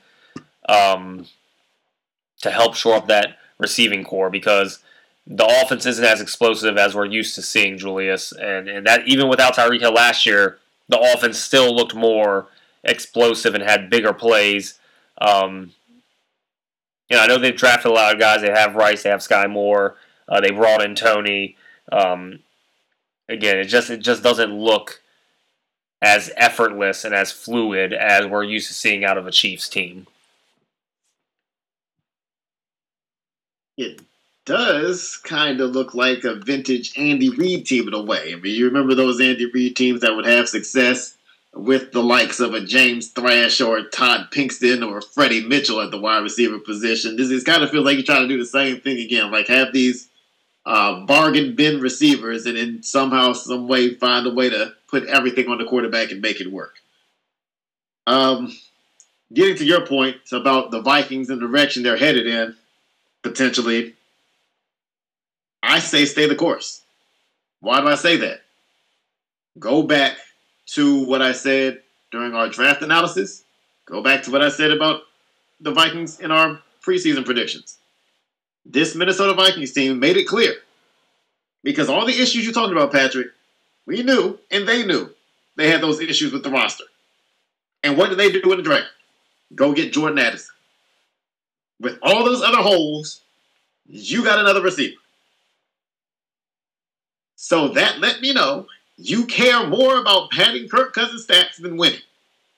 um, 0.72 1.27
to 2.41 2.50
help 2.50 2.75
shore 2.75 2.95
up 2.95 3.08
that 3.08 3.38
receiving 3.58 4.03
corps 4.03 4.30
because 4.30 4.80
the 5.27 5.45
offense 5.61 5.85
isn't 5.85 6.03
as 6.03 6.22
explosive 6.22 6.77
as 6.77 6.95
we're 6.95 7.06
used 7.06 7.35
to 7.35 7.41
seeing, 7.41 7.77
Julius. 7.77 8.32
And, 8.32 8.67
and 8.67 8.88
that 8.88 9.08
even 9.08 9.27
without 9.27 9.56
Tyreek 9.56 9.82
Hill 9.82 9.93
last 9.93 10.25
year, 10.25 10.59
the 10.88 11.00
offense 11.00 11.38
still 11.38 11.75
looked 11.75 11.93
more 11.93 12.48
explosive 12.83 13.53
and 13.53 13.64
had 13.64 13.90
bigger 13.90 14.14
plays. 14.14 14.80
Um, 15.19 15.74
you 17.09 17.17
know, 17.17 17.24
I 17.24 17.27
know 17.27 17.38
they've 17.38 17.56
drafted 17.56 17.91
a 17.91 17.93
lot 17.93 18.14
of 18.14 18.19
guys. 18.19 18.41
They 18.41 18.50
have 18.50 18.75
Rice, 18.75 19.03
they 19.03 19.09
have 19.09 19.22
Sky 19.22 19.45
Moore, 19.48 19.95
uh, 20.27 20.41
they 20.41 20.51
brought 20.51 20.83
in 20.83 20.95
Toney. 20.95 21.58
Um, 21.91 22.40
again, 23.30 23.59
it 23.59 23.66
just 23.66 23.90
it 23.90 23.98
just 23.98 24.24
doesn't 24.24 24.51
look 24.51 25.01
as 26.01 26.32
effortless 26.35 27.06
and 27.06 27.14
as 27.14 27.32
fluid 27.32 27.93
as 27.93 28.25
we're 28.25 28.43
used 28.43 28.67
to 28.69 28.74
seeing 28.74 29.03
out 29.03 29.17
of 29.17 29.27
a 29.27 29.32
Chiefs 29.32 29.69
team. 29.69 30.08
It 33.77 34.01
does 34.45 35.17
kind 35.24 35.61
of 35.61 35.72
look 35.72 35.93
like 35.93 36.24
a 36.24 36.35
vintage 36.35 36.98
Andy 36.98 37.30
Reid 37.30 37.66
team 37.66 37.88
in 37.88 37.93
a 37.93 38.01
way. 38.01 38.33
I 38.33 38.35
mean, 38.35 38.56
you 38.56 38.66
remember 38.66 38.95
those 38.95 39.22
Andy 39.22 39.45
Reid 39.45 39.75
teams 39.75 40.01
that 40.01 40.16
would 40.16 40.25
have 40.25 40.50
success 40.50 41.16
with 41.53 41.91
the 41.91 42.01
likes 42.01 42.40
of 42.40 42.53
a 42.53 42.61
James 42.61 43.09
Thrash 43.09 43.59
or 43.59 43.83
Todd 43.83 44.27
Pinkston 44.32 44.88
or 44.88 45.01
Freddie 45.01 45.45
Mitchell 45.45 45.82
at 45.82 45.91
the 45.91 46.00
wide 46.00 46.24
receiver 46.24 46.59
position. 46.59 47.17
This 47.17 47.30
is 47.30 47.43
kind 47.43 47.64
of 47.64 47.69
feels 47.69 47.85
like 47.85 47.95
you're 47.95 48.06
trying 48.06 48.27
to 48.27 48.27
do 48.27 48.38
the 48.38 48.45
same 48.45 48.80
thing 48.80 49.00
again, 49.00 49.32
like 49.32 49.48
have 49.48 49.74
these 49.74 50.08
uh, 50.66 51.06
bargain 51.06 51.56
bin 51.56 51.82
receivers 51.82 52.45
and 52.45 52.58
then 52.58 52.83
somehow, 52.83 53.33
some 53.33 53.67
way, 53.67 53.95
find 53.95 54.25
a 54.27 54.33
way 54.33 54.50
to 54.50 54.74
put 54.88 55.06
everything 55.08 55.48
on 55.50 55.58
the 55.58 55.66
quarterback 55.66 56.11
and 56.11 56.22
make 56.22 56.40
it 56.40 56.51
work. 56.51 56.75
Um, 58.08 58.56
getting 59.33 59.58
to 59.58 59.66
your 59.66 59.85
point 59.85 60.17
about 60.32 60.72
the 60.72 60.82
Vikings 60.82 61.30
and 61.30 61.41
the 61.41 61.48
direction 61.48 61.83
they're 61.83 61.98
headed 61.98 62.27
in, 62.27 62.56
potentially, 63.24 63.95
I 65.64 65.80
say 65.80 66.06
stay 66.06 66.27
the 66.27 66.35
course. 66.35 66.82
Why 67.59 67.80
do 67.80 67.88
I 67.88 67.95
say 67.95 68.17
that? 68.17 68.41
Go 69.59 69.83
back 69.83 70.17
to 70.67 71.06
what 71.06 71.22
I 71.22 71.33
said 71.33 71.82
during 72.11 72.33
our 72.33 72.50
draft 72.50 72.82
analysis. 72.82 73.43
Go 73.85 74.01
back 74.01 74.24
to 74.24 74.32
what 74.32 74.41
I 74.41 74.50
said 74.50 74.72
about 74.72 75.01
the 75.59 75.72
Vikings 75.72 76.19
in 76.19 76.32
our 76.32 76.59
preseason 76.85 77.25
predictions. 77.25 77.77
This 78.66 78.95
Minnesota 78.95 79.33
Vikings 79.33 79.74
team 79.74 80.00
made 80.00 80.17
it 80.17 80.27
clear 80.27 80.53
because 81.64 81.90
all 81.90 82.06
the 82.06 82.22
issues 82.22 82.45
you 82.45 82.53
talked 82.53 82.72
about, 82.72 82.91
Patrick, 82.91 83.27
we 83.85 84.03
knew 84.03 84.40
and 84.50 84.67
they 84.67 84.85
knew 84.85 85.14
they 85.58 85.69
had 85.69 85.82
those 85.82 86.00
issues 86.00 86.32
with 86.32 86.43
the 86.43 86.51
roster. 86.51 86.85
And 87.83 87.98
what 87.98 88.09
did 88.09 88.19
they 88.19 88.32
do 88.32 88.51
in 88.51 88.58
the 88.58 88.64
draft? 88.64 88.88
Go 89.53 89.74
get 89.74 89.91
Jordan 89.91 90.19
Addison. 90.19 90.50
With 91.82 91.98
all 92.03 92.24
those 92.24 92.43
other 92.43 92.61
holes, 92.61 93.22
you 93.90 94.24
got 94.24 94.40
another 94.40 94.61
receiver. 94.61 94.95
So 97.35 97.69
that 97.69 98.00
let 98.00 98.22
me 98.22 98.34
know 98.34 98.68
you 98.98 99.26
care 99.26 99.66
more 99.68 100.00
about 100.00 100.30
padding 100.30 100.69
Kirk 100.69 100.93
Cousins' 100.93 101.26
stats 101.26 101.60
than 101.60 101.77
winning. 101.77 102.01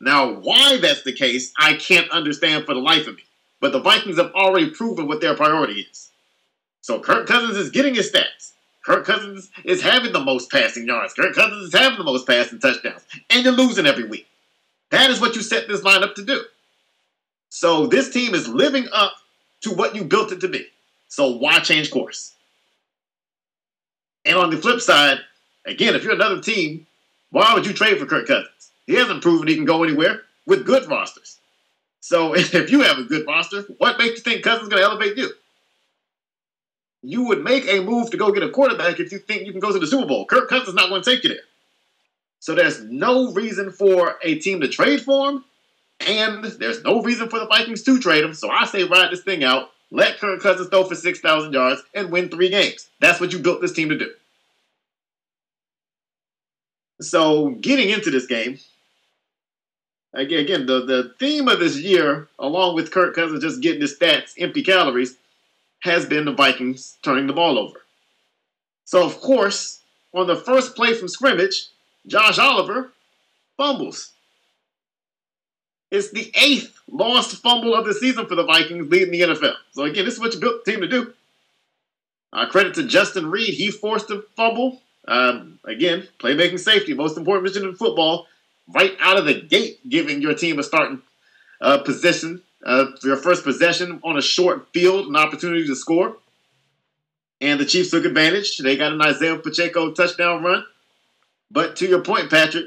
Now, 0.02 0.34
why 0.34 0.77
that's 0.77 1.03
the 1.03 1.14
case, 1.14 1.53
I 1.58 1.76
can't 1.76 2.10
understand 2.11 2.66
for 2.66 2.74
the 2.74 2.82
life 2.82 3.08
of 3.08 3.16
me. 3.16 3.24
But 3.61 3.72
the 3.72 3.80
Vikings 3.80 4.18
have 4.18 4.34
already 4.34 4.69
proven 4.69 5.08
what 5.08 5.22
their 5.22 5.35
priority 5.35 5.88
is. 5.90 6.11
So 6.82 7.00
Kirk 7.00 7.26
Cousins 7.26 7.56
is 7.56 7.69
getting 7.69 7.95
his 7.95 8.11
stats. 8.11 8.52
Kirk 8.85 9.06
Cousins 9.06 9.50
is 9.64 9.82
having 9.82 10.11
the 10.11 10.19
most 10.19 10.52
passing 10.52 10.85
yards. 10.85 11.14
Kirk 11.14 11.34
Cousins 11.34 11.68
is 11.68 11.74
having 11.74 11.98
the 11.98 12.03
most 12.03 12.27
passing 12.27 12.60
touchdowns. 12.60 13.06
And 13.30 13.45
you're 13.45 13.53
losing 13.53 13.85
every 13.85 14.03
week. 14.03 14.27
That 14.92 15.10
is 15.10 15.22
what 15.22 15.38
you 15.38 15.42
set 15.42 15.69
this 15.69 15.82
lineup 15.82 16.16
to 16.16 16.26
do. 16.26 16.43
So 17.56 17.85
this 17.85 18.09
team 18.09 18.33
is 18.33 18.48
living 18.48 18.88
up 18.91 19.14
to 19.61 19.69
what 19.69 19.95
you 19.95 20.03
built 20.03 20.32
it 20.32 20.41
to 20.41 20.48
be. 20.48 20.65
So 21.07 21.38
why 21.38 21.59
change 21.59 21.91
course? 21.91 22.33
And 24.25 24.40
on 24.40 24.49
the 24.49 24.57
flip 24.57 24.82
side, 24.82 25.19
again, 25.64 25.93
if 25.93 26.03
you're 26.03 26.15
another 26.15 26.41
team, 26.41 26.88
why 27.30 27.53
would 27.53 27.67
you 27.67 27.73
trade 27.73 27.99
for 27.99 28.07
Kirk 28.07 28.25
Cousins? 28.25 28.72
He 28.88 28.95
hasn't 28.95 29.22
proven 29.22 29.48
he 29.48 29.53
can 29.53 29.65
go 29.65 29.83
anywhere 29.83 30.23
with 30.48 30.65
good 30.65 30.90
rosters. 30.90 31.38
So 31.99 32.33
if 32.35 32.72
you 32.72 32.82
have 32.82 32.98
a 32.98 33.03
good 33.03 33.27
roster, 33.27 33.61
what 33.77 33.99
makes 33.99 34.15
you 34.15 34.23
think 34.23 34.43
Cousins 34.43 34.64
is 34.64 34.69
going 34.69 34.82
to 34.82 34.90
elevate 34.90 35.15
you? 35.15 35.30
You 37.03 37.25
would 37.25 37.43
make 37.43 37.67
a 37.67 37.82
move 37.82 38.09
to 38.09 38.17
go 38.17 38.32
get 38.32 38.41
a 38.41 38.49
quarterback 38.49 38.99
if 38.99 39.11
you 39.11 39.19
think 39.19 39.45
you 39.45 39.51
can 39.51 39.61
go 39.61 39.72
to 39.72 39.77
the 39.77 39.85
Super 39.85 40.07
Bowl. 40.07 40.25
Kirk 40.25 40.49
Cousins 40.49 40.69
is 40.69 40.73
not 40.73 40.90
going 40.90 41.03
to 41.03 41.07
take 41.07 41.23
you 41.23 41.30
there. 41.30 41.43
So 42.40 42.56
there's 42.56 42.83
no 42.83 43.32
reason 43.32 43.72
for 43.72 44.15
a 44.23 44.40
team 44.40 44.59
to 44.61 44.67
trade 44.67 45.03
for 45.03 45.30
him, 45.30 45.45
and 46.07 46.43
there's 46.43 46.83
no 46.83 47.01
reason 47.01 47.30
for 47.30 47.40
the 47.40 47.48
Vikings 47.48 47.83
to 47.83 47.99
trade 47.99 48.23
him. 48.23 48.33
So 48.33 48.49
I 48.49 48.65
say 48.65 48.83
ride 48.83 49.11
this 49.11 49.23
thing 49.23 49.43
out, 49.43 49.72
let 49.91 50.19
Kirk 50.19 50.41
Cousins 50.41 50.69
throw 50.69 50.83
for 50.83 50.95
6,000 50.95 51.53
yards, 51.53 51.82
and 51.93 52.11
win 52.11 52.30
three 52.30 52.49
games. 52.49 52.90
That's 52.99 53.19
what 53.19 53.33
you 53.33 53.40
built 53.40 53.61
this 53.61 53.73
team 53.73 53.90
to 53.90 53.98
do. 53.98 54.11
So 57.01 57.49
getting 57.49 57.90
into 57.90 58.09
this 58.09 58.25
game, 58.25 58.59
again, 60.14 60.40
again, 60.40 60.65
the, 60.65 60.85
the 60.85 61.14
theme 61.19 61.48
of 61.48 61.59
this 61.59 61.77
year, 61.77 62.30
along 62.40 62.75
with 62.75 62.91
Kirk 62.91 63.15
Cousins 63.15 63.43
just 63.43 63.61
getting 63.61 63.82
his 63.82 63.98
stats, 63.98 64.33
empty 64.38 64.64
calories, 64.64 65.17
has 65.82 66.06
been 66.06 66.25
the 66.25 66.33
Vikings 66.33 66.98
turning 67.03 67.27
the 67.27 67.33
ball 67.33 67.59
over. 67.59 67.82
So, 68.85 69.06
of 69.06 69.19
course, 69.19 69.82
on 70.14 70.27
the 70.27 70.35
first 70.35 70.75
play 70.75 70.93
from 70.93 71.07
scrimmage, 71.07 71.67
Josh 72.07 72.40
Oliver 72.40 72.91
fumbles. 73.57 74.12
It's 75.93 76.11
the 76.11 76.31
eighth 76.35 76.77
lost 76.91 77.35
fumble 77.38 77.75
of 77.75 77.85
the 77.85 77.93
season 77.93 78.25
for 78.25 78.35
the 78.35 78.43
Vikings 78.43 78.89
leading 78.89 79.11
the 79.11 79.22
NFL. 79.22 79.53
So, 79.72 79.83
again, 79.83 80.05
this 80.05 80.15
is 80.15 80.19
what 80.19 80.33
you 80.33 80.39
built 80.39 80.65
the 80.65 80.72
team 80.72 80.81
to 80.81 80.88
do. 80.88 81.13
Uh, 82.33 82.47
credit 82.47 82.73
to 82.73 82.83
Justin 82.83 83.30
Reid, 83.30 83.53
He 83.53 83.69
forced 83.69 84.09
a 84.09 84.23
fumble. 84.35 84.81
Um, 85.07 85.59
again, 85.63 86.07
playmaking 86.17 86.59
safety, 86.59 86.93
most 86.95 87.15
important 87.15 87.45
position 87.45 87.69
in 87.69 87.75
football, 87.75 88.25
right 88.73 88.97
out 88.99 89.17
of 89.17 89.25
the 89.25 89.39
gate, 89.39 89.88
giving 89.88 90.22
your 90.22 90.33
team 90.33 90.57
a 90.57 90.63
starting 90.63 91.01
uh, 91.61 91.77
position 91.77 92.41
uh, 92.65 92.85
your 93.03 93.17
first 93.17 93.43
possession 93.43 93.99
on 94.03 94.17
a 94.17 94.22
short 94.22 94.69
field, 94.73 95.07
an 95.07 95.15
opportunity 95.15 95.67
to 95.67 95.75
score. 95.75 96.17
And 97.41 97.59
the 97.59 97.65
Chiefs 97.65 97.91
took 97.91 98.05
advantage. 98.05 98.57
They 98.57 98.77
got 98.77 98.93
an 98.93 99.01
Isaiah 99.01 99.38
Pacheco 99.38 99.91
touchdown 99.91 100.43
run. 100.43 100.63
But 101.51 101.75
to 101.77 101.88
your 101.88 102.01
point, 102.01 102.30
Patrick, 102.30 102.65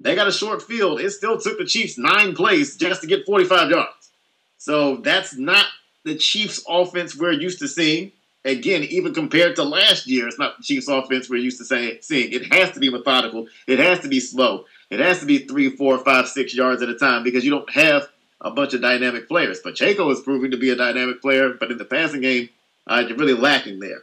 they 0.00 0.14
got 0.14 0.28
a 0.28 0.32
short 0.32 0.62
field. 0.62 1.00
It 1.00 1.10
still 1.10 1.38
took 1.38 1.58
the 1.58 1.64
Chiefs 1.64 1.98
nine 1.98 2.34
plays 2.34 2.76
just 2.76 3.00
to 3.00 3.06
get 3.06 3.26
45 3.26 3.70
yards. 3.70 4.10
So 4.58 4.96
that's 4.96 5.36
not 5.36 5.66
the 6.04 6.16
Chiefs' 6.16 6.64
offense 6.68 7.16
we're 7.16 7.32
used 7.32 7.58
to 7.60 7.68
seeing. 7.68 8.12
Again, 8.44 8.84
even 8.84 9.12
compared 9.12 9.56
to 9.56 9.64
last 9.64 10.06
year, 10.06 10.28
it's 10.28 10.38
not 10.38 10.58
the 10.58 10.62
Chiefs' 10.62 10.88
offense 10.88 11.28
we're 11.28 11.36
used 11.36 11.58
to 11.58 11.64
say, 11.64 12.00
seeing. 12.00 12.32
It 12.32 12.52
has 12.52 12.70
to 12.72 12.80
be 12.80 12.90
methodical. 12.90 13.48
It 13.66 13.80
has 13.80 14.00
to 14.00 14.08
be 14.08 14.20
slow. 14.20 14.66
It 14.90 15.00
has 15.00 15.18
to 15.20 15.26
be 15.26 15.38
three, 15.38 15.70
four, 15.70 15.98
five, 15.98 16.28
six 16.28 16.54
yards 16.54 16.80
at 16.82 16.88
a 16.88 16.94
time 16.94 17.24
because 17.24 17.44
you 17.44 17.50
don't 17.50 17.70
have 17.70 18.08
a 18.40 18.50
bunch 18.50 18.74
of 18.74 18.82
dynamic 18.82 19.28
players. 19.28 19.60
Pacheco 19.60 20.08
is 20.10 20.20
proving 20.20 20.52
to 20.52 20.56
be 20.56 20.70
a 20.70 20.76
dynamic 20.76 21.20
player, 21.20 21.54
but 21.58 21.72
in 21.72 21.78
the 21.78 21.84
passing 21.84 22.20
game, 22.20 22.48
uh, 22.86 23.02
you're 23.06 23.16
really 23.16 23.34
lacking 23.34 23.80
there. 23.80 24.02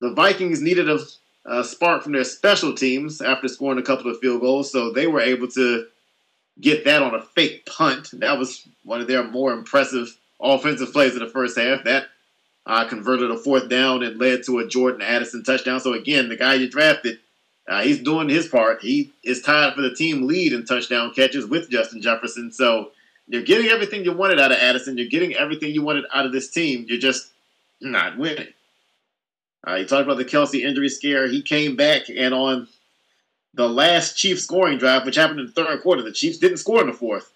The 0.00 0.12
Vikings 0.12 0.60
needed 0.60 0.90
a, 0.90 0.98
a, 1.46 1.64
spark 1.64 2.02
from 2.02 2.12
their 2.12 2.24
special 2.24 2.74
teams 2.74 3.20
after 3.20 3.48
scoring 3.48 3.78
a 3.78 3.82
couple 3.82 4.10
of 4.10 4.18
field 4.20 4.40
goals, 4.40 4.72
so 4.72 4.92
they 4.92 5.06
were 5.06 5.20
able 5.20 5.48
to 5.48 5.86
get 6.60 6.84
that 6.84 7.02
on 7.02 7.14
a 7.14 7.22
fake 7.22 7.66
punt. 7.66 8.10
That 8.14 8.38
was 8.38 8.66
one 8.84 9.00
of 9.00 9.08
their 9.08 9.24
more 9.24 9.52
impressive 9.52 10.16
offensive 10.40 10.92
plays 10.92 11.14
in 11.14 11.20
the 11.20 11.28
first 11.28 11.58
half. 11.58 11.84
That 11.84 12.06
uh, 12.66 12.86
converted 12.88 13.30
a 13.30 13.36
fourth 13.36 13.68
down 13.68 14.02
and 14.02 14.18
led 14.18 14.44
to 14.44 14.58
a 14.58 14.66
Jordan 14.66 15.02
Addison 15.02 15.42
touchdown. 15.42 15.80
So 15.80 15.92
again, 15.92 16.28
the 16.28 16.36
guy 16.36 16.54
you 16.54 16.70
drafted 16.70 17.18
uh, 17.66 17.82
he's 17.82 18.00
doing 18.00 18.28
his 18.28 18.46
part. 18.46 18.82
He 18.82 19.12
is 19.22 19.40
tied 19.40 19.74
for 19.74 19.80
the 19.80 19.94
team 19.94 20.26
lead 20.26 20.52
in 20.52 20.64
touchdown 20.64 21.12
catches 21.14 21.46
with 21.46 21.70
Justin 21.70 22.02
Jefferson. 22.02 22.52
So 22.52 22.90
you're 23.26 23.42
getting 23.42 23.70
everything 23.70 24.04
you 24.04 24.12
wanted 24.12 24.38
out 24.38 24.52
of 24.52 24.58
Addison. 24.58 24.98
You're 24.98 25.08
getting 25.08 25.34
everything 25.34 25.72
you 25.72 25.82
wanted 25.82 26.04
out 26.12 26.26
of 26.26 26.32
this 26.32 26.50
team. 26.50 26.84
You're 26.88 26.98
just 26.98 27.30
not 27.80 28.18
winning. 28.18 28.48
Uh, 29.66 29.76
you 29.76 29.86
talked 29.86 30.04
about 30.04 30.18
the 30.18 30.24
Kelce 30.24 30.62
injury 30.62 30.88
scare. 30.88 31.28
He 31.28 31.42
came 31.42 31.76
back, 31.76 32.08
and 32.08 32.34
on 32.34 32.68
the 33.54 33.68
last 33.68 34.16
Chiefs 34.16 34.42
scoring 34.42 34.78
drive, 34.78 35.06
which 35.06 35.16
happened 35.16 35.40
in 35.40 35.46
the 35.46 35.52
third 35.52 35.82
quarter, 35.82 36.02
the 36.02 36.12
Chiefs 36.12 36.38
didn't 36.38 36.58
score 36.58 36.80
in 36.80 36.86
the 36.86 36.92
fourth. 36.92 37.32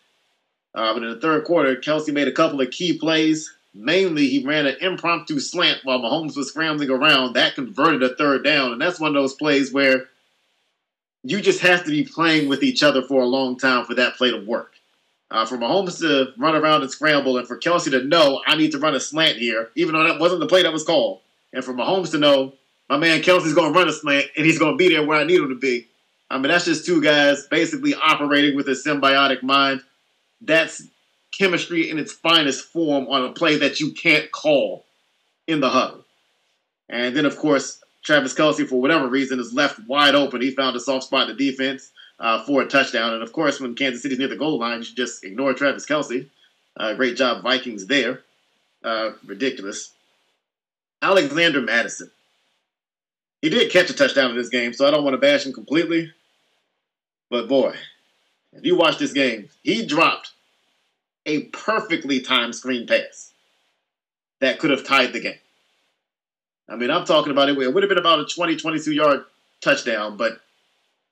Uh, 0.74 0.92
but 0.92 1.02
in 1.02 1.10
the 1.10 1.20
third 1.20 1.44
quarter, 1.44 1.76
Kelce 1.76 2.12
made 2.12 2.28
a 2.28 2.32
couple 2.32 2.60
of 2.60 2.70
key 2.70 2.98
plays. 2.98 3.54
Mainly, 3.74 4.28
he 4.28 4.44
ran 4.44 4.66
an 4.66 4.76
impromptu 4.80 5.40
slant 5.40 5.80
while 5.84 6.00
Mahomes 6.00 6.36
was 6.36 6.48
scrambling 6.48 6.90
around. 6.90 7.34
That 7.34 7.54
converted 7.54 8.02
a 8.02 8.14
third 8.14 8.44
down, 8.44 8.72
and 8.72 8.80
that's 8.80 9.00
one 9.00 9.16
of 9.16 9.22
those 9.22 9.34
plays 9.34 9.72
where– 9.72 10.06
you 11.22 11.40
just 11.40 11.60
have 11.60 11.84
to 11.84 11.90
be 11.90 12.04
playing 12.04 12.48
with 12.48 12.62
each 12.62 12.82
other 12.82 13.02
for 13.02 13.22
a 13.22 13.26
long 13.26 13.58
time 13.58 13.84
for 13.84 13.94
that 13.94 14.16
play 14.16 14.30
to 14.30 14.44
work. 14.44 14.74
Uh, 15.30 15.44
for 15.44 15.58
Mahomes 15.58 15.98
to 16.00 16.32
run 16.38 16.54
around 16.54 16.80
and 16.80 16.90
scramble, 16.90 17.36
and 17.36 17.46
for 17.46 17.58
Kelce 17.58 17.90
to 17.90 18.02
know 18.02 18.40
I 18.46 18.56
need 18.56 18.72
to 18.72 18.78
run 18.78 18.94
a 18.94 19.00
slant 19.00 19.36
here, 19.36 19.70
even 19.74 19.94
though 19.94 20.04
that 20.04 20.18
wasn't 20.18 20.40
the 20.40 20.46
play 20.46 20.62
that 20.62 20.72
was 20.72 20.84
called, 20.84 21.20
and 21.52 21.64
for 21.64 21.74
Mahomes 21.74 22.10
to 22.12 22.18
know 22.18 22.54
my 22.88 22.96
man 22.96 23.20
Kelce's 23.20 23.54
going 23.54 23.72
to 23.72 23.78
run 23.78 23.88
a 23.88 23.92
slant 23.92 24.26
and 24.36 24.46
he's 24.46 24.58
going 24.58 24.72
to 24.72 24.76
be 24.76 24.88
there 24.88 25.06
where 25.06 25.18
I 25.18 25.24
need 25.24 25.40
him 25.40 25.48
to 25.50 25.54
be. 25.54 25.86
I 26.30 26.36
mean, 26.36 26.48
that's 26.48 26.64
just 26.64 26.86
two 26.86 27.02
guys 27.02 27.46
basically 27.46 27.94
operating 27.94 28.56
with 28.56 28.68
a 28.68 28.72
symbiotic 28.72 29.42
mind. 29.42 29.82
That's 30.40 30.82
chemistry 31.32 31.90
in 31.90 31.98
its 31.98 32.12
finest 32.12 32.66
form 32.66 33.06
on 33.08 33.24
a 33.24 33.32
play 33.32 33.56
that 33.58 33.80
you 33.80 33.92
can't 33.92 34.30
call 34.30 34.84
in 35.46 35.60
the 35.60 35.68
huddle. 35.68 36.04
And 36.88 37.16
then, 37.16 37.26
of 37.26 37.36
course, 37.36 37.82
Travis 38.02 38.34
Kelce, 38.34 38.66
for 38.66 38.80
whatever 38.80 39.08
reason, 39.08 39.40
is 39.40 39.52
left 39.52 39.80
wide 39.86 40.14
open. 40.14 40.40
He 40.40 40.50
found 40.50 40.76
a 40.76 40.80
soft 40.80 41.04
spot 41.04 41.28
in 41.28 41.36
the 41.36 41.50
defense 41.50 41.90
uh, 42.18 42.42
for 42.44 42.62
a 42.62 42.66
touchdown. 42.66 43.14
And 43.14 43.22
of 43.22 43.32
course, 43.32 43.60
when 43.60 43.74
Kansas 43.74 44.02
City's 44.02 44.18
near 44.18 44.28
the 44.28 44.36
goal 44.36 44.58
line, 44.58 44.78
you 44.78 44.94
just 44.94 45.24
ignore 45.24 45.52
Travis 45.54 45.86
Kelce. 45.86 46.28
Uh, 46.76 46.94
great 46.94 47.16
job, 47.16 47.42
Vikings, 47.42 47.86
there. 47.86 48.22
Uh, 48.82 49.10
ridiculous. 49.26 49.92
Alexander 51.02 51.60
Mattison. 51.60 52.10
He 53.40 53.50
did 53.50 53.70
catch 53.70 53.90
a 53.90 53.94
touchdown 53.94 54.30
in 54.30 54.36
this 54.36 54.48
game, 54.48 54.72
so 54.72 54.86
I 54.86 54.90
don't 54.90 55.04
want 55.04 55.14
to 55.14 55.20
bash 55.20 55.46
him 55.46 55.52
completely. 55.52 56.12
But 57.30 57.48
boy, 57.48 57.74
if 58.52 58.64
you 58.64 58.76
watch 58.76 58.98
this 58.98 59.12
game, 59.12 59.48
he 59.62 59.86
dropped 59.86 60.32
a 61.26 61.44
perfectly 61.44 62.20
timed 62.20 62.54
screen 62.54 62.86
pass 62.86 63.32
that 64.40 64.58
could 64.58 64.70
have 64.70 64.84
tied 64.84 65.12
the 65.12 65.20
game. 65.20 65.38
I 66.68 66.76
mean, 66.76 66.90
I'm 66.90 67.04
talking 67.04 67.32
about 67.32 67.48
it. 67.48 67.58
It 67.58 67.72
would 67.72 67.82
have 67.82 67.88
been 67.88 67.98
about 67.98 68.20
a 68.20 68.26
20, 68.26 68.56
22 68.56 68.92
yard 68.92 69.24
touchdown, 69.60 70.16
but 70.16 70.40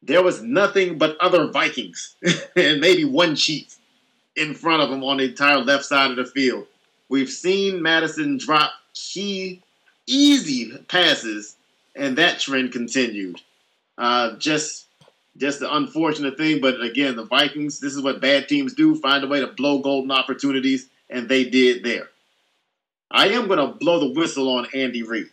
there 0.03 0.23
was 0.23 0.43
nothing 0.43 0.99
but 0.99 1.17
other 1.19 1.51
Vikings 1.51 2.15
and 2.57 2.81
maybe 2.81 3.05
one 3.05 3.37
Chief 3.37 3.77
in 4.37 4.55
front 4.55 4.83
of 4.83 4.91
him 4.91 5.03
on 5.03 5.17
the 5.17 5.25
entire 5.25 5.59
left 5.59 5.85
side 5.85 6.11
of 6.11 6.17
the 6.17 6.27
field. 6.27 6.67
We've 7.09 7.31
seen 7.31 7.83
Mattison 7.83 8.37
drop 8.37 8.73
key, 8.95 9.63
easy 10.07 10.77
passes, 10.89 11.57
and 11.95 12.19
that 12.19 12.41
trend 12.41 12.73
continued. 12.73 13.41
Uh, 13.99 14.37
just 14.37 14.87
just 15.37 15.61
the 15.61 15.75
unfortunate 15.75 16.37
thing. 16.37 16.61
But 16.61 16.81
again, 16.81 17.17
the 17.17 17.25
Vikings, 17.25 17.81
this 17.81 17.95
is 17.95 18.03
what 18.03 18.21
bad 18.21 18.49
teams 18.49 18.75
do 18.75 18.95
find 18.97 19.25
a 19.25 19.29
way 19.29 19.41
to 19.41 19.47
blow 19.47 19.79
golden 19.79 20.11
opportunities, 20.11 20.89
and 21.11 21.29
they 21.29 21.45
did 21.45 21.85
there. 21.85 22.09
I 23.11 23.29
am 23.29 23.47
going 23.47 23.59
to 23.59 23.79
blow 23.79 24.01
the 24.01 24.19
whistle 24.19 24.49
on 24.57 24.67
Andy 24.75 25.03
Reid. 25.03 25.29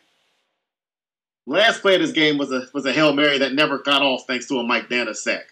Last 1.45 1.82
play 1.82 1.95
of 1.95 2.02
this 2.02 2.11
game 2.11 2.38
was 2.38 2.52
a 2.52 2.68
was 2.74 2.85
a 2.85 2.93
hail 2.93 3.14
mary 3.14 3.40
that 3.40 3.53
never 3.53 3.80
got 3.80 4.02
off 4.02 4.26
thanks 4.26 4.48
to 4.48 4.60
a 4.60 4.64
Mike 4.64 4.90
Danna 4.90 5.16
sack. 5.16 5.48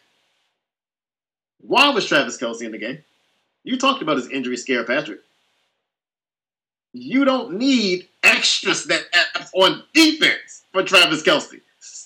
Why 1.60 1.90
was 1.90 2.06
Travis 2.06 2.38
Kelce 2.38 2.62
in 2.62 2.72
the 2.72 2.78
game? 2.78 3.04
You 3.64 3.78
talked 3.78 4.02
about 4.02 4.18
his 4.18 4.30
injury 4.30 4.58
scare, 4.58 4.86
Patrick. 4.86 5.20
You 6.94 7.26
don't 7.26 7.54
need 7.54 8.08
extra 8.24 8.74
snaps 8.76 9.52
on 9.54 9.84
defense 9.94 10.64
for 10.72 10.84
Travis 10.84 11.24
Kelce 11.24 11.62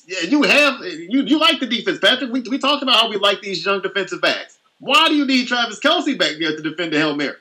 you 0.05 0.43
have 0.43 0.81
you 0.83 1.23
you 1.23 1.39
like 1.39 1.59
the 1.59 1.65
defense, 1.65 1.99
Patrick. 1.99 2.31
We 2.31 2.41
we 2.41 2.57
talked 2.57 2.83
about 2.83 2.95
how 2.95 3.09
we 3.09 3.17
like 3.17 3.41
these 3.41 3.65
young 3.65 3.81
defensive 3.81 4.22
backs. 4.22 4.57
Why 4.80 5.07
do 5.07 5.15
you 5.15 5.25
need 5.25 5.47
Travis 5.47 5.80
Kelce 5.80 6.17
back 6.17 6.33
there 6.39 6.55
to 6.55 6.61
defend 6.61 6.93
the 6.93 6.97
Hail 6.97 7.15
Mary? 7.15 7.35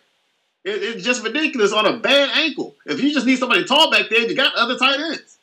It, 0.64 0.82
it's 0.82 1.04
just 1.04 1.22
ridiculous 1.22 1.72
on 1.72 1.86
a 1.86 1.98
bad 1.98 2.30
ankle. 2.34 2.74
If 2.86 3.02
you 3.02 3.12
just 3.12 3.26
need 3.26 3.38
somebody 3.38 3.64
tall 3.64 3.90
back 3.90 4.08
there, 4.08 4.20
you 4.20 4.34
got 4.34 4.54
other 4.54 4.78
tight 4.78 5.00
ends. 5.00 5.36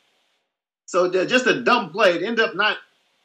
So 0.86 1.10
just 1.26 1.46
a 1.46 1.60
dumb 1.62 1.90
play. 1.90 2.14
It 2.16 2.22
ended 2.22 2.44
up 2.44 2.56
not 2.56 2.78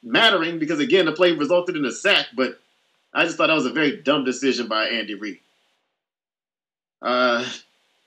mattering 0.04 0.60
because 0.60 0.80
again 0.80 1.06
the 1.06 1.12
play 1.12 1.32
resulted 1.32 1.76
in 1.76 1.86
a 1.86 1.92
sack. 1.92 2.28
But 2.36 2.60
I 3.14 3.26
just 3.26 3.38
thought 3.38 3.48
that 3.48 3.54
was 3.54 3.66
a 3.66 3.72
very 3.72 3.98
dumb 3.98 4.26
decision 4.26 4.68
by 4.68 4.88
Andy 4.88 5.16
Reid. 5.16 5.40
Uh, 7.02 7.48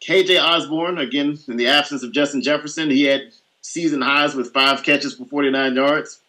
KJ 0.07 0.43
Osborn 0.43 0.99
again 0.99 1.39
in 1.49 1.57
the 1.57 1.67
absence 1.67 2.03
of 2.03 2.13
Justin 2.13 2.43
Jefferson, 2.43 2.91
he 2.91 3.05
had 3.05 3.33
season 3.61 4.01
highs 4.01 4.35
with 4.35 4.53
five 4.53 4.83
catches 4.83 5.15
for 5.15 5.27
49 5.27 5.75
yards. 5.75 6.21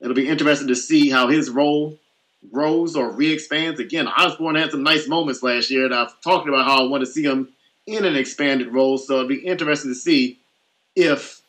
It'll 0.00 0.14
be 0.14 0.28
interesting 0.28 0.68
to 0.68 0.74
see 0.74 1.10
how 1.10 1.28
his 1.28 1.50
role 1.50 1.98
grows 2.52 2.96
or 2.96 3.10
re-expands. 3.10 3.80
Again, 3.80 4.08
Osborn 4.08 4.54
had 4.54 4.70
some 4.70 4.82
nice 4.82 5.08
moments 5.08 5.42
last 5.42 5.70
year, 5.70 5.84
and 5.84 5.94
I've 5.94 6.20
talked 6.22 6.48
about 6.48 6.64
how 6.64 6.84
I 6.84 6.88
want 6.88 7.04
to 7.04 7.10
see 7.10 7.24
him 7.24 7.48
in 7.86 8.04
an 8.04 8.16
expanded 8.16 8.72
role. 8.72 8.96
So 8.96 9.14
it'll 9.14 9.28
be 9.28 9.46
interesting 9.46 9.90
to 9.90 9.94
see 9.94 10.38
if 10.94 11.40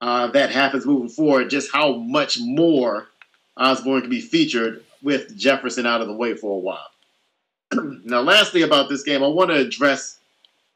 uh, 0.00 0.28
that 0.28 0.50
happens 0.50 0.86
moving 0.86 1.08
forward. 1.08 1.50
Just 1.50 1.72
how 1.72 1.96
much 1.96 2.38
more 2.40 3.08
Osborn 3.56 4.02
can 4.02 4.10
be 4.10 4.20
featured 4.20 4.84
with 5.02 5.36
Jefferson 5.36 5.86
out 5.86 6.00
of 6.00 6.06
the 6.06 6.14
way 6.14 6.34
for 6.34 6.56
a 6.56 6.58
while. 6.58 6.88
now, 8.04 8.20
lastly, 8.20 8.62
about 8.62 8.88
this 8.88 9.02
game, 9.02 9.22
I 9.22 9.28
want 9.28 9.50
to 9.50 9.56
address 9.56 10.18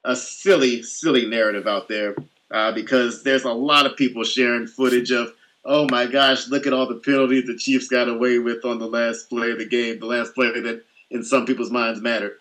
a 0.06 0.16
silly, 0.16 0.82
silly 0.82 1.26
narrative 1.26 1.66
out 1.66 1.88
there 1.88 2.14
uh, 2.50 2.72
because 2.72 3.24
there's 3.24 3.44
a 3.44 3.52
lot 3.52 3.86
of 3.86 3.96
people 3.96 4.22
sharing 4.22 4.66
footage 4.66 5.10
of, 5.10 5.32
oh 5.64 5.86
my 5.90 6.06
gosh, 6.06 6.48
look 6.48 6.66
at 6.66 6.72
all 6.72 6.86
the 6.86 7.00
penalties 7.00 7.46
the 7.46 7.56
Chiefs 7.56 7.88
got 7.88 8.08
away 8.08 8.38
with 8.38 8.64
on 8.64 8.78
the 8.78 8.86
last 8.86 9.28
play 9.28 9.50
of 9.50 9.58
the 9.58 9.66
game, 9.66 9.98
the 9.98 10.06
last 10.06 10.34
play 10.34 10.48
that 10.60 10.84
in 11.10 11.24
some 11.24 11.44
people's 11.44 11.72
minds 11.72 12.00
mattered. 12.00 12.38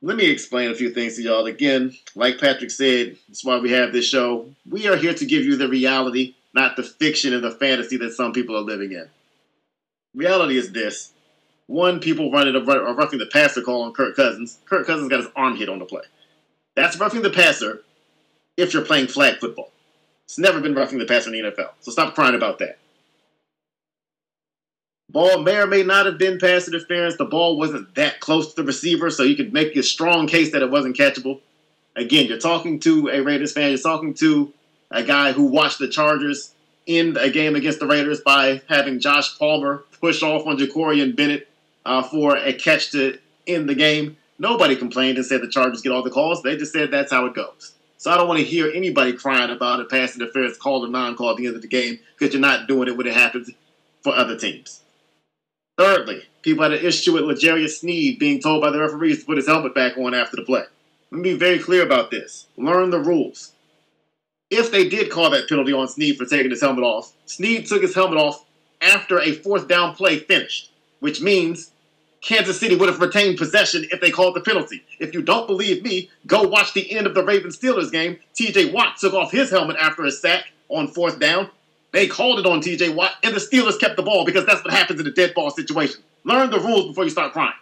Let 0.00 0.16
me 0.16 0.30
explain 0.30 0.70
a 0.70 0.76
few 0.76 0.90
things 0.90 1.16
to 1.16 1.22
y'all. 1.22 1.46
Again, 1.46 1.92
like 2.14 2.38
Patrick 2.38 2.70
said, 2.70 3.16
that's 3.26 3.44
why 3.44 3.58
we 3.58 3.72
have 3.72 3.92
this 3.92 4.06
show. 4.06 4.48
We 4.68 4.86
are 4.86 4.96
here 4.96 5.14
to 5.14 5.26
give 5.26 5.44
you 5.44 5.56
the 5.56 5.68
reality, 5.68 6.36
not 6.54 6.76
the 6.76 6.84
fiction 6.84 7.34
and 7.34 7.42
the 7.42 7.50
fantasy 7.50 7.96
that 7.96 8.12
some 8.12 8.32
people 8.32 8.56
are 8.56 8.60
living 8.60 8.92
in. 8.92 9.08
Reality 10.14 10.56
is 10.56 10.70
this. 10.70 11.12
One, 11.66 11.98
people 11.98 12.30
running 12.30 12.54
a 12.54 12.60
roughing 12.60 13.18
the 13.18 13.26
passer 13.26 13.60
call 13.60 13.82
on 13.82 13.92
Kirk 13.92 14.14
Cousins. 14.14 14.58
Kirk 14.66 14.86
Cousins 14.86 15.10
got 15.10 15.18
his 15.18 15.28
arm 15.34 15.56
hit 15.56 15.68
on 15.68 15.80
the 15.80 15.84
play. 15.84 16.02
That's 16.78 16.96
roughing 16.96 17.22
the 17.22 17.30
passer 17.30 17.82
if 18.56 18.72
you're 18.72 18.84
playing 18.84 19.08
flag 19.08 19.40
football. 19.40 19.72
It's 20.26 20.38
never 20.38 20.60
been 20.60 20.76
roughing 20.76 21.00
the 21.00 21.06
passer 21.06 21.34
in 21.34 21.42
the 21.42 21.50
NFL. 21.50 21.70
So 21.80 21.90
stop 21.90 22.14
crying 22.14 22.36
about 22.36 22.60
that. 22.60 22.78
Ball 25.10 25.42
may 25.42 25.56
or 25.56 25.66
may 25.66 25.82
not 25.82 26.06
have 26.06 26.18
been 26.18 26.38
pass 26.38 26.68
interference. 26.68 27.16
The 27.16 27.24
ball 27.24 27.58
wasn't 27.58 27.96
that 27.96 28.20
close 28.20 28.54
to 28.54 28.62
the 28.62 28.66
receiver, 28.66 29.10
so 29.10 29.24
you 29.24 29.34
could 29.34 29.52
make 29.52 29.74
a 29.74 29.82
strong 29.82 30.28
case 30.28 30.52
that 30.52 30.62
it 30.62 30.70
wasn't 30.70 30.96
catchable. 30.96 31.40
Again, 31.96 32.26
you're 32.26 32.38
talking 32.38 32.78
to 32.80 33.08
a 33.08 33.22
Raiders 33.22 33.50
fan. 33.50 33.70
You're 33.70 33.78
talking 33.78 34.14
to 34.14 34.52
a 34.92 35.02
guy 35.02 35.32
who 35.32 35.46
watched 35.46 35.80
the 35.80 35.88
Chargers 35.88 36.54
end 36.86 37.16
a 37.16 37.28
game 37.28 37.56
against 37.56 37.80
the 37.80 37.88
Raiders 37.88 38.20
by 38.20 38.62
having 38.68 39.00
Josh 39.00 39.36
Palmer 39.36 39.82
push 40.00 40.22
off 40.22 40.46
on 40.46 40.58
Jakorian 40.58 41.16
Bennett 41.16 41.48
uh, 41.84 42.04
for 42.04 42.36
a 42.36 42.52
catch 42.52 42.92
to 42.92 43.18
end 43.48 43.68
the 43.68 43.74
game. 43.74 44.16
Nobody 44.38 44.76
complained 44.76 45.18
and 45.18 45.26
said 45.26 45.40
the 45.40 45.48
Chargers 45.48 45.82
get 45.82 45.92
all 45.92 46.02
the 46.02 46.10
calls. 46.10 46.42
They 46.42 46.56
just 46.56 46.72
said 46.72 46.90
that's 46.90 47.10
how 47.12 47.26
it 47.26 47.34
goes. 47.34 47.74
So 47.96 48.12
I 48.12 48.16
don't 48.16 48.28
want 48.28 48.38
to 48.38 48.46
hear 48.46 48.70
anybody 48.70 49.12
crying 49.12 49.50
about 49.50 49.80
a 49.80 49.84
pass 49.84 50.14
interference 50.14 50.56
call 50.56 50.86
or 50.86 50.88
non-call 50.88 51.30
at 51.30 51.36
the 51.36 51.46
end 51.46 51.56
of 51.56 51.62
the 51.62 51.68
game 51.68 51.98
because 52.16 52.32
you're 52.32 52.40
not 52.40 52.68
doing 52.68 52.88
it 52.88 52.96
when 52.96 53.08
it 53.08 53.14
happens 53.14 53.50
for 54.02 54.14
other 54.14 54.38
teams. 54.38 54.82
Thirdly, 55.76 56.22
people 56.42 56.62
had 56.62 56.72
an 56.72 56.84
issue 56.84 57.14
with 57.14 57.24
L'Jarius 57.24 57.80
Sneed 57.80 58.18
being 58.20 58.40
told 58.40 58.62
by 58.62 58.70
the 58.70 58.78
referees 58.78 59.20
to 59.20 59.26
put 59.26 59.36
his 59.36 59.48
helmet 59.48 59.74
back 59.74 59.98
on 59.98 60.14
after 60.14 60.36
the 60.36 60.42
play. 60.42 60.62
Let 61.10 61.20
me 61.20 61.32
be 61.32 61.38
very 61.38 61.58
clear 61.58 61.82
about 61.82 62.10
this. 62.10 62.46
Learn 62.56 62.90
the 62.90 63.00
rules. 63.00 63.52
If 64.50 64.70
they 64.70 64.88
did 64.88 65.10
call 65.10 65.30
that 65.30 65.48
penalty 65.48 65.72
on 65.72 65.88
Sneed 65.88 66.16
for 66.16 66.24
taking 66.24 66.50
his 66.50 66.60
helmet 66.60 66.84
off, 66.84 67.12
Sneed 67.26 67.66
took 67.66 67.82
his 67.82 67.94
helmet 67.94 68.18
off 68.18 68.44
after 68.80 69.20
a 69.20 69.32
fourth 69.32 69.68
down 69.68 69.94
play 69.94 70.18
finished, 70.18 70.70
which 71.00 71.20
means 71.20 71.72
Kansas 72.20 72.58
City 72.58 72.74
would 72.74 72.88
have 72.88 73.00
retained 73.00 73.38
possession 73.38 73.86
if 73.92 74.00
they 74.00 74.10
called 74.10 74.34
the 74.34 74.40
penalty. 74.40 74.82
If 74.98 75.14
you 75.14 75.22
don't 75.22 75.46
believe 75.46 75.82
me, 75.82 76.10
go 76.26 76.42
watch 76.42 76.72
the 76.72 76.90
end 76.90 77.06
of 77.06 77.14
the 77.14 77.24
Ravens 77.24 77.58
Steelers 77.58 77.92
game. 77.92 78.18
TJ 78.34 78.72
Watt 78.72 78.96
took 78.98 79.14
off 79.14 79.30
his 79.30 79.50
helmet 79.50 79.76
after 79.76 80.04
a 80.04 80.10
sack 80.10 80.46
on 80.68 80.88
fourth 80.88 81.18
down. 81.18 81.50
They 81.92 82.06
called 82.06 82.40
it 82.40 82.46
on 82.46 82.60
TJ 82.60 82.94
Watt, 82.94 83.12
and 83.22 83.34
the 83.34 83.40
Steelers 83.40 83.78
kept 83.78 83.96
the 83.96 84.02
ball 84.02 84.24
because 84.24 84.44
that's 84.44 84.62
what 84.64 84.74
happens 84.74 85.00
in 85.00 85.06
a 85.06 85.12
dead 85.12 85.32
ball 85.34 85.50
situation. 85.50 86.02
Learn 86.24 86.50
the 86.50 86.60
rules 86.60 86.88
before 86.88 87.04
you 87.04 87.10
start 87.10 87.32
crying. 87.32 87.54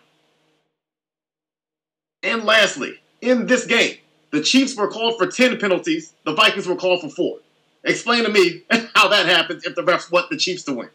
And 2.22 2.44
lastly, 2.44 2.98
in 3.20 3.46
this 3.46 3.66
game, 3.66 3.98
the 4.32 4.40
Chiefs 4.40 4.76
were 4.76 4.88
called 4.88 5.16
for 5.18 5.26
10 5.26 5.58
penalties, 5.58 6.12
the 6.24 6.34
Vikings 6.34 6.66
were 6.66 6.76
called 6.76 7.02
for 7.02 7.08
four. 7.08 7.38
Explain 7.84 8.24
to 8.24 8.30
me 8.30 8.62
how 8.94 9.08
that 9.08 9.26
happens 9.26 9.64
if 9.64 9.76
the 9.76 9.82
refs 9.82 10.10
want 10.10 10.28
the 10.28 10.36
Chiefs 10.36 10.64
to 10.64 10.72
win. 10.72 10.90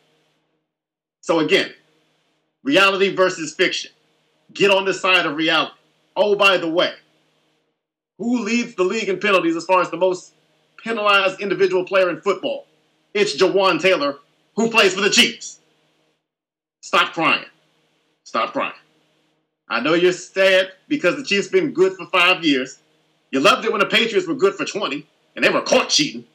So 1.22 1.40
again, 1.40 1.72
Reality 2.64 3.16
versus 3.16 3.54
fiction. 3.54 3.92
Get 4.54 4.72
on 4.72 4.86
the 4.86 4.94
side 4.94 5.26
of 5.26 5.36
reality. 5.36 5.74
Oh, 6.16 6.36
by 6.36 6.58
the 6.58 6.70
way, 6.70 6.94
who 8.18 8.44
leads 8.44 8.76
the 8.76 8.84
league 8.84 9.10
in 9.10 9.20
penalties 9.20 9.56
as 9.56 9.66
far 9.66 9.82
as 9.82 9.90
the 9.90 9.98
most 9.98 10.34
penalized 10.84 11.40
individual 11.40 11.86
player 11.86 12.10
in 12.10 12.22
football? 12.22 12.68
It's 13.14 13.36
Jawaan 13.36 13.82
Taylor, 13.82 14.18
who 14.56 14.70
plays 14.70 14.94
for 14.94 15.02
the 15.02 15.10
Chiefs. 15.10 15.60
Stop 16.82 17.14
crying. 17.14 17.46
Stop 18.24 18.54
crying. 18.54 18.74
I 19.70 19.80
know 19.80 19.94
you're 19.94 20.12
sad 20.12 20.72
because 20.88 21.16
the 21.16 21.24
Chiefs 21.24 21.48
been 21.48 21.72
good 21.72 21.94
for 21.94 22.06
five 22.08 22.44
years. 22.44 22.80
You 23.32 23.40
loved 23.40 23.66
it 23.66 23.72
when 23.72 23.80
the 23.80 23.88
Patriots 23.88 24.28
were 24.28 24.36
good 24.36 24.56
for 24.56 24.66
20 24.66 25.08
and 25.36 25.44
they 25.46 25.50
were 25.50 25.62
caught 25.62 25.90
cheating. 25.90 26.26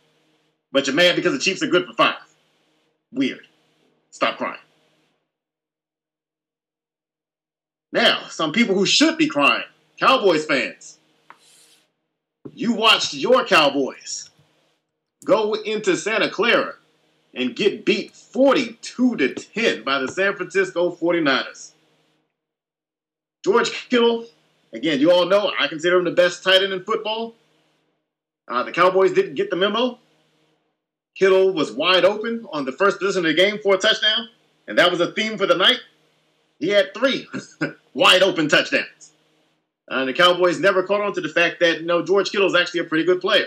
But 0.72 0.86
you're 0.86 0.96
mad 0.96 1.16
because 1.16 1.34
the 1.34 1.38
Chiefs 1.38 1.62
are 1.62 1.68
good 1.68 1.86
for 1.86 1.92
five. 1.92 2.16
Weird. 3.12 3.46
Stop 4.10 4.38
crying. 4.38 4.58
Now, 7.96 8.26
some 8.28 8.52
people 8.52 8.74
who 8.74 8.84
should 8.84 9.16
be 9.16 9.26
crying, 9.26 9.64
Cowboys 9.98 10.44
fans. 10.44 10.98
You 12.52 12.74
watched 12.74 13.14
your 13.14 13.46
Cowboys 13.46 14.28
go 15.24 15.54
into 15.54 15.96
Santa 15.96 16.28
Clara 16.28 16.74
and 17.32 17.56
get 17.56 17.86
beat 17.86 18.14
42 18.14 19.16
to 19.16 19.32
10 19.32 19.82
by 19.82 19.98
the 19.98 20.08
San 20.08 20.36
Francisco 20.36 20.94
49ers. 20.94 21.72
George 23.42 23.72
Kittle, 23.88 24.26
again, 24.74 25.00
you 25.00 25.10
all 25.10 25.24
know 25.24 25.50
I 25.58 25.66
consider 25.66 25.96
him 25.96 26.04
the 26.04 26.10
best 26.10 26.44
tight 26.44 26.62
end 26.62 26.74
in 26.74 26.84
football. 26.84 27.34
Uh, 28.46 28.62
the 28.62 28.72
Cowboys 28.72 29.14
didn't 29.14 29.36
get 29.36 29.48
the 29.48 29.56
memo. 29.56 29.98
Kittle 31.14 31.50
was 31.50 31.72
wide 31.72 32.04
open 32.04 32.46
on 32.52 32.66
the 32.66 32.72
first 32.72 32.98
position 32.98 33.24
of 33.24 33.34
the 33.34 33.42
game 33.42 33.58
for 33.62 33.74
a 33.74 33.78
touchdown, 33.78 34.28
and 34.68 34.76
that 34.76 34.90
was 34.90 35.00
a 35.00 35.12
theme 35.12 35.38
for 35.38 35.46
the 35.46 35.56
night. 35.56 35.80
He 36.58 36.68
had 36.68 36.94
three 36.94 37.26
wide 37.94 38.22
open 38.22 38.48
touchdowns. 38.48 39.12
Uh, 39.88 40.04
the 40.04 40.12
Cowboys 40.12 40.58
never 40.58 40.82
caught 40.82 41.00
on 41.00 41.12
to 41.14 41.20
the 41.20 41.28
fact 41.28 41.60
that 41.60 41.80
you 41.80 41.86
know 41.86 42.04
George 42.04 42.30
Kittle 42.30 42.48
is 42.48 42.54
actually 42.54 42.80
a 42.80 42.84
pretty 42.84 43.04
good 43.04 43.20
player. 43.20 43.46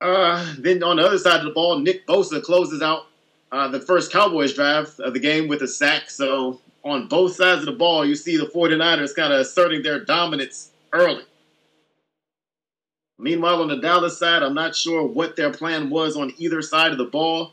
Uh, 0.00 0.54
then 0.58 0.82
on 0.82 0.96
the 0.96 1.04
other 1.04 1.18
side 1.18 1.40
of 1.40 1.44
the 1.44 1.50
ball, 1.50 1.78
Nick 1.78 2.06
Bosa 2.06 2.42
closes 2.42 2.82
out 2.82 3.06
uh, 3.52 3.68
the 3.68 3.80
first 3.80 4.12
Cowboys 4.12 4.54
drive 4.54 4.94
of 5.00 5.12
the 5.12 5.20
game 5.20 5.48
with 5.48 5.62
a 5.62 5.68
sack. 5.68 6.08
So 6.08 6.60
on 6.84 7.08
both 7.08 7.34
sides 7.34 7.60
of 7.60 7.66
the 7.66 7.72
ball, 7.72 8.04
you 8.06 8.14
see 8.14 8.36
the 8.36 8.46
49ers 8.46 9.14
kind 9.14 9.32
of 9.32 9.40
asserting 9.40 9.82
their 9.82 10.04
dominance 10.04 10.70
early. 10.92 11.24
Meanwhile, 13.18 13.60
on 13.60 13.68
the 13.68 13.76
Dallas 13.76 14.18
side, 14.18 14.42
I'm 14.42 14.54
not 14.54 14.74
sure 14.74 15.02
what 15.02 15.36
their 15.36 15.52
plan 15.52 15.90
was 15.90 16.16
on 16.16 16.32
either 16.38 16.62
side 16.62 16.92
of 16.92 16.98
the 16.98 17.04
ball. 17.04 17.52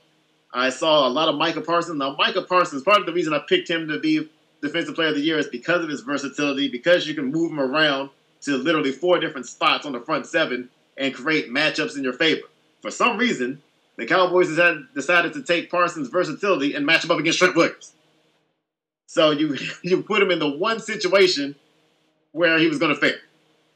I 0.58 0.70
saw 0.70 1.08
a 1.08 1.10
lot 1.10 1.30
of 1.30 1.36
Micah 1.36 1.62
Parsons. 1.62 2.00
Now, 2.00 2.16
Micah 2.18 2.42
Parsons, 2.42 2.84
part 2.84 3.00
of 3.00 3.06
the 3.06 3.14
reason 3.14 3.34
I 3.34 3.40
picked 3.48 3.70
him 3.70 3.88
to 3.90 4.00
be 4.00 4.28
Defensive 4.62 4.96
Player 4.96 5.10
of 5.10 5.16
the 5.16 5.22
Year 5.22 5.38
is 5.38 5.48
because 5.48 5.84
of 5.84 5.90
his 5.90 6.02
versatility, 6.02 6.68
because 6.68 7.08
you 7.08 7.14
can 7.14 7.32
move 7.32 7.52
him 7.52 7.60
around 7.60 8.10
to 8.42 8.58
literally 8.58 8.92
four 8.92 9.20
different 9.20 9.46
spots 9.46 9.86
on 9.86 9.92
the 9.92 10.00
front 10.00 10.26
seven 10.26 10.70
and 10.98 11.14
create 11.14 11.50
matchups 11.50 11.96
in 11.96 12.04
your 12.04 12.14
favor. 12.14 12.48
For 12.82 12.90
some 12.90 13.18
reason, 13.18 13.62
the 13.98 14.06
Cowboys 14.06 14.48
decided 14.96 15.34
to 15.34 15.44
take 15.44 15.70
Parsons' 15.70 16.10
versatility 16.10 16.74
and 16.74 16.86
match 16.86 17.04
him 17.04 17.12
up 17.12 17.20
against 17.20 17.40
Trent 17.40 17.56
Williams. 17.56 17.94
So 19.06 19.32
you 19.32 19.58
you 19.84 20.02
put 20.02 20.22
him 20.22 20.32
in 20.32 20.40
the 20.40 20.50
one 20.50 20.80
situation 20.80 21.56
where 22.32 22.58
he 22.58 22.68
was 22.68 22.80
going 22.80 22.94
to 22.94 23.00
fail. 23.00 23.18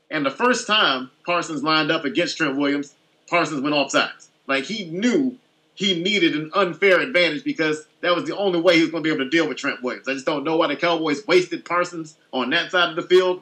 And 0.09 0.25
the 0.25 0.31
first 0.31 0.67
time 0.67 1.11
Parsons 1.25 1.63
lined 1.63 1.91
up 1.91 2.05
against 2.05 2.37
Trent 2.37 2.57
Williams, 2.57 2.93
Parsons 3.29 3.61
went 3.61 3.75
off 3.75 3.91
sides. 3.91 4.29
Like 4.47 4.65
he 4.65 4.85
knew 4.85 5.37
he 5.81 5.99
needed 5.99 6.35
an 6.35 6.51
unfair 6.53 6.99
advantage 6.99 7.43
because 7.43 7.87
that 8.01 8.15
was 8.15 8.25
the 8.25 8.37
only 8.37 8.61
way 8.61 8.75
he 8.75 8.81
was 8.81 8.91
going 8.91 9.03
to 9.03 9.07
be 9.07 9.13
able 9.13 9.25
to 9.25 9.29
deal 9.31 9.47
with 9.49 9.57
Trent 9.57 9.81
Williams. 9.81 10.07
I 10.07 10.13
just 10.13 10.27
don't 10.27 10.43
know 10.43 10.55
why 10.55 10.67
the 10.67 10.75
Cowboys 10.75 11.25
wasted 11.25 11.65
Parsons 11.65 12.17
on 12.31 12.51
that 12.51 12.69
side 12.69 12.89
of 12.91 12.95
the 12.95 13.01
field, 13.01 13.41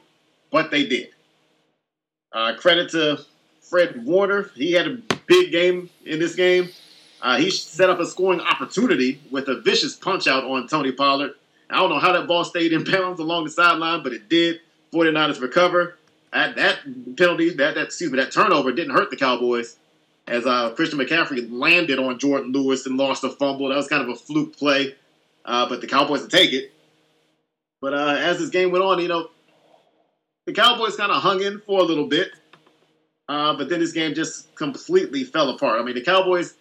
but 0.50 0.72
they 0.72 0.86
did. 0.86 1.10
Uh, 2.32 2.56
credit 2.56 2.92
to 2.92 3.20
Fred 3.62 4.06
Warner. 4.06 4.52
He 4.56 4.72
had 4.72 4.88
a 4.88 4.98
big 5.28 5.52
game 5.52 5.90
in 6.06 6.20
this 6.20 6.36
game. 6.36 6.70
Uh, 7.22 7.38
he 7.38 7.52
set 7.52 7.90
up 7.90 8.00
a 8.00 8.06
scoring 8.06 8.40
opportunity 8.40 9.20
with 9.30 9.50
a 9.50 9.60
vicious 9.60 9.98
punch 9.98 10.26
out 10.26 10.46
on 10.46 10.66
Tony 10.70 10.94
Pollard. 10.94 11.32
I 11.70 11.76
don't 11.76 11.90
know 11.90 12.00
how 12.00 12.14
that 12.14 12.26
ball 12.26 12.46
stayed 12.46 12.72
in 12.72 12.84
bounds 12.90 13.20
along 13.20 13.44
the 13.44 13.52
sideline, 13.52 14.02
but 14.02 14.14
it 14.14 14.30
did. 14.30 14.62
49ers 14.94 15.42
recover. 15.42 15.98
That, 16.32 16.56
that 16.56 16.80
penalty, 17.18 17.50
that, 17.50 17.76
that 17.76 17.86
excuse 17.86 18.12
me, 18.12 18.18
that 18.18 18.32
turnover 18.32 18.72
didn't 18.72 18.94
hurt 18.94 19.10
the 19.10 19.18
Cowboys 19.18 19.76
as 20.30 20.46
uh, 20.46 20.72
Christian 20.72 21.00
McCaffrey 21.00 21.48
landed 21.52 22.00
on 22.00 22.20
Jourdan 22.20 22.54
Lewis 22.54 22.86
and 22.86 22.98
lost 22.98 23.24
a 23.24 23.30
fumble. 23.30 23.70
That 23.70 23.76
was 23.76 23.88
kind 23.88 24.04
of 24.04 24.10
a 24.10 24.16
fluke 24.16 24.56
play, 24.56 24.96
uh, 25.44 25.68
but 25.68 25.82
the 25.82 25.88
Cowboys 25.88 26.22
would 26.22 26.32
take 26.32 26.54
it. 26.54 26.72
But 27.82 27.94
uh, 27.94 28.16
as 28.20 28.40
this 28.40 28.50
game 28.50 28.72
went 28.72 28.84
on, 28.84 29.00
you 29.00 29.08
know, 29.08 29.30
the 30.46 30.54
Cowboys 30.54 30.96
kind 30.96 31.12
of 31.12 31.22
hung 31.22 31.42
in 31.42 31.60
for 31.62 31.80
a 31.80 31.84
little 31.84 32.08
bit, 32.08 32.30
uh, 33.28 33.56
but 33.58 33.70
then 33.70 33.80
this 33.80 33.92
game 33.92 34.14
just 34.14 34.54
completely 34.56 35.24
fell 35.24 35.50
apart. 35.50 35.82
I 35.82 35.84
mean, 35.84 35.96
the 35.96 36.02
Cowboys 36.02 36.56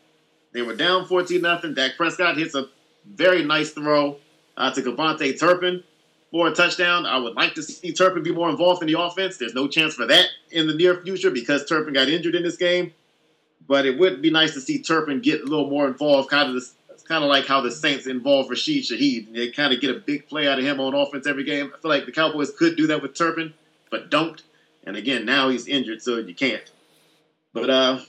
they 0.52 0.62
were 0.62 0.74
down 0.74 1.06
14 1.06 1.40
nothing. 1.40 1.74
Dak 1.74 1.96
Prescott 1.96 2.36
hits 2.36 2.54
a 2.54 2.68
very 3.06 3.44
nice 3.44 3.70
throw 3.70 4.16
uh, 4.56 4.72
to 4.72 4.82
KaVontae 4.82 5.38
Turpin 5.38 5.82
for 6.30 6.48
a 6.48 6.54
touchdown. 6.54 7.06
I 7.06 7.18
would 7.18 7.34
like 7.34 7.54
to 7.54 7.62
see 7.62 7.92
Turpin 7.92 8.22
be 8.22 8.32
more 8.32 8.48
involved 8.48 8.82
in 8.82 8.88
the 8.88 9.00
offense. 9.00 9.36
There's 9.36 9.54
no 9.54 9.68
chance 9.68 9.94
for 9.94 10.06
that 10.06 10.26
in 10.50 10.66
the 10.66 10.74
near 10.74 11.02
future 11.02 11.30
because 11.30 11.66
Turpin 11.66 11.94
got 11.94 12.08
injured 12.08 12.34
in 12.34 12.42
this 12.42 12.56
game. 12.56 12.92
But 13.68 13.86
it 13.86 13.98
would 13.98 14.22
be 14.22 14.30
nice 14.30 14.54
to 14.54 14.60
see 14.60 14.82
Turpin 14.82 15.20
get 15.20 15.42
a 15.42 15.44
little 15.44 15.68
more 15.68 15.86
involved, 15.86 16.30
kind 16.30 16.56
of 16.56 16.62
kind 17.04 17.24
of 17.24 17.30
like 17.30 17.46
how 17.46 17.60
the 17.60 17.70
Saints 17.70 18.06
involve 18.06 18.50
Rashid 18.50 18.84
Shaheed. 18.84 19.32
They 19.32 19.50
kind 19.50 19.72
of 19.72 19.80
get 19.80 19.90
a 19.94 19.98
big 19.98 20.28
play 20.28 20.46
out 20.46 20.58
of 20.58 20.64
him 20.64 20.78
on 20.80 20.94
offense 20.94 21.26
every 21.26 21.44
game. 21.44 21.72
I 21.74 21.80
feel 21.80 21.90
like 21.90 22.06
the 22.06 22.12
Cowboys 22.12 22.50
could 22.50 22.76
do 22.76 22.86
that 22.88 23.02
with 23.02 23.14
Turpin, 23.14 23.54
but 23.90 24.10
don't. 24.10 24.42
And 24.84 24.96
again, 24.96 25.24
now 25.24 25.48
he's 25.48 25.66
injured, 25.66 26.02
so 26.02 26.16
you 26.16 26.34
can't. 26.34 26.62
But 27.52 27.70
uh, 27.70 28.00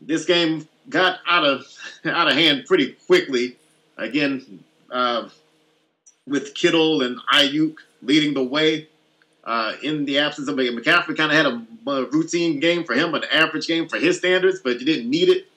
this 0.00 0.24
game 0.24 0.68
got 0.88 1.20
out 1.26 1.44
of 1.44 1.66
out 2.04 2.28
of 2.28 2.34
hand 2.34 2.64
pretty 2.66 2.92
quickly. 3.06 3.56
Again, 3.96 4.62
uh, 4.90 5.28
with 6.26 6.54
Kittle 6.54 7.02
and 7.02 7.18
Aiyuk 7.32 7.76
leading 8.02 8.34
the 8.34 8.44
way. 8.44 8.88
Uh, 9.48 9.72
in 9.82 10.04
the 10.04 10.18
absence 10.18 10.46
of 10.46 10.56
McCaffrey, 10.56 11.16
kind 11.16 11.32
of 11.32 11.36
had 11.38 11.46
a, 11.46 11.90
a, 11.90 12.04
routine 12.10 12.60
game 12.60 12.84
for 12.84 12.92
him, 12.92 13.14
an 13.14 13.24
average 13.32 13.66
game 13.66 13.88
for 13.88 13.96
his 13.96 14.18
standards, 14.18 14.60
but 14.62 14.78
you 14.78 14.84
didn't 14.84 15.08
need 15.08 15.30
it. 15.30 15.48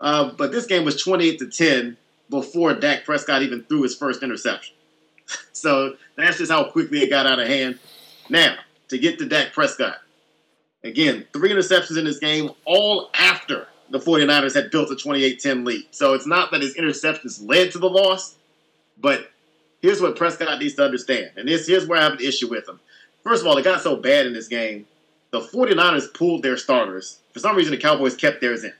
Uh, 0.00 0.30
but 0.38 0.52
this 0.52 0.64
game 0.64 0.86
was 0.86 1.02
28 1.02 1.38
to 1.40 1.50
10 1.50 1.98
before 2.30 2.72
Dak 2.72 3.04
Prescott 3.04 3.42
even 3.42 3.62
threw 3.64 3.82
his 3.82 3.94
first 3.94 4.22
interception. 4.22 4.74
so 5.52 5.96
that's 6.16 6.38
just 6.38 6.50
how 6.50 6.64
quickly 6.70 7.02
it 7.02 7.10
got 7.10 7.26
out 7.26 7.38
of 7.38 7.46
hand. 7.46 7.78
Now, 8.30 8.56
to 8.88 8.96
get 8.96 9.18
to 9.18 9.26
Dak 9.26 9.52
Prescott, 9.52 9.98
again, 10.82 11.26
three 11.34 11.50
interceptions 11.50 11.98
in 11.98 12.06
this 12.06 12.18
game, 12.18 12.52
all 12.64 13.10
after 13.12 13.68
the 13.90 13.98
49ers 13.98 14.54
had 14.54 14.70
built 14.70 14.90
a 14.90 14.96
28 14.96 15.38
10 15.38 15.62
lead. 15.62 15.84
So 15.90 16.14
it's 16.14 16.26
not 16.26 16.52
that 16.52 16.62
his 16.62 16.74
interceptions 16.74 17.46
led 17.46 17.70
to 17.72 17.78
the 17.78 17.90
loss, 17.90 18.36
but 18.96 19.30
here's 19.82 20.00
what 20.00 20.16
Prescott 20.16 20.58
needs 20.58 20.72
to 20.76 20.84
understand. 20.86 21.32
And 21.36 21.46
this 21.46 21.66
here's 21.66 21.86
where 21.86 22.00
I 22.00 22.04
have 22.04 22.14
an 22.14 22.20
issue 22.20 22.48
with 22.48 22.66
him. 22.66 22.80
First 23.26 23.42
of 23.42 23.48
all, 23.48 23.58
it 23.58 23.64
got 23.64 23.82
so 23.82 23.96
bad 23.96 24.26
in 24.26 24.32
this 24.32 24.46
game. 24.46 24.86
The 25.32 25.40
49ers 25.40 26.14
pulled 26.14 26.44
their 26.44 26.56
starters. 26.56 27.18
For 27.32 27.40
some 27.40 27.56
reason, 27.56 27.72
the 27.72 27.76
Cowboys 27.76 28.14
kept 28.14 28.40
theirs 28.40 28.62
in. 28.62 28.72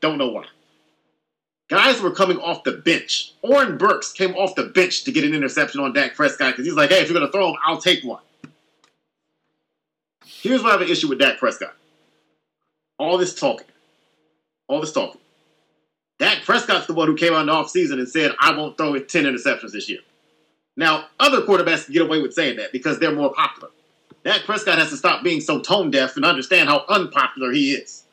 Don't 0.00 0.18
know 0.18 0.26
why. 0.26 0.46
Guys 1.70 2.00
were 2.00 2.10
coming 2.10 2.36
off 2.38 2.64
the 2.64 2.72
bench. 2.72 3.32
Oren 3.42 3.78
Burks 3.78 4.12
came 4.12 4.34
off 4.34 4.56
the 4.56 4.64
bench 4.64 5.04
to 5.04 5.12
get 5.12 5.22
an 5.22 5.34
interception 5.34 5.80
on 5.80 5.92
Dak 5.92 6.16
Prescott 6.16 6.50
because 6.50 6.66
he's 6.66 6.74
like, 6.74 6.90
hey, 6.90 6.98
if 6.98 7.08
you're 7.08 7.16
going 7.16 7.28
to 7.28 7.30
throw 7.30 7.50
him, 7.50 7.56
I'll 7.64 7.80
take 7.80 8.02
one. 8.02 8.20
Here's 10.24 10.64
why 10.64 10.70
I 10.70 10.72
have 10.72 10.80
an 10.80 10.88
issue 10.88 11.08
with 11.08 11.20
Dak 11.20 11.38
Prescott. 11.38 11.76
All 12.98 13.18
this 13.18 13.36
talking. 13.36 13.68
All 14.66 14.80
this 14.80 14.92
talking. 14.92 15.20
Dak 16.18 16.42
Prescott's 16.42 16.88
the 16.88 16.94
one 16.94 17.06
who 17.06 17.14
came 17.14 17.34
out 17.34 17.42
in 17.42 17.46
the 17.46 17.52
offseason 17.52 18.00
and 18.00 18.08
said, 18.08 18.32
I 18.40 18.50
won't 18.56 18.76
throw 18.76 18.98
10 18.98 19.24
interceptions 19.26 19.70
this 19.70 19.88
year. 19.88 20.00
Now, 20.76 21.04
other 21.20 21.42
quarterbacks 21.42 21.88
get 21.88 22.02
away 22.02 22.20
with 22.20 22.34
saying 22.34 22.56
that 22.56 22.72
because 22.72 22.98
they're 22.98 23.14
more 23.14 23.32
popular. 23.32 23.68
Dak 24.24 24.44
Prescott 24.44 24.78
has 24.78 24.90
to 24.90 24.96
stop 24.96 25.24
being 25.24 25.40
so 25.40 25.60
tone 25.60 25.90
deaf 25.90 26.16
and 26.16 26.24
understand 26.24 26.68
how 26.68 26.84
unpopular 26.88 27.50
he 27.50 27.72
is. 27.72 28.04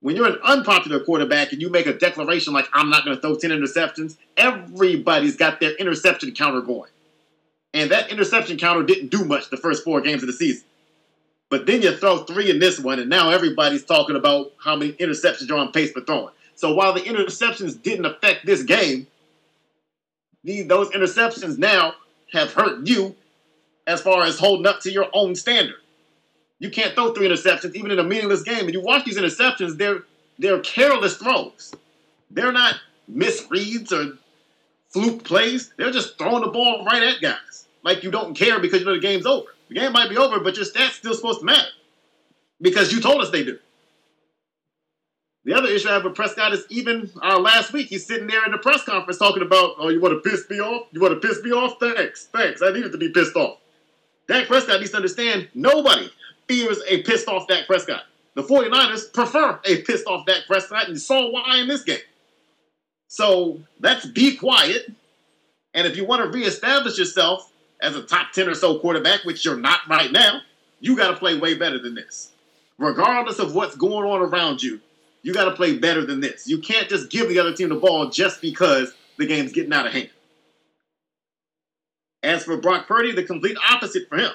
When 0.00 0.16
you're 0.16 0.26
an 0.26 0.38
unpopular 0.42 0.98
quarterback 0.98 1.52
and 1.52 1.62
you 1.62 1.70
make 1.70 1.86
a 1.86 1.92
declaration 1.92 2.52
like, 2.52 2.66
I'm 2.72 2.90
not 2.90 3.04
going 3.04 3.16
to 3.16 3.20
throw 3.20 3.36
10 3.36 3.50
interceptions, 3.50 4.16
everybody's 4.36 5.36
got 5.36 5.60
their 5.60 5.76
interception 5.76 6.32
counter 6.32 6.60
going. 6.60 6.90
And 7.72 7.90
that 7.92 8.10
interception 8.10 8.58
counter 8.58 8.82
didn't 8.82 9.10
do 9.10 9.24
much 9.24 9.48
the 9.50 9.56
first 9.56 9.84
four 9.84 10.00
games 10.00 10.22
of 10.22 10.26
the 10.26 10.32
season. 10.32 10.64
But 11.50 11.66
then 11.66 11.82
you 11.82 11.94
throw 11.96 12.24
three 12.24 12.50
in 12.50 12.58
this 12.58 12.80
one, 12.80 12.98
and 12.98 13.08
now 13.08 13.30
everybody's 13.30 13.84
talking 13.84 14.16
about 14.16 14.52
how 14.58 14.74
many 14.74 14.92
interceptions 14.94 15.48
you're 15.48 15.58
on 15.58 15.70
pace 15.70 15.92
for 15.92 16.00
throwing. 16.00 16.32
So 16.56 16.74
while 16.74 16.92
the 16.92 17.00
interceptions 17.00 17.80
didn't 17.80 18.06
affect 18.06 18.44
this 18.44 18.62
game, 18.62 19.06
these, 20.42 20.66
those 20.66 20.90
interceptions 20.90 21.58
now 21.58 21.94
have 22.32 22.52
hurt 22.52 22.86
you 22.86 23.14
as 23.86 24.00
far 24.00 24.22
as 24.22 24.38
holding 24.38 24.66
up 24.66 24.80
to 24.80 24.92
your 24.92 25.08
own 25.12 25.34
standard. 25.34 25.76
You 26.58 26.70
can't 26.70 26.94
throw 26.94 27.12
three 27.12 27.28
interceptions 27.28 27.74
even 27.74 27.90
in 27.90 27.98
a 27.98 28.04
meaningless 28.04 28.42
game. 28.42 28.66
And 28.66 28.72
you 28.72 28.80
watch 28.80 29.04
these 29.04 29.18
interceptions, 29.18 29.78
they're 29.78 30.02
they're 30.38 30.60
careless 30.60 31.16
throws. 31.16 31.74
They're 32.30 32.52
not 32.52 32.76
misreads 33.10 33.92
or 33.92 34.18
fluke 34.90 35.24
plays. 35.24 35.72
They're 35.76 35.90
just 35.90 36.18
throwing 36.18 36.42
the 36.42 36.50
ball 36.50 36.84
right 36.84 37.02
at 37.02 37.20
guys. 37.20 37.66
Like 37.82 38.04
you 38.04 38.10
don't 38.10 38.34
care 38.34 38.60
because 38.60 38.80
you 38.80 38.86
know 38.86 38.94
the 38.94 39.00
game's 39.00 39.26
over. 39.26 39.48
The 39.68 39.74
game 39.74 39.92
might 39.92 40.08
be 40.08 40.16
over, 40.16 40.38
but 40.40 40.56
your 40.56 40.64
stats 40.64 40.92
still 40.92 41.14
supposed 41.14 41.40
to 41.40 41.46
matter. 41.46 41.68
Because 42.60 42.92
you 42.92 43.00
told 43.00 43.20
us 43.22 43.30
they 43.30 43.44
do. 43.44 43.58
The 45.44 45.54
other 45.54 45.68
issue 45.68 45.88
I 45.88 45.94
have 45.94 46.04
with 46.04 46.14
Prescott 46.14 46.52
is 46.52 46.64
even 46.68 47.10
uh, 47.20 47.40
last 47.40 47.72
week, 47.72 47.88
he's 47.88 48.06
sitting 48.06 48.28
there 48.28 48.44
in 48.44 48.52
the 48.52 48.58
press 48.58 48.84
conference 48.84 49.18
talking 49.18 49.42
about, 49.42 49.74
oh, 49.78 49.88
you 49.88 50.00
want 50.00 50.22
to 50.22 50.30
piss 50.30 50.48
me 50.48 50.60
off? 50.60 50.86
You 50.92 51.00
want 51.00 51.20
to 51.20 51.26
piss 51.26 51.42
me 51.42 51.50
off? 51.50 51.80
Thanks. 51.80 52.26
Thanks. 52.26 52.62
I 52.62 52.72
needed 52.72 52.92
to 52.92 52.98
be 52.98 53.08
pissed 53.08 53.34
off. 53.34 53.58
Dak 54.32 54.48
Prescott 54.48 54.80
needs 54.80 54.92
to 54.92 54.96
understand 54.96 55.48
nobody 55.54 56.10
fears 56.48 56.80
a 56.88 57.02
pissed 57.02 57.28
off 57.28 57.46
Dak 57.48 57.66
Prescott. 57.66 58.04
The 58.34 58.42
49ers 58.42 59.12
prefer 59.12 59.60
a 59.64 59.82
pissed 59.82 60.06
off 60.06 60.24
Dak 60.24 60.46
Prescott, 60.46 60.84
and 60.84 60.94
you 60.94 60.98
saw 60.98 61.30
why 61.30 61.58
in 61.58 61.68
this 61.68 61.84
game. 61.84 62.00
So 63.08 63.60
let's 63.80 64.06
be 64.06 64.36
quiet. 64.36 64.90
And 65.74 65.86
if 65.86 65.98
you 65.98 66.06
want 66.06 66.22
to 66.22 66.38
reestablish 66.38 66.98
yourself 66.98 67.52
as 67.82 67.94
a 67.94 68.02
top 68.02 68.32
10 68.32 68.48
or 68.48 68.54
so 68.54 68.78
quarterback, 68.78 69.24
which 69.24 69.44
you're 69.44 69.58
not 69.58 69.80
right 69.88 70.10
now, 70.10 70.40
you 70.80 70.96
got 70.96 71.10
to 71.10 71.16
play 71.16 71.38
way 71.38 71.54
better 71.54 71.78
than 71.78 71.94
this. 71.94 72.32
Regardless 72.78 73.38
of 73.38 73.54
what's 73.54 73.76
going 73.76 74.08
on 74.08 74.22
around 74.22 74.62
you, 74.62 74.80
you 75.22 75.34
got 75.34 75.44
to 75.44 75.52
play 75.52 75.76
better 75.76 76.06
than 76.06 76.20
this. 76.20 76.48
You 76.48 76.58
can't 76.58 76.88
just 76.88 77.10
give 77.10 77.28
the 77.28 77.38
other 77.38 77.54
team 77.54 77.68
the 77.68 77.74
ball 77.74 78.08
just 78.08 78.40
because 78.40 78.92
the 79.18 79.26
game's 79.26 79.52
getting 79.52 79.72
out 79.74 79.86
of 79.86 79.92
hand. 79.92 80.10
As 82.22 82.44
for 82.44 82.56
Brock 82.56 82.86
Purdy, 82.86 83.12
the 83.12 83.24
complete 83.24 83.56
opposite 83.68 84.08
for 84.08 84.16
him. 84.16 84.32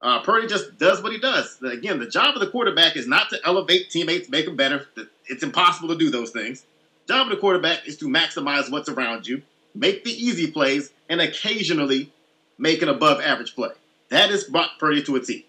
Uh, 0.00 0.20
Purdy 0.22 0.46
just 0.46 0.78
does 0.78 1.02
what 1.02 1.12
he 1.12 1.18
does. 1.18 1.60
Again, 1.62 1.98
the 1.98 2.06
job 2.06 2.34
of 2.34 2.40
the 2.40 2.50
quarterback 2.50 2.94
is 2.94 3.08
not 3.08 3.30
to 3.30 3.38
elevate 3.44 3.90
teammates, 3.90 4.28
make 4.28 4.44
them 4.44 4.54
better. 4.54 4.86
It's 5.26 5.42
impossible 5.42 5.88
to 5.88 5.96
do 5.96 6.10
those 6.10 6.30
things. 6.30 6.64
Job 7.08 7.26
of 7.26 7.30
the 7.30 7.40
quarterback 7.40 7.88
is 7.88 7.96
to 7.98 8.06
maximize 8.06 8.70
what's 8.70 8.88
around 8.88 9.26
you, 9.26 9.42
make 9.74 10.04
the 10.04 10.12
easy 10.12 10.50
plays, 10.50 10.90
and 11.08 11.20
occasionally 11.20 12.12
make 12.58 12.82
an 12.82 12.88
above 12.88 13.20
average 13.20 13.54
play. 13.54 13.70
That 14.10 14.30
is 14.30 14.44
Brock 14.44 14.72
Purdy 14.78 15.02
to 15.04 15.16
a 15.16 15.20
T. 15.20 15.46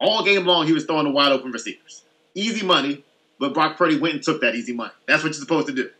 All 0.00 0.22
game 0.22 0.46
long, 0.46 0.66
he 0.66 0.72
was 0.72 0.84
throwing 0.84 1.04
the 1.04 1.10
wide 1.10 1.32
open 1.32 1.50
receivers. 1.50 2.04
Easy 2.34 2.64
money, 2.64 3.04
but 3.40 3.54
Brock 3.54 3.76
Purdy 3.76 3.98
went 3.98 4.14
and 4.16 4.22
took 4.22 4.40
that 4.42 4.54
easy 4.54 4.72
money. 4.72 4.92
That's 5.06 5.22
what 5.22 5.30
you're 5.30 5.40
supposed 5.40 5.66
to 5.68 5.72
do. 5.72 5.90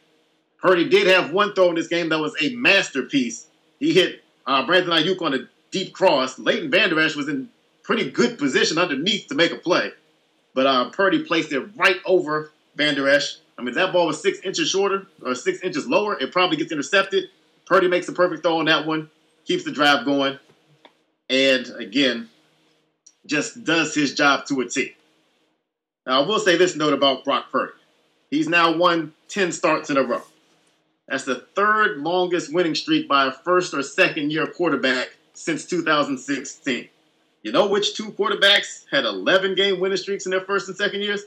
Purdy 0.60 0.89
did 0.89 1.07
have 1.07 1.32
one 1.32 1.55
throw 1.55 1.70
in 1.70 1.74
this 1.74 1.89
game 1.89 2.10
that 2.10 2.18
was 2.18 2.34
a 2.40 2.55
masterpiece. 2.55 3.47
He 3.81 3.92
hit 3.92 4.23
uh, 4.49 4.67
Brandon 4.67 4.91
Aiyuk 4.91 5.23
on 5.23 5.35
a 5.35 5.39
deep 5.70 5.93
cross. 5.93 6.39
Leighton 6.39 6.70
Vander 6.70 6.99
Esch 6.99 7.15
was 7.15 7.28
in 7.28 7.51
pretty 7.85 8.10
good 8.10 8.39
position 8.39 8.78
underneath 8.78 9.28
to 9.28 9.35
make 9.35 9.52
a 9.52 9.57
play. 9.57 9.93
But 10.55 10.67
uh, 10.67 10.91
Purdy 10.91 11.23
placed 11.23 11.52
it 11.52 11.60
right 11.77 11.99
over 12.07 12.51
Vander 12.75 13.09
Esch. 13.09 13.36
I 13.59 13.62
mean, 13.62 13.75
that 13.75 13.93
ball 13.93 14.07
was 14.07 14.20
six 14.20 14.41
inches 14.41 14.70
shorter 14.70 15.07
or 15.25 15.35
six 15.35 15.60
inches 15.60 15.86
lower, 15.86 16.18
it 16.18 16.33
probably 16.33 16.57
gets 16.57 16.73
intercepted. 16.73 17.28
Purdy 17.67 17.89
makes 17.89 18.09
a 18.09 18.12
perfect 18.12 18.43
throw 18.43 18.59
on 18.59 18.65
that 18.65 18.86
one, 18.86 19.10
keeps 19.44 19.65
the 19.65 19.70
drive 19.70 20.07
going, 20.07 20.39
and 21.28 21.67
again, 21.78 22.31
just 23.27 23.62
does 23.65 23.94
his 23.94 24.15
job 24.15 24.47
to 24.47 24.60
a 24.60 24.68
T. 24.68 24.94
Now, 26.07 26.23
I 26.23 26.27
will 26.27 26.39
say 26.39 26.57
this 26.57 26.75
note 26.75 26.94
about 26.94 27.25
Brock 27.25 27.52
Purdy. 27.52 27.73
He's 28.31 28.49
now 28.49 28.77
won 28.77 29.12
10 29.28 29.52
starts 29.52 29.91
in 29.91 29.99
a 29.99 30.02
row. 30.02 30.23
That's 31.09 31.25
the 31.25 31.37
third 31.57 31.99
longest 31.99 32.53
winning 32.53 32.75
streak 32.75 33.09
by 33.09 33.27
a 33.27 33.33
first 33.33 33.73
or 33.73 33.83
second 33.83 34.31
year 34.31 34.47
quarterback 34.47 35.17
since 35.33 35.65
2016. 35.65 36.89
You 37.43 37.53
know 37.53 37.67
which 37.67 37.95
two 37.95 38.11
quarterbacks 38.12 38.85
had 38.91 39.05
11 39.05 39.55
game 39.55 39.81
winning 39.81 39.97
streaks 39.97 40.27
in 40.27 40.31
their 40.31 40.43
first 40.43 40.69
and 40.69 40.77
second 40.77 41.03
years? 41.03 41.23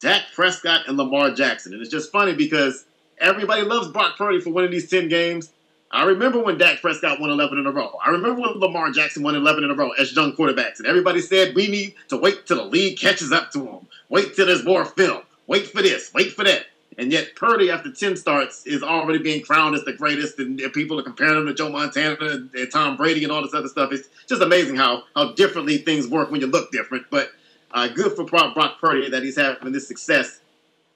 Dak 0.00 0.22
Prescott 0.34 0.88
and 0.88 0.96
Lamar 0.96 1.30
Jackson. 1.32 1.74
And 1.74 1.82
it's 1.82 1.90
just 1.90 2.10
funny 2.10 2.34
because 2.34 2.86
everybody 3.18 3.62
loves 3.62 3.88
Brock 3.88 4.16
Purdy 4.16 4.40
for 4.40 4.50
winning 4.50 4.70
these 4.70 4.88
10 4.88 5.08
games. 5.08 5.52
I 5.92 6.04
remember 6.04 6.42
when 6.42 6.56
Dak 6.56 6.80
Prescott 6.80 7.20
won 7.20 7.30
11 7.30 7.58
in 7.58 7.66
a 7.66 7.70
row. 7.72 7.98
I 8.04 8.10
remember 8.10 8.40
when 8.40 8.60
Lamar 8.60 8.92
Jackson 8.92 9.22
won 9.22 9.34
11 9.34 9.64
in 9.64 9.70
a 9.70 9.74
row 9.74 9.90
as 9.90 10.14
young 10.14 10.34
quarterbacks. 10.34 10.78
And 10.78 10.86
everybody 10.86 11.20
said 11.20 11.54
we 11.54 11.68
need 11.68 11.96
to 12.08 12.16
wait 12.16 12.46
till 12.46 12.56
the 12.56 12.64
league 12.64 12.98
catches 12.98 13.32
up 13.32 13.50
to 13.50 13.58
them. 13.58 13.88
Wait 14.08 14.34
till 14.34 14.46
there's 14.46 14.64
more 14.64 14.84
film. 14.84 15.22
Wait 15.48 15.66
for 15.66 15.82
this. 15.82 16.14
Wait 16.14 16.32
for 16.32 16.44
that. 16.44 16.66
And 16.98 17.12
yet 17.12 17.34
Purdy, 17.36 17.70
after 17.70 17.90
10 17.90 18.16
starts, 18.16 18.66
is 18.66 18.82
already 18.82 19.18
being 19.18 19.42
crowned 19.42 19.74
as 19.74 19.84
the 19.84 19.92
greatest. 19.92 20.38
And 20.38 20.60
people 20.72 20.98
are 20.98 21.02
comparing 21.02 21.38
him 21.38 21.46
to 21.46 21.54
Joe 21.54 21.70
Montana 21.70 22.16
and, 22.20 22.50
Tom 22.70 22.96
Brady 22.96 23.22
and 23.22 23.32
all 23.32 23.42
this 23.42 23.54
other 23.54 23.68
stuff. 23.68 23.92
It's 23.92 24.08
just 24.26 24.42
amazing 24.42 24.76
how, 24.76 25.04
how 25.14 25.32
differently 25.32 25.78
things 25.78 26.08
work 26.08 26.30
when 26.30 26.40
you 26.40 26.46
look 26.46 26.70
different. 26.72 27.06
But 27.10 27.30
uh, 27.70 27.88
good 27.88 28.16
for 28.16 28.24
Brock, 28.24 28.80
Purdy 28.80 29.08
that 29.10 29.22
he's 29.22 29.36
having 29.36 29.72
this 29.72 29.86
success 29.86 30.40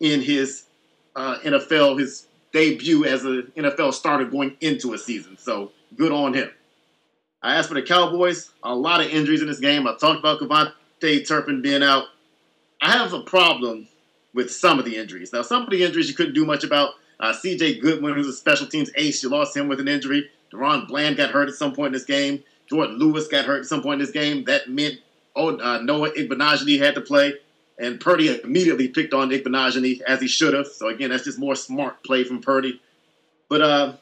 in 0.01 0.21
his 0.21 0.65
uh, 1.15 1.39
NFL, 1.45 2.01
his 2.01 2.27
debut 2.53 3.05
as 3.05 3.25
an 3.25 3.53
NFL 3.57 3.95
starter 3.95 4.25
going 4.25 4.57
into 4.61 4.93
a 4.95 4.99
season. 4.99 5.39
So 5.39 5.73
good 5.97 6.13
on 6.13 6.35
him. 6.35 6.51
I 7.43 7.57
asked 7.57 7.69
for 7.69 7.75
the 7.75 7.83
Cowboys, 7.83 8.51
a 8.63 8.75
lot 8.75 9.01
of 9.01 9.09
injuries 9.09 9.43
in 9.43 9.49
this 9.49 9.61
game. 9.61 9.87
I 9.87 9.95
talked 9.97 10.19
about 10.19 10.41
KaVontae 10.41 11.29
Turpin 11.29 11.63
being 11.63 11.83
out. 11.83 12.05
I 12.81 12.93
have 12.93 13.13
a 13.13 13.21
problem 13.21 13.87
with 14.35 14.51
some 14.51 14.79
of 14.79 14.85
the 14.85 14.97
injuries. 14.97 15.33
Now, 15.33 15.43
some 15.43 15.63
of 15.63 15.71
the 15.71 15.83
injuries 15.83 16.09
you 16.09 16.15
couldn't 16.15 16.35
do 16.35 16.45
much 16.45 16.65
about. 16.65 16.95
Uh, 17.21 17.33
C.J. 17.33 17.79
Goodwin, 17.79 18.15
who's 18.15 18.27
a 18.27 18.33
special 18.33 18.67
teams 18.67 18.91
ace, 18.97 19.23
you 19.23 19.29
lost 19.29 19.57
him 19.57 19.69
with 19.69 19.81
an 19.81 19.89
injury. 19.89 20.29
DaRon 20.53 20.89
Bland 20.89 21.17
got 21.17 21.31
hurt 21.31 21.49
at 21.49 21.55
some 21.55 21.73
point 21.73 21.89
in 21.89 21.93
this 21.93 22.05
game. 22.05 22.43
Jourdan 22.71 22.99
Lewis 22.99 23.29
got 23.29 23.45
hurt 23.45 23.61
at 23.61 23.67
some 23.67 23.83
point 23.83 24.01
in 24.01 24.07
this 24.07 24.11
game. 24.11 24.45
That 24.45 24.69
meant 24.69 24.99
oh, 25.37 25.57
uh, 25.59 25.79
Noah 25.79 26.11
Igbinoghene 26.11 26.81
had 26.81 26.95
to 26.95 27.01
play. 27.01 27.35
And 27.79 28.01
Purdy 28.01 28.41
immediately 28.43 28.89
picked 28.89 29.15
on 29.15 29.31
Igbinoghene 29.31 30.01
as 30.03 30.21
he 30.21 30.29
should 30.29 30.55
have. 30.55 30.67
So 30.67 30.89
again, 30.89 31.11
that's 31.11 31.25
just 31.25 31.39
more 31.39 31.57
smart 31.57 32.03
play 32.05 32.25
from 32.25 32.41
Purdy. 32.41 32.81
But 33.49 33.63
uh, 33.63 33.93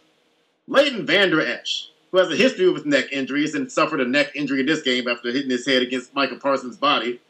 Leighton 0.66 1.06
Vander 1.06 1.40
Esch, 1.40 1.88
who 2.10 2.18
has 2.18 2.30
a 2.30 2.36
history 2.36 2.68
with 2.70 2.84
neck 2.84 3.06
injuries 3.12 3.54
and 3.54 3.72
suffered 3.72 4.00
a 4.00 4.04
neck 4.06 4.32
injury 4.34 4.60
in 4.60 4.66
this 4.66 4.82
game 4.82 5.08
after 5.08 5.32
hitting 5.32 5.50
his 5.50 5.66
head 5.66 5.82
against 5.82 6.14
Micah 6.14 6.36
Parsons' 6.36 6.76
body, 6.76 7.20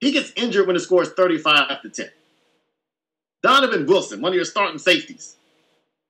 he 0.00 0.12
gets 0.12 0.32
injured 0.36 0.66
when 0.66 0.74
the 0.74 0.80
score 0.80 1.02
is 1.02 1.10
35 1.10 1.82
to 1.82 1.88
10. 1.88 2.08
Donovan 3.42 3.86
Wilson, 3.86 4.20
one 4.20 4.32
of 4.32 4.36
your 4.36 4.44
starting 4.44 4.78
safeties, 4.78 5.36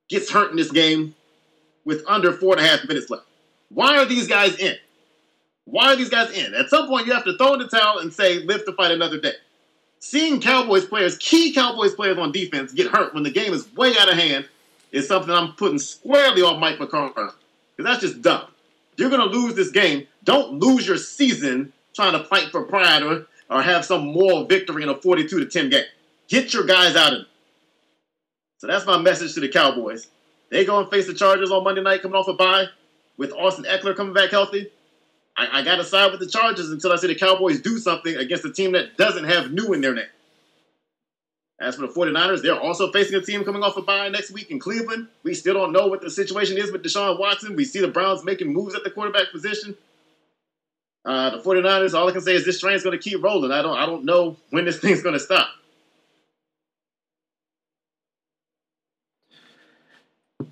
gets 0.09 0.31
hurt 0.31 0.51
in 0.51 0.57
this 0.57 0.71
game 0.71 1.15
with 1.85 2.03
under 2.07 2.31
four 2.33 2.57
and 2.57 2.65
a 2.65 2.67
half 2.67 2.87
minutes 2.87 3.09
left. 3.09 3.25
Why 3.69 3.97
are 3.97 4.05
these 4.05 4.27
guys 4.27 4.57
in? 4.57 4.75
Why 5.65 5.93
are 5.93 5.95
these 5.95 6.09
guys 6.09 6.31
in? 6.31 6.53
At 6.53 6.69
some 6.69 6.87
point, 6.87 7.07
you 7.07 7.13
have 7.13 7.23
to 7.23 7.37
throw 7.37 7.53
in 7.53 7.59
the 7.59 7.67
towel 7.67 7.99
and 7.99 8.13
say, 8.13 8.39
live 8.39 8.65
to 8.65 8.73
fight 8.73 8.91
another 8.91 9.19
day. 9.19 9.33
Seeing 9.99 10.41
Cowboys 10.41 10.85
players, 10.85 11.17
key 11.17 11.53
Cowboys 11.53 11.93
players 11.93 12.17
on 12.17 12.31
defense, 12.31 12.73
get 12.73 12.87
hurt 12.87 13.13
when 13.13 13.23
the 13.23 13.31
game 13.31 13.53
is 13.53 13.71
way 13.75 13.93
out 13.99 14.11
of 14.11 14.17
hand 14.17 14.47
is 14.91 15.07
something 15.07 15.31
I'm 15.31 15.53
putting 15.53 15.79
squarely 15.79 16.41
on 16.41 16.59
Mike 16.59 16.79
McCarthy. 16.79 17.13
Because 17.13 17.35
that's 17.77 18.01
just 18.01 18.21
dumb. 18.21 18.47
You're 18.97 19.09
going 19.09 19.21
to 19.21 19.37
lose 19.37 19.55
this 19.55 19.71
game. 19.71 20.07
Don't 20.23 20.59
lose 20.59 20.85
your 20.87 20.97
season 20.97 21.71
trying 21.95 22.13
to 22.13 22.23
fight 22.23 22.49
for 22.51 22.63
pride 22.63 23.03
or, 23.03 23.27
or 23.51 23.61
have 23.61 23.83
some 23.85 24.07
moral 24.07 24.45
victory 24.45 24.81
in 24.81 24.89
a 24.89 24.95
42 24.95 25.39
to 25.39 25.45
10 25.45 25.69
game. 25.69 25.83
Get 26.29 26.53
your 26.53 26.63
guys 26.63 26.95
out 26.95 27.13
of 27.13 27.19
it. 27.21 27.27
So 28.57 28.67
that's 28.67 28.85
my 28.85 28.97
message 28.97 29.33
to 29.33 29.41
the 29.41 29.49
Cowboys. 29.49 30.07
They 30.49 30.63
go 30.63 30.79
and 30.79 30.89
face 30.89 31.07
the 31.07 31.13
Chargers 31.13 31.51
on 31.51 31.63
Monday 31.63 31.81
night 31.81 32.01
coming 32.01 32.15
off 32.15 32.27
a 32.29 32.33
bye 32.33 32.67
with 33.17 33.33
Austin 33.33 33.65
Ekeler 33.65 33.95
coming 33.95 34.13
back 34.13 34.29
healthy. 34.29 34.71
I, 35.35 35.59
I 35.59 35.63
got 35.63 35.77
to 35.77 35.83
side 35.83 36.11
with 36.11 36.21
the 36.21 36.27
Chargers 36.27 36.69
until 36.69 36.93
I 36.93 36.95
see 36.95 37.07
the 37.07 37.15
Cowboys 37.15 37.59
do 37.59 37.77
something 37.77 38.15
against 38.15 38.45
a 38.45 38.51
team 38.51 38.71
that 38.71 38.97
doesn't 38.97 39.25
have 39.25 39.51
new 39.51 39.73
in 39.73 39.81
their 39.81 39.93
name. 39.93 40.05
As 41.59 41.75
for 41.75 41.81
the 41.81 41.93
49ers, 41.93 42.41
they're 42.41 42.59
also 42.59 42.91
facing 42.91 43.15
a 43.15 43.21
team 43.21 43.43
coming 43.43 43.61
off 43.63 43.77
a 43.77 43.81
bye 43.81 44.09
next 44.09 44.31
week 44.31 44.49
in 44.49 44.59
Cleveland. 44.59 45.07
We 45.23 45.33
still 45.33 45.53
don't 45.53 45.71
know 45.71 45.87
what 45.87 46.01
the 46.01 46.09
situation 46.09 46.57
is 46.57 46.71
with 46.71 46.83
Deshaun 46.83 47.19
Watson. 47.19 47.55
We 47.55 47.65
see 47.65 47.79
the 47.81 47.87
Browns 47.87 48.23
making 48.23 48.51
moves 48.51 48.73
at 48.75 48.83
the 48.83 48.89
quarterback 48.89 49.31
position. 49.31 49.75
Uh, 51.03 51.31
the 51.31 51.37
49ers, 51.39 51.93
all 51.93 52.07
I 52.07 52.11
can 52.11 52.21
say 52.21 52.35
is 52.35 52.45
this 52.45 52.59
train's 52.59 52.83
going 52.83 52.97
to 52.97 53.03
keep 53.03 53.23
rolling. 53.23 53.51
I 53.51 53.61
don't, 53.61 53.77
I 53.77 53.85
don't 53.85 54.05
know 54.05 54.37
when 54.51 54.65
this 54.65 54.79
thing's 54.81 55.01
going 55.01 55.13
to 55.13 55.19
stop. 55.19 55.49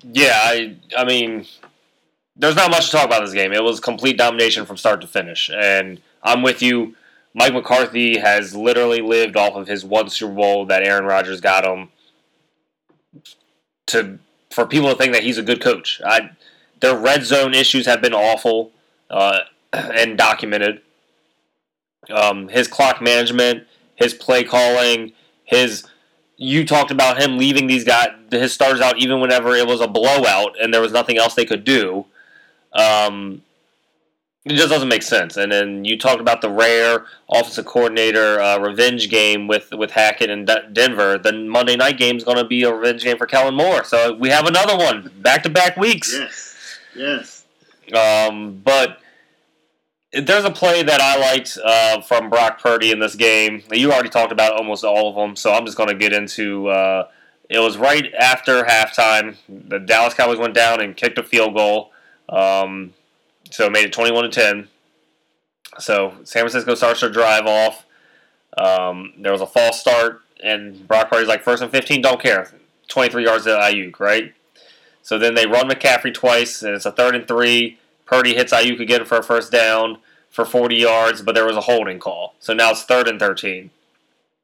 Yeah, 0.02 0.32
I, 0.34 0.76
I 0.96 1.04
mean, 1.04 1.46
there's 2.36 2.56
not 2.56 2.70
much 2.70 2.86
to 2.86 2.92
talk 2.92 3.04
about 3.04 3.20
this 3.20 3.34
game. 3.34 3.52
It 3.52 3.62
was 3.62 3.80
complete 3.80 4.16
domination 4.16 4.64
from 4.64 4.76
start 4.76 5.00
to 5.02 5.06
finish, 5.06 5.50
and 5.54 6.00
I'm 6.22 6.42
with 6.42 6.62
you. 6.62 6.96
Mike 7.34 7.52
McCarthy 7.52 8.18
has 8.18 8.56
literally 8.56 9.02
lived 9.02 9.36
off 9.36 9.54
of 9.54 9.68
his 9.68 9.84
one 9.84 10.08
Super 10.08 10.34
Bowl 10.34 10.66
that 10.66 10.82
Aaron 10.82 11.04
Rodgers 11.04 11.40
got 11.40 11.64
him. 11.64 11.90
To 13.88 14.18
for 14.50 14.66
people 14.66 14.88
to 14.88 14.96
think 14.96 15.12
that 15.12 15.22
he's 15.22 15.38
a 15.38 15.42
good 15.42 15.60
coach, 15.60 16.00
I, 16.04 16.30
their 16.80 16.96
red 16.96 17.24
zone 17.24 17.54
issues 17.54 17.86
have 17.86 18.00
been 18.00 18.14
awful 18.14 18.72
uh, 19.10 19.40
and 19.72 20.16
documented. 20.16 20.82
Um, 22.08 22.48
his 22.48 22.66
clock 22.66 23.00
management, 23.00 23.66
his 23.94 24.14
play 24.14 24.44
calling, 24.44 25.12
his 25.44 25.84
you 26.36 26.64
talked 26.64 26.90
about 26.90 27.20
him 27.20 27.36
leaving 27.36 27.66
these 27.66 27.84
guys 27.84 28.08
his 28.30 28.52
stars 28.52 28.80
out 28.80 28.96
even 28.98 29.20
whenever 29.20 29.54
it 29.54 29.66
was 29.66 29.80
a 29.80 29.88
blowout 29.88 30.56
and 30.60 30.72
there 30.72 30.80
was 30.80 30.92
nothing 30.92 31.18
else 31.18 31.34
they 31.34 31.44
could 31.44 31.64
do. 31.64 32.06
Um, 32.72 33.42
it 34.44 34.54
just 34.54 34.70
doesn't 34.70 34.88
make 34.88 35.02
sense. 35.02 35.36
And 35.36 35.52
then 35.52 35.84
you 35.84 35.98
talked 35.98 36.20
about 36.20 36.40
the 36.40 36.48
rare 36.48 37.04
offensive 37.30 37.66
coordinator 37.66 38.40
uh, 38.40 38.58
revenge 38.58 39.10
game 39.10 39.46
with 39.48 39.70
with 39.72 39.90
Hackett 39.90 40.30
and 40.30 40.46
D- 40.46 40.54
Denver. 40.72 41.18
The 41.18 41.32
Monday 41.32 41.76
night 41.76 41.98
game 41.98 42.16
is 42.16 42.24
going 42.24 42.38
to 42.38 42.44
be 42.44 42.62
a 42.62 42.72
revenge 42.72 43.04
game 43.04 43.18
for 43.18 43.26
Kellen 43.26 43.54
Moore. 43.54 43.84
So 43.84 44.14
we 44.14 44.30
have 44.30 44.46
another 44.46 44.76
one 44.76 45.12
back 45.18 45.42
to 45.42 45.50
back 45.50 45.76
weeks. 45.76 46.16
Yes, 46.16 46.78
yes. 46.96 47.44
Um, 47.94 48.62
but 48.64 48.99
there's 50.12 50.44
a 50.44 50.50
play 50.50 50.82
that 50.82 51.00
I 51.00 51.18
liked 51.18 51.58
uh, 51.64 52.00
from 52.00 52.30
Brock 52.30 52.60
Purdy 52.60 52.90
in 52.90 52.98
this 52.98 53.14
game. 53.14 53.62
You 53.72 53.92
already 53.92 54.08
talked 54.08 54.32
about 54.32 54.54
almost 54.54 54.84
all 54.84 55.10
of 55.10 55.14
them, 55.14 55.36
so 55.36 55.52
I'm 55.52 55.64
just 55.64 55.76
going 55.76 55.88
to 55.88 55.94
get 55.94 56.12
into. 56.12 56.68
Uh, 56.68 57.08
it 57.48 57.58
was 57.58 57.76
right 57.76 58.12
after 58.14 58.62
halftime. 58.62 59.36
The 59.48 59.78
Dallas 59.78 60.14
Cowboys 60.14 60.38
went 60.38 60.54
down 60.54 60.80
and 60.80 60.96
kicked 60.96 61.18
a 61.18 61.22
field 61.22 61.54
goal. 61.54 61.92
Um, 62.28 62.94
so 63.50 63.66
it 63.66 63.72
made 63.72 63.84
it 63.84 63.92
21 63.92 64.24
to 64.24 64.30
10. 64.30 64.68
So 65.78 66.14
San 66.24 66.42
Francisco 66.42 66.74
starts 66.74 67.00
their 67.00 67.10
drive 67.10 67.46
off. 67.46 67.86
Um, 68.56 69.12
there 69.18 69.32
was 69.32 69.40
a 69.40 69.46
false 69.46 69.80
start, 69.80 70.22
and 70.42 70.86
Brock 70.86 71.10
Purdy's 71.10 71.28
like, 71.28 71.42
first 71.42 71.62
and 71.62 71.70
15, 71.70 72.02
don't 72.02 72.20
care. 72.20 72.52
23 72.88 73.24
yards 73.24 73.44
to 73.44 73.50
Aiyuk, 73.50 73.98
right? 74.00 74.34
So 75.02 75.18
then 75.18 75.34
they 75.34 75.46
run 75.46 75.68
McCaffrey 75.68 76.12
twice, 76.12 76.62
and 76.62 76.74
it's 76.74 76.86
a 76.86 76.92
third 76.92 77.14
and 77.14 77.26
three. 77.26 77.78
Purdy 78.10 78.34
hits 78.34 78.52
Aiyuk 78.52 78.80
again 78.80 79.04
for 79.04 79.18
a 79.18 79.22
first 79.22 79.52
down 79.52 79.98
for 80.30 80.44
40 80.44 80.74
yards, 80.74 81.22
but 81.22 81.36
there 81.36 81.46
was 81.46 81.56
a 81.56 81.60
holding 81.60 82.00
call. 82.00 82.34
So 82.40 82.52
now 82.52 82.72
it's 82.72 82.82
third 82.82 83.06
and 83.06 83.20
13. 83.20 83.70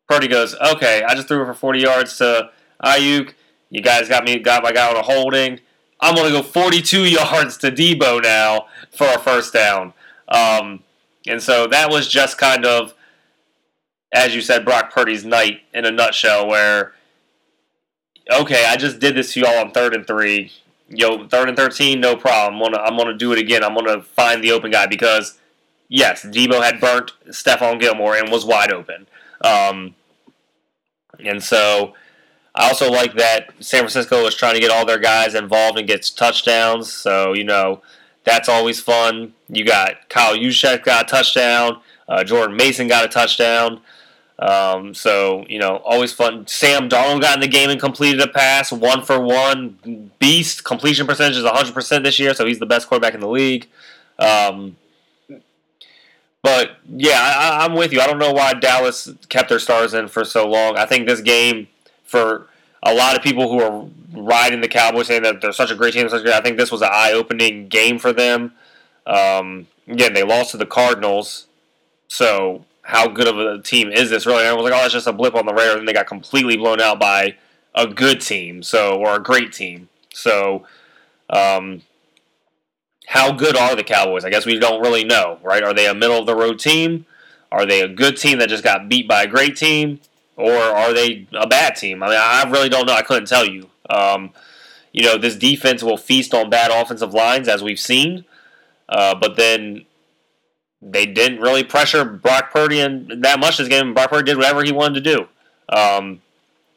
Purdy 0.09 0.29
goes, 0.29 0.55
okay, 0.55 1.03
I 1.03 1.17
just 1.17 1.27
threw 1.27 1.43
it 1.43 1.47
for 1.47 1.55
40 1.55 1.81
yards 1.81 2.17
to 2.19 2.51
Aiyuk. 2.85 3.35
You 3.71 3.83
guys 3.83 4.09
got 4.09 4.23
me, 4.23 4.39
got 4.39 4.63
my 4.63 4.71
guy 4.71 4.89
on 4.89 4.97
a 4.97 5.03
holding. 5.03 5.59
I'm 6.01 6.15
going 6.15 6.33
to 6.33 6.39
go 6.39 6.43
42 6.45 7.05
yards 7.07 7.57
to 7.59 7.73
Deebo 7.73 8.23
now 8.23 8.67
for 8.95 9.09
a 9.09 9.19
first 9.19 9.53
down. 9.53 9.95
Um, 10.29 10.85
and 11.27 11.43
so 11.43 11.67
that 11.67 11.91
was 11.91 12.07
just 12.07 12.39
kind 12.39 12.65
of, 12.65 12.95
as 14.13 14.33
you 14.33 14.43
said, 14.43 14.65
Brock 14.65 14.93
Purdy's 14.93 15.25
night 15.25 15.63
in 15.75 15.85
a 15.85 15.91
nutshell, 15.91 16.47
where, 16.47 16.95
okay, 18.33 18.67
I 18.67 18.77
just 18.77 19.01
did 19.01 19.17
this 19.17 19.33
to 19.33 19.41
y'all 19.41 19.59
on 19.59 19.73
third 19.73 19.93
and 19.93 20.07
three. 20.07 20.53
Yo, 20.89 21.27
third 21.27 21.49
and 21.49 21.57
13, 21.57 22.01
no 22.01 22.17
problem. 22.17 22.63
I'm 22.63 22.73
gonna, 22.73 22.83
I'm 22.83 22.97
gonna 22.97 23.17
do 23.17 23.33
it 23.33 23.39
again. 23.39 23.65
I'm 23.65 23.75
gonna 23.75 24.03
find 24.03 24.43
the 24.43 24.53
open 24.53 24.71
guy 24.71 24.87
because, 24.87 25.39
yes, 25.89 26.25
Deebo 26.25 26.63
had 26.63 26.81
burnt 26.81 27.13
Stephon 27.29 27.81
Gilmore 27.81 28.17
and 28.17 28.31
was 28.31 28.45
wide 28.45 28.73
open. 28.73 29.07
Um, 29.43 29.95
and 31.19 31.43
so 31.43 31.95
I 32.55 32.69
also 32.69 32.91
like 32.91 33.15
that 33.15 33.53
San 33.61 33.81
Francisco 33.81 34.23
was 34.23 34.35
trying 34.35 34.55
to 34.55 34.61
get 34.61 34.71
all 34.71 34.87
their 34.87 34.99
guys 34.99 35.35
involved 35.35 35.79
and 35.79 35.87
get 35.87 36.11
touchdowns. 36.17 36.93
So, 36.93 37.35
you 37.35 37.45
know, 37.45 37.83
that's 38.25 38.49
always 38.49 38.81
fun. 38.81 39.35
You 39.49 39.65
got 39.65 40.09
Kyle 40.09 40.35
Juszczyk 40.35 40.85
got 40.85 41.07
a 41.07 41.09
touchdown. 41.09 41.81
Uh, 42.09 42.25
Jordan 42.25 42.57
Mason 42.57 42.89
got 42.89 43.05
a 43.05 43.09
touchdown. 43.09 43.81
Um, 44.39 44.93
so, 44.93 45.47
you 45.49 45.59
know, 45.59 45.77
always 45.77 46.13
fun. 46.13 46.47
Sam 46.47 46.89
Darnold 46.89 47.23
got 47.23 47.35
in 47.35 47.41
the 47.41 47.49
game 47.49 47.71
and 47.71 47.81
completed 47.81 48.21
a 48.21 48.29
pass, 48.29 48.71
one 48.71 49.03
for 49.03 49.21
one. 49.21 50.11
Beast. 50.19 50.65
Completion 50.65 51.07
percentage 51.07 51.39
is 51.39 51.45
100% 51.45 52.03
this 52.03 52.19
year, 52.19 52.35
so 52.35 52.45
he's 52.47 52.59
the 52.59 52.67
best 52.67 52.89
quarterback 52.89 53.15
in 53.15 53.21
the 53.21 53.29
league. 53.29 53.67
Um, 54.19 54.77
but, 56.43 56.77
yeah, 56.87 57.19
I, 57.21 57.65
I'm 57.65 57.75
with 57.75 57.93
you. 57.93 58.01
I 58.01 58.07
don't 58.07 58.19
know 58.19 58.33
why 58.33 58.53
Dallas 58.53 59.11
kept 59.29 59.49
their 59.49 59.59
stars 59.59 59.95
in 59.95 60.09
for 60.09 60.25
so 60.25 60.47
long. 60.47 60.77
I 60.77 60.85
think 60.85 61.09
this 61.09 61.21
game 61.21 61.69
for 62.05 62.47
a 62.83 62.95
lot 62.95 63.17
of 63.17 63.23
people 63.23 63.51
who 63.51 63.61
are 63.61 63.89
riding 64.13 64.61
the 64.61 64.69
Cowboys 64.69 65.09
saying 65.09 65.23
that 65.23 65.41
they're 65.41 65.53
such 65.53 65.71
a 65.71 65.75
great 65.75 65.95
team. 65.95 66.09
Such 66.09 66.23
great, 66.23 66.35
I 66.35 66.41
think 66.41 66.57
this 66.57 66.71
was 66.71 66.83
an 66.83 66.91
eye-opening 66.93 67.69
game 67.69 67.99
for 67.99 68.13
them. 68.13 68.53
Um, 69.07 69.67
again, 69.89 70.15
they 70.15 70.23
lost 70.23 70.53
to 70.53 70.57
the 70.57 70.67
Cardinals, 70.67 71.47
so 72.09 72.65
how 72.87 73.09
good 73.09 73.27
of 73.29 73.39
a 73.39 73.63
team 73.63 73.91
is 73.91 74.11
this 74.11 74.27
really? 74.27 74.41
And 74.41 74.49
I 74.49 74.55
was 74.55 74.65
like, 74.65 74.73
oh, 74.73 74.79
that's 74.79 74.93
just 74.93 75.07
a 75.07 75.13
blip 75.13 75.35
on 75.35 75.47
the 75.47 75.53
radar. 75.53 75.79
And 75.79 75.89
they 75.89 75.93
got 75.93 76.07
completely 76.07 76.57
blown 76.57 76.81
out 76.81 76.99
by 77.01 77.37
a 77.75 77.87
good 77.87 78.21
team, 78.21 78.63
so 78.63 78.97
or 78.99 79.17
a 79.17 79.23
great 79.23 79.53
team. 79.53 79.89
So, 80.13 80.67
um, 81.29 81.83
how 83.07 83.33
good 83.33 83.57
are 83.57 83.77
the 83.77 83.85
Cowboys? 83.85 84.25
I 84.25 84.31
guess 84.31 84.47
we 84.47 84.59
don't 84.59 84.81
really 84.81 85.05
know, 85.05 85.39
right? 85.43 85.63
Are 85.63 85.75
they 85.75 85.87
a 85.87 85.95
middle 85.95 86.19
of 86.19 86.27
the 86.27 86.35
road 86.35 86.59
team? 86.59 87.07
Are 87.53 87.67
they 87.67 87.81
a 87.81 87.89
good 87.89 88.17
team 88.17 88.39
that 88.39 88.49
just 88.49 88.65
got 88.65 88.89
beat 88.89 89.07
by 89.07 89.23
a 89.23 89.27
great 89.27 89.57
team? 89.57 90.01
or 90.37 90.53
are 90.53 90.93
they 90.93 91.27
a 91.33 91.47
bad 91.47 91.77
team? 91.77 92.03
I 92.03 92.09
mean, 92.09 92.19
I 92.21 92.49
really 92.51 92.69
don't 92.69 92.87
know. 92.87 92.93
I 92.93 93.03
couldn't 93.03 93.27
tell 93.27 93.47
you. 93.47 93.71
Um, 93.89 94.33
you 94.93 95.03
know, 95.03 95.19
this 95.19 95.37
defense 95.37 95.83
will 95.83 95.97
feast 95.97 96.35
on 96.35 96.51
bad 96.51 96.71
offensive 96.71 97.13
lines, 97.13 97.49
as 97.49 97.63
we've 97.63 97.81
seen, 97.81 98.25
uh, 98.89 99.15
but 99.15 99.37
then 99.37 99.85
they 100.83 101.07
didn't 101.07 101.41
really 101.41 101.65
pressure 101.65 102.05
Brock 102.05 102.53
Purdy 102.53 102.81
in 102.81 103.21
that 103.23 103.41
much 103.41 103.59
this 103.59 103.69
game. 103.69 103.95
Brock 103.95 104.11
Purdy 104.11 104.25
did 104.25 104.37
whatever 104.37 104.63
he 104.63 104.73
wanted 104.73 105.03
to 105.03 105.17
do. 105.17 105.29
Um, 105.69 106.23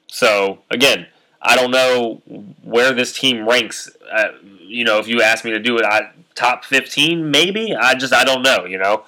so 0.08 0.60
again, 0.72 1.08
I 1.42 1.56
don't 1.56 1.72
know 1.72 2.22
where 2.64 2.94
this 2.94 3.14
team 3.14 3.48
ranks. 3.48 3.90
Uh, 4.12 4.30
you 4.60 4.84
know, 4.84 5.00
if 5.00 5.08
you 5.08 5.22
ask 5.22 5.46
me 5.46 5.52
to 5.52 5.60
do 5.60 5.78
it, 5.78 5.86
I 5.86 6.12
top 6.36 6.66
fifteen 6.66 7.32
maybe. 7.32 7.76
I 7.76 7.96
just 7.96 8.14
I 8.14 8.24
don't 8.24 8.42
know. 8.42 8.66
You 8.66 8.78
know. 8.78 9.04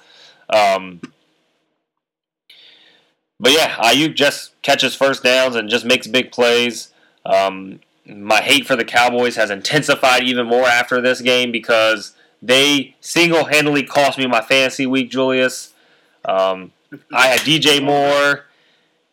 Um, 0.48 1.00
but 3.40 3.52
yeah, 3.52 3.74
Aiyuk 3.76 4.14
just 4.14 4.60
catches 4.62 4.94
first 4.94 5.24
downs 5.24 5.56
and 5.56 5.68
just 5.68 5.84
makes 5.84 6.06
big 6.06 6.30
plays. 6.30 6.92
Um, 7.26 7.80
my 8.06 8.40
hate 8.40 8.66
for 8.66 8.76
the 8.76 8.84
Cowboys 8.84 9.36
has 9.36 9.50
intensified 9.50 10.22
even 10.22 10.46
more 10.46 10.66
after 10.66 11.00
this 11.00 11.20
game 11.20 11.50
because 11.50 12.14
they 12.42 12.96
single 13.00 13.44
handedly 13.44 13.84
cost 13.84 14.18
me 14.18 14.26
my 14.26 14.40
fantasy 14.40 14.84
week, 14.84 15.10
Julius. 15.10 15.72
Um, 16.24 16.72
I 17.12 17.28
had 17.28 17.40
DJ 17.40 17.82
Moore. 17.82 18.46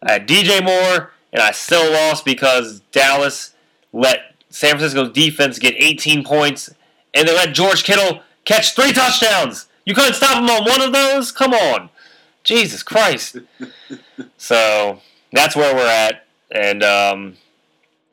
I 0.02 0.14
had 0.14 0.28
DJ 0.28 0.64
Moore, 0.64 1.12
and 1.32 1.42
I 1.42 1.52
still 1.52 1.92
lost 1.92 2.26
because 2.26 2.80
Dallas 2.92 3.54
let 3.94 4.34
San 4.50 4.72
Francisco's 4.72 5.12
defense 5.12 5.60
get 5.60 5.76
18 5.78 6.24
points, 6.24 6.74
and 7.14 7.28
they 7.28 7.36
let 7.36 7.54
George 7.54 7.84
Kittle 7.84 8.22
catch 8.46 8.76
three 8.76 8.92
touchdowns. 8.92 9.68
You 9.86 9.94
couldn't 9.94 10.16
stop 10.16 10.42
him 10.42 10.50
on 10.50 10.66
one 10.66 10.82
of 10.82 10.92
those? 10.92 11.32
Come 11.32 11.54
on. 11.54 11.90
Jesus 12.44 12.82
Christ. 12.82 13.38
so 14.38 15.02
that's 15.32 15.56
where 15.56 15.76
we're 15.76 15.86
at, 15.86 16.26
and 16.50 16.84
um, 16.84 17.38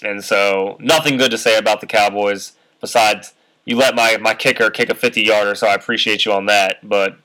and 0.03 0.23
so 0.23 0.77
nothing 0.81 1.17
good 1.17 1.31
to 1.31 1.39
say 1.39 1.57
about 1.57 1.81
the 1.81 1.87
Cowboys 1.87 2.53
besides 2.81 3.33
you 3.67 3.77
let 3.77 3.95
my 3.95 4.17
my 4.17 4.33
kicker 4.33 4.71
kick 4.71 4.89
a 4.89 4.95
50 4.95 5.23
yarder, 5.23 5.55
so 5.55 5.67
I 5.67 5.75
appreciate 5.75 6.25
you 6.25 6.33
on 6.33 6.47
that. 6.47 6.89
But 6.89 7.19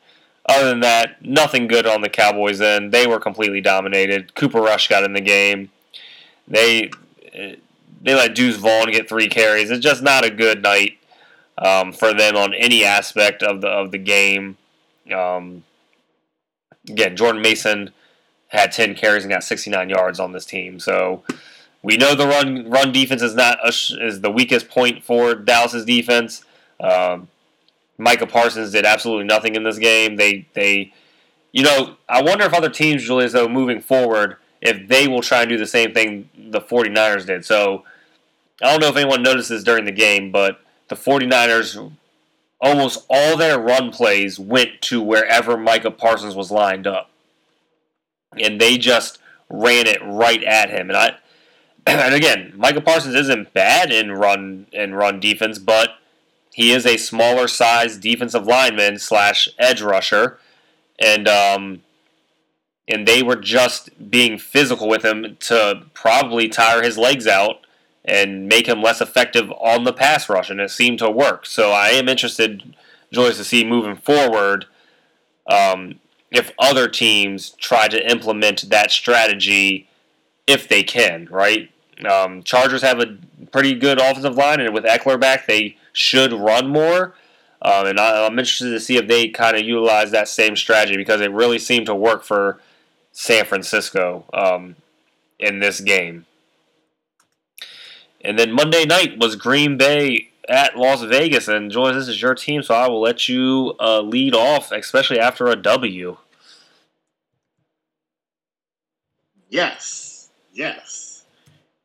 other 0.48 0.68
than 0.68 0.82
that, 0.82 1.24
nothing 1.24 1.68
good 1.68 1.86
on 1.86 2.02
the 2.02 2.10
Cowboys 2.10 2.60
end. 2.60 2.92
They 2.92 3.08
were 3.08 3.20
completely 3.20 3.62
dominated. 3.62 4.36
Cooper 4.36 4.60
Rush 4.60 4.90
got 4.90 5.04
in 5.04 5.14
the 5.14 5.22
game. 5.22 5.70
They 6.48 6.92
they 8.02 8.16
let 8.16 8.36
Deuce 8.36 8.58
Vaughn 8.58 8.92
get 8.92 9.08
three 9.08 9.30
carries. 9.30 9.70
It's 9.70 9.84
just 9.84 10.02
not 10.02 10.26
a 10.26 10.32
good 10.32 10.64
night 10.64 10.98
um, 11.58 11.94
for 11.94 12.14
them 12.14 12.36
on 12.36 12.54
any 12.56 12.84
aspect 12.84 13.44
of 13.44 13.62
the 13.62 13.68
of 13.68 13.92
the 13.92 14.00
game. 14.00 14.58
Um, 15.14 15.64
again, 16.90 17.16
Jordan 17.16 17.42
Mason 17.42 17.92
had 18.48 18.72
10 18.72 18.96
carries 18.96 19.24
and 19.24 19.32
got 19.32 19.44
69 19.44 19.90
yards 19.90 20.20
on 20.20 20.34
this 20.34 20.46
team. 20.46 20.80
So 20.80 21.24
we 21.84 21.98
know 21.98 22.16
the 22.16 22.28
run 22.28 22.70
run 22.70 22.92
defense 22.92 23.22
is 23.22 23.36
not 23.36 23.58
a, 23.64 23.70
is 23.70 24.22
the 24.22 24.32
weakest 24.32 24.70
point 24.70 25.04
for 25.04 25.36
Dallas's 25.36 25.86
defense. 25.86 26.44
Um, 26.80 27.28
Micah 27.98 28.28
Parsons 28.28 28.72
did 28.72 28.86
absolutely 28.86 29.26
nothing 29.26 29.56
in 29.56 29.64
this 29.64 29.78
game. 29.78 30.16
They 30.16 30.48
they 30.54 30.94
you 31.52 31.64
know, 31.64 31.98
I 32.08 32.22
wonder 32.22 32.46
if 32.46 32.54
other 32.54 32.70
teams, 32.70 33.04
Julius, 33.04 33.34
though, 33.34 33.50
moving 33.50 33.82
forward, 33.82 34.38
if 34.62 34.88
they 34.88 35.08
will 35.08 35.22
try 35.22 35.42
and 35.42 35.50
do 35.50 35.58
the 35.58 35.66
same 35.66 35.94
thing 35.94 36.30
the 36.38 36.62
49ers 36.62 37.26
did. 37.26 37.46
So 37.46 37.84
I 38.62 38.72
don't 38.72 38.80
know 38.80 38.88
if 38.88 38.96
anyone 38.96 39.22
notices 39.22 39.64
during 39.64 39.86
the 39.86 39.92
game, 39.92 40.32
but 40.32 40.62
the 40.88 40.96
49ers 40.96 41.92
almost 42.60 43.06
all 43.10 43.36
their 43.36 43.60
run 43.60 43.92
plays 43.92 44.40
went 44.40 44.82
to 44.82 45.02
wherever 45.02 45.58
Micah 45.58 45.92
Parsons 45.92 46.36
was 46.36 46.52
lined 46.52 46.88
up. 46.88 47.10
And 48.40 48.62
they 48.62 48.78
just 48.78 49.20
ran 49.50 49.88
it 49.88 50.00
right 50.04 50.44
at 50.44 50.70
him. 50.70 50.90
And 50.90 50.98
I 50.98 51.18
and 51.88 52.14
again, 52.14 52.54
Micah 52.56 52.82
Parsons 52.82 53.16
isn't 53.16 53.54
bad 53.54 53.92
in 53.92 54.12
run 54.12 54.68
in 54.72 54.94
run 54.94 55.20
defense, 55.20 55.58
but 55.58 55.92
he 56.54 56.72
is 56.72 56.86
a 56.86 56.98
smaller 56.98 57.48
size 57.48 57.98
defensive 57.98 58.46
lineman 58.46 59.00
slash 59.00 59.50
edge 59.58 59.82
rusher. 59.82 60.40
And 61.00 61.28
um 61.28 61.82
and 62.88 63.08
they 63.08 63.24
were 63.24 63.36
just 63.36 63.90
being 64.12 64.38
physical 64.38 64.88
with 64.88 65.04
him 65.04 65.38
to 65.40 65.84
probably 65.94 66.50
tire 66.50 66.84
his 66.84 66.98
legs 66.98 67.26
out 67.26 67.66
and 68.04 68.48
make 68.48 68.68
him 68.68 68.82
less 68.82 69.00
effective 69.02 69.52
on 69.52 69.84
the 69.84 69.94
pass 69.94 70.28
rush, 70.28 70.50
and 70.50 70.60
it 70.60 70.72
seemed 70.72 71.00
to 71.00 71.10
work. 71.10 71.46
So 71.46 71.72
I 71.72 71.90
am 71.90 72.10
interested, 72.10 72.76
Joyce, 73.12 73.38
to 73.38 73.44
see 73.44 73.64
moving 73.64 73.96
forward 73.96 74.66
um, 75.48 76.00
if 76.32 76.52
other 76.60 76.88
teams 76.88 77.52
try 77.52 77.88
to 77.88 78.12
implement 78.12 78.70
that 78.70 78.92
strategy 78.92 79.88
if 80.48 80.68
they 80.68 80.84
can, 80.84 81.28
right? 81.30 81.71
Um, 82.06 82.44
Chargers 82.44 82.82
have 82.82 83.00
a 83.00 83.18
pretty 83.52 83.76
good 83.76 84.00
offensive 84.00 84.36
line, 84.36 84.60
and 84.60 84.74
with 84.74 84.86
Ekeler 84.86 85.20
back, 85.20 85.48
they 85.48 85.78
should 85.94 86.34
run 86.34 86.68
more. 86.68 87.14
Um, 87.62 87.88
and 87.88 88.00
I, 88.00 88.26
am 88.26 88.40
interested 88.40 88.72
to 88.72 88.80
see 88.80 88.98
if 88.98 89.08
they 89.08 89.28
kind 89.28 89.56
of 89.56 89.64
utilize 89.64 90.12
that 90.12 90.28
same 90.28 90.56
strategy 90.56 90.98
because 90.98 91.22
it 91.22 91.32
really 91.32 91.60
seemed 91.60 91.86
to 91.86 91.96
work 91.96 92.24
for 92.24 92.60
San 93.12 93.46
Francisco 93.46 94.26
um, 94.34 94.76
in 95.38 95.60
this 95.60 95.80
game. 95.80 96.26
And 98.24 98.38
then 98.38 98.52
Monday 98.52 98.86
night 98.86 99.20
was 99.20 99.36
Green 99.36 99.78
Bay 99.78 100.30
at 100.50 100.78
Las 100.78 101.02
Vegas. 101.04 101.48
And 101.48 101.72
Joyce, 101.72 101.96
this 101.96 102.08
is 102.08 102.22
your 102.22 102.36
team, 102.36 102.64
so 102.64 102.74
I 102.74 102.88
will 102.88 103.02
let 103.02 103.28
you 103.30 103.76
uh, 103.80 104.02
lead 104.02 104.36
off, 104.36 104.72
especially 104.72 105.20
after 105.20 105.48
a 105.48 105.56
W. 105.56 106.18
Yes, 109.50 110.30
yes. 110.54 111.01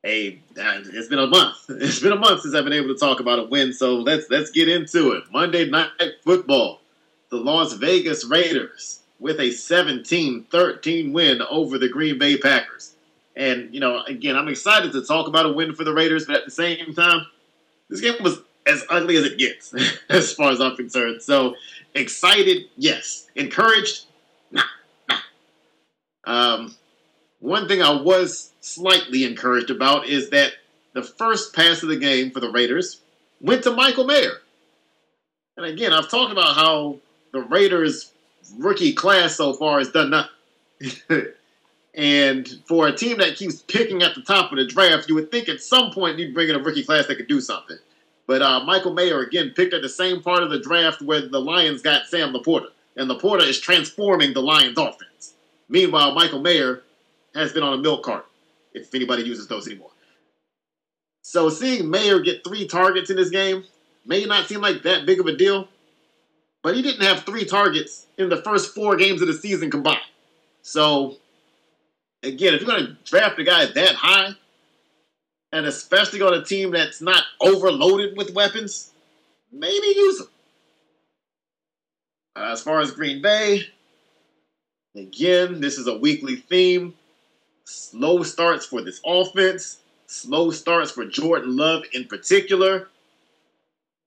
Hey, 0.06 0.38
it's 0.54 1.08
been 1.08 1.18
a 1.18 1.26
month. 1.26 1.56
It's 1.68 1.98
been 1.98 2.12
a 2.12 2.16
month 2.16 2.42
since 2.42 2.54
I've 2.54 2.62
been 2.62 2.72
able 2.72 2.94
to 2.94 3.00
talk 3.00 3.18
about 3.18 3.40
a 3.40 3.42
win. 3.42 3.72
So 3.72 3.96
let's 3.96 4.30
let's 4.30 4.52
get 4.52 4.68
into 4.68 5.10
it. 5.10 5.24
Monday 5.32 5.68
night 5.68 5.90
football. 6.22 6.80
The 7.30 7.38
Las 7.38 7.72
Vegas 7.72 8.24
Raiders 8.24 9.00
with 9.18 9.40
a 9.40 9.48
17-13 9.48 11.12
win 11.12 11.42
over 11.50 11.76
the 11.76 11.88
Green 11.88 12.20
Bay 12.20 12.36
Packers. 12.36 12.94
And, 13.34 13.74
you 13.74 13.80
know, 13.80 14.04
again, 14.04 14.36
I'm 14.36 14.46
excited 14.46 14.92
to 14.92 15.04
talk 15.04 15.26
about 15.26 15.44
a 15.44 15.52
win 15.52 15.74
for 15.74 15.82
the 15.82 15.92
Raiders, 15.92 16.24
but 16.24 16.36
at 16.36 16.44
the 16.44 16.52
same 16.52 16.94
time, 16.94 17.26
this 17.90 18.00
game 18.00 18.14
was 18.22 18.38
as 18.64 18.84
ugly 18.88 19.16
as 19.16 19.24
it 19.24 19.38
gets, 19.38 19.74
as 20.08 20.32
far 20.32 20.52
as 20.52 20.60
I'm 20.60 20.76
concerned. 20.76 21.20
So 21.20 21.56
excited, 21.96 22.66
yes. 22.76 23.26
Encouraged, 23.34 24.04
nah, 24.52 24.62
nah. 25.08 25.16
Um, 26.24 26.76
one 27.46 27.68
thing 27.68 27.80
I 27.80 27.92
was 27.92 28.52
slightly 28.60 29.24
encouraged 29.24 29.70
about 29.70 30.08
is 30.08 30.30
that 30.30 30.52
the 30.94 31.02
first 31.02 31.54
pass 31.54 31.80
of 31.82 31.88
the 31.88 31.96
game 31.96 32.32
for 32.32 32.40
the 32.40 32.50
Raiders 32.50 33.00
went 33.40 33.62
to 33.62 33.70
Michael 33.70 34.04
Mayer. 34.04 34.40
And 35.56 35.64
again, 35.64 35.92
I've 35.92 36.10
talked 36.10 36.32
about 36.32 36.56
how 36.56 36.98
the 37.32 37.42
Raiders 37.42 38.12
rookie 38.58 38.92
class 38.92 39.36
so 39.36 39.52
far 39.52 39.78
has 39.78 39.92
done 39.92 40.10
nothing. 40.10 41.28
and 41.94 42.48
for 42.66 42.88
a 42.88 42.96
team 42.96 43.18
that 43.18 43.36
keeps 43.36 43.62
picking 43.62 44.02
at 44.02 44.16
the 44.16 44.22
top 44.22 44.50
of 44.50 44.58
the 44.58 44.66
draft, 44.66 45.08
you 45.08 45.14
would 45.14 45.30
think 45.30 45.48
at 45.48 45.60
some 45.60 45.92
point 45.92 46.18
you'd 46.18 46.34
bring 46.34 46.48
in 46.48 46.56
a 46.56 46.62
rookie 46.62 46.84
class 46.84 47.06
that 47.06 47.16
could 47.16 47.28
do 47.28 47.40
something. 47.40 47.78
But 48.26 48.42
uh, 48.42 48.64
Michael 48.64 48.92
Mayer, 48.92 49.20
again, 49.20 49.52
picked 49.54 49.72
at 49.72 49.82
the 49.82 49.88
same 49.88 50.20
part 50.20 50.42
of 50.42 50.50
the 50.50 50.58
draft 50.58 51.00
where 51.00 51.28
the 51.28 51.40
Lions 51.40 51.80
got 51.80 52.06
Sam 52.06 52.32
LaPorta. 52.32 52.70
And 52.96 53.08
LaPorta 53.08 53.46
is 53.46 53.60
transforming 53.60 54.32
the 54.32 54.42
Lions 54.42 54.76
offense. 54.76 55.34
Meanwhile, 55.68 56.12
Michael 56.14 56.40
Mayer 56.40 56.82
has 57.36 57.52
been 57.52 57.62
on 57.62 57.74
a 57.74 57.78
milk 57.78 58.02
cart, 58.02 58.26
if 58.72 58.94
anybody 58.94 59.22
uses 59.22 59.46
those 59.46 59.66
anymore. 59.66 59.90
So 61.22 61.48
seeing 61.48 61.90
Mayer 61.90 62.20
get 62.20 62.44
three 62.44 62.66
targets 62.66 63.10
in 63.10 63.16
this 63.16 63.30
game 63.30 63.64
may 64.04 64.24
not 64.24 64.46
seem 64.46 64.60
like 64.60 64.82
that 64.82 65.06
big 65.06 65.20
of 65.20 65.26
a 65.26 65.36
deal, 65.36 65.68
but 66.62 66.74
he 66.74 66.82
didn't 66.82 67.02
have 67.02 67.24
three 67.24 67.44
targets 67.44 68.06
in 68.16 68.28
the 68.28 68.42
first 68.42 68.74
four 68.74 68.96
games 68.96 69.20
of 69.20 69.28
the 69.28 69.34
season 69.34 69.70
combined. 69.70 69.98
So, 70.62 71.16
again, 72.22 72.54
if 72.54 72.60
you're 72.60 72.70
going 72.70 72.86
to 72.86 72.96
draft 73.04 73.38
a 73.38 73.44
guy 73.44 73.66
that 73.66 73.94
high, 73.94 74.30
and 75.52 75.66
especially 75.66 76.22
on 76.22 76.34
a 76.34 76.44
team 76.44 76.70
that's 76.70 77.00
not 77.00 77.22
overloaded 77.40 78.16
with 78.16 78.34
weapons, 78.34 78.92
maybe 79.52 79.86
use 79.86 80.20
him. 80.20 80.28
Uh, 82.36 82.52
as 82.52 82.62
far 82.62 82.80
as 82.80 82.90
Green 82.90 83.22
Bay, 83.22 83.62
again, 84.94 85.60
this 85.60 85.78
is 85.78 85.86
a 85.86 85.96
weekly 85.96 86.36
theme. 86.36 86.94
Slow 87.66 88.22
starts 88.22 88.64
for 88.64 88.80
this 88.80 89.00
offense, 89.04 89.78
slow 90.06 90.52
starts 90.52 90.92
for 90.92 91.04
Jordan 91.04 91.56
Love 91.56 91.82
in 91.92 92.04
particular. 92.04 92.88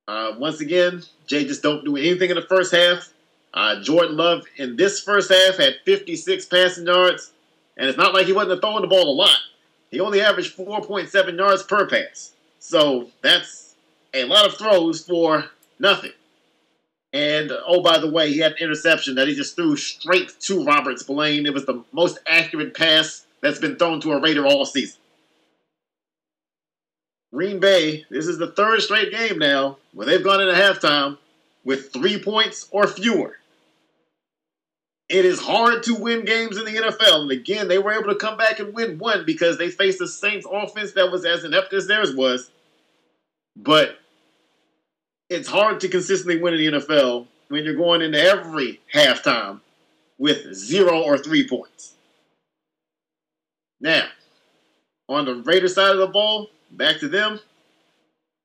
Uh, 0.07 0.33
once 0.37 0.61
again, 0.61 1.03
Jay 1.27 1.43
just 1.43 1.61
don't 1.61 1.83
do 1.83 1.97
anything 1.97 2.29
in 2.29 2.37
the 2.37 2.41
first 2.41 2.73
half. 2.73 3.11
Uh, 3.53 3.81
Jordan 3.81 4.15
Love 4.15 4.45
in 4.55 4.77
this 4.77 5.01
first 5.01 5.29
half 5.29 5.57
had 5.57 5.75
56 5.83 6.45
passing 6.45 6.87
yards, 6.87 7.33
and 7.75 7.89
it's 7.89 7.97
not 7.97 8.13
like 8.13 8.27
he 8.27 8.33
wasn't 8.33 8.61
throwing 8.61 8.81
the 8.81 8.87
ball 8.87 9.11
a 9.11 9.11
lot. 9.11 9.37
He 9.91 9.99
only 9.99 10.21
averaged 10.21 10.55
4.7 10.55 11.37
yards 11.37 11.63
per 11.63 11.85
pass. 11.85 12.31
So 12.59 13.09
that's 13.21 13.75
a 14.13 14.23
lot 14.23 14.47
of 14.47 14.55
throws 14.55 15.05
for 15.05 15.49
nothing. 15.79 16.13
And 17.11 17.51
oh, 17.67 17.81
by 17.81 17.97
the 17.97 18.09
way, 18.09 18.31
he 18.31 18.39
had 18.39 18.53
an 18.53 18.59
interception 18.59 19.15
that 19.15 19.27
he 19.27 19.35
just 19.35 19.57
threw 19.57 19.75
straight 19.75 20.39
to 20.41 20.63
Robert 20.63 20.99
Spillane. 20.99 21.45
It 21.45 21.53
was 21.53 21.65
the 21.65 21.83
most 21.91 22.19
accurate 22.25 22.73
pass 22.73 23.25
that's 23.41 23.59
been 23.59 23.77
thrown 23.77 24.01
to 24.01 24.11
a 24.11 24.21
Raider 24.21 24.45
all 24.45 24.65
season. 24.65 24.99
Green 27.33 27.59
Bay, 27.59 28.05
this 28.09 28.27
is 28.27 28.37
the 28.37 28.51
third 28.51 28.81
straight 28.81 29.11
game 29.11 29.37
now 29.37 29.77
where 29.93 30.07
they've 30.07 30.23
gone 30.23 30.41
into 30.41 30.53
halftime 30.53 31.17
with 31.63 31.93
three 31.93 32.21
points 32.21 32.67
or 32.71 32.87
fewer. 32.87 33.37
It 35.09 35.25
is 35.25 35.39
hard 35.39 35.83
to 35.83 35.95
win 35.95 36.25
games 36.25 36.57
in 36.57 36.65
the 36.65 36.75
NFL. 36.75 37.21
And 37.21 37.31
again, 37.31 37.67
they 37.67 37.79
were 37.79 37.93
able 37.93 38.09
to 38.09 38.15
come 38.15 38.37
back 38.37 38.59
and 38.59 38.73
win 38.73 38.99
one 38.99 39.25
because 39.25 39.57
they 39.57 39.69
faced 39.69 39.99
the 39.99 40.07
Saints 40.07 40.45
offense 40.49 40.93
that 40.93 41.11
was 41.11 41.25
as 41.25 41.43
inept 41.43 41.73
as 41.73 41.87
theirs 41.87 42.15
was. 42.15 42.51
But 43.55 43.99
it's 45.29 45.47
hard 45.47 45.79
to 45.81 45.89
consistently 45.89 46.39
win 46.41 46.53
in 46.53 46.73
the 46.73 46.79
NFL 46.79 47.27
when 47.49 47.63
you're 47.63 47.75
going 47.75 48.01
into 48.01 48.19
every 48.19 48.79
halftime 48.93 49.61
with 50.19 50.53
zero 50.53 51.01
or 51.01 51.17
three 51.17 51.47
points. 51.47 51.95
Now, 53.81 54.07
on 55.07 55.25
the 55.25 55.35
Raiders 55.35 55.75
side 55.75 55.91
of 55.91 55.97
the 55.97 56.07
ball, 56.07 56.49
back 56.71 56.99
to 56.99 57.07
them, 57.07 57.39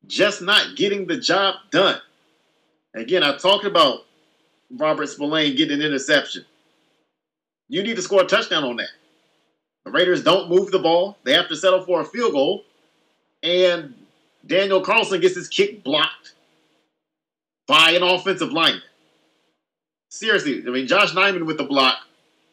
just 0.07 0.43
not 0.43 0.77
getting 0.77 1.07
the 1.07 1.17
job 1.17 1.57
done. 1.71 2.01
Again, 2.95 3.23
I 3.23 3.37
talked 3.37 3.65
about 3.65 4.07
Robert 4.71 5.07
Spillane 5.09 5.57
getting 5.57 5.81
an 5.81 5.87
interception. 5.87 6.45
You 7.69 7.83
need 7.83 7.97
to 7.97 8.03
score 8.03 8.23
a 8.23 8.27
touchdown 8.27 8.65
on 8.65 8.77
that. 8.77 8.91
The 9.85 9.91
Raiders 9.91 10.23
don't 10.23 10.49
move 10.49 10.71
the 10.71 10.79
ball. 10.79 11.19
They 11.25 11.33
have 11.33 11.49
to 11.49 11.57
settle 11.57 11.85
for 11.85 12.01
a 12.01 12.05
field 12.05 12.33
goal. 12.33 12.65
And 13.43 13.95
Daniel 14.47 14.81
Carlson 14.81 15.21
gets 15.21 15.35
his 15.35 15.49
kick 15.49 15.83
blocked 15.83 16.35
by 17.67 17.91
an 17.91 18.03
offensive 18.03 18.53
lineman. 18.53 18.83
Seriously, 20.09 20.63
I 20.67 20.71
mean, 20.71 20.87
Josh 20.87 21.13
Nyman 21.13 21.47
with 21.47 21.59
the 21.59 21.65
block. 21.65 21.99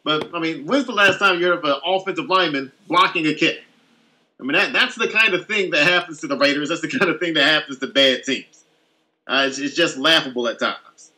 But, 0.03 0.33
I 0.33 0.39
mean, 0.39 0.65
when's 0.65 0.85
the 0.85 0.93
last 0.93 1.19
time 1.19 1.39
you 1.39 1.47
heard 1.47 1.59
of 1.59 1.63
an 1.63 1.79
offensive 1.85 2.25
lineman 2.25 2.71
blocking 2.87 3.27
a 3.27 3.33
kick? 3.33 3.63
I 4.39 4.43
mean, 4.43 4.53
that, 4.53 4.73
that's 4.73 4.95
the 4.95 5.07
kind 5.07 5.35
of 5.35 5.45
thing 5.45 5.69
that 5.71 5.87
happens 5.87 6.19
to 6.21 6.27
the 6.27 6.37
Raiders. 6.37 6.69
That's 6.69 6.81
the 6.81 6.89
kind 6.89 7.11
of 7.11 7.19
thing 7.19 7.35
that 7.35 7.43
happens 7.43 7.77
to 7.79 7.87
bad 7.87 8.23
teams. 8.23 8.63
Uh, 9.27 9.45
it's, 9.47 9.59
it's, 9.59 9.75
just 9.75 9.97
laughable 9.97 10.47
at 10.47 10.59
times. 10.59 11.11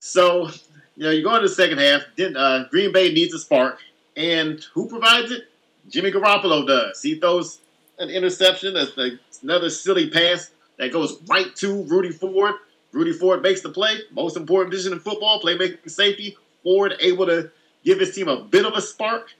So, 0.00 0.48
you 0.96 1.04
know, 1.04 1.10
you 1.10 1.22
go 1.22 1.34
into 1.34 1.48
the 1.48 1.54
second 1.54 1.78
half. 1.78 2.02
Uh, 2.18 2.64
Green 2.70 2.90
Bay 2.92 3.12
needs 3.12 3.34
a 3.34 3.38
spark. 3.38 3.80
And 4.16 4.64
who 4.72 4.88
provides 4.88 5.30
it? 5.30 5.44
Jimmy 5.88 6.10
Garoppolo 6.10 6.66
does. 6.66 7.02
He 7.02 7.16
throws 7.16 7.60
an 7.98 8.08
interception. 8.08 8.74
That's 8.74 8.96
another 9.42 9.68
silly 9.68 10.08
pass 10.08 10.50
that 10.78 10.92
goes 10.92 11.20
right 11.28 11.54
to 11.56 11.82
Rudy 11.84 12.10
Ford. 12.10 12.54
Rudy 12.92 13.12
Ford 13.12 13.42
makes 13.42 13.60
the 13.60 13.68
play. 13.68 14.00
Most 14.10 14.36
important 14.36 14.72
position 14.72 14.94
in 14.94 15.00
football, 15.00 15.40
playmaking 15.40 15.88
safety. 15.90 16.36
Ford 16.62 16.94
able 17.00 17.26
to 17.26 17.50
give 17.84 18.00
his 18.00 18.14
team 18.14 18.28
a 18.28 18.42
bit 18.42 18.64
of 18.64 18.74
a 18.74 18.80
spark. 18.80 19.34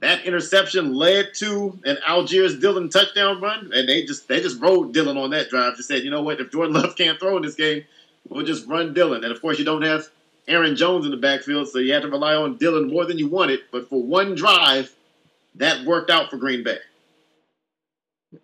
That 0.00 0.24
interception 0.24 0.94
led 0.94 1.32
to 1.36 1.78
an 1.84 1.96
AJ 2.06 2.60
Dillon 2.60 2.90
touchdown 2.90 3.40
run, 3.40 3.70
and 3.74 3.88
they 3.88 4.04
just 4.04 4.28
they 4.28 4.40
just 4.40 4.60
rode 4.60 4.92
Dillon 4.92 5.16
on 5.16 5.30
that 5.30 5.48
drive. 5.48 5.76
Just 5.76 5.88
said, 5.88 6.02
you 6.02 6.10
know 6.10 6.22
what, 6.22 6.40
if 6.40 6.52
Jordan 6.52 6.74
Love 6.74 6.96
can't 6.96 7.18
throw 7.18 7.36
in 7.36 7.42
this 7.42 7.54
game, 7.54 7.84
we'll 8.28 8.44
just 8.44 8.66
run 8.66 8.92
Dillon. 8.92 9.24
And 9.24 9.32
of 9.32 9.40
course, 9.40 9.58
you 9.58 9.64
don't 9.64 9.82
have 9.82 10.08
Aaron 10.48 10.76
Jones 10.76 11.06
in 11.06 11.10
the 11.10 11.16
backfield, 11.16 11.68
so 11.68 11.78
you 11.78 11.94
have 11.94 12.02
to 12.02 12.10
rely 12.10 12.34
on 12.34 12.56
Dillon 12.58 12.88
more 12.88 13.06
than 13.06 13.18
you 13.18 13.26
wanted. 13.26 13.60
But 13.72 13.88
for 13.88 14.02
one 14.02 14.34
drive, 14.34 14.94
that 15.54 15.84
worked 15.86 16.10
out 16.10 16.30
for 16.30 16.36
Green 16.36 16.62
Bay. 16.62 16.78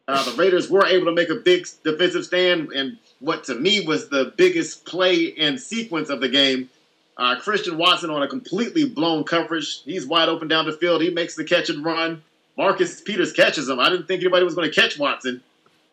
Uh, 0.09 0.25
the 0.25 0.37
Raiders 0.37 0.71
were 0.71 0.87
able 0.87 1.07
to 1.07 1.13
make 1.13 1.29
a 1.29 1.35
big 1.35 1.67
defensive 1.85 2.25
stand, 2.25 2.73
and 2.73 2.99
what 3.21 3.45
to 3.45 3.55
me 3.55 3.85
was 3.87 4.09
the 4.09 4.33
biggest 4.37 4.87
play 4.87 5.35
and 5.39 5.61
sequence 5.61 6.09
of 6.09 6.21
the 6.21 6.29
game 6.29 6.71
uh, 7.17 7.37
Christian 7.41 7.79
Watson 7.79 8.11
on 8.11 8.23
a 8.23 8.29
completely 8.29 8.85
blown 8.85 9.25
coverage. 9.25 9.83
He's 9.85 10.07
wide 10.07 10.29
open 10.29 10.49
down 10.49 10.67
the 10.67 10.73
field. 10.73 11.03
He 11.03 11.11
makes 11.11 11.35
the 11.35 11.45
catch 11.45 11.69
and 11.69 11.85
run. 11.85 12.23
Marcus 12.57 13.01
Peters 13.01 13.33
catches 13.33 13.69
him. 13.69 13.81
I 13.81 13.89
didn't 13.89 14.07
think 14.07 14.21
anybody 14.23 14.45
was 14.45 14.55
going 14.55 14.71
to 14.71 14.81
catch 14.81 14.99
Watson 14.99 15.43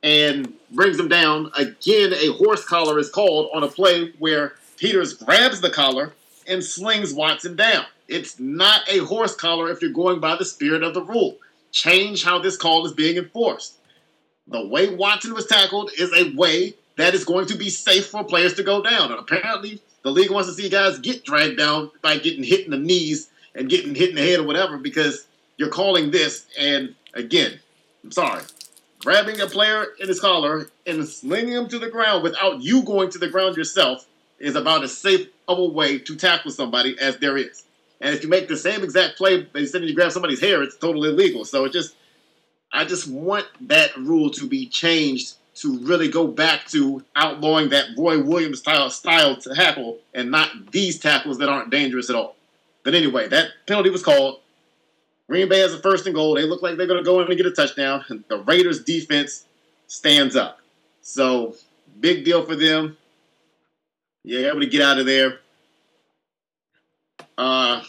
and 0.04 0.54
brings 0.72 1.00
him 1.00 1.08
down. 1.08 1.52
Again, 1.58 2.14
a 2.14 2.34
horse 2.34 2.66
collar 2.66 3.00
is 3.00 3.10
called 3.10 3.50
on 3.54 3.64
a 3.64 3.68
play 3.68 4.14
where 4.20 4.54
Peters 4.78 5.14
grabs 5.14 5.62
the 5.62 5.70
collar 5.70 6.14
and 6.48 6.64
slings 6.64 7.14
Watson 7.14 7.56
down. 7.56 7.86
It's 8.08 8.40
not 8.40 8.82
a 8.90 9.00
horse 9.00 9.36
collar 9.36 9.72
if 9.72 9.82
you're 9.82 9.92
going 9.92 10.20
by 10.20 10.36
the 10.36 10.46
spirit 10.46 10.84
of 10.84 10.94
the 10.94 11.04
rule. 11.04 11.38
Change 11.72 12.24
how 12.24 12.40
this 12.40 12.58
call 12.58 12.86
is 12.86 12.94
being 12.94 13.18
enforced. 13.18 13.76
The 14.48 14.66
way 14.66 14.96
Watson 14.96 15.34
was 15.34 15.46
tackled 15.46 15.92
is 15.98 16.12
a 16.14 16.36
way 16.36 16.74
that 17.00 17.14
is 17.14 17.24
going 17.24 17.46
to 17.48 17.56
be 17.56 17.70
safe 17.70 18.08
for 18.08 18.24
players 18.24 18.54
to 18.56 18.64
go 18.64 18.82
down. 18.84 19.12
And 19.12 19.20
apparently, 19.20 19.82
the 20.04 20.12
league 20.12 20.32
wants 20.32 20.50
to 20.50 20.56
see 20.56 20.70
guys 20.70 21.00
get 21.00 21.24
dragged 21.24 21.58
down 21.58 21.92
by 22.02 22.18
getting 22.18 22.44
hit 22.44 22.66
in 22.66 22.72
the 22.72 22.78
knees 22.78 23.30
and 23.56 23.70
getting 23.70 23.96
hit 23.96 24.10
in 24.10 24.16
the 24.16 24.22
head 24.22 24.40
or 24.40 24.44
whatever 24.44 24.78
because 24.78 25.28
you're 25.58 25.70
calling 25.70 26.12
this. 26.12 26.46
And 26.58 26.96
again, 27.14 27.60
I'm 28.04 28.12
sorry, 28.12 28.44
grabbing 29.00 29.40
a 29.40 29.48
player 29.48 29.88
in 30.00 30.08
his 30.08 30.20
collar 30.20 30.70
and 30.86 31.08
slinging 31.08 31.54
him 31.54 31.68
to 31.70 31.80
the 31.80 31.90
ground 31.90 32.24
without 32.24 32.62
you 32.62 32.84
going 32.84 33.10
to 33.12 33.18
the 33.18 33.30
ground 33.30 33.56
yourself 33.56 34.06
is 34.40 34.56
about 34.56 34.84
as 34.84 34.98
safe 34.98 35.28
of 35.48 35.58
a 35.58 35.66
way 35.66 36.00
to 36.00 36.16
tackle 36.16 36.52
somebody 36.52 36.98
as 37.00 37.18
there 37.18 37.38
is. 37.38 37.64
And 38.02 38.14
if 38.16 38.24
you 38.24 38.30
make 38.30 38.48
the 38.48 38.58
same 38.58 38.84
exact 38.84 39.18
play 39.18 39.46
instead 39.56 39.84
of 39.84 39.90
you 39.90 39.96
grab 39.96 40.12
somebody's 40.12 40.40
hair, 40.40 40.64
it's 40.64 40.78
totally 40.78 41.10
illegal. 41.10 41.44
So 41.44 41.66
it 41.66 41.74
just, 41.74 41.96
I 42.72 42.86
just 42.86 43.08
want 43.10 43.46
that 43.68 43.96
rule 43.98 44.30
to 44.32 44.48
be 44.48 44.68
changed 44.68 45.36
to 45.62 45.78
really 45.80 46.08
go 46.08 46.26
back 46.26 46.66
to 46.68 47.04
outlawing 47.16 47.70
that 47.70 47.86
Roy 47.98 48.22
Williams 48.22 48.60
style 48.60 48.90
style 48.90 49.36
tackle 49.36 49.98
and 50.14 50.32
not 50.32 50.72
these 50.72 50.98
tackles 51.00 51.38
that 51.40 51.50
aren't 51.50 51.70
dangerous 51.70 52.10
at 52.10 52.16
all. 52.16 52.36
But 52.84 52.96
anyway, 52.96 53.28
that 53.28 53.50
penalty 53.68 53.90
was 53.90 54.04
called. 54.04 54.40
Green 55.28 55.50
Bay 55.50 55.60
has 55.60 55.74
a 55.74 55.80
first 55.80 56.06
and 56.06 56.16
goal. 56.16 56.36
They 56.36 56.44
look 56.44 56.62
like 56.62 56.78
they're 56.78 56.88
going 56.88 57.04
to 57.04 57.06
go 57.06 57.22
in 57.22 57.28
and 57.28 57.38
get 57.38 57.46
a 57.46 57.52
touchdown. 57.52 58.04
And 58.08 58.24
the 58.30 58.40
Raiders 58.40 58.84
defense 58.84 59.46
stands 59.88 60.36
up. 60.36 60.60
So 61.02 61.56
big 62.00 62.24
deal 62.24 62.46
for 62.46 62.56
them. 62.56 62.98
Yeah, 64.24 64.48
able 64.48 64.62
to 64.62 64.68
get 64.68 64.82
out 64.82 64.98
of 64.98 65.06
there. 65.06 65.40
Uh, 67.38 67.84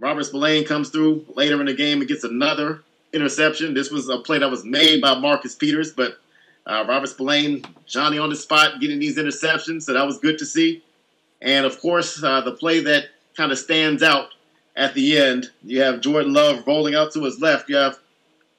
Robert 0.00 0.24
Spillane 0.24 0.64
comes 0.64 0.90
through 0.90 1.24
later 1.34 1.60
in 1.60 1.66
the 1.66 1.74
game 1.74 2.00
and 2.00 2.08
gets 2.08 2.24
another 2.24 2.82
interception. 3.12 3.74
This 3.74 3.90
was 3.90 4.08
a 4.08 4.18
play 4.18 4.38
that 4.38 4.50
was 4.50 4.64
made 4.64 5.00
by 5.00 5.18
Marcus 5.18 5.54
Peters, 5.54 5.92
but 5.92 6.18
Uh, 6.68 6.84
Robert 6.86 7.08
Spillane, 7.08 7.64
Johnny 7.86 8.18
on 8.18 8.28
the 8.28 8.36
spot, 8.36 8.78
getting 8.78 8.98
these 8.98 9.16
interceptions, 9.16 9.84
so 9.84 9.94
that 9.94 10.04
was 10.04 10.18
good 10.18 10.38
to 10.38 10.46
see. 10.46 10.84
And 11.40 11.64
of 11.64 11.80
course, 11.80 12.22
uh, 12.22 12.42
the 12.42 12.52
play 12.52 12.80
that 12.80 13.06
kind 13.36 13.50
of 13.50 13.58
stands 13.58 14.02
out 14.02 14.28
at 14.76 14.94
the 14.94 15.18
end, 15.18 15.50
you 15.64 15.80
have 15.80 16.00
Jordan 16.00 16.32
Love 16.32 16.64
rolling 16.66 16.94
out 16.94 17.12
to 17.12 17.24
his 17.24 17.40
left. 17.40 17.68
You 17.68 17.76
have 17.76 17.98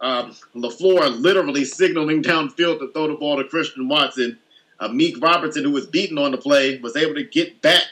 um, 0.02 0.36
LaFleur 0.56 1.22
literally 1.22 1.64
signaling 1.64 2.24
downfield 2.24 2.80
to 2.80 2.92
throw 2.92 3.08
the 3.08 3.14
ball 3.14 3.38
to 3.38 3.44
Christian 3.44 3.88
Watson. 3.88 4.40
Uh, 4.80 4.90
Amik 4.90 5.22
Robertson, 5.22 5.64
who 5.64 5.72
was 5.72 5.86
beaten 5.86 6.18
on 6.18 6.32
the 6.32 6.38
play, 6.38 6.80
was 6.80 6.96
able 6.96 7.16
to 7.16 7.24
get 7.24 7.62
back 7.62 7.84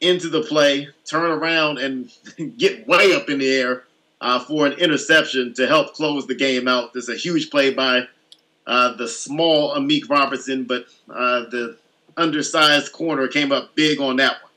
into 0.00 0.28
the 0.28 0.42
play, 0.42 0.88
turn 1.04 1.30
around, 1.30 1.78
and 1.78 2.10
get 2.58 2.86
way 2.88 3.14
up 3.14 3.30
in 3.30 3.38
the 3.38 3.50
air 3.50 3.84
uh, 4.20 4.40
for 4.40 4.66
an 4.66 4.72
interception 4.74 5.54
to 5.54 5.66
help 5.66 5.94
close 5.94 6.26
the 6.26 6.34
game 6.34 6.66
out. 6.66 6.92
There's 6.92 7.08
a 7.08 7.16
huge 7.16 7.50
play 7.50 7.72
by 7.72 8.06
uh, 8.66 8.94
the 8.96 9.08
small 9.08 9.74
Amik 9.74 10.08
Robertson, 10.08 10.64
but 10.64 10.86
uh, 11.10 11.44
the 11.50 11.76
undersized 12.16 12.92
corner 12.92 13.28
came 13.28 13.52
up 13.52 13.74
big 13.74 14.00
on 14.00 14.16
that 14.16 14.42
one. 14.42 14.52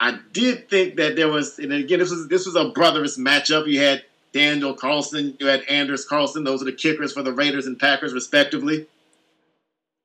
I 0.00 0.18
did 0.32 0.68
think 0.68 0.96
that 0.96 1.16
there 1.16 1.28
was, 1.28 1.58
and 1.58 1.72
again, 1.72 1.98
this 1.98 2.10
was 2.10 2.28
this 2.28 2.46
was 2.46 2.54
a 2.54 2.70
brothers 2.70 3.18
matchup. 3.18 3.66
You 3.66 3.80
had 3.80 4.04
Daniel 4.32 4.74
Carlson, 4.74 5.36
you 5.40 5.46
had 5.46 5.62
Anders 5.68 6.04
Carlson. 6.04 6.44
Those 6.44 6.62
are 6.62 6.66
the 6.66 6.72
kickers 6.72 7.12
for 7.12 7.22
the 7.22 7.32
Raiders 7.32 7.66
and 7.66 7.78
Packers, 7.78 8.12
respectively. 8.12 8.86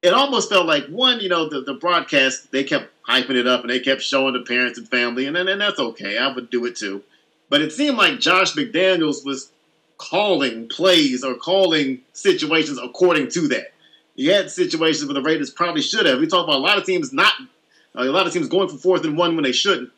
It 0.02 0.14
almost 0.14 0.50
felt 0.50 0.66
like 0.66 0.88
one, 0.88 1.22
you 1.22 1.30
know, 1.30 1.48
the, 1.48 1.62
the 1.62 1.76
broadcast 1.76 2.52
they 2.52 2.64
kept 2.64 2.90
hyping 3.08 3.36
it 3.36 3.48
up 3.48 3.62
and 3.62 3.70
they 3.70 3.80
kept 3.80 4.02
showing 4.02 4.34
the 4.34 4.42
parents 4.42 4.78
and 4.78 4.90
family, 4.90 5.28
and 5.28 5.38
and 5.38 5.62
that's 5.62 5.80
okay. 5.80 6.18
I 6.18 6.34
would 6.34 6.50
do 6.50 6.66
it 6.66 6.76
too. 6.76 7.04
But 7.50 7.62
it 7.62 7.72
seemed 7.72 7.98
like 7.98 8.20
Josh 8.20 8.54
McDaniels 8.56 9.24
was 9.24 9.52
calling 9.98 10.68
plays 10.68 11.24
or 11.24 11.36
calling 11.36 12.02
situations 12.14 12.80
according 12.82 13.30
to 13.30 13.48
that. 13.50 13.74
You 14.16 14.32
had 14.32 14.52
situations 14.52 15.06
where 15.06 15.16
the 15.16 15.22
Raiders 15.22 15.50
probably 15.50 15.82
should 15.82 16.06
have. 16.06 16.20
We 16.20 16.28
talk 16.28 16.46
about 16.46 16.58
a 16.58 16.60
lot 16.60 16.78
of 16.78 16.86
teams 16.86 17.14
not, 17.14 17.34
uh, 17.96 18.04
a 18.04 18.06
lot 18.06 18.28
of 18.28 18.34
teams 18.34 18.48
going 18.48 18.70
for 18.70 18.78
fourth 18.78 19.04
and 19.06 19.18
one 19.18 19.36
when 19.36 19.44
they 19.44 19.52
shouldn't. 19.52 19.90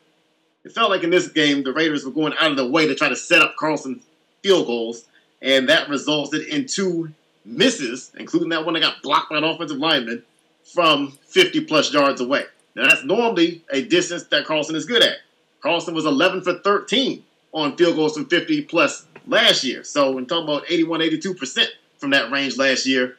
It 0.64 0.72
felt 0.72 0.90
like 0.90 1.04
in 1.04 1.10
this 1.10 1.28
game 1.28 1.62
the 1.62 1.72
Raiders 1.72 2.04
were 2.04 2.10
going 2.10 2.34
out 2.40 2.50
of 2.50 2.56
the 2.56 2.66
way 2.66 2.86
to 2.86 2.94
try 2.94 3.08
to 3.08 3.16
set 3.16 3.42
up 3.42 3.56
Carlson 3.56 4.00
field 4.42 4.66
goals, 4.66 5.04
and 5.42 5.68
that 5.68 5.88
resulted 5.88 6.46
in 6.48 6.66
two 6.66 7.12
misses, 7.44 8.10
including 8.18 8.48
that 8.48 8.64
one 8.64 8.74
that 8.74 8.80
got 8.80 9.02
blocked 9.02 9.30
by 9.30 9.38
an 9.38 9.44
offensive 9.44 9.78
lineman 9.78 10.22
from 10.64 11.12
50 11.26 11.64
plus 11.66 11.92
yards 11.92 12.20
away. 12.20 12.44
Now 12.74 12.88
that's 12.88 13.04
normally 13.04 13.62
a 13.70 13.82
distance 13.82 14.24
that 14.24 14.44
Carlson 14.44 14.76
is 14.76 14.86
good 14.86 15.02
at. 15.02 15.16
Carlson 15.62 15.94
was 15.94 16.04
11 16.04 16.42
for 16.42 16.54
13 16.54 17.22
on 17.52 17.76
field 17.76 17.96
goals 17.96 18.14
from 18.14 18.26
50 18.26 18.62
plus 18.62 19.06
last 19.26 19.64
year. 19.64 19.84
So 19.84 20.12
when 20.12 20.26
talking 20.26 20.44
about 20.44 20.70
81, 20.70 21.00
82% 21.00 21.66
from 21.98 22.10
that 22.10 22.30
range 22.30 22.56
last 22.56 22.86
year, 22.86 23.16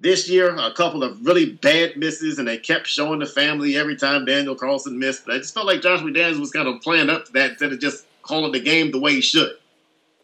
this 0.00 0.28
year, 0.28 0.56
a 0.56 0.72
couple 0.72 1.04
of 1.04 1.24
really 1.24 1.46
bad 1.46 1.96
misses, 1.96 2.40
and 2.40 2.48
they 2.48 2.58
kept 2.58 2.88
showing 2.88 3.20
the 3.20 3.26
family 3.26 3.76
every 3.76 3.94
time 3.94 4.24
Daniel 4.24 4.56
Carlson 4.56 4.98
missed. 4.98 5.24
But 5.24 5.36
I 5.36 5.38
just 5.38 5.54
felt 5.54 5.66
like 5.66 5.80
Josh 5.80 6.00
McDaniels 6.00 6.40
was 6.40 6.50
kind 6.50 6.66
of 6.66 6.82
playing 6.82 7.08
up 7.08 7.26
to 7.26 7.32
that 7.34 7.52
instead 7.52 7.72
of 7.72 7.78
just 7.78 8.04
calling 8.22 8.50
the 8.50 8.60
game 8.60 8.90
the 8.90 8.98
way 8.98 9.12
he 9.14 9.20
should. 9.20 9.52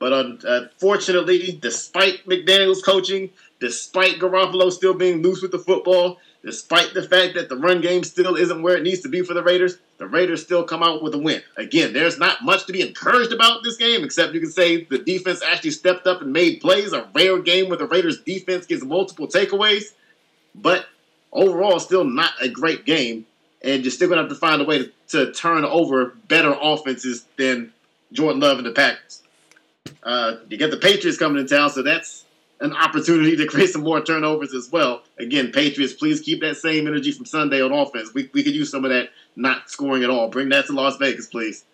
But 0.01 0.13
unfortunately, 0.13 1.53
uh, 1.53 1.59
despite 1.61 2.27
McDaniels 2.27 2.85
coaching, 2.85 3.31
despite 3.61 4.19
Garoppolo 4.19 4.73
still 4.73 4.95
being 4.95 5.23
loose 5.23 5.43
with 5.43 5.53
the 5.53 5.59
football, 5.59 6.19
despite 6.45 6.95
the 6.95 7.03
fact 7.03 7.35
that 7.35 7.49
the 7.49 7.57
run 7.57 7.81
game 7.81 8.05
still 8.05 8.37
isn't 8.37 8.63
where 8.63 8.77
it 8.77 8.83
needs 8.83 9.01
to 9.01 9.09
be 9.09 9.23
for 9.23 9.35
the 9.35 9.43
Raiders, 9.43 9.79
the 9.99 10.07
Raiders 10.07 10.43
still 10.43 10.65
come 10.65 10.83
out 10.83 11.03
with 11.03 11.15
a 11.15 11.19
win. 11.19 11.43
Again, 11.57 11.93
there's 11.93 12.19
not 12.19 12.45
much 12.45 12.67
to 12.67 12.73
be 12.73 12.81
encouraged 12.81 13.33
about 13.33 13.63
this 13.63 13.77
game, 13.77 14.05
except 14.05 14.35
you 14.35 14.41
can 14.41 14.51
say 14.51 14.85
the 14.85 14.99
defense 14.99 15.43
actually 15.43 15.73
stepped 15.73 16.07
up 16.07 16.23
and 16.23 16.33
made 16.33 16.61
plays. 16.61 16.93
A 16.93 17.09
rare 17.15 17.39
game 17.41 17.69
where 17.69 17.79
the 17.79 17.87
Raiders 17.87 18.21
defense 18.21 18.67
gets 18.67 18.85
multiple 18.85 19.27
takeaways, 19.27 19.95
but 20.55 20.87
overall, 21.33 21.81
still 21.81 22.05
not 22.05 22.33
a 22.41 22.49
great 22.49 22.85
game. 22.85 23.27
And 23.63 23.83
you're 23.83 23.91
still 23.91 24.09
going 24.09 24.19
to 24.19 24.23
have 24.23 24.31
to 24.31 24.39
find 24.39 24.63
a 24.63 24.65
way 24.65 24.79
to, 24.79 24.93
to 25.09 25.33
turn 25.33 25.65
over 25.65 26.15
better 26.29 26.57
offenses 26.61 27.27
than 27.37 27.73
Jordan 28.13 28.41
Love 28.41 28.59
and 28.59 28.67
the 28.67 28.73
Packers. 28.73 29.23
Uh, 30.03 30.37
you 30.49 30.57
get 30.57 30.71
the 30.71 30.77
Patriots 30.77 31.19
coming 31.19 31.41
in 31.41 31.49
town, 31.49 31.71
so 31.71 31.83
that's 31.83 32.25
an 32.61 32.73
opportunity 32.75 33.37
to 33.37 33.47
create 33.47 33.71
some 33.71 33.83
more 33.83 34.03
turnovers 34.03 34.53
as 34.53 34.71
well. 34.71 35.03
Again, 35.19 35.53
Patriots, 35.53 35.93
please 35.93 36.21
keep 36.21 36.41
that 36.41 36.57
same 36.57 36.87
energy 36.87 37.13
from 37.13 37.27
Sunday 37.27 37.63
on 37.63 37.73
offense. 37.73 38.13
We, 38.13 38.29
we 38.33 38.43
could 38.43 38.55
use 38.55 38.71
some 38.71 38.85
of 38.85 38.91
that 38.91 39.11
not 39.37 39.71
scoring 39.71 40.03
at 40.03 40.11
all. 40.11 40.29
Bring 40.29 40.49
that 40.49 40.67
to 40.67 40.73
Las 40.73 40.97
Vegas, 40.97 41.27
please. 41.27 41.65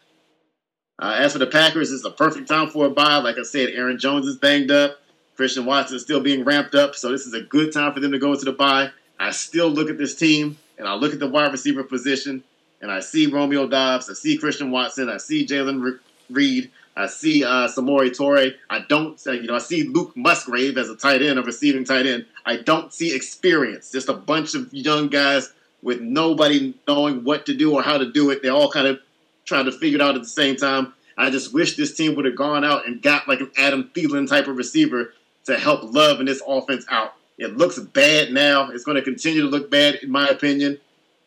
Uh, 0.98 1.16
as 1.18 1.32
for 1.32 1.38
the 1.38 1.46
Packers, 1.46 1.90
it's 1.90 2.04
a 2.04 2.10
perfect 2.10 2.48
time 2.48 2.68
for 2.68 2.86
a 2.86 2.90
bye. 2.90 3.18
Like 3.18 3.38
I 3.38 3.42
said, 3.42 3.70
Aaron 3.70 3.98
Jones 3.98 4.26
is 4.26 4.36
banged 4.36 4.70
up. 4.70 4.98
Christian 5.36 5.64
Watson 5.64 5.96
is 5.96 6.02
still 6.02 6.20
being 6.20 6.44
ramped 6.44 6.74
up, 6.74 6.94
so 6.94 7.10
this 7.10 7.26
is 7.26 7.34
a 7.34 7.40
good 7.40 7.72
time 7.72 7.92
for 7.92 8.00
them 8.00 8.12
to 8.12 8.18
go 8.18 8.32
into 8.32 8.44
the 8.44 8.52
bye. 8.52 8.90
I 9.18 9.30
still 9.32 9.68
look 9.68 9.90
at 9.90 9.98
this 9.98 10.14
team, 10.14 10.58
and 10.78 10.86
I 10.86 10.94
look 10.94 11.12
at 11.12 11.18
the 11.18 11.28
wide 11.28 11.50
receiver 11.50 11.82
position, 11.82 12.44
and 12.80 12.92
I 12.92 13.00
see 13.00 13.26
Romeo 13.26 13.66
Doubs. 13.66 14.08
I 14.08 14.12
see 14.12 14.38
Christian 14.38 14.70
Watson, 14.70 15.08
I 15.08 15.16
see 15.16 15.44
Jalen 15.44 15.98
Reed, 16.30 16.70
I 16.96 17.06
see 17.06 17.44
uh, 17.44 17.68
Samori 17.68 18.10
Toure. 18.10 18.54
I 18.70 18.80
don't, 18.88 19.20
uh, 19.26 19.32
you 19.32 19.46
know, 19.46 19.56
I 19.56 19.58
see 19.58 19.82
Luke 19.82 20.16
Musgrave 20.16 20.78
as 20.78 20.88
a 20.88 20.96
tight 20.96 21.22
end, 21.22 21.38
a 21.38 21.42
receiving 21.42 21.84
tight 21.84 22.06
end. 22.06 22.26
I 22.46 22.58
don't 22.58 22.92
see 22.92 23.14
experience. 23.14 23.90
Just 23.90 24.08
a 24.08 24.14
bunch 24.14 24.54
of 24.54 24.72
young 24.72 25.08
guys 25.08 25.52
with 25.82 26.00
nobody 26.00 26.74
knowing 26.86 27.24
what 27.24 27.46
to 27.46 27.54
do 27.54 27.74
or 27.74 27.82
how 27.82 27.98
to 27.98 28.10
do 28.10 28.30
it. 28.30 28.42
They're 28.42 28.52
all 28.52 28.70
kind 28.70 28.86
of 28.86 29.00
trying 29.44 29.64
to 29.66 29.72
figure 29.72 29.98
it 29.98 30.02
out 30.02 30.14
at 30.14 30.22
the 30.22 30.28
same 30.28 30.56
time. 30.56 30.94
I 31.16 31.30
just 31.30 31.52
wish 31.52 31.76
this 31.76 31.94
team 31.94 32.16
would 32.16 32.24
have 32.24 32.36
gone 32.36 32.64
out 32.64 32.86
and 32.86 33.02
got 33.02 33.28
like 33.28 33.40
an 33.40 33.50
Adam 33.56 33.90
Thielen 33.94 34.28
type 34.28 34.48
of 34.48 34.56
receiver 34.56 35.12
to 35.46 35.58
help 35.58 35.82
Love 35.94 36.20
in 36.20 36.26
this 36.26 36.42
offense 36.46 36.84
out. 36.90 37.14
It 37.38 37.56
looks 37.56 37.78
bad 37.78 38.32
now. 38.32 38.70
It's 38.70 38.84
going 38.84 38.96
to 38.96 39.02
continue 39.02 39.42
to 39.42 39.48
look 39.48 39.70
bad, 39.70 39.96
in 39.96 40.10
my 40.10 40.28
opinion. 40.28 40.80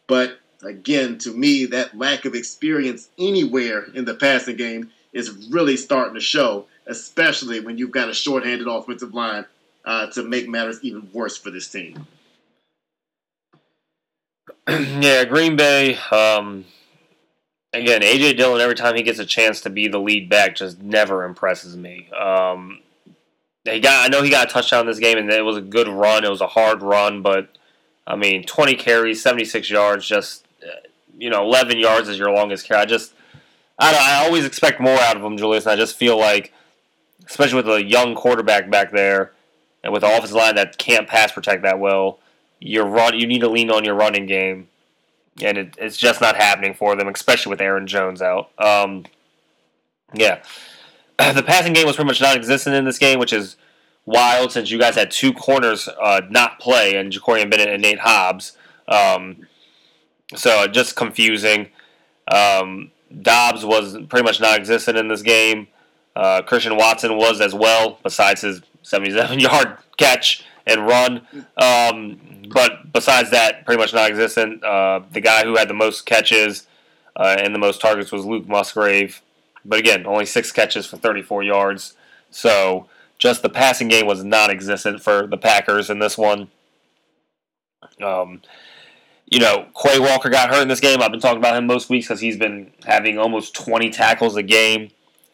But 0.08 0.40
again, 0.64 1.18
to 1.20 1.32
me, 1.32 1.66
that 1.68 1.98
lack 1.98 2.26
of 2.26 2.34
experience 2.34 3.10
anywhere 3.20 3.84
in 3.94 4.06
the 4.06 4.16
passing 4.16 4.56
game 4.56 4.92
is 5.18 5.50
really 5.50 5.76
starting 5.76 6.14
to 6.14 6.20
show, 6.22 6.66
especially 6.86 7.60
when 7.60 7.78
you've 7.78 7.92
got 7.92 8.08
a 8.08 8.14
shorthanded 8.14 8.68
offensive 8.68 9.14
line 9.14 9.46
uh, 9.84 10.08
to 10.12 10.24
make 10.24 10.48
matters 10.48 10.80
even 10.84 11.10
worse 11.12 11.36
for 11.36 11.50
this 11.50 11.68
team. 11.68 12.06
yeah, 14.70 15.26
Green 15.26 15.56
Bay. 15.56 15.96
Um, 16.12 16.66
again, 17.74 18.02
AJ 18.02 18.38
Dillon. 18.38 18.62
Every 18.62 18.76
time 18.76 18.96
he 18.96 19.02
gets 19.02 19.18
a 19.18 19.26
chance 19.26 19.62
to 19.62 19.70
be 19.70 19.88
the 19.88 20.00
lead 20.00 20.30
back, 20.30 20.56
just 20.56 20.82
never 20.82 21.24
impresses 21.24 21.76
me. 21.76 22.10
Um, 22.12 22.82
he 23.64 23.80
got. 23.80 24.06
I 24.06 24.10
know 24.10 24.22
he 24.22 24.30
got 24.30 24.50
a 24.50 24.54
touchdown 24.54 24.86
this 24.86 25.00
game, 25.00 25.18
and 25.18 25.32
it 25.32 25.44
was 25.44 25.58
a 25.58 25.62
good 25.62 25.88
run. 25.88 26.24
It 26.24 26.30
was 26.30 26.42
a 26.42 26.48
hard 26.48 26.82
run, 26.84 27.22
but 27.22 27.50
I 28.06 28.16
mean, 28.16 28.44
20 28.44 28.76
carries, 28.76 29.22
76 29.22 29.70
yards, 29.70 30.06
just 30.06 30.46
uh, 30.64 30.76
you 31.18 31.30
know, 31.30 31.42
11 31.44 31.80
yards 31.80 32.08
is 32.08 32.20
your 32.20 32.32
longest 32.32 32.68
carry. 32.68 32.82
I 32.82 32.86
just 32.86 33.14
I, 33.80 33.96
I 33.96 34.26
always 34.26 34.46
expect 34.46 34.80
more 34.80 35.00
out 35.00 35.18
of 35.18 35.24
him, 35.24 35.38
Julius. 35.38 35.66
And 35.66 35.74
I 35.74 35.76
just 35.76 35.96
feel 35.96 36.18
like, 36.18 36.54
especially 37.26 37.62
with 37.62 37.70
a 37.70 37.84
young 37.84 38.16
quarterback 38.16 38.70
back 38.70 38.92
there, 38.92 39.34
and 39.84 39.94
with 39.94 40.04
an 40.04 40.12
offensive 40.12 40.36
line 40.36 40.56
that 40.56 40.78
can't 40.78 41.08
pass 41.08 41.32
protect 41.32 41.64
that 41.64 41.80
well, 41.80 42.20
you 42.60 42.82
run. 42.82 43.18
You 43.18 43.28
need 43.28 43.40
to 43.40 43.50
lean 43.50 43.70
on 43.70 43.84
your 43.84 43.96
running 43.96 44.26
game, 44.26 44.68
and 45.42 45.58
it, 45.58 45.76
it's 45.78 45.98
just 45.98 46.22
not 46.22 46.36
happening 46.36 46.74
for 46.74 46.96
them, 46.96 47.08
especially 47.08 47.52
with 47.52 47.62
Aaron 47.62 47.88
Jones 47.88 48.22
out. 48.22 48.50
Um, 48.58 49.06
yeah, 50.14 50.42
the 51.18 51.44
passing 51.44 51.74
game 51.74 51.86
was 51.86 51.96
pretty 51.96 52.08
much 52.08 52.22
non-existent 52.22 52.76
in 52.76 52.86
this 52.86 52.98
game, 52.98 53.20
which 53.20 53.34
is 53.34 53.56
wild 54.06 54.52
since 54.52 54.72
you 54.72 54.80
guys 54.80 54.96
had 54.96 55.12
two 55.12 55.34
corners 55.34 55.88
uh, 56.02 56.22
not 56.30 56.60
play, 56.60 56.96
and 56.96 57.12
Jakorian 57.12 57.50
Bennett 57.50 57.70
and 57.70 57.82
Nate 57.82 58.00
Hobbs. 58.00 58.58
Um, 58.88 59.48
so 60.36 60.68
just 60.68 60.96
confusing. 60.96 61.70
Um, 62.30 62.92
Doubs 63.22 63.66
was 63.66 63.98
pretty 64.10 64.24
much 64.24 64.40
non-existent 64.40 64.98
in 64.98 65.08
this 65.08 65.22
game. 65.22 65.68
Uh, 66.16 66.42
Christian 66.42 66.76
Watson 66.76 67.16
was 67.16 67.42
as 67.42 67.54
well, 67.54 68.00
besides 68.04 68.42
his 68.42 68.62
77-yard 68.84 69.78
catch 69.98 70.46
and 70.66 70.86
run. 70.86 71.28
Um, 71.58 72.20
but 72.54 72.92
besides 72.92 73.30
that, 73.32 73.66
pretty 73.66 73.80
much 73.80 73.94
non-existent. 73.94 74.64
Uh, 74.64 75.02
the 75.12 75.22
guy 75.22 75.44
who 75.44 75.56
had 75.56 75.68
the 75.68 75.74
most 75.74 76.06
catches 76.06 76.68
uh, 77.16 77.36
and 77.40 77.54
the 77.54 77.60
most 77.60 77.82
targets 77.82 78.12
was 78.12 78.26
Luke 78.26 78.48
Musgrave. 78.48 79.22
But 79.66 79.80
again, 79.80 80.06
only 80.06 80.26
six 80.26 80.52
catches 80.52 80.86
for 80.86 80.98
34 80.98 81.44
yards. 81.44 81.96
So 82.32 82.88
just 83.18 83.42
the 83.42 83.50
passing 83.50 83.88
game 83.88 84.06
was 84.06 84.24
non-existent 84.24 85.02
for 85.02 85.28
the 85.28 85.38
Packers 85.38 85.90
in 85.90 86.00
this 86.00 86.18
one. 86.18 86.50
Um, 88.02 88.42
you 89.30 89.40
know, 89.40 89.68
Quay 89.82 90.00
Walker 90.00 90.30
got 90.30 90.50
hurt 90.50 90.62
in 90.62 90.68
this 90.68 90.80
game. 90.80 91.02
I've 91.02 91.12
been 91.12 91.20
talking 91.20 91.38
about 91.38 91.56
him 91.56 91.68
most 91.68 91.90
weeks 91.90 92.08
because 92.08 92.22
he's 92.22 92.38
been 92.38 92.72
having 92.86 93.20
almost 93.20 93.54
20 93.56 93.90
tackles 93.90 94.36
a 94.38 94.44
game. 94.44 94.90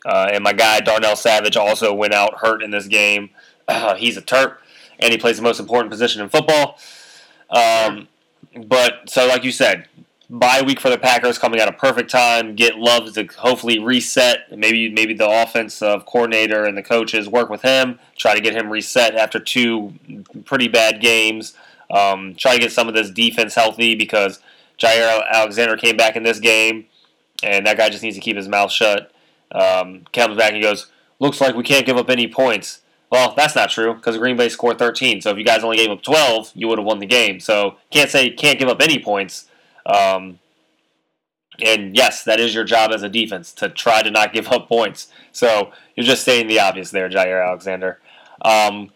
Uh, 0.06 0.30
and 0.34 0.44
my 0.44 0.52
guy 0.52 0.80
Darnell 0.80 1.16
Savage 1.16 1.56
also 1.56 1.94
went 1.94 2.14
out 2.14 2.40
hurt 2.40 2.64
in 2.64 2.72
this 2.72 2.88
game. 2.88 3.30
Uh, 3.68 3.96
he's 3.96 4.18
a 4.18 4.22
Terp, 4.22 4.58
and 5.00 5.12
he 5.12 5.18
plays 5.18 5.38
the 5.38 5.44
most 5.44 5.60
important 5.60 5.92
position 5.92 6.22
in 6.22 6.30
football. 6.30 6.78
Um, 7.50 8.08
but 8.66 9.10
so, 9.10 9.28
like 9.28 9.44
you 9.44 9.52
said, 9.52 9.88
bye 10.30 10.62
week 10.66 10.80
for 10.80 10.90
the 10.90 10.98
Packers 10.98 11.38
coming 11.38 11.60
at 11.60 11.70
a 11.70 11.72
perfect 11.72 12.10
time. 12.10 12.56
Get 12.56 12.78
Love 12.78 13.14
to 13.14 13.26
hopefully 13.38 13.80
reset. 13.80 14.58
Maybe 14.58 14.90
maybe 14.90 15.14
the 15.14 15.30
offensive 15.30 16.06
coordinator 16.06 16.66
and 16.66 16.78
the 16.78 16.84
coaches 16.84 17.30
work 17.30 17.50
with 17.50 17.62
him, 17.62 18.00
try 18.18 18.36
to 18.36 18.42
get 18.42 18.54
him 18.54 18.70
reset 18.70 19.16
after 19.16 19.40
two 19.40 19.94
pretty 20.44 20.68
bad 20.68 21.00
games. 21.00 21.54
Um, 21.94 22.34
try 22.36 22.56
to 22.56 22.60
get 22.60 22.72
some 22.72 22.88
of 22.88 22.96
this 22.96 23.12
defense 23.12 23.54
healthy 23.54 23.94
because 23.96 24.40
Jaire 24.80 25.24
Alexander 25.30 25.78
came 25.78 25.96
back 25.96 26.16
in 26.16 26.24
this 26.24 26.40
game, 26.40 26.88
and 27.44 27.66
that 27.68 27.78
guy 27.78 27.90
just 27.90 28.04
needs 28.04 28.16
to 28.16 28.22
keep 28.22 28.36
his 28.36 28.48
mouth 28.48 28.72
shut. 28.72 29.12
Um, 29.52 30.06
comes 30.12 30.36
back 30.36 30.54
and 30.54 30.64
goes, 30.64 30.88
looks 31.20 31.40
like 31.40 31.56
we 31.56 31.64
can't 31.64 31.86
give 31.86 31.98
up 31.98 32.10
any 32.10 32.28
points. 32.28 32.82
Well, 33.12 33.36
that's 33.38 33.56
not 33.56 33.70
true 33.70 33.94
because 33.94 34.18
Green 34.18 34.36
Bay 34.36 34.50
scored 34.50 34.80
13. 34.80 35.22
So 35.22 35.30
if 35.30 35.38
you 35.38 35.46
guys 35.46 35.64
only 35.64 35.78
gave 35.78 35.92
up 35.92 36.02
12, 36.02 36.54
you 36.56 36.68
would 36.68 36.80
have 36.80 36.86
won 36.86 36.98
the 36.98 37.06
game. 37.06 37.40
So 37.40 37.76
can't 37.92 38.10
say 38.10 38.32
can't 38.32 38.58
give 38.58 38.70
up 38.70 38.82
any 38.82 38.98
points. 38.98 39.46
Um, 39.86 40.40
and 41.64 41.96
yes, 41.96 42.24
that 42.24 42.40
is 42.40 42.56
your 42.56 42.64
job 42.64 42.92
as 42.92 43.04
a 43.04 43.10
defense 43.10 43.54
to 43.54 43.70
try 43.70 44.02
to 44.02 44.10
not 44.10 44.34
give 44.34 44.48
up 44.48 44.68
points. 44.68 45.10
So 45.32 45.72
you're 45.96 46.08
just 46.08 46.24
stating 46.24 46.48
the 46.48 46.60
obvious 46.60 46.90
there, 46.90 47.08
Jaire 47.08 47.46
Alexander. 47.46 48.00
Um, 48.42 48.90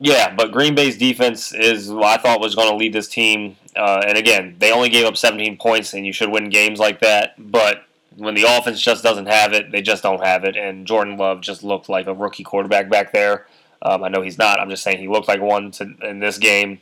yeah, 0.00 0.34
but 0.34 0.50
Green 0.50 0.74
Bay's 0.74 0.96
defense 0.96 1.52
is 1.52 1.92
what 1.92 2.04
I 2.04 2.16
thought 2.16 2.40
was 2.40 2.54
going 2.54 2.70
to 2.70 2.76
lead 2.76 2.94
this 2.94 3.06
team. 3.06 3.56
Uh, 3.76 4.02
and 4.06 4.16
again, 4.16 4.56
they 4.58 4.72
only 4.72 4.88
gave 4.88 5.04
up 5.04 5.16
17 5.16 5.58
points, 5.58 5.92
and 5.92 6.06
you 6.06 6.12
should 6.12 6.30
win 6.30 6.48
games 6.48 6.78
like 6.78 7.00
that. 7.00 7.34
But 7.38 7.84
when 8.16 8.34
the 8.34 8.44
offense 8.44 8.80
just 8.80 9.04
doesn't 9.04 9.26
have 9.26 9.52
it, 9.52 9.70
they 9.70 9.82
just 9.82 10.02
don't 10.02 10.24
have 10.24 10.44
it. 10.44 10.56
And 10.56 10.86
Jordan 10.86 11.18
Love 11.18 11.42
just 11.42 11.62
looked 11.62 11.90
like 11.90 12.06
a 12.06 12.14
rookie 12.14 12.42
quarterback 12.42 12.88
back 12.88 13.12
there. 13.12 13.46
Um, 13.82 14.02
I 14.02 14.08
know 14.08 14.22
he's 14.22 14.38
not. 14.38 14.58
I'm 14.58 14.70
just 14.70 14.82
saying 14.82 14.98
he 14.98 15.08
looked 15.08 15.28
like 15.28 15.42
one 15.42 15.70
to, 15.72 15.94
in 16.02 16.18
this 16.18 16.38
game. 16.38 16.80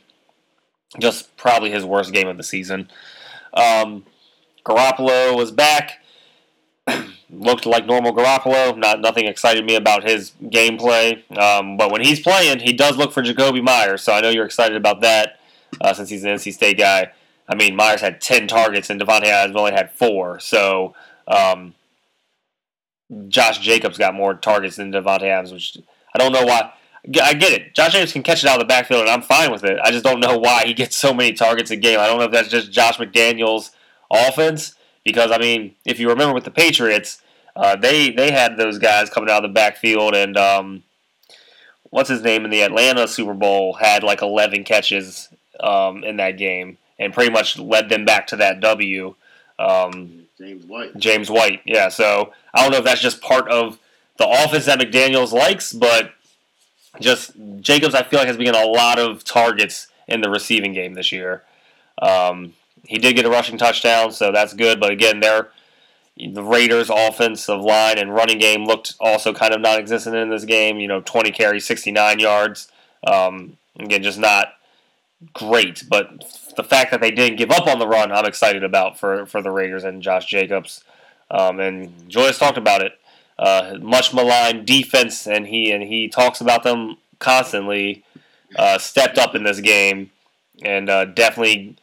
Just 0.97 1.35
probably 1.35 1.71
his 1.71 1.83
worst 1.83 2.13
game 2.13 2.27
of 2.27 2.37
the 2.37 2.43
season. 2.43 2.89
Um, 3.53 4.05
Garoppolo 4.65 5.35
was 5.35 5.51
back. 5.51 5.99
Looked 7.31 7.65
like 7.65 7.85
normal 7.85 8.13
Garoppolo. 8.13 8.75
Not 8.75 9.01
nothing 9.01 9.25
excited 9.25 9.63
me 9.63 9.75
about 9.75 10.03
his 10.03 10.31
gameplay. 10.43 11.21
Um, 11.37 11.77
but 11.77 11.91
when 11.91 12.01
he's 12.01 12.19
playing, 12.19 12.59
he 12.59 12.73
does 12.73 12.97
look 12.97 13.11
for 13.11 13.21
Jakobi 13.21 13.63
Meyers. 13.63 14.01
So 14.01 14.13
I 14.13 14.21
know 14.21 14.29
you're 14.29 14.45
excited 14.45 14.75
about 14.75 15.01
that 15.01 15.39
uh, 15.81 15.93
since 15.93 16.09
he's 16.09 16.23
an 16.23 16.31
NC 16.31 16.53
State 16.53 16.77
guy. 16.77 17.11
I 17.47 17.55
mean, 17.55 17.75
Meyers 17.75 18.01
had 18.01 18.19
ten 18.19 18.47
targets 18.47 18.89
and 18.89 18.99
Davante 18.99 19.25
Adams 19.25 19.55
only 19.55 19.71
had 19.71 19.91
four. 19.91 20.39
So 20.39 20.95
um, 21.27 21.75
Josh 23.27 23.59
Jacobs 23.59 23.97
got 23.97 24.13
more 24.13 24.33
targets 24.33 24.75
than 24.75 24.91
Davante 24.91 25.23
Adams, 25.23 25.51
which 25.51 25.77
I 26.13 26.17
don't 26.17 26.31
know 26.31 26.45
why. 26.45 26.73
I 27.23 27.33
get 27.33 27.53
it. 27.53 27.73
Josh 27.75 27.93
Jacobs 27.93 28.11
can 28.11 28.23
catch 28.23 28.43
it 28.43 28.49
out 28.49 28.55
of 28.55 28.59
the 28.59 28.65
backfield, 28.65 29.01
and 29.01 29.09
I'm 29.09 29.21
fine 29.21 29.51
with 29.51 29.63
it. 29.63 29.79
I 29.83 29.91
just 29.91 30.03
don't 30.03 30.19
know 30.19 30.37
why 30.37 30.65
he 30.65 30.73
gets 30.73 30.97
so 30.97 31.13
many 31.13 31.33
targets 31.33 31.71
a 31.71 31.75
game. 31.75 31.99
I 31.99 32.07
don't 32.07 32.19
know 32.19 32.25
if 32.25 32.31
that's 32.31 32.49
just 32.49 32.71
Josh 32.71 32.97
McDaniels' 32.97 33.71
offense, 34.11 34.75
because 35.03 35.31
I 35.31 35.37
mean, 35.37 35.75
if 35.85 35.99
you 35.99 36.09
remember 36.09 36.33
with 36.33 36.43
the 36.43 36.51
Patriots, 36.51 37.21
uh, 37.55 37.75
they 37.75 38.11
they 38.11 38.31
had 38.31 38.57
those 38.57 38.77
guys 38.77 39.09
coming 39.09 39.29
out 39.29 39.43
of 39.43 39.49
the 39.49 39.53
backfield, 39.53 40.15
and 40.15 40.37
um, 40.37 40.83
what's 41.89 42.09
his 42.09 42.21
name 42.21 42.45
in 42.45 42.51
the 42.51 42.61
Atlanta 42.61 43.07
Super 43.07 43.33
Bowl 43.33 43.73
had 43.73 44.03
like 44.03 44.21
11 44.21 44.63
catches 44.63 45.29
um, 45.59 46.03
in 46.03 46.17
that 46.17 46.37
game, 46.37 46.77
and 46.97 47.13
pretty 47.13 47.31
much 47.31 47.57
led 47.57 47.89
them 47.89 48.05
back 48.05 48.27
to 48.27 48.35
that 48.37 48.59
W. 48.59 49.15
Um, 49.57 50.25
James 50.37 50.65
White. 50.65 50.97
James 50.97 51.29
White, 51.29 51.61
yeah. 51.65 51.89
So 51.89 52.33
I 52.53 52.61
don't 52.61 52.71
know 52.71 52.77
if 52.77 52.85
that's 52.85 53.01
just 53.01 53.21
part 53.21 53.49
of 53.49 53.77
the 54.17 54.27
offense 54.27 54.65
that 54.65 54.79
McDaniels 54.79 55.31
likes, 55.31 55.73
but 55.73 56.13
just 56.99 57.31
Jacobs, 57.59 57.93
I 57.93 58.03
feel 58.03 58.19
like 58.19 58.27
has 58.27 58.37
been 58.37 58.45
getting 58.45 58.61
a 58.61 58.65
lot 58.65 58.99
of 58.99 59.23
targets 59.23 59.87
in 60.07 60.21
the 60.21 60.29
receiving 60.29 60.73
game 60.73 60.93
this 60.93 61.11
year. 61.11 61.43
Um, 62.01 62.53
he 62.89 62.97
did 62.97 63.15
get 63.15 63.25
a 63.25 63.29
rushing 63.29 63.57
touchdown, 63.57 64.11
so 64.11 64.31
that's 64.31 64.53
good. 64.53 64.79
But 64.79 64.91
again, 64.91 65.19
they're 65.19 65.49
the 66.17 66.43
Raiders' 66.43 66.89
offensive 66.89 67.61
line 67.61 67.99
and 67.99 68.13
running 68.13 68.39
game 68.39 68.65
looked 68.65 68.95
also 68.99 69.31
kind 69.31 69.53
of 69.53 69.61
non-existent 69.61 70.15
in 70.15 70.31
this 70.31 70.43
game. 70.43 70.79
You 70.79 70.87
know, 70.87 71.01
20 71.01 71.31
carries, 71.31 71.65
69 71.65 72.17
yards. 72.17 72.67
Um, 73.05 73.57
again, 73.79 74.01
just 74.01 74.17
not 74.17 74.53
great. 75.33 75.83
But 75.87 76.25
the 76.57 76.63
fact 76.63 76.89
that 76.89 76.99
they 76.99 77.11
didn't 77.11 77.37
give 77.37 77.51
up 77.51 77.67
on 77.67 77.77
the 77.77 77.87
run, 77.87 78.11
I'm 78.11 78.25
excited 78.25 78.63
about 78.63 78.99
for 78.99 79.27
for 79.27 79.41
the 79.41 79.51
Raiders 79.51 79.83
and 79.83 80.01
Josh 80.01 80.25
Jacobs. 80.25 80.83
Um, 81.29 81.59
and 81.59 82.09
Joyce 82.09 82.39
talked 82.39 82.57
about 82.57 82.81
it 82.81 82.99
uh, 83.37 83.77
much 83.79 84.15
maligned 84.15 84.65
defense, 84.65 85.27
and 85.27 85.45
he 85.45 85.71
and 85.71 85.83
he 85.83 86.09
talks 86.09 86.41
about 86.41 86.63
them 86.63 86.97
constantly. 87.19 88.03
Uh, 88.55 88.79
stepped 88.79 89.19
up 89.19 89.35
in 89.35 89.43
this 89.43 89.59
game, 89.59 90.09
and 90.63 90.89
uh, 90.89 91.05
definitely 91.05 91.77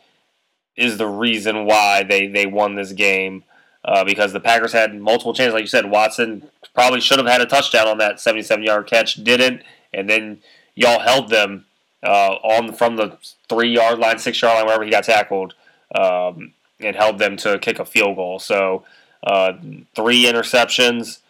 is 0.76 0.98
the 0.98 1.08
reason 1.08 1.64
why 1.64 2.02
they 2.02 2.26
they 2.26 2.46
won 2.46 2.74
this 2.74 2.92
game. 2.92 3.44
Uh, 3.84 4.02
because 4.02 4.32
the 4.32 4.40
Packers 4.40 4.72
had 4.72 5.00
multiple 5.00 5.32
chances, 5.32 5.54
like 5.54 5.62
you 5.62 5.68
said, 5.68 5.88
Watson 5.88 6.50
probably 6.74 7.00
should 7.00 7.18
have 7.18 7.28
had 7.28 7.40
a 7.40 7.46
touchdown 7.46 7.86
on 7.86 7.98
that 7.98 8.16
77-yard 8.16 8.84
catch, 8.88 9.22
didn't, 9.22 9.62
and 9.94 10.10
then 10.10 10.40
y'all 10.74 10.98
held 10.98 11.28
them 11.28 11.66
uh, 12.04 12.34
on 12.42 12.72
from 12.72 12.96
the 12.96 13.16
three-yard 13.48 14.00
line, 14.00 14.18
six-yard 14.18 14.56
line, 14.56 14.66
wherever 14.66 14.82
he 14.82 14.90
got 14.90 15.04
tackled, 15.04 15.54
um, 15.94 16.52
and 16.80 16.96
held 16.96 17.20
them 17.20 17.36
to 17.36 17.60
kick 17.60 17.78
a 17.78 17.84
field 17.84 18.16
goal. 18.16 18.40
So 18.40 18.84
uh, 19.24 19.52
three 19.94 20.24
interceptions 20.24 21.20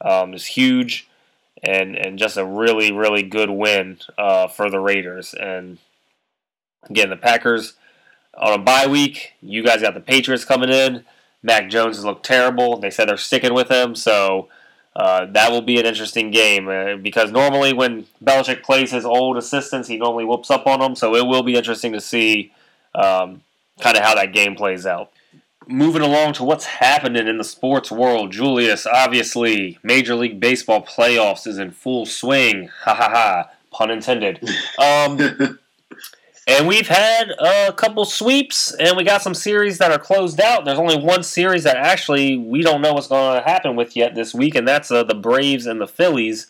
um, 0.00 0.34
is 0.34 0.46
huge, 0.46 1.08
and 1.62 1.96
and 1.96 2.18
just 2.18 2.36
a 2.36 2.44
really 2.44 2.92
really 2.92 3.22
good 3.22 3.50
win 3.50 3.98
uh, 4.18 4.48
for 4.48 4.70
the 4.70 4.80
Raiders. 4.80 5.34
And 5.34 5.78
again, 6.88 7.10
the 7.10 7.16
Packers 7.16 7.74
on 8.38 8.52
a 8.52 8.62
bye 8.62 8.86
week. 8.86 9.34
You 9.42 9.62
guys 9.64 9.82
got 9.82 9.94
the 9.94 10.00
Patriots 10.00 10.44
coming 10.44 10.70
in. 10.70 11.04
Mac 11.42 11.68
Jones 11.70 11.96
has 11.96 12.04
looked 12.04 12.24
terrible. 12.24 12.78
They 12.78 12.90
said 12.90 13.08
they're 13.08 13.16
sticking 13.16 13.54
with 13.54 13.70
him, 13.70 13.94
so 13.94 14.48
uh, 14.94 15.26
that 15.26 15.50
will 15.50 15.62
be 15.62 15.78
an 15.78 15.86
interesting 15.86 16.30
game 16.30 16.68
uh, 16.68 16.96
because 16.96 17.30
normally 17.30 17.72
when 17.72 18.06
Belichick 18.24 18.62
plays 18.62 18.90
his 18.90 19.04
old 19.04 19.36
assistants, 19.36 19.88
he 19.88 19.96
normally 19.96 20.24
whoops 20.24 20.50
up 20.50 20.66
on 20.66 20.80
them. 20.80 20.96
So 20.96 21.14
it 21.14 21.26
will 21.26 21.42
be 21.42 21.54
interesting 21.54 21.92
to 21.92 22.00
see 22.00 22.52
um, 22.94 23.42
kind 23.80 23.96
of 23.96 24.02
how 24.02 24.14
that 24.14 24.32
game 24.32 24.56
plays 24.56 24.86
out 24.86 25.12
moving 25.66 26.02
along 26.02 26.34
to 26.34 26.44
what's 26.44 26.64
happening 26.64 27.26
in 27.26 27.38
the 27.38 27.44
sports 27.44 27.90
world, 27.90 28.32
Julius, 28.32 28.86
obviously, 28.86 29.78
Major 29.82 30.14
League 30.14 30.40
Baseball 30.40 30.82
playoffs 30.82 31.46
is 31.46 31.58
in 31.58 31.70
full 31.72 32.06
swing. 32.06 32.70
Ha 32.84 32.94
ha 32.94 33.08
ha. 33.10 33.50
Pun 33.70 33.90
intended. 33.90 34.40
Um, 34.78 35.58
and 36.46 36.68
we've 36.68 36.86
had 36.86 37.30
a 37.38 37.72
couple 37.72 38.04
sweeps, 38.04 38.72
and 38.74 38.96
we 38.96 39.02
got 39.02 39.22
some 39.22 39.34
series 39.34 39.78
that 39.78 39.90
are 39.90 39.98
closed 39.98 40.40
out. 40.40 40.64
There's 40.64 40.78
only 40.78 40.96
one 40.96 41.24
series 41.24 41.64
that 41.64 41.76
actually 41.76 42.36
we 42.36 42.62
don't 42.62 42.80
know 42.80 42.92
what's 42.92 43.08
going 43.08 43.42
to 43.42 43.48
happen 43.48 43.74
with 43.74 43.96
yet 43.96 44.14
this 44.14 44.32
week, 44.32 44.54
and 44.54 44.66
that's 44.66 44.90
uh, 44.90 45.02
the 45.02 45.14
Braves 45.14 45.66
and 45.66 45.80
the 45.80 45.88
Phillies. 45.88 46.46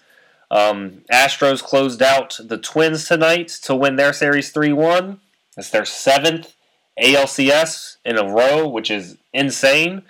Um, 0.51 1.03
Astros 1.11 1.63
closed 1.63 2.03
out 2.03 2.39
the 2.43 2.59
Twins 2.59 3.09
tonight 3.09 3.49
to 3.63 3.75
win 3.75 3.97
their 3.97 4.13
series 4.13 4.51
3 4.51 4.73
1. 4.73 5.19
It's 5.57 5.71
their 5.71 5.87
seventh 5.87 6.55
ALCS 7.01 7.97
in 8.05 8.19
a 8.19 8.25
row, 8.25 8.69
which 8.69 8.91
is 8.91 9.17
insane. 9.33 10.03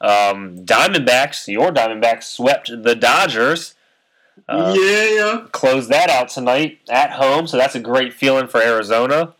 Um, 0.00 0.64
Diamondbacks, 0.64 1.46
your 1.46 1.70
Diamondbacks, 1.70 2.24
swept 2.24 2.70
the 2.82 2.94
Dodgers. 2.94 3.74
Uh, 4.50 4.74
yeah. 4.76 5.46
Close 5.52 5.86
that 5.88 6.10
out 6.10 6.28
tonight 6.28 6.80
at 6.90 7.12
home, 7.12 7.46
so 7.46 7.56
that's 7.56 7.76
a 7.76 7.80
great 7.80 8.12
feeling 8.12 8.48
for 8.48 8.60
Arizona. 8.60 9.34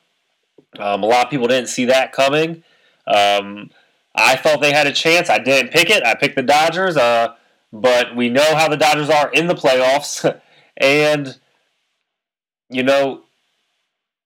Um, 0.78 1.02
a 1.02 1.06
lot 1.06 1.24
of 1.24 1.30
people 1.30 1.48
didn't 1.48 1.68
see 1.68 1.86
that 1.86 2.12
coming. 2.12 2.62
Um, 3.08 3.70
I 4.14 4.36
thought 4.36 4.60
they 4.60 4.72
had 4.72 4.86
a 4.86 4.92
chance. 4.92 5.28
I 5.28 5.38
didn't 5.38 5.72
pick 5.72 5.90
it. 5.90 6.04
I 6.04 6.14
picked 6.14 6.36
the 6.36 6.42
Dodgers, 6.42 6.96
uh, 6.96 7.34
but 7.72 8.14
we 8.14 8.28
know 8.28 8.54
how 8.54 8.68
the 8.68 8.76
Dodgers 8.76 9.10
are 9.10 9.30
in 9.32 9.48
the 9.48 9.54
playoffs. 9.54 10.40
and, 10.76 11.36
you 12.68 12.84
know, 12.84 13.22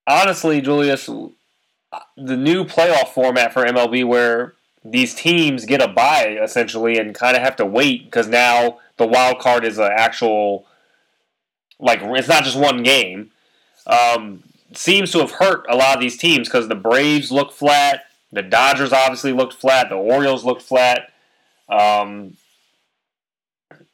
honestly, 0.06 0.60
Julius, 0.60 1.06
the 1.06 2.36
new 2.36 2.64
playoff 2.64 3.08
format 3.08 3.54
for 3.54 3.64
MLB 3.64 4.06
where 4.06 4.54
these 4.84 5.14
teams 5.14 5.64
get 5.64 5.80
a 5.80 5.88
bye 5.88 6.38
essentially 6.42 6.98
and 6.98 7.14
kind 7.14 7.38
of 7.38 7.42
have 7.42 7.56
to 7.56 7.64
wait 7.64 8.04
because 8.04 8.28
now 8.28 8.80
the 8.98 9.06
wild 9.06 9.38
card 9.38 9.64
is 9.64 9.78
an 9.78 9.90
actual 9.90 10.66
like 11.78 12.00
it's 12.02 12.28
not 12.28 12.44
just 12.44 12.58
one 12.58 12.82
game. 12.82 13.30
Um, 13.86 14.42
seems 14.72 15.12
to 15.12 15.18
have 15.18 15.32
hurt 15.32 15.66
a 15.68 15.76
lot 15.76 15.94
of 15.94 16.00
these 16.00 16.16
teams 16.16 16.48
because 16.48 16.68
the 16.68 16.74
Braves 16.74 17.30
look 17.30 17.52
flat, 17.52 18.04
the 18.32 18.42
Dodgers 18.42 18.92
obviously 18.92 19.32
looked 19.32 19.54
flat, 19.54 19.88
the 19.88 19.96
Orioles 19.96 20.44
looked 20.44 20.62
flat, 20.62 21.12
um, 21.68 22.36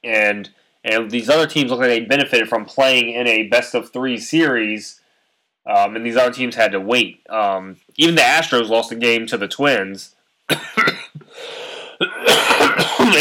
and 0.05 0.51
and 0.83 1.11
these 1.11 1.29
other 1.29 1.47
teams 1.47 1.71
look 1.71 1.81
like 1.81 1.89
they 1.89 2.01
benefited 2.01 2.49
from 2.49 2.65
playing 2.65 3.11
in 3.11 3.27
a 3.27 3.49
best 3.49 3.75
of 3.75 3.93
three 3.93 4.17
series 4.17 5.01
um, 5.67 5.95
and 5.95 6.05
these 6.05 6.17
other 6.17 6.33
teams 6.33 6.57
had 6.57 6.73
to 6.73 6.81
wait. 6.81 7.21
Um, 7.29 7.77
even 7.97 8.15
the 8.15 8.23
Astros 8.23 8.69
lost 8.69 8.93
a 8.93 8.97
game 8.97 9.27
to 9.27 9.37
the 9.37 9.49
Twins, 9.49 10.15
and 10.49 10.59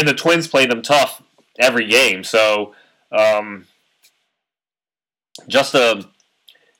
the 0.08 0.14
Twins 0.16 0.48
played 0.48 0.70
them 0.70 0.82
tough 0.82 1.22
every 1.58 1.86
game. 1.86 2.24
So 2.24 2.74
um, 3.12 3.66
just 5.48 5.74
a 5.74 6.04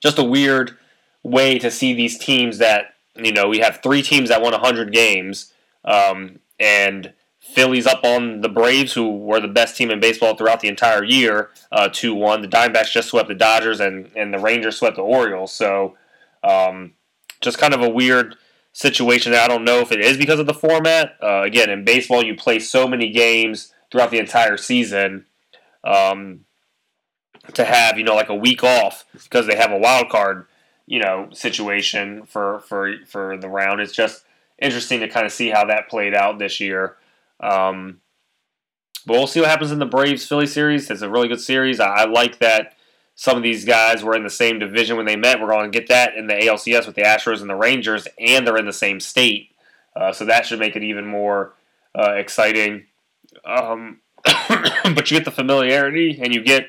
just 0.02 0.18
a 0.18 0.24
weird 0.24 0.76
way 1.22 1.58
to 1.58 1.70
see 1.70 1.92
these 1.92 2.18
teams 2.18 2.58
that 2.58 2.94
you 3.16 3.32
know, 3.32 3.48
we 3.48 3.58
have 3.58 3.80
three 3.82 4.02
teams 4.02 4.28
that 4.28 4.42
won 4.42 4.52
100 4.52 4.92
games, 4.92 5.52
um, 5.84 6.40
and 6.58 7.12
Phillies 7.40 7.86
up 7.86 8.04
on 8.04 8.42
the 8.42 8.48
Braves, 8.48 8.92
who 8.92 9.16
were 9.16 9.40
the 9.40 9.48
best 9.48 9.76
team 9.76 9.90
in 9.90 9.98
baseball 9.98 10.36
throughout 10.36 10.60
the 10.60 10.68
entire 10.68 11.02
year, 11.02 11.50
uh, 11.72 11.88
1. 11.92 12.42
The 12.42 12.48
Diamondbacks 12.48 12.92
just 12.92 13.08
swept 13.08 13.28
the 13.28 13.34
Dodgers, 13.34 13.80
and, 13.80 14.10
and 14.14 14.32
the 14.32 14.38
Rangers 14.38 14.76
swept 14.76 14.96
the 14.96 15.02
Orioles. 15.02 15.52
So, 15.52 15.96
um, 16.44 16.92
just 17.40 17.58
kind 17.58 17.74
of 17.74 17.82
a 17.82 17.88
weird 17.88 18.36
situation. 18.72 19.34
I 19.34 19.48
don't 19.48 19.64
know 19.64 19.80
if 19.80 19.90
it 19.90 20.00
is 20.00 20.16
because 20.16 20.38
of 20.38 20.46
the 20.46 20.54
format. 20.54 21.16
Uh, 21.22 21.42
again, 21.42 21.70
in 21.70 21.84
baseball, 21.84 22.22
you 22.22 22.36
play 22.36 22.58
so 22.58 22.86
many 22.86 23.10
games 23.10 23.72
throughout 23.90 24.10
the 24.10 24.18
entire 24.18 24.56
season. 24.56 25.26
Um, 25.82 26.44
to 27.54 27.64
have 27.64 27.98
you 27.98 28.04
know 28.04 28.14
like 28.14 28.28
a 28.28 28.34
week 28.34 28.62
off 28.64 29.04
because 29.12 29.46
they 29.46 29.56
have 29.56 29.72
a 29.72 29.78
wild 29.78 30.08
card 30.08 30.46
you 30.86 31.00
know 31.00 31.28
situation 31.32 32.24
for 32.24 32.60
for 32.60 32.94
for 33.06 33.36
the 33.36 33.48
round. 33.48 33.80
It's 33.80 33.94
just 33.94 34.24
interesting 34.58 35.00
to 35.00 35.08
kind 35.08 35.24
of 35.24 35.32
see 35.32 35.50
how 35.50 35.64
that 35.66 35.88
played 35.88 36.14
out 36.14 36.38
this 36.38 36.60
year. 36.60 36.96
Um, 37.40 38.00
but 39.06 39.14
we'll 39.14 39.26
see 39.26 39.40
what 39.40 39.48
happens 39.48 39.72
in 39.72 39.78
the 39.78 39.86
Braves 39.86 40.26
Philly 40.26 40.46
series. 40.46 40.90
It's 40.90 41.00
a 41.00 41.08
really 41.08 41.28
good 41.28 41.40
series. 41.40 41.80
I, 41.80 41.86
I, 41.86 42.04
like 42.04 42.38
that 42.40 42.76
some 43.14 43.36
of 43.36 43.42
these 43.42 43.64
guys 43.64 44.04
were 44.04 44.14
in 44.14 44.24
the 44.24 44.30
same 44.30 44.58
division 44.58 44.96
when 44.96 45.06
they 45.06 45.16
met. 45.16 45.40
We're 45.40 45.48
going 45.48 45.70
to 45.70 45.78
get 45.78 45.88
that 45.88 46.14
in 46.16 46.26
the 46.26 46.34
ALCS 46.34 46.86
with 46.86 46.96
the 46.96 47.02
Astros 47.02 47.40
and 47.40 47.48
the 47.48 47.54
Rangers, 47.54 48.06
and 48.18 48.46
they're 48.46 48.58
in 48.58 48.66
the 48.66 48.72
same 48.72 49.00
state. 49.00 49.52
Uh, 49.96 50.12
so 50.12 50.26
that 50.26 50.44
should 50.44 50.58
make 50.58 50.76
it 50.76 50.82
even 50.82 51.06
more 51.06 51.54
uh, 51.98 52.12
exciting. 52.12 52.86
Um, 53.44 54.00
but 54.48 55.10
you 55.10 55.16
get 55.16 55.24
the 55.24 55.30
familiarity 55.30 56.18
and 56.22 56.34
you 56.34 56.42
get 56.42 56.68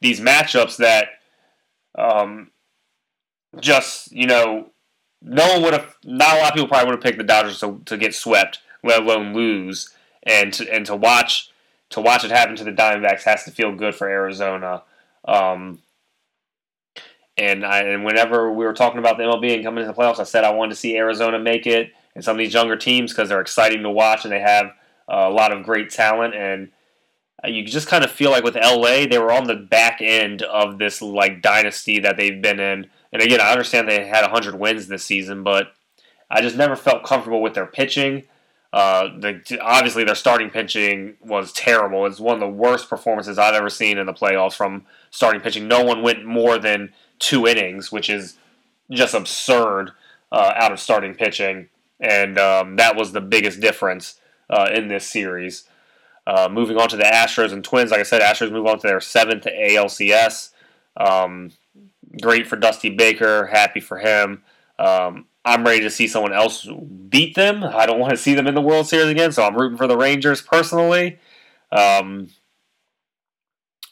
these 0.00 0.20
matchups 0.20 0.76
that 0.78 1.08
um, 1.96 2.50
just, 3.60 4.12
you 4.12 4.26
know, 4.26 4.70
no 5.22 5.54
one 5.54 5.62
would 5.62 5.72
have, 5.72 5.96
not 6.04 6.36
a 6.36 6.40
lot 6.40 6.50
of 6.50 6.54
people 6.54 6.68
probably 6.68 6.86
would 6.86 6.96
have 6.96 7.02
picked 7.02 7.18
the 7.18 7.24
Dodgers 7.24 7.60
to, 7.60 7.80
to 7.86 7.96
get 7.96 8.14
swept, 8.14 8.60
let 8.84 9.02
alone 9.02 9.34
lose. 9.34 9.92
And 10.22 10.52
to, 10.54 10.72
and 10.72 10.84
to 10.86 10.96
watch 10.96 11.50
to 11.90 12.00
watch 12.00 12.24
it 12.24 12.30
happen 12.30 12.56
to 12.56 12.64
the 12.64 12.72
Diamondbacks 12.72 13.22
has 13.22 13.44
to 13.44 13.50
feel 13.50 13.72
good 13.72 13.94
for 13.94 14.08
Arizona. 14.08 14.82
Um, 15.24 15.80
and 17.36 17.64
I, 17.64 17.82
and 17.82 18.04
whenever 18.04 18.50
we 18.50 18.64
were 18.64 18.72
talking 18.72 18.98
about 18.98 19.18
the 19.18 19.24
MLB 19.24 19.54
and 19.54 19.64
coming 19.64 19.84
into 19.84 19.92
the 19.92 20.00
playoffs, 20.00 20.18
I 20.18 20.24
said 20.24 20.44
I 20.44 20.52
wanted 20.52 20.70
to 20.70 20.76
see 20.76 20.96
Arizona 20.96 21.38
make 21.38 21.66
it 21.66 21.92
and 22.14 22.24
some 22.24 22.34
of 22.34 22.38
these 22.38 22.54
younger 22.54 22.76
teams 22.76 23.12
because 23.12 23.28
they're 23.28 23.40
exciting 23.40 23.82
to 23.82 23.90
watch 23.90 24.24
and 24.24 24.32
they 24.32 24.40
have 24.40 24.66
uh, 25.08 25.28
a 25.28 25.30
lot 25.30 25.52
of 25.52 25.64
great 25.64 25.90
talent. 25.90 26.34
And 26.34 26.70
you 27.44 27.64
just 27.64 27.88
kind 27.88 28.04
of 28.04 28.10
feel 28.10 28.30
like 28.30 28.44
with 28.44 28.56
LA, 28.56 29.06
they 29.06 29.18
were 29.18 29.32
on 29.32 29.44
the 29.44 29.56
back 29.56 30.00
end 30.00 30.42
of 30.42 30.78
this 30.78 31.02
like 31.02 31.42
dynasty 31.42 31.98
that 32.00 32.16
they've 32.16 32.40
been 32.40 32.58
in. 32.58 32.86
And 33.12 33.22
again, 33.22 33.40
I 33.40 33.52
understand 33.52 33.88
they 33.88 34.06
had 34.06 34.22
100 34.22 34.54
wins 34.58 34.88
this 34.88 35.04
season, 35.04 35.42
but 35.42 35.72
I 36.30 36.40
just 36.40 36.56
never 36.56 36.76
felt 36.76 37.04
comfortable 37.04 37.42
with 37.42 37.54
their 37.54 37.66
pitching. 37.66 38.24
Uh, 38.72 39.08
the, 39.18 39.58
obviously, 39.62 40.04
their 40.04 40.14
starting 40.14 40.50
pitching 40.50 41.16
was 41.20 41.52
terrible. 41.52 42.04
It's 42.06 42.20
one 42.20 42.34
of 42.34 42.40
the 42.40 42.48
worst 42.48 42.90
performances 42.90 43.38
I've 43.38 43.54
ever 43.54 43.70
seen 43.70 43.96
in 43.96 44.06
the 44.06 44.12
playoffs 44.12 44.54
from 44.54 44.84
starting 45.10 45.40
pitching. 45.40 45.68
No 45.68 45.84
one 45.84 46.02
went 46.02 46.26
more 46.26 46.58
than 46.58 46.92
two 47.18 47.46
innings, 47.46 47.92
which 47.92 48.10
is 48.10 48.36
just 48.90 49.14
absurd 49.14 49.92
uh, 50.32 50.52
out 50.56 50.72
of 50.72 50.80
starting 50.80 51.14
pitching. 51.14 51.68
And 52.00 52.38
um, 52.38 52.76
that 52.76 52.96
was 52.96 53.12
the 53.12 53.20
biggest 53.20 53.60
difference 53.60 54.20
uh, 54.50 54.68
in 54.74 54.88
this 54.88 55.08
series. 55.08 55.64
Uh, 56.26 56.48
moving 56.50 56.76
on 56.76 56.88
to 56.88 56.96
the 56.96 57.04
Astros 57.04 57.52
and 57.52 57.62
Twins, 57.62 57.90
like 57.90 58.00
I 58.00 58.04
said, 58.04 58.20
Astros 58.20 58.50
move 58.50 58.66
on 58.66 58.78
to 58.80 58.86
their 58.86 59.00
seventh 59.00 59.44
ALCS. 59.44 60.50
Um, 60.96 61.52
great 62.20 62.46
for 62.46 62.56
Dusty 62.56 62.90
Baker. 62.90 63.46
Happy 63.46 63.80
for 63.80 63.98
him. 63.98 64.42
Um, 64.78 65.26
I'm 65.44 65.64
ready 65.64 65.80
to 65.82 65.90
see 65.90 66.08
someone 66.08 66.32
else 66.32 66.68
beat 67.08 67.36
them. 67.36 67.62
I 67.62 67.86
don't 67.86 68.00
want 68.00 68.10
to 68.10 68.16
see 68.16 68.34
them 68.34 68.48
in 68.48 68.56
the 68.56 68.60
World 68.60 68.88
Series 68.88 69.08
again, 69.08 69.30
so 69.30 69.44
I'm 69.44 69.54
rooting 69.54 69.78
for 69.78 69.86
the 69.86 69.96
Rangers 69.96 70.42
personally. 70.42 71.20
Um, 71.70 72.30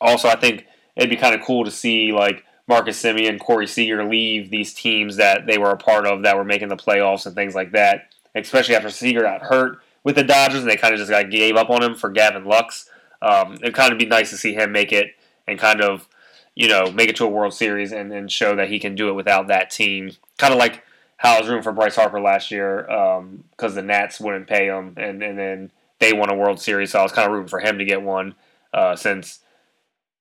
also, 0.00 0.28
I 0.28 0.34
think 0.34 0.66
it'd 0.96 1.10
be 1.10 1.16
kind 1.16 1.34
of 1.34 1.46
cool 1.46 1.64
to 1.64 1.70
see 1.70 2.10
like 2.10 2.44
Marcus 2.66 3.00
Semien, 3.00 3.38
Corey 3.38 3.68
Seager 3.68 4.04
leave 4.04 4.50
these 4.50 4.74
teams 4.74 5.16
that 5.16 5.46
they 5.46 5.58
were 5.58 5.70
a 5.70 5.76
part 5.76 6.06
of 6.06 6.22
that 6.22 6.36
were 6.36 6.44
making 6.44 6.68
the 6.68 6.76
playoffs 6.76 7.26
and 7.26 7.36
things 7.36 7.54
like 7.54 7.70
that. 7.72 8.12
Especially 8.34 8.74
after 8.74 8.90
Seager 8.90 9.22
got 9.22 9.42
hurt 9.42 9.78
with 10.05 10.15
the 10.15 10.23
Dodgers, 10.23 10.60
and 10.60 10.70
they 10.70 10.76
kind 10.76 10.94
of 10.94 11.00
just 11.00 11.10
got 11.10 11.31
gave 11.31 11.57
up 11.57 11.70
on 11.70 11.83
him 11.83 11.94
for 11.94 12.10
Gavin 12.10 12.44
Lux. 12.44 12.89
Um, 13.20 13.55
it'd 13.55 13.74
kind 13.74 13.92
of 13.92 13.99
be 13.99 14.07
nice 14.07 14.31
to 14.31 14.36
see 14.36 14.55
him 14.55 14.70
make 14.70 14.92
it 14.92 15.16
and 15.49 15.58
kind 15.58 15.81
of, 15.81 16.08
you 16.55 16.68
know, 16.68 16.92
make 16.92 17.08
it 17.08 17.16
to 17.16 17.24
a 17.24 17.28
World 17.28 17.55
Series 17.55 17.91
and, 17.91 18.12
and 18.12 18.31
show 18.31 18.55
that 18.55 18.68
he 18.68 18.78
can 18.78 18.94
do 18.94 19.08
it 19.08 19.15
without 19.15 19.49
that 19.49 19.70
team. 19.70 20.12
Kind 20.39 20.52
of 20.52 20.58
like 20.58 20.84
how 21.16 21.36
I 21.36 21.41
was 21.41 21.49
rooting 21.49 21.62
for 21.62 21.73
Bryce 21.73 21.97
Harper 21.97 22.20
last 22.20 22.50
year 22.50 22.83
because 22.83 23.73
um, 23.73 23.74
the 23.74 23.83
Nats 23.83 24.20
wouldn't 24.20 24.47
pay 24.47 24.66
him, 24.66 24.94
and, 24.97 25.23
and 25.23 25.39
then 25.39 25.70
they 26.00 26.12
won 26.12 26.31
a 26.31 26.36
World 26.36 26.60
Series, 26.60 26.91
so 26.91 26.99
I 26.99 27.02
was 27.02 27.12
kind 27.12 27.26
of 27.26 27.33
rooting 27.33 27.49
for 27.49 27.60
him 27.60 27.78
to 27.78 27.84
get 27.84 28.02
one 28.02 28.34
uh, 28.74 28.94
since, 28.94 29.41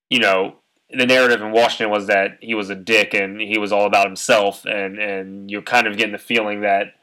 you 0.10 0.20
know, 0.20 0.56
the 0.90 1.06
narrative 1.06 1.42
in 1.42 1.52
Washington 1.52 1.90
was 1.90 2.06
that 2.08 2.38
he 2.40 2.54
was 2.54 2.70
a 2.70 2.76
dick 2.76 3.16
and 3.16 3.42
he 3.42 3.58
was 3.58 3.72
all 3.72 3.86
about 3.86 4.06
himself, 4.06 4.64
and, 4.66 4.98
and 5.00 5.52
you're 5.52 5.62
kind 5.62 5.88
of 5.88 5.98
getting 5.98 6.14
the 6.14 6.20
feeling 6.20 6.62
that 6.62 6.94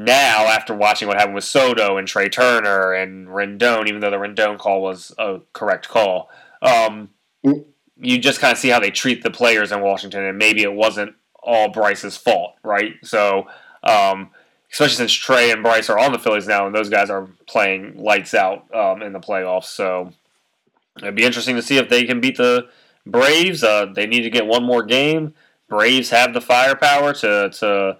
now, 0.00 0.46
after 0.46 0.74
watching 0.74 1.08
what 1.08 1.16
happened 1.16 1.34
with 1.34 1.42
Soto 1.42 1.96
and 1.96 2.06
Trea 2.06 2.28
Turner 2.28 2.92
and 2.92 3.26
Rendon, 3.26 3.88
even 3.88 3.98
though 3.98 4.12
the 4.12 4.16
Rendon 4.16 4.56
call 4.56 4.80
was 4.80 5.12
a 5.18 5.40
correct 5.52 5.88
call, 5.88 6.30
um, 6.62 7.10
you 7.42 8.18
just 8.20 8.38
kind 8.38 8.52
of 8.52 8.58
see 8.58 8.68
how 8.68 8.78
they 8.78 8.92
treat 8.92 9.24
the 9.24 9.30
players 9.32 9.72
in 9.72 9.80
Washington, 9.80 10.22
and 10.22 10.38
maybe 10.38 10.62
it 10.62 10.72
wasn't 10.72 11.16
all 11.42 11.70
Bryce's 11.70 12.16
fault, 12.16 12.54
right? 12.62 12.94
So, 13.02 13.48
um, 13.82 14.30
especially 14.70 14.94
since 14.94 15.12
Trea 15.12 15.52
and 15.52 15.64
Bryce 15.64 15.90
are 15.90 15.98
on 15.98 16.12
the 16.12 16.20
Phillies 16.20 16.46
now, 16.46 16.64
and 16.64 16.72
those 16.72 16.88
guys 16.88 17.10
are 17.10 17.26
playing 17.48 18.00
lights 18.00 18.34
out 18.34 18.72
um, 18.72 19.02
in 19.02 19.12
the 19.12 19.18
playoffs. 19.18 19.64
So, 19.64 20.12
it'd 20.98 21.16
be 21.16 21.24
interesting 21.24 21.56
to 21.56 21.62
see 21.62 21.76
if 21.76 21.88
they 21.88 22.04
can 22.04 22.20
beat 22.20 22.36
the 22.36 22.68
Braves. 23.04 23.64
Uh, 23.64 23.86
they 23.86 24.06
need 24.06 24.22
to 24.22 24.30
get 24.30 24.46
one 24.46 24.62
more 24.62 24.84
game. 24.84 25.34
Braves 25.68 26.10
have 26.10 26.34
the 26.34 26.40
firepower 26.40 27.14
to 27.14 27.50
to 27.50 27.98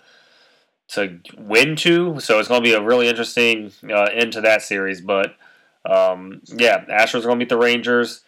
to 0.89 1.21
win 1.37 1.77
two, 1.77 2.19
so 2.21 2.39
it's 2.39 2.49
going 2.49 2.63
to 2.63 2.69
be 2.69 2.75
a 2.75 2.83
really 2.83 3.09
interesting 3.09 3.73
uh, 3.91 4.09
end 4.13 4.33
to 4.33 4.41
that 4.41 4.63
series. 4.63 5.01
But 5.01 5.37
um, 5.85 6.43
yeah, 6.47 6.85
Astros 6.87 7.21
are 7.21 7.29
going 7.29 7.37
to 7.39 7.45
meet 7.45 7.49
the 7.49 7.59
Rangers. 7.59 8.23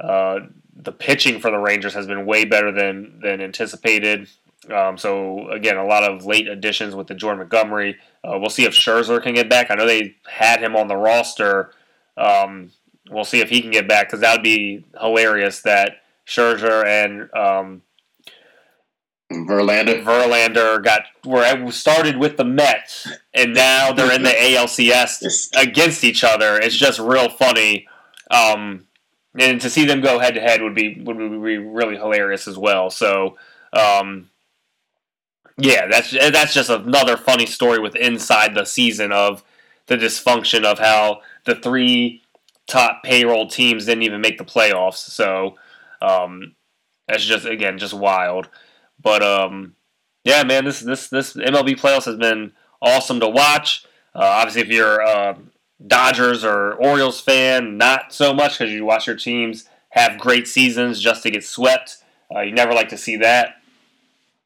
Uh, 0.00 0.40
the 0.76 0.92
pitching 0.92 1.40
for 1.40 1.50
the 1.50 1.58
Rangers 1.58 1.94
has 1.94 2.06
been 2.06 2.26
way 2.26 2.44
better 2.44 2.72
than 2.72 3.20
than 3.20 3.40
anticipated. 3.40 4.28
Um, 4.72 4.96
so 4.96 5.50
again, 5.50 5.76
a 5.76 5.84
lot 5.84 6.04
of 6.04 6.24
late 6.24 6.48
additions 6.48 6.94
with 6.94 7.06
the 7.06 7.14
Jordan 7.14 7.40
Montgomery. 7.40 7.96
Uh, 8.24 8.38
we'll 8.38 8.50
see 8.50 8.64
if 8.64 8.72
Scherzer 8.72 9.22
can 9.22 9.34
get 9.34 9.50
back. 9.50 9.70
I 9.70 9.74
know 9.74 9.86
they 9.86 10.16
had 10.26 10.60
him 10.60 10.74
on 10.74 10.88
the 10.88 10.96
roster. 10.96 11.72
Um, 12.16 12.70
we'll 13.10 13.24
see 13.24 13.40
if 13.40 13.50
he 13.50 13.60
can 13.60 13.70
get 13.70 13.88
back 13.88 14.08
because 14.08 14.20
that 14.20 14.32
would 14.32 14.42
be 14.44 14.84
hilarious. 14.98 15.62
That 15.62 15.98
Scherzer 16.26 16.84
and 16.86 17.28
um, 17.34 17.82
Verlander. 19.32 20.02
Verlander 20.02 20.82
got 20.82 21.04
where 21.24 21.44
I 21.44 21.68
started 21.70 22.18
with 22.18 22.36
the 22.36 22.44
Mets, 22.44 23.08
and 23.32 23.54
now 23.54 23.92
they're 23.92 24.12
in 24.12 24.22
the 24.22 24.28
ALCS 24.30 25.50
against 25.56 26.04
each 26.04 26.22
other. 26.22 26.58
It's 26.58 26.76
just 26.76 26.98
real 26.98 27.28
funny, 27.28 27.86
um, 28.30 28.86
and 29.38 29.60
to 29.60 29.70
see 29.70 29.84
them 29.84 30.00
go 30.00 30.18
head 30.18 30.34
to 30.34 30.40
head 30.40 30.62
would 30.62 30.74
be 30.74 31.00
would 31.00 31.18
be 31.18 31.58
really 31.58 31.96
hilarious 31.96 32.46
as 32.46 32.58
well. 32.58 32.90
So, 32.90 33.38
um, 33.72 34.30
yeah, 35.56 35.86
that's 35.88 36.10
that's 36.10 36.54
just 36.54 36.70
another 36.70 37.16
funny 37.16 37.46
story 37.46 37.78
with 37.78 37.96
inside 37.96 38.54
the 38.54 38.64
season 38.64 39.10
of 39.10 39.42
the 39.86 39.96
dysfunction 39.96 40.64
of 40.64 40.78
how 40.78 41.20
the 41.44 41.54
three 41.54 42.22
top 42.66 43.02
payroll 43.02 43.48
teams 43.48 43.86
didn't 43.86 44.02
even 44.02 44.20
make 44.20 44.38
the 44.38 44.44
playoffs. 44.44 44.96
So, 44.96 45.56
um, 46.02 46.54
that's 47.08 47.24
just 47.24 47.46
again 47.46 47.78
just 47.78 47.94
wild. 47.94 48.48
But 49.04 49.22
um, 49.22 49.76
yeah, 50.24 50.42
man, 50.42 50.64
this 50.64 50.80
this 50.80 51.08
this 51.08 51.34
MLB 51.34 51.78
playoffs 51.78 52.06
has 52.06 52.16
been 52.16 52.52
awesome 52.82 53.20
to 53.20 53.28
watch. 53.28 53.84
Uh, 54.14 54.24
obviously, 54.24 54.62
if 54.62 54.68
you're 54.68 55.00
a 55.00 55.36
Dodgers 55.86 56.44
or 56.44 56.74
Orioles 56.74 57.20
fan, 57.20 57.78
not 57.78 58.12
so 58.12 58.32
much 58.32 58.58
because 58.58 58.72
you 58.72 58.84
watch 58.84 59.06
your 59.06 59.16
teams 59.16 59.68
have 59.90 60.18
great 60.18 60.48
seasons 60.48 61.00
just 61.00 61.22
to 61.22 61.30
get 61.30 61.44
swept. 61.44 61.98
Uh, 62.34 62.40
you 62.40 62.52
never 62.52 62.72
like 62.72 62.88
to 62.88 62.96
see 62.96 63.16
that. 63.16 63.56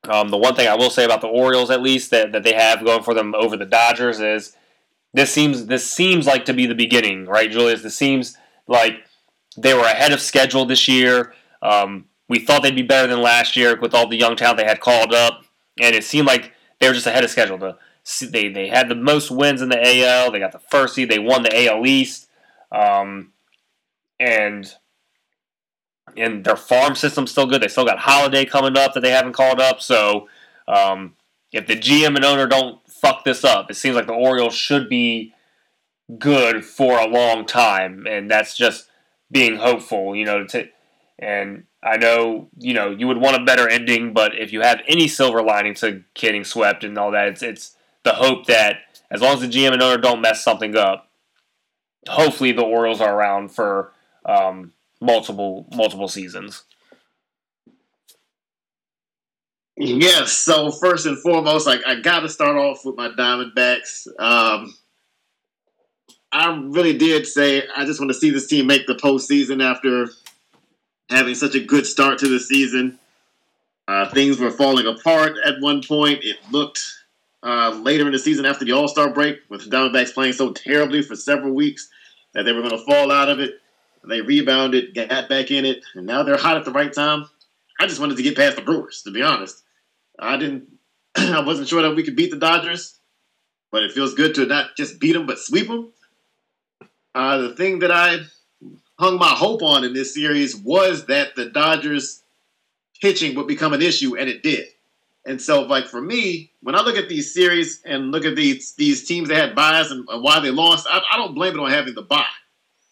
Um, 0.09 0.29
the 0.29 0.37
one 0.37 0.55
thing 0.55 0.69
I 0.69 0.75
will 0.75 0.91
say 0.91 1.05
about 1.05 1.21
the 1.21 1.29
Orioles, 1.29 1.71
at 1.71 1.83
least 1.83 2.11
that, 2.11 2.33
that 2.33 2.43
they 2.43 2.53
have 2.53 2.85
going 2.85 3.03
for 3.03 3.15
them 3.15 3.35
over 3.35 3.57
the 3.57 3.65
Dodgers, 3.65 4.21
is 4.21 4.57
this 5.15 5.33
seems 5.33 5.67
this 5.67 5.89
seems 5.89 6.27
like 6.27 6.45
to 6.47 6.55
be 6.55 6.67
the 6.67 6.75
beginning, 6.75 7.27
right, 7.27 7.51
Julius? 7.51 7.83
This 7.83 7.97
seems 7.97 8.37
like 8.67 9.05
they 9.57 9.75
were 9.75 9.85
ahead 9.85 10.13
of 10.13 10.21
schedule 10.21 10.67
this 10.67 10.89
year. 10.89 11.35
Um, 11.63 12.07
we 12.29 12.39
thought 12.39 12.63
they'd 12.63 12.77
be 12.77 12.83
better 12.83 13.09
than 13.09 13.23
last 13.23 13.57
year 13.57 13.79
with 13.79 13.95
all 13.95 14.07
the 14.07 14.17
young 14.17 14.37
talent 14.37 14.59
they 14.59 14.65
had 14.65 14.81
called 14.81 15.15
up, 15.15 15.45
and 15.81 15.95
it 15.95 16.05
seemed 16.05 16.27
like 16.27 16.53
they 16.79 16.89
were 16.89 16.95
just 16.95 17.07
ahead 17.07 17.25
of 17.25 17.31
schedule. 17.31 17.59
The, 17.59 17.79
they 18.31 18.49
they 18.49 18.69
had 18.69 18.89
the 18.89 18.95
most 18.95 19.31
wins 19.31 19.63
in 19.63 19.69
the 19.69 20.05
AL. 20.05 20.31
They 20.31 20.39
got 20.39 20.53
the 20.53 20.59
first 20.59 20.95
seed. 20.95 21.11
They 21.11 21.19
won 21.19 21.43
the 21.43 21.69
AL 21.69 21.87
East, 21.87 22.29
um, 22.73 23.33
and 24.21 24.73
and 26.17 26.45
their 26.45 26.57
farm 26.57 26.95
system's 26.95 27.31
still 27.31 27.47
good. 27.47 27.63
They 27.63 27.69
still 27.69 27.85
got 27.85 27.99
Holliday 27.99 28.45
coming 28.45 28.77
up 28.77 28.95
that 28.95 29.01
they 29.01 29.11
haven't 29.11 29.35
called 29.35 29.61
up. 29.61 29.81
So 29.81 30.29
um, 30.67 31.15
if 31.53 31.67
the 31.67 31.77
GM 31.77 32.17
and 32.17 32.25
owner 32.25 32.47
don't 32.47 32.81
fuck 32.89 33.25
this 33.25 33.45
up, 33.45 33.71
it 33.71 33.75
seems 33.75 33.97
like 33.97 34.07
the 34.07 34.13
Orioles 34.13 34.55
should 34.55 34.89
be 34.89 35.35
good 36.19 36.65
for 36.65 36.99
a 36.99 37.07
long 37.07 37.45
time, 37.47 38.07
and 38.07 38.31
that's 38.31 38.57
just 38.57 38.89
being 39.31 39.57
hopeful, 39.57 40.17
you 40.17 40.25
know. 40.25 40.45
To, 40.47 40.69
and 41.19 41.65
I 41.83 41.97
know, 41.97 42.49
you 42.57 42.75
know, 42.75 42.91
you 42.91 43.07
would 43.09 43.19
want 43.19 43.41
a 43.41 43.45
better 43.45 43.69
ending, 43.69 44.13
but 44.13 44.37
if 44.39 44.53
you 44.53 44.61
have 44.61 44.81
any 44.87 45.09
silver 45.09 45.43
lining 45.43 45.75
to 45.75 46.05
getting 46.15 46.45
swept 46.45 46.85
and 46.85 46.97
all 46.97 47.11
that, 47.13 47.29
it's 47.29 47.43
it's 47.43 47.77
the 48.05 48.15
hope 48.15 48.47
that 48.47 48.79
as 49.11 49.21
long 49.21 49.35
as 49.35 49.41
the 49.41 49.49
GM 49.49 49.73
and 49.73 49.83
owner 49.83 50.01
don't 50.01 50.21
mess 50.21 50.43
something 50.43 50.77
up, 50.77 51.11
hopefully 52.09 52.53
the 52.53 52.63
Orioles 52.63 53.01
are 53.01 53.15
around 53.15 53.51
for 53.51 53.93
um, 54.25 54.73
multiple 55.01 55.67
multiple 55.75 56.09
seasons. 56.09 56.65
Yes. 59.77 60.33
So 60.33 60.73
first 60.73 61.07
and 61.07 61.19
foremost, 61.19 61.67
like 61.67 61.81
I 61.87 62.01
got 62.01 62.21
to 62.21 62.29
start 62.29 62.57
off 62.57 62.85
with 62.85 62.97
my 62.97 63.09
Diamondbacks. 63.11 64.09
Um, 64.19 64.75
I 66.33 66.61
really 66.63 66.99
did 66.99 67.27
say 67.27 67.63
I 67.75 67.85
just 67.85 68.01
want 68.01 68.11
to 68.11 68.19
see 68.19 68.31
this 68.31 68.49
team 68.49 68.67
make 68.67 68.87
the 68.87 68.95
postseason 68.95 69.63
after 69.63 70.09
having 71.09 71.35
such 71.35 71.55
a 71.55 71.61
good 71.61 71.87
start 71.87 72.19
to 72.19 72.29
the 72.29 72.41
season. 72.41 72.99
Uh, 73.87 74.09
things 74.11 74.39
were 74.39 74.51
falling 74.51 74.87
apart 74.87 75.37
at 75.45 75.61
one 75.61 75.83
point. 75.83 76.21
It 76.23 76.37
looked 76.51 76.81
uh, 77.43 77.71
later 77.83 78.07
in 78.07 78.13
the 78.13 78.19
season 78.19 78.45
after 78.45 78.65
the 78.65 78.73
All 78.73 78.89
Star 78.89 79.11
break, 79.11 79.39
with 79.49 79.65
the 79.65 79.75
Diamondbacks 79.75 80.13
playing 80.13 80.35
so 80.35 80.53
terribly 80.53 81.03
for 81.03 81.17
several 81.17 81.55
weeks 81.55 81.89
that 82.35 82.45
they 82.45 82.53
were 82.53 82.61
going 82.61 82.77
to 82.77 82.85
fall 82.85 83.11
out 83.11 83.31
of 83.31 83.41
it. 83.41 83.61
They 84.05 84.21
rebounded, 84.21 84.95
got 84.95 85.29
back 85.29 85.51
in 85.51 85.65
it, 85.65 85.83
and 85.95 86.07
now 86.07 86.23
they're 86.23 86.37
hot 86.37 86.57
at 86.57 86.65
the 86.65 86.71
right 86.71 86.93
time. 86.93 87.27
I 87.81 87.87
just 87.87 88.01
wanted 88.01 88.17
to 88.17 88.23
get 88.23 88.37
past 88.37 88.57
the 88.57 88.63
Brewers, 88.63 89.03
to 89.03 89.11
be 89.11 89.23
honest. 89.23 89.63
I 90.19 90.37
didn't. 90.37 90.69
I 91.17 91.41
wasn't 91.41 91.69
sure 91.69 91.83
that 91.83 91.95
we 91.95 92.03
could 92.03 92.17
beat 92.17 92.31
the 92.31 92.37
Dodgers, 92.37 92.99
but 93.71 93.83
it 93.83 93.93
feels 93.93 94.15
good 94.15 94.35
to 94.35 94.47
not 94.47 94.77
just 94.77 95.01
beat 95.01 95.13
them 95.13 95.27
but 95.27 95.39
sweep 95.39 95.69
them. 95.69 95.93
Uh, 97.15 97.39
the 97.39 97.57
thing 97.57 97.81
that 97.81 97.91
I 97.91 98.19
hung 98.99 99.19
my 99.19 99.29
hope 99.29 99.63
on 99.63 99.85
in 99.85 99.93
this 99.93 100.15
series 100.15 100.57
was 100.57 101.07
that 101.07 101.37
the 101.37 101.47
Dodgers 101.47 102.23
pitching 103.01 103.37
would 103.37 103.47
become 103.47 103.73
an 103.73 103.83
issue, 103.83 104.17
and 104.17 104.29
it 104.29 104.43
did. 104.43 104.67
And 105.25 105.41
so, 105.41 105.63
like 105.63 105.87
for 105.87 106.01
me, 106.01 106.53
when 106.63 106.75
I 106.75 106.81
look 106.81 106.97
at 106.97 107.09
these 107.09 107.33
series 107.35 107.83
and 107.85 108.11
look 108.11 108.25
at 108.25 108.37
these 108.37 108.75
these 108.75 109.07
teams 109.07 109.29
that 109.29 109.37
had 109.37 109.55
byes 109.55 109.91
and, 109.91 110.09
and 110.09 110.23
why 110.23 110.41
they 110.41 110.51
lost, 110.51 110.87
I, 110.91 111.01
I 111.13 111.17
don't 111.17 111.35
blame 111.35 111.55
it 111.55 111.61
on 111.61 111.71
having 111.71 111.95
the 111.95 112.03
bye. 112.03 112.25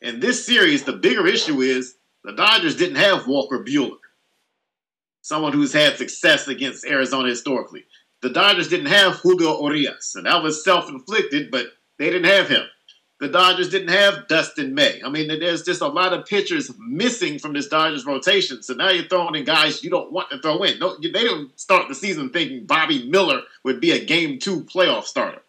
In 0.03 0.21
this 0.21 0.45
series, 0.45 0.85
the 0.85 0.93
bigger 0.93 1.27
issue 1.27 1.61
is 1.61 1.95
the 2.25 2.33
Dodgers 2.33 2.77
didn't 2.77 2.97
have 2.97 3.27
Walker 3.27 3.65
Buehler 3.65 3.97
someone 5.27 5.53
who's 5.53 5.73
had 5.73 5.97
success 5.97 6.47
against 6.47 6.87
Arizona 6.87 7.29
historically. 7.29 7.85
The 8.23 8.31
Dodgers 8.31 8.69
didn't 8.69 8.87
have 8.87 9.15
Julio 9.15 9.61
Urias, 9.61 10.15
and 10.15 10.25
that 10.25 10.41
was 10.41 10.63
self 10.63 10.89
inflicted, 10.89 11.51
but 11.51 11.67
they 11.99 12.11
didn't 12.11 12.31
have 12.31 12.49
him. 12.49 12.63
The 13.19 13.29
Dodgers 13.29 13.71
didn't 13.71 13.89
have 13.89 14.29
Dustin 14.29 14.75
May. 14.75 15.01
I 15.03 15.09
mean, 15.09 15.29
there's 15.29 15.63
just 15.63 15.81
a 15.81 15.87
lot 15.87 16.13
of 16.13 16.27
pitchers 16.27 16.71
missing 16.79 17.39
from 17.39 17.55
this 17.55 17.69
Dodgers 17.69 18.05
rotation. 18.05 18.63
So 18.63 18.75
now 18.75 18.91
you're 18.91 19.09
throwing 19.09 19.35
in 19.35 19.45
guys 19.45 19.83
you 19.83 19.89
don't 19.89 20.13
want 20.13 20.29
to 20.31 20.39
throw 20.39 20.63
in. 20.65 20.79
No, 20.79 20.97
they 20.99 21.09
didn't 21.09 21.59
start 21.59 21.89
the 21.89 21.95
season 21.95 22.29
thinking 22.29 22.67
Bobby 22.67 23.09
Miller 23.09 23.41
would 23.65 23.81
be 23.81 23.93
a 23.93 24.05
game 24.05 24.39
two 24.39 24.65
playoff 24.65 25.05
starter. 25.05 25.41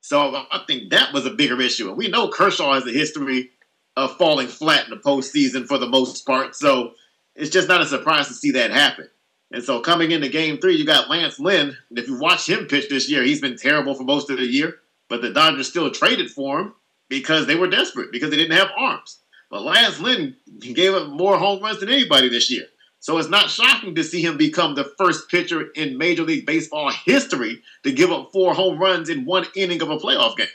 So 0.00 0.34
I 0.34 0.62
think 0.66 0.90
that 0.90 1.12
was 1.12 1.26
a 1.26 1.30
bigger 1.30 1.60
issue. 1.60 1.88
And 1.88 1.98
we 1.98 2.08
know 2.08 2.28
Kershaw 2.28 2.72
has 2.72 2.86
a 2.86 2.92
history 2.92 3.50
of 3.94 4.16
falling 4.16 4.48
flat 4.48 4.84
in 4.84 4.90
the 4.90 4.96
postseason 4.96 5.66
for 5.66 5.76
the 5.76 5.88
most 5.88 6.24
part. 6.24 6.56
So 6.56 6.94
it's 7.36 7.50
just 7.50 7.68
not 7.68 7.82
a 7.82 7.86
surprise 7.86 8.28
to 8.28 8.34
see 8.34 8.52
that 8.52 8.70
happen. 8.70 9.08
And 9.52 9.62
so 9.62 9.80
coming 9.80 10.12
into 10.12 10.30
game 10.30 10.56
three, 10.58 10.76
you 10.76 10.86
got 10.86 11.10
Lance 11.10 11.38
Lynn. 11.38 11.76
And 11.90 11.98
if 11.98 12.08
you 12.08 12.18
watch 12.18 12.48
him 12.48 12.66
pitch 12.66 12.88
this 12.88 13.10
year, 13.10 13.22
he's 13.22 13.42
been 13.42 13.58
terrible 13.58 13.94
for 13.94 14.04
most 14.04 14.30
of 14.30 14.38
the 14.38 14.46
year. 14.46 14.76
But 15.10 15.20
the 15.20 15.30
Dodgers 15.30 15.68
still 15.68 15.90
traded 15.90 16.30
for 16.30 16.58
him 16.58 16.74
because 17.12 17.46
they 17.46 17.56
were 17.56 17.68
desperate, 17.68 18.10
because 18.10 18.30
they 18.30 18.38
didn't 18.38 18.56
have 18.56 18.70
arms. 18.74 19.18
But 19.50 19.64
Lance 19.64 20.00
Lynn 20.00 20.34
gave 20.60 20.94
up 20.94 21.08
more 21.08 21.36
home 21.36 21.62
runs 21.62 21.80
than 21.80 21.90
anybody 21.90 22.30
this 22.30 22.50
year. 22.50 22.64
So 23.00 23.18
it's 23.18 23.28
not 23.28 23.50
shocking 23.50 23.94
to 23.96 24.02
see 24.02 24.22
him 24.22 24.38
become 24.38 24.74
the 24.74 24.90
first 24.96 25.28
pitcher 25.28 25.68
in 25.74 25.98
Major 25.98 26.22
League 26.22 26.46
Baseball 26.46 26.90
history 26.90 27.60
to 27.82 27.92
give 27.92 28.10
up 28.10 28.30
four 28.32 28.54
home 28.54 28.78
runs 28.78 29.10
in 29.10 29.26
one 29.26 29.44
inning 29.54 29.82
of 29.82 29.90
a 29.90 29.98
playoff 29.98 30.38
game. 30.38 30.46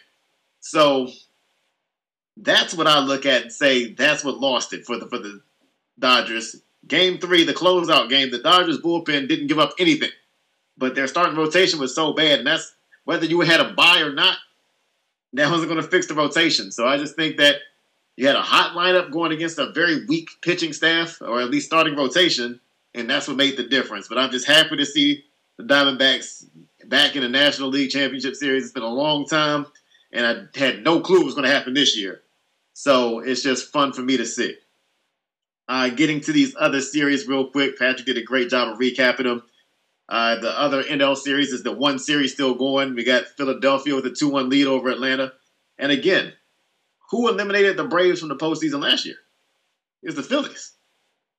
So 0.60 1.10
that's 2.38 2.74
what 2.74 2.88
I 2.88 3.02
look 3.02 3.27
at 3.27 3.44
and 3.44 3.52
say 3.52 3.94
that's 3.94 4.24
what 4.24 4.40
lost 4.40 4.74
it 4.74 4.84
for 4.84 4.98
the 4.98 5.08
for 5.08 5.19
the 5.19 5.42
Dodgers 6.00 6.56
Game 6.88 7.19
three, 7.19 7.44
the 7.44 7.53
closeout 7.53 8.10
game, 8.10 8.32
the 8.32 8.40
Dodgers 8.40 8.80
bullpen 8.80 9.27
didn't 9.27 9.48
give 9.48 9.60
up 9.60 9.74
anything, 9.77 10.11
but 10.77 10.95
their 10.95 11.08
starting 11.08 11.36
rotation 11.36 11.80
was 11.80 11.94
so 11.94 12.14
bad, 12.14 12.40
and 12.40 12.48
that's 12.48 12.74
whether 13.03 13.26
you 13.26 13.42
had 13.42 13.60
a 13.60 13.74
bye 13.74 14.00
or 14.00 14.14
not. 14.14 14.38
That 15.34 15.52
wasn't 15.52 15.70
going 15.70 15.82
to 15.82 15.88
fix 15.88 16.08
the 16.08 16.14
rotation. 16.14 16.72
So 16.72 16.88
I 16.88 16.98
just 16.98 17.16
think 17.16 17.38
that 17.38 17.58
you 18.16 18.28
had 18.28 18.36
a 18.36 18.42
hot 18.42 18.76
lineup 18.76 19.12
going 19.12 19.32
against 19.32 19.60
a 19.60 19.72
very 19.72 20.06
weak 20.06 20.30
pitching 20.42 20.74
staff, 20.74 21.22
or 21.22 21.40
at 21.40 21.50
least 21.50 21.68
starting 21.68 21.96
rotation, 21.96 22.60
and 22.96 23.10
that's 23.10 23.28
what 23.28 23.38
made 23.38 23.58
the 23.58 23.64
difference. 23.64 24.08
But 24.08 24.18
I'm 24.18 24.32
just 24.32 24.48
happy 24.48 24.76
to 24.78 24.86
see 24.86 25.24
the 25.58 25.64
Diamondbacks 25.64 26.46
back 26.86 27.16
in 27.16 27.22
the 27.22 27.30
National 27.30 27.70
League 27.70 27.92
Championship 27.92 28.36
Series. 28.36 28.64
It's 28.64 28.74
been 28.74 28.84
a 28.84 28.88
long 28.88 29.28
time, 29.28 29.68
and 30.12 30.26
I 30.26 30.60
had 30.60 30.84
no 30.84 31.02
clue 31.02 31.18
what 31.18 31.26
was 31.26 31.36
going 31.36 31.48
to 31.48 31.54
happen 31.54 31.74
this 31.74 31.98
year. 31.98 32.22
So 32.74 33.20
it's 33.20 33.44
just 33.44 33.72
fun 33.72 33.94
for 33.94 34.02
me 34.02 34.18
to 34.18 34.26
see. 34.26 34.56
Uh, 35.70 35.90
getting 35.90 36.22
to 36.22 36.32
these 36.32 36.56
other 36.60 36.80
series 36.80 37.28
real 37.28 37.50
quick, 37.50 37.78
Patrick 37.78 38.06
did 38.06 38.18
a 38.18 38.24
great 38.24 38.50
job 38.50 38.70
of 38.70 38.80
recapping 38.80 39.24
them. 39.24 39.44
Uh, 40.10 40.40
the 40.40 40.58
other 40.58 40.84
NL 40.84 41.18
series 41.18 41.52
is 41.52 41.64
the 41.64 41.72
one 41.72 42.00
series 42.00 42.34
still 42.34 42.56
going. 42.56 42.95
We 42.95 43.03
got 43.03 43.27
Philadelphia 43.36 43.95
with 43.95 44.06
a 44.06 44.11
2 44.11 44.30
1 44.30 44.50
lead 44.50 44.68
over 44.68 44.90
Atlanta. 44.90 45.34
And 45.77 45.92
again, 45.92 46.34
who 47.10 47.27
eliminated 47.27 47.77
the 47.77 47.84
Braves 47.84 48.19
from 48.19 48.30
the 48.30 48.36
postseason 48.36 48.82
last 48.82 49.06
year? 49.06 49.16
It's 50.03 50.16
the 50.16 50.24
Phillies. 50.24 50.74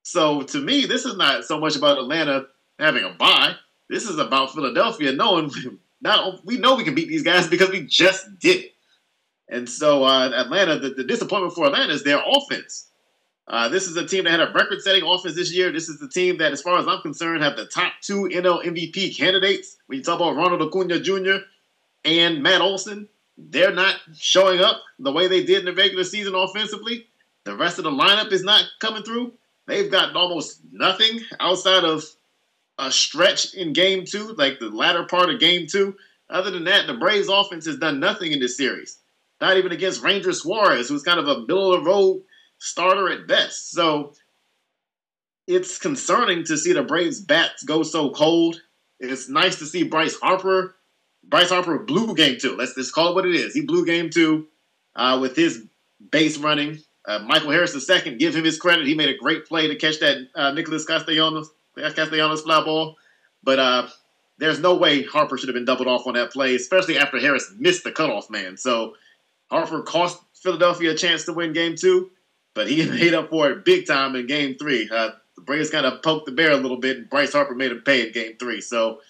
So 0.03 0.43
to 0.43 0.59
me, 0.59 0.85
this 0.85 1.05
is 1.05 1.17
not 1.17 1.45
so 1.45 1.59
much 1.59 1.75
about 1.75 1.97
Atlanta 1.97 2.45
having 2.77 3.03
a 3.03 3.09
bye. 3.09 3.55
This 3.89 4.03
is 4.03 4.19
about 4.19 4.53
Philadelphia 4.53 5.13
knowing 5.13 5.51
not 6.01 6.45
we 6.45 6.57
know 6.57 6.75
we 6.75 6.83
can 6.83 6.95
beat 6.95 7.09
these 7.09 7.23
guys 7.23 7.47
because 7.47 7.69
we 7.69 7.85
just 7.85 8.39
did 8.39 8.65
it. 8.65 8.71
And 9.49 9.67
so 9.67 10.03
uh, 10.03 10.29
Atlanta, 10.29 10.77
the, 10.77 10.89
the 10.91 11.03
disappointment 11.03 11.55
for 11.55 11.65
Atlanta 11.65 11.93
is 11.93 12.03
their 12.03 12.21
offense. 12.23 12.88
Uh, 13.49 13.67
this 13.67 13.87
is 13.87 13.97
a 13.97 14.05
team 14.05 14.25
that 14.25 14.39
had 14.39 14.41
a 14.41 14.53
record-setting 14.53 15.03
offense 15.03 15.35
this 15.35 15.51
year. 15.51 15.71
This 15.71 15.89
is 15.89 15.99
the 15.99 16.07
team 16.07 16.37
that, 16.37 16.51
as 16.51 16.61
far 16.61 16.77
as 16.77 16.87
I'm 16.87 17.01
concerned, 17.01 17.41
have 17.41 17.57
the 17.57 17.65
top 17.65 17.93
two 18.01 18.29
NL 18.31 18.63
MVP 18.63 19.17
candidates. 19.17 19.77
When 19.87 19.97
you 19.97 20.03
talk 20.03 20.19
about 20.19 20.35
Ronald 20.35 20.61
Acuna 20.61 20.99
Jr. 20.99 21.37
and 22.05 22.43
Matt 22.43 22.61
Olson, 22.61 23.09
they're 23.39 23.73
not 23.73 23.95
showing 24.15 24.59
up 24.59 24.81
the 24.99 25.11
way 25.11 25.27
they 25.27 25.43
did 25.43 25.59
in 25.59 25.65
the 25.65 25.73
regular 25.73 26.03
season 26.03 26.35
offensively. 26.35 27.07
The 27.45 27.55
rest 27.55 27.79
of 27.79 27.85
the 27.85 27.91
lineup 27.91 28.31
is 28.31 28.43
not 28.43 28.65
coming 28.79 29.01
through. 29.01 29.33
They've 29.65 29.89
got 29.89 30.15
almost 30.15 30.59
nothing 30.71 31.21
outside 31.39 31.85
of 31.85 32.03
a 32.77 32.91
stretch 32.91 33.55
in 33.55 33.73
game 33.73 34.05
two, 34.05 34.35
like 34.37 34.59
the 34.59 34.69
latter 34.69 35.05
part 35.05 35.31
of 35.31 35.39
game 35.39 35.65
two. 35.65 35.95
Other 36.29 36.51
than 36.51 36.65
that, 36.65 36.85
the 36.85 36.93
Braves 36.93 37.29
offense 37.29 37.65
has 37.65 37.77
done 37.77 37.99
nothing 37.99 38.31
in 38.31 38.39
this 38.39 38.57
series. 38.57 38.99
Not 39.41 39.57
even 39.57 39.71
against 39.71 40.03
Ranger 40.03 40.33
Suarez, 40.33 40.89
who's 40.89 41.01
kind 41.01 41.19
of 41.19 41.27
a 41.27 41.39
middle 41.41 41.73
of 41.73 41.83
the 41.83 41.89
road 41.89 42.21
starter 42.59 43.09
at 43.09 43.27
best. 43.27 43.71
So 43.71 44.13
it's 45.47 45.79
concerning 45.79 46.43
to 46.45 46.57
see 46.57 46.73
the 46.73 46.83
Braves 46.83 47.19
bats 47.19 47.63
go 47.63 47.81
so 47.83 48.11
cold. 48.11 48.61
It's 48.99 49.29
nice 49.29 49.57
to 49.59 49.65
see 49.65 49.83
Bryce 49.83 50.15
Harper. 50.19 50.75
Bryce 51.23 51.49
Harper 51.49 51.79
blew 51.79 52.13
game 52.15 52.37
two. 52.39 52.55
Let's 52.55 52.75
just 52.75 52.93
call 52.93 53.09
it 53.09 53.15
what 53.15 53.25
it 53.25 53.35
is. 53.35 53.53
He 53.53 53.61
blew 53.61 53.85
game 53.85 54.09
two 54.09 54.47
uh, 54.95 55.17
with 55.19 55.35
his 55.35 55.65
base 56.11 56.37
running. 56.37 56.79
Uh, 57.05 57.19
Michael 57.19 57.51
Harris 57.51 57.73
II, 57.89 58.15
give 58.17 58.35
him 58.35 58.43
his 58.43 58.59
credit. 58.59 58.85
He 58.85 58.93
made 58.93 59.09
a 59.09 59.17
great 59.17 59.45
play 59.45 59.67
to 59.67 59.75
catch 59.75 59.99
that 59.99 60.17
uh, 60.35 60.51
Nicholas 60.51 60.85
Castellanos, 60.85 61.49
Castellanos 61.75 62.41
fly 62.43 62.63
ball. 62.63 62.97
But 63.41 63.57
uh, 63.57 63.87
there's 64.37 64.59
no 64.59 64.75
way 64.75 65.03
Harper 65.03 65.37
should 65.37 65.49
have 65.49 65.55
been 65.55 65.65
doubled 65.65 65.87
off 65.87 66.05
on 66.05 66.13
that 66.13 66.31
play, 66.31 66.55
especially 66.55 66.97
after 66.97 67.19
Harris 67.19 67.51
missed 67.57 67.83
the 67.83 67.91
cutoff 67.91 68.29
man. 68.29 68.57
So 68.57 68.95
Harper 69.49 69.81
cost 69.81 70.21
Philadelphia 70.35 70.91
a 70.91 70.95
chance 70.95 71.25
to 71.25 71.33
win 71.33 71.53
game 71.53 71.75
two 71.75 72.11
but 72.53 72.69
he 72.69 72.85
made 72.89 73.13
up 73.13 73.29
for 73.29 73.49
it 73.49 73.65
big 73.65 73.87
time 73.87 74.15
in 74.15 74.27
Game 74.27 74.55
Three. 74.55 74.89
Uh, 74.91 75.11
the 75.35 75.41
Braves 75.41 75.69
kind 75.69 75.85
of 75.85 76.01
poked 76.01 76.25
the 76.25 76.31
bear 76.31 76.51
a 76.51 76.57
little 76.57 76.77
bit, 76.77 76.97
and 76.97 77.09
Bryce 77.09 77.33
Harper 77.33 77.55
made 77.55 77.71
him 77.71 77.81
pay 77.81 78.07
in 78.07 78.13
Game 78.13 78.35
Three. 78.39 78.61
So 78.61 79.01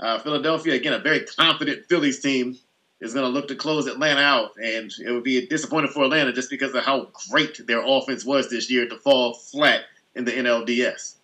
uh, 0.00 0.18
Philadelphia, 0.18 0.74
again, 0.74 0.92
a 0.92 0.98
very 0.98 1.20
confident 1.20 1.86
Phillies 1.88 2.20
team, 2.20 2.58
is 3.00 3.14
going 3.14 3.26
to 3.26 3.30
look 3.30 3.48
to 3.48 3.54
close 3.54 3.86
Atlanta 3.86 4.20
out, 4.20 4.52
and 4.56 4.90
it 5.04 5.12
would 5.12 5.24
be 5.24 5.38
a 5.38 5.46
disappointment 5.46 5.92
for 5.92 6.04
Atlanta 6.04 6.32
just 6.32 6.50
because 6.50 6.74
of 6.74 6.84
how 6.84 7.10
great 7.30 7.66
their 7.66 7.82
offense 7.84 8.24
was 8.24 8.48
this 8.48 8.70
year 8.70 8.88
to 8.88 8.96
fall 8.96 9.34
flat 9.34 9.82
in 10.14 10.24
the 10.24 10.32
NLDS. 10.32 11.16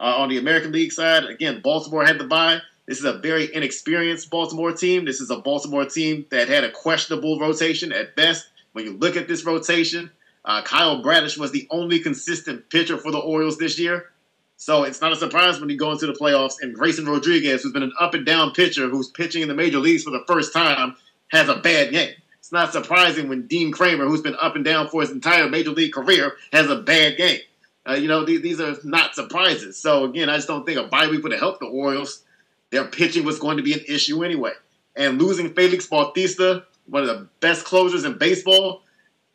Uh, 0.00 0.14
on 0.16 0.28
the 0.28 0.38
American 0.38 0.72
League 0.72 0.92
side, 0.92 1.24
again, 1.24 1.60
Baltimore 1.62 2.04
had 2.04 2.18
the 2.18 2.24
bye. 2.24 2.60
This 2.86 2.98
is 2.98 3.04
a 3.04 3.18
very 3.18 3.52
inexperienced 3.54 4.30
Baltimore 4.30 4.72
team. 4.72 5.04
This 5.04 5.20
is 5.20 5.30
a 5.30 5.38
Baltimore 5.38 5.86
team 5.86 6.26
that 6.30 6.48
had 6.48 6.64
a 6.64 6.70
questionable 6.70 7.38
rotation 7.40 7.92
at 7.92 8.14
best. 8.14 8.48
When 8.72 8.84
you 8.84 8.92
look 8.92 9.16
at 9.16 9.28
this 9.28 9.44
rotation, 9.44 10.10
uh, 10.44 10.62
Kyle 10.62 11.02
Bradish 11.02 11.38
was 11.38 11.52
the 11.52 11.66
only 11.70 12.00
consistent 12.00 12.68
pitcher 12.70 12.98
for 12.98 13.10
the 13.10 13.18
Orioles 13.18 13.58
this 13.58 13.78
year. 13.78 14.10
So 14.56 14.84
it's 14.84 15.00
not 15.00 15.12
a 15.12 15.16
surprise 15.16 15.60
when 15.60 15.68
you 15.68 15.76
go 15.76 15.92
into 15.92 16.06
the 16.06 16.12
playoffs 16.12 16.54
and 16.60 16.74
Grayson 16.74 17.06
Rodriguez, 17.06 17.62
who's 17.62 17.72
been 17.72 17.82
an 17.82 17.92
up 17.98 18.14
and 18.14 18.24
down 18.24 18.52
pitcher, 18.52 18.88
who's 18.88 19.08
pitching 19.08 19.42
in 19.42 19.48
the 19.48 19.54
major 19.54 19.78
leagues 19.78 20.04
for 20.04 20.10
the 20.10 20.24
first 20.26 20.52
time, 20.52 20.96
has 21.28 21.48
a 21.48 21.56
bad 21.56 21.90
game. 21.90 22.14
It's 22.38 22.52
not 22.52 22.72
surprising 22.72 23.28
when 23.28 23.46
Dean 23.46 23.72
Kremer, 23.72 24.04
who's 24.04 24.20
been 24.20 24.36
up 24.40 24.54
and 24.54 24.64
down 24.64 24.88
for 24.88 25.00
his 25.00 25.10
entire 25.10 25.48
major 25.48 25.70
league 25.70 25.92
career, 25.92 26.36
has 26.52 26.68
a 26.68 26.76
bad 26.76 27.16
game. 27.16 27.40
Uh, 27.88 27.94
you 27.94 28.06
know, 28.06 28.24
these, 28.24 28.42
these 28.42 28.60
are 28.60 28.76
not 28.84 29.14
surprises. 29.14 29.78
So 29.78 30.04
again, 30.04 30.28
I 30.28 30.36
just 30.36 30.48
don't 30.48 30.64
think 30.64 30.78
a 30.78 30.84
bye 30.84 31.08
week 31.08 31.22
would 31.22 31.32
have 31.32 31.40
helped 31.40 31.60
the 31.60 31.66
Orioles. 31.66 32.22
Their 32.70 32.84
pitching 32.84 33.24
was 33.24 33.38
going 33.38 33.56
to 33.56 33.62
be 33.62 33.72
an 33.72 33.84
issue 33.88 34.24
anyway. 34.24 34.52
And 34.96 35.20
losing 35.20 35.52
Felix 35.54 35.86
Bautista, 35.86 36.64
one 36.86 37.02
of 37.02 37.08
the 37.08 37.28
best 37.40 37.64
closers 37.64 38.04
in 38.04 38.18
baseball, 38.18 38.82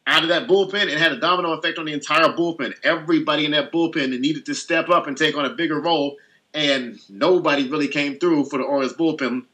out 0.09 0.23
of 0.23 0.29
that 0.29 0.47
bullpen, 0.47 0.87
it 0.87 0.97
had 0.97 1.11
a 1.11 1.19
domino 1.19 1.53
effect 1.53 1.77
on 1.77 1.85
the 1.85 1.93
entire 1.93 2.29
bullpen. 2.29 2.73
Everybody 2.83 3.45
in 3.45 3.51
that 3.51 3.71
bullpen 3.71 4.19
needed 4.19 4.45
to 4.47 4.55
step 4.55 4.89
up 4.89 5.05
and 5.05 5.15
take 5.15 5.37
on 5.37 5.45
a 5.45 5.51
bigger 5.51 5.79
role, 5.79 6.17
and 6.53 6.99
nobody 7.09 7.69
really 7.69 7.87
came 7.87 8.17
through 8.17 8.45
for 8.45 8.57
the 8.57 8.63
Orioles 8.63 8.95
bullpen 8.95 9.45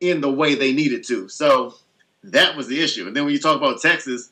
in 0.00 0.20
the 0.20 0.30
way 0.30 0.56
they 0.56 0.72
needed 0.72 1.04
to. 1.04 1.28
So 1.28 1.76
that 2.24 2.56
was 2.56 2.66
the 2.66 2.82
issue. 2.82 3.06
And 3.06 3.16
then 3.16 3.24
when 3.24 3.32
you 3.32 3.38
talk 3.38 3.56
about 3.56 3.80
Texas, 3.80 4.30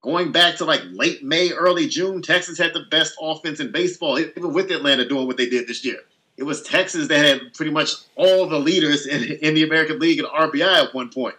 going 0.00 0.32
back 0.32 0.56
to 0.56 0.64
like 0.64 0.80
late 0.90 1.22
May, 1.22 1.52
early 1.52 1.88
June, 1.88 2.22
Texas 2.22 2.56
had 2.56 2.72
the 2.72 2.86
best 2.90 3.16
offense 3.20 3.60
in 3.60 3.72
baseball, 3.72 4.18
even 4.18 4.54
with 4.54 4.70
Atlanta 4.70 5.06
doing 5.06 5.26
what 5.26 5.36
they 5.36 5.48
did 5.48 5.68
this 5.68 5.84
year. 5.84 6.00
It 6.38 6.44
was 6.44 6.62
Texas 6.62 7.08
that 7.08 7.24
had 7.24 7.54
pretty 7.54 7.70
much 7.70 7.90
all 8.14 8.48
the 8.48 8.58
leaders 8.58 9.06
in, 9.06 9.24
in 9.42 9.54
the 9.54 9.62
American 9.62 9.98
League 9.98 10.18
in 10.18 10.24
RBI 10.24 10.86
at 10.86 10.94
one 10.94 11.10
point. 11.10 11.34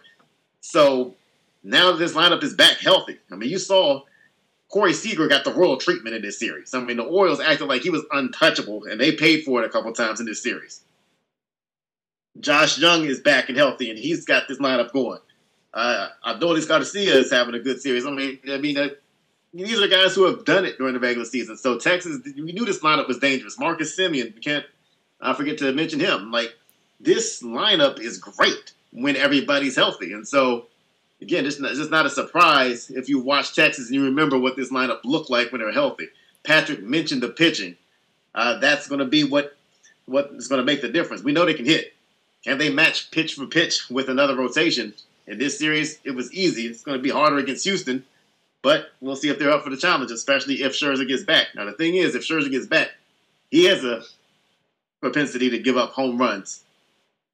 So 0.60 1.16
now 1.62 1.92
this 1.92 2.14
lineup 2.14 2.42
is 2.42 2.54
back 2.54 2.78
healthy, 2.78 3.18
I 3.30 3.36
mean, 3.36 3.50
you 3.50 3.58
saw 3.58 4.02
Corey 4.70 4.92
Seager 4.92 5.28
got 5.28 5.44
the 5.44 5.52
royal 5.52 5.76
treatment 5.76 6.14
in 6.14 6.22
this 6.22 6.38
series. 6.38 6.74
I 6.74 6.80
mean, 6.80 6.98
the 6.98 7.04
Orioles 7.04 7.40
acted 7.40 7.66
like 7.66 7.82
he 7.82 7.90
was 7.90 8.04
untouchable, 8.12 8.84
and 8.84 9.00
they 9.00 9.12
paid 9.12 9.44
for 9.44 9.62
it 9.62 9.66
a 9.66 9.70
couple 9.70 9.92
times 9.92 10.20
in 10.20 10.26
this 10.26 10.42
series. 10.42 10.82
Josh 12.38 12.78
Jung 12.78 13.04
is 13.04 13.20
back 13.20 13.48
and 13.48 13.56
healthy, 13.56 13.90
and 13.90 13.98
he's 13.98 14.24
got 14.24 14.46
this 14.46 14.58
lineup 14.58 14.92
going. 14.92 15.20
Uh, 15.74 16.08
Adolis 16.26 16.68
Garcia 16.68 17.14
is 17.14 17.30
having 17.30 17.54
a 17.54 17.58
good 17.58 17.80
series. 17.80 18.06
I 18.06 18.10
mean, 18.10 18.38
I 18.48 18.58
mean, 18.58 18.78
uh, 18.78 18.88
these 19.52 19.80
are 19.80 19.88
guys 19.88 20.14
who 20.14 20.24
have 20.24 20.44
done 20.44 20.64
it 20.64 20.78
during 20.78 20.94
the 20.94 21.00
regular 21.00 21.24
season. 21.24 21.56
So 21.56 21.78
Texas, 21.78 22.20
we 22.36 22.52
knew 22.52 22.64
this 22.64 22.80
lineup 22.80 23.08
was 23.08 23.18
dangerous. 23.18 23.58
Marcus 23.58 23.98
Semien, 23.98 24.34
we 24.34 24.40
can't 24.40 24.64
I 25.20 25.34
forget 25.34 25.58
to 25.58 25.72
mention 25.72 26.00
him. 26.00 26.30
Like 26.30 26.54
this 27.00 27.42
lineup 27.42 28.00
is 28.00 28.18
great 28.18 28.72
when 28.92 29.16
everybody's 29.16 29.76
healthy, 29.76 30.12
and 30.12 30.26
so 30.26 30.66
again, 31.20 31.46
it's, 31.46 31.58
not, 31.58 31.72
it's 31.72 31.90
not 31.90 32.06
a 32.06 32.10
surprise 32.10 32.90
if 32.90 33.08
you 33.08 33.20
watch 33.20 33.54
Texas 33.54 33.86
and 33.86 33.94
you 33.94 34.04
remember 34.04 34.38
what 34.38 34.56
this 34.56 34.72
lineup 34.72 35.00
looked 35.04 35.30
like 35.30 35.52
when 35.52 35.60
they're 35.60 35.72
healthy. 35.72 36.08
Patrick 36.44 36.82
mentioned 36.82 37.22
the 37.22 37.28
pitching. 37.28 37.76
Uh, 38.34 38.58
that's 38.58 38.88
going 38.88 39.00
to 39.00 39.04
be 39.04 39.24
what 39.24 39.56
what 40.06 40.30
is 40.36 40.48
going 40.48 40.60
to 40.60 40.64
make 40.64 40.80
the 40.80 40.88
difference. 40.88 41.22
We 41.22 41.32
know 41.32 41.44
they 41.44 41.54
can 41.54 41.66
hit. 41.66 41.92
Can 42.44 42.56
they 42.56 42.70
match 42.70 43.10
pitch 43.10 43.34
for 43.34 43.46
pitch 43.46 43.90
with 43.90 44.08
another 44.08 44.36
rotation? 44.36 44.94
In 45.26 45.38
this 45.38 45.58
series, 45.58 45.98
it 46.04 46.12
was 46.12 46.32
easy. 46.32 46.66
It's 46.66 46.82
going 46.82 46.96
to 46.96 47.02
be 47.02 47.10
harder 47.10 47.36
against 47.36 47.64
Houston, 47.64 48.04
but 48.62 48.86
we'll 49.02 49.16
see 49.16 49.28
if 49.28 49.38
they're 49.38 49.50
up 49.50 49.64
for 49.64 49.70
the 49.70 49.76
challenge, 49.76 50.10
especially 50.10 50.62
if 50.62 50.72
Scherzer 50.72 51.06
gets 51.06 51.24
back. 51.24 51.48
Now, 51.54 51.66
the 51.66 51.72
thing 51.72 51.96
is, 51.96 52.14
if 52.14 52.22
Scherzer 52.22 52.50
gets 52.50 52.66
back, 52.66 52.88
he 53.50 53.64
has 53.64 53.84
a 53.84 54.02
propensity 55.00 55.50
to 55.50 55.58
give 55.58 55.76
up 55.76 55.92
home 55.92 56.16
runs 56.16 56.64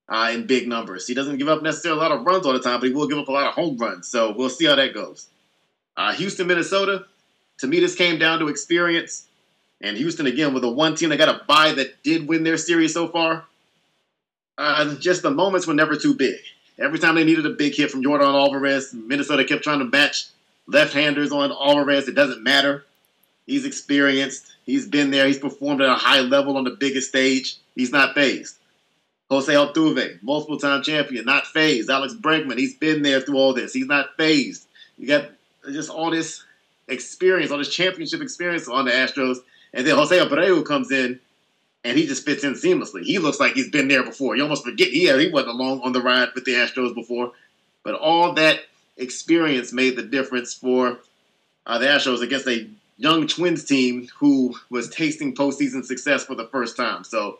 uh, 0.08 0.30
in 0.32 0.46
big 0.46 0.68
numbers. 0.68 1.06
He 1.06 1.14
doesn't 1.14 1.38
give 1.38 1.48
up 1.48 1.62
necessarily 1.62 2.00
a 2.00 2.02
lot 2.02 2.12
of 2.12 2.26
runs 2.26 2.46
all 2.46 2.52
the 2.52 2.60
time, 2.60 2.80
but 2.80 2.88
he 2.88 2.94
will 2.94 3.08
give 3.08 3.18
up 3.18 3.28
a 3.28 3.32
lot 3.32 3.48
of 3.48 3.54
home 3.54 3.76
runs. 3.78 4.08
So 4.08 4.34
we'll 4.36 4.50
see 4.50 4.66
how 4.66 4.74
that 4.74 4.94
goes. 4.94 5.28
Uh, 5.96 6.12
Houston, 6.12 6.46
Minnesota. 6.46 7.06
To 7.58 7.66
me, 7.66 7.80
this 7.80 7.94
came 7.94 8.18
down 8.18 8.40
to 8.40 8.48
experience. 8.48 9.26
And 9.80 9.96
Houston, 9.96 10.26
again, 10.26 10.54
with 10.54 10.64
a 10.64 10.70
one 10.70 10.94
team 10.94 11.10
that 11.10 11.18
got 11.18 11.28
a 11.28 11.44
bye 11.46 11.72
that 11.72 12.02
did 12.02 12.28
win 12.28 12.42
their 12.42 12.56
series 12.56 12.92
so 12.92 13.08
far. 13.08 13.44
Uh, 14.56 14.94
just 14.96 15.22
the 15.22 15.30
moments 15.30 15.66
were 15.66 15.74
never 15.74 15.96
too 15.96 16.14
big. 16.14 16.38
Every 16.78 16.98
time 16.98 17.14
they 17.14 17.24
needed 17.24 17.46
a 17.46 17.50
big 17.50 17.74
hit 17.74 17.90
from 17.90 18.02
Yordan 18.02 18.34
Alvarez, 18.34 18.92
Minnesota 18.92 19.44
kept 19.44 19.62
trying 19.62 19.78
to 19.78 19.84
match 19.84 20.26
left-handers 20.66 21.32
on 21.32 21.52
Alvarez. 21.52 22.08
It 22.08 22.14
doesn't 22.14 22.42
matter. 22.42 22.84
He's 23.46 23.64
experienced. 23.64 24.52
He's 24.64 24.88
been 24.88 25.10
there. 25.10 25.26
He's 25.26 25.38
performed 25.38 25.82
at 25.82 25.88
a 25.88 25.94
high 25.94 26.20
level 26.20 26.56
on 26.56 26.64
the 26.64 26.70
biggest 26.70 27.08
stage. 27.08 27.56
He's 27.74 27.92
not 27.92 28.14
fazed. 28.14 28.56
Jose 29.30 29.52
Altuve, 29.52 30.22
multiple 30.22 30.58
time 30.58 30.82
champion, 30.82 31.24
not 31.24 31.46
fazed. 31.46 31.90
Alex 31.90 32.14
Bregman, 32.14 32.58
he's 32.58 32.76
been 32.76 33.02
there 33.02 33.20
through 33.20 33.36
all 33.36 33.54
this. 33.54 33.72
He's 33.72 33.86
not 33.86 34.16
fazed. 34.16 34.66
You 34.98 35.08
got 35.08 35.30
just 35.66 35.90
all 35.90 36.10
this 36.10 36.44
experience, 36.88 37.50
all 37.50 37.58
this 37.58 37.74
championship 37.74 38.20
experience 38.20 38.68
on 38.68 38.84
the 38.84 38.90
Astros. 38.90 39.38
And 39.72 39.86
then 39.86 39.96
Jose 39.96 40.16
Abreu 40.16 40.64
comes 40.64 40.92
in 40.92 41.18
and 41.84 41.98
he 41.98 42.06
just 42.06 42.24
fits 42.24 42.44
in 42.44 42.54
seamlessly. 42.54 43.02
He 43.02 43.18
looks 43.18 43.40
like 43.40 43.54
he's 43.54 43.70
been 43.70 43.88
there 43.88 44.04
before. 44.04 44.36
You 44.36 44.42
almost 44.42 44.64
forget 44.64 44.88
he 44.88 45.06
he 45.06 45.30
wasn't 45.30 45.54
along 45.54 45.80
on 45.82 45.92
the 45.92 46.02
ride 46.02 46.28
with 46.34 46.44
the 46.44 46.52
Astros 46.52 46.94
before, 46.94 47.32
but 47.82 47.94
all 47.94 48.32
that 48.34 48.60
experience 48.96 49.72
made 49.72 49.96
the 49.96 50.02
difference 50.02 50.54
for 50.54 51.00
uh, 51.66 51.78
the 51.78 51.86
Astros 51.86 52.22
against 52.22 52.46
a 52.46 52.68
young 52.96 53.26
Twins 53.26 53.64
team 53.64 54.08
who 54.16 54.54
was 54.70 54.88
tasting 54.88 55.34
postseason 55.34 55.84
success 55.84 56.24
for 56.24 56.34
the 56.34 56.46
first 56.48 56.76
time. 56.76 57.04
So 57.04 57.38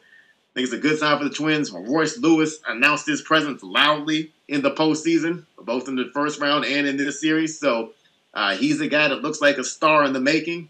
think 0.54 0.66
it's 0.66 0.72
a 0.72 0.78
good 0.78 0.98
sign 0.98 1.18
for 1.18 1.24
the 1.24 1.34
Twins. 1.34 1.72
Royce 1.72 2.18
Lewis 2.18 2.60
announced 2.68 3.06
his 3.06 3.22
presence 3.22 3.62
loudly 3.62 4.32
in 4.48 4.62
the 4.62 4.70
postseason, 4.70 5.44
both 5.60 5.88
in 5.88 5.96
the 5.96 6.10
first 6.14 6.40
round 6.40 6.64
and 6.64 6.86
in 6.86 6.96
this 6.96 7.20
series. 7.20 7.58
So 7.58 7.92
uh, 8.32 8.54
he's 8.56 8.80
a 8.80 8.86
guy 8.86 9.08
that 9.08 9.22
looks 9.22 9.40
like 9.40 9.58
a 9.58 9.64
star 9.64 10.04
in 10.04 10.12
the 10.12 10.20
making. 10.20 10.68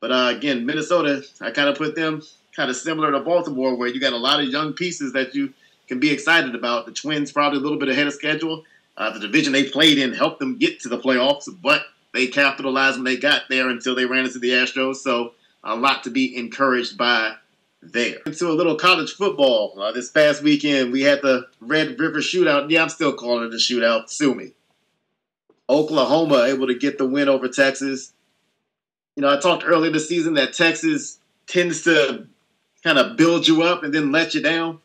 But 0.00 0.10
uh, 0.10 0.32
again, 0.36 0.66
Minnesota, 0.66 1.22
I 1.40 1.52
kind 1.52 1.68
of 1.68 1.76
put 1.76 1.94
them 1.94 2.22
kind 2.56 2.68
of 2.68 2.76
similar 2.76 3.12
to 3.12 3.20
Baltimore, 3.20 3.76
where 3.76 3.88
you 3.88 4.00
got 4.00 4.12
a 4.12 4.18
lot 4.18 4.40
of 4.40 4.48
young 4.48 4.72
pieces 4.72 5.12
that 5.12 5.34
you 5.34 5.54
can 5.86 6.00
be 6.00 6.10
excited 6.10 6.54
about. 6.54 6.86
The 6.86 6.92
Twins 6.92 7.30
probably 7.30 7.58
a 7.58 7.62
little 7.62 7.78
bit 7.78 7.88
ahead 7.88 8.08
of 8.08 8.12
schedule. 8.12 8.64
Uh, 8.96 9.10
the 9.10 9.20
division 9.20 9.52
they 9.52 9.70
played 9.70 9.98
in 9.98 10.12
helped 10.12 10.40
them 10.40 10.58
get 10.58 10.80
to 10.80 10.88
the 10.88 10.98
playoffs, 10.98 11.48
but 11.62 11.82
they 12.12 12.26
capitalized 12.26 12.96
when 12.96 13.04
they 13.04 13.16
got 13.16 13.42
there 13.48 13.68
until 13.68 13.94
they 13.94 14.04
ran 14.04 14.24
into 14.24 14.38
the 14.38 14.50
Astros. 14.50 14.96
So 14.96 15.32
a 15.64 15.76
lot 15.76 16.02
to 16.04 16.10
be 16.10 16.36
encouraged 16.36 16.98
by 16.98 17.36
there. 17.82 18.18
Into 18.24 18.48
a 18.48 18.52
little 18.52 18.76
college 18.76 19.12
football. 19.12 19.74
Uh, 19.78 19.92
this 19.92 20.08
past 20.08 20.42
weekend, 20.42 20.92
we 20.92 21.02
had 21.02 21.20
the 21.22 21.48
Red 21.60 21.98
River 21.98 22.20
Shootout. 22.20 22.70
Yeah, 22.70 22.82
I'm 22.82 22.88
still 22.88 23.12
calling 23.12 23.46
it 23.46 23.54
a 23.54 23.56
shootout. 23.56 24.08
Sue 24.08 24.34
me. 24.34 24.52
Oklahoma 25.68 26.44
able 26.44 26.66
to 26.66 26.74
get 26.74 26.98
the 26.98 27.06
win 27.06 27.28
over 27.28 27.48
Texas. 27.48 28.12
You 29.16 29.22
know, 29.22 29.32
I 29.32 29.38
talked 29.38 29.64
earlier 29.66 29.90
this 29.90 30.08
season 30.08 30.34
that 30.34 30.52
Texas 30.52 31.18
tends 31.46 31.82
to 31.82 32.26
kind 32.82 32.98
of 32.98 33.16
build 33.16 33.46
you 33.46 33.62
up 33.62 33.82
and 33.82 33.92
then 33.92 34.12
let 34.12 34.34
you 34.34 34.42
down. 34.42 34.80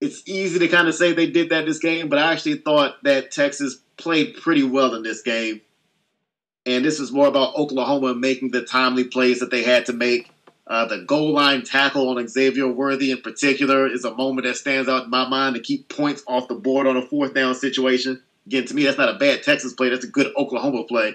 It's 0.00 0.22
easy 0.26 0.58
to 0.58 0.68
kind 0.68 0.88
of 0.88 0.94
say 0.94 1.12
they 1.12 1.30
did 1.30 1.50
that 1.50 1.64
this 1.64 1.78
game, 1.78 2.08
but 2.08 2.18
I 2.18 2.32
actually 2.32 2.56
thought 2.56 3.02
that 3.04 3.30
Texas 3.30 3.78
played 3.96 4.36
pretty 4.36 4.64
well 4.64 4.94
in 4.94 5.02
this 5.02 5.22
game. 5.22 5.60
And 6.66 6.84
this 6.84 6.98
was 6.98 7.12
more 7.12 7.28
about 7.28 7.54
Oklahoma 7.54 8.14
making 8.14 8.50
the 8.50 8.62
timely 8.62 9.04
plays 9.04 9.40
that 9.40 9.50
they 9.50 9.62
had 9.62 9.86
to 9.86 9.92
make. 9.92 10.31
Uh, 10.66 10.86
the 10.86 10.98
goal 10.98 11.32
line 11.32 11.62
tackle 11.62 12.08
on 12.08 12.28
Xavier 12.28 12.68
Worthy 12.68 13.10
in 13.10 13.20
particular 13.20 13.86
is 13.86 14.04
a 14.04 14.14
moment 14.14 14.46
that 14.46 14.56
stands 14.56 14.88
out 14.88 15.04
in 15.04 15.10
my 15.10 15.28
mind 15.28 15.56
to 15.56 15.60
keep 15.60 15.88
points 15.88 16.22
off 16.26 16.48
the 16.48 16.54
board 16.54 16.86
on 16.86 16.96
a 16.96 17.06
fourth 17.06 17.34
down 17.34 17.54
situation. 17.54 18.22
Again, 18.46 18.66
to 18.66 18.74
me, 18.74 18.84
that's 18.84 18.98
not 18.98 19.14
a 19.14 19.18
bad 19.18 19.42
Texas 19.42 19.72
play. 19.72 19.88
That's 19.88 20.04
a 20.04 20.08
good 20.08 20.32
Oklahoma 20.36 20.84
play. 20.84 21.14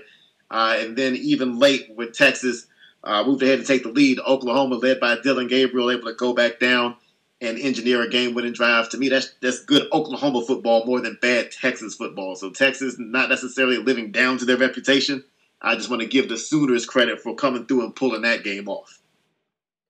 Uh, 0.49 0.75
and 0.79 0.97
then 0.97 1.15
even 1.15 1.59
late 1.59 1.89
with 1.95 2.13
Texas 2.13 2.67
uh, 3.03 3.23
moved 3.23 3.43
ahead 3.43 3.59
to 3.59 3.65
take 3.65 3.83
the 3.83 3.89
lead. 3.89 4.19
Oklahoma, 4.19 4.75
led 4.75 4.99
by 4.99 5.17
Dillon 5.21 5.47
Gabriel, 5.47 5.91
able 5.91 6.05
to 6.05 6.13
go 6.13 6.33
back 6.33 6.59
down 6.59 6.95
and 7.39 7.57
engineer 7.59 8.01
a 8.01 8.09
game-winning 8.09 8.53
drive. 8.53 8.89
To 8.89 8.97
me, 8.97 9.09
that's 9.09 9.33
that's 9.41 9.63
good 9.63 9.87
Oklahoma 9.93 10.43
football 10.45 10.85
more 10.85 11.01
than 11.01 11.17
bad 11.21 11.51
Texas 11.51 11.95
football. 11.95 12.35
So 12.35 12.49
Texas 12.49 12.95
not 12.97 13.29
necessarily 13.29 13.77
living 13.77 14.11
down 14.11 14.37
to 14.39 14.45
their 14.45 14.57
reputation. 14.57 15.23
I 15.61 15.75
just 15.75 15.89
want 15.89 16.01
to 16.01 16.07
give 16.07 16.29
the 16.29 16.37
Sooners 16.37 16.85
credit 16.85 17.19
for 17.21 17.35
coming 17.35 17.65
through 17.65 17.83
and 17.83 17.95
pulling 17.95 18.21
that 18.23 18.43
game 18.43 18.67
off. 18.67 18.96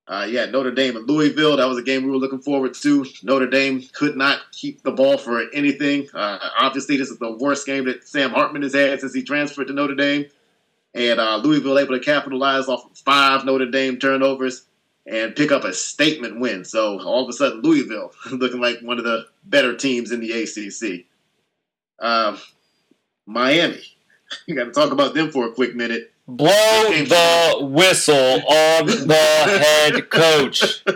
Uh, 0.08 0.26
yeah, 0.30 0.46
Notre 0.46 0.72
Dame 0.72 0.96
and 0.96 1.08
Louisville. 1.08 1.58
That 1.58 1.68
was 1.68 1.78
a 1.78 1.84
game 1.84 2.06
we 2.06 2.12
were 2.12 2.18
looking 2.18 2.40
forward 2.40 2.74
to. 2.76 3.06
Notre 3.24 3.48
Dame 3.48 3.84
could 3.94 4.16
not 4.16 4.40
keep 4.54 4.82
the 4.82 4.92
ball 4.92 5.18
for 5.18 5.44
anything. 5.54 6.08
Uh, 6.14 6.40
obviously, 6.60 6.96
this 6.96 7.10
is 7.10 7.18
the 7.18 7.34
worst 7.34 7.66
game 7.66 7.86
that 7.86 8.08
Sam 8.08 8.30
Hartman 8.30 8.62
has 8.62 8.74
had 8.74 9.02
since 9.02 9.14
he 9.14 9.22
transferred 9.22 9.68
to 9.68 9.74
Notre 9.74 9.96
Dame. 9.96 10.26
And 10.94 11.20
uh, 11.20 11.38
Louisville 11.38 11.78
able 11.78 12.00
to 12.00 12.04
capitalize 12.04 12.70
off 12.70 12.86
of 12.86 12.98
five 12.98 13.44
Notre 13.44 13.70
Dame 13.70 14.00
turnovers 14.00 14.66
and 15.06 15.36
pick 15.36 15.52
up 15.52 15.66
a 15.66 15.74
statement 15.74 16.40
win. 16.40 16.64
So 16.64 17.02
all 17.02 17.24
of 17.24 17.30
a 17.30 17.34
sudden, 17.34 17.62
Louisville 17.62 18.12
looking 18.32 18.62
like 18.62 18.80
one 18.80 19.00
of 19.00 19.04
the 19.04 19.26
better 19.44 19.76
teams 19.76 20.12
in 20.12 20.22
the 20.22 20.32
ACC. 20.32 21.06
Um, 22.00 22.40
Miami, 23.26 23.84
you 24.48 24.56
got 24.56 24.66
to 24.66 24.72
talk 24.72 24.92
about 24.92 25.14
them 25.14 25.32
for 25.32 25.48
a 25.48 25.54
quick 25.54 25.76
minute. 25.76 26.14
Blow 26.28 26.90
the 26.90 27.66
whistle 27.66 28.16
on 28.16 28.86
the 28.86 29.14
head 29.16 30.10
coach. 30.10 30.84
I 30.88 30.94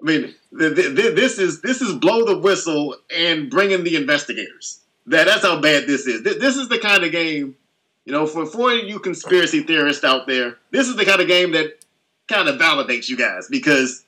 mean, 0.00 0.34
th- 0.56 0.74
th- 0.76 1.14
this 1.16 1.38
is 1.38 1.60
this 1.60 1.82
is 1.82 1.94
blow 1.94 2.24
the 2.24 2.38
whistle 2.38 2.96
and 3.14 3.50
bring 3.50 3.72
in 3.72 3.82
the 3.82 3.96
investigators. 3.96 4.80
That 5.06 5.26
that's 5.26 5.42
how 5.42 5.60
bad 5.60 5.86
this 5.86 6.06
is. 6.06 6.22
Th- 6.22 6.38
this 6.38 6.56
is 6.56 6.68
the 6.68 6.78
kind 6.78 7.02
of 7.02 7.10
game, 7.10 7.56
you 8.04 8.12
know, 8.12 8.26
for 8.26 8.46
for 8.46 8.72
you 8.72 9.00
conspiracy 9.00 9.62
theorists 9.62 10.04
out 10.04 10.28
there. 10.28 10.58
This 10.70 10.86
is 10.86 10.96
the 10.96 11.04
kind 11.04 11.20
of 11.20 11.26
game 11.26 11.52
that 11.52 11.84
kind 12.28 12.48
of 12.48 12.60
validates 12.60 13.08
you 13.08 13.16
guys 13.16 13.48
because 13.48 14.04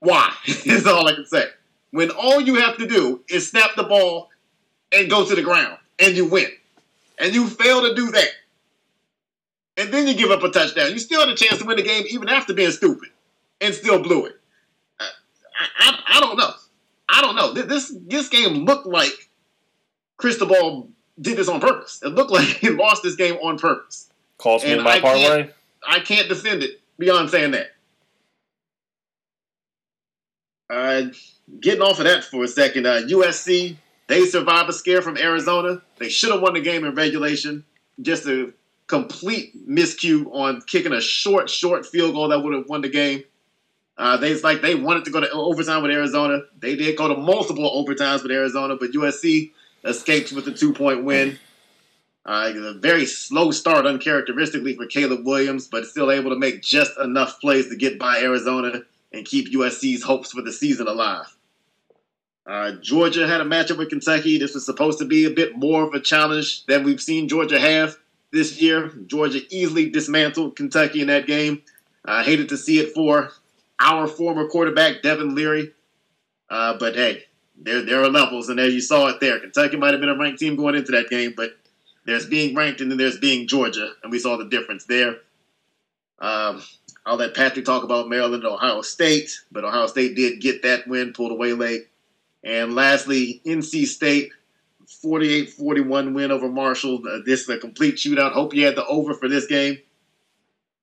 why 0.00 0.34
is 0.46 0.86
all 0.86 1.08
I 1.08 1.14
can 1.14 1.26
say. 1.26 1.46
When 1.92 2.10
all 2.10 2.40
you 2.40 2.56
have 2.56 2.76
to 2.78 2.86
do 2.86 3.22
is 3.28 3.48
snap 3.48 3.70
the 3.76 3.84
ball 3.84 4.28
and 4.92 5.08
go 5.08 5.24
to 5.24 5.34
the 5.34 5.42
ground 5.42 5.78
and 5.98 6.16
you 6.16 6.26
win, 6.26 6.48
and 7.18 7.34
you 7.34 7.46
fail 7.46 7.82
to 7.82 7.94
do 7.94 8.10
that, 8.10 8.28
and 9.76 9.92
then 9.92 10.06
you 10.06 10.14
give 10.14 10.30
up 10.30 10.42
a 10.42 10.50
touchdown, 10.50 10.92
you 10.92 10.98
still 10.98 11.20
had 11.20 11.28
a 11.28 11.34
chance 11.34 11.58
to 11.58 11.64
win 11.64 11.76
the 11.76 11.82
game 11.82 12.04
even 12.08 12.28
after 12.28 12.54
being 12.54 12.70
stupid, 12.70 13.08
and 13.60 13.74
still 13.74 14.02
blew 14.02 14.26
it. 14.26 14.40
I, 15.00 15.08
I, 15.78 15.98
I 16.16 16.20
don't 16.20 16.36
know. 16.36 16.50
I 17.08 17.20
don't 17.20 17.36
know. 17.36 17.52
This 17.52 17.94
this 18.06 18.28
game 18.28 18.64
looked 18.64 18.86
like 18.86 19.28
Cristobal 20.16 20.88
did 21.20 21.36
this 21.36 21.48
on 21.48 21.60
purpose. 21.60 22.00
It 22.02 22.08
looked 22.08 22.30
like 22.30 22.46
he 22.60 22.70
lost 22.70 23.02
this 23.02 23.16
game 23.16 23.36
on 23.36 23.58
purpose. 23.58 24.10
Cost 24.38 24.64
me 24.64 24.78
my 24.78 25.00
parlay. 25.00 25.50
I 25.86 26.00
can't 26.00 26.28
defend 26.28 26.62
it 26.62 26.80
beyond 26.98 27.30
saying 27.30 27.52
that. 27.52 27.68
Uh, 30.70 31.02
getting 31.60 31.82
off 31.82 31.98
of 31.98 32.04
that 32.06 32.24
for 32.24 32.42
a 32.42 32.48
second, 32.48 32.86
uh, 32.86 33.02
USC 33.02 33.76
they 34.06 34.26
survived 34.26 34.68
a 34.68 34.72
scare 34.72 35.02
from 35.02 35.16
Arizona. 35.16 35.80
They 35.98 36.08
should 36.08 36.30
have 36.32 36.42
won 36.42 36.54
the 36.54 36.60
game 36.60 36.84
in 36.84 36.94
regulation. 36.94 37.64
Just 38.00 38.26
a 38.26 38.52
complete 38.86 39.68
miscue 39.68 40.26
on 40.32 40.60
kicking 40.62 40.92
a 40.92 41.00
short, 41.00 41.48
short 41.48 41.86
field 41.86 42.14
goal 42.14 42.28
that 42.28 42.40
would 42.40 42.54
have 42.54 42.68
won 42.68 42.82
the 42.82 42.88
game. 42.88 43.24
Uh, 43.96 44.16
they 44.16 44.34
like 44.40 44.60
they 44.60 44.74
wanted 44.74 45.04
to 45.04 45.10
go 45.10 45.20
to 45.20 45.30
overtime 45.30 45.82
with 45.82 45.90
Arizona. 45.90 46.40
They 46.58 46.74
did 46.74 46.96
go 46.96 47.08
to 47.08 47.16
multiple 47.16 47.70
overtimes 47.70 48.22
with 48.22 48.32
Arizona, 48.32 48.76
but 48.76 48.90
USC 48.90 49.52
escaped 49.84 50.32
with 50.32 50.48
a 50.48 50.52
two 50.52 50.72
point 50.72 51.04
win. 51.04 51.38
Uh, 52.26 52.52
a 52.54 52.74
very 52.78 53.04
slow 53.04 53.50
start, 53.50 53.86
uncharacteristically 53.86 54.74
for 54.74 54.86
Caleb 54.86 55.26
Williams, 55.26 55.68
but 55.68 55.84
still 55.84 56.10
able 56.10 56.30
to 56.30 56.38
make 56.38 56.62
just 56.62 56.98
enough 56.98 57.38
plays 57.38 57.68
to 57.68 57.76
get 57.76 57.98
by 57.98 58.18
Arizona 58.18 58.80
and 59.12 59.26
keep 59.26 59.52
USC's 59.52 60.02
hopes 60.02 60.32
for 60.32 60.40
the 60.40 60.52
season 60.52 60.88
alive. 60.88 61.36
Uh, 62.46 62.72
Georgia 62.80 63.28
had 63.28 63.42
a 63.42 63.44
matchup 63.44 63.76
with 63.76 63.90
Kentucky. 63.90 64.38
This 64.38 64.54
was 64.54 64.64
supposed 64.64 64.98
to 65.00 65.04
be 65.04 65.26
a 65.26 65.30
bit 65.30 65.56
more 65.56 65.82
of 65.82 65.94
a 65.94 66.00
challenge 66.00 66.64
than 66.66 66.82
we've 66.82 67.00
seen 67.00 67.28
Georgia 67.28 67.60
have 67.60 67.98
this 68.34 68.60
year. 68.60 68.92
Georgia 69.06 69.40
easily 69.50 69.88
dismantled 69.88 70.56
Kentucky 70.56 71.00
in 71.00 71.06
that 71.06 71.26
game. 71.26 71.62
I 72.04 72.20
uh, 72.20 72.24
hated 72.24 72.50
to 72.50 72.58
see 72.58 72.78
it 72.78 72.92
for 72.92 73.30
our 73.80 74.06
former 74.06 74.46
quarterback, 74.48 75.02
Devin 75.02 75.34
Leary. 75.34 75.72
Uh, 76.50 76.76
but 76.78 76.94
hey, 76.94 77.24
there, 77.56 77.82
there 77.82 78.02
are 78.02 78.10
levels, 78.10 78.48
and 78.48 78.60
as 78.60 78.74
you 78.74 78.80
saw 78.80 79.06
it 79.08 79.20
there, 79.20 79.40
Kentucky 79.40 79.76
might 79.76 79.92
have 79.92 80.00
been 80.00 80.10
a 80.10 80.18
ranked 80.18 80.38
team 80.38 80.56
going 80.56 80.74
into 80.74 80.92
that 80.92 81.08
game, 81.08 81.32
but 81.36 81.56
there's 82.04 82.26
being 82.26 82.54
ranked 82.54 82.80
and 82.80 82.90
then 82.90 82.98
there's 82.98 83.18
being 83.18 83.48
Georgia, 83.48 83.92
and 84.02 84.12
we 84.12 84.18
saw 84.18 84.36
the 84.36 84.44
difference 84.44 84.84
there. 84.84 85.16
Um, 86.18 86.62
I'll 87.06 87.16
let 87.16 87.34
Patrick 87.34 87.64
talk 87.64 87.84
about 87.84 88.08
Maryland 88.08 88.44
and 88.44 88.52
Ohio 88.52 88.82
State, 88.82 89.30
but 89.50 89.64
Ohio 89.64 89.86
State 89.86 90.16
did 90.16 90.40
get 90.40 90.62
that 90.62 90.86
win, 90.86 91.12
pulled 91.12 91.32
away 91.32 91.52
late. 91.52 91.88
And 92.42 92.74
lastly, 92.74 93.40
NC 93.46 93.86
State, 93.86 94.30
48 94.94 95.50
41 95.50 96.14
win 96.14 96.30
over 96.30 96.48
Marshall. 96.48 97.02
Uh, 97.06 97.18
this 97.24 97.42
is 97.42 97.48
a 97.48 97.58
complete 97.58 97.96
shootout. 97.96 98.32
Hope 98.32 98.54
you 98.54 98.64
had 98.64 98.76
the 98.76 98.86
over 98.86 99.14
for 99.14 99.28
this 99.28 99.46
game. 99.46 99.78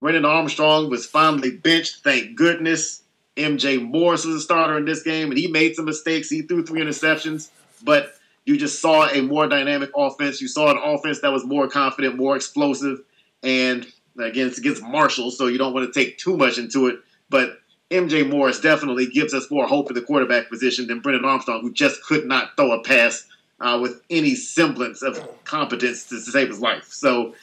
Brennan 0.02 0.26
Armstrong 0.26 0.90
was 0.90 1.06
finally 1.06 1.52
benched, 1.52 2.04
thank 2.04 2.36
goodness. 2.36 3.04
MJ 3.38 3.82
Morris 3.82 4.26
was 4.26 4.36
a 4.36 4.40
starter 4.42 4.78
in 4.78 4.86
this 4.86 5.04
game, 5.04 5.30
and 5.30 5.38
he 5.38 5.48
made 5.48 5.76
some 5.76 5.86
mistakes. 5.86 6.30
He 6.30 6.42
threw 6.42 6.66
three 6.66 6.82
interceptions, 6.82 7.50
but 7.84 8.14
you 8.46 8.58
just 8.58 8.82
saw 8.82 9.08
a 9.08 9.22
more 9.22 9.48
dynamic 9.48 9.92
offense. 9.96 10.42
You 10.42 10.48
saw 10.48 10.72
an 10.72 10.80
offense 10.84 11.22
that 11.22 11.32
was 11.32 11.46
more 11.46 11.68
confident, 11.68 12.18
more 12.18 12.36
explosive, 12.36 13.02
and 13.44 13.86
again, 14.20 14.48
it's 14.48 14.58
against 14.58 14.84
Marshall, 14.84 15.32
so 15.32 15.48
you 15.48 15.58
don't 15.58 15.74
want 15.74 15.92
to 15.92 16.00
take 16.00 16.18
too 16.18 16.36
much 16.36 16.58
into 16.58 16.88
it. 16.88 17.00
But 17.30 17.60
MJ 17.92 18.28
Morris 18.28 18.60
definitely 18.60 19.08
gives 19.08 19.34
us 19.34 19.52
more 19.52 19.68
hope 19.68 19.90
in 19.90 19.96
the 19.96 20.02
quarterback 20.02 20.50
position 20.50 20.88
than 20.88 21.00
Brennan 21.00 21.26
Armstrong, 21.26 21.62
who 21.62 21.72
just 21.72 22.04
could 22.04 22.26
not 22.26 22.56
throw 22.58 22.72
a 22.72 22.84
pass 22.84 23.28
uh, 23.62 23.80
with 23.80 24.02
any 24.10 24.36
semblance 24.36 25.02
of 25.02 25.20
competence 25.44 26.06
to, 26.06 26.20
save 26.20 26.50
his 26.50 26.60
life. 26.60 26.92
So 26.92 27.36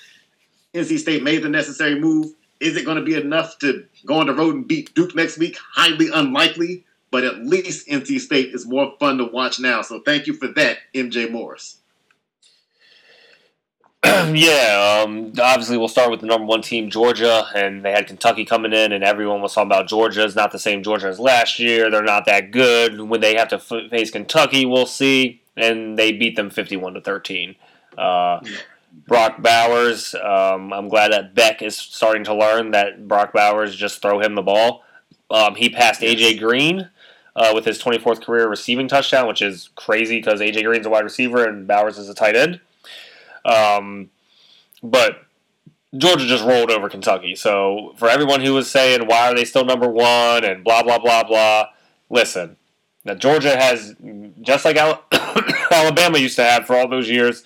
NC 0.75 0.99
State 0.99 1.23
made 1.23 1.43
the 1.43 1.49
necessary 1.49 1.99
move. 1.99 2.35
Is 2.61 2.77
it 2.77 2.85
going 2.85 2.99
to 2.99 3.05
be 3.05 3.15
enough 3.15 3.59
to 3.61 3.87
go 4.05 4.15
on 4.15 4.27
the 4.27 4.35
road 4.35 4.55
and 4.57 4.67
beat 4.67 4.95
Duke 4.95 5.15
next 5.15 5.39
week? 5.39 5.57
Highly 5.75 6.11
unlikely, 6.13 6.85
but 7.11 7.25
at 7.25 7.39
least 7.39 7.89
NC 7.89 8.21
State 8.21 8.53
is 8.53 8.67
more 8.67 8.95
fun 8.99 9.19
to 9.19 9.25
watch 9.25 9.61
now. 9.61 9.83
So 9.83 10.01
thank 10.01 10.27
you 10.27 10.35
for 10.35 10.49
that, 10.49 10.79
MJ 10.93 11.31
Morris. 11.31 11.79
yeah, 14.05 15.03
um, 15.05 15.33
obviously 15.41 15.77
we'll 15.77 15.89
start 15.89 16.11
with 16.11 16.21
the 16.21 16.27
number 16.27 16.47
one 16.47 16.63
team, 16.63 16.89
Georgia, 16.89 17.47
and 17.55 17.85
they 17.85 17.91
had 17.91 18.07
Kentucky 18.07 18.45
coming 18.45 18.73
in, 18.73 18.93
and 18.93 19.03
everyone 19.03 19.41
was 19.41 19.55
talking 19.55 19.69
about 19.69 19.89
Georgia 19.89 20.25
is 20.25 20.37
not 20.37 20.53
the 20.53 20.59
same 20.59 20.85
Georgia 20.85 21.09
as 21.09 21.19
last 21.19 21.59
year. 21.59 21.91
They're 21.91 22.03
not 22.03 22.25
that 22.27 22.53
good. 22.53 23.01
When 23.01 23.21
they 23.21 23.35
have 23.37 23.49
to 23.49 23.59
face 23.59 24.13
Kentucky, 24.13 24.65
we'll 24.65 24.87
see, 24.87 25.43
and 25.59 25.99
they 25.99 26.13
beat 26.13 26.37
them 26.37 26.51
fifty-one 26.51 26.95
to 26.95 27.01
thirteen. 27.01 27.57
Uh, 27.97 28.41
Brock 29.07 29.43
Bowers, 29.43 30.15
um, 30.15 30.73
I'm 30.73 30.89
glad 30.89 31.13
that 31.13 31.35
Beck 31.35 31.63
is 31.63 31.77
starting 31.77 32.25
to 32.25 32.35
learn 32.35 32.71
that 32.73 33.07
Brock 33.07 33.33
Bowers 33.33 33.77
just 33.77 34.01
throw 34.03 34.21
him 34.21 34.35
the 34.35 34.43
ball. 34.43 34.85
Um, 35.31 35.55
he 35.55 35.69
passed 35.69 36.01
AJ 36.01 36.39
Green 36.39 36.89
uh, 37.37 37.53
with 37.55 37.65
his 37.65 37.81
24th 37.83 38.25
career 38.25 38.49
receiving 38.49 38.89
touchdown, 38.89 39.29
which 39.29 39.43
is 39.43 39.71
crazy 39.77 40.19
because 40.19 40.41
AJ 40.41 40.65
Green's 40.65 40.87
a 40.87 40.91
wide 40.91 41.05
receiver 41.05 41.45
and 41.45 41.67
Bowers 41.67 41.99
is 41.99 42.09
a 42.09 42.15
tight 42.15 42.35
end. 42.35 42.61
Um, 43.45 44.11
but 44.83 45.25
Georgia 45.97 46.27
just 46.27 46.45
rolled 46.45 46.71
over 46.71 46.89
Kentucky. 46.89 47.35
So 47.35 47.95
for 47.97 48.09
everyone 48.09 48.41
who 48.41 48.55
was 48.55 48.71
saying 48.71 49.07
why 49.07 49.31
are 49.31 49.35
they 49.35 49.45
still 49.45 49.65
number 49.65 49.89
one 49.89 50.45
and 50.45 50.63
blah 50.63 50.83
blah 50.83 50.99
blah 50.99 51.25
blah, 51.25 51.69
listen. 52.11 52.57
Now 53.09 53.15
Georgia 53.15 53.57
has 53.57 53.97
just 54.43 54.67
like 54.67 54.77
Alabama 55.73 56.19
used 56.19 56.37
to 56.37 56.45
have 56.45 56.67
for 56.67 56.77
all 56.77 56.87
those 56.87 57.09
years. 57.09 57.43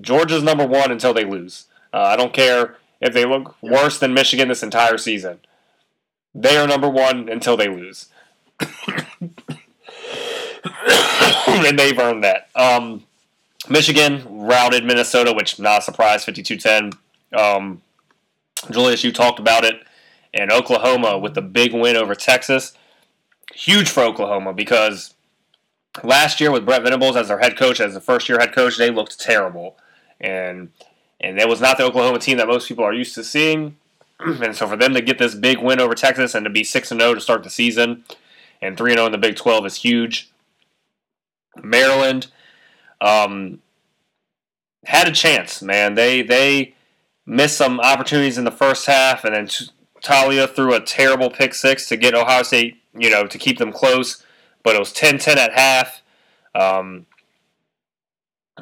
Georgia's 0.00 0.42
number 0.42 0.66
one 0.66 0.90
until 0.90 1.12
they 1.12 1.26
lose. 1.26 1.66
Uh, 1.92 1.98
I 1.98 2.16
don't 2.16 2.32
care 2.32 2.78
if 2.98 3.12
they 3.12 3.26
look 3.26 3.62
worse 3.62 3.98
than 3.98 4.14
Michigan 4.14 4.48
this 4.48 4.62
entire 4.62 4.96
season. 4.96 5.40
They 6.34 6.56
are 6.56 6.66
number 6.66 6.88
one 6.88 7.28
until 7.28 7.58
they 7.58 7.68
lose. 7.68 8.06
and 11.46 11.78
they've 11.78 11.98
earned 11.98 12.24
that. 12.24 12.48
Um, 12.56 13.04
Michigan 13.68 14.24
routed 14.26 14.86
Minnesota, 14.86 15.34
which 15.34 15.60
not 15.60 15.80
a 15.80 15.82
surprise, 15.82 16.24
52-10. 16.24 16.96
Um, 17.34 17.82
Julius, 18.70 19.04
you 19.04 19.12
talked 19.12 19.38
about 19.38 19.64
it. 19.64 19.82
And 20.32 20.50
Oklahoma 20.50 21.18
with 21.18 21.34
the 21.34 21.42
big 21.42 21.74
win 21.74 21.96
over 21.96 22.14
Texas. 22.14 22.72
Huge 23.54 23.88
for 23.88 24.02
Oklahoma 24.02 24.52
because 24.52 25.14
last 26.02 26.40
year 26.40 26.50
with 26.50 26.66
Brent 26.66 26.84
Venables 26.84 27.16
as 27.16 27.28
their 27.28 27.38
head 27.38 27.56
coach, 27.56 27.80
as 27.80 27.94
the 27.94 28.00
first 28.00 28.28
year 28.28 28.38
head 28.38 28.54
coach, 28.54 28.76
they 28.76 28.90
looked 28.90 29.18
terrible. 29.18 29.76
And 30.20 30.70
and 31.20 31.38
it 31.38 31.48
was 31.48 31.60
not 31.60 31.78
the 31.78 31.84
Oklahoma 31.84 32.18
team 32.18 32.38
that 32.38 32.48
most 32.48 32.68
people 32.68 32.84
are 32.84 32.92
used 32.92 33.14
to 33.14 33.24
seeing. 33.24 33.76
and 34.20 34.54
so 34.54 34.66
for 34.66 34.76
them 34.76 34.94
to 34.94 35.00
get 35.00 35.18
this 35.18 35.34
big 35.34 35.58
win 35.58 35.80
over 35.80 35.94
Texas 35.94 36.34
and 36.34 36.44
to 36.44 36.50
be 36.50 36.64
6 36.64 36.90
and 36.90 37.00
0 37.00 37.14
to 37.14 37.20
start 37.20 37.42
the 37.42 37.50
season 37.50 38.04
and 38.60 38.76
3 38.76 38.92
and 38.92 38.98
0 38.98 39.06
in 39.06 39.12
the 39.12 39.18
Big 39.18 39.36
12 39.36 39.66
is 39.66 39.76
huge. 39.76 40.30
Maryland 41.62 42.28
um, 43.00 43.60
had 44.86 45.08
a 45.08 45.12
chance, 45.12 45.62
man. 45.62 45.94
They 45.94 46.22
they 46.22 46.74
missed 47.26 47.56
some 47.56 47.80
opportunities 47.80 48.38
in 48.38 48.44
the 48.44 48.50
first 48.50 48.86
half, 48.86 49.24
and 49.24 49.34
then 49.34 49.48
Taulia 50.02 50.48
threw 50.48 50.74
a 50.74 50.80
terrible 50.80 51.30
pick 51.30 51.54
six 51.54 51.86
to 51.88 51.96
get 51.96 52.14
Ohio 52.14 52.42
State, 52.42 52.78
you 52.96 53.10
know, 53.10 53.26
to 53.26 53.38
keep 53.38 53.58
them 53.58 53.72
close. 53.72 54.22
But 54.62 54.76
it 54.76 54.78
was 54.78 54.92
10-10 54.92 55.36
at 55.36 55.52
half. 55.52 56.02
Um, 56.54 57.06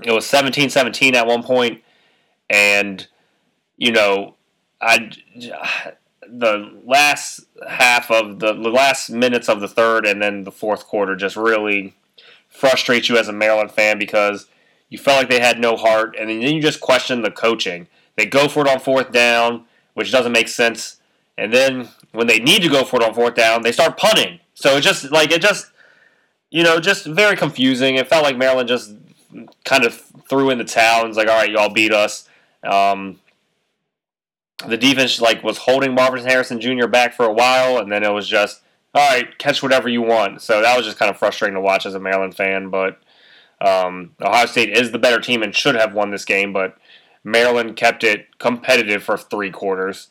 it 0.03 0.13
was 0.13 0.25
17-17 0.27 1.15
at 1.15 1.27
one 1.27 1.43
point, 1.43 1.83
and 2.49 3.07
you 3.77 3.93
know, 3.93 4.37
I 4.81 5.11
the 6.27 6.81
last 6.87 7.41
half 7.69 8.11
of 8.11 8.39
the, 8.39 8.55
the 8.55 8.71
last 8.71 9.11
minutes 9.11 9.49
of 9.49 9.61
the 9.61 9.69
third 9.69 10.07
and 10.07 10.23
then 10.23 10.45
the 10.45 10.53
fourth 10.53 10.87
quarter 10.87 11.15
just 11.15 11.37
really 11.37 11.95
frustrates 12.49 13.09
you 13.09 13.19
as 13.19 13.29
a 13.29 13.33
Maryland 13.33 13.71
fan 13.71 13.99
because 13.99 14.47
you 14.89 14.99
felt 14.99 15.19
like 15.19 15.31
they 15.31 15.41
had 15.41 15.59
no 15.59 15.75
heart, 15.75 16.15
and 16.21 16.29
then 16.29 16.43
you 16.43 16.61
just 16.61 16.81
question 16.81 17.23
the 17.23 17.31
coaching. 17.31 17.89
They 18.17 18.27
go 18.27 18.47
for 18.47 18.61
it 18.61 18.69
on 18.69 18.79
fourth 18.79 19.11
down, 19.11 19.65
which 19.95 20.13
doesn't 20.13 20.33
make 20.33 20.49
sense, 20.49 20.99
and 21.39 21.53
then 21.53 21.89
when 22.13 22.27
they 22.27 22.39
need 22.39 22.63
to 22.63 22.69
go 22.69 22.85
for 22.85 22.97
it 22.97 23.07
on 23.07 23.15
fourth 23.15 23.35
down, 23.35 23.63
they 23.63 23.73
start 23.73 23.97
punting. 23.97 24.41
So 24.55 24.77
it 24.77 24.83
just 24.83 25.11
like 25.11 25.33
it 25.33 25.43
just 25.43 25.71
you 26.51 26.63
know 26.63 26.81
just 26.81 27.07
very 27.07 27.37
confusing. 27.37 27.97
It 27.97 28.09
felt 28.09 28.25
like 28.25 28.37
Maryland 28.37 28.69
just 28.69 28.95
kind 29.65 29.85
of 29.85 29.95
threw 30.29 30.51
in 30.51 30.59
the 30.59 30.65
towel 30.65 31.07
was 31.07 31.17
like, 31.17 31.29
all 31.29 31.39
right, 31.39 31.51
y'all 31.51 31.71
beat 31.71 31.93
us. 31.93 32.29
Um, 32.63 33.19
the 34.67 34.77
defense 34.77 35.21
like 35.21 35.43
was 35.43 35.59
holding 35.59 35.95
Marvin 35.95 36.25
Harrison 36.25 36.61
Jr. 36.61 36.87
back 36.87 37.15
for 37.15 37.25
a 37.25 37.33
while, 37.33 37.79
and 37.79 37.91
then 37.91 38.05
it 38.05 38.13
was 38.13 38.29
just 38.29 38.63
all 38.95 39.09
right, 39.09 39.39
catch 39.39 39.63
whatever 39.63 39.89
you 39.89 40.03
want. 40.03 40.43
So 40.43 40.61
that 40.61 40.77
was 40.77 40.85
just 40.85 40.99
kind 40.99 41.11
of 41.11 41.17
frustrating 41.17 41.55
to 41.55 41.61
watch 41.61 41.87
as 41.87 41.95
a 41.95 42.01
Maryland 42.01 42.37
fan. 42.37 42.69
But 42.69 42.99
um, 43.61 44.15
Ohio 44.21 44.47
State 44.47 44.77
is 44.77 44.91
the 44.91 44.99
better 44.99 45.21
team 45.21 45.43
and 45.43 45.55
should 45.55 45.75
have 45.75 45.95
won 45.95 46.11
this 46.11 46.25
game, 46.25 46.53
but 46.53 46.77
Maryland 47.25 47.77
kept 47.77 48.05
it 48.05 48.27
competitive 48.39 49.03
for 49.03 49.17
three 49.17 49.51
quarters. 49.51 50.09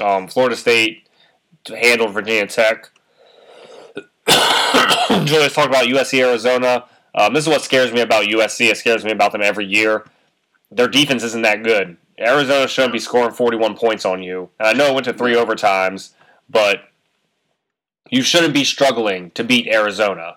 Um, 0.00 0.28
Florida 0.28 0.56
State 0.56 1.03
handled 1.68 2.12
Virginia 2.12 2.46
Tech. 2.46 2.90
Julius 5.24 5.54
talked 5.54 5.68
about 5.68 5.86
USC 5.86 6.20
Arizona. 6.20 6.84
Um, 7.14 7.32
this 7.32 7.44
is 7.44 7.48
what 7.48 7.62
scares 7.62 7.92
me 7.92 8.00
about 8.00 8.24
USC. 8.24 8.70
It 8.70 8.76
scares 8.76 9.04
me 9.04 9.12
about 9.12 9.32
them 9.32 9.42
every 9.42 9.66
year. 9.66 10.04
Their 10.70 10.88
defense 10.88 11.22
isn't 11.22 11.42
that 11.42 11.62
good. 11.62 11.96
Arizona 12.18 12.68
shouldn't 12.68 12.92
be 12.92 12.98
scoring 12.98 13.32
41 13.32 13.76
points 13.76 14.04
on 14.04 14.22
you. 14.22 14.50
And 14.58 14.68
I 14.68 14.72
know 14.72 14.86
it 14.86 14.94
went 14.94 15.04
to 15.06 15.12
three 15.12 15.34
overtimes, 15.34 16.10
but 16.48 16.88
you 18.10 18.22
shouldn't 18.22 18.54
be 18.54 18.64
struggling 18.64 19.30
to 19.32 19.44
beat 19.44 19.66
Arizona. 19.68 20.36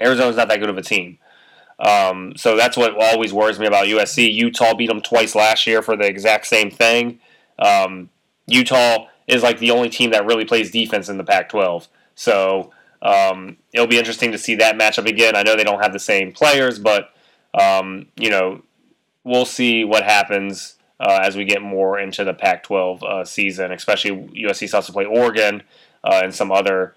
Arizona's 0.00 0.36
not 0.36 0.48
that 0.48 0.60
good 0.60 0.70
of 0.70 0.78
a 0.78 0.82
team. 0.82 1.18
Um, 1.78 2.34
so 2.36 2.56
that's 2.56 2.76
what 2.76 2.94
always 3.00 3.32
worries 3.32 3.58
me 3.58 3.66
about 3.66 3.86
USC. 3.86 4.32
Utah 4.32 4.74
beat 4.74 4.88
them 4.88 5.00
twice 5.00 5.34
last 5.34 5.66
year 5.66 5.82
for 5.82 5.96
the 5.96 6.06
exact 6.06 6.46
same 6.46 6.70
thing. 6.70 7.20
Um, 7.58 8.10
Utah 8.46 9.06
is 9.30 9.42
like 9.42 9.58
the 9.58 9.70
only 9.70 9.88
team 9.88 10.10
that 10.10 10.26
really 10.26 10.44
plays 10.44 10.70
defense 10.70 11.08
in 11.08 11.18
the 11.18 11.24
Pac-12. 11.24 11.88
So 12.14 12.72
um, 13.02 13.56
it'll 13.72 13.86
be 13.86 13.98
interesting 13.98 14.32
to 14.32 14.38
see 14.38 14.56
that 14.56 14.76
matchup 14.76 15.06
again. 15.06 15.36
I 15.36 15.42
know 15.42 15.56
they 15.56 15.64
don't 15.64 15.82
have 15.82 15.92
the 15.92 15.98
same 15.98 16.32
players, 16.32 16.78
but 16.78 17.10
um, 17.58 18.06
you 18.16 18.30
know 18.30 18.62
we'll 19.24 19.46
see 19.46 19.84
what 19.84 20.02
happens 20.02 20.76
uh, 20.98 21.20
as 21.22 21.36
we 21.36 21.44
get 21.44 21.62
more 21.62 21.98
into 21.98 22.24
the 22.24 22.34
Pac-12 22.34 23.02
uh, 23.02 23.24
season. 23.24 23.72
Especially 23.72 24.10
USC 24.10 24.70
has 24.72 24.86
to 24.86 24.92
play 24.92 25.04
Oregon 25.04 25.62
uh, 26.04 26.20
and 26.22 26.34
some 26.34 26.52
other. 26.52 26.94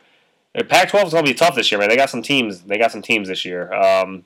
Pac-12 0.55 1.05
is 1.07 1.13
going 1.13 1.25
to 1.25 1.31
be 1.31 1.33
tough 1.33 1.55
this 1.55 1.71
year, 1.71 1.79
man. 1.79 1.89
They 1.89 1.95
got 1.95 2.09
some 2.09 2.21
teams. 2.21 2.61
They 2.61 2.77
got 2.77 2.91
some 2.91 3.01
teams 3.01 3.27
this 3.27 3.43
year. 3.43 3.73
Um, 3.73 4.23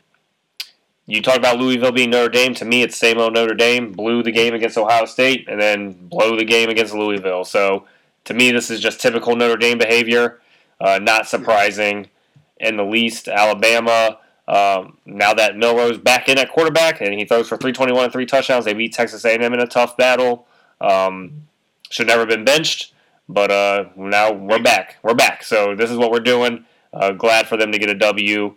you 1.05 1.21
talk 1.21 1.37
about 1.37 1.57
Louisville 1.57 1.93
being 1.93 2.09
Notre 2.09 2.27
Dame. 2.27 2.53
To 2.55 2.65
me, 2.65 2.81
it's 2.81 2.97
same 2.97 3.17
old 3.17 3.33
Notre 3.33 3.55
Dame. 3.55 3.93
Blew 3.93 4.23
the 4.23 4.31
game 4.31 4.53
against 4.53 4.77
Ohio 4.77 5.05
State, 5.05 5.47
and 5.47 5.59
then 5.59 5.93
blow 5.93 6.35
the 6.35 6.43
game 6.43 6.69
against 6.69 6.93
Louisville. 6.93 7.45
So 7.45 7.85
to 8.27 8.33
me, 8.33 8.51
this 8.51 8.69
is 8.69 8.79
just 8.79 8.99
typical 8.99 9.35
Notre 9.35 9.57
Dame 9.57 9.77
behavior. 9.77 10.39
Uh, 10.79 10.99
not 11.01 11.27
surprising 11.27 12.09
in 12.57 12.77
the 12.77 12.83
least. 12.83 13.27
Alabama. 13.27 14.19
Um, 14.47 14.97
now 15.05 15.33
that 15.33 15.57
Milroe's 15.57 15.97
back 15.97 16.29
in 16.29 16.37
at 16.37 16.51
quarterback 16.51 17.01
and 17.01 17.13
he 17.13 17.25
throws 17.25 17.47
for 17.47 17.57
321 17.57 18.05
and 18.05 18.13
three 18.13 18.25
touchdowns, 18.25 18.65
they 18.65 18.73
beat 18.73 18.93
Texas 18.93 19.25
A&M 19.25 19.41
in 19.41 19.59
a 19.59 19.67
tough 19.67 19.97
battle. 19.97 20.47
Um, 20.79 21.47
should 21.89 22.07
never 22.07 22.21
have 22.21 22.29
been 22.29 22.45
benched, 22.45 22.93
but 23.27 23.49
uh, 23.49 23.85
now 23.95 24.31
we're 24.31 24.61
back. 24.61 24.97
We're 25.03 25.15
back. 25.15 25.43
So 25.43 25.75
this 25.75 25.89
is 25.89 25.97
what 25.97 26.11
we're 26.11 26.19
doing. 26.19 26.65
Uh, 26.93 27.11
glad 27.11 27.47
for 27.47 27.57
them 27.57 27.71
to 27.71 27.79
get 27.79 27.89
a 27.89 27.95
W. 27.95 28.55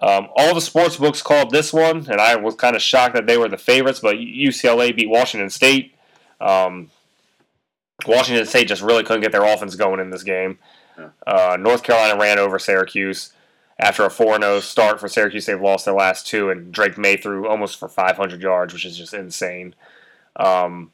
Um, 0.00 0.28
all 0.36 0.54
the 0.54 0.60
sports 0.60 0.96
books 0.96 1.22
called 1.22 1.50
this 1.50 1.72
one, 1.72 2.06
and 2.08 2.20
I 2.20 2.36
was 2.36 2.54
kind 2.54 2.74
of 2.74 2.82
shocked 2.82 3.14
that 3.14 3.26
they 3.26 3.36
were 3.36 3.48
the 3.48 3.58
favorites. 3.58 4.00
But 4.00 4.16
UCLA 4.16 4.94
beat 4.94 5.08
Washington 5.08 5.50
State. 5.50 5.94
Um, 6.40 6.90
Washington 8.06 8.46
State 8.46 8.68
just 8.68 8.82
really 8.82 9.02
couldn't 9.02 9.22
get 9.22 9.32
their 9.32 9.44
offense 9.44 9.74
going 9.74 10.00
in 10.00 10.10
this 10.10 10.22
game. 10.22 10.58
Uh, 11.26 11.56
North 11.58 11.82
Carolina 11.82 12.18
ran 12.18 12.38
over 12.38 12.58
Syracuse 12.58 13.32
after 13.78 14.04
a 14.04 14.10
4 14.10 14.38
0 14.38 14.60
start 14.60 15.00
for 15.00 15.08
Syracuse. 15.08 15.46
They've 15.46 15.60
lost 15.60 15.84
their 15.84 15.94
last 15.94 16.26
two, 16.26 16.50
and 16.50 16.72
Drake 16.72 16.98
Maye 16.98 17.16
threw 17.16 17.48
almost 17.48 17.78
for 17.78 17.88
500 17.88 18.40
yards, 18.40 18.72
which 18.72 18.84
is 18.84 18.96
just 18.96 19.14
insane. 19.14 19.74
Um, 20.36 20.92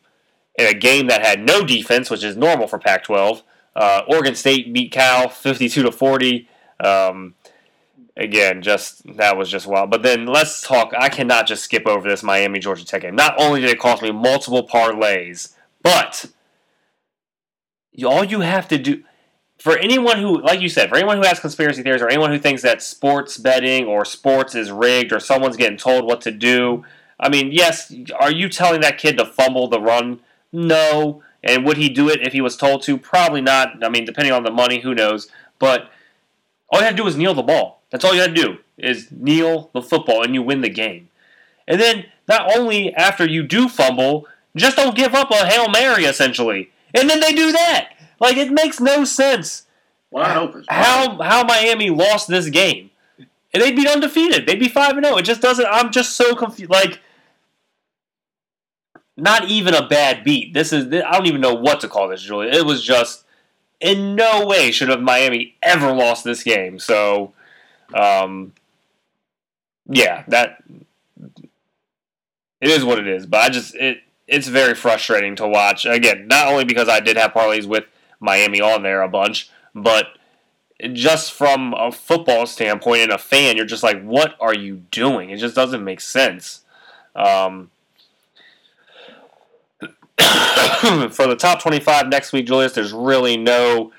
in 0.56 0.66
a 0.66 0.74
game 0.74 1.06
that 1.06 1.24
had 1.24 1.44
no 1.44 1.64
defense, 1.64 2.10
which 2.10 2.24
is 2.24 2.36
normal 2.36 2.66
for 2.66 2.78
Pac 2.78 3.04
12, 3.04 3.42
uh, 3.76 4.02
Oregon 4.08 4.34
State 4.34 4.72
beat 4.72 4.90
Cal 4.90 5.28
52 5.28 5.84
to 5.84 5.92
40. 5.92 6.48
Um, 6.80 7.34
again, 8.16 8.62
just 8.62 9.16
that 9.16 9.36
was 9.36 9.48
just 9.48 9.66
wild. 9.66 9.90
But 9.90 10.02
then 10.02 10.26
let's 10.26 10.62
talk. 10.62 10.92
I 10.98 11.08
cannot 11.08 11.46
just 11.46 11.62
skip 11.62 11.86
over 11.86 12.08
this 12.08 12.22
Miami 12.22 12.58
Georgia 12.58 12.84
Tech 12.84 13.02
game. 13.02 13.14
Not 13.14 13.34
only 13.38 13.60
did 13.60 13.70
it 13.70 13.78
cost 13.78 14.02
me 14.02 14.10
multiple 14.10 14.66
parlays, 14.66 15.54
but 15.82 16.26
all 18.04 18.24
you 18.24 18.40
have 18.40 18.68
to 18.68 18.78
do 18.78 19.02
for 19.58 19.76
anyone 19.76 20.18
who, 20.18 20.40
like 20.40 20.60
you 20.60 20.68
said, 20.68 20.88
for 20.88 20.96
anyone 20.96 21.16
who 21.16 21.26
has 21.26 21.40
conspiracy 21.40 21.82
theories 21.82 22.02
or 22.02 22.08
anyone 22.08 22.30
who 22.30 22.38
thinks 22.38 22.62
that 22.62 22.80
sports 22.80 23.38
betting 23.38 23.86
or 23.86 24.04
sports 24.04 24.54
is 24.54 24.70
rigged 24.70 25.12
or 25.12 25.20
someone's 25.20 25.56
getting 25.56 25.78
told 25.78 26.04
what 26.04 26.20
to 26.22 26.30
do. 26.30 26.84
I 27.18 27.28
mean, 27.28 27.50
yes, 27.50 27.92
are 28.18 28.30
you 28.30 28.48
telling 28.48 28.80
that 28.82 28.98
kid 28.98 29.18
to 29.18 29.26
fumble 29.26 29.68
the 29.68 29.80
run? 29.80 30.20
No. 30.52 31.22
And 31.42 31.64
would 31.64 31.76
he 31.76 31.88
do 31.88 32.08
it 32.08 32.24
if 32.24 32.32
he 32.32 32.40
was 32.40 32.56
told 32.56 32.82
to? 32.82 32.96
Probably 32.96 33.40
not. 33.40 33.84
I 33.84 33.88
mean, 33.88 34.04
depending 34.04 34.32
on 34.32 34.44
the 34.44 34.50
money, 34.50 34.80
who 34.80 34.94
knows. 34.94 35.28
But 35.58 35.90
all 36.70 36.80
you 36.80 36.86
have 36.86 36.94
to 36.96 37.02
do 37.02 37.08
is 37.08 37.16
kneel 37.16 37.34
the 37.34 37.42
ball. 37.42 37.82
That's 37.90 38.04
all 38.04 38.14
you 38.14 38.20
have 38.20 38.34
to 38.34 38.42
do 38.42 38.58
is 38.76 39.10
kneel 39.10 39.70
the 39.72 39.82
football 39.82 40.22
and 40.22 40.34
you 40.34 40.42
win 40.42 40.60
the 40.60 40.68
game. 40.68 41.08
And 41.66 41.80
then 41.80 42.06
not 42.28 42.56
only 42.56 42.94
after 42.94 43.28
you 43.28 43.42
do 43.42 43.68
fumble, 43.68 44.26
just 44.54 44.76
don't 44.76 44.96
give 44.96 45.14
up 45.14 45.30
a 45.30 45.46
Hail 45.46 45.68
Mary 45.68 46.04
essentially. 46.04 46.70
And 46.94 47.08
then 47.08 47.20
they 47.20 47.32
do 47.32 47.52
that. 47.52 47.90
Like 48.20 48.36
it 48.36 48.50
makes 48.50 48.80
no 48.80 49.04
sense. 49.04 49.66
How 50.14 51.20
how 51.20 51.44
Miami 51.44 51.90
lost 51.90 52.28
this 52.28 52.48
game. 52.48 52.90
And 53.52 53.62
they'd 53.62 53.76
be 53.76 53.88
undefeated. 53.88 54.46
They'd 54.46 54.58
be 54.58 54.68
5 54.68 54.96
and 54.96 55.06
0. 55.06 55.18
It 55.18 55.22
just 55.22 55.40
doesn't 55.40 55.66
I'm 55.70 55.90
just 55.90 56.16
so 56.16 56.34
confused 56.34 56.70
like 56.70 57.00
not 59.16 59.46
even 59.48 59.74
a 59.74 59.86
bad 59.86 60.24
beat. 60.24 60.54
This 60.54 60.72
is 60.72 60.86
I 60.86 61.12
don't 61.12 61.26
even 61.26 61.40
know 61.40 61.54
what 61.54 61.80
to 61.80 61.88
call 61.88 62.08
this, 62.08 62.22
Julia. 62.22 62.50
It 62.50 62.64
was 62.64 62.82
just 62.82 63.24
in 63.80 64.16
no 64.16 64.46
way 64.46 64.70
should 64.70 64.88
have 64.88 65.00
Miami 65.00 65.56
ever 65.62 65.92
lost 65.92 66.24
this 66.24 66.42
game. 66.42 66.78
So 66.78 67.32
um 67.94 68.52
yeah, 69.90 70.24
that 70.28 70.62
it 72.60 72.70
is 72.70 72.84
what 72.84 72.98
it 72.98 73.06
is. 73.06 73.26
But 73.26 73.40
I 73.40 73.48
just 73.50 73.74
it 73.74 74.02
it's 74.28 74.46
very 74.46 74.74
frustrating 74.74 75.34
to 75.36 75.48
watch. 75.48 75.86
Again, 75.86 76.28
not 76.28 76.48
only 76.48 76.64
because 76.64 76.88
I 76.88 77.00
did 77.00 77.16
have 77.16 77.32
parlays 77.32 77.66
with 77.66 77.84
Miami 78.20 78.60
on 78.60 78.82
there 78.82 79.02
a 79.02 79.08
bunch, 79.08 79.50
but 79.74 80.08
just 80.92 81.32
from 81.32 81.74
a 81.74 81.90
football 81.90 82.46
standpoint 82.46 83.02
and 83.02 83.12
a 83.12 83.18
fan, 83.18 83.56
you're 83.56 83.66
just 83.66 83.82
like, 83.82 84.00
what 84.02 84.36
are 84.40 84.54
you 84.54 84.82
doing? 84.90 85.30
It 85.30 85.38
just 85.38 85.56
doesn't 85.56 85.82
make 85.82 86.00
sense. 86.00 86.60
Um, 87.16 87.70
for 90.20 91.26
the 91.26 91.36
top 91.38 91.60
25 91.60 92.08
next 92.08 92.32
week, 92.32 92.46
Julius, 92.46 92.72
there's 92.72 92.92
really 92.92 93.36
no 93.36 93.92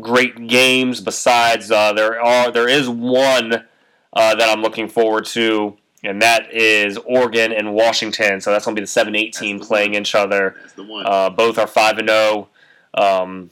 great 0.00 0.48
games 0.48 1.00
besides 1.00 1.70
uh, 1.70 1.92
there 1.92 2.20
are 2.20 2.50
there 2.50 2.68
is 2.68 2.88
one 2.88 3.64
uh, 4.12 4.34
that 4.34 4.48
I'm 4.48 4.62
looking 4.62 4.88
forward 4.88 5.24
to, 5.26 5.76
and 6.04 6.20
that 6.20 6.52
is 6.52 6.98
Oregon 6.98 7.52
and 7.52 7.74
Washington. 7.74 8.40
So 8.40 8.52
that's 8.52 8.64
going 8.64 8.76
to 8.76 8.80
be 8.80 8.84
the 8.84 9.28
7-8 9.30 9.32
team 9.32 9.58
playing 9.58 9.92
one. 9.92 10.02
each 10.02 10.14
other. 10.14 10.54
That's 10.60 10.72
the 10.74 10.84
one. 10.84 11.06
Uh, 11.06 11.30
both 11.30 11.58
are 11.58 11.66
five 11.66 11.98
and 11.98 12.08
zero. 12.08 12.48
Um, 12.92 13.50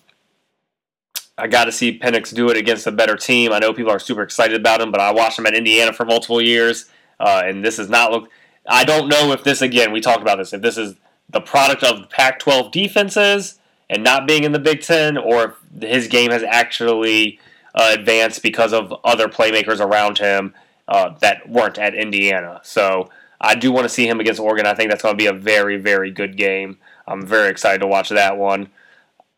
I 1.39 1.47
got 1.49 1.65
to 1.65 1.73
see 1.73 1.99
Penix 1.99 2.33
do 2.33 2.51
it 2.51 2.57
against 2.57 2.87
a 2.87 2.93
better 2.93 3.17
team. 3.17 3.53
I 3.53 3.59
know 3.59 3.73
people 3.73 3.91
are 3.91 3.99
super 3.99 4.23
excited 4.23 4.61
about 4.61 4.81
him, 4.81 4.91
but 4.93 5.01
I 5.01 5.13
watched 5.13 5.39
him 5.39 5.47
at 5.47 5.55
Indiana 5.55 5.93
for 5.93 6.05
multiple 6.05 6.43
years, 6.43 6.91
uh, 7.19 7.43
and 7.45 7.65
this 7.65 7.79
is 7.79 7.89
not 7.89 8.13
look. 8.13 8.29
I 8.69 8.85
don't 8.85 9.09
know 9.09 9.33
if 9.33 9.43
this 9.43 9.63
again. 9.63 9.91
We 9.91 10.01
talked 10.01 10.21
about 10.21 10.37
this. 10.37 10.53
If 10.53 10.61
this 10.61 10.77
is 10.77 10.95
the 11.31 11.41
product 11.41 11.83
of 11.83 12.11
Pac-12 12.11 12.71
defenses 12.71 13.59
and 13.89 14.05
not 14.05 14.29
being 14.29 14.45
in 14.45 14.53
the 14.53 14.59
Big 14.59 14.83
Ten, 14.83 15.17
or 15.17 15.57
if 15.81 15.83
his 15.83 16.07
game 16.07 16.31
has 16.31 16.43
actually 16.43 17.41
uh, 17.75 17.91
advanced 17.93 18.43
because 18.43 18.73
of 18.73 18.95
other 19.03 19.27
playmakers 19.27 19.81
around 19.81 20.19
him 20.19 20.55
uh, 20.93 21.15
that 21.21 21.49
weren't 21.49 21.79
at 21.79 21.95
Indiana. 21.95 22.61
So 22.63 23.09
I 23.41 23.55
do 23.55 23.73
want 23.73 23.85
to 23.85 23.89
see 23.89 24.07
him 24.07 24.21
against 24.21 24.39
Oregon. 24.39 24.67
I 24.67 24.75
think 24.75 24.91
that's 24.91 25.03
going 25.03 25.15
to 25.15 25.19
be 25.19 25.27
a 25.27 25.33
very, 25.33 25.79
very 25.79 26.11
good 26.11 26.37
game. 26.37 26.77
I'm 27.07 27.27
very 27.27 27.49
excited 27.49 27.81
to 27.81 27.87
watch 27.87 28.11
that 28.11 28.37
one. 28.37 28.69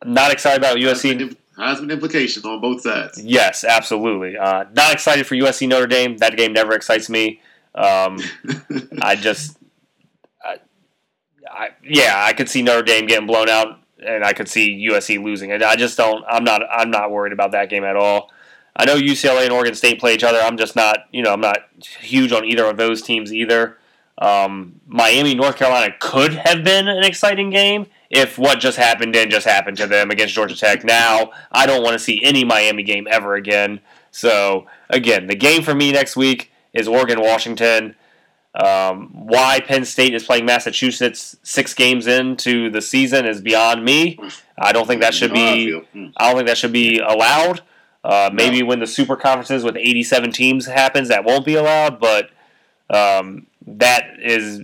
Not 0.03 0.33
excited 0.33 0.59
about 0.59 0.77
USC. 0.77 1.35
Heisman, 1.57 1.91
implications 1.91 2.45
on 2.45 2.59
both 2.59 2.81
sides. 2.81 3.23
Yes, 3.23 3.63
absolutely. 3.63 4.37
Uh, 4.37 4.65
not 4.73 4.91
excited 4.91 5.25
for 5.25 5.35
USC 5.35 5.69
Notre 5.69 5.87
Dame. 5.87 6.17
That 6.17 6.35
game 6.35 6.51
never 6.51 6.73
excites 6.73 7.09
me. 7.09 7.39
Um, 7.73 8.19
I 9.01 9.15
just, 9.15 9.57
I, 10.43 10.57
I, 11.49 11.69
yeah, 11.81 12.15
I 12.17 12.33
could 12.33 12.49
see 12.49 12.61
Notre 12.63 12.83
Dame 12.83 13.07
getting 13.07 13.27
blown 13.27 13.47
out, 13.47 13.79
and 14.05 14.25
I 14.25 14.33
could 14.33 14.49
see 14.49 14.85
USC 14.89 15.23
losing 15.23 15.51
it. 15.51 15.63
I 15.63 15.77
just 15.77 15.97
don't. 15.97 16.25
I'm 16.27 16.43
not. 16.43 16.61
I'm 16.69 16.91
not 16.91 17.11
worried 17.11 17.31
about 17.31 17.53
that 17.53 17.69
game 17.69 17.85
at 17.85 17.95
all. 17.95 18.29
I 18.75 18.85
know 18.85 18.95
UCLA 18.95 19.43
and 19.43 19.51
Oregon 19.51 19.73
State 19.75 19.99
play 19.99 20.13
each 20.13 20.23
other. 20.23 20.39
I'm 20.39 20.57
just 20.57 20.75
not. 20.75 21.05
You 21.11 21.23
know, 21.23 21.33
I'm 21.33 21.41
not 21.41 21.59
huge 21.79 22.31
on 22.31 22.45
either 22.45 22.65
of 22.65 22.77
those 22.77 23.01
teams 23.01 23.33
either. 23.33 23.77
Um, 24.17 24.79
Miami, 24.87 25.35
North 25.35 25.57
Carolina 25.57 25.93
could 25.99 26.33
have 26.33 26.63
been 26.63 26.87
an 26.87 27.03
exciting 27.03 27.49
game 27.49 27.87
if 28.09 28.37
what 28.37 28.59
just 28.59 28.77
happened 28.77 29.13
didn't 29.13 29.31
just 29.31 29.45
happen 29.45 29.75
to 29.75 29.87
them 29.87 30.09
against 30.09 30.33
Georgia 30.33 30.55
Tech. 30.55 30.83
Now, 30.83 31.31
I 31.51 31.65
don't 31.65 31.83
want 31.83 31.93
to 31.93 31.99
see 31.99 32.23
any 32.23 32.43
Miami 32.45 32.83
game 32.83 33.07
ever 33.09 33.35
again. 33.35 33.81
So, 34.11 34.67
again, 34.89 35.27
the 35.27 35.35
game 35.35 35.63
for 35.63 35.75
me 35.75 35.91
next 35.91 36.15
week 36.15 36.51
is 36.73 36.87
Oregon 36.87 37.19
Washington. 37.19 37.95
Um, 38.53 39.09
why 39.11 39.59
Penn 39.59 39.83
State 39.83 40.13
is 40.13 40.23
playing 40.23 40.45
Massachusetts 40.45 41.35
six 41.43 41.73
games 41.73 42.07
into 42.07 42.69
the 42.69 42.81
season 42.81 43.25
is 43.25 43.41
beyond 43.41 43.83
me. 43.83 44.17
I 44.57 44.71
don't 44.71 44.87
think 44.87 45.01
that 45.01 45.13
should 45.13 45.31
You 45.31 45.35
know 45.35 45.45
how 45.45 45.51
I 45.51 45.55
be. 45.55 45.79
Hmm. 45.91 46.05
I 46.15 46.27
don't 46.27 46.35
think 46.37 46.47
that 46.47 46.57
should 46.57 46.71
be 46.71 46.99
allowed. 46.99 47.61
Uh, 48.05 48.29
maybe 48.31 48.61
when 48.63 48.79
the 48.79 48.87
super 48.87 49.15
conferences 49.15 49.63
with 49.63 49.75
87 49.75 50.31
teams 50.31 50.67
happens, 50.67 51.09
that 51.09 51.23
won't 51.25 51.43
be 51.45 51.55
allowed. 51.55 51.99
But 51.99 52.29
um, 52.89 53.47
that 53.65 54.19
is 54.21 54.61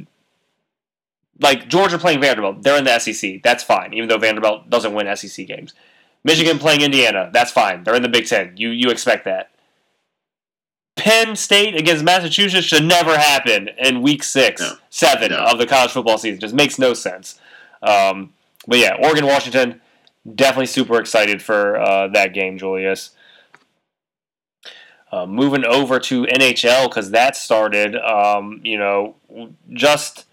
like 1.40 1.68
Georgia 1.68 1.98
playing 1.98 2.22
Vanderbilt. 2.22 2.62
They're 2.62 2.78
in 2.78 2.84
the 2.84 3.00
SEC. 3.00 3.42
That's 3.44 3.64
fine, 3.64 3.94
even 3.94 4.08
though 4.10 4.20
Vanderbilt 4.20 4.70
doesn't 4.70 4.94
win 4.94 5.14
SEC 5.16 5.48
games. 5.48 5.74
Michigan 6.24 6.60
playing 6.60 6.82
Indiana. 6.82 7.32
That's 7.34 7.52
fine. 7.52 7.84
They're 7.84 7.96
in 7.96 8.04
the 8.04 8.10
Big 8.10 8.28
Ten. 8.28 8.54
You 8.58 8.70
you 8.70 8.90
expect 8.92 9.26
that. 9.26 9.50
Penn 10.96 11.36
State 11.36 11.76
against 11.76 12.04
Massachusetts 12.04 12.68
should 12.68 12.84
never 12.84 13.18
happen 13.18 13.70
in 13.80 14.02
Week 14.04 14.22
Six, 14.24 14.62
No. 14.62 14.74
seven 14.92 15.32
No. 15.32 15.38
of 15.40 15.58
the 15.58 15.66
college 15.66 15.92
football 15.92 16.18
season. 16.20 16.40
Just 16.40 16.54
makes 16.54 16.78
no 16.78 16.94
sense. 16.94 17.40
Um, 17.82 18.34
but 18.68 18.78
yeah, 18.78 18.96
Oregon 19.02 19.26
Washington. 19.26 19.82
Definitely 20.36 20.68
super 20.68 21.00
excited 21.00 21.42
for 21.42 21.82
uh, 21.82 22.08
that 22.10 22.36
game, 22.36 22.60
Julius. 22.60 23.12
Uh, 25.12 25.26
moving 25.26 25.66
over 25.66 26.00
to 26.00 26.24
NHL 26.24 26.88
because 26.88 27.12
that 27.12 27.36
started. 27.36 27.98
Um, 27.98 28.62
you 28.64 28.78
know, 28.78 29.16
just 29.74 30.26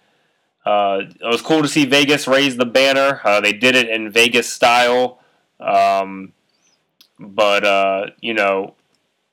uh, 0.65 1.01
it 1.21 1.27
was 1.27 1.43
cool 1.43 1.63
to 1.63 1.69
see 1.69 1.85
Vegas 1.85 2.29
raise 2.29 2.57
the 2.57 2.67
banner. 2.67 3.21
Uh, 3.25 3.41
they 3.41 3.53
did 3.53 3.75
it 3.75 3.89
in 3.89 4.11
Vegas 4.11 4.53
style. 4.53 5.21
Um, 5.59 6.33
but 7.19 7.65
uh, 7.65 8.07
you 8.21 8.35
know, 8.35 8.75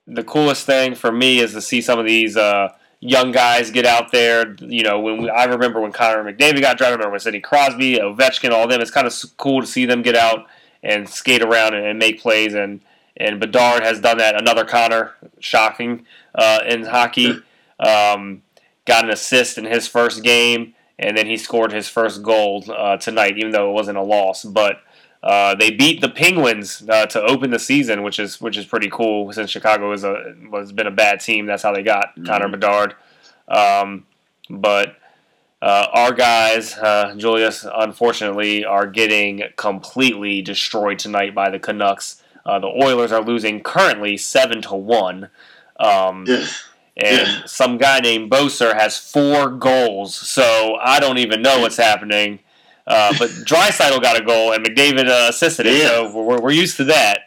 the 0.07 0.23
coolest 0.23 0.65
thing 0.65 0.95
for 0.95 1.11
me 1.11 1.39
is 1.39 1.53
to 1.53 1.61
see 1.61 1.81
some 1.81 1.99
of 1.99 2.05
these 2.05 2.37
uh, 2.37 2.69
young 2.99 3.31
guys 3.31 3.69
get 3.69 3.85
out 3.85 4.11
there. 4.11 4.55
You 4.59 4.83
know, 4.83 4.99
when 4.99 5.23
we, 5.23 5.29
I 5.29 5.45
remember 5.45 5.81
when 5.81 5.91
Connor 5.91 6.23
McDavid 6.23 6.61
got 6.61 6.77
drafted, 6.77 6.85
I 6.85 6.89
remember 6.91 7.11
when 7.11 7.19
Sidney 7.19 7.41
Crosby, 7.41 7.95
Ovechkin, 7.95 8.51
all 8.51 8.67
them. 8.67 8.81
It's 8.81 8.91
kind 8.91 9.07
of 9.07 9.13
cool 9.37 9.61
to 9.61 9.67
see 9.67 9.85
them 9.85 10.01
get 10.01 10.15
out 10.15 10.47
and 10.81 11.09
skate 11.09 11.41
around 11.41 11.73
and, 11.73 11.85
and 11.85 11.99
make 11.99 12.21
plays. 12.21 12.53
And 12.53 12.81
and 13.17 13.39
Bedard 13.39 13.83
has 13.83 13.99
done 13.99 14.17
that. 14.17 14.39
Another 14.39 14.65
Connor, 14.65 15.13
shocking 15.39 16.05
uh, 16.33 16.59
in 16.67 16.83
hockey. 16.83 17.39
Um, 17.79 18.43
got 18.85 19.03
an 19.03 19.09
assist 19.09 19.57
in 19.57 19.65
his 19.65 19.87
first 19.87 20.23
game, 20.23 20.73
and 20.97 21.17
then 21.17 21.25
he 21.25 21.37
scored 21.37 21.71
his 21.71 21.87
first 21.89 22.23
goal 22.23 22.63
uh, 22.69 22.97
tonight, 22.97 23.37
even 23.37 23.51
though 23.51 23.69
it 23.69 23.73
wasn't 23.73 23.97
a 23.97 24.03
loss. 24.03 24.43
But 24.43 24.81
uh, 25.23 25.55
they 25.55 25.71
beat 25.71 26.01
the 26.01 26.09
Penguins 26.09 26.87
uh, 26.87 27.07
to 27.07 27.21
open 27.21 27.49
the 27.49 27.59
season, 27.59 28.03
which 28.03 28.19
is 28.19 28.39
which 28.39 28.57
is 28.57 28.65
pretty 28.65 28.89
cool 28.91 29.31
since 29.33 29.49
Chicago 29.49 29.91
is 29.91 30.03
a 30.03 30.35
was 30.49 30.71
been 30.71 30.87
a 30.87 30.91
bad 30.91 31.19
team. 31.19 31.45
That's 31.45 31.63
how 31.63 31.73
they 31.73 31.83
got 31.83 32.13
Connor 32.25 32.47
Bedard. 32.47 32.95
Um, 33.47 34.05
but 34.49 34.97
uh, 35.61 35.87
our 35.93 36.13
guys, 36.13 36.77
uh, 36.77 37.15
Julius, 37.17 37.65
unfortunately, 37.75 38.65
are 38.65 38.85
getting 38.85 39.41
completely 39.55 40.43
destroyed 40.43 40.99
tonight 40.99 41.33
by 41.33 41.49
the 41.49 41.59
Canucks. 41.59 42.21
Uh, 42.45 42.59
the 42.59 42.67
Oilers 42.67 43.11
are 43.11 43.21
losing 43.23 43.61
currently 43.61 44.17
seven 44.17 44.61
to 44.63 44.75
one. 44.75 45.29
Um, 45.79 46.25
Yeah. 46.27 46.45
and 46.97 47.27
Yeah. 47.27 47.41
some 47.45 47.77
guy 47.77 47.99
named 47.99 48.29
Boeser 48.31 48.73
has 48.79 48.97
four 48.97 49.49
goals. 49.49 50.15
So 50.15 50.77
I 50.81 50.99
don't 50.99 51.17
even 51.17 51.41
know 51.41 51.59
what's 51.59 51.77
happening. 51.77 52.39
Uh, 52.87 53.13
but 53.17 53.29
Draisaitl 53.45 54.01
got 54.01 54.19
a 54.19 54.23
goal 54.23 54.53
and 54.53 54.63
McDavid 54.63 55.09
uh, 55.09 55.29
assisted 55.29 55.65
it, 55.65 55.81
Yeah. 55.81 55.87
so 55.89 56.11
we're, 56.21 56.39
we're 56.39 56.51
used 56.51 56.77
to 56.77 56.83
that. 56.85 57.21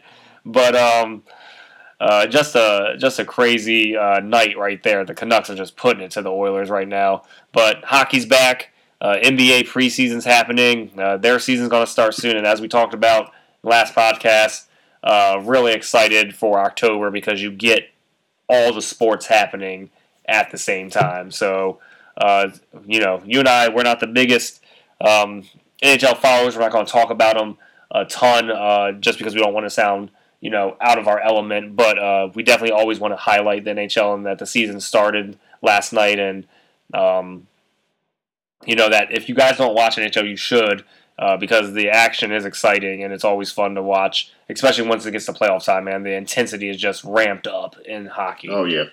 But 0.45 0.77
um, 0.77 1.25
uh, 2.01 2.27
just 2.29 2.55
a 2.55 2.95
just 2.97 3.19
a 3.19 3.25
crazy 3.25 3.97
uh, 3.97 4.21
night 4.21 4.57
right 4.57 4.81
there. 4.85 5.05
The 5.05 5.15
Canucks 5.15 5.51
are 5.51 5.57
just 5.57 5.77
putting 5.77 6.03
it 6.03 6.13
to 6.13 6.23
the 6.23 6.31
Oilers 6.31 6.71
right 6.71 6.87
now. 6.89 7.25
But 7.53 7.85
hockey's 7.85 8.25
back. 8.25 8.71
Uh, 9.01 9.17
NBA 9.23 9.67
preseason's 9.69 10.25
happening. 10.25 10.93
Uh, 10.99 11.17
their 11.17 11.39
season's 11.41 11.69
going 11.69 11.85
to 11.85 11.91
start 11.91 12.15
soon, 12.15 12.37
and 12.37 12.47
as 12.47 12.61
we 12.61 12.69
talked 12.69 12.95
about 12.95 13.33
last 13.63 13.95
podcast, 13.95 14.67
uh, 15.03 15.41
really 15.45 15.73
excited 15.73 16.35
for 16.35 16.61
October 16.61 17.11
because 17.11 17.41
you 17.41 17.51
get 17.51 17.91
all 18.49 18.73
the 18.73 18.83
sports 18.83 19.27
happening 19.27 19.91
at 20.27 20.51
the 20.51 20.59
same 20.59 20.91
time. 20.91 21.31
So, 21.31 21.81
uh, 22.17 22.51
you 22.87 23.01
know, 23.01 23.23
you 23.25 23.39
and 23.39 23.49
I, 23.49 23.69
we're 23.69 23.83
not 23.83 24.01
the 24.01 24.07
biggest 24.07 24.63
um, 25.01 25.45
NHL 25.83 26.17
followers. 26.19 26.57
We're 26.57 26.63
not 26.63 26.73
going 26.73 26.87
to 26.87 26.93
talk 26.93 27.11
about 27.11 27.37
them 27.37 27.59
a 27.91 28.05
ton 28.05 28.51
uh, 28.51 28.93
just 28.93 29.19
because 29.19 29.35
we 29.35 29.41
don't 29.41 29.55
want 29.55 29.67
to 29.67 29.71
sound, 29.71 30.11
you 30.41 30.51
know, 30.51 30.77
out 30.81 30.99
of 30.99 31.09
our 31.09 31.21
element. 31.21 31.77
But 31.77 31.99
uh, 31.99 32.29
we 32.35 32.43
definitely 32.43 32.73
always 32.73 33.01
want 33.01 33.13
to 33.13 33.17
highlight 33.17 33.65
the 33.65 33.71
NHL 33.71 34.15
and 34.15 34.27
that 34.27 34.39
the 34.39 34.47
season 34.47 34.81
started 34.81 35.39
last 35.63 35.93
night. 35.93 36.19
And, 36.19 36.47
um, 36.93 37.47
you 38.67 38.77
know, 38.77 38.89
that 38.91 39.13
if 39.13 39.29
you 39.29 39.35
guys 39.35 39.57
don't 39.57 39.75
watch 39.75 39.97
NHL, 39.97 40.29
you 40.29 40.37
should. 40.37 40.85
Uh, 41.19 41.37
because 41.37 41.73
the 41.73 41.91
action 41.91 42.31
is 42.31 42.45
exciting 42.45 43.03
and 43.03 43.13
it's 43.13 43.25
always 43.25 43.51
fun 43.51 43.75
to 43.75 43.83
watch, 43.83 44.33
especially 44.49 44.87
once 44.87 45.05
it 45.05 45.11
gets 45.11 45.27
to 45.27 45.33
playoff 45.33 45.65
time. 45.65 45.85
Man, 45.85 46.05
the 46.05 46.15
intensity 46.15 46.69
is 46.69 46.77
just 46.77 47.03
ramped 47.03 47.49
up 47.49 47.75
in 47.85 48.07
hockey. 48.07 48.49
Oh 48.49 48.65
yeah. 48.65 48.85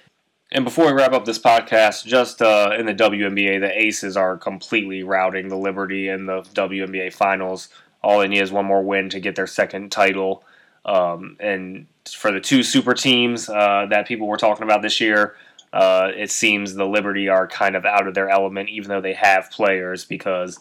And 0.52 0.64
before 0.64 0.88
we 0.88 0.94
wrap 0.94 1.14
up 1.14 1.26
this 1.26 1.38
podcast, 1.38 2.06
just 2.06 2.42
uh, 2.42 2.72
in 2.78 2.86
the 2.86 2.94
WNBA, 2.94 3.60
the 3.60 3.80
Aces 3.80 4.16
are 4.16 4.38
completely 4.38 5.04
routing 5.04 5.50
the 5.50 5.58
Liberty 5.58 6.08
in 6.08 6.26
the 6.26 6.42
WNBA 6.54 7.14
finals. 7.14 7.70
All 8.02 8.20
they 8.20 8.28
need 8.28 8.42
is 8.42 8.52
one 8.52 8.66
more 8.66 8.84
win 8.84 9.10
to 9.10 9.20
get 9.20 9.36
their 9.36 9.48
second 9.48 9.92
title. 9.92 10.44
Um, 10.86 11.38
and 11.40 11.88
for 12.10 12.32
the 12.32 12.40
two 12.40 12.64
super 12.64 12.94
teams 12.94 13.50
uh, 13.50 13.88
that 13.90 14.08
people 14.08 14.28
were 14.28 14.38
talking 14.38 14.64
about 14.64 14.82
this 14.82 15.02
year, 15.02 15.36
uh, 15.74 16.12
it 16.16 16.32
seems 16.32 16.74
the 16.74 16.86
Liberty 16.86 17.28
are 17.28 17.48
kind 17.48 17.76
of 17.76 17.84
out 17.86 18.08
of 18.08 18.14
their 18.14 18.30
element, 18.30 18.70
even 18.70 18.90
though 18.90 19.02
they 19.02 19.14
have 19.14 19.52
players, 19.52 20.06
because 20.06 20.60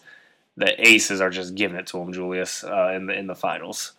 the 0.57 0.87
Aces 0.87 1.21
are 1.21 1.29
just 1.29 1.55
giving 1.55 1.77
it 1.77 1.87
to 1.87 1.97
them, 1.97 2.13
Julius, 2.13 2.63
uh, 2.63 2.93
in 2.95 3.07
the 3.07 3.13
in 3.13 3.27
the 3.27 3.35
finals. 3.35 3.93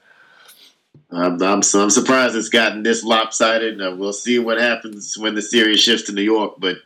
I'm, 1.10 1.40
I'm, 1.42 1.62
I'm 1.74 1.90
surprised 1.90 2.36
it's 2.36 2.48
gotten 2.48 2.82
this 2.82 3.04
lopsided. 3.04 3.80
Uh, 3.80 3.94
we'll 3.96 4.12
see 4.12 4.38
what 4.38 4.58
happens 4.58 5.16
when 5.18 5.34
the 5.34 5.42
series 5.42 5.80
shifts 5.80 6.06
to 6.06 6.12
New 6.12 6.22
York. 6.22 6.54
But 6.58 6.78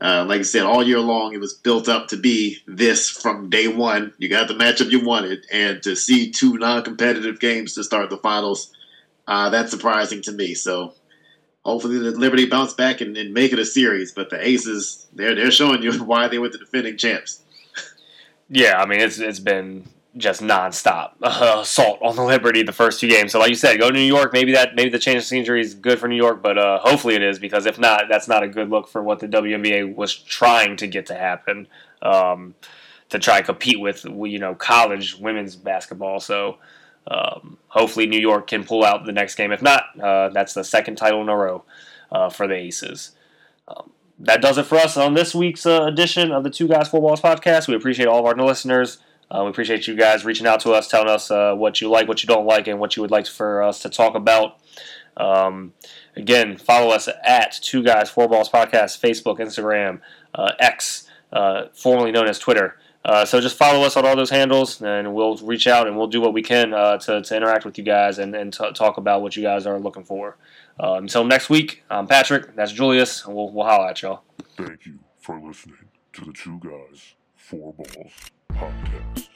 uh, 0.00 0.24
like 0.26 0.40
I 0.40 0.44
said, 0.44 0.62
all 0.62 0.82
year 0.82 0.98
long, 0.98 1.34
it 1.34 1.40
was 1.40 1.54
built 1.54 1.88
up 1.88 2.08
to 2.08 2.16
be 2.16 2.58
this 2.66 3.08
from 3.08 3.50
day 3.50 3.68
one. 3.68 4.12
You 4.18 4.28
got 4.28 4.48
the 4.48 4.54
matchup 4.54 4.90
you 4.90 5.04
wanted, 5.04 5.46
and 5.52 5.82
to 5.82 5.94
see 5.94 6.30
two 6.30 6.58
non-competitive 6.58 7.38
games 7.38 7.74
to 7.74 7.84
start 7.84 8.10
the 8.10 8.16
finals, 8.18 8.72
uh, 9.26 9.50
that's 9.50 9.70
surprising 9.70 10.22
to 10.22 10.32
me. 10.32 10.54
So 10.54 10.94
hopefully 11.64 11.98
the 11.98 12.10
Liberty 12.10 12.46
bounce 12.46 12.74
back 12.74 13.00
and, 13.00 13.16
and 13.16 13.32
make 13.32 13.52
it 13.52 13.58
a 13.58 13.64
series. 13.64 14.12
But 14.12 14.30
the 14.30 14.46
Aces, 14.46 15.06
they're 15.12 15.34
they're 15.34 15.50
showing 15.50 15.82
you 15.82 15.92
why 16.04 16.28
they 16.28 16.38
were 16.38 16.48
the 16.48 16.58
defending 16.58 16.96
champs. 16.96 17.40
Yeah, 18.48 18.80
I 18.80 18.86
mean 18.86 19.00
it's 19.00 19.18
it's 19.18 19.40
been 19.40 19.88
just 20.16 20.40
nonstop 20.40 21.12
uh, 21.22 21.58
assault 21.62 21.98
on 22.02 22.16
the 22.16 22.22
Liberty 22.22 22.62
the 22.62 22.72
first 22.72 23.00
two 23.00 23.08
games. 23.08 23.32
So 23.32 23.38
like 23.38 23.48
you 23.48 23.54
said, 23.54 23.78
go 23.78 23.90
to 23.90 23.94
New 23.94 24.00
York. 24.00 24.32
Maybe 24.32 24.52
that 24.52 24.74
maybe 24.74 24.90
the 24.90 24.98
change 24.98 25.18
of 25.18 25.24
scenery 25.24 25.60
is 25.60 25.74
good 25.74 25.98
for 25.98 26.08
New 26.08 26.16
York, 26.16 26.42
but 26.42 26.58
uh, 26.58 26.78
hopefully 26.80 27.14
it 27.14 27.22
is 27.22 27.38
because 27.38 27.66
if 27.66 27.78
not, 27.78 28.04
that's 28.08 28.28
not 28.28 28.42
a 28.42 28.48
good 28.48 28.70
look 28.70 28.88
for 28.88 29.02
what 29.02 29.20
the 29.20 29.28
WNBA 29.28 29.94
was 29.94 30.14
trying 30.14 30.76
to 30.76 30.86
get 30.86 31.06
to 31.06 31.14
happen 31.14 31.66
um, 32.02 32.54
to 33.08 33.18
try 33.18 33.38
and 33.38 33.46
compete 33.46 33.80
with 33.80 34.04
you 34.04 34.38
know 34.38 34.54
college 34.54 35.16
women's 35.16 35.56
basketball. 35.56 36.20
So 36.20 36.58
um, 37.08 37.58
hopefully 37.68 38.06
New 38.06 38.20
York 38.20 38.46
can 38.46 38.64
pull 38.64 38.84
out 38.84 39.04
the 39.04 39.12
next 39.12 39.34
game. 39.34 39.52
If 39.52 39.62
not, 39.62 39.84
uh, 40.00 40.28
that's 40.30 40.54
the 40.54 40.64
second 40.64 40.96
title 40.96 41.22
in 41.22 41.28
a 41.28 41.36
row 41.36 41.64
uh, 42.12 42.30
for 42.30 42.46
the 42.46 42.54
Aces. 42.54 43.12
Um, 43.66 43.90
that 44.18 44.40
does 44.40 44.58
it 44.58 44.66
for 44.66 44.76
us 44.76 44.96
on 44.96 45.14
this 45.14 45.34
week's 45.34 45.66
uh, 45.66 45.84
edition 45.84 46.30
of 46.30 46.44
the 46.44 46.50
Two 46.50 46.68
Guys 46.68 46.88
Four 46.88 47.00
Balls 47.00 47.20
podcast. 47.20 47.68
We 47.68 47.74
appreciate 47.74 48.06
all 48.06 48.20
of 48.20 48.26
our 48.26 48.36
listeners. 48.36 48.98
Uh, 49.30 49.42
we 49.44 49.50
appreciate 49.50 49.86
you 49.86 49.96
guys 49.96 50.24
reaching 50.24 50.46
out 50.46 50.60
to 50.60 50.72
us, 50.72 50.88
telling 50.88 51.08
us 51.08 51.30
uh, 51.30 51.54
what 51.54 51.80
you 51.80 51.88
like, 51.88 52.06
what 52.06 52.22
you 52.22 52.26
don't 52.26 52.46
like, 52.46 52.68
and 52.68 52.78
what 52.78 52.96
you 52.96 53.02
would 53.02 53.10
like 53.10 53.26
for 53.26 53.62
us 53.62 53.80
to 53.80 53.88
talk 53.88 54.14
about. 54.14 54.58
Um, 55.16 55.72
again, 56.16 56.56
follow 56.56 56.90
us 56.90 57.08
at 57.24 57.52
Two 57.62 57.82
Guys 57.82 58.10
Four 58.10 58.28
Balls 58.28 58.48
Podcast, 58.48 59.00
Facebook, 59.00 59.38
Instagram, 59.38 60.00
uh, 60.34 60.52
X, 60.60 61.08
uh, 61.32 61.64
formerly 61.72 62.12
known 62.12 62.28
as 62.28 62.38
Twitter. 62.38 62.78
Uh, 63.04 63.24
so 63.24 63.40
just 63.40 63.58
follow 63.58 63.84
us 63.84 63.96
on 63.96 64.06
all 64.06 64.16
those 64.16 64.30
handles, 64.30 64.80
and 64.80 65.12
we'll 65.14 65.36
reach 65.38 65.66
out 65.66 65.86
and 65.86 65.96
we'll 65.96 66.06
do 66.06 66.20
what 66.20 66.32
we 66.32 66.40
can 66.40 66.70
to, 66.70 67.20
to 67.22 67.36
interact 67.36 67.64
with 67.64 67.76
you 67.76 67.84
guys 67.84 68.18
and, 68.18 68.34
and 68.34 68.52
t- 68.52 68.72
talk 68.72 68.96
about 68.96 69.20
what 69.20 69.36
you 69.36 69.42
guys 69.42 69.66
are 69.66 69.78
looking 69.78 70.04
for. 70.04 70.36
Uh, 70.78 70.94
until 70.94 71.24
next 71.24 71.48
week, 71.50 71.84
I'm 71.90 72.06
Patrick. 72.06 72.54
That's 72.56 72.72
Julius. 72.72 73.24
And 73.24 73.34
we'll, 73.34 73.50
we'll 73.50 73.66
at 73.88 74.02
y'all. 74.02 74.22
Thank 74.56 74.86
you 74.86 74.98
for 75.20 75.40
listening 75.40 75.76
to 76.14 76.24
the 76.24 76.32
Two 76.32 76.58
Guys, 76.60 77.14
Four 77.36 77.74
Balls 77.74 78.12
podcast. 78.52 79.28